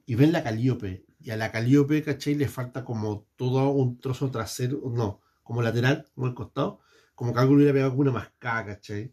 y 0.07 0.15
ven 0.15 0.33
la 0.33 0.43
calíope. 0.43 1.05
Y 1.21 1.31
a 1.31 1.37
la 1.37 1.53
calíope, 1.53 2.03
¿cachai? 2.03 2.35
Le 2.35 2.49
falta 2.49 2.85
como 2.85 3.27
todo 3.37 3.69
un 3.71 4.01
trozo 4.01 4.31
trasero, 4.31 4.81
no, 4.93 5.21
como 5.43 5.63
lateral, 5.63 6.09
como 6.15 6.27
el 6.27 6.35
costado, 6.35 6.81
como 7.15 7.33
que 7.33 7.41
algo 7.41 7.53
le 7.55 7.59
hubiera 7.59 7.73
pegado 7.75 7.91
como 7.91 8.03
una 8.03 8.13
mascada, 8.13 8.67
¿cachai? 8.67 9.13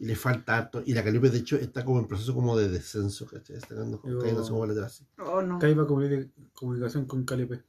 Y 0.00 0.06
le 0.06 0.14
falta 0.14 0.56
harto. 0.56 0.82
Y 0.86 0.94
la 0.94 1.02
calíope, 1.02 1.28
de 1.28 1.38
hecho, 1.38 1.56
está 1.56 1.84
como 1.84 1.98
en 1.98 2.06
proceso 2.06 2.32
como 2.34 2.56
de 2.56 2.68
descenso, 2.68 3.26
¿cachai? 3.26 3.56
Está 3.56 3.74
cayendo, 3.74 4.00
como 4.00 4.64
lateral 4.66 4.86
así. 4.86 5.04
Oh, 5.18 5.42
no. 5.42 5.58
Que 5.58 5.66
ahí 5.66 5.74
va 5.74 5.86
comuni- 5.86 6.30
comunicación 6.52 7.06
con 7.06 7.24
Calipe. 7.24 7.64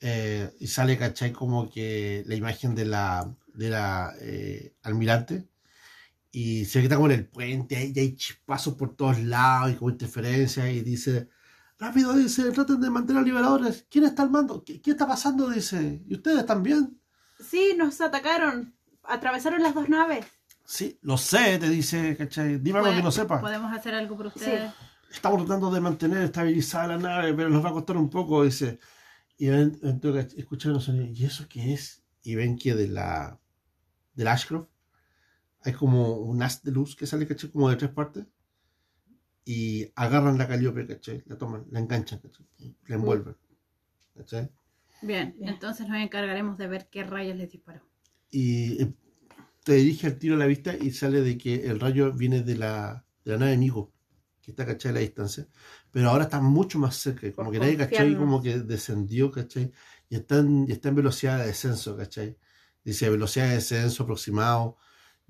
Eh, 0.00 0.54
y 0.60 0.68
sale, 0.68 0.96
¿cachai? 0.96 1.32
Como 1.32 1.68
que 1.68 2.22
la 2.26 2.36
imagen 2.36 2.76
de 2.76 2.84
la, 2.84 3.34
de 3.54 3.70
la 3.70 4.14
eh, 4.20 4.74
almirante. 4.82 5.48
Y 6.30 6.66
se 6.66 6.78
ve 6.78 6.82
que 6.82 6.86
está 6.86 6.96
como 6.96 7.10
en 7.10 7.18
el 7.18 7.26
puente, 7.26 7.92
y 7.92 7.98
hay 7.98 8.14
chispazos 8.14 8.74
por 8.74 8.94
todos 8.94 9.18
lados 9.18 9.72
y 9.72 9.74
como 9.74 9.90
interferencias. 9.90 10.68
Y 10.70 10.82
dice: 10.82 11.28
Rápido, 11.80 12.14
dice, 12.14 12.48
traten 12.52 12.80
de 12.80 12.90
mantener 12.90 13.22
a 13.22 13.24
liberadores. 13.24 13.86
¿Quién 13.90 14.04
está 14.04 14.22
al 14.22 14.30
mando? 14.30 14.62
¿Qué, 14.62 14.80
qué 14.80 14.92
está 14.92 15.08
pasando? 15.08 15.48
Dice: 15.50 16.00
¿Y 16.06 16.14
ustedes 16.14 16.46
también? 16.46 17.00
Sí, 17.44 17.74
nos 17.76 18.00
atacaron. 18.00 18.74
Atravesaron 19.02 19.62
las 19.62 19.74
dos 19.74 19.88
naves. 19.88 20.26
Sí, 20.70 20.98
lo 21.00 21.16
sé, 21.16 21.58
te 21.58 21.68
dice, 21.70 22.14
¿cachai? 22.14 22.58
Dime 22.58 22.80
algo 22.80 22.92
que 22.92 23.02
no 23.02 23.10
sepa. 23.10 23.40
¿Podemos 23.40 23.72
hacer 23.74 23.94
algo 23.94 24.16
por 24.18 24.26
ustedes? 24.26 24.70
estamos 25.10 25.38
tratando 25.46 25.70
de 25.70 25.80
mantener 25.80 26.18
estabilizada 26.24 26.88
la 26.88 26.98
nave, 26.98 27.32
pero 27.32 27.48
nos 27.48 27.64
va 27.64 27.70
a 27.70 27.72
costar 27.72 27.96
un 27.96 28.10
poco, 28.10 28.44
dice. 28.44 28.78
Y 29.38 29.48
ven- 29.48 29.78
entonces 29.82 30.34
escuchan 30.36 30.74
los 30.74 30.84
sonidos, 30.84 31.18
¿y 31.18 31.24
eso 31.24 31.46
qué 31.48 31.72
es? 31.72 32.02
Y 32.22 32.34
ven 32.34 32.58
que 32.58 32.74
de 32.74 32.88
la 32.88 33.40
del 34.14 34.28
Ashcroft 34.28 34.68
hay 35.62 35.72
como 35.72 36.18
un 36.18 36.42
haz 36.42 36.62
de 36.62 36.72
luz 36.72 36.94
que 36.96 37.06
sale, 37.06 37.26
¿cachai? 37.26 37.50
Como 37.50 37.70
de 37.70 37.76
tres 37.76 37.90
partes. 37.90 38.26
Y 39.44 39.90
agarran 39.94 40.36
la 40.36 40.46
caliope, 40.46 40.86
¿cachai? 40.86 41.22
La 41.26 41.38
toman, 41.38 41.64
la 41.70 41.80
enganchan, 41.80 42.18
¿cachai? 42.18 42.46
La 42.86 42.96
envuelven. 42.96 43.36
¿cachai? 44.14 44.50
Bien, 45.00 45.34
Bien. 45.38 45.48
entonces 45.54 45.88
nos 45.88 45.98
encargaremos 45.98 46.58
de 46.58 46.66
ver 46.66 46.88
qué 46.90 47.04
rayos 47.04 47.36
les 47.36 47.50
disparó. 47.52 47.80
Y 48.30 48.82
eh, 48.82 48.92
te 49.68 49.74
dirige 49.74 50.06
al 50.06 50.18
tiro 50.18 50.34
a 50.34 50.38
la 50.38 50.46
vista 50.46 50.74
y 50.74 50.90
sale 50.92 51.20
de 51.20 51.36
que 51.36 51.66
el 51.66 51.78
rayo 51.78 52.10
viene 52.12 52.40
de 52.40 52.56
la, 52.56 53.04
de 53.22 53.32
la 53.32 53.38
nave 53.38 53.52
amigo, 53.52 53.92
que 54.40 54.52
está, 54.52 54.64
¿cachai? 54.64 54.92
A 54.92 54.94
la 54.94 55.00
distancia. 55.00 55.46
Pero 55.90 56.08
ahora 56.08 56.24
está 56.24 56.40
mucho 56.40 56.78
más 56.78 56.96
cerca, 56.96 57.30
como 57.32 57.50
que 57.50 57.58
nadie, 57.58 57.76
¿cachai? 57.76 58.16
Como 58.16 58.40
que 58.42 58.60
descendió, 58.60 59.30
¿cachai? 59.30 59.70
Y 60.08 60.16
está, 60.16 60.38
en, 60.38 60.64
y 60.66 60.72
está 60.72 60.88
en 60.88 60.94
velocidad 60.94 61.38
de 61.38 61.48
descenso, 61.48 61.98
¿cachai? 61.98 62.38
Dice 62.82 63.10
velocidad 63.10 63.48
de 63.48 63.56
descenso 63.56 64.04
aproximado, 64.04 64.78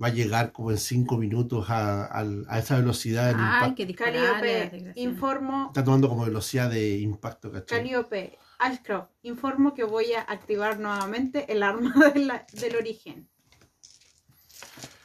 va 0.00 0.06
a 0.06 0.10
llegar 0.10 0.52
como 0.52 0.70
en 0.70 0.78
5 0.78 1.18
minutos 1.18 1.68
a, 1.68 2.04
al- 2.04 2.46
a 2.48 2.60
esa 2.60 2.78
velocidad 2.78 3.26
del 3.26 3.40
Ay, 3.40 3.70
impacto. 3.70 3.74
que 3.76 3.82
a 3.82 4.40
desgraciada. 4.40 4.92
informo. 4.94 5.66
Está 5.66 5.82
tomando 5.82 6.08
como 6.08 6.24
velocidad 6.24 6.70
de 6.70 6.98
impacto, 6.98 7.50
¿cachai? 7.50 7.78
Caliope, 7.80 8.38
Ashcroft, 8.60 9.08
informo 9.22 9.74
que 9.74 9.82
voy 9.82 10.12
a 10.12 10.20
activar 10.20 10.78
nuevamente 10.78 11.52
el 11.52 11.64
arma 11.64 11.92
de 12.14 12.20
la- 12.20 12.46
del 12.52 12.76
origen. 12.76 13.28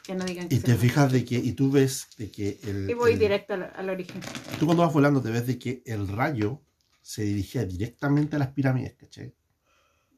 Que 0.04 0.14
no 0.14 0.24
digan 0.24 0.48
que 0.48 0.54
Y 0.56 0.58
te 0.60 0.74
fijas 0.76 1.10
de 1.10 1.24
que, 1.24 1.36
y 1.36 1.52
tú 1.54 1.70
ves 1.70 2.08
de 2.18 2.30
que 2.30 2.60
el, 2.64 2.88
Y 2.90 2.94
voy 2.94 3.14
el- 3.14 3.18
directo 3.18 3.54
al, 3.54 3.72
al 3.74 3.88
origen. 3.90 4.20
Tú 4.58 4.66
cuando 4.66 4.82
vas 4.84 4.92
volando 4.92 5.20
te 5.22 5.30
ves 5.30 5.46
de 5.46 5.58
que 5.58 5.82
el 5.86 6.06
rayo 6.08 6.60
se 7.00 7.22
dirigía 7.22 7.64
directamente 7.64 8.36
a 8.36 8.38
las 8.38 8.48
pirámides, 8.52 8.94
¿cachai? 8.94 9.34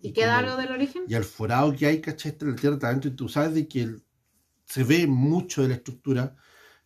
¿Y 0.03 0.13
queda 0.13 0.37
como- 0.37 0.51
algo 0.51 0.61
del 0.61 0.73
origen? 0.73 1.05
Y 1.09 1.15
al 1.15 1.25
forado 1.25 1.75
que 1.75 1.87
hay, 1.87 2.01
¿cachai? 2.01 2.33
Está 2.33 2.45
en 2.45 2.51
la 2.53 2.57
tierra 2.57 2.79
adentro 2.83 3.11
y 3.11 3.15
tú 3.15 3.29
sabes 3.29 3.55
de 3.55 3.69
que 3.69 3.83
el- 3.83 4.03
se 4.65 4.83
ve 4.85 5.07
mucho 5.07 5.63
de 5.63 5.69
la 5.69 5.75
estructura, 5.77 6.35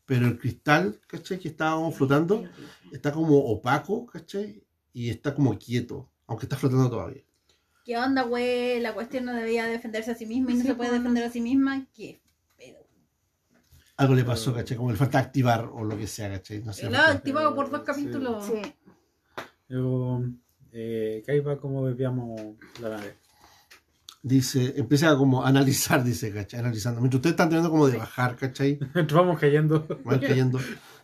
pero 0.04 0.26
el 0.26 0.38
cristal, 0.38 1.00
¿cachai? 1.06 1.38
Que 1.38 1.48
está 1.48 1.72
como 1.72 1.92
flotando, 1.92 2.44
está 2.92 3.12
como 3.12 3.38
opaco, 3.38 4.04
¿cachai? 4.06 4.62
Y 4.92 5.08
está 5.08 5.34
como 5.34 5.56
quieto, 5.58 6.10
aunque 6.26 6.44
está 6.44 6.56
flotando 6.56 6.90
todavía. 6.90 7.22
¿Qué 7.84 7.96
onda, 7.96 8.22
güey? 8.24 8.78
La 8.80 8.92
cuestión 8.92 9.24
no 9.24 9.32
debía 9.32 9.66
defenderse 9.66 10.10
a 10.10 10.14
sí 10.14 10.26
misma 10.26 10.50
y 10.52 10.54
no 10.56 10.60
Sí, 10.62 10.66
se 10.68 10.74
puede 10.74 10.90
pues, 10.90 11.00
defender 11.00 11.24
a 11.24 11.30
sí 11.30 11.40
misma. 11.40 11.86
¿Qué? 11.94 12.20
Algo 14.00 14.14
le 14.14 14.24
pasó, 14.24 14.54
¿cachai? 14.54 14.76
Como 14.76 14.90
le 14.90 14.96
falta 14.96 15.18
activar 15.18 15.64
o 15.72 15.84
lo 15.84 15.96
que 15.96 16.06
sea, 16.06 16.30
¿cachai? 16.30 16.62
No 16.62 16.72
sé. 16.72 16.88
Lo 16.90 16.96
ha 16.98 17.10
activado 17.10 17.54
por 17.54 17.70
dos 17.70 17.82
capítulos. 17.82 18.46
Sí. 18.46 18.62
Yo, 19.68 20.22
eh, 20.72 21.22
Kaiba, 21.26 21.58
¿cómo 21.58 21.86
desviamos 21.86 22.40
la 22.80 22.90
nave? 22.90 23.16
Dice, 24.22 24.74
empieza 24.76 25.10
a 25.10 25.16
como 25.16 25.44
a 25.44 25.48
analizar, 25.48 26.02
dice, 26.04 26.32
¿cachai? 26.32 26.60
Analizando. 26.60 27.00
Mientras 27.00 27.18
ustedes 27.18 27.32
están 27.32 27.48
tratando 27.48 27.70
como 27.70 27.88
de 27.88 27.98
bajar, 27.98 28.36
¿cachai? 28.36 28.78
Vamos 29.14 29.38
cayendo. 29.38 29.86
Van 30.04 30.18
cayendo. 30.18 30.58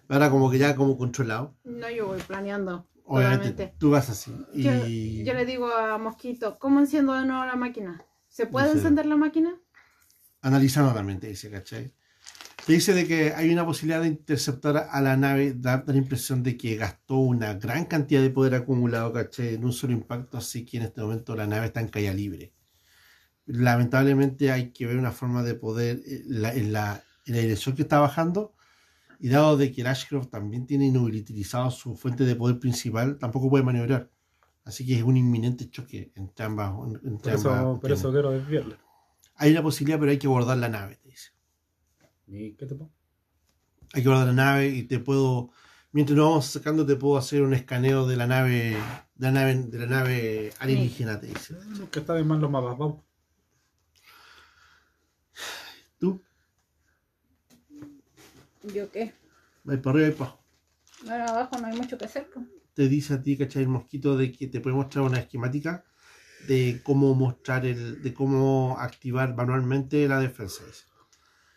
Ahora 0.08 0.30
como 0.30 0.50
que 0.50 0.58
ya 0.58 0.74
como 0.76 0.96
controlado. 0.96 1.54
No, 1.64 1.90
yo 1.90 2.06
voy 2.08 2.20
planeando. 2.20 2.86
Obviamente, 3.04 3.50
Totalmente. 3.50 3.76
tú 3.78 3.90
vas 3.90 4.10
así. 4.10 4.32
Yo, 4.54 4.72
Y 4.86 5.22
yo 5.24 5.32
le 5.34 5.44
digo 5.46 5.68
a 5.70 5.96
Mosquito, 5.98 6.58
¿cómo 6.58 6.80
enciendo 6.80 7.12
de 7.14 7.24
nuevo 7.24 7.44
la 7.44 7.56
máquina? 7.56 8.02
¿Se 8.28 8.46
puede 8.46 8.66
Dice- 8.66 8.78
encender 8.78 9.06
la 9.06 9.16
máquina? 9.16 9.54
analizando 10.42 10.94
la 10.94 11.02
mente, 11.02 11.26
dice, 11.26 11.50
¿cachai? 11.50 11.92
Te 12.66 12.72
dice 12.72 12.94
de 12.94 13.06
que 13.06 13.32
hay 13.32 13.50
una 13.52 13.64
posibilidad 13.64 14.00
de 14.02 14.08
interceptar 14.08 14.88
a 14.90 15.00
la 15.00 15.16
nave, 15.16 15.54
da, 15.54 15.78
da 15.78 15.92
la 15.92 15.98
impresión 15.98 16.42
de 16.42 16.56
que 16.56 16.74
gastó 16.74 17.18
una 17.18 17.54
gran 17.54 17.84
cantidad 17.84 18.20
de 18.20 18.30
poder 18.30 18.56
acumulado, 18.56 19.12
¿cachai? 19.12 19.54
En 19.54 19.64
un 19.64 19.72
solo 19.72 19.92
impacto, 19.92 20.36
así 20.36 20.64
que 20.64 20.78
en 20.78 20.82
este 20.82 21.00
momento 21.00 21.36
la 21.36 21.46
nave 21.46 21.66
está 21.66 21.80
en 21.80 21.86
caída 21.86 22.12
libre. 22.12 22.52
Lamentablemente 23.44 24.50
hay 24.50 24.72
que 24.72 24.84
ver 24.84 24.96
una 24.96 25.12
forma 25.12 25.44
de 25.44 25.54
poder, 25.54 26.00
eh, 26.04 26.22
la- 26.26 26.52
en, 26.52 26.72
la, 26.72 27.04
en 27.26 27.34
la 27.36 27.40
dirección 27.40 27.76
que 27.76 27.82
está 27.82 28.00
bajando, 28.00 28.52
y 29.20 29.28
dado 29.28 29.56
de 29.56 29.70
que 29.70 29.82
el 29.82 29.86
Ashcroft 29.86 30.30
también 30.30 30.66
tiene 30.66 30.86
inutilizado 30.86 31.70
su 31.70 31.94
fuente 31.94 32.24
de 32.24 32.34
poder 32.34 32.58
principal, 32.58 33.16
tampoco 33.18 33.48
puede 33.48 33.62
maniobrar. 33.62 34.10
Así 34.64 34.84
que 34.84 34.96
es 34.96 35.04
un 35.04 35.16
inminente 35.16 35.70
choque 35.70 36.10
entre 36.16 36.44
ambas. 36.44 36.72
Entre 37.04 37.16
Por 37.18 37.32
eso, 37.32 37.54
ambas 37.54 37.80
por 37.80 37.92
eso 37.92 38.10
quiero 38.10 38.32
desviarla. 38.32 38.76
Hay 39.36 39.52
una 39.52 39.62
posibilidad, 39.62 40.00
pero 40.00 40.10
hay 40.10 40.18
que 40.18 40.26
abordar 40.26 40.58
la 40.58 40.68
nave, 40.68 40.96
te 40.96 41.10
dice. 41.10 41.35
¿Y 42.26 42.52
qué 42.54 42.66
te 42.66 42.74
pongo? 42.74 42.92
hay 43.92 44.02
que 44.02 44.08
guardar 44.08 44.26
la 44.28 44.32
nave 44.34 44.68
y 44.68 44.82
te 44.82 44.98
puedo 44.98 45.50
mientras 45.92 46.16
nos 46.16 46.28
vamos 46.28 46.46
sacando 46.46 46.84
te 46.84 46.96
puedo 46.96 47.16
hacer 47.16 47.42
un 47.42 47.54
escaneo 47.54 48.06
de 48.06 48.16
la 48.16 48.26
nave 48.26 48.76
de 49.14 49.26
la 49.26 49.30
nave 49.32 49.54
de 49.54 49.78
la 49.78 49.86
nave 49.86 50.52
alienígena 50.58 51.20
te 51.20 51.28
dice 51.28 51.54
Que 51.92 52.00
está 52.00 52.14
de 52.14 52.24
más 52.24 52.40
los 52.40 52.50
mapas, 52.50 52.76
vamos. 52.76 53.02
tú 55.98 56.20
¿Yo 58.74 58.90
qué? 58.90 59.14
vais 59.64 59.80
para 59.80 59.90
arriba 59.98 60.08
y 60.08 60.12
para 60.12 60.30
abajo 60.30 60.44
Bueno, 61.04 61.24
abajo 61.24 61.58
no 61.58 61.66
hay 61.68 61.76
mucho 61.76 61.96
que 61.98 62.04
hacer. 62.06 62.28
pues. 62.32 62.46
te 62.74 62.88
dice 62.88 63.14
a 63.14 63.22
ti 63.22 63.36
¿cachai? 63.36 63.62
el 63.62 63.68
mosquito 63.68 64.16
de 64.16 64.32
que 64.32 64.46
te 64.48 64.60
puede 64.60 64.76
mostrar 64.76 65.04
una 65.04 65.18
esquemática 65.20 65.84
de 66.48 66.80
cómo 66.84 67.14
mostrar 67.14 67.64
el 67.66 68.02
de 68.02 68.12
cómo 68.14 68.76
activar 68.78 69.34
manualmente 69.34 70.06
la 70.08 70.20
defensa 70.20 70.64
dice. 70.66 70.84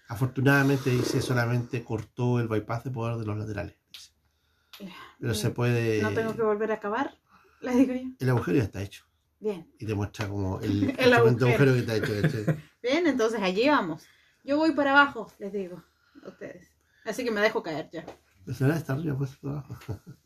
Afortunadamente 0.09 0.89
dice 0.89 1.21
solamente 1.21 1.83
cortó 1.83 2.39
el 2.41 2.47
bypass 2.49 2.83
de 2.83 2.91
poder 2.91 3.15
de 3.17 3.25
los 3.25 3.37
laterales 3.37 3.77
dice. 3.91 4.93
pero 5.19 5.33
se 5.33 5.49
puede 5.51 6.01
No 6.01 6.11
tengo 6.13 6.35
que 6.35 6.41
volver 6.41 6.71
a 6.71 6.75
acabar, 6.75 7.17
le 7.61 7.71
digo 7.75 7.93
yo. 7.93 8.09
el 8.19 8.29
agujero 8.29 8.57
ya 8.57 8.63
está 8.63 8.81
hecho 8.81 9.05
Bien. 9.39 9.71
y 9.79 9.85
te 9.85 9.93
muestra 9.95 10.27
como 10.27 10.59
el, 10.59 10.89
El 10.99 11.13
agujero. 11.13 11.47
agujero. 11.47 11.73
que 11.73 11.79
está 11.79 11.95
hecho 11.95 12.21
¿cachai? 12.21 12.63
Bien, 12.83 13.07
entonces 13.07 13.41
allí 13.41 13.67
vamos. 13.69 14.05
Yo 14.43 14.57
voy 14.57 14.71
para 14.73 14.91
abajo, 14.91 15.31
les 15.39 15.51
digo 15.53 15.83
a 16.23 16.29
ustedes. 16.29 16.71
Así 17.05 17.23
que 17.23 17.31
me 17.31 17.41
dejo 17.41 17.61
caer 17.63 17.89
ya. 17.91 18.05
La 18.45 18.55
nave 18.59 18.77
está 18.77 18.93
arriba 18.93 19.17
pues 19.17 19.35
para 19.37 19.59
abajo 19.59 19.77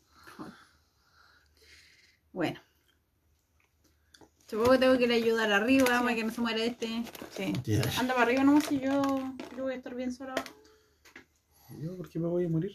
Bueno. 2.32 2.60
Supongo 4.46 4.72
que 4.72 4.78
tengo 4.78 4.98
que 4.98 5.04
ir 5.04 5.12
a 5.12 5.14
ayudar 5.14 5.52
arriba 5.52 5.86
para 6.00 6.14
que 6.14 6.24
no 6.24 6.30
se 6.30 6.40
muera 6.40 6.62
este. 6.62 7.02
Sí. 7.30 7.52
Ya. 7.64 7.82
Anda 7.98 8.14
para 8.14 8.26
arriba 8.26 8.44
nomás 8.44 8.66
que 8.66 8.78
yo, 8.78 9.02
yo 9.56 9.62
voy 9.64 9.72
a 9.72 9.76
estar 9.76 9.94
bien 9.94 10.10
abajo. 10.20 10.44
¿Yo 11.80 11.96
por 11.96 12.08
qué 12.08 12.18
me 12.18 12.28
voy 12.28 12.44
a 12.44 12.48
morir? 12.48 12.72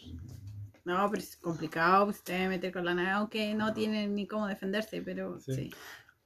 No, 0.84 1.08
pero 1.10 1.22
es 1.22 1.36
complicado, 1.36 2.06
pues 2.06 2.22
te 2.22 2.48
meter 2.48 2.72
con 2.72 2.84
la 2.84 2.94
nave, 2.94 3.10
aunque 3.10 3.54
no 3.54 3.72
tiene 3.72 4.08
ni 4.08 4.26
cómo 4.26 4.46
defenderse, 4.46 5.02
pero 5.02 5.38
Sí. 5.40 5.54
sí. 5.54 5.70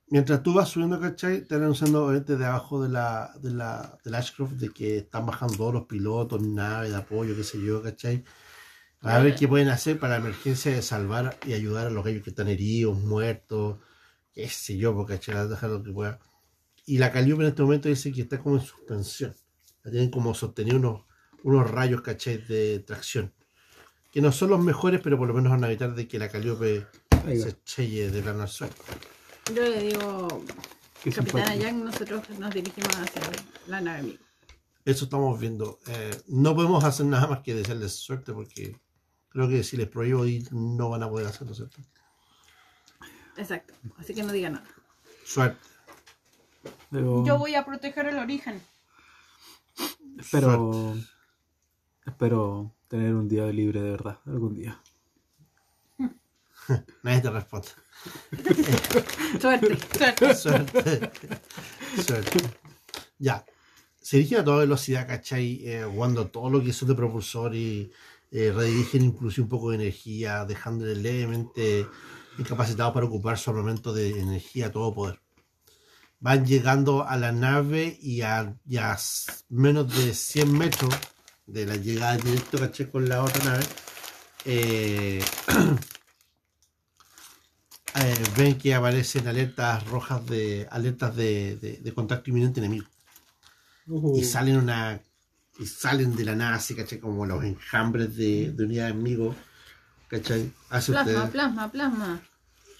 Mientras 0.08 0.42
tú 0.42 0.54
vas 0.54 0.68
subiendo, 0.68 1.00
¿cachai? 1.00 1.42
Te 1.44 1.54
van 1.54 1.64
anunciando 1.64 2.04
obviamente 2.04 2.36
de 2.36 2.44
abajo 2.44 2.82
de 2.82 2.88
la, 2.90 3.32
de 3.40 3.50
la, 3.50 3.98
del 4.04 4.14
Ashcroft 4.14 4.52
de 4.52 4.68
que 4.70 4.98
están 4.98 5.26
bajando 5.26 5.56
todos 5.56 5.74
los 5.74 5.86
pilotos, 5.86 6.42
naves 6.42 6.90
de 6.90 6.96
apoyo, 6.96 7.34
qué 7.34 7.42
sé 7.42 7.60
yo, 7.60 7.82
¿cachai? 7.82 8.22
A 9.00 9.18
ver 9.18 9.34
qué 9.34 9.46
pueden 9.48 9.68
hacer 9.68 9.98
para 9.98 10.14
la 10.14 10.20
emergencia 10.20 10.72
de 10.72 10.82
salvar 10.82 11.36
y 11.46 11.52
ayudar 11.52 11.86
a 11.86 11.90
los 11.90 12.04
gallos 12.04 12.22
que 12.22 12.30
están 12.30 12.48
heridos, 12.48 12.98
muertos, 12.98 13.78
qué 14.34 14.48
sé 14.48 14.76
yo, 14.76 14.94
porque 14.94 15.14
¿cachai? 15.14 15.48
dejar 15.48 15.70
lo 15.70 15.82
que 15.82 15.92
pueda. 15.92 16.18
Y 16.86 16.98
la 16.98 17.12
Calliope 17.12 17.42
en 17.42 17.48
este 17.48 17.62
momento 17.62 17.88
dice 17.88 18.12
que 18.12 18.22
está 18.22 18.38
como 18.38 18.56
en 18.56 18.62
suspensión. 18.62 19.34
La 19.82 19.90
tienen 19.90 20.10
como 20.10 20.34
sostenido 20.34 20.76
unos, 20.76 21.02
unos 21.42 21.70
rayos, 21.70 22.02
¿cachai? 22.02 22.38
De 22.38 22.80
tracción. 22.80 23.32
Que 24.12 24.20
no 24.20 24.32
son 24.32 24.50
los 24.50 24.60
mejores, 24.60 25.00
pero 25.02 25.18
por 25.18 25.28
lo 25.28 25.34
menos 25.34 25.50
van 25.50 25.64
a 25.64 25.66
evitar 25.68 25.94
de 25.94 26.06
que 26.06 26.18
la 26.18 26.28
Calliope 26.28 26.86
se 27.24 27.48
estrelle 27.48 28.10
de 28.10 28.22
plano 28.22 28.42
al 28.42 28.48
suelo. 28.48 28.74
Yo 29.54 29.62
le 29.62 29.82
digo, 29.82 30.44
Capitana. 31.12 31.54
Yang, 31.54 31.84
nosotros 31.84 32.22
nos 32.38 32.54
dirigimos 32.54 32.96
hacia 32.96 33.22
la 33.66 33.80
nave 33.80 33.98
amigo. 33.98 34.24
Eso 34.84 35.04
estamos 35.04 35.38
viendo. 35.38 35.78
Eh, 35.86 36.22
no 36.28 36.54
podemos 36.54 36.84
hacer 36.84 37.06
nada 37.06 37.26
más 37.26 37.40
que 37.40 37.54
desearles 37.54 37.92
suerte 37.92 38.32
porque 38.32 38.78
creo 39.28 39.48
que 39.48 39.62
si 39.64 39.76
les 39.76 39.88
prohíbo 39.88 40.26
ir 40.26 40.52
no 40.52 40.90
van 40.90 41.02
a 41.02 41.08
poder 41.08 41.26
hacerlo, 41.26 41.54
¿cierto? 41.54 41.78
Exacto, 43.36 43.74
así 43.98 44.14
que 44.14 44.22
no 44.22 44.32
diga 44.32 44.50
nada. 44.50 44.66
Suerte. 45.24 45.60
Pero 46.90 47.24
Yo 47.24 47.38
voy 47.38 47.54
a 47.54 47.64
proteger 47.64 48.06
el 48.06 48.18
origen. 48.18 48.60
espero, 50.18 50.94
espero 52.06 52.72
tener 52.88 53.14
un 53.14 53.28
día 53.28 53.46
libre 53.46 53.82
de 53.82 53.90
verdad, 53.90 54.18
algún 54.26 54.54
día. 54.54 54.80
Nadie 57.02 57.20
te 57.20 57.30
responde. 57.30 57.68
Suerte. 59.40 60.34
Suerte. 60.34 61.10
Suerte. 62.02 62.38
Ya. 63.18 63.44
Se 64.00 64.18
dirigen 64.18 64.40
a 64.40 64.44
toda 64.44 64.58
velocidad, 64.58 65.06
¿cachai? 65.08 65.66
Eh, 65.66 65.84
jugando 65.90 66.26
todo 66.28 66.50
lo 66.50 66.62
que 66.62 66.72
son 66.72 66.88
de 66.88 66.94
propulsor 66.94 67.54
y 67.54 67.90
eh, 68.30 68.52
redirigen 68.54 69.02
incluso 69.02 69.42
un 69.42 69.48
poco 69.48 69.70
de 69.70 69.76
energía, 69.76 70.44
dejándole 70.44 70.94
levemente 70.94 71.86
incapacitados 72.38 72.94
para 72.94 73.06
ocupar 73.06 73.38
su 73.38 73.50
armamento 73.50 73.92
de 73.92 74.20
energía 74.20 74.66
a 74.66 74.72
todo 74.72 74.94
poder. 74.94 75.20
Van 76.20 76.46
llegando 76.46 77.06
a 77.06 77.16
la 77.16 77.32
nave 77.32 77.98
y 78.00 78.22
a, 78.22 78.56
y 78.66 78.78
a 78.78 78.96
menos 79.50 79.94
de 79.96 80.14
100 80.14 80.56
metros 80.56 80.94
de 81.46 81.66
la 81.66 81.76
llegada 81.76 82.16
directa, 82.16 82.58
¿cachai? 82.58 82.90
Con 82.90 83.08
la 83.08 83.22
otra 83.22 83.44
nave, 83.44 83.64
eh, 84.46 85.22
eh, 87.96 88.14
ven 88.36 88.58
que 88.58 88.74
aparecen 88.74 89.26
alertas 89.28 89.86
rojas 89.88 90.26
de 90.26 90.66
alertas 90.70 91.14
de, 91.16 91.56
de- 91.56 91.76
de 91.78 91.94
contacto 91.94 92.30
inminente 92.30 92.60
enemigo. 92.60 92.86
Ujú. 93.86 94.18
Y 94.18 94.24
salen 94.24 94.56
una. 94.56 95.00
Y 95.58 95.66
salen 95.66 96.16
de 96.16 96.24
la 96.24 96.34
nada, 96.34 96.56
así, 96.56 96.74
¿cachai? 96.74 96.98
Como 96.98 97.26
los 97.26 97.44
enjambres 97.44 98.16
de, 98.16 98.52
de 98.52 98.64
unidad 98.64 98.90
enemigo. 98.90 99.34
¿Cachai? 100.18 100.52
Hace 100.70 100.92
Plasma, 100.92 101.12
ustedes. 101.12 101.30
plasma, 101.30 101.72
plasma. 101.72 102.22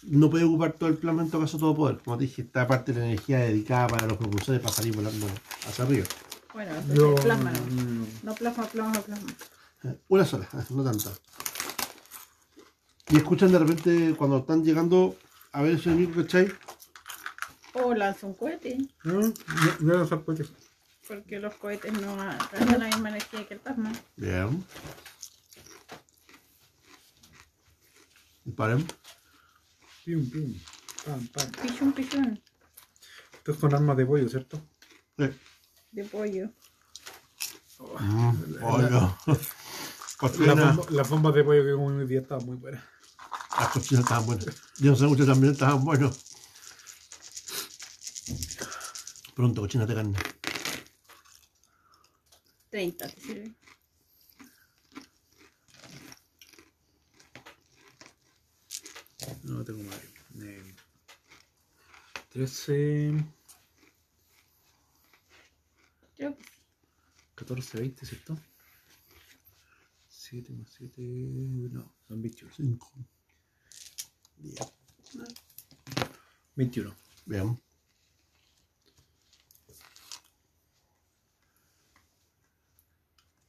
No 0.02 0.30
puede 0.30 0.44
ocupar 0.44 0.72
todo 0.72 0.88
el 0.90 0.96
plasma 0.98 1.22
en 1.22 1.30
todo 1.30 1.40
caso 1.40 1.58
todo 1.58 1.74
poder. 1.74 1.98
Como 2.04 2.16
te 2.18 2.24
dije, 2.24 2.42
esta 2.42 2.66
parte 2.66 2.92
de 2.92 3.00
la 3.00 3.06
energía 3.06 3.38
dedicada 3.38 3.88
para 3.88 4.06
los 4.06 4.16
propulsores 4.18 4.60
para 4.60 4.72
salir 4.74 4.94
volando 4.94 5.26
hacia 5.66 5.84
arriba. 5.84 6.06
Bueno, 6.52 6.70
entonces 6.72 6.96
Yo, 6.96 7.14
plasma 7.16 7.50
no. 7.50 8.06
No 8.22 8.34
plasma, 8.34 8.66
plasma, 8.66 9.00
plasma. 9.00 9.32
Eh, 9.84 9.98
Una 10.08 10.24
sola, 10.24 10.48
no 10.70 10.84
tanta. 10.84 11.10
Y 13.10 13.16
escuchan 13.16 13.50
de 13.50 13.58
repente 13.58 14.14
cuando 14.16 14.38
están 14.38 14.62
llegando 14.64 15.16
a 15.52 15.62
ver 15.62 15.72
ese 15.76 15.90
enemigo, 15.90 16.22
¿cachai? 16.22 16.48
O 17.74 17.92
lanza 17.94 18.26
un 18.26 18.34
cohete. 18.34 18.78
no, 19.02 19.20
no, 19.20 19.32
no 19.80 19.94
lanzar 19.94 20.22
cohetes. 20.24 20.52
Porque 21.08 21.38
los 21.40 21.54
cohetes 21.56 21.92
no 21.94 22.16
dan 22.16 22.38
la 22.78 22.86
misma 22.86 23.08
energía 23.10 23.46
que 23.46 23.54
el 23.54 23.60
plasma. 23.60 23.92
Bien. 24.16 24.64
Disparen. 28.44 28.86
Pium, 30.04 30.30
pium. 30.30 30.54
Pam, 31.04 31.26
pam. 31.28 31.50
Pichón, 31.62 31.92
pichón. 31.92 32.42
Esto 33.32 33.52
es 33.52 33.58
con 33.58 33.74
armas 33.74 33.96
de 33.96 34.06
pollo, 34.06 34.28
¿cierto? 34.28 34.60
Eh. 35.18 35.34
De 35.92 36.04
pollo. 36.04 36.50
Mm, 38.00 38.62
oiga. 38.62 39.18
Las 39.26 39.38
Cochina. 40.16 40.54
bombas, 40.54 40.90
las 40.90 41.08
bombas 41.08 41.34
de 41.34 41.44
pollo 41.44 41.64
que 41.64 41.72
como 41.72 41.86
hoy 41.86 42.06
día 42.06 42.20
estaban 42.20 42.46
muy 42.46 42.56
buenas. 42.56 42.84
Las 43.58 43.68
cochinas 43.68 44.04
estaban 44.04 44.26
buenas. 44.26 44.46
Yo 44.78 44.90
no 44.90 44.96
sé 44.96 45.06
mucho 45.06 45.26
también 45.26 45.52
estaban 45.52 45.84
buenos. 45.84 46.24
Pronto, 49.34 49.62
cochinas 49.62 49.88
de 49.88 49.94
carne. 49.94 50.18
30, 52.70 53.08
¿te 53.08 53.20
sirve? 53.20 53.54
No 59.64 59.72
tengo 59.72 59.82
más. 59.88 60.00
Eh, 60.42 60.74
13, 62.34 63.14
Creo 66.16 66.36
que 66.36 66.42
sí. 66.42 66.50
14, 67.34 67.78
20, 67.78 68.04
¿cierto? 68.04 68.38
7 70.08 70.52
más 70.52 70.70
7. 70.76 71.00
No, 71.00 71.94
son 72.06 72.20
21. 72.20 72.52
5. 72.54 72.92
10. 74.36 74.58
21. 76.56 76.94
Bien. 77.24 77.58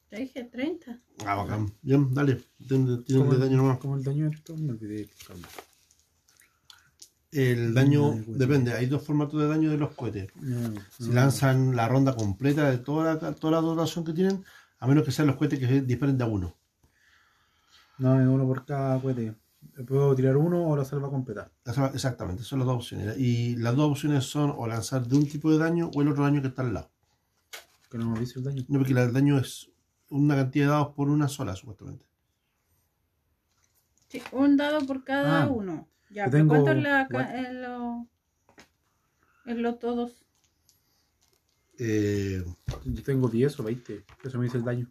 Te 0.10 0.18
dije 0.18 0.44
30. 0.45 1.02
Ah, 1.26 1.35
bacán. 1.35 1.74
Bien, 1.82 2.14
dale. 2.14 2.35
Tienen 2.68 3.03
tienen 3.03 3.26
¿Cómo 3.26 3.32
de 3.32 3.35
el- 3.35 3.42
daño 3.50 3.58
nomás. 3.58 3.80
¿Cómo 3.80 3.95
el 3.98 4.03
daño 4.03 4.27
esto? 4.30 4.56
Me 4.56 4.72
olvidé. 4.72 5.10
Calma. 5.27 5.48
El 7.35 7.73
daño 7.73 8.14
depende. 8.27 8.73
Hay 8.73 8.85
dos 8.85 9.03
formatos 9.03 9.39
de 9.41 9.47
daño 9.47 9.69
de 9.69 9.77
los 9.77 9.93
cohetes. 9.93 10.30
No, 10.35 10.73
Si 10.97 11.07
no. 11.09 11.14
lanzan 11.14 11.75
la 11.75 11.88
ronda 11.88 12.15
completa 12.15 12.69
de 12.69 12.77
toda 12.77 13.15
la, 13.15 13.33
toda 13.33 13.51
la 13.51 13.61
dotación 13.61 14.05
que 14.05 14.14
tienen, 14.14 14.43
a 14.80 14.88
menos 14.88 15.03
que 15.03 15.11
sean 15.11 15.27
los 15.27 15.35
cohetes 15.35 15.59
que 15.59 15.81
disparen 15.81 16.17
de 16.17 16.23
a 16.23 16.27
uno. 16.27 16.55
No, 17.97 18.19
es 18.22 18.27
uno 18.27 18.45
por 18.45 18.65
cada 18.65 18.99
cohete. 19.01 19.35
Puedo 19.88 20.15
tirar 20.15 20.38
uno 20.38 20.64
o 20.69 20.77
la 20.77 20.85
salva 20.85 21.09
completa. 21.09 21.51
Exactamente, 21.93 22.43
son 22.43 22.59
las 22.59 22.67
dos 22.67 22.75
opciones. 22.77 23.17
Y 23.17 23.55
las 23.57 23.75
dos 23.75 23.91
opciones 23.91 24.23
son 24.25 24.53
o 24.55 24.67
lanzar 24.67 25.05
de 25.05 25.17
un 25.17 25.27
tipo 25.27 25.51
de 25.51 25.57
daño 25.57 25.89
o 25.93 26.01
el 26.01 26.07
otro 26.07 26.23
daño 26.23 26.41
que 26.41 26.47
está 26.49 26.61
al 26.61 26.73
lado. 26.73 26.89
Que 27.89 27.97
no 27.97 28.09
me 28.11 28.19
dice 28.19 28.39
el 28.39 28.45
daño. 28.45 28.64
No, 28.69 28.80
porque 28.80 28.93
el 28.93 29.11
daño 29.11 29.38
es 29.39 29.69
una 30.09 30.35
cantidad 30.35 30.65
de 30.65 30.72
dados 30.72 30.93
por 30.95 31.09
una 31.09 31.27
sola, 31.27 31.55
supuestamente. 31.55 32.05
Sí, 34.07 34.22
un 34.31 34.55
dado 34.55 34.85
por 34.85 35.03
cada 35.03 35.43
Ah, 35.43 35.47
uno. 35.47 35.88
Ya, 36.16 36.30
tengo- 36.32 36.50
¿cuánto 36.50 36.72
es 36.72 36.84
la, 36.84 37.08
en 37.40 37.61
lo, 37.61 38.08
en 39.45 39.61
lo 39.61 39.76
todos? 39.76 40.26
Eh, 41.77 42.44
Yo 42.85 43.03
tengo 43.03 43.27
10 43.30 43.60
o 43.60 43.64
20. 43.64 44.06
Eso 44.24 44.38
me 44.40 44.45
dice 44.45 44.58
el 44.58 44.64
daño. 44.64 44.88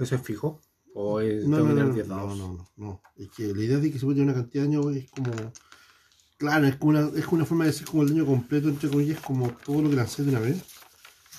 ¿Eso 0.00 0.14
es 0.14 0.22
fijo? 0.22 0.60
¿O 0.94 1.20
es, 1.20 1.46
no, 1.46 1.58
no, 1.58 1.74
no, 1.74 1.74
tirar 1.74 1.92
10 1.94 2.08
no, 2.08 2.16
dados? 2.16 2.38
no, 2.38 2.52
no, 2.54 2.68
no. 2.76 3.02
Es 3.16 3.30
que 3.30 3.54
la 3.54 3.62
idea 3.62 3.78
de 3.78 3.90
que 3.92 3.98
se 3.98 4.04
puede 4.04 4.18
tener 4.18 4.32
una 4.34 4.40
cantidad 4.42 4.64
de 4.64 4.68
daño 4.68 4.90
es 4.90 5.10
como. 5.10 5.32
Claro, 6.38 6.66
es 6.66 6.76
como 6.76 6.90
una, 6.90 7.18
es 7.18 7.24
como 7.24 7.36
una 7.36 7.44
forma 7.46 7.64
de 7.64 7.70
decir 7.70 7.86
como 7.86 8.02
el 8.02 8.08
daño 8.10 8.26
completo, 8.26 8.68
entre 8.68 8.88
comillas, 8.90 9.20
como 9.20 9.50
todo 9.52 9.82
lo 9.82 9.90
que 9.90 9.96
lancé 9.96 10.22
de 10.24 10.30
una 10.30 10.40
vez. 10.40 10.64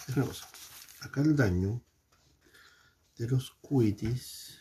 Es 0.08 0.16
una 0.18 0.26
cosa. 0.26 0.48
Acá 1.02 1.22
el 1.22 1.36
daño 1.36 1.82
de 3.18 3.28
los 3.28 3.52
cohetes. 3.61 4.60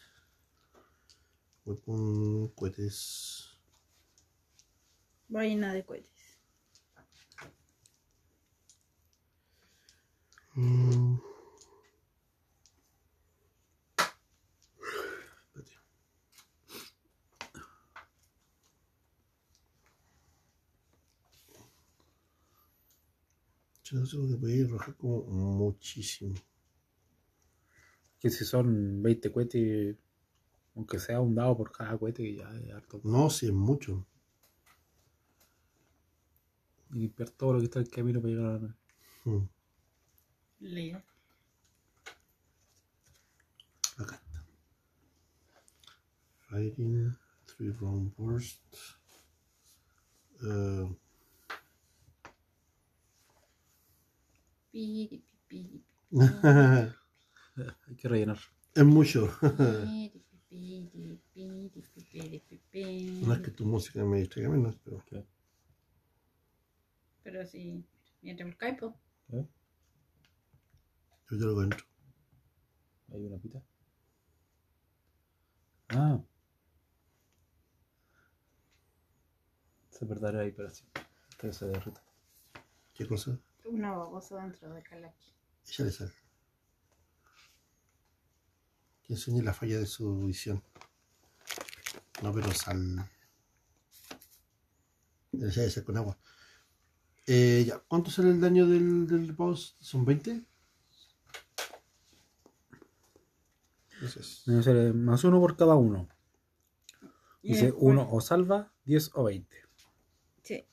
Voy 1.65 1.79
con 1.81 2.49
cohetes. 2.49 3.50
Vaina 5.31 5.73
de 5.73 5.85
cohetes. 5.85 6.11
Mm. 10.57 11.19
Yo 23.85 23.99
no 23.99 24.07
sé 24.07 24.17
que 24.17 24.37
puede 24.37 24.65
arrojar 24.65 24.97
como 24.97 25.23
muchísimo. 25.27 26.35
Que 28.19 28.31
si 28.31 28.45
son 28.45 29.03
20 29.03 29.33
cohetes, 29.33 29.97
aunque 30.75 30.99
sea 30.99 31.21
un 31.21 31.35
dado 31.35 31.57
por 31.57 31.73
cada 31.73 31.97
cohete, 31.99 32.35
ya 32.35 32.51
es 32.51 32.73
harto. 32.73 33.01
No, 33.05 33.31
si 33.31 33.47
es 33.47 33.53
mucho. 33.53 34.07
Y 36.93 36.99
limpiar 36.99 37.31
todo 37.31 37.53
lo 37.55 37.59
que 37.61 37.65
está 37.67 37.79
en 37.79 37.85
el 37.87 37.91
camino 37.91 38.21
para 38.21 38.33
llegar 38.35 38.47
a 38.47 38.53
la 38.55 38.59
nave. 38.59 38.75
Mm. 39.25 39.49
Lea. 40.61 41.05
Acá 43.99 44.17
está. 44.17 44.45
Fighting, 46.49 47.17
three 47.47 47.71
round 47.71 48.15
burst. 48.17 48.61
Eh, 50.43 50.97
Piri, 54.73 55.23
piri, 55.49 55.83
Hay 57.87 57.95
que 57.97 58.09
rellenar. 58.09 58.39
es 58.75 58.85
mucho. 58.85 59.31
no 59.43 60.11
es 63.35 63.41
que 63.41 63.51
tu 63.51 63.67
música 63.67 64.05
me 64.05 64.19
distraiga 64.19 64.51
menos, 64.51 64.77
pero. 64.85 65.03
Pero 67.23 67.47
sí, 67.47 67.85
mientras 68.23 68.49
el 68.49 68.57
caipo. 68.57 68.99
¿Eh? 69.33 69.47
Yo 71.31 71.39
te 71.39 71.45
lo 71.45 71.55
cuento. 71.55 71.77
Hay 73.13 73.27
una 73.27 73.39
pita. 73.39 73.63
Ah. 75.91 76.21
Se 79.91 80.07
perderá 80.07 80.41
ahí 80.41 80.53
para 80.53 80.71
siempre. 80.71 81.03
Que 81.39 81.53
se 81.53 81.67
derrita. 81.67 82.03
¿Qué 82.95 83.07
cosa? 83.07 83.39
Una 83.65 83.93
babosa 83.93 84.37
dentro 84.43 84.73
de 84.73 84.83
Kalaki. 84.83 85.35
Ella 85.69 85.85
le 85.85 85.91
sale. 85.91 86.13
Que 89.03 89.13
enseñe 89.15 89.43
la 89.43 89.53
falla 89.53 89.79
de 89.79 89.87
su 89.87 90.27
visión. 90.27 90.63
No, 92.23 92.33
pero 92.33 92.53
sal. 92.53 93.09
Ella 95.33 95.47
debe 95.49 95.71
ser 95.71 95.85
con 95.85 95.97
agua. 95.97 96.19
Eh, 97.33 97.65
ya, 97.65 97.79
¿cuánto 97.87 98.11
sale 98.11 98.31
el 98.31 98.41
daño 98.41 98.67
del, 98.67 99.07
del 99.07 99.33
boss? 99.33 99.77
¿Son 99.79 100.05
20? 100.05 100.45
Eso 104.03 104.19
es. 104.19 104.43
Debe 104.47 104.63
ser 104.65 104.95
más 104.95 105.23
uno 105.23 105.39
por 105.39 105.57
cada 105.57 105.77
uno. 105.77 106.09
Y 107.43 107.51
Dice 107.53 107.67
después- 107.67 107.83
uno 107.85 108.09
o 108.11 108.21
salva, 108.21 108.73
10 108.85 109.13
o 109.15 109.23
20. 109.25 109.57
Sí. 110.43 110.65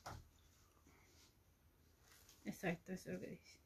Exacto, 2.44 2.92
eso 2.92 3.10
es 3.10 3.14
lo 3.14 3.20
que 3.20 3.26
dice. 3.28 3.58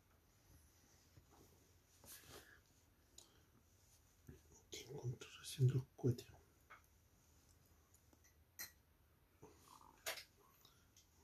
¿Qué 4.70 4.82
encontró 4.82 5.28
haciendo 5.40 5.74
los 5.76 5.84
cohetes? 5.96 6.26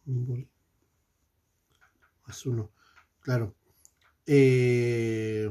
Un 0.07 0.27
boli. 0.27 0.49
Más 2.29 2.47
uno. 2.47 2.71
Claro. 3.21 3.55
Eh, 4.27 5.51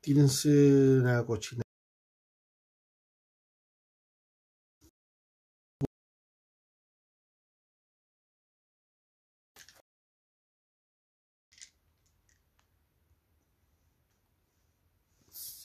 tírense 0.00 0.48
la 1.02 1.24
cochina. 1.26 1.64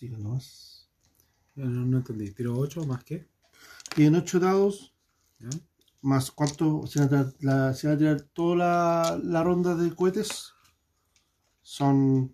Nomás. 0.08 0.90
No, 1.56 1.66
no 1.66 1.98
entendí. 1.98 2.32
¿Tiro 2.32 2.58
8 2.58 2.86
más 2.86 3.04
qué? 3.04 3.28
Tienen 3.94 4.16
8 4.22 4.40
dados, 4.40 4.94
¿Ya? 5.40 5.50
Más 6.02 6.32
cuánto 6.32 6.86
se 6.88 7.00
va 7.06 7.20
a 7.20 7.30
tirar, 7.32 7.76
se 7.76 7.90
a 7.90 7.98
tirar 7.98 8.22
toda 8.22 8.56
la, 8.56 9.20
la 9.24 9.44
ronda 9.44 9.76
de 9.76 9.94
cohetes. 9.94 10.54
Son. 11.62 12.34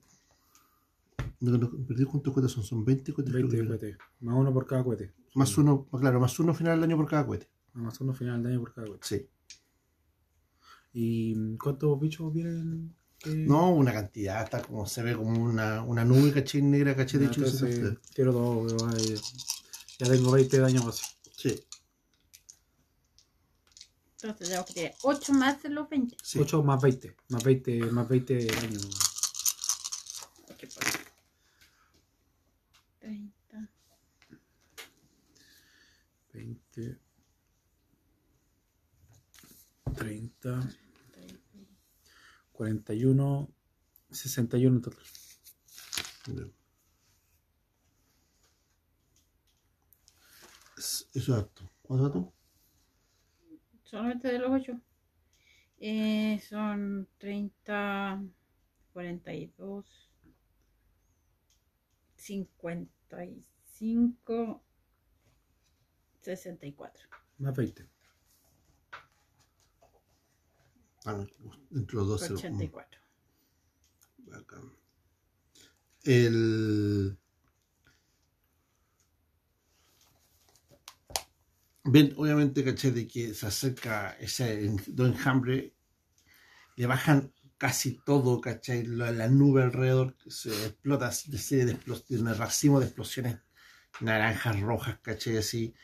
No, 1.40 1.58
no, 1.58 1.70
perdí 1.88 2.06
cuántos 2.06 2.34
cohetes 2.34 2.52
son, 2.52 2.64
son 2.64 2.86
20 2.86 3.14
cohetes. 3.14 3.34
creo 3.34 3.48
20 3.48 3.56
que 3.58 3.62
era. 3.62 3.68
cohetes. 3.78 3.98
Más 4.22 4.36
uno 4.36 4.54
por 4.54 4.66
cada 4.66 4.84
cohete. 4.84 5.14
Más 5.34 5.58
uno, 5.58 5.86
claro, 5.90 6.20
más 6.20 6.40
uno 6.40 6.54
final 6.54 6.76
del 6.80 6.90
año 6.90 6.98
por 6.98 7.10
cada 7.10 7.26
cohete. 7.26 7.50
Ah, 7.74 7.80
Más 7.80 8.00
uno 8.00 8.14
final 8.14 8.42
de 8.42 8.50
año 8.50 8.60
por 8.60 8.74
cada 8.74 8.88
cohete. 8.88 9.06
Sí. 9.08 9.30
¿Y 10.94 11.58
cuántos 11.58 12.00
bichos 12.00 12.32
vienen? 12.32 12.96
Eh, 13.26 13.46
No, 13.48 13.72
una 13.72 13.92
cantidad, 13.92 14.44
está 14.44 14.62
como 14.62 14.86
se 14.86 15.04
ve 15.04 15.16
como 15.16 15.44
una, 15.44 15.82
una 15.84 16.06
nube, 16.06 16.32
caché 16.32 16.62
negra, 16.62 16.96
caché 16.96 17.18
de 17.18 17.26
hecho. 17.26 17.42
dos, 17.42 17.62
weón, 17.62 18.96
ahí. 18.96 19.16
Ya 20.00 20.08
tengo 20.10 20.32
20 20.32 20.56
de 20.58 20.64
daño 20.64 20.84
base. 20.86 21.04
Sí, 21.36 21.60
Entonces 24.30 24.48
tenemos 24.50 24.68
que 24.68 24.74
tirar 24.74 24.96
8 25.02 25.34
más 25.34 25.64
de 25.64 25.70
los 25.70 25.90
20. 25.90 26.18
sí. 26.24 26.40
8 26.40 26.64
más 26.64 26.82
20. 26.82 27.16
Más 27.30 27.44
20, 27.44 27.80
más 27.92 28.08
20 28.08 28.34
de 28.34 28.46
daño. 28.48 28.80
¿Qué 30.58 30.68
pasa? 30.68 31.00
30. 33.00 33.70
20. 36.34 37.00
30. 39.96 40.70
41. 42.52 43.50
61 44.12 44.76
en 44.76 44.82
total. 44.82 45.04
Es-. 50.78 51.08
¿Cuánto? 51.84 52.35
Solamente 53.96 54.28
de 54.28 54.40
los 54.40 54.52
8. 54.52 54.74
Eh, 55.80 56.42
son 56.50 57.08
30, 57.18 58.22
42, 58.92 59.86
55, 62.18 64.64
64. 66.22 67.08
Más 67.38 67.56
20. 67.56 67.88
Ah, 71.06 71.26
entre 71.72 71.96
los 71.96 72.08
dos. 72.10 72.20
se- 72.22 72.34
84. 72.34 73.00
Acá. 74.34 74.62
El. 76.04 77.18
Ven, 81.94 82.08
obviamente, 82.18 82.66
caché 82.68 82.92
de 82.92 83.08
que 83.12 83.34
se 83.34 83.46
acerca 83.52 83.94
ese 84.28 84.46
en- 84.66 84.84
do 84.98 85.04
enjambre, 85.12 85.56
le 86.78 86.86
bajan 86.88 87.34
casi 87.58 87.90
todo, 88.06 88.42
¿cachai? 88.42 88.86
La, 88.86 89.12
la 89.12 89.28
nube 89.30 89.64
alrededor 89.64 90.16
se 90.28 90.50
explota 90.68 91.08
así 91.08 91.32
de 91.32 91.38
serie 91.38 91.66
de, 91.66 91.74
de 92.10 92.22
un 92.22 92.36
racimo 92.36 92.80
de 92.80 92.86
explosiones 92.88 93.38
naranjas, 94.02 94.60
rojas, 94.62 95.00
¿cachai? 95.02 95.38
Así, 95.38 95.76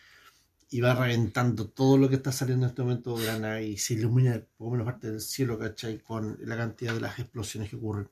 y 0.72 0.82
va 0.82 0.94
reventando 0.96 1.70
todo 1.70 1.98
lo 1.98 2.10
que 2.10 2.16
está 2.18 2.32
saliendo 2.34 2.66
en 2.66 2.72
este 2.72 2.84
momento 2.84 3.18
de 3.18 3.40
nave 3.40 3.66
y 3.68 3.78
se 3.78 3.96
ilumina 3.96 4.42
por 4.58 4.68
lo 4.68 4.72
menos 4.74 4.86
parte 4.88 5.12
del 5.12 5.22
cielo, 5.22 5.60
¿cachai? 5.60 6.00
Con 6.00 6.38
la 6.42 6.58
cantidad 6.58 6.94
de 6.96 7.02
las 7.02 7.20
explosiones 7.20 7.70
que 7.72 7.78
ocurren. 7.78 8.10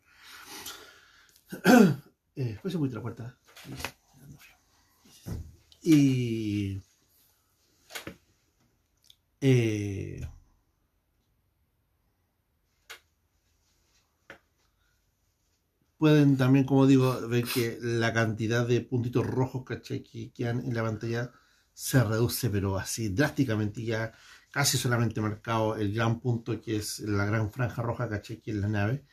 Eh, 2.36 2.58
pues 2.62 2.72
se 2.72 2.78
muy 2.78 2.88
la 2.90 3.02
puerta. 3.02 3.38
Y. 5.82 6.82
Eh, 9.42 10.22
pueden 15.98 16.38
también, 16.38 16.66
como 16.66 16.88
digo, 16.88 17.28
ver 17.28 17.46
que 17.46 17.78
la 17.82 18.14
cantidad 18.14 18.68
de 18.68 18.82
puntitos 18.82 19.26
rojos 19.26 19.64
¿cachai? 19.66 20.02
que 20.04 20.32
quedan 20.32 20.60
en 20.66 20.74
la 20.74 20.84
pantalla 20.84 21.32
se 21.74 22.04
reduce, 22.04 22.50
pero 22.50 22.78
así 22.78 23.10
drásticamente, 23.10 23.84
ya 23.84 24.12
casi 24.52 24.78
solamente 24.78 25.22
marcado 25.22 25.76
el 25.76 25.94
gran 25.94 26.20
punto 26.20 26.60
que 26.62 26.78
es 26.78 27.00
la 27.02 27.26
gran 27.26 27.52
franja 27.52 27.82
roja 27.82 28.10
¿cachai? 28.10 28.42
que 28.42 28.52
es 28.52 28.58
la 28.58 28.68
nave. 28.68 29.06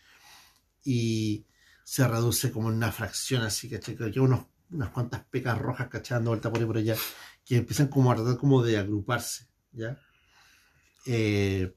Y 0.84 1.46
se 1.84 2.06
reduce 2.08 2.50
como 2.52 2.70
en 2.70 2.76
una 2.76 2.92
fracción 2.92 3.42
así, 3.42 3.68
¿cachai? 3.70 3.96
Que 3.96 4.20
unos, 4.20 4.46
unas 4.70 4.90
cuantas 4.90 5.24
pecas 5.30 5.58
rojas, 5.58 5.88
¿cachai? 5.88 6.16
Dando 6.16 6.30
vuelta 6.30 6.50
por 6.50 6.60
ahí 6.60 6.66
por 6.66 6.76
allá, 6.78 6.96
que 7.44 7.56
empiezan 7.56 7.88
como 7.88 8.10
a 8.12 8.16
tratar 8.16 8.36
como 8.38 8.62
de 8.62 8.78
agruparse, 8.78 9.46
¿ya? 9.72 9.98
Eh, 11.06 11.74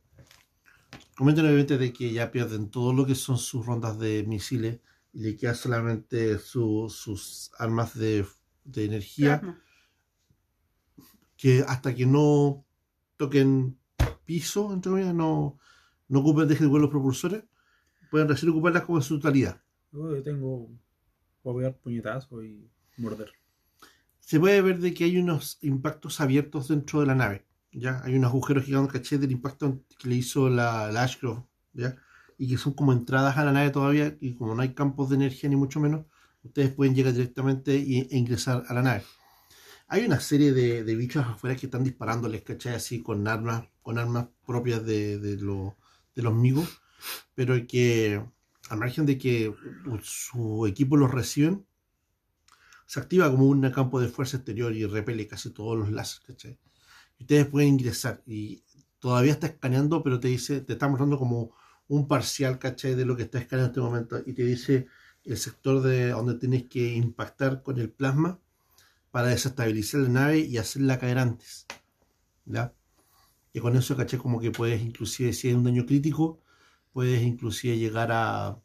comenten 1.16 1.46
obviamente 1.46 1.78
de 1.78 1.94
que 1.94 2.12
ya 2.12 2.32
pierden 2.32 2.70
todo 2.70 2.94
lo 2.94 3.06
que 3.06 3.16
son 3.16 3.38
sus 3.38 3.66
rondas 3.66 4.00
de 4.00 4.24
misiles 4.28 4.80
y 5.14 5.22
le 5.22 5.36
queda 5.38 5.54
solamente 5.54 6.38
su- 6.40 6.90
sus 6.90 7.52
armas 7.58 7.98
de, 7.98 8.26
de 8.64 8.86
energía 8.86 9.40
Plasma. 9.42 9.64
que 11.38 11.64
hasta 11.68 11.94
que 11.96 12.06
no 12.06 12.66
toquen 13.18 13.78
piso, 14.26 14.74
entre 14.74 14.92
comillas, 14.92 15.14
no, 15.16 15.58
no 16.08 16.20
ocupen, 16.20 16.48
dejen 16.48 16.66
de 16.66 16.68
jugar 16.70 16.82
los 16.82 16.92
propulsores, 16.92 17.44
pueden 18.12 18.28
recién 18.28 18.52
ocuparlas 18.52 18.84
como 18.84 18.98
en 19.00 19.04
su 19.04 19.18
totalidad. 19.20 19.62
Yo 19.92 20.22
tengo. 20.24 20.70
Puedo 21.42 21.58
pegar 21.58 21.78
puñetazo 21.78 22.44
y 22.44 22.70
morder. 22.98 23.32
Se 24.20 24.40
puede 24.40 24.62
ver 24.62 24.80
de 24.80 24.94
que 24.94 25.06
hay 25.06 25.18
unos 25.18 25.58
impactos 25.62 26.20
abiertos 26.22 26.68
dentro 26.68 27.00
de 27.00 27.08
la 27.08 27.16
nave. 27.16 27.46
¿Ya? 27.72 28.02
Hay 28.04 28.16
unos 28.16 28.30
agujeros 28.32 28.66
gigantes, 28.66 28.94
caché, 28.94 29.18
del 29.18 29.32
impacto 29.32 29.84
que 29.98 30.10
le 30.10 30.16
hizo 30.16 30.50
la, 30.50 30.92
la 30.92 31.04
Ashcroft, 31.04 31.46
¿ya? 31.74 31.96
Y 32.38 32.50
que 32.50 32.58
son 32.58 32.74
como 32.74 32.94
entradas 32.94 33.38
a 33.38 33.46
la 33.46 33.52
nave 33.52 33.70
todavía, 33.72 34.18
y 34.22 34.36
como 34.36 34.56
no 34.56 34.62
hay 34.62 34.74
campos 34.74 35.10
de 35.10 35.16
energía 35.16 35.50
ni 35.50 35.56
mucho 35.56 35.80
menos, 35.80 36.06
ustedes 36.44 36.72
pueden 36.74 36.96
llegar 36.96 37.14
directamente 37.14 37.76
e 37.76 38.08
ingresar 38.18 38.64
a 38.68 38.74
la 38.74 38.82
nave. 38.82 39.04
Hay 39.88 40.06
una 40.06 40.20
serie 40.20 40.54
de, 40.54 40.84
de 40.84 40.96
bichos 40.96 41.26
afuera 41.26 41.56
que 41.56 41.66
están 41.68 41.84
disparándoles, 41.84 42.44
¿cachai? 42.44 42.76
Así 42.76 43.02
con 43.02 43.28
armas, 43.28 43.66
con 43.82 43.98
armas 43.98 44.28
propias 44.46 44.86
de, 44.86 45.20
de, 45.20 45.38
lo- 45.38 45.78
de 46.16 46.22
los 46.24 46.34
migos, 46.36 46.70
pero 47.36 47.56
que 47.68 48.24
al 48.70 48.80
margen 48.80 49.06
de 49.06 49.18
que 49.18 49.54
su 50.04 50.68
equipo 50.68 50.98
los 50.98 51.12
reciben, 51.12 51.66
se 52.86 53.00
activa 53.00 53.32
como 53.32 53.46
un 53.46 53.62
campo 53.72 54.02
de 54.02 54.10
fuerza 54.10 54.36
exterior 54.36 54.76
y 54.76 54.86
repele 54.86 55.26
casi 55.28 55.52
todos 55.52 55.78
los 55.80 55.92
láseres, 55.92 56.28
¿cachai? 56.28 56.60
Y 57.20 57.24
ustedes 57.24 57.46
pueden 57.46 57.70
ingresar 57.70 58.24
y 58.26 58.64
todavía 59.00 59.34
está 59.34 59.48
escaneando, 59.48 60.02
pero 60.04 60.20
te 60.20 60.30
dice, 60.30 60.62
te 60.62 60.74
está 60.74 60.88
mostrando 60.88 61.20
como 61.20 61.52
un 61.88 62.08
parcial, 62.08 62.60
¿cachai? 62.60 62.96
De 62.96 63.06
lo 63.06 63.16
que 63.16 63.24
está 63.24 63.40
escaneando 63.40 63.68
en 63.68 63.72
este 63.72 63.82
momento 63.82 64.22
y 64.26 64.34
te 64.34 64.44
dice 64.44 64.88
el 65.26 65.38
sector 65.38 65.82
de 65.82 66.10
donde 66.10 66.36
tienes 66.36 66.64
que 66.68 66.96
impactar 66.96 67.62
con 67.62 67.80
el 67.80 67.92
plasma 67.92 68.40
para 69.12 69.28
desestabilizar 69.28 70.02
la 70.02 70.10
nave 70.10 70.40
y 70.40 70.58
hacerla 70.58 71.00
caer 71.00 71.18
antes, 71.20 71.66
¿ya? 72.46 72.74
Y 73.54 73.60
con 73.60 73.76
eso, 73.76 73.96
¿cachai? 73.98 74.20
Como 74.20 74.40
que 74.40 74.52
puedes 74.52 74.82
inclusive, 74.82 75.34
si 75.34 75.50
hay 75.50 75.56
un 75.56 75.64
daño 75.64 75.86
crítico, 75.86 76.40
puedes 76.94 77.22
inclusive 77.24 77.78
llegar 77.78 78.12
a, 78.12 78.60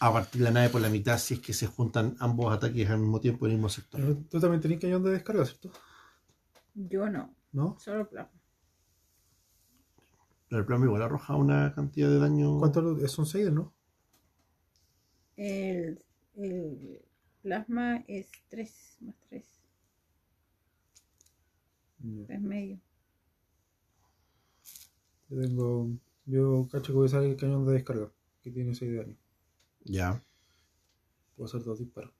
a 0.00 0.12
partir 0.12 0.42
la 0.42 0.50
nave 0.50 0.68
por 0.68 0.80
la 0.80 0.88
mitad 0.90 1.18
si 1.18 1.34
es 1.34 1.40
que 1.40 1.52
se 1.52 1.66
juntan 1.66 2.16
ambos 2.18 2.54
ataques 2.54 2.88
al 2.90 2.98
mismo 2.98 3.20
tiempo 3.20 3.46
en 3.46 3.52
el 3.52 3.58
mismo 3.58 3.68
sector. 3.68 4.00
Pero 4.00 4.16
tú 4.16 4.40
también 4.40 4.60
tenés 4.60 4.80
cañón 4.80 5.02
de 5.02 5.12
descarga, 5.12 5.44
¿cierto? 5.44 5.70
Yo 6.74 7.08
no, 7.08 7.34
¿No? 7.54 7.78
solo 7.78 8.08
plasma. 8.08 8.40
Pero 10.48 10.60
el 10.60 10.66
plasma 10.66 10.86
igual 10.86 11.02
arroja 11.02 11.36
una 11.36 11.72
cantidad 11.72 12.08
de 12.08 12.18
daño. 12.18 12.58
¿Cuánto 12.58 13.08
son 13.08 13.26
6, 13.26 13.52
no? 13.52 13.72
El, 15.36 16.04
el 16.34 17.00
plasma 17.42 18.04
es 18.08 18.28
3 18.48 18.98
más 19.02 19.14
3, 19.28 19.44
3 22.26 22.40
medio. 22.40 22.80
Yo 25.28 25.40
tengo. 25.40 25.90
Yo 26.26 26.68
cacho 26.70 26.86
que 26.86 26.92
voy 26.92 27.04
a 27.04 27.06
usar 27.06 27.22
el 27.22 27.36
cañón 27.36 27.66
de 27.66 27.74
descarga, 27.74 28.10
que 28.42 28.50
tiene 28.50 28.74
6 28.74 28.90
de 28.90 28.96
daño. 28.96 29.16
Ya. 29.84 30.20
Puedo 31.36 31.46
hacer 31.46 31.62
dos 31.62 31.78
disparos. 31.78 32.12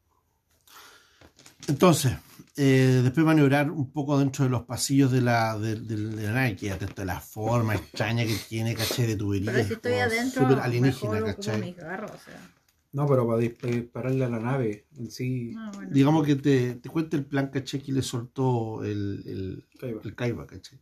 Entonces, 1.69 2.13
eh, 2.57 3.01
después 3.03 3.27
maniobrar 3.27 3.71
un 3.71 3.91
poco 3.91 4.19
dentro 4.19 4.45
de 4.45 4.51
los 4.51 4.63
pasillos 4.63 5.11
de 5.11 5.21
la, 5.21 5.59
de, 5.59 5.77
de- 5.77 5.97
de 5.97 6.33
la 6.33 7.05
la 7.05 7.21
forma 7.21 7.75
extraña 7.75 8.25
que 8.25 8.37
tiene, 8.49 8.75
¿cachai? 8.75 9.07
De 9.07 9.17
tubería. 9.17 9.53
Pero 9.53 9.67
si 9.67 9.73
estoy 9.75 9.95
adentro, 9.95 10.43
mejor 10.43 10.61
alienígena, 10.61 11.21
mis 11.59 11.77
garros, 11.77 12.11
o 12.13 12.19
sea. 12.19 12.51
No, 12.93 13.09
pero 13.09 13.27
para 13.27 13.39
dispararle 13.41 14.25
a 14.25 14.29
la 14.29 14.39
nave 14.39 14.87
en 14.97 15.11
sí. 15.11 15.53
Ah, 15.59 15.73
bueno. 15.75 15.91
Digamos 15.93 16.25
que 16.25 16.37
te, 16.37 16.75
te 16.77 16.89
cuenta 16.89 17.17
el 17.17 17.25
plan, 17.25 17.49
caché, 17.49 17.83
que 17.83 17.91
le 17.91 18.03
soltó 18.03 18.85
el, 18.85 19.23
el, 19.27 19.65
Kaiba. 19.81 20.01
el 20.05 20.15
Kaiba, 20.15 20.47
caché. 20.47 20.79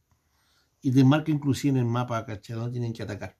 Y 0.82 0.90
te 0.90 1.04
marca 1.04 1.30
inclusive 1.30 1.70
en 1.70 1.76
el 1.78 1.84
mapa, 1.90 2.26
caché, 2.26 2.52
donde 2.52 2.72
tienen 2.72 2.92
que 2.92 3.02
atacar. 3.02 3.34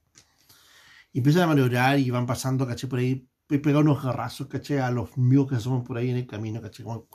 Y 1.12 1.18
empiezan 1.18 1.42
a 1.42 1.46
maniobrar 1.48 1.98
y 1.98 2.08
van 2.10 2.24
pasando, 2.24 2.66
caché, 2.66 2.86
por 2.86 3.00
ahí, 3.00 3.28
pe- 3.52 3.58
pegar 3.66 3.82
unos 3.82 4.02
garrazos, 4.02 4.46
caché, 4.48 4.80
a 4.80 4.90
los 4.90 5.16
migos 5.18 5.48
que 5.48 5.56
asoman 5.56 5.84
por 5.84 5.96
ahí 5.98 6.10
en 6.10 6.16
el 6.18 6.26
camino, 6.26 6.60
caché, 6.62 6.82
como 6.84 7.08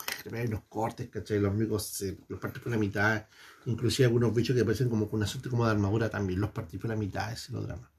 unos 0.49 0.63
cortes, 0.69 1.09
caché, 1.09 1.39
los 1.39 1.53
migos 1.53 1.83
se 1.87 2.17
los 2.27 2.39
parten 2.39 2.61
por 2.63 2.71
la 2.71 2.77
mitad. 2.77 3.25
Inclusive 3.65 4.05
algunos 4.07 4.33
bichos 4.33 4.55
que 4.55 4.63
parecen 4.65 4.89
como 4.89 5.09
con 5.09 5.17
una 5.19 5.27
suerte 5.27 5.49
como 5.49 5.65
de 5.65 5.71
armadura 5.71 6.09
también, 6.09 6.39
los 6.41 6.51
partís 6.51 6.79
por 6.79 6.89
la 6.89 6.95
mitad, 6.95 7.31
ese 7.33 7.51
lo 7.53 7.61
drama. 7.61 7.91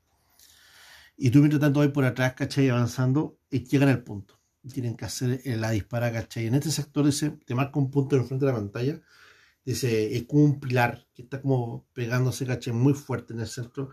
Y 1.16 1.30
tú 1.30 1.38
mientras 1.40 1.60
tanto 1.60 1.80
vas 1.80 1.88
por 1.88 2.04
atrás, 2.04 2.34
¿cachai? 2.34 2.68
Avanzando 2.68 3.38
y 3.50 3.64
llegan 3.64 3.88
al 3.88 4.02
punto. 4.04 4.40
Y 4.62 4.70
tienen 4.70 4.96
que 4.96 5.04
hacer 5.04 5.40
eh, 5.44 5.56
la 5.56 5.70
dispara, 5.70 6.12
¿cachai? 6.12 6.46
En 6.46 6.54
este 6.54 6.70
sector 6.70 7.04
dice, 7.06 7.30
te 7.44 7.54
marca 7.54 7.78
un 7.78 7.90
punto 7.90 8.16
en 8.16 8.26
frente 8.26 8.44
de 8.46 8.52
la 8.52 8.58
pantalla. 8.58 9.00
Dice, 9.64 10.16
es 10.16 10.24
como 10.26 10.44
un 10.44 10.60
pilar 10.60 11.06
que 11.14 11.22
está 11.22 11.42
como 11.42 11.86
pegándose, 11.94 12.46
¿cachai? 12.46 12.72
Muy 12.74 12.94
fuerte 12.94 13.34
en 13.34 13.40
el 13.40 13.48
centro. 13.48 13.90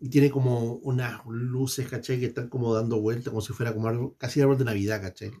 Y 0.00 0.08
tiene 0.08 0.30
como 0.30 0.74
unas 0.74 1.20
luces, 1.26 1.88
¿cachai? 1.88 2.20
Que 2.20 2.26
están 2.26 2.48
como 2.48 2.72
dando 2.74 3.00
vuelta, 3.00 3.30
como 3.30 3.40
si 3.40 3.52
fuera 3.52 3.74
como 3.74 3.88
algo, 3.88 4.14
casi 4.16 4.40
árbol 4.40 4.58
de 4.58 4.64
Navidad, 4.64 5.00
¿cachai? 5.00 5.32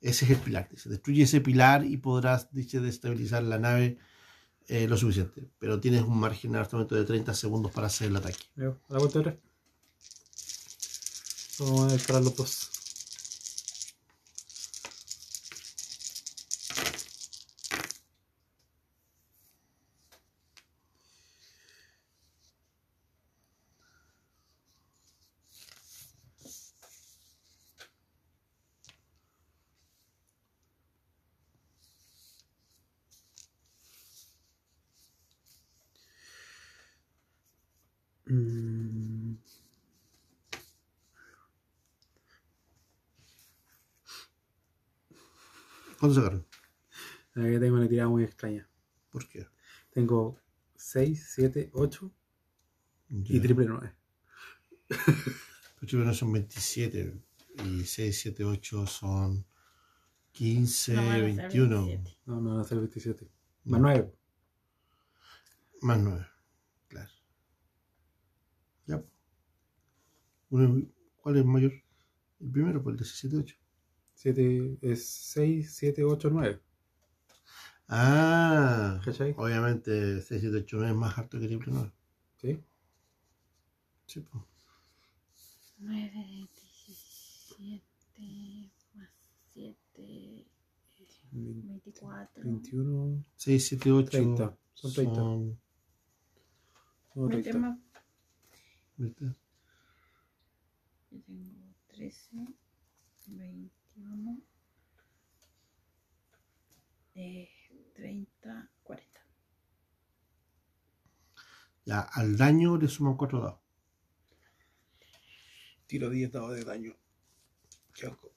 Ese 0.00 0.24
es 0.24 0.30
el 0.32 0.36
pilar. 0.38 0.68
Dice, 0.70 0.88
destruye 0.88 1.22
ese 1.22 1.40
pilar 1.40 1.84
y 1.84 1.96
podrás, 1.96 2.52
dice, 2.52 2.80
destabilizar 2.80 3.42
la 3.42 3.58
nave 3.58 3.98
eh, 4.66 4.86
lo 4.86 4.96
suficiente. 4.96 5.48
Pero 5.58 5.80
tienes 5.80 6.02
un 6.02 6.18
margen 6.18 6.54
en 6.54 6.62
este 6.62 6.76
momento 6.76 6.94
de 6.94 7.04
30 7.04 7.34
segundos 7.34 7.72
para 7.72 7.86
hacer 7.86 8.08
el 8.08 8.16
ataque. 8.16 8.44
La 8.56 8.98
vuelta 8.98 9.20
de. 9.20 9.38
Vamos 11.60 11.90
a 11.90 11.94
disparar 11.94 12.22
los 12.22 12.36
dos. 12.36 12.77
¿Cuántos 46.08 46.24
sacaron? 46.24 46.46
Aquí 47.34 47.60
tengo 47.60 47.76
una 47.76 47.86
tirada 47.88 48.08
muy 48.08 48.24
extraña. 48.24 48.66
¿Por 49.10 49.28
qué? 49.28 49.46
Tengo 49.90 50.40
6, 50.74 51.32
7, 51.34 51.70
8 51.74 52.10
y 53.10 53.40
triple 53.40 53.66
9. 53.66 53.94
Ocho 55.82 55.98
menos 55.98 56.16
son 56.16 56.32
27 56.32 57.22
y 57.66 57.84
6, 57.84 58.20
7, 58.22 58.44
8 58.44 58.86
son 58.86 59.46
15, 60.32 60.94
No 60.94 61.02
van 61.02 61.08
a 61.10 61.14
ser 61.14 61.24
21 61.24 61.86
27. 61.86 62.18
No, 62.24 62.40
no 62.40 62.50
van 62.52 62.60
a 62.60 62.64
ser 62.64 62.78
27. 62.78 63.30
Más 63.64 63.80
9. 63.82 64.14
más 65.82 65.98
9. 66.00 66.26
Claro. 66.88 67.10
Ya. 68.86 69.04
Uno- 70.48 70.90
¿Cuál 71.16 71.36
es 71.36 71.44
mayor? 71.44 71.72
El 72.40 72.50
primero, 72.50 72.82
pues 72.82 72.94
el 72.94 72.98
17, 73.00 73.36
8. 73.36 73.56
7 74.18 74.78
es 74.82 75.08
6, 75.08 75.72
7, 75.76 76.02
8, 76.02 76.28
9. 76.30 76.60
Ah, 77.86 79.00
¿Cachai? 79.04 79.32
obviamente 79.38 80.20
6, 80.20 80.40
7, 80.40 80.56
8, 80.58 80.76
9 80.78 80.90
es 80.92 80.96
más 80.98 81.16
alto 81.18 81.38
que 81.38 81.46
triple 81.46 81.72
9. 81.72 81.92
¿Sí? 82.40 82.60
Sí, 84.06 84.20
pues. 84.20 84.42
9, 85.78 86.48
17 87.56 88.72
más 88.94 89.08
7, 89.54 90.46
24. 91.30 92.42
21, 92.44 93.24
6, 93.36 93.66
7, 93.68 93.92
8 93.92 94.10
30. 94.10 94.58
Son 94.74 94.92
30. 94.92 95.14
son- 95.14 95.60
No, 97.14 97.22
Mete 97.26 97.42
30. 97.50 97.58
más. 97.60 97.78
¿viste? 98.96 99.24
Yo 101.10 101.20
tengo 101.22 101.74
13, 101.86 102.36
21, 103.98 104.42
eh, 107.14 107.48
30, 107.96 108.70
40. 108.82 109.20
Ya, 111.84 112.00
al 112.00 112.36
daño 112.36 112.76
le 112.76 112.88
suman 112.88 113.16
4 113.16 113.40
dados. 113.40 113.60
Tiro 115.86 116.10
10 116.10 116.30
dados 116.32 116.54
de 116.54 116.64
daño. 116.64 116.94
Qué 117.94 118.06
asco. 118.06 118.32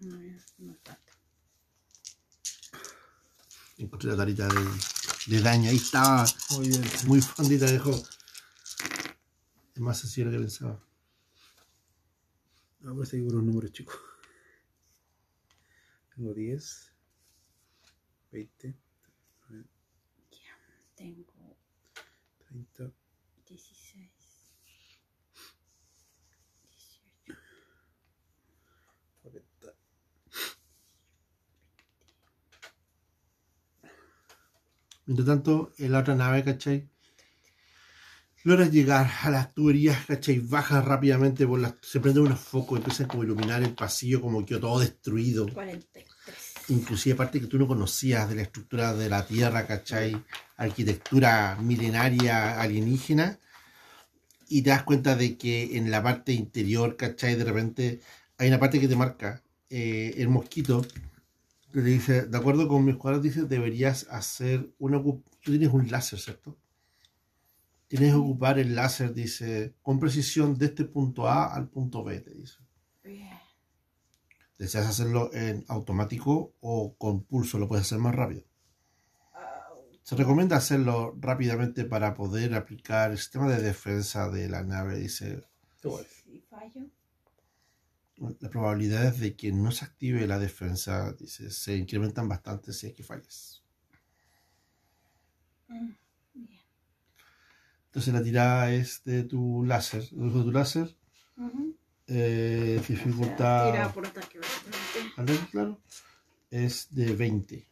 No, 0.00 0.16
no 0.58 0.72
es 0.72 0.80
tanto. 0.82 1.12
Encontré 3.76 4.10
la 4.10 4.16
tarita 4.16 4.48
de, 4.48 4.60
de 5.26 5.40
daño. 5.42 5.68
Ahí 5.68 5.76
estaba 5.76 6.24
Muy 6.56 6.68
bien. 6.68 6.82
muy 7.06 7.20
fondita, 7.20 7.66
dejó. 7.66 7.90
Es 9.74 9.80
más 9.80 9.98
sencillo 9.98 10.26
de 10.30 10.32
lo 10.32 10.38
que 10.38 10.44
pensaba. 10.44 10.80
Ahora 12.82 12.94
por 12.94 13.06
seguir 13.06 13.26
unos 13.32 13.44
números 13.44 13.72
chicos. 13.72 13.96
Tengo 16.14 16.32
10, 16.32 16.92
20, 18.30 18.74
Tengo 20.94 21.56
30, 22.38 22.92
16, 23.48 24.10
18, 26.70 27.34
40. 29.22 29.74
Mientras 35.06 35.26
tanto, 35.26 35.72
en 35.78 35.90
la 35.90 35.98
otra 35.98 36.14
nave, 36.14 36.44
¿cachai? 36.44 36.93
Logras 38.46 38.70
llegar 38.70 39.10
a 39.22 39.30
las 39.30 39.54
tuberías, 39.54 40.04
¿cachai? 40.04 40.38
Bajas 40.38 40.84
rápidamente 40.84 41.46
por 41.46 41.58
las. 41.58 41.76
Se 41.80 41.98
prenden 41.98 42.24
unos 42.24 42.40
focos, 42.40 42.78
empiezan 42.78 43.06
como 43.06 43.22
a 43.22 43.24
iluminar 43.24 43.62
el 43.62 43.72
pasillo, 43.72 44.20
como 44.20 44.44
que 44.44 44.58
todo 44.58 44.80
destruido. 44.80 45.48
43. 45.48 46.04
Inclusive 46.68 47.14
parte 47.14 47.40
que 47.40 47.46
tú 47.46 47.58
no 47.58 47.66
conocías 47.66 48.28
de 48.28 48.34
la 48.34 48.42
estructura 48.42 48.92
de 48.92 49.08
la 49.08 49.26
Tierra, 49.26 49.66
¿cachai? 49.66 50.22
Arquitectura 50.58 51.56
milenaria 51.58 52.60
alienígena. 52.60 53.38
Y 54.50 54.60
te 54.60 54.68
das 54.68 54.82
cuenta 54.82 55.16
de 55.16 55.38
que 55.38 55.78
en 55.78 55.90
la 55.90 56.02
parte 56.02 56.34
interior, 56.34 56.98
¿cachai? 56.98 57.36
De 57.36 57.44
repente 57.44 58.00
hay 58.36 58.48
una 58.48 58.60
parte 58.60 58.78
que 58.78 58.88
te 58.88 58.96
marca 58.96 59.42
eh, 59.70 60.16
el 60.18 60.28
mosquito. 60.28 60.82
que 61.72 61.80
te 61.80 61.88
dice, 61.88 62.26
de 62.26 62.36
acuerdo 62.36 62.68
con 62.68 62.84
mis 62.84 62.96
cuadros, 62.96 63.22
dice, 63.22 63.44
deberías 63.44 64.06
hacer 64.10 64.68
una... 64.78 65.02
Tú 65.02 65.22
tienes 65.50 65.70
un 65.70 65.90
láser, 65.90 66.18
¿cierto? 66.18 66.58
Tienes 67.94 68.10
que 68.12 68.18
ocupar 68.18 68.58
el 68.58 68.74
láser, 68.74 69.14
dice, 69.14 69.76
con 69.80 70.00
precisión 70.00 70.58
de 70.58 70.66
este 70.66 70.84
punto 70.84 71.28
A 71.28 71.54
al 71.54 71.68
punto 71.68 72.02
B, 72.02 72.18
te 72.18 72.34
dice. 72.34 72.58
Bien. 73.04 73.38
¿Deseas 74.58 74.86
hacerlo 74.86 75.32
en 75.32 75.64
automático 75.68 76.54
o 76.60 76.96
con 76.96 77.22
pulso? 77.22 77.56
Lo 77.56 77.68
puedes 77.68 77.86
hacer 77.86 77.98
más 77.98 78.12
rápido. 78.12 78.42
Se 80.02 80.16
recomienda 80.16 80.56
hacerlo 80.56 81.16
rápidamente 81.20 81.84
para 81.84 82.14
poder 82.14 82.56
aplicar 82.56 83.12
el 83.12 83.18
sistema 83.18 83.48
de 83.48 83.62
defensa 83.62 84.28
de 84.28 84.48
la 84.48 84.64
nave. 84.64 84.98
Dice, 84.98 85.44
Si 85.80 86.40
fallo, 86.40 86.90
las 88.40 88.50
probabilidades 88.50 89.20
de 89.20 89.36
que 89.36 89.52
no 89.52 89.70
se 89.70 89.84
active 89.84 90.26
la 90.26 90.40
defensa 90.40 91.12
dice, 91.12 91.48
se 91.48 91.76
incrementan 91.76 92.28
bastante 92.28 92.72
si 92.72 92.88
es 92.88 92.94
que 92.94 93.04
fallas. 93.04 93.62
mm. 95.68 96.03
Entonces 97.94 98.12
la 98.12 98.24
tirada 98.24 98.72
es 98.72 99.02
de 99.04 99.22
tu 99.22 99.62
láser. 99.64 100.02
De 100.10 100.30
tu 100.42 100.50
láser. 100.50 100.96
Ujú. 101.36 101.76
eh, 102.08 102.82
dificultad... 102.88 103.70
Tira 103.70 103.92
por 103.92 104.04
ataque. 104.04 104.40
¿Vale? 105.16 105.38
Claro. 105.52 105.78
Es 106.50 106.88
de 106.90 107.14
20. 107.14 107.68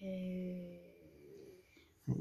Eh, 0.00 0.80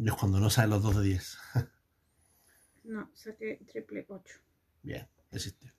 Es 0.05 0.13
cuando 0.13 0.32
no 0.43 0.49
salen 0.49 0.69
los 0.72 0.83
2 0.83 0.97
de 0.97 1.03
10. 1.03 1.38
saqué 3.13 3.59
triple 3.72 4.05
8 4.07 4.33
Bien, 4.83 5.07
existe. 5.31 5.72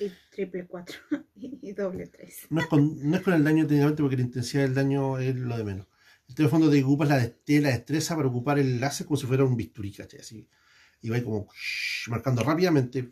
y 0.00 0.10
triple 0.30 0.66
4 0.66 0.98
y, 1.36 1.72
doble 1.72 2.06
3. 2.08 2.46
No 2.50 2.60
es, 2.60 2.66
con, 2.66 3.10
no 3.10 3.16
es 3.16 3.22
con 3.22 3.34
el 3.34 3.44
daño 3.44 3.66
técnicamente 3.66 4.02
porque 4.02 4.16
la 4.16 4.22
intensidad 4.22 4.62
del 4.64 4.74
daño 4.74 5.18
es 5.18 5.36
lo 5.36 5.56
de 5.56 5.64
menos. 5.64 5.86
Este 6.28 6.42
en 6.42 6.46
el 6.46 6.50
fondo 6.50 6.70
te 6.70 6.82
ocupas 6.82 7.08
la, 7.08 7.18
de- 7.18 7.60
la 7.60 7.68
destreza 7.70 8.16
para 8.16 8.28
ocupar 8.28 8.58
el 8.58 8.80
láser 8.80 9.06
como 9.06 9.16
si 9.16 9.26
fuera 9.26 9.44
un 9.44 9.56
bisturí, 9.56 9.92
¿cachai? 9.92 10.20
Así. 10.20 10.48
Y 11.02 11.10
va 11.10 11.20
como 11.22 11.48
marcando 12.08 12.42
rápidamente. 12.42 13.10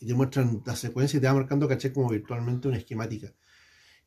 Y 0.00 0.06
te 0.06 0.14
muestran 0.14 0.62
la 0.66 0.76
secuencia 0.76 1.16
y 1.16 1.20
te 1.20 1.26
va 1.26 1.34
marcando, 1.34 1.66
¿cachai? 1.68 1.92
Como 1.92 2.10
virtualmente 2.10 2.68
una 2.68 2.76
esquemática. 2.76 3.32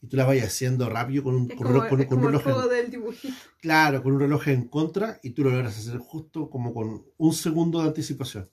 Y 0.02 0.08
tú 0.08 0.16
la 0.18 0.26
vas 0.26 0.38
haciendo 0.44 0.88
rápido 0.90 1.24
con 1.24 1.36
un, 1.36 1.50
Es 1.52 1.58
con, 1.58 1.68
como, 1.68 1.88
con 1.90 2.02
es 2.02 2.08
con 2.08 2.18
un 2.20 2.24
como 2.26 2.30
el 2.30 2.44
reloj. 2.44 2.48
en- 2.48 2.54
juego 2.54 2.70
del 2.70 2.92
dibujito. 2.92 3.36
Claro, 3.68 4.02
con 4.02 4.14
un 4.14 4.22
reloj 4.22 4.48
en 4.48 4.70
contra 4.70 5.20
y 5.22 5.32
tú 5.32 5.44
lo 5.44 5.50
logras 5.50 5.78
hacer 5.78 5.98
justo 5.98 6.50
como 6.50 6.74
con 6.74 7.06
un 7.18 7.34
segundo 7.34 7.82
de 7.82 7.90
anticipación. 7.90 8.50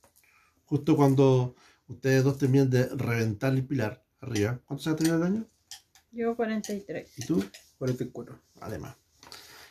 Justo 0.65 0.97
cuando 0.97 1.55
ustedes 1.87 2.25
dos 2.25 2.37
terminan 2.37 2.69
de 2.69 2.87
reventar 2.87 3.53
el 3.53 3.65
pilar 3.65 4.05
arriba. 4.21 4.61
¿Cuánto 4.65 4.83
se 4.83 4.91
ha 4.91 4.97
tenido 4.97 5.15
el 5.15 5.23
daño? 5.23 5.49
Yo 6.11 6.35
43. 6.35 7.13
¿Y 7.17 7.27
tú? 7.27 7.45
44. 7.79 8.41
Además. 8.61 8.97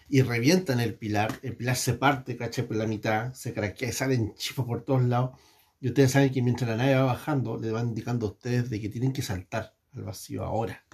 Y 0.07 0.21
revientan 0.21 0.79
el 0.79 0.95
pilar. 0.95 1.37
El 1.41 1.57
pilar 1.57 1.75
se 1.75 1.95
parte, 1.95 2.37
caché, 2.37 2.63
por 2.63 2.77
la 2.77 2.87
mitad. 2.87 3.33
Se 3.33 3.53
craquea 3.53 3.89
y 3.89 3.91
salen 3.91 4.35
chispas 4.35 4.65
por 4.65 4.85
todos 4.85 5.03
lados. 5.03 5.37
Y 5.81 5.89
ustedes 5.89 6.11
saben 6.11 6.31
que 6.31 6.41
mientras 6.41 6.69
la 6.69 6.77
nave 6.77 6.95
va 6.95 7.03
bajando, 7.03 7.57
le 7.57 7.69
van 7.69 7.89
indicando 7.89 8.27
a 8.27 8.29
ustedes 8.29 8.69
de 8.69 8.79
que 8.79 8.87
tienen 8.87 9.11
que 9.11 9.21
saltar 9.21 9.75
al 9.91 10.03
vacío 10.03 10.45
ahora. 10.45 10.85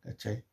¿Cachai? 0.00 0.47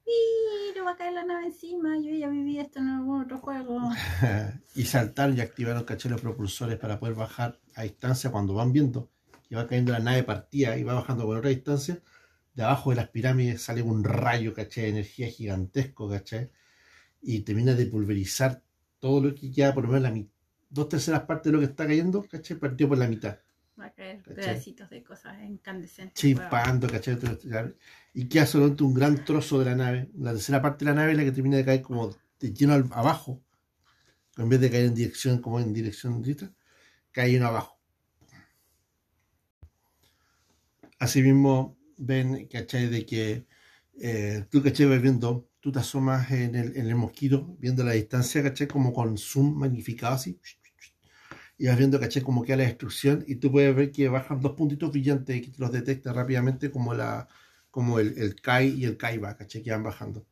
A 0.95 0.97
caer 0.97 1.11
la 1.11 1.25
nave 1.25 1.47
encima. 1.47 1.97
Yo 1.97 2.11
ya 2.15 2.29
viví 2.29 2.57
esto 2.57 2.79
en 2.79 2.87
algún 2.87 3.21
otro 3.23 3.37
juego. 3.39 3.81
y 4.75 4.85
saltar 4.85 5.31
y 5.31 5.41
activar 5.41 5.75
los 5.75 5.83
caché 5.83 6.07
los 6.07 6.21
propulsores 6.21 6.77
para 6.77 6.97
poder 7.01 7.15
bajar 7.15 7.59
a 7.75 7.83
distancia 7.83 8.31
cuando 8.31 8.53
van 8.53 8.71
viendo 8.71 9.09
que 9.49 9.57
va 9.57 9.67
cayendo 9.67 9.91
la 9.91 9.99
nave 9.99 10.23
partida 10.23 10.77
y 10.77 10.83
va 10.83 10.93
bajando 10.93 11.25
con 11.25 11.35
otra 11.35 11.49
distancia. 11.49 12.01
De 12.53 12.63
abajo 12.63 12.91
de 12.91 12.95
las 12.95 13.09
pirámides 13.09 13.61
sale 13.61 13.81
un 13.81 14.05
rayo, 14.05 14.53
caché, 14.53 14.83
de 14.83 14.89
energía 14.89 15.27
gigantesco, 15.27 16.09
caché, 16.09 16.51
y 17.21 17.41
termina 17.41 17.73
de 17.73 17.87
pulverizar 17.87 18.63
todo 18.99 19.19
lo 19.21 19.35
que 19.35 19.51
queda, 19.51 19.73
por 19.73 19.83
lo 19.83 19.89
menos 19.89 20.03
la 20.03 20.11
mi- 20.11 20.29
dos 20.69 20.87
terceras 20.87 21.23
partes 21.23 21.51
de 21.51 21.51
lo 21.51 21.59
que 21.59 21.65
está 21.65 21.85
cayendo, 21.85 22.23
caché, 22.23 22.55
partió 22.55 22.87
por 22.87 22.97
la 22.97 23.09
mitad. 23.09 23.37
Va 23.77 23.87
a 23.87 23.93
caer 23.93 24.21
¿Cachai? 24.23 24.35
pedacitos 24.35 24.89
de 24.89 25.03
cosas 25.03 25.35
incandescentes. 25.43 26.13
chispando, 26.13 26.87
¿cachai? 26.87 27.17
Y 28.17 28.29
queda 28.29 28.45
solamente 28.45 28.81
un 28.85 28.93
gran 28.93 29.25
trozo 29.25 29.59
de 29.59 29.65
la 29.65 29.75
nave. 29.75 30.09
La 30.17 30.31
tercera 30.31 30.61
parte 30.61 30.85
de 30.85 30.91
la 30.91 30.95
nave 30.95 31.11
es 31.11 31.17
la 31.17 31.25
que 31.25 31.33
termina 31.33 31.57
de 31.57 31.65
caer 31.65 31.81
como 31.81 32.15
de 32.39 32.53
lleno 32.53 32.73
abajo. 32.91 33.43
En 34.37 34.47
vez 34.47 34.61
de 34.61 34.71
caer 34.71 34.85
en 34.85 34.95
dirección 34.95 35.39
como 35.39 35.59
en 35.59 35.73
dirección 35.73 36.21
directa, 36.21 36.53
cae 37.11 37.29
lleno 37.29 37.47
abajo. 37.47 37.77
Asimismo, 40.97 41.77
ven, 41.97 42.47
¿cachai? 42.47 42.87
De 42.87 43.05
que 43.05 43.47
eh, 43.99 44.45
tú, 44.49 44.63
¿cachai? 44.63 44.85
Vas 44.85 45.01
viendo, 45.01 45.49
tú 45.59 45.73
te 45.73 45.79
asomas 45.79 46.31
en 46.31 46.55
el, 46.55 46.77
en 46.77 46.87
el 46.87 46.95
mosquito, 46.95 47.57
viendo 47.59 47.83
la 47.83 47.91
distancia, 47.91 48.41
¿cachai? 48.41 48.67
Como 48.67 48.93
con 48.93 49.17
zoom 49.17 49.57
magnificado 49.57 50.15
así. 50.15 50.39
Y 51.57 51.67
vas 51.67 51.77
viendo, 51.77 51.99
¿cachai? 51.99 52.23
Como 52.23 52.43
queda 52.43 52.57
la 52.57 52.63
destrucción 52.63 53.25
y 53.27 53.35
tú 53.35 53.51
puedes 53.51 53.75
ver 53.75 53.91
que 53.91 54.07
bajan 54.07 54.39
dos 54.39 54.53
puntitos 54.53 54.89
brillantes 54.91 55.41
que 55.41 55.51
te 55.51 55.59
los 55.59 55.73
detecta 55.73 56.13
rápidamente 56.13 56.71
como, 56.71 56.93
la, 56.93 57.27
como 57.75 57.99
el, 57.99 58.17
el 58.17 58.39
Kai 58.41 58.69
y 58.69 58.85
el 58.85 58.95
Kaiba, 58.97 59.35
¿cachai? 59.37 59.61
Que 59.61 59.71
van 59.71 59.83
bajando. 59.83 60.25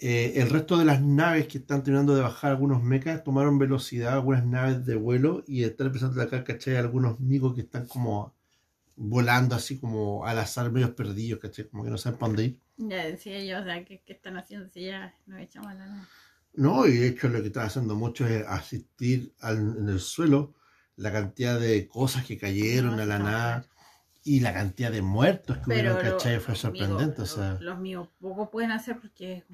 Eh, 0.00 0.34
el 0.40 0.48
resto 0.50 0.78
de 0.78 0.84
las 0.84 1.02
naves 1.02 1.48
que 1.48 1.58
están 1.58 1.82
terminando 1.82 2.14
de 2.14 2.22
bajar, 2.22 2.52
algunos 2.52 2.82
mechas, 2.84 3.24
tomaron 3.24 3.58
velocidad, 3.58 4.12
algunas 4.14 4.46
naves 4.46 4.86
de 4.86 4.94
vuelo 4.94 5.42
y 5.48 5.64
están 5.64 5.88
empezando 5.88 6.20
a 6.20 6.24
atacar, 6.24 6.44
¿cachai? 6.44 6.76
Algunos 6.76 7.18
migos 7.18 7.54
que 7.56 7.62
están 7.62 7.86
como 7.86 8.32
volando 8.96 9.56
así 9.56 9.78
como 9.80 10.24
al 10.24 10.38
azar, 10.38 10.70
medios 10.70 10.90
perdidos, 10.90 11.40
¿cachai? 11.40 11.68
Como 11.68 11.82
que 11.84 11.90
no 11.90 11.98
saben 11.98 12.18
para 12.18 12.28
dónde 12.28 12.44
ir. 12.44 12.60
Ya 12.76 13.04
decía 13.06 13.44
yo, 13.44 13.60
o 13.60 13.64
sea, 13.64 13.84
¿qué, 13.84 14.00
qué 14.06 14.12
están 14.12 14.36
haciendo 14.36 14.68
si 14.68 14.84
ya 14.86 15.12
nos 15.26 15.40
echamos 15.40 15.74
la 15.74 15.86
nave? 15.86 16.06
No, 16.54 16.86
y 16.86 16.96
de 16.96 17.08
hecho 17.08 17.28
lo 17.28 17.40
que 17.40 17.48
están 17.48 17.66
haciendo 17.66 17.96
mucho 17.96 18.26
es 18.26 18.46
asistir 18.46 19.32
al- 19.40 19.76
en 19.78 19.88
el 19.88 20.00
suelo 20.00 20.54
la 20.96 21.10
cantidad 21.12 21.58
de 21.58 21.88
cosas 21.88 22.24
que 22.24 22.38
cayeron 22.38 22.96
No, 22.96 23.02
a 23.02 23.06
la 23.06 23.18
mal. 23.18 23.66
Y 24.36 24.40
la 24.40 24.52
cantidad 24.52 24.90
de 24.92 25.00
muertos 25.02 25.56
que 25.58 25.64
Pero 25.66 25.92
hubieron, 25.92 26.04
lo- 26.06 26.16
¿cachai? 26.18 26.38
Fue 26.40 26.54
sorprendente, 26.54 27.22
o 27.22 27.26
sea. 27.26 27.52
los, 27.54 27.62
los 27.62 27.78
míos 27.78 28.08
poco 28.20 28.50
pueden 28.50 28.70
hacer 28.72 28.98
porque 29.00 29.44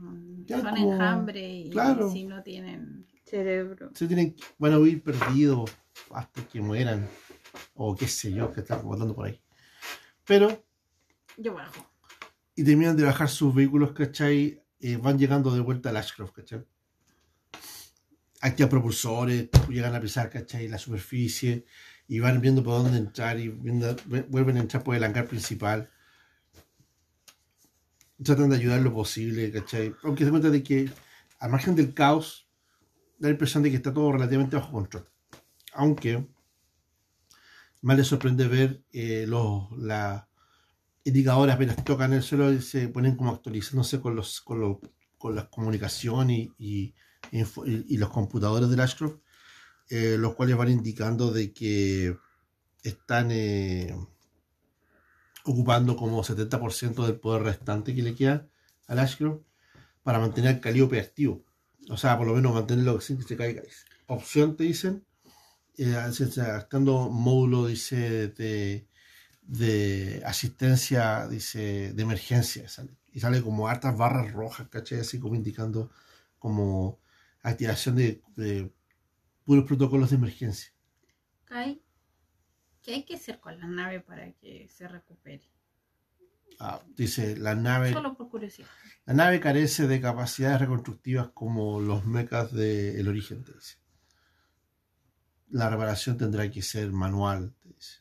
Ya, 0.46 0.60
son 0.60 0.70
como- 0.74 0.92
enjambre 0.94 1.48
y 1.48 1.70
claro. 1.70 2.10
si 2.10 2.24
no 2.24 2.42
tienen... 2.42 3.06
Cerebro. 3.24 3.90
se 3.94 4.06
tienen, 4.06 4.36
van 4.58 4.74
a 4.74 4.78
huir 4.78 5.02
perdidos 5.02 5.70
hasta 6.12 6.46
que 6.46 6.60
mueran, 6.60 7.08
o 7.74 7.96
qué 7.96 8.06
sé 8.06 8.30
yo, 8.32 8.52
que 8.52 8.60
están 8.60 8.82
votando 8.84 9.14
por 9.14 9.26
ahí. 9.26 9.40
Pero, 10.26 10.64
Yo 11.38 11.54
bajo. 11.54 11.90
y 12.54 12.62
terminan 12.64 12.96
de 12.96 13.04
bajar 13.04 13.28
sus 13.30 13.54
vehículos, 13.54 13.92
¿cachai? 13.92 14.62
Eh, 14.78 14.98
van 14.98 15.18
llegando 15.18 15.50
de 15.54 15.60
vuelta 15.60 15.88
al 15.88 15.96
Ashcroft, 15.96 16.32
¿cachai? 16.32 16.64
Activan 18.42 18.68
propulsores, 18.70 19.48
llegan 19.70 19.94
a 19.94 20.00
pisar, 20.00 20.28
¿cachai? 20.28 20.68
La 20.68 20.76
superficie, 20.78 21.64
y 22.08 22.20
van 22.20 22.41
viendo 22.41 22.62
por 22.62 22.83
dónde 22.83 22.99
entrar, 22.99 23.39
y 23.39 23.49
viendo- 23.49 23.97
vu- 23.97 24.26
vuelven 24.28 24.57
a 24.58 24.60
entrar 24.60 24.83
por 24.84 24.94
el 24.94 25.05
hangar 25.05 25.26
principal. 25.26 25.91
Tratan 28.23 28.50
de 28.50 28.57
ayudar 28.57 28.81
lo 28.81 28.92
posible, 28.92 29.50
¿cachai? 29.50 29.94
Aunque 30.02 30.24
se 30.24 30.31
cuenta 30.31 30.50
de 30.50 30.62
que, 30.62 30.91
al 31.41 31.50
margen 31.50 31.74
del 31.74 31.94
caos, 31.94 32.49
da 33.18 33.28
la 33.28 33.33
impresión 33.33 33.62
de 33.62 33.70
que 33.70 33.76
está 33.76 33.92
todo 33.92 34.12
relativamente 34.12 34.57
bajo 34.57 34.73
control. 34.73 35.08
Aunque, 35.74 36.26
más 37.83 37.97
les 37.97 38.07
sorprende 38.07 38.47
ver 38.49 38.83
eh, 38.92 39.26
los 39.28 39.70
la 39.78 40.28
indicadores 41.07 41.55
apenas 41.55 41.84
tocan 41.84 42.15
el 42.15 42.23
suelo 42.23 42.50
y 42.52 42.62
se 42.62 42.89
ponen 42.89 43.15
como 43.16 43.31
actualizándose 43.33 44.00
con 44.00 44.16
los 44.16 44.41
con, 44.41 44.60
los- 44.60 44.78
con 45.18 45.34
las 45.34 45.47
comunicaciones 45.49 46.49
y 46.58 46.94
los 47.33 48.08
computadores 48.10 48.70
del 48.70 48.81
Ashcroft, 48.81 49.18
eh, 49.90 50.16
los 50.18 50.34
cuales 50.34 50.56
van 50.56 50.70
indicando 50.70 51.32
de 51.32 51.52
que 51.52 52.16
están 52.82 53.30
eh, 53.30 53.94
ocupando 55.44 55.96
como 55.96 56.22
70% 56.22 57.06
del 57.06 57.20
poder 57.20 57.42
restante 57.42 57.94
que 57.94 58.02
le 58.02 58.14
queda 58.14 58.48
al 58.86 58.98
Ashcroft 58.98 59.42
para 60.02 60.18
mantener 60.18 60.56
el 60.56 60.60
Calíope 60.60 61.00
activo. 61.00 61.44
O 61.90 61.96
sea, 61.96 62.16
por 62.16 62.26
lo 62.26 62.34
menos 62.34 62.54
mantenerlo 62.54 63.00
sin 63.00 63.18
que 63.18 63.24
se 63.24 63.36
caiga. 63.36 63.62
Opción 64.06 64.56
te 64.56 64.64
dicen, 64.64 65.04
eh, 65.76 65.96
gastando 66.36 67.10
módulo, 67.10 67.66
dice, 67.66 68.28
de, 68.28 68.86
de 69.42 70.22
asistencia, 70.24 71.26
dice, 71.28 71.92
de 71.92 72.02
emergencia. 72.02 72.68
sale. 72.68 72.96
Y 73.12 73.20
sale 73.20 73.42
como 73.42 73.68
hartas 73.68 73.96
barras 73.96 74.32
rojas, 74.32 74.68
¿cachai? 74.68 75.00
Así 75.00 75.20
como 75.20 75.34
indicando 75.34 75.90
como 76.38 76.98
activación 77.42 77.96
de, 77.96 78.22
de 78.36 78.72
puros 79.44 79.64
protocolos 79.64 80.10
de 80.10 80.16
emergencia. 80.16 80.73
¿qué 82.82 82.94
hay 82.94 83.05
que 83.05 83.14
hacer 83.14 83.40
con 83.40 83.58
la 83.58 83.66
nave 83.66 84.00
para 84.00 84.32
que 84.32 84.68
se 84.68 84.89
recupere? 84.89 85.48
Ah, 86.60 86.82
dice, 86.94 87.36
la 87.36 87.55
nave, 87.55 87.92
Solo 87.92 88.16
por 88.16 88.28
curiosidad. 88.28 88.68
la 89.06 89.14
nave 89.14 89.40
carece 89.40 89.89
de 89.89 90.00
capacidades 90.00 90.60
reconstructivas 90.60 91.28
como 91.28 91.81
los 91.81 92.05
mechas 92.05 92.52
del 92.52 93.08
origen, 93.08 93.42
te 93.44 93.52
dice. 93.52 93.78
La 95.50 95.70
reparación 95.70 96.16
tendrá 96.16 96.50
que 96.50 96.62
ser 96.62 96.92
manual, 96.92 97.55
te 97.60 97.70
dice. 97.70 98.00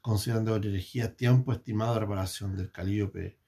Considerando 0.00 0.58
la 0.58 0.66
energía, 0.66 1.14
tiempo 1.14 1.52
estimado 1.52 1.94
de 1.94 2.00
reparación 2.00 2.56
del 2.56 2.70
Calíope, 2.70 3.38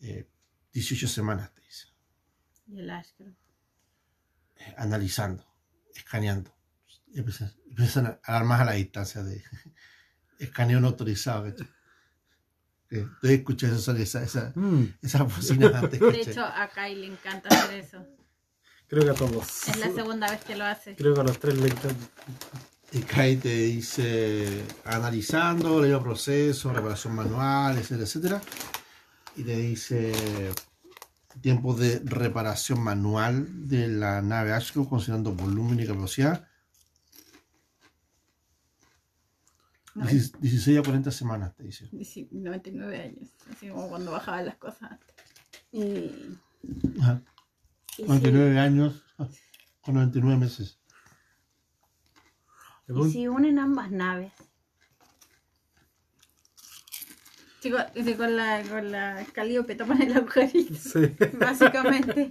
eh, 0.00 0.28
18 0.72 1.08
semanas, 1.08 1.52
te 1.54 1.62
dice. 1.62 1.88
Y 2.66 2.80
el 2.80 2.90
Ashcroft. 2.90 3.47
Analizando, 4.76 5.44
escaneando. 5.94 6.54
Empiezan, 7.14 7.52
empiezan 7.68 8.06
a 8.06 8.18
alarmar 8.24 8.60
a 8.62 8.64
la 8.66 8.72
distancia 8.72 9.22
de 9.22 9.42
escaneo 10.38 10.80
no 10.80 10.88
autorizado. 10.88 11.46
Eh, 11.46 11.54
Ustedes 12.90 13.38
escuchan 13.40 13.74
eso, 13.74 13.92
esa, 13.96 14.22
esa, 14.22 14.52
Mm, 14.54 14.94
esas 15.02 15.22
bocinas 15.22 15.74
antes. 15.74 16.00
De 16.00 16.20
hecho, 16.20 16.44
a 16.44 16.68
Kai 16.68 16.94
le 16.94 17.06
encanta 17.06 17.48
hacer 17.50 17.80
eso. 17.80 18.06
creo 18.86 19.04
que 19.04 19.10
a 19.10 19.14
todos. 19.14 19.68
Es 19.68 19.76
la 19.78 19.92
segunda 19.92 20.30
vez 20.30 20.42
que 20.44 20.56
lo 20.56 20.64
hace. 20.64 20.96
Creo 20.96 21.14
que 21.14 21.20
a 21.20 21.24
los 21.24 21.38
tres 21.38 21.56
le 21.58 21.68
encanta. 21.68 22.06
Y 22.92 23.00
Kai 23.00 23.36
te 23.36 23.54
dice 23.54 24.64
analizando, 24.84 25.80
leyendo 25.82 26.02
proceso, 26.02 26.72
reparación 26.72 27.14
manual, 27.14 27.76
etcétera, 27.76 28.04
etcétera. 28.04 28.40
Y 29.36 29.42
te 29.44 29.56
dice 29.56 30.50
tiempo 31.40 31.74
de 31.74 32.00
reparación 32.04 32.80
manual 32.80 33.68
de 33.68 33.88
la 33.88 34.22
nave 34.22 34.52
Ashcroft 34.52 34.88
considerando 34.88 35.32
volumen 35.32 35.80
y 35.80 35.86
capacidad. 35.86 36.48
No, 39.94 40.06
16 40.06 40.78
a 40.78 40.82
40 40.82 41.10
semanas, 41.10 41.54
te 41.56 41.64
dice. 41.64 41.88
99 42.30 43.02
años. 43.02 43.30
Así 43.50 43.68
como 43.68 43.88
cuando 43.88 44.12
bajaban 44.12 44.46
las 44.46 44.56
cosas 44.56 44.92
antes. 44.92 45.14
Y, 45.72 46.38
Ajá. 47.00 47.20
y 47.96 48.04
99 48.04 48.58
años 48.58 49.04
con 49.80 49.94
99 49.94 50.38
meses. 50.38 50.78
¿Y 52.88 53.10
si 53.10 53.28
unen 53.28 53.58
ambas 53.58 53.90
naves? 53.90 54.32
Chicos, 57.60 57.82
ese 57.94 58.16
con 58.16 58.36
la, 58.36 58.62
con 58.68 58.92
la 58.92 59.24
Calíope 59.32 59.74
tapan 59.74 60.02
el 60.02 60.16
agujerito. 60.16 60.74
Sí, 60.74 61.14
Básicamente. 61.38 62.30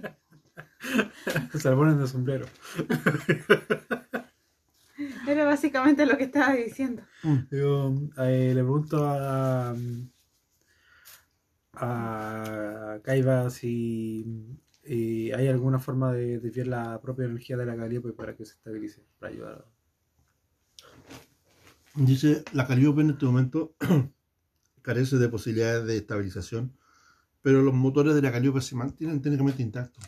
se 1.54 1.70
lo 1.70 1.76
ponen 1.76 1.98
de 1.98 2.06
sombrero. 2.06 2.46
Era 5.26 5.44
básicamente 5.44 6.06
lo 6.06 6.16
que 6.16 6.24
estaba 6.24 6.54
diciendo. 6.54 7.02
Digo, 7.50 7.94
eh, 8.18 8.52
le 8.54 8.62
pregunto 8.62 9.04
a, 9.06 9.74
a 11.74 12.98
Kaiba 13.02 13.50
si 13.50 14.58
eh, 14.82 15.32
hay 15.36 15.48
alguna 15.48 15.78
forma 15.78 16.12
de 16.12 16.40
desviar 16.40 16.68
la 16.68 17.00
propia 17.00 17.26
energía 17.26 17.56
de 17.58 17.66
la 17.66 17.76
Calliope 17.76 18.12
para 18.14 18.34
que 18.34 18.46
se 18.46 18.54
estabilice, 18.54 19.04
para 19.18 19.32
ayudar. 19.32 19.66
Dice, 21.94 22.42
la 22.52 22.66
Calliope 22.66 23.02
en 23.02 23.10
este 23.10 23.26
momento 23.26 23.74
carece 24.88 25.18
de 25.18 25.28
posibilidades 25.28 25.84
de 25.84 25.98
estabilización, 25.98 26.72
pero 27.42 27.60
los 27.60 27.74
motores 27.74 28.14
de 28.14 28.22
la 28.22 28.32
Calliope 28.32 28.62
se 28.62 28.74
mantienen 28.74 29.20
técnicamente 29.20 29.62
intactos. 29.62 30.02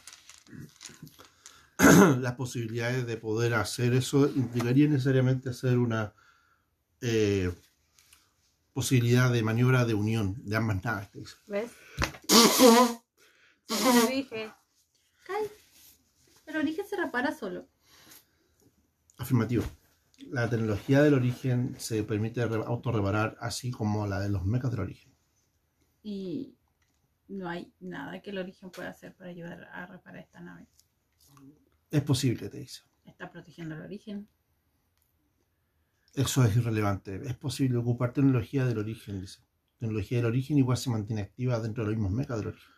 Las 2.19 2.33
posibilidades 2.33 3.07
de 3.07 3.19
poder 3.19 3.53
hacer 3.53 3.93
eso 3.93 4.27
implicaría 4.35 4.89
necesariamente 4.89 5.51
hacer 5.51 5.77
una 5.77 6.15
eh, 7.03 7.53
posibilidad 8.73 9.31
de 9.31 9.43
maniobra 9.43 9.85
de 9.85 9.93
unión 9.93 10.37
de 10.47 10.57
ambas 10.57 10.83
naves. 10.83 11.37
¿Ves? 11.47 11.71
Como 13.69 14.01
dije. 14.09 14.51
Kai, 15.27 15.45
el 16.47 16.57
origen 16.57 16.87
se 16.89 16.97
repara 16.97 17.37
solo. 17.37 17.69
Afirmativo. 19.19 19.63
La 20.29 20.49
tecnología 20.49 21.03
del 21.03 21.15
origen 21.15 21.75
se 21.79 22.05
permite 22.05 22.47
re- 22.47 22.63
autorreparar 22.65 23.37
así 23.41 23.71
como 23.71 24.07
la 24.07 24.21
de 24.21 24.29
los 24.29 24.45
mechas 24.45 24.71
del 24.71 24.81
origen. 24.81 25.13
Y 26.03 26.55
no 27.29 27.49
hay 27.49 27.73
nada 27.81 28.21
que 28.21 28.31
el 28.31 28.39
origen 28.39 28.71
pueda 28.71 28.91
hacer 28.91 29.15
para 29.15 29.31
ayudar 29.31 29.65
a 29.73 29.87
reparar 29.87 30.23
esta 30.23 30.41
nave. 30.41 30.67
Es 31.91 32.03
posible, 32.03 32.49
te 32.49 32.59
dice. 32.59 32.83
Está 33.05 33.31
protegiendo 33.31 33.75
el 33.75 33.83
origen. 33.83 34.29
Eso 36.15 36.45
es 36.45 36.57
irrelevante. 36.57 37.21
Es 37.25 37.37
posible 37.37 37.79
ocupar 37.79 38.13
tecnología 38.13 38.65
del 38.65 38.79
origen, 38.79 39.21
dice. 39.21 39.41
Tecnología 39.79 40.19
del 40.19 40.27
origen 40.27 40.59
igual 40.59 40.77
se 40.77 40.91
mantiene 40.91 41.23
activa 41.23 41.59
dentro 41.61 41.85
de 41.85 41.91
los 41.91 41.99
mismos 41.99 42.13
mechas 42.13 42.39
del 42.39 42.49
origen. 42.49 42.73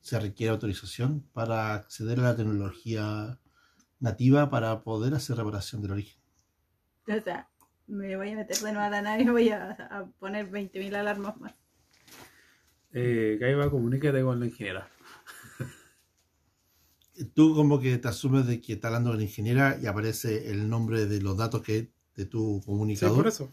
Se 0.00 0.18
requiere 0.18 0.52
autorización 0.52 1.22
para 1.32 1.74
acceder 1.74 2.20
a 2.20 2.24
la 2.24 2.36
tecnología 2.36 3.38
nativa 4.00 4.50
para 4.50 4.82
poder 4.82 5.14
hacer 5.14 5.36
reparación 5.36 5.82
del 5.82 5.92
origen. 5.92 6.20
O 7.08 7.20
sea, 7.20 7.48
me 7.86 8.16
voy 8.16 8.30
a 8.30 8.36
meter 8.36 8.56
de 8.56 8.72
nuevo 8.72 8.80
a 8.86 8.90
la 8.90 9.02
nave 9.02 9.22
y 9.22 9.28
voy 9.28 9.48
a, 9.50 9.70
a 9.72 10.06
poner 10.18 10.50
20.000 10.50 10.94
alarmas 10.96 11.36
más. 11.38 11.54
Eh, 12.92 13.36
Kaiba, 13.38 13.70
comunícate 13.70 14.22
con 14.22 14.40
la 14.40 14.46
ingeniera. 14.46 14.88
Tú 17.34 17.54
como 17.54 17.80
que 17.80 17.96
te 17.96 18.08
asumes 18.08 18.46
de 18.46 18.60
que 18.60 18.74
está 18.74 18.88
hablando 18.88 19.10
con 19.10 19.16
la 19.18 19.24
ingeniera 19.24 19.78
y 19.80 19.86
aparece 19.86 20.50
el 20.50 20.68
nombre 20.68 21.06
de 21.06 21.22
los 21.22 21.36
datos 21.36 21.62
que 21.62 21.90
de 22.14 22.26
tu 22.26 22.60
Sí, 22.60 22.66
comunicador. 22.66 23.16
por 23.16 23.26
eso. 23.28 23.52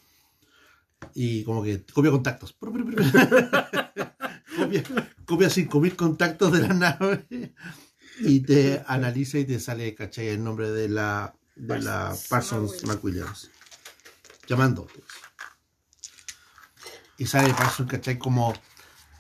y 1.13 1.43
como 1.43 1.63
que 1.63 1.85
copia 1.85 2.11
contactos. 2.11 2.53
copia, 4.57 4.83
copia 5.25 5.47
5.000 5.49 5.95
contactos 5.95 6.51
de 6.53 6.61
la 6.67 6.73
nave 6.73 7.53
y 8.19 8.42
te 8.42 8.83
analiza 8.88 9.40
y 9.40 9.45
te 9.45 9.59
sale, 9.59 9.93
¿cachai? 9.95 10.27
El 10.30 10.43
nombre 10.43 10.72
de 10.72 10.90
la, 10.90 11.35
de 11.56 11.80
la 11.80 12.16
Parsons 12.30 12.83
McWilliams. 12.85 13.50
Llamando. 14.48 14.88
Y 17.17 17.25
sale 17.25 17.53
Parsons, 17.53 17.90
¿cachai? 17.90 18.17
Como 18.17 18.53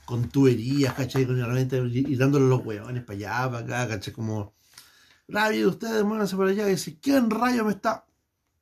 con 0.05 0.29
tuberías, 0.29 0.93
¿cachai? 0.93 1.25
Con 1.25 1.37
y 1.37 2.15
dándole 2.15 2.47
los 2.47 2.65
huevones 2.65 3.03
para 3.03 3.17
allá, 3.17 3.51
para 3.51 3.59
acá, 3.59 3.87
¿cachai? 3.95 4.13
Como, 4.13 4.53
rápido, 5.27 5.69
ustedes 5.69 6.03
muévanse 6.03 6.35
para 6.35 6.49
allá. 6.49 6.67
Y 6.67 6.71
dice, 6.71 6.99
¿quién 6.99 7.29
rayo 7.29 7.65
me 7.65 7.71
está? 7.71 8.05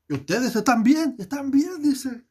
¿Y 0.07 0.13
ustedes 0.15 0.55
están 0.55 0.83
bien? 0.83 1.15
¿Están 1.17 1.51
bien? 1.51 1.81
Dice. 1.81 2.25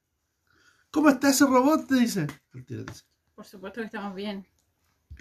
¿Cómo 0.91 1.09
está 1.09 1.31
ese 1.31 1.45
robot? 1.47 1.87
Te 1.87 1.95
dice. 1.95 2.27
El 2.53 2.67
tiro 2.67 2.85
dice. 2.85 3.05
Por 3.35 3.47
supuesto 3.47 3.81
que 3.81 3.87
estamos 3.87 4.15
bien. 4.15 4.47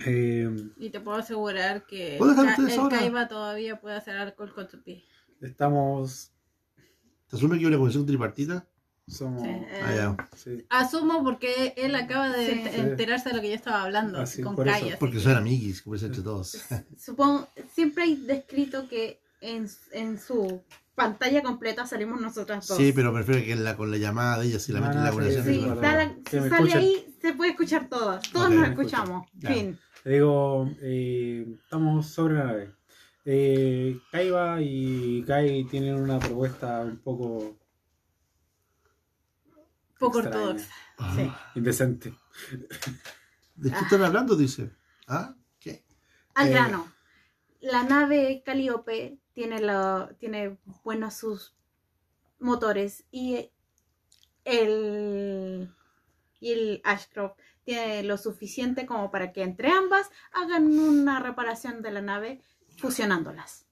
Eh, 0.05 0.49
Y 0.77 0.89
te 0.89 0.99
puedo 1.01 1.17
asegurar 1.17 1.85
que 1.85 2.15
¿Puedo 2.17 2.31
dejar 2.31 2.45
Ka- 2.45 2.51
ustedes 2.53 2.73
el 2.73 2.79
ahora? 2.79 2.99
Kaiba 2.99 3.27
todavía 3.27 3.79
puede 3.81 3.95
hacer 3.97 4.15
alcohol 4.17 4.53
con 4.53 4.69
su 4.69 4.81
pie. 4.81 5.03
estamos. 5.41 6.31
¿Te 7.29 7.35
asume 7.35 7.55
que 7.57 7.61
hay 7.61 7.65
una 7.67 7.77
conexión 7.77 8.05
tripartita? 8.05 8.65
Somos. 9.07 9.41
Sí, 9.43 9.49
eh, 9.49 9.81
Ah, 9.83 9.95
ya. 9.95 10.29
sí. 10.37 10.65
Asumo 10.69 11.23
porque 11.23 11.73
él 11.77 11.95
acaba 11.95 12.29
de 12.29 12.45
Sí. 12.45 12.51
ent- 12.53 12.73
enterarse 12.73 13.29
de 13.29 13.35
lo 13.35 13.41
que 13.41 13.49
yo 13.49 13.55
estaba 13.55 13.83
hablando 13.83 14.19
Ah, 14.19 14.25
sí, 14.25 14.41
con 14.41 14.55
por 14.55 14.67
Porque 14.99 15.17
que- 15.17 15.23
son 15.23 15.35
amiguis, 15.35 15.81
como 15.81 15.95
entre 15.95 16.21
todos. 16.21 16.57
Supongo, 16.97 17.47
siempre 17.73 18.03
hay 18.03 18.15
descrito 18.15 18.87
que 18.87 19.19
en, 19.41 19.67
en 19.93 20.19
su 20.19 20.61
pantalla 20.95 21.41
completa 21.41 21.85
salimos 21.87 22.19
nosotras 22.21 22.67
dos. 22.67 22.77
Sí, 22.77 22.91
pero 22.93 23.13
prefiero 23.13 23.43
que 23.43 23.55
la, 23.55 23.77
con 23.77 23.89
la 23.89 23.97
llamada 23.97 24.39
de 24.39 24.47
ella, 24.47 24.59
si 24.59 24.71
la 24.73 24.81
meten 24.81 24.97
en 24.97 25.03
la 25.05 25.09
Ah, 25.09 25.13
sí, 25.13 25.19
si 26.29 26.37
sale 26.37 26.47
escuchen. 26.47 26.77
ahí, 26.77 27.08
se 27.21 27.33
puede 27.33 27.51
escuchar 27.51 27.87
todo. 27.89 28.19
Todos 28.31 28.51
nos 28.51 28.67
escuchamos. 28.69 29.27
Ya. 29.35 29.49
Fin. 29.53 29.79
Te 30.03 30.09
digo, 30.11 30.69
eh, 30.81 31.45
estamos 31.63 32.07
sobre 32.07 32.35
la 32.35 32.43
nave. 32.45 32.75
Eh, 33.25 33.99
Kaiba 34.11 34.61
y 34.61 35.23
Kai 35.27 35.65
tienen 35.65 35.95
una 35.95 36.19
propuesta 36.19 36.81
un 36.81 36.97
poco 36.99 37.57
poco 39.99 40.19
extraña, 40.19 40.45
ortodoxa. 40.47 40.73
Ah, 40.97 41.13
Sí. 41.15 41.31
indecente. 41.55 42.13
¿De 43.55 43.69
qué 43.71 43.77
están 43.77 44.03
hablando? 44.03 44.35
Dice. 44.35 44.71
¿Ah? 45.07 45.35
¿Qué? 45.59 45.83
Al 46.35 46.47
Eh, 46.47 46.51
grano. 46.51 46.91
La 47.59 47.83
nave 47.83 48.41
Calíope 48.45 49.19
tiene, 49.33 49.59
lo, 49.61 50.07
tiene 50.15 50.57
buenos 50.85 51.15
sus 51.15 51.55
motores 52.39 53.03
y 53.11 53.51
el, 54.45 55.69
y 56.39 56.51
el 56.51 56.81
Ashcroft 56.83 57.37
tiene 57.63 58.03
lo 58.03 58.17
suficiente 58.17 58.85
como 58.85 59.11
para 59.11 59.31
que 59.33 59.43
entre 59.43 59.69
ambas 59.71 60.09
hagan 60.33 60.67
una 60.79 61.19
reparación 61.19 61.81
de 61.81 61.91
la 61.91 62.01
nave 62.01 62.41
fusionándolas. 62.77 63.65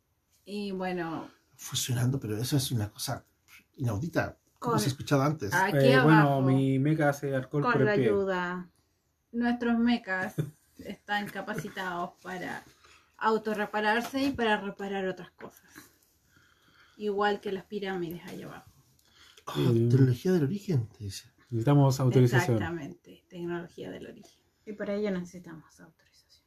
Y 0.45 0.71
bueno, 0.71 1.29
Fusionando, 1.55 2.19
pero 2.19 2.37
eso 2.37 2.55
es 2.57 2.71
una 2.71 2.91
cosa 2.91 3.25
inaudita. 3.77 4.37
Como 4.59 4.73
Con- 4.73 4.79
se 4.79 4.85
ha 4.85 4.89
escuchado 4.89 5.23
antes. 5.23 5.53
aquí 5.53 5.77
Eh, 5.77 5.95
abajo, 5.95 6.41
bueno, 6.41 6.41
mi 6.41 6.77
mecha 6.79 7.09
hace 7.09 7.33
alcohol 7.35 7.63
por 7.63 7.71
Con 7.73 7.81
el 7.81 7.87
la 7.87 7.95
pie. 7.95 8.05
ayuda. 8.05 8.69
nuestros 9.31 9.77
mechas 9.77 10.35
están 10.77 11.27
capacitados 11.27 12.11
para 12.23 12.63
autorrepararse 13.17 14.23
y 14.23 14.31
para 14.31 14.57
reparar 14.61 15.05
otras 15.07 15.31
cosas. 15.31 15.69
Igual 16.97 17.39
que 17.41 17.51
las 17.51 17.65
pirámides 17.65 18.23
allá 18.25 18.45
abajo. 18.47 18.71
Ah, 19.47 19.53
Mm. 19.57 19.89
tecnología 19.89 20.31
del 20.31 20.43
origen, 20.43 20.87
te 20.87 21.03
dice. 21.03 21.29
Necesitamos 21.49 21.99
autorización. 21.99 22.57
Exactamente, 22.57 23.23
tecnología 23.29 23.89
del 23.89 24.07
origen. 24.07 24.41
Y 24.65 24.73
para 24.73 24.95
ello 24.95 25.11
necesitamos 25.11 25.79
autorización. 25.79 26.45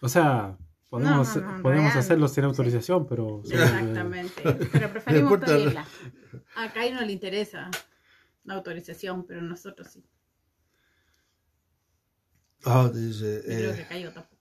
O 0.00 0.08
sea, 0.08 0.56
podemos, 0.88 1.36
No, 1.36 1.42
no, 1.42 1.56
no, 1.56 1.62
podemos 1.62 1.94
hacerlo 1.94 2.28
sin 2.28 2.44
autorización, 2.44 3.06
pero... 3.06 3.42
Exactamente. 3.44 4.42
Pero 4.72 4.90
preferimos 4.90 5.38
pedirla. 5.38 5.86
A 6.56 6.72
Kai 6.72 6.92
no 6.92 7.02
le 7.02 7.12
interesa 7.12 7.70
la 8.44 8.54
autorización, 8.54 9.26
pero 9.26 9.42
nosotros 9.42 9.88
sí. 9.92 10.04
Ah, 12.64 12.90
te 12.92 12.98
dice. 12.98 13.36
Yo 13.36 13.42
creo 13.42 13.72
eh, 13.72 13.76
que 13.76 13.86
Kai 13.86 14.04
tampoco. 14.04 14.40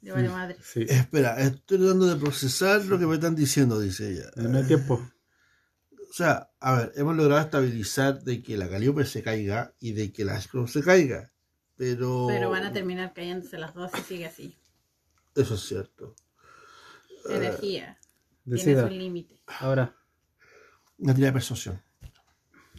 Le 0.00 0.10
vale 0.10 0.28
madre. 0.28 0.56
Sí, 0.62 0.84
espera, 0.88 1.38
estoy 1.40 1.78
tratando 1.78 2.06
de 2.06 2.16
procesar 2.16 2.84
lo 2.86 2.98
que 2.98 3.06
me 3.06 3.14
están 3.14 3.36
diciendo, 3.36 3.78
dice 3.78 4.10
ella. 4.10 4.30
no 4.36 4.58
hay 4.58 4.64
tiempo. 4.64 5.00
O 6.12 6.14
sea, 6.14 6.50
a 6.60 6.74
ver, 6.76 6.92
hemos 6.96 7.16
logrado 7.16 7.40
estabilizar 7.40 8.22
de 8.22 8.42
que 8.42 8.58
la 8.58 8.68
Calliope 8.68 9.06
se 9.06 9.22
caiga 9.22 9.72
y 9.80 9.92
de 9.92 10.12
que 10.12 10.26
la 10.26 10.34
Ashcroft 10.36 10.70
se 10.70 10.82
caiga. 10.82 11.32
Pero. 11.76 12.26
Pero 12.28 12.50
van 12.50 12.64
a 12.64 12.72
terminar 12.72 13.14
cayéndose 13.14 13.56
las 13.56 13.72
dos 13.72 13.90
si 13.94 14.02
sigue 14.02 14.26
así. 14.26 14.58
Eso 15.34 15.54
es 15.54 15.62
cierto. 15.62 16.14
Energía. 17.30 17.98
Tiene 18.44 18.58
Decida. 18.58 18.88
su 18.88 18.94
límite. 18.94 19.40
Ahora, 19.46 19.96
Una 20.98 21.14
tirada 21.14 21.30
de 21.30 21.32
persuasión. 21.38 21.82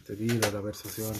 te 0.06 0.14
tiro 0.14 0.50
la 0.52 0.62
persuasión. 0.62 1.12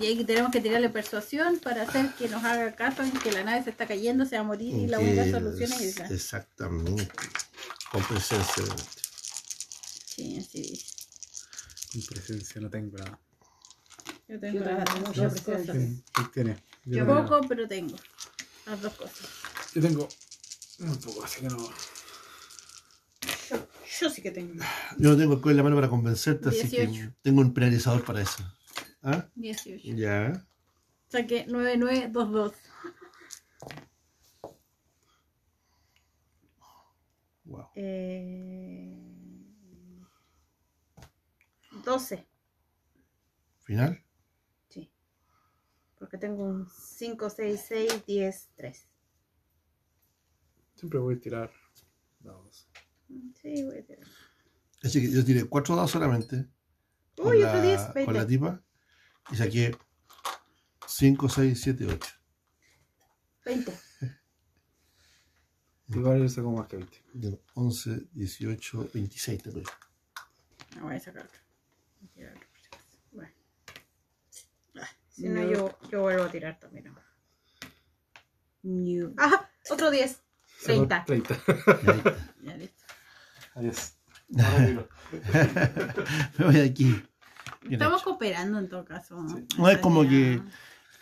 Y 0.00 0.06
ahí 0.06 0.24
tenemos 0.24 0.50
que 0.50 0.62
tirarle 0.62 0.88
persuasión 0.88 1.58
para 1.58 1.82
hacer 1.82 2.14
que 2.14 2.26
nos 2.28 2.42
haga 2.42 2.74
caso 2.74 3.02
en 3.02 3.12
que 3.12 3.30
la 3.32 3.44
nave 3.44 3.62
se 3.64 3.70
está 3.70 3.86
cayendo, 3.86 4.24
se 4.24 4.36
va 4.36 4.40
a 4.40 4.44
morir 4.44 4.74
y 4.74 4.86
la 4.86 4.98
única 4.98 5.30
solución 5.30 5.70
es 5.74 5.80
es- 5.82 5.96
esa. 6.00 6.06
Exactamente. 6.06 7.06
Con 7.92 8.02
presencia. 8.04 8.64
Sí, 10.06 10.38
así 10.38 10.62
dice. 10.62 10.93
Presencia 12.02 12.60
no 12.60 12.70
tengo 12.70 12.98
nada. 12.98 13.20
Yo 14.28 14.40
tengo 14.40 14.58
Yo 14.58 14.64
las 14.64 14.84
tengo 14.84 15.00
dos 15.00 15.08
mucha 15.08 15.44
cosas. 15.44 15.66
Yo 16.84 17.06
tengo. 17.06 17.26
poco, 17.26 17.48
pero 17.48 17.68
tengo 17.68 17.96
las 18.66 18.82
dos 18.82 18.94
cosas. 18.94 19.28
Yo 19.74 19.82
tengo 19.82 20.08
un 20.80 21.00
poco, 21.00 21.24
así 21.24 21.40
que 21.40 21.48
no. 21.48 21.68
Yo 24.00 24.10
sí 24.10 24.22
que 24.22 24.30
tengo. 24.30 24.54
Yo 24.98 25.10
no 25.10 25.16
tengo 25.16 25.34
el 25.34 25.50
en 25.50 25.56
la 25.56 25.62
mano 25.62 25.76
para 25.76 25.88
convencerte, 25.88 26.48
así 26.48 26.68
que 26.68 26.86
18. 26.86 27.14
tengo 27.22 27.40
un 27.40 27.54
penalizador 27.54 28.04
para 28.04 28.22
eso. 28.22 28.42
¿Ah? 29.02 29.28
18. 29.36 29.94
Ya. 29.94 30.46
Saqué 31.08 31.46
9922. 31.46 32.52
Wow. 37.44 37.68
Eh... 37.76 39.03
12. 41.84 42.26
¿Final? 43.64 44.04
Sí. 44.68 44.90
Porque 45.98 46.18
tengo 46.18 46.44
un 46.44 46.68
5, 46.70 47.30
6, 47.30 47.64
6, 47.68 48.06
10, 48.06 48.50
3. 48.56 48.88
Siempre 50.74 50.98
voy 50.98 51.14
a 51.16 51.20
tirar 51.20 51.52
dados. 52.20 52.68
Sí, 53.40 53.62
voy 53.64 53.78
a 53.78 53.84
tirar. 53.86 54.06
Así 54.82 55.00
que 55.00 55.10
yo 55.10 55.24
tiré 55.24 55.44
cuatro 55.44 55.76
dados 55.76 55.90
solamente. 55.90 56.46
con 57.16 57.28
Uy, 57.28 57.38
la- 57.40 57.48
otro 57.50 57.62
10, 57.62 57.80
Con 58.04 58.14
la 58.14 58.24
20. 58.24 58.26
tipa. 58.26 58.62
Y 59.30 59.36
saqué 59.36 59.76
5, 60.86 61.28
6, 61.28 61.60
7, 61.60 61.86
8. 61.86 62.14
20. 63.44 63.72
Igual 65.88 66.18
yo 66.22 66.28
saco 66.28 66.50
más 66.50 66.66
que 66.66 66.76
20. 66.78 67.42
11, 67.54 68.08
18, 68.12 68.90
26 68.92 69.42
te 69.42 69.50
doy. 69.50 69.64
Me 70.76 70.82
voy 70.82 70.96
a 70.96 71.00
sacar 71.00 71.24
otro. 71.26 71.40
Bueno. 73.12 73.30
Ah, 74.80 74.88
Si 75.08 75.28
no, 75.28 75.42
yo, 75.42 75.78
yo 75.90 76.02
vuelvo 76.02 76.24
a 76.24 76.30
tirar 76.30 76.58
también. 76.58 76.88
ahora. 76.88 77.02
¡Ah! 79.18 79.48
Otro 79.70 79.90
10. 79.90 80.20
30. 80.64 81.04
30. 81.04 81.34
Y 81.36 81.90
ahí 81.90 81.96
está. 81.98 82.16
Ya 82.42 82.56
listo. 82.56 82.84
Adiós. 83.54 83.94
Me 86.38 86.44
voy 86.46 86.54
de 86.54 86.64
aquí. 86.64 86.84
Bien 87.62 87.74
Estamos 87.74 88.00
hecho. 88.00 88.10
cooperando 88.10 88.58
en 88.58 88.68
todo 88.68 88.84
caso. 88.84 89.26
Sí. 89.28 89.46
No, 89.58 89.68
es 89.68 89.78
como 89.78 90.02
que- 90.02 90.40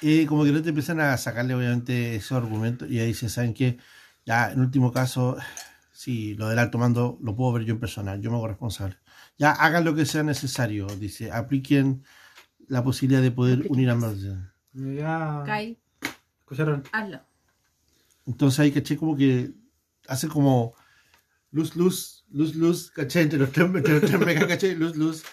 Y 0.01 0.27
como 0.27 0.45
que 0.45 0.51
no 0.51 0.61
te 0.63 0.71
empiezan 0.71 1.01
a 1.01 1.17
sacarle 1.17 1.55
obviamente 1.55 2.17
esos 2.17 2.33
argumentos 2.37 2.91
y 2.91 2.99
ahí 2.99 3.09
dicen, 3.09 3.31
¿saben 3.31 3.55
qué? 3.55 3.79
Ya, 4.27 4.51
en 4.51 4.61
último 4.61 4.93
caso, 4.93 5.37
sí, 5.93 6.35
lo 6.35 6.49
del 6.49 6.59
alto 6.59 6.79
mando 6.79 7.19
lo 7.23 7.37
puedo 7.37 7.53
ver 7.53 7.65
yo 7.65 7.75
en 7.75 7.81
persona, 7.81 8.17
yo 8.17 8.31
me 8.31 8.37
hago 8.37 8.49
responsable. 8.49 8.97
Ya, 9.39 9.51
hagan 9.51 9.85
lo 9.85 9.95
que 9.95 10.07
sea 10.07 10.23
necesario, 10.23 10.87
dice, 10.87 11.33
apliquen 11.33 12.05
la 12.69 12.85
posibilidad 12.85 13.23
de 13.23 13.31
poder 13.31 13.55
Apliquen 13.59 13.73
unir 13.77 13.89
más. 13.89 14.05
ambas. 14.05 14.19
Ya. 14.73 15.43
Kai, 15.47 15.79
¿Escucharon? 16.41 16.85
hazlo. 16.93 17.21
Entonces 18.27 18.61
ahí, 18.61 18.71
caché, 18.73 18.97
como 18.97 19.17
que 19.17 19.51
hace 20.07 20.29
como 20.29 20.75
luz, 21.51 21.75
luz, 21.77 22.25
luz, 22.31 22.55
luz, 22.55 22.91
caché, 22.91 23.23
entre 23.23 23.39
los 23.39 23.51
tres, 23.51 23.67
entre 23.75 24.01
los 24.01 24.03
tres 24.11 24.21
mecas, 24.25 24.47
caché, 24.47 24.75
luz, 24.77 24.97
luz. 24.97 25.25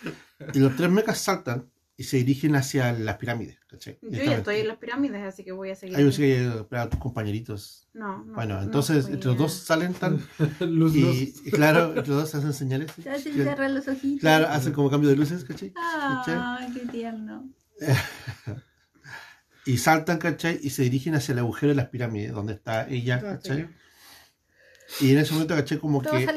Y 0.54 0.60
los 0.60 0.76
tres 0.76 0.90
mecas 0.90 1.20
saltan 1.20 1.70
y 2.00 2.04
se 2.06 2.16
dirigen 2.18 2.56
hacia 2.56 2.94
las 2.94 3.18
pirámides, 3.18 3.58
caché. 3.68 4.00
Yo 4.02 4.24
ya 4.24 4.38
estoy 4.38 4.56
en 4.62 4.70
las 4.70 4.78
pirámides, 4.78 5.22
así 5.22 5.44
que 5.44 5.52
voy 5.52 5.70
a 5.72 5.76
seguir. 5.76 5.98
Ahí 5.98 6.04
yo 6.04 6.08
aquí. 6.08 6.16
sé 6.18 6.66
que 6.70 6.78
a 6.78 6.90
tus 6.90 6.98
compañeritos. 6.98 7.90
No, 7.94 8.24
no. 8.24 8.34
Bueno, 8.36 8.56
no 8.56 8.62
entonces 8.64 9.10
entre 9.10 9.28
los 9.32 9.38
dos 9.38 9.54
salen 9.54 9.94
tan 9.94 10.18
Luz, 10.62 10.96
y, 10.96 11.02
luz. 11.02 11.18
y 11.46 11.52
claro, 11.52 11.88
entre 11.90 12.08
los 12.08 12.22
dos 12.22 12.36
hacen 12.36 12.54
señales. 12.54 12.90
Se 13.04 13.10
hacen 13.10 13.34
Claro, 13.34 13.50
cerrar 13.52 13.72
los 13.72 13.88
ojitos. 13.90 14.22
Claro, 14.22 14.48
hacen 14.48 14.72
como 14.72 14.90
cambio 14.90 15.10
de 15.10 15.18
luces, 15.18 15.44
¿cachai? 15.44 15.74
¿Cachai? 15.74 16.40
Ay, 16.42 16.72
qué 16.74 16.86
tierno. 16.88 17.50
Y 19.66 19.78
saltan, 19.78 20.18
¿cachai? 20.20 20.58
Y 20.64 20.70
se 20.70 20.84
dirigen 20.84 21.16
hacia 21.16 21.34
el 21.34 21.40
agujero 21.40 21.70
de 21.72 21.76
las 21.76 21.90
pirámides, 21.90 22.32
donde 22.32 22.54
está 22.54 22.88
ella, 22.90 23.20
¿cachai? 23.20 23.68
Y 25.02 25.12
en 25.12 25.20
ese 25.20 25.34
momento, 25.34 25.54
¿cachai? 25.54 25.78
Como 25.78 26.02
Todos 26.02 26.16
que 26.24 26.32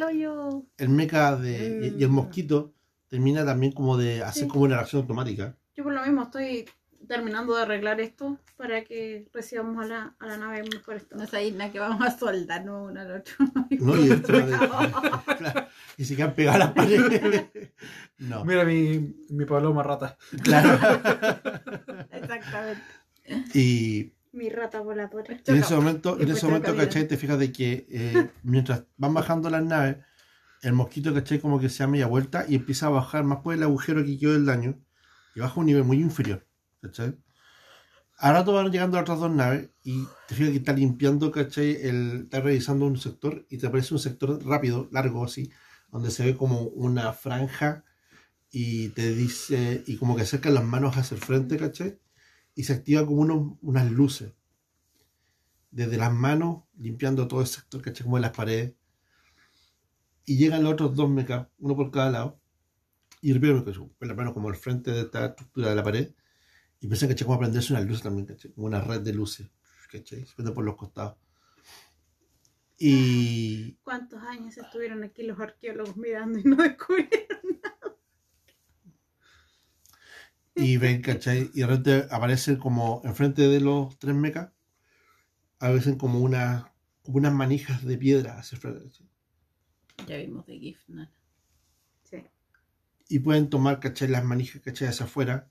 el 0.78 0.88
mecha 0.88 1.36
de, 1.36 1.94
y, 1.96 2.00
y 2.00 2.02
el 2.02 2.10
Mm. 2.10 2.12
mosquito 2.12 2.74
termina 3.12 3.44
también 3.44 3.72
como 3.72 3.98
de 3.98 4.22
hacer 4.22 4.44
Sí. 4.44 4.48
como 4.48 4.64
una 4.64 4.76
reacción 4.76 5.02
automática. 5.02 5.54
Yo 5.76 5.84
por 5.84 5.92
lo 5.92 6.02
mismo 6.02 6.22
estoy 6.22 6.64
terminando 7.06 7.54
de 7.54 7.60
arreglar 7.62 8.00
esto 8.00 8.38
para 8.56 8.84
que 8.84 9.28
recibamos 9.34 9.84
a 9.84 9.86
la, 9.86 10.16
a 10.18 10.26
la 10.26 10.38
nave 10.38 10.62
mejor 10.62 10.96
estado. 10.96 11.20
No 11.20 11.26
sé, 11.28 11.52
nada 11.52 11.70
que 11.70 11.78
vamos 11.78 12.00
a 12.06 12.16
soldarnos 12.16 12.90
uno 12.90 13.00
al 13.00 13.10
otro. 13.20 13.34
¿no? 13.80 14.00
Y, 14.00 14.10
esto 14.12 14.32
de- 14.32 14.44
claro, 15.38 15.66
y 15.98 16.04
se 16.06 16.16
quedan 16.16 16.34
pegadas 16.34 16.58
las 16.60 16.72
paredes. 16.72 17.50
No, 18.16 18.46
Mira 18.46 18.64
mi, 18.64 19.14
mi 19.28 19.44
paloma 19.44 19.82
rata. 19.82 20.16
claro. 20.42 20.70
Exactamente. 22.10 22.82
Y, 23.52 24.14
Mi 24.32 24.48
rata 24.48 24.80
voladora. 24.80 25.38
En 25.46 25.56
ese 25.56 25.74
momento, 25.74 26.18
en 26.18 26.30
ese 26.30 26.46
momento. 26.46 26.74
¿cachai? 26.74 27.06
Te 27.06 27.18
fijas 27.18 27.38
de 27.38 27.52
que 27.52 27.86
eh, 27.90 28.30
mientras 28.42 28.84
van 28.96 29.12
bajando 29.12 29.50
las 29.50 29.62
naves, 29.62 29.96
el 30.62 30.72
mosquito, 30.74 31.14
¿cachai? 31.14 31.40
Como 31.40 31.60
que 31.60 31.68
se 31.68 31.82
da 31.84 31.88
media 31.88 32.06
vuelta 32.06 32.46
y 32.48 32.56
empieza 32.56 32.86
a 32.86 32.90
bajar 32.90 33.24
más 33.24 33.40
por 33.40 33.54
el 33.54 33.62
agujero 33.64 34.04
que 34.04 34.18
quedó 34.18 34.32
del 34.34 34.46
daño 34.46 34.80
y 35.34 35.40
baja 35.40 35.60
un 35.60 35.66
nivel 35.66 35.84
muy 35.84 35.98
inferior, 36.00 36.46
¿cachai? 36.82 37.16
A 38.18 38.32
rato 38.32 38.52
van 38.52 38.70
llegando 38.70 38.96
las 38.96 39.02
otras 39.02 39.20
dos 39.20 39.30
naves 39.32 39.70
y 39.82 40.04
te 40.28 40.34
fijas 40.34 40.52
que 40.52 40.58
está 40.58 40.72
limpiando, 40.72 41.30
¿cachai? 41.32 41.76
El, 41.82 42.22
está 42.24 42.40
revisando 42.40 42.86
un 42.86 42.96
sector 42.96 43.44
y 43.50 43.58
te 43.58 43.66
aparece 43.66 43.94
un 43.94 44.00
sector 44.00 44.42
rápido, 44.46 44.88
largo 44.92 45.24
así, 45.24 45.50
donde 45.90 46.10
se 46.10 46.24
ve 46.24 46.36
como 46.36 46.60
una 46.62 47.12
franja 47.12 47.84
y 48.50 48.90
te 48.90 49.14
dice, 49.14 49.84
y 49.86 49.96
como 49.98 50.16
que 50.16 50.22
acerca 50.22 50.50
las 50.50 50.64
manos 50.64 50.96
hacia 50.96 51.16
el 51.16 51.22
frente, 51.22 51.58
¿cachai? 51.58 52.00
Y 52.54 52.64
se 52.64 52.74
activa 52.74 53.06
como 53.06 53.22
unos- 53.22 53.58
unas 53.62 53.90
luces 53.90 54.32
desde 55.72 55.96
las 55.96 56.12
manos, 56.12 56.62
limpiando 56.78 57.26
todo 57.26 57.40
el 57.40 57.46
sector, 57.48 57.82
¿cachai? 57.82 58.04
Como 58.04 58.16
de 58.16 58.22
las 58.22 58.30
paredes. 58.32 58.74
Y 60.24 60.36
llegan 60.36 60.62
los 60.62 60.74
otros 60.74 60.94
dos 60.94 61.10
mechas, 61.10 61.48
uno 61.58 61.76
por 61.76 61.90
cada 61.90 62.10
lado. 62.10 62.40
Y 63.20 63.30
el 63.30 63.40
primero 63.40 63.64
que 63.64 63.72
con 63.72 64.08
la 64.08 64.14
mano 64.14 64.34
como 64.34 64.48
al 64.48 64.56
frente 64.56 64.90
de 64.90 65.02
esta 65.02 65.26
estructura 65.26 65.70
de 65.70 65.76
la 65.76 65.82
pared. 65.82 66.12
Y 66.80 66.88
piensan, 66.88 67.08
¿cachai? 67.08 67.26
Como 67.26 67.38
prenderse 67.38 67.72
una 67.72 67.82
luz 67.82 68.02
también, 68.02 68.26
¿cachai? 68.26 68.52
Como 68.52 68.66
una 68.66 68.80
red 68.80 69.00
de 69.00 69.12
luces, 69.12 69.48
¿cachai? 69.90 70.26
Se 70.26 70.34
prende 70.34 70.52
por 70.52 70.64
los 70.64 70.76
costados. 70.76 71.16
Y 72.78 73.74
¿Cuántos 73.84 74.20
años 74.24 74.56
estuvieron 74.58 75.04
aquí 75.04 75.22
los 75.22 75.38
arqueólogos 75.38 75.96
mirando 75.96 76.40
y 76.40 76.42
no 76.42 76.56
descubrieron? 76.56 77.38
y 80.56 80.76
ven, 80.78 81.00
¿cachai? 81.02 81.50
Y 81.54 81.60
de 81.60 81.66
repente 81.66 82.06
aparecen 82.10 82.56
como 82.56 83.00
enfrente 83.04 83.42
de 83.42 83.60
los 83.60 83.96
tres 83.98 84.14
mechas, 84.14 84.50
aparecen 85.60 85.96
como, 85.96 86.18
una, 86.18 86.74
como 87.02 87.18
unas 87.18 87.32
manijas 87.32 87.84
de 87.84 87.96
piedra 87.96 88.38
hacia 88.38 88.56
el 88.56 88.60
frente, 88.60 88.84
¿cachai? 88.84 89.11
Ya 90.06 90.16
vimos 90.16 90.46
de 90.46 90.58
GIF, 90.58 90.78
¿no? 90.88 91.08
Sí. 92.04 92.18
y 93.08 93.18
pueden 93.20 93.48
tomar, 93.50 93.80
¿cachai? 93.80 94.08
Las 94.08 94.24
manijas, 94.24 94.62
¿cachai? 94.62 94.88
Hacia 94.88 95.06
afuera. 95.06 95.48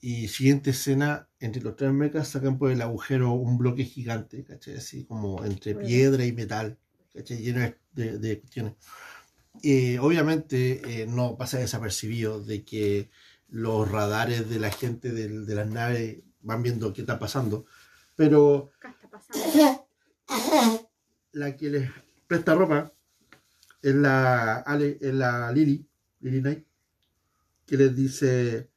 Y 0.00 0.28
siguiente 0.28 0.70
escena, 0.70 1.28
entre 1.40 1.62
los 1.62 1.76
tres 1.76 1.92
mechas 1.92 2.28
sacan 2.28 2.56
por 2.58 2.70
el 2.70 2.80
agujero 2.82 3.32
un 3.32 3.58
bloque 3.58 3.84
gigante, 3.84 4.44
¿cachai? 4.44 4.76
Así 4.76 5.04
como 5.04 5.44
entre 5.44 5.74
Bueno. 5.74 5.88
piedra 5.88 6.24
y 6.24 6.32
metal, 6.32 6.78
¿cachai? 7.12 7.38
Lleno 7.38 7.60
de, 7.60 7.76
de- 7.92 8.18
de 8.18 8.40
cuestiones. 8.40 8.74
Eh, 9.62 9.98
obviamente 9.98 11.02
eh, 11.02 11.06
no 11.06 11.36
pasa 11.36 11.58
desapercibido 11.58 12.40
de 12.42 12.64
que 12.64 13.10
los 13.48 13.90
radares 13.90 14.48
de 14.48 14.60
la 14.60 14.70
gente 14.70 15.10
del- 15.10 15.46
de 15.46 15.54
las 15.56 15.68
naves 15.68 16.18
van 16.42 16.62
viendo 16.62 16.92
qué 16.92 17.00
está 17.00 17.18
pasando, 17.18 17.64
pero 18.14 18.70
Acá 18.76 18.90
está 18.90 19.08
pasando. 19.10 19.88
la 21.32 21.56
que 21.56 21.70
les 21.70 21.90
presta 22.28 22.54
ropa 22.54 22.92
es 23.82 23.94
la, 23.94 24.56
Ale- 24.56 24.98
es 25.00 25.14
la 25.14 25.50
Lily, 25.52 25.86
Lily 26.20 26.40
Knight, 26.40 26.66
que 27.66 27.76
les 27.76 27.94
dice 27.94 28.70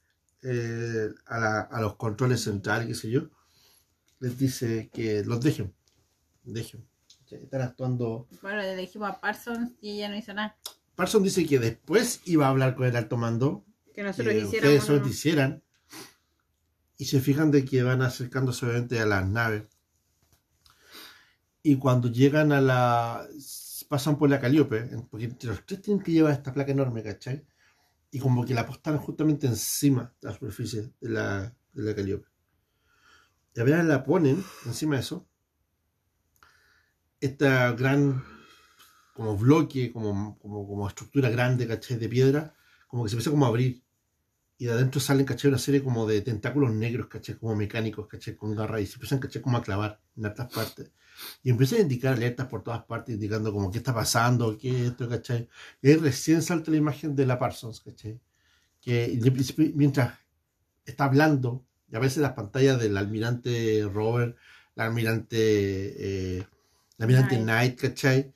eh, 0.43 1.09
a, 1.25 1.39
la- 1.39 1.61
a 1.61 1.81
los 1.81 1.95
controles 1.95 2.41
centrales, 2.43 2.87
qué 2.87 2.95
sé 2.95 3.09
yo, 3.09 3.29
les 4.19 4.37
dice 4.37 4.89
que 4.93 5.23
los 5.23 5.41
dejen, 5.41 5.73
dejen. 6.43 6.85
Están 7.31 7.61
actuando. 7.61 8.27
Bueno, 8.41 8.57
le 8.61 8.75
dijimos 8.75 9.09
a 9.09 9.21
Parsons 9.21 9.71
y 9.79 9.91
ella 9.91 10.09
no 10.09 10.17
hizo 10.17 10.33
nada. 10.33 10.57
Parson 10.95 11.23
dice 11.23 11.45
que 11.45 11.59
después 11.59 12.19
iba 12.25 12.45
a 12.45 12.49
hablar 12.49 12.75
con 12.75 12.85
el 12.85 12.95
alto 12.97 13.15
mando, 13.15 13.63
Que 13.95 14.03
nosotros 14.03 14.33
que 14.33 14.43
ustedes 14.43 14.83
solo 14.83 14.99
¿no? 14.99 15.07
hicieran, 15.07 15.63
y 16.97 17.05
se 17.05 17.21
fijan 17.21 17.49
de 17.49 17.63
que 17.63 17.83
van 17.83 18.01
acercándose 18.01 18.65
obviamente 18.65 18.99
a 18.99 19.05
las 19.05 19.25
naves. 19.27 19.63
Y 21.63 21.77
cuando 21.77 22.09
llegan 22.09 22.51
a 22.51 22.59
la. 22.59 23.27
Pasan 23.91 24.17
por 24.17 24.29
la 24.29 24.39
Calíope, 24.39 24.89
porque 25.09 25.35
los 25.41 25.65
tres 25.65 25.81
tienen 25.81 26.01
que 26.01 26.13
llevar 26.13 26.31
esta 26.31 26.53
placa 26.53 26.71
enorme, 26.71 27.03
¿cachai? 27.03 27.45
Y 28.09 28.19
como 28.19 28.45
que 28.45 28.53
la 28.53 28.61
apostaron 28.61 29.01
justamente 29.01 29.47
encima 29.47 30.15
de 30.21 30.29
la 30.29 30.33
superficie 30.33 30.93
de 31.01 31.09
la, 31.09 31.53
de 31.73 31.83
la 31.83 31.93
Calíope. 31.93 32.25
Y 33.53 33.59
apenas 33.59 33.85
la 33.85 34.05
ponen 34.05 34.41
encima 34.65 34.95
de 34.95 35.01
eso, 35.01 35.27
esta 37.19 37.73
gran 37.73 38.23
como 39.13 39.35
bloque, 39.35 39.91
como, 39.91 40.39
como, 40.39 40.65
como 40.65 40.87
estructura 40.87 41.29
grande, 41.29 41.67
¿cachai? 41.67 41.97
De 41.97 42.07
piedra, 42.07 42.55
como 42.87 43.03
que 43.03 43.09
se 43.09 43.15
empieza 43.15 43.31
como 43.31 43.45
a 43.45 43.49
abrir. 43.49 43.83
Y 44.61 44.65
de 44.65 44.73
adentro 44.73 45.01
salen, 45.01 45.25
caché, 45.25 45.47
una 45.47 45.57
serie 45.57 45.81
como 45.81 46.05
de 46.05 46.21
tentáculos 46.21 46.71
negros, 46.71 47.07
caché, 47.07 47.35
como 47.35 47.55
mecánicos, 47.55 48.05
caché, 48.07 48.35
con 48.35 48.55
garras 48.55 48.81
y 48.81 48.85
se 48.85 48.93
empiezan, 48.93 49.17
caché, 49.17 49.41
como 49.41 49.57
a 49.57 49.63
clavar 49.63 49.99
en 50.15 50.27
otras 50.27 50.53
partes. 50.53 50.91
Y 51.41 51.49
empiezan 51.49 51.79
a 51.79 51.81
indicar 51.81 52.13
alertas 52.13 52.45
por 52.45 52.61
todas 52.61 52.83
partes, 52.83 53.15
indicando 53.15 53.51
como 53.51 53.71
qué 53.71 53.79
está 53.79 53.91
pasando, 53.91 54.55
qué 54.59 54.85
esto, 54.85 55.09
caché. 55.09 55.47
Y 55.81 55.89
ahí 55.89 55.95
recién 55.95 56.43
salta 56.43 56.69
la 56.69 56.77
imagen 56.77 57.15
de 57.15 57.25
la 57.25 57.39
Parsons, 57.39 57.81
caché. 57.81 58.19
Que 58.79 59.19
mientras 59.73 60.13
está 60.85 61.05
hablando, 61.05 61.65
y 61.91 61.95
a 61.95 61.99
veces 61.99 62.19
las 62.19 62.33
pantallas 62.33 62.79
del 62.79 62.97
almirante 62.97 63.89
Robert, 63.91 64.37
el 64.75 64.83
almirante, 64.83 65.37
eh, 65.39 66.37
el 66.37 67.03
almirante 67.03 67.39
Knight, 67.39 67.81
¿cachai? 67.81 68.31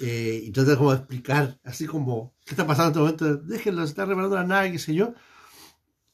Eh, 0.00 0.40
y 0.42 0.50
trata 0.52 0.78
como 0.78 0.92
de 0.92 0.96
explicar, 1.00 1.58
así 1.64 1.84
como, 1.84 2.32
¿qué 2.46 2.54
está 2.54 2.66
pasando 2.66 3.06
en 3.06 3.10
este 3.10 3.24
momento? 3.24 3.44
Déjenlo, 3.46 3.84
se 3.84 3.90
está 3.90 4.06
reparando 4.06 4.36
la 4.36 4.44
nave, 4.44 4.72
qué 4.72 4.78
sé 4.78 4.94
yo. 4.94 5.12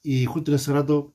Y 0.02 0.26
justo 0.26 0.50
en 0.50 0.56
ese 0.56 0.72
rato 0.72 1.14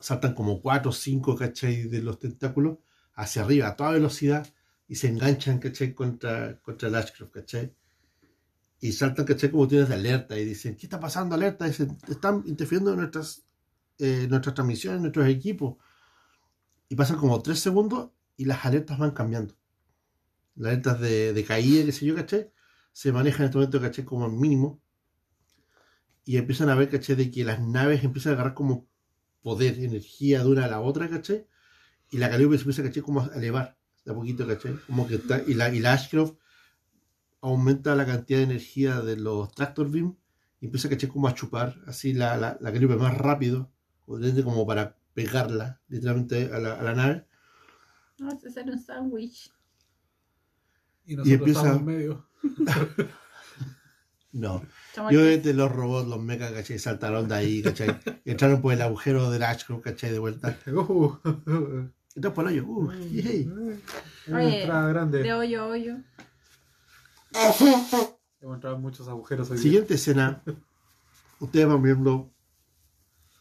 saltan 0.00 0.34
como 0.34 0.60
cuatro 0.60 0.90
o 0.90 0.94
cinco, 0.94 1.36
¿cachai? 1.36 1.84
De 1.84 2.02
los 2.02 2.18
tentáculos 2.18 2.78
hacia 3.14 3.42
arriba 3.42 3.68
a 3.68 3.76
toda 3.76 3.92
velocidad 3.92 4.46
y 4.88 4.96
se 4.96 5.08
enganchan, 5.08 5.58
¿cachai? 5.58 5.94
Contra, 5.94 6.60
contra 6.60 6.88
el 6.88 6.94
Ashcroft, 6.94 7.30
¿cachai? 7.32 7.74
Y 8.80 8.92
saltan, 8.92 9.24
¿cachai? 9.24 9.50
Como 9.50 9.68
tienes 9.68 9.88
de 9.88 9.94
alerta 9.94 10.38
y 10.38 10.44
dicen, 10.44 10.76
¿qué 10.76 10.86
está 10.86 10.98
pasando? 10.98 11.34
Alerta. 11.34 11.66
dicen, 11.66 11.96
están 12.08 12.42
interfiriendo 12.46 12.92
en 12.92 12.98
nuestras, 12.98 13.44
eh, 13.98 14.26
nuestras 14.28 14.54
transmisiones, 14.54 15.00
nuestros 15.00 15.28
equipos. 15.28 15.76
Y 16.88 16.96
pasan 16.96 17.16
como 17.16 17.40
tres 17.42 17.60
segundos 17.60 18.10
y 18.36 18.44
las 18.44 18.64
alertas 18.64 18.98
van 18.98 19.12
cambiando. 19.12 19.54
Las 20.56 20.72
alertas 20.72 21.00
de, 21.00 21.32
de 21.32 21.44
caída, 21.44 21.84
qué 21.84 21.92
sé 21.92 22.06
yo, 22.06 22.14
¿cachai? 22.14 22.50
Se 22.92 23.12
manejan 23.12 23.42
en 23.42 23.46
este 23.46 23.58
momento, 23.58 23.80
¿cachai? 23.80 24.04
Como 24.04 24.28
mínimo. 24.28 24.82
Y 26.24 26.36
empiezan 26.36 26.68
a 26.68 26.74
ver, 26.74 26.88
¿cachai? 26.88 27.16
De 27.16 27.30
que 27.30 27.44
las 27.44 27.60
naves 27.60 28.04
empiezan 28.04 28.32
a 28.32 28.34
agarrar 28.36 28.54
como 28.54 28.86
poder, 29.42 29.78
energía 29.78 30.40
de 30.44 30.48
una 30.50 30.64
a 30.66 30.68
la 30.68 30.80
otra, 30.80 31.08
¿cachai? 31.08 31.46
Y 32.10 32.18
la 32.18 32.30
Calliope 32.30 32.56
se 32.56 32.62
empieza, 32.62 32.82
¿cachai? 32.82 33.02
Como 33.02 33.20
a 33.22 33.26
elevar 33.34 33.76
de 34.04 34.12
a 34.12 34.14
poquito, 34.14 34.46
¿cachai? 34.46 34.76
Como 34.86 35.06
que 35.08 35.16
está, 35.16 35.42
y 35.46 35.54
la, 35.54 35.74
y 35.74 35.80
la 35.80 35.94
Ashcroft 35.94 36.34
aumenta 37.40 37.96
la 37.96 38.06
cantidad 38.06 38.38
de 38.38 38.44
energía 38.44 39.00
de 39.00 39.16
los 39.16 39.52
Tractor 39.52 39.90
Beam 39.90 40.16
y 40.60 40.66
empieza, 40.66 40.88
¿cachai? 40.88 41.08
Como 41.08 41.26
a 41.26 41.34
chupar 41.34 41.76
así 41.86 42.12
la, 42.12 42.36
la, 42.36 42.56
la 42.60 42.72
Calliope 42.72 42.96
más 42.96 43.16
rápido, 43.18 43.70
como 44.06 44.66
para 44.66 44.96
pegarla 45.14 45.80
literalmente 45.88 46.50
a 46.52 46.58
la, 46.58 46.74
a 46.74 46.82
la 46.82 46.94
nave. 46.94 47.26
Vamos 48.18 48.44
a 48.44 48.48
hacer 48.48 48.70
un 48.70 48.78
sándwich. 48.78 49.50
Y 51.04 51.16
nosotros 51.16 51.38
empieza- 51.40 51.60
estamos 51.60 51.80
en 51.80 51.84
medio. 51.86 52.28
No. 54.32 54.62
Yo 55.10 55.22
desde 55.22 55.52
los 55.52 55.70
robots, 55.70 56.08
los 56.08 56.20
mechas, 56.20 56.52
¿cachai? 56.52 56.78
Saltaron 56.78 57.28
de 57.28 57.34
ahí, 57.34 57.62
¿cachai? 57.62 57.98
Entraron 58.24 58.62
por 58.62 58.72
el 58.72 58.80
agujero 58.80 59.30
del 59.30 59.42
Ashcroft, 59.42 59.82
¿cachai? 59.82 60.10
De 60.10 60.18
vuelta. 60.18 60.58
Uh, 60.66 61.16
Entraron 62.14 62.34
por 62.34 62.48
el 62.48 62.52
hoyo. 62.52 62.66
Uh, 62.66 62.92
yay. 63.10 63.46
Una 64.26 64.38
Oye, 64.38 64.62
entrada 64.62 64.88
grande. 64.88 65.22
De 65.22 65.32
hoyo 65.32 65.62
a 65.62 65.66
hoyo. 65.66 65.96
Hemos 68.40 68.54
entrado 68.54 68.76
en 68.76 68.82
muchos 68.82 69.08
agujeros 69.08 69.50
hoy 69.50 69.56
día. 69.56 69.62
Siguiente 69.62 69.94
escena. 69.94 70.42
Ustedes 71.40 71.66
van 71.66 71.82
viendo. 71.82 72.30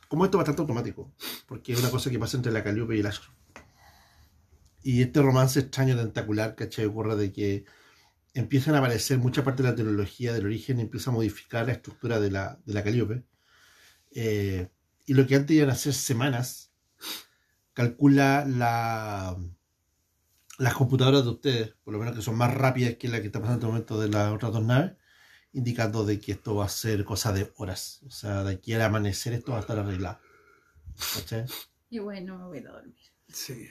Como 0.08 0.26
esto 0.26 0.38
es 0.38 0.40
bastante 0.40 0.62
automático. 0.62 1.12
Porque 1.48 1.74
es 1.74 1.80
una 1.80 1.90
cosa 1.90 2.10
que 2.10 2.20
pasa 2.20 2.38
entre 2.38 2.52
la 2.52 2.64
Calliope 2.64 2.96
y 2.96 3.00
el 3.00 3.06
Ashcroft. 3.06 3.38
Y 4.84 5.02
este 5.02 5.22
romance 5.22 5.60
extraño 5.60 5.96
tentacular, 5.96 6.56
¿cachai? 6.56 6.86
Ocurre 6.86 7.16
de 7.16 7.32
que 7.32 7.66
empiezan 8.34 8.76
a 8.76 8.80
aparecer 8.80 9.18
mucha 9.18 9.44
parte 9.44 9.64
de 9.64 9.70
la 9.70 9.76
tecnología 9.76 10.34
del 10.34 10.46
origen 10.46 10.80
y 10.80 10.84
empieza 10.84 11.10
a 11.10 11.14
modificar 11.14 11.66
la 11.66 11.74
estructura 11.74 12.20
de 12.20 12.32
la, 12.32 12.60
de 12.66 12.74
la 12.74 12.84
Calliope. 12.84 13.24
Eh, 14.12 14.70
y 15.06 15.14
lo 15.14 15.28
que 15.28 15.36
antes 15.36 15.56
iban 15.56 15.70
a 15.70 15.76
ser 15.76 15.94
semanas, 15.94 16.72
calcula 17.74 18.46
la, 18.48 19.38
las 20.58 20.74
computadoras 20.74 21.24
de 21.24 21.30
ustedes, 21.30 21.74
por 21.84 21.94
lo 21.94 22.00
menos 22.00 22.16
que 22.16 22.22
son 22.22 22.36
más 22.36 22.54
rápidas 22.54 22.96
que 22.96 23.08
la 23.08 23.20
que 23.20 23.28
está 23.28 23.42
pasando 23.42 23.68
en 23.68 23.78
este 23.78 23.94
momento 23.94 24.00
de 24.00 24.10
las 24.10 24.32
otras 24.32 24.54
dos 24.54 24.64
naves, 24.64 24.94
indicando 25.54 26.06
de 26.06 26.20
que 26.20 26.34
esto 26.34 26.56
va 26.56 26.66
a 26.66 26.70
ser 26.70 27.04
cosa 27.04 27.34
de 27.34 27.52
horas. 27.58 28.02
O 28.06 28.12
sea, 28.12 28.44
de 28.44 28.54
aquí 28.54 28.74
al 28.74 28.82
amanecer 28.82 29.34
esto 29.34 29.52
va 29.52 29.58
a 29.58 29.62
estar 29.62 29.78
arreglado. 29.78 30.20
¿Cachai? 31.16 31.46
Y 31.90 32.00
bueno, 32.00 32.38
me 32.38 32.46
voy 32.46 32.60
a 32.60 32.72
dormir. 32.72 32.96
Sí. 33.28 33.68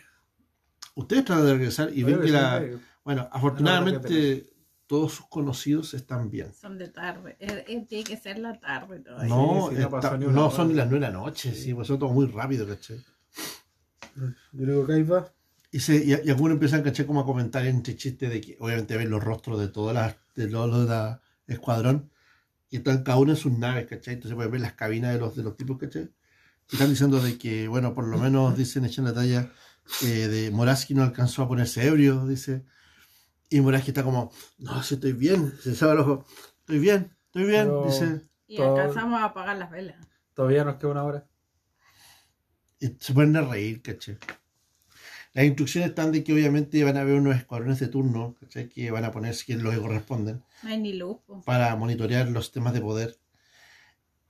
Ustedes 0.94 1.24
tratan 1.24 1.47
de 1.47 1.52
regresar 1.55 1.90
y 1.94 2.02
ven 2.02 2.20
que 2.20 2.28
la... 2.28 2.62
Bueno, 3.05 3.23
No, 3.23 3.29
no, 3.29 3.35
afortunadamente 3.37 4.47
todos 4.87 5.12
sus 5.15 5.27
conocidos 5.29 5.95
están 5.95 6.31
bien. 6.31 6.53
Son 6.53 6.77
de 6.77 6.89
tarde. 6.89 7.37
Eh, 7.39 7.65
eh, 7.69 7.87
tiene 7.89 8.05
que 8.05 8.17
ser 8.17 8.39
la 8.39 8.59
tarde 8.59 9.01
todavía. 9.01 9.29
No, 9.29 9.69
sí, 9.69 9.75
no 9.77 9.81
está- 9.83 9.91
pasó 9.91 10.17
ni 10.19 10.27
no, 10.27 10.51
son 10.51 10.69
ni 10.69 10.75
las 10.75 10.87
nueve 10.91 11.07
de 11.07 11.12
la 11.12 11.19
noche, 11.19 11.55
sí, 11.55 11.73
pues 11.75 11.87
son 11.89 11.99
todo 11.99 12.11
muy 12.11 12.27
rápido, 12.27 12.67
¿cachai? 12.67 13.01
Yo 14.53 14.67
digo 14.67 14.87
que 14.87 14.93
ahí 14.95 15.03
va. 15.03 15.33
Y, 15.73 15.79
se, 15.81 15.97
y, 16.05 16.11
y 16.27 16.31
algunos 16.31 16.55
empiezan, 16.55 16.83
¿cachai? 16.83 17.07
Como 17.07 17.20
a 17.20 17.25
comentar 17.25 17.65
entre 17.67 17.97
chistes 17.97 18.29
de 18.29 18.41
que 18.41 18.57
obviamente 18.59 18.97
ven 18.97 19.11
los 19.11 19.23
rostros 19.23 19.61
de 19.61 19.69
todas 19.69 19.95
las, 19.95 20.17
de 20.35 20.49
todos 20.49 20.69
los 20.69 20.81
de 20.83 20.89
la 20.89 21.20
escuadrón 21.47 22.11
y 22.69 22.79
están 22.79 23.03
cada 23.05 23.19
uno 23.19 23.31
en 23.33 23.37
sus 23.37 23.53
naves, 23.57 23.87
¿cachai? 23.87 24.15
Entonces 24.15 24.35
pueden 24.35 24.51
ver 24.51 24.61
las 24.61 24.73
cabinas 24.75 25.12
de 25.15 25.20
los, 25.20 25.37
de 25.37 25.43
los 25.45 25.57
tipos, 25.57 25.79
¿cachai? 25.79 26.11
Y 26.70 26.75
están 26.75 26.91
diciendo 26.91 27.20
de 27.20 27.39
que, 27.39 27.69
bueno, 27.69 27.95
por 27.95 28.07
lo 28.09 28.19
menos 28.19 28.57
dicen, 28.57 28.85
echan 28.85 29.05
la 29.05 29.15
talla 29.15 29.53
eh, 30.03 30.07
de 30.29 30.51
Moraski 30.51 30.95
no 30.95 31.03
alcanzó 31.05 31.43
a 31.45 31.49
ponerse 31.49 31.87
ebrio, 31.87 32.27
dice. 32.27 32.65
Y 33.51 33.61
Moraski 33.61 33.91
está 33.91 34.03
como, 34.05 34.31
no, 34.59 34.83
si 34.83 34.95
estoy 34.95 35.12
bien, 35.12 35.53
se 35.61 35.75
sabe 35.75 35.93
el 35.95 35.99
ojo, 35.99 36.25
estoy 36.61 36.79
bien, 36.79 37.17
estoy 37.27 37.45
bien, 37.45 37.67
Pero- 37.67 37.85
dice. 37.87 38.20
Y 38.47 38.57
Todo- 38.57 38.77
alcanzamos 38.77 39.20
a 39.20 39.25
apagar 39.27 39.57
las 39.59 39.70
velas. 39.70 39.97
Todavía 40.35 40.65
nos 40.65 40.77
queda 40.77 40.91
una 40.93 41.05
hora. 41.05 41.27
Y 42.79 42.89
se 42.99 43.12
ponen 43.12 43.37
a 43.37 43.43
reír, 43.43 43.83
¿cachai? 43.83 44.19
Las 45.33 45.45
instrucciones 45.45 45.91
están 45.91 46.11
de 46.12 46.25
que 46.25 46.33
obviamente 46.33 46.83
van 46.83 46.97
a 46.97 47.03
haber 47.03 47.15
unos 47.15 47.37
escuadrones 47.37 47.79
de 47.79 47.87
turno, 47.89 48.35
¿cachai? 48.41 48.69
Que 48.69 48.91
van 48.91 49.05
a 49.05 49.12
ponerse 49.12 49.45
quienes 49.45 49.62
los 49.62 49.75
que 49.75 49.81
corresponden 49.81 50.43
No 50.62 50.69
hay 50.70 50.79
ni 50.79 50.93
luz. 50.95 51.19
para 51.45 51.75
monitorear 51.77 52.29
los 52.29 52.51
temas 52.53 52.73
de 52.73 52.81
poder. 52.81 53.17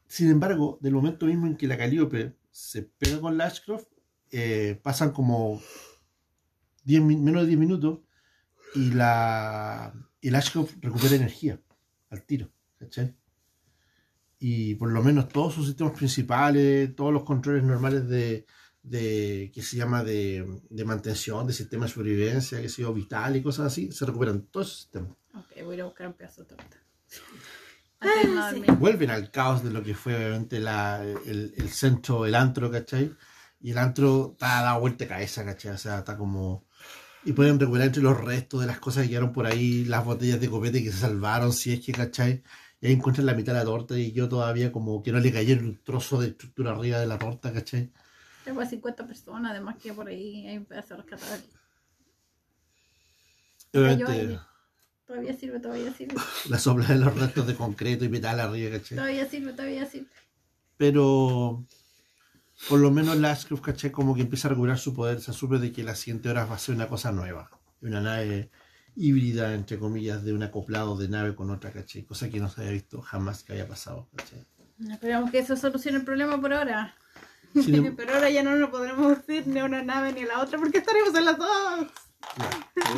Sin 0.07 0.29
embargo, 0.31 0.79
del 0.83 0.93
momento 0.95 1.27
mismo 1.27 1.47
en 1.47 1.57
que 1.57 1.69
la 1.69 1.79
Calliope 1.79 2.35
se 2.51 2.83
pega 2.83 3.21
con 3.21 3.39
la 3.39 3.45
Ashcroft, 3.47 3.87
eh, 4.33 4.79
pasan 4.83 5.13
como 5.13 5.63
10 6.85 7.01
min- 7.03 7.23
menos 7.25 7.43
de 7.43 7.49
10 7.49 7.59
minutos 7.61 8.01
y 8.75 8.91
la, 8.93 9.93
y 10.21 10.31
la 10.31 10.39
Ashcroft 10.39 10.75
recupera 10.81 11.17
energía 11.17 11.61
al 12.11 12.23
tiro, 12.25 12.51
¿cachai? 12.79 13.17
Y 14.39 14.75
por 14.77 14.91
lo 14.91 15.03
menos 15.03 15.29
todos 15.29 15.55
sus 15.55 15.67
sistemas 15.67 15.93
principales, 15.93 16.95
todos 16.97 17.13
los 17.13 17.25
controles 17.25 17.63
normales 17.63 18.09
de, 18.09 18.47
de 18.83 19.51
que 19.55 19.63
se 19.63 19.77
llama 19.77 20.03
de, 20.03 20.63
de 20.71 20.85
mantención, 20.85 21.47
de 21.47 21.53
sistema 21.53 21.87
de 21.87 21.93
sobrevivencia, 21.93 22.61
que 22.63 22.69
se 22.69 22.83
yo, 22.83 22.93
vital 22.95 23.37
y 23.37 23.43
cosas 23.43 23.67
así, 23.67 23.93
se 23.93 24.07
recuperan 24.07 24.47
todos 24.47 24.69
esos 24.69 24.79
sistemas. 24.81 25.11
Ok, 25.35 25.63
voy 25.65 25.73
a 25.73 25.75
ir 25.75 25.83
a 25.83 25.85
buscar 25.85 26.07
un 26.07 26.15
pedazo 26.15 26.43
de 26.43 26.49
torta. 26.49 26.77
Antes 28.01 28.23
de 28.23 28.29
irme 28.29 28.41
a 28.41 28.51
dormir. 28.51 28.73
vuelven 28.73 29.11
al 29.11 29.31
caos 29.31 29.63
de 29.63 29.71
lo 29.71 29.83
que 29.83 29.95
fue 29.95 30.17
obviamente 30.17 30.59
la, 30.59 31.03
el, 31.03 31.53
el 31.57 31.69
centro, 31.69 32.25
el 32.25 32.35
antro, 32.35 32.71
¿cachai? 32.71 33.15
Y 33.61 33.73
el 33.73 33.79
antro 33.79 34.31
está 34.33 34.63
dado 34.63 34.81
vuelta 34.81 35.05
de 35.05 35.09
cabeza, 35.09 35.45
¿cachai? 35.45 35.73
O 35.73 35.79
sea, 35.79 35.99
está 35.99 36.17
como... 36.17 36.65
Y 37.25 37.33
pueden 37.33 37.61
recuperar 37.61 37.89
entre 37.89 38.03
los 38.03 38.19
restos 38.19 38.61
de 38.61 38.67
las 38.67 38.79
cosas 38.79 39.05
que 39.05 39.11
quedaron 39.11 39.33
por 39.33 39.47
ahí, 39.47 39.85
las 39.85 40.05
botellas 40.05 40.41
de 40.41 40.49
copete 40.49 40.83
que 40.83 40.91
se 40.91 40.99
salvaron, 40.99 41.53
si 41.53 41.73
es 41.73 41.81
que, 41.81 41.93
¿cachai? 41.93 42.43
Y 42.81 42.87
ahí 42.87 42.93
encuentran 42.95 43.27
la 43.27 43.35
mitad 43.35 43.53
de 43.53 43.59
la 43.59 43.65
torta 43.65 43.99
y 43.99 44.13
yo 44.13 44.29
todavía 44.29 44.73
como 44.73 45.03
que 45.03 45.13
no 45.13 45.21
le 45.21 45.31
cayera 45.31 45.61
un 45.61 45.79
trozo 45.85 46.21
de 46.21 46.29
estructura 46.29 46.71
arriba 46.73 46.99
de 46.99 47.07
la 47.07 47.19
torta, 47.19 47.53
¿cachai? 47.53 47.91
Tengo 48.45 48.63
a 48.63 48.67
50 48.67 49.07
personas, 49.07 49.53
además 49.53 49.77
que 49.83 49.93
por 49.93 50.09
ahí 50.09 50.47
hay 50.47 50.57
un 50.57 50.65
pedazo 50.65 50.97
rescatable. 50.97 51.45
Obviamente. 53.75 54.41
Todavía 55.07 55.35
sirve, 55.35 55.61
todavía 55.61 55.93
sirve. 55.93 56.15
la 56.49 56.59
sopla 56.59 56.87
de 56.87 56.97
los 56.97 57.15
restos 57.15 57.47
de 57.47 57.55
concreto 57.55 58.05
y 58.05 58.09
metal 58.09 58.41
arriba, 58.41 58.79
¿cachai? 58.79 58.97
Todavía 58.97 59.29
sirve, 59.29 59.53
todavía 59.53 59.85
sirve. 59.85 60.09
pero 60.77 61.67
por 62.69 62.81
lo 62.81 62.91
menos 62.91 63.17
la 63.17 63.31
Ashcroft, 63.33 63.63
¿cachai? 63.63 63.91
Como 63.91 64.15
que 64.15 64.23
empieza 64.23 64.49
a 64.49 64.51
recuperar 64.51 64.79
su 64.79 64.95
poder, 64.95 65.21
se 65.21 65.31
asume 65.31 65.59
de 65.59 65.73
que 65.73 65.83
la 65.83 65.95
siguiente 65.95 66.29
hora 66.29 66.45
va 66.45 66.57
a 66.57 66.59
ser 66.59 66.75
una 66.75 66.89
cosa 66.89 67.13
nueva, 67.13 67.51
una 67.81 68.01
nave 68.01 68.51
híbrida, 68.97 69.55
entre 69.55 69.79
comillas, 69.79 70.25
de 70.25 70.33
un 70.33 70.43
acoplado 70.43 70.97
de 70.97 71.09
nave 71.09 71.35
con 71.35 71.51
otra, 71.51 71.73
¿cachai? 71.73 72.05
Cosa 72.05 72.29
que 72.29 72.41
no 72.41 72.49
se 72.49 72.61
había 72.61 72.73
visto 72.73 73.01
jamás 73.01 73.43
que 73.43 73.53
había 73.53 73.69
pasado, 73.69 74.09
¿cachai? 74.17 74.45
Esperamos 74.91 75.31
que 75.31 75.39
eso 75.39 75.57
solucione 75.57 75.99
el 75.99 76.05
problema 76.05 76.41
por 76.41 76.53
ahora. 76.53 76.95
Sin 77.55 77.95
Pero 77.97 78.15
ahora 78.15 78.31
ya 78.31 78.43
no 78.43 78.57
nos 78.57 78.71
podremos 78.71 79.19
ir 79.29 79.47
ni 79.47 79.59
a 79.59 79.65
una 79.65 79.83
nave 79.83 80.13
ni 80.13 80.23
a 80.23 80.27
la 80.27 80.41
otra 80.41 80.59
porque 80.59 80.79
estaremos 80.79 81.15
en 81.15 81.25
las 81.25 81.39
dos. 81.39 81.87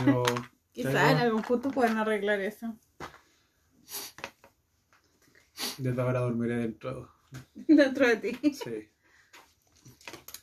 Pero 0.04 0.22
Quizá 0.72 1.12
en 1.12 1.18
algún 1.18 1.42
punto 1.42 1.70
puedan 1.70 1.98
arreglar 1.98 2.40
eso. 2.40 2.74
desde 5.76 6.00
ahora 6.00 6.20
dormiré 6.20 6.56
dentro. 6.56 7.12
Dentro 7.54 8.06
de 8.06 8.16
ti. 8.16 8.54
Sí. 8.54 8.91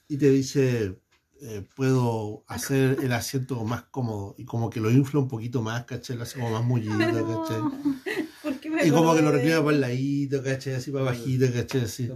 Y 0.09 0.17
te 0.17 0.29
dice, 0.31 0.99
eh, 1.41 1.65
puedo 1.75 2.43
hacer 2.47 2.97
el 3.01 3.13
asiento 3.13 3.63
más 3.63 3.83
cómodo, 3.83 4.35
y 4.37 4.43
como 4.43 4.69
que 4.69 4.81
lo 4.81 4.91
infla 4.91 5.19
un 5.19 5.29
poquito 5.29 5.61
más, 5.61 5.85
¿cachai? 5.85 6.17
Lo 6.17 6.23
hace 6.23 6.39
como 6.39 6.51
más 6.51 6.63
¿cachai? 6.83 7.61
¿Por 8.43 8.59
qué 8.59 8.69
me 8.69 8.85
Y 8.85 8.89
como 8.89 9.15
que 9.15 9.21
lo 9.21 9.31
reclina 9.31 9.59
para 9.63 9.75
el 9.75 9.81
ladito, 9.81 10.43
¿cachai? 10.43 10.73
Así 10.73 10.91
para 10.91 11.05
bajito, 11.05 11.45
¿cachai? 11.53 11.81
Así. 11.81 12.11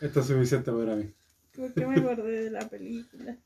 Esto 0.00 0.20
es 0.20 0.26
suficiente 0.26 0.72
para 0.72 0.96
mí. 0.96 1.12
¿Por 1.54 1.72
qué 1.74 1.86
me 1.86 2.00
acordé 2.00 2.44
de 2.44 2.50
la 2.50 2.68
película? 2.68 3.38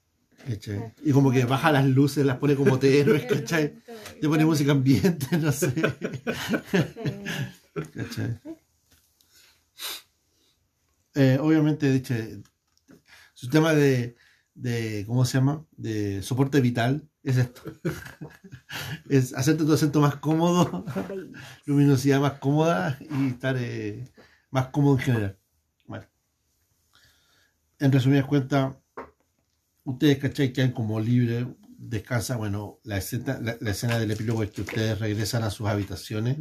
¿cachai? 0.49 0.93
Y 1.03 1.13
como 1.13 1.33
que 1.33 1.45
baja 1.45 1.73
las 1.73 1.87
luces, 1.87 2.25
las 2.25 2.39
pone 2.39 2.55
como 2.55 2.79
héroes, 2.81 3.25
¿cachai? 3.29 3.75
Le 4.21 4.29
pone 4.29 4.45
música 4.45 4.73
ambiente, 4.73 5.37
no 5.39 5.51
sé. 5.51 5.73
¿Cachai? 7.93 8.39
Eh, 11.17 11.39
obviamente, 11.41 11.95
hecho, 11.95 12.15
su 13.35 13.49
tema 13.49 13.75
de, 13.75 14.17
de, 14.55 15.05
¿cómo 15.07 15.25
se 15.25 15.39
llama? 15.39 15.67
De 15.77 16.23
soporte 16.23 16.61
vital 16.61 17.09
es 17.23 17.37
esto. 17.37 17.63
es 19.09 19.35
hacerte 19.35 19.65
tu 19.65 19.73
acento 19.73 20.01
más 20.01 20.17
cómodo, 20.17 20.85
luminosidad 21.67 22.21
más 22.21 22.39
cómoda 22.39 22.99
y 23.01 23.29
estar 23.29 23.57
eh, 23.59 24.09
más 24.51 24.69
cómodo 24.69 24.99
en 24.99 25.03
general. 25.03 25.39
Bueno. 25.87 26.07
En 27.79 27.93
resumidas 27.93 28.27
cuentas, 28.27 28.77
ustedes, 29.83 30.19
¿cachai? 30.19 30.53
Quedan 30.53 30.73
como 30.73 31.01
libres, 31.01 31.47
descansan. 31.69 32.39
Bueno, 32.39 32.79
la 32.85 32.99
escena, 32.99 33.39
la, 33.43 33.57
la 33.61 33.71
escena 33.71 33.99
del 33.99 34.13
epílogo 34.13 34.43
es 34.43 34.51
que 34.51 34.63
ustedes 34.63 34.99
regresan 34.99 35.43
a 35.43 35.51
sus 35.51 35.67
habitaciones, 35.67 36.39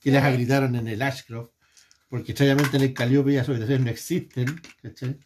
que 0.00 0.10
les 0.12 0.22
habilitaron 0.22 0.76
en 0.76 0.86
el 0.86 1.02
Ashcroft, 1.02 1.50
porque 2.08 2.32
extrañamente 2.32 2.76
en 2.76 2.84
el 2.84 2.94
Calliope 2.94 3.38
sus 3.40 3.48
habitaciones 3.48 3.84
no 3.84 3.90
existen, 3.90 4.60
¿cachai? 4.82 5.18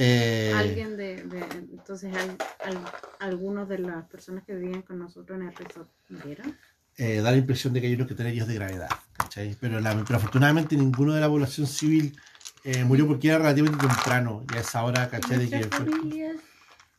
Eh, 0.00 0.52
Alguien 0.54 0.96
de, 0.96 1.24
de 1.24 1.38
entonces 1.72 2.14
al- 2.14 2.36
al- 2.64 2.84
algunos 3.18 3.68
de 3.68 3.78
las 3.80 4.04
personas 4.06 4.44
que 4.44 4.54
vivían 4.54 4.82
con 4.82 4.98
nosotros 4.98 5.38
en 5.40 5.48
el 5.48 5.54
resort 5.56 5.90
vieron. 6.08 6.56
eh, 6.96 7.20
da 7.20 7.30
la 7.32 7.36
impresión 7.36 7.72
de 7.72 7.80
que 7.80 7.88
hay 7.88 7.94
unos 7.94 8.06
que 8.08 8.14
tienen 8.14 8.30
heridos 8.32 8.48
de 8.48 8.54
gravedad, 8.54 8.88
¿cachai? 9.16 9.56
Pero, 9.60 9.80
la- 9.80 10.02
pero 10.04 10.16
afortunadamente 10.18 10.76
ninguno 10.76 11.14
de 11.14 11.20
la 11.20 11.28
población 11.28 11.66
civil 11.66 12.16
eh, 12.64 12.84
murió 12.84 13.06
porque 13.06 13.28
era 13.28 13.38
relativamente 13.38 13.86
temprano, 13.86 14.44
y 14.52 14.56
a 14.56 14.60
esa 14.60 14.84
hora, 14.84 15.08
¿cachai? 15.08 15.38
De 15.38 15.48
que 15.48 15.64
familias 15.64 16.36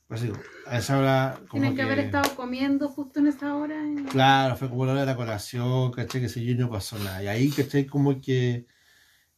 pues 0.07 0.23
a 0.65 0.77
esa 0.79 0.97
hora 0.97 1.35
como 1.49 1.51
tienen 1.51 1.69
que, 1.71 1.75
que- 1.77 1.81
haber 1.83 1.99
estado 1.99 2.35
comiendo 2.35 2.89
justo 2.89 3.19
en 3.19 3.27
esa 3.27 3.55
hora. 3.55 3.75
Claro, 4.11 4.55
fue 4.57 4.67
como 4.69 4.85
la 4.85 4.91
hora 4.93 5.01
de 5.01 5.07
la 5.07 5.15
colación, 5.15 5.91
¿cachai? 5.91 6.21
Que 6.21 6.29
sé 6.29 6.43
yo, 6.43 6.51
y 6.51 6.55
no 6.55 6.69
pasó 6.69 6.97
nada. 6.99 7.23
Y 7.23 7.27
ahí, 7.27 7.49
¿cachai? 7.51 7.85
Como 7.85 8.19
que 8.19 8.65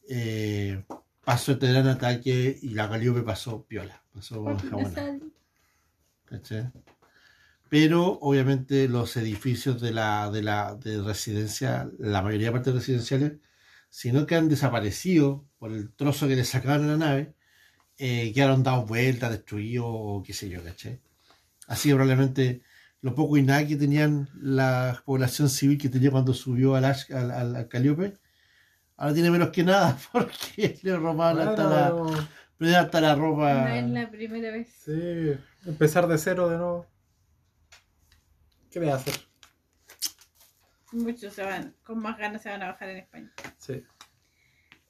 eh, 0.08 0.84
pasó 1.24 1.52
este 1.52 1.68
gran 1.72 1.88
ataque 1.88 2.58
y 2.62 2.70
la 2.70 2.88
Calíope 2.88 3.22
pasó 3.22 3.64
piola, 3.66 4.04
pasó 4.12 4.58
jabona, 4.58 5.10
¿cachai? 6.24 6.72
Pero 7.68 8.18
obviamente 8.20 8.88
los 8.88 9.16
edificios 9.16 9.80
de 9.80 9.92
la, 9.92 10.30
de 10.30 10.42
la 10.42 10.74
de 10.74 11.02
residencia, 11.02 11.90
la 11.98 12.22
mayoría 12.22 12.48
de 12.48 12.52
partes 12.52 12.74
residenciales, 12.74 13.32
si 13.88 14.12
no 14.12 14.26
que 14.26 14.34
han 14.36 14.48
desaparecido 14.48 15.46
por 15.58 15.72
el 15.72 15.92
trozo 15.94 16.28
que 16.28 16.36
le 16.36 16.44
sacaron 16.44 16.84
a 16.86 16.88
la 16.92 16.96
nave, 16.98 17.34
eh, 17.98 18.32
quedaron 18.34 18.62
dados 18.64 18.88
vueltas, 18.88 19.30
destruidos 19.32 19.86
o 19.88 20.22
qué 20.24 20.32
sé 20.34 20.48
yo, 20.50 20.64
¿cachai? 20.64 21.00
Así 21.68 21.88
que 21.90 21.96
probablemente 21.96 22.62
lo 23.02 23.14
poco 23.14 23.36
y 23.38 23.42
nada 23.42 23.66
que 23.66 23.76
tenían 23.76 24.28
la 24.34 25.02
población 25.06 25.48
civil 25.50 25.78
que 25.78 25.88
tenía 25.90 26.10
cuando 26.10 26.34
subió 26.34 26.76
al, 26.76 26.84
al, 26.86 26.96
al- 27.32 27.56
al 27.56 27.68
Calíope, 27.68 28.14
ahora 29.02 29.14
tiene 29.14 29.32
menos 29.32 29.50
que 29.50 29.64
nada 29.64 29.98
porque 30.12 30.78
le 30.82 30.96
robaban 30.96 31.48
hasta, 31.48 31.64
la, 31.64 31.90
Bueno, 31.90 32.28
pero 32.56 32.78
hasta 32.78 33.00
la 33.00 33.14
ropa. 33.16 33.68
No 33.68 33.68
es 33.68 33.90
la 33.90 34.10
primera 34.10 34.52
vez. 34.52 34.72
sí, 34.84 35.36
empezar 35.66 36.06
de 36.06 36.18
cero 36.18 36.48
de 36.48 36.56
nuevo. 36.56 36.86
¿Qué 38.70 38.78
voy 38.78 38.90
a 38.90 38.94
hacer? 38.94 39.14
Muchos 40.92 41.34
se 41.34 41.42
van, 41.42 41.74
con 41.82 41.98
más 41.98 42.16
ganas 42.16 42.42
se 42.42 42.48
van 42.48 42.62
a 42.62 42.68
bajar 42.68 42.90
en 42.90 42.98
España. 42.98 43.32
Sí. 43.58 43.84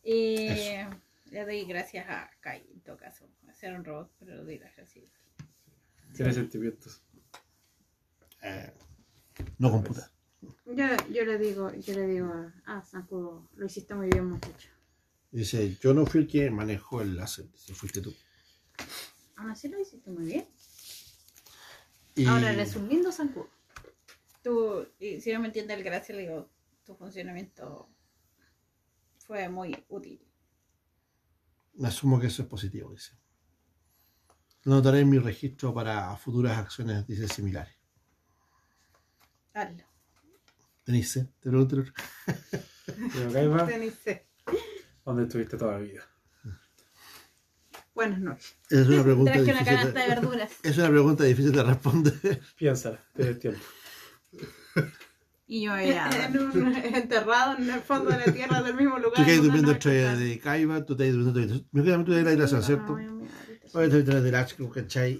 Eh, 0.03 0.87
le 1.31 1.45
doy 1.45 1.65
gracias 1.65 2.07
a 2.09 2.31
Kai, 2.41 2.67
en 2.71 2.81
todo 2.83 2.99
caso. 2.99 3.27
Hacer 3.49 3.73
un 3.73 3.85
robot, 3.85 4.13
pero 4.19 4.37
le 4.37 4.43
doy 4.43 4.59
las 4.59 4.77
gracias. 4.77 5.07
Tiene 6.15 6.33
sentimientos. 6.35 7.03
Eh, 8.43 8.73
no 9.59 9.71
computa. 9.71 10.11
Yo, 10.67 10.85
yo 11.11 11.25
le 11.25 11.39
digo, 11.39 11.73
yo 11.75 11.95
le 11.95 12.07
digo 12.07 12.27
a, 12.33 12.79
a 12.79 12.83
Zancudo, 12.83 13.49
lo 13.57 13.67
hiciste 13.67 13.95
muy 13.95 14.09
bien, 14.09 14.27
muchacho. 14.27 14.71
Dice, 15.31 15.77
yo 15.81 15.95
no 15.95 16.05
fui 16.07 16.21
el 16.23 16.27
que 16.27 16.51
manejó 16.51 17.01
el 17.01 17.17
láser, 17.17 17.51
dice, 17.51 17.75
fuiste 17.75 18.01
tú. 18.01 18.15
Aún 19.37 19.51
así 19.51 19.69
lo 19.69 19.81
hiciste 19.81 20.11
muy 20.11 20.27
bien. 20.27 20.49
Y 22.15 22.27
Ahora 22.27 22.53
eres 22.53 22.77
un 22.77 22.89
lindo 22.89 23.11
Zancudo. 23.13 23.49
Tú, 24.43 24.87
y 24.99 25.21
si 25.21 25.33
no 25.33 25.41
me 25.41 25.47
entiende 25.47 25.75
el 25.75 25.83
gracia, 25.85 26.15
le 26.15 26.23
digo, 26.23 26.51
tu 26.85 26.95
funcionamiento 26.97 27.89
fue 29.19 29.49
muy 29.49 29.77
útil. 29.89 30.21
me 31.75 31.89
asumo 31.89 32.19
que 32.21 32.27
eso 32.29 32.43
es 32.43 32.49
positivo, 32.49 32.91
dice. 32.93 33.13
Lo 34.65 34.75
notaré 34.75 35.01
en 35.01 35.11
mi 35.11 35.19
registro 35.19 35.73
para 35.75 36.17
futuras 36.17 36.59
acciones, 36.59 37.07
dice, 37.07 37.29
similares. 37.29 37.75
Hazlo. 39.55 39.92
¿Tenéis 40.85 41.13
sed? 41.13 41.27
Te 41.41 41.49
pregunto. 41.51 41.77
Pero 43.15 43.33
Kaiba, 43.33 43.67
Teniste. 43.67 44.27
¿dónde 45.05 45.23
estuviste 45.25 45.57
toda 45.57 45.73
la 45.75 45.79
vida? 45.79 46.03
Buenas 47.95 48.21
noches. 48.21 48.57
Es 48.71 48.87
una 48.89 49.03
pregunta 49.03 49.33
Traje 49.33 49.51
una 49.51 49.53
difícil. 49.61 49.77
canasta 49.77 50.01
de 50.01 50.09
verduras. 50.09 50.51
es 50.63 50.79
una 50.79 50.89
pregunta 50.89 51.25
difícil 51.25 51.53
de 51.53 51.63
responder. 51.63 52.41
Piénsala, 52.57 53.05
tienes 53.15 53.39
tiempo. 53.39 53.61
Y 55.47 55.65
yo 55.67 55.77
era. 55.77 56.09
En 56.27 56.39
un- 56.39 56.75
enterrado 56.95 57.59
en 57.59 57.71
el 57.71 57.81
fondo 57.81 58.11
de 58.11 58.19
la 58.27 58.33
tierra 58.33 58.63
del 58.63 58.75
mismo 58.75 58.99
lugar. 58.99 59.15
Tú 59.15 59.23
una 59.39 59.45
durmiendo 59.45 59.73
noche, 59.73 60.05
entre 60.07 60.25
de 60.25 60.39
Kaiba, 60.39 60.85
tú 60.85 60.95
estás 60.95 61.13
durmiendo 61.13 61.41
de 61.41 61.65
Me 61.71 61.83
queda 61.85 61.99
mucho 61.99 62.13
de 62.13 62.23
la 62.23 62.33
isla, 62.33 62.63
¿cierto? 62.63 62.99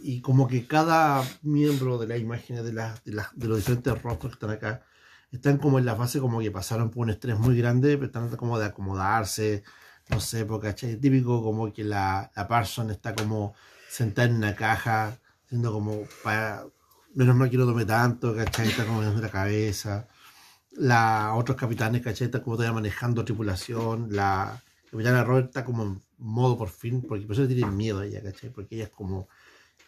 Y 0.03 0.21
como 0.23 0.49
que 0.49 0.67
cada 0.67 1.23
miembro 1.43 1.99
de 1.99 2.07
las 2.09 2.19
imágenes 2.19 2.65
de, 2.65 2.73
las- 2.73 3.05
de, 3.05 3.13
las- 3.13 3.37
de 3.39 3.49
los 3.49 3.59
diferentes 3.59 4.03
rostros 4.03 4.33
que 4.33 4.37
están 4.37 4.51
acá 4.51 4.83
están 5.33 5.59
como 5.59 5.79
en 5.79 5.87
la 5.87 5.97
fase 5.97 6.21
como 6.21 6.41
que 6.41 6.51
pasaron 6.51 6.91
por 6.91 7.05
un 7.05 7.11
estrés 7.11 7.39
muy 7.39 7.57
grande, 7.57 7.97
pero 7.97 8.07
están 8.07 8.29
como 8.37 8.59
de 8.59 8.67
acomodarse, 8.67 9.65
no 10.11 10.21
sé, 10.21 10.45
porque, 10.45 10.69
¿cachai? 10.69 10.97
Típico 10.97 11.43
como 11.43 11.73
que 11.73 11.85
la, 11.85 12.31
la 12.37 12.49
Parson 12.49 12.91
está 12.91 13.15
como 13.15 13.55
sentada 13.89 14.29
en 14.29 14.37
una 14.37 14.55
caja, 14.55 15.19
siendo 15.49 15.73
como 15.73 16.03
para... 16.23 16.65
Menos 17.15 17.37
mal 17.37 17.51
que 17.51 17.59
no 17.59 17.67
tome 17.67 17.85
tanto, 17.85 18.35
¿cachai? 18.35 18.69
Está 18.69 18.87
como 18.87 19.03
en 19.03 19.21
la 19.21 19.29
cabeza. 19.31 20.09
La, 20.73 21.35
otros 21.35 21.57
capitanes, 21.59 22.03
¿cachai? 22.03 22.27
Están 22.27 22.43
como 22.43 22.57
todavía 22.57 22.75
manejando 22.75 23.25
tripulación. 23.25 24.09
La 24.11 24.63
capitana 24.91 25.25
Robert 25.25 25.49
está 25.49 25.65
como 25.65 25.83
en 25.85 26.03
modo 26.19 26.57
por 26.57 26.71
fin, 26.71 27.03
porque 27.03 27.27
por 27.27 27.35
eso 27.35 27.43
le 27.43 27.49
tienen 27.49 27.77
miedo 27.77 28.01
a 28.01 28.07
ella, 28.07 28.23
¿cachai? 28.23 28.51
Porque 28.51 28.77
ella 28.77 28.85
es 28.85 28.91
como 28.91 29.29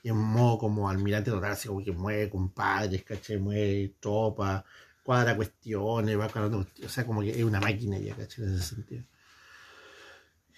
en 0.03 0.17
modo 0.17 0.59
como 0.59 0.89
almirante 0.91 1.31
total, 1.31 1.53
así 1.53 1.69
como 1.69 1.83
que 1.83 1.93
mueve 1.93 2.29
compadres, 2.29 3.05
¿cachai? 3.05 3.39
Mueve 3.39 3.95
tropas, 4.01 4.65
cuadra 5.05 5.37
cuestiones, 5.37 6.19
va 6.19 6.29
cuadrando 6.31 6.67
o 6.85 6.89
sea, 6.89 7.07
como 7.07 7.23
que 7.23 7.31
es 7.39 7.45
una 7.45 7.61
máquina 7.61 7.97
ella, 7.99 8.17
¿cachai? 8.17 8.45
En 8.47 8.55
ese 8.55 8.65
sentido. 8.77 9.05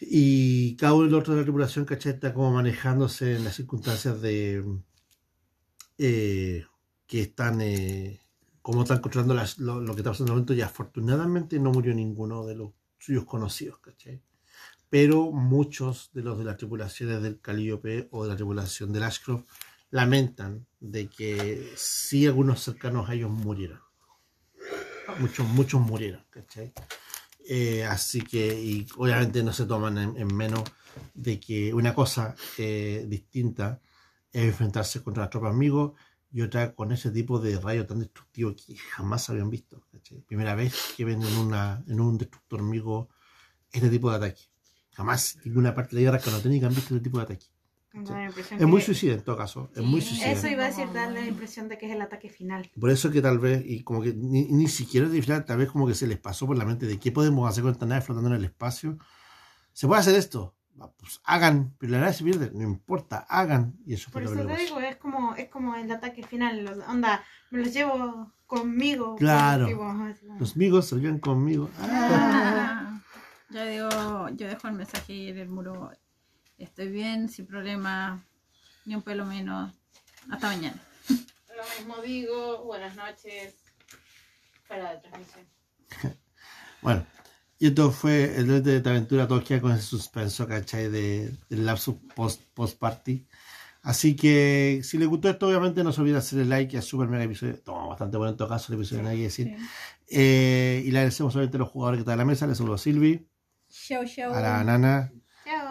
Y 0.01 0.75
cada 0.77 0.95
uno 0.95 1.05
de 1.05 1.11
los 1.11 1.21
otros 1.21 1.35
de 1.37 1.41
la 1.43 1.45
tripulación, 1.45 1.85
¿cachai? 1.85 2.13
Está 2.15 2.33
como 2.35 2.53
manejándose 2.53 3.37
en 3.37 3.45
las 3.45 3.57
circunstancias 3.57 4.21
de 4.23 4.63
eh, 5.99 6.65
que 7.07 7.23
están, 7.23 7.61
eh, 7.61 8.21
como 8.63 8.83
están 8.83 9.01
controlando 9.01 9.35
las- 9.35 9.59
lo, 9.59 9.81
lo 9.81 9.95
que 9.95 10.01
está 10.01 10.11
pasando 10.11 10.33
en 10.33 10.35
el 10.35 10.43
momento 10.43 10.55
y 10.55 10.61
afortunadamente 10.63 11.59
no 11.59 11.73
murió 11.73 11.95
ninguno 11.95 12.47
de 12.47 12.57
los 12.57 12.73
suyos 12.99 13.25
conocidos, 13.25 13.79
¿cachai? 13.81 14.23
Pero 14.91 15.33
muchos 15.33 16.11
de 16.15 16.23
los 16.23 16.39
de 16.39 16.45
las 16.45 16.59
tripulaciones 16.59 17.23
del 17.23 17.41
Calliope 17.41 18.09
o 18.13 18.25
de 18.25 18.31
la 18.31 18.37
tripulación 18.37 18.93
del 18.93 19.05
Ashcroft 19.05 19.47
lamentan 19.91 20.67
de 20.81 21.09
que 21.09 21.73
sí 21.77 22.27
algunos 22.27 22.63
cercanos 22.63 23.11
a 23.11 23.15
ellos 23.15 23.31
murieron. 23.31 23.81
Muchos, 25.19 25.49
muchos 25.49 25.81
murieron, 25.81 26.25
¿cachai? 26.31 26.73
Eh, 27.49 27.85
así 27.85 28.23
que, 28.23 28.61
y 28.61 28.87
obviamente 28.97 29.43
no 29.43 29.53
se 29.53 29.67
toman 29.67 29.99
en, 29.99 30.17
en 30.17 30.35
menos 30.35 30.65
de 31.15 31.39
que 31.39 31.73
una 31.73 31.95
cosa 31.95 32.35
eh, 32.59 33.05
distinta 33.09 33.81
es 34.33 34.45
enfrentarse 34.45 35.03
contra 35.03 35.25
las 35.25 35.31
tropas 35.31 35.53
amigos 35.53 35.93
y 36.33 36.43
otra 36.43 36.75
con 36.75 36.93
ese 36.93 37.11
tipo 37.11 37.39
de 37.39 37.59
rayo 37.59 37.87
tan 37.87 38.01
destructivo 38.01 38.55
que 38.55 38.77
jamás 38.77 39.31
habían 39.31 39.49
visto. 39.49 39.83
¿cachai? 39.93 40.21
Primera 40.23 40.55
vez 40.55 40.75
que 40.97 41.05
ven 41.05 41.23
en, 41.23 41.37
una, 41.37 41.85
en 41.87 42.01
un 42.01 42.19
destructor 42.19 42.61
amigo 42.61 43.09
este 43.73 43.89
tipo 43.89 44.11
de 44.11 44.17
ataque. 44.17 44.43
Jamás 44.93 45.39
ninguna 45.45 45.75
parte 45.75 45.97
de 45.97 46.03
la 46.03 46.11
guerra 46.11 46.25
canónica 46.25 46.67
han 46.67 46.75
visto 46.75 46.95
este 46.95 47.05
tipo 47.05 47.19
de 47.19 47.25
ataque. 47.25 47.47
Es 48.59 48.67
muy 48.67 48.81
suicida 48.83 49.15
en 49.15 49.23
todo 49.23 49.37
caso. 49.37 49.71
Es 49.75 49.83
muy 49.83 50.01
Sí, 50.01 50.09
suicida. 50.09 50.33
Eso 50.33 50.49
iba 50.49 50.65
a 50.65 50.67
decir, 50.69 50.93
dar 50.93 51.11
la 51.13 51.25
impresión 51.25 51.69
de 51.69 51.79
que 51.79 51.87
es 51.87 51.93
el 51.93 52.03
ataque 52.03 52.29
final. 52.29 52.71
Por 52.79 52.91
eso 52.91 53.11
que 53.11 53.23
tal 53.23 53.39
vez, 53.39 53.63
y 53.65 53.83
como 53.83 54.03
que 54.03 54.13
ni, 54.15 54.45
ni 54.45 54.69
siquiera 54.69 55.09
de 55.09 55.23
final, 55.23 55.45
tal 55.45 55.59
vez 55.59 55.71
como 55.71 55.87
que 55.87 55.95
se 55.95 56.07
les 56.07 56.19
pasó 56.19 56.47
por 56.47 56.57
la 56.59 56.65
mente 56.65 56.87
de 56.87 56.99
qué 56.99 57.13
podemos 57.13 57.49
hacer 57.49 57.63
con 57.63 57.73
esta 57.73 57.87
nave 57.87 58.03
flotando 58.03 58.31
en 58.31 58.37
el 58.37 58.45
espacio. 58.45 58.99
¿Se 59.73 59.87
puede 59.87 60.01
hacer 60.01 60.15
esto? 60.15 60.55
Ah, 60.79 60.91
Pues 60.99 61.21
hagan, 61.25 61.75
pero 61.79 61.93
la 61.93 62.01
nave 62.01 62.13
se 62.13 62.23
pierde, 62.25 62.51
no 62.53 62.63
importa, 62.63 63.25
hagan. 63.29 63.75
Y 63.87 63.95
eso 63.95 64.11
Por 64.11 64.23
lo 64.23 64.33
eso 64.33 64.47
te 64.47 64.57
digo, 64.63 64.79
es 64.81 64.97
como, 64.97 65.35
es 65.35 65.49
como 65.49 65.75
el 65.75 65.91
ataque 65.91 66.23
final. 66.23 66.65
los- 66.65 66.87
onda, 66.89 67.25
me 67.51 67.61
los 67.61 67.73
llevo 67.73 68.31
conmigo. 68.47 69.17
Claro. 69.17 69.67
Los 70.39 70.55
amigos 70.55 70.89
salían 70.89 71.19
conmigo. 71.19 71.71
Ah. 71.81 73.01
Ah, 73.01 73.03
Yo 73.51 73.65
digo, 73.65 74.29
yo 74.37 74.49
dejo 74.49 74.69
el 74.69 74.75
mensaje 74.75 75.13
ahí 75.13 75.29
en 75.29 75.39
el 75.39 75.49
muro. 75.49 75.93
Estoy 76.59 76.89
bien, 76.89 77.29
sin 77.29 77.47
problema, 77.47 78.25
ni 78.85 78.95
un 78.95 79.03
pelo 79.03 79.27
menos. 79.27 79.73
Hasta 80.31 80.49
mañana. 80.49 80.83
Lo 81.09 81.63
mismo 81.79 82.03
digo, 82.03 82.65
buenas 82.65 82.97
noches. 82.97 83.55
Para 84.69 84.95
la 84.95 85.01
transmisión. 85.01 85.47
Bueno, 86.83 87.05
y 87.59 87.69
esto 87.69 87.91
fue 87.91 88.37
el 88.37 88.63
de 88.63 88.77
esta 88.77 88.91
aventura 88.91 89.27
Tokia 89.27 89.61
con 89.61 89.73
ese 89.73 89.83
suspenso, 89.83 90.47
¿cachai? 90.47 90.89
De, 90.89 91.33
del 91.49 91.67
lapsus 91.67 91.97
post, 92.15 92.43
post 92.55 92.79
party. 92.79 93.27
Así 93.83 94.15
que 94.15 94.83
si 94.85 94.99
les 94.99 95.09
gustó 95.09 95.29
esto, 95.31 95.49
obviamente 95.49 95.83
no 95.83 95.93
se 95.93 96.01
olviden 96.01 96.19
hacer 96.19 96.41
el 96.41 96.49
like, 96.49 96.77
es 96.77 96.85
súper 96.85 97.09
mega 97.09 97.25
episodio. 97.25 97.59
Toma, 97.61 97.87
bastante 97.87 98.19
bueno 98.19 98.33
en 98.33 98.37
todo 98.37 98.49
caso 98.49 98.73
el 98.73 98.79
episodio, 98.79 99.05
que 99.05 99.17
decir. 99.17 99.57
Sí. 99.57 99.67
Eh, 100.11 100.83
y 100.85 100.91
le 100.91 100.99
agradecemos 100.99 101.35
obviamente 101.35 101.57
a 101.57 101.61
los 101.61 101.71
jugadores 101.71 101.99
que 101.99 102.03
están 102.03 102.15
en 102.15 102.19
la 102.19 102.25
mesa. 102.25 102.47
Les 102.47 102.59
saludo 102.59 102.75
a 102.75 102.79
Silvi, 102.79 103.27
Show, 103.71 104.05
show. 104.05 104.33
a 104.33 104.41
la 104.41 104.65
Nana. 104.65 105.13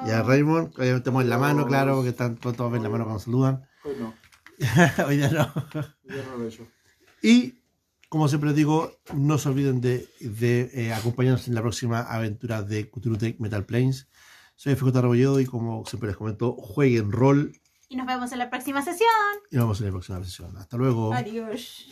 Y 0.06 0.10
a 0.12 0.24
Raymond. 0.24 0.74
Obviamente 0.78 1.02
tenemos 1.06 1.24
en 1.24 1.30
la 1.30 1.38
mano, 1.38 1.66
claro, 1.68 1.96
porque 1.96 2.10
están 2.10 2.38
todos 2.38 2.72
ven 2.72 2.84
la 2.84 2.90
mano 2.90 3.04
cuando 3.06 3.20
saludan. 3.20 3.68
Hoy 3.84 3.96
no, 4.00 4.14
Hoy 5.08 5.18
día 5.18 5.30
no. 5.30 5.54
ya 6.04 6.24
no 6.24 6.38
lo 6.38 6.46
he 6.46 6.48
hecho. 6.48 6.68
Y 7.22 7.62
como 8.10 8.28
siempre 8.28 8.50
les 8.50 8.58
digo, 8.58 8.92
no 9.14 9.38
se 9.38 9.50
olviden 9.50 9.82
de, 9.82 10.08
de, 10.20 10.70
eh, 10.74 10.94
acompañarnos 10.94 11.48
en 11.48 11.56
la 11.56 11.62
próxima 11.62 12.00
aventura 12.02 12.62
de 12.64 12.90
Cthulhu 12.90 13.18
Tech 13.18 13.40
Metal 13.40 13.66
Planes. 13.66 14.08
Soy 14.56 14.76
FJ 14.76 15.02
Rebolledo 15.02 15.40
y 15.40 15.46
como 15.46 15.86
siempre 15.86 16.08
les 16.08 16.18
comento, 16.18 16.54
jueguen 16.54 17.12
rol 17.12 17.52
Y 17.90 17.98
nos 17.98 18.08
vemos 18.08 18.32
en 18.32 18.40
la 18.40 18.50
próxima 18.50 18.82
sesión. 18.84 19.10
y 19.52 19.56
nos 19.58 19.66
vemos 19.66 19.80
en 19.82 19.86
la 19.88 19.92
próxima 19.92 20.24
sesión. 20.24 20.56
Hasta 20.58 20.78
luego. 20.78 21.14
Adiós. 21.14 21.88